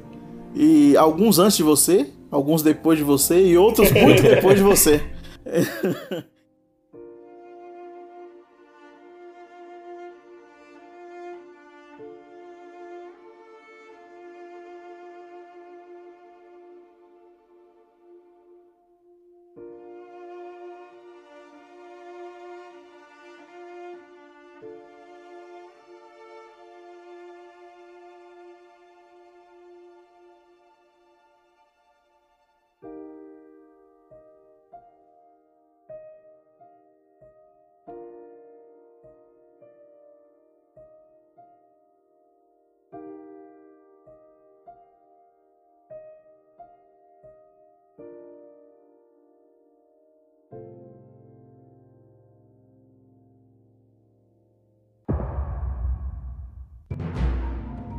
E 0.55 0.95
alguns 0.97 1.39
antes 1.39 1.57
de 1.57 1.63
você, 1.63 2.11
alguns 2.29 2.61
depois 2.61 2.97
de 2.97 3.03
você 3.03 3.43
e 3.43 3.57
outros 3.57 3.91
muito 3.91 4.21
depois 4.21 4.57
de 4.57 4.63
você. 4.63 5.01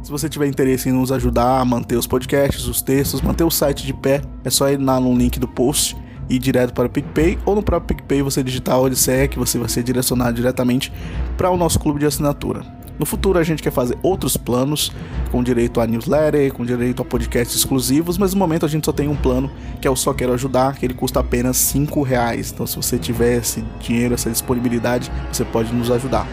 Se 0.05 0.10
você 0.10 0.28
tiver 0.28 0.47
interesse 0.47 0.91
em 0.91 0.92
nos 0.92 1.10
ajudar 1.10 1.60
a 1.60 1.65
manter 1.65 1.97
os 1.97 2.07
podcasts, 2.07 2.66
os 2.66 2.83
textos, 2.83 3.23
manter 3.23 3.42
o 3.42 3.50
site 3.50 3.86
de 3.86 3.94
pé, 3.94 4.20
é 4.44 4.50
só 4.50 4.68
ir 4.68 4.76
lá 4.76 5.00
no 5.00 5.16
link 5.16 5.41
do 5.41 5.49
post 5.49 5.97
e 6.28 6.36
ir 6.36 6.39
direto 6.39 6.74
para 6.74 6.89
o 6.89 6.91
PicPay 6.91 7.39
ou 7.47 7.55
no 7.55 7.62
próprio 7.62 7.97
PicPay 7.97 8.20
você 8.20 8.42
digitar 8.42 8.74
a 8.74 8.81
Odisseia 8.81 9.26
que 9.26 9.39
você 9.39 9.58
vai 9.58 9.66
ser 9.66 9.83
direcionado 9.83 10.34
diretamente 10.34 10.92
para 11.39 11.49
o 11.49 11.57
nosso 11.57 11.81
clube 11.81 12.00
de 12.00 12.05
assinatura. 12.05 12.66
No 12.99 13.07
futuro 13.07 13.39
a 13.39 13.42
gente 13.42 13.62
quer 13.62 13.70
fazer 13.70 13.97
outros 14.02 14.36
planos, 14.36 14.92
com 15.33 15.42
direito 15.42 15.81
a 15.81 15.86
newsletter, 15.86 16.52
com 16.52 16.66
direito 16.66 17.00
a 17.00 17.05
podcasts 17.07 17.57
exclusivos, 17.57 18.18
mas 18.18 18.34
no 18.34 18.39
momento 18.39 18.66
a 18.66 18.68
gente 18.68 18.84
só 18.84 18.92
tem 18.92 19.08
um 19.08 19.16
plano 19.16 19.50
que 19.81 19.89
é 19.89 19.91
o 19.91 19.97
Só 19.97 20.12
Quero 20.12 20.34
Ajudar, 20.34 20.76
que 20.76 20.84
ele 20.84 20.92
custa 20.92 21.20
apenas 21.20 21.57
5 21.57 22.02
reais. 22.02 22.52
Então 22.52 22.66
se 22.66 22.76
você 22.76 22.99
tiver 22.99 23.39
esse 23.39 23.65
dinheiro, 23.81 24.12
essa 24.12 24.31
disponibilidade, 24.31 25.10
você 25.33 25.47
pode 25.47 25.73
nos 25.73 25.91
ajudar. 25.91 26.28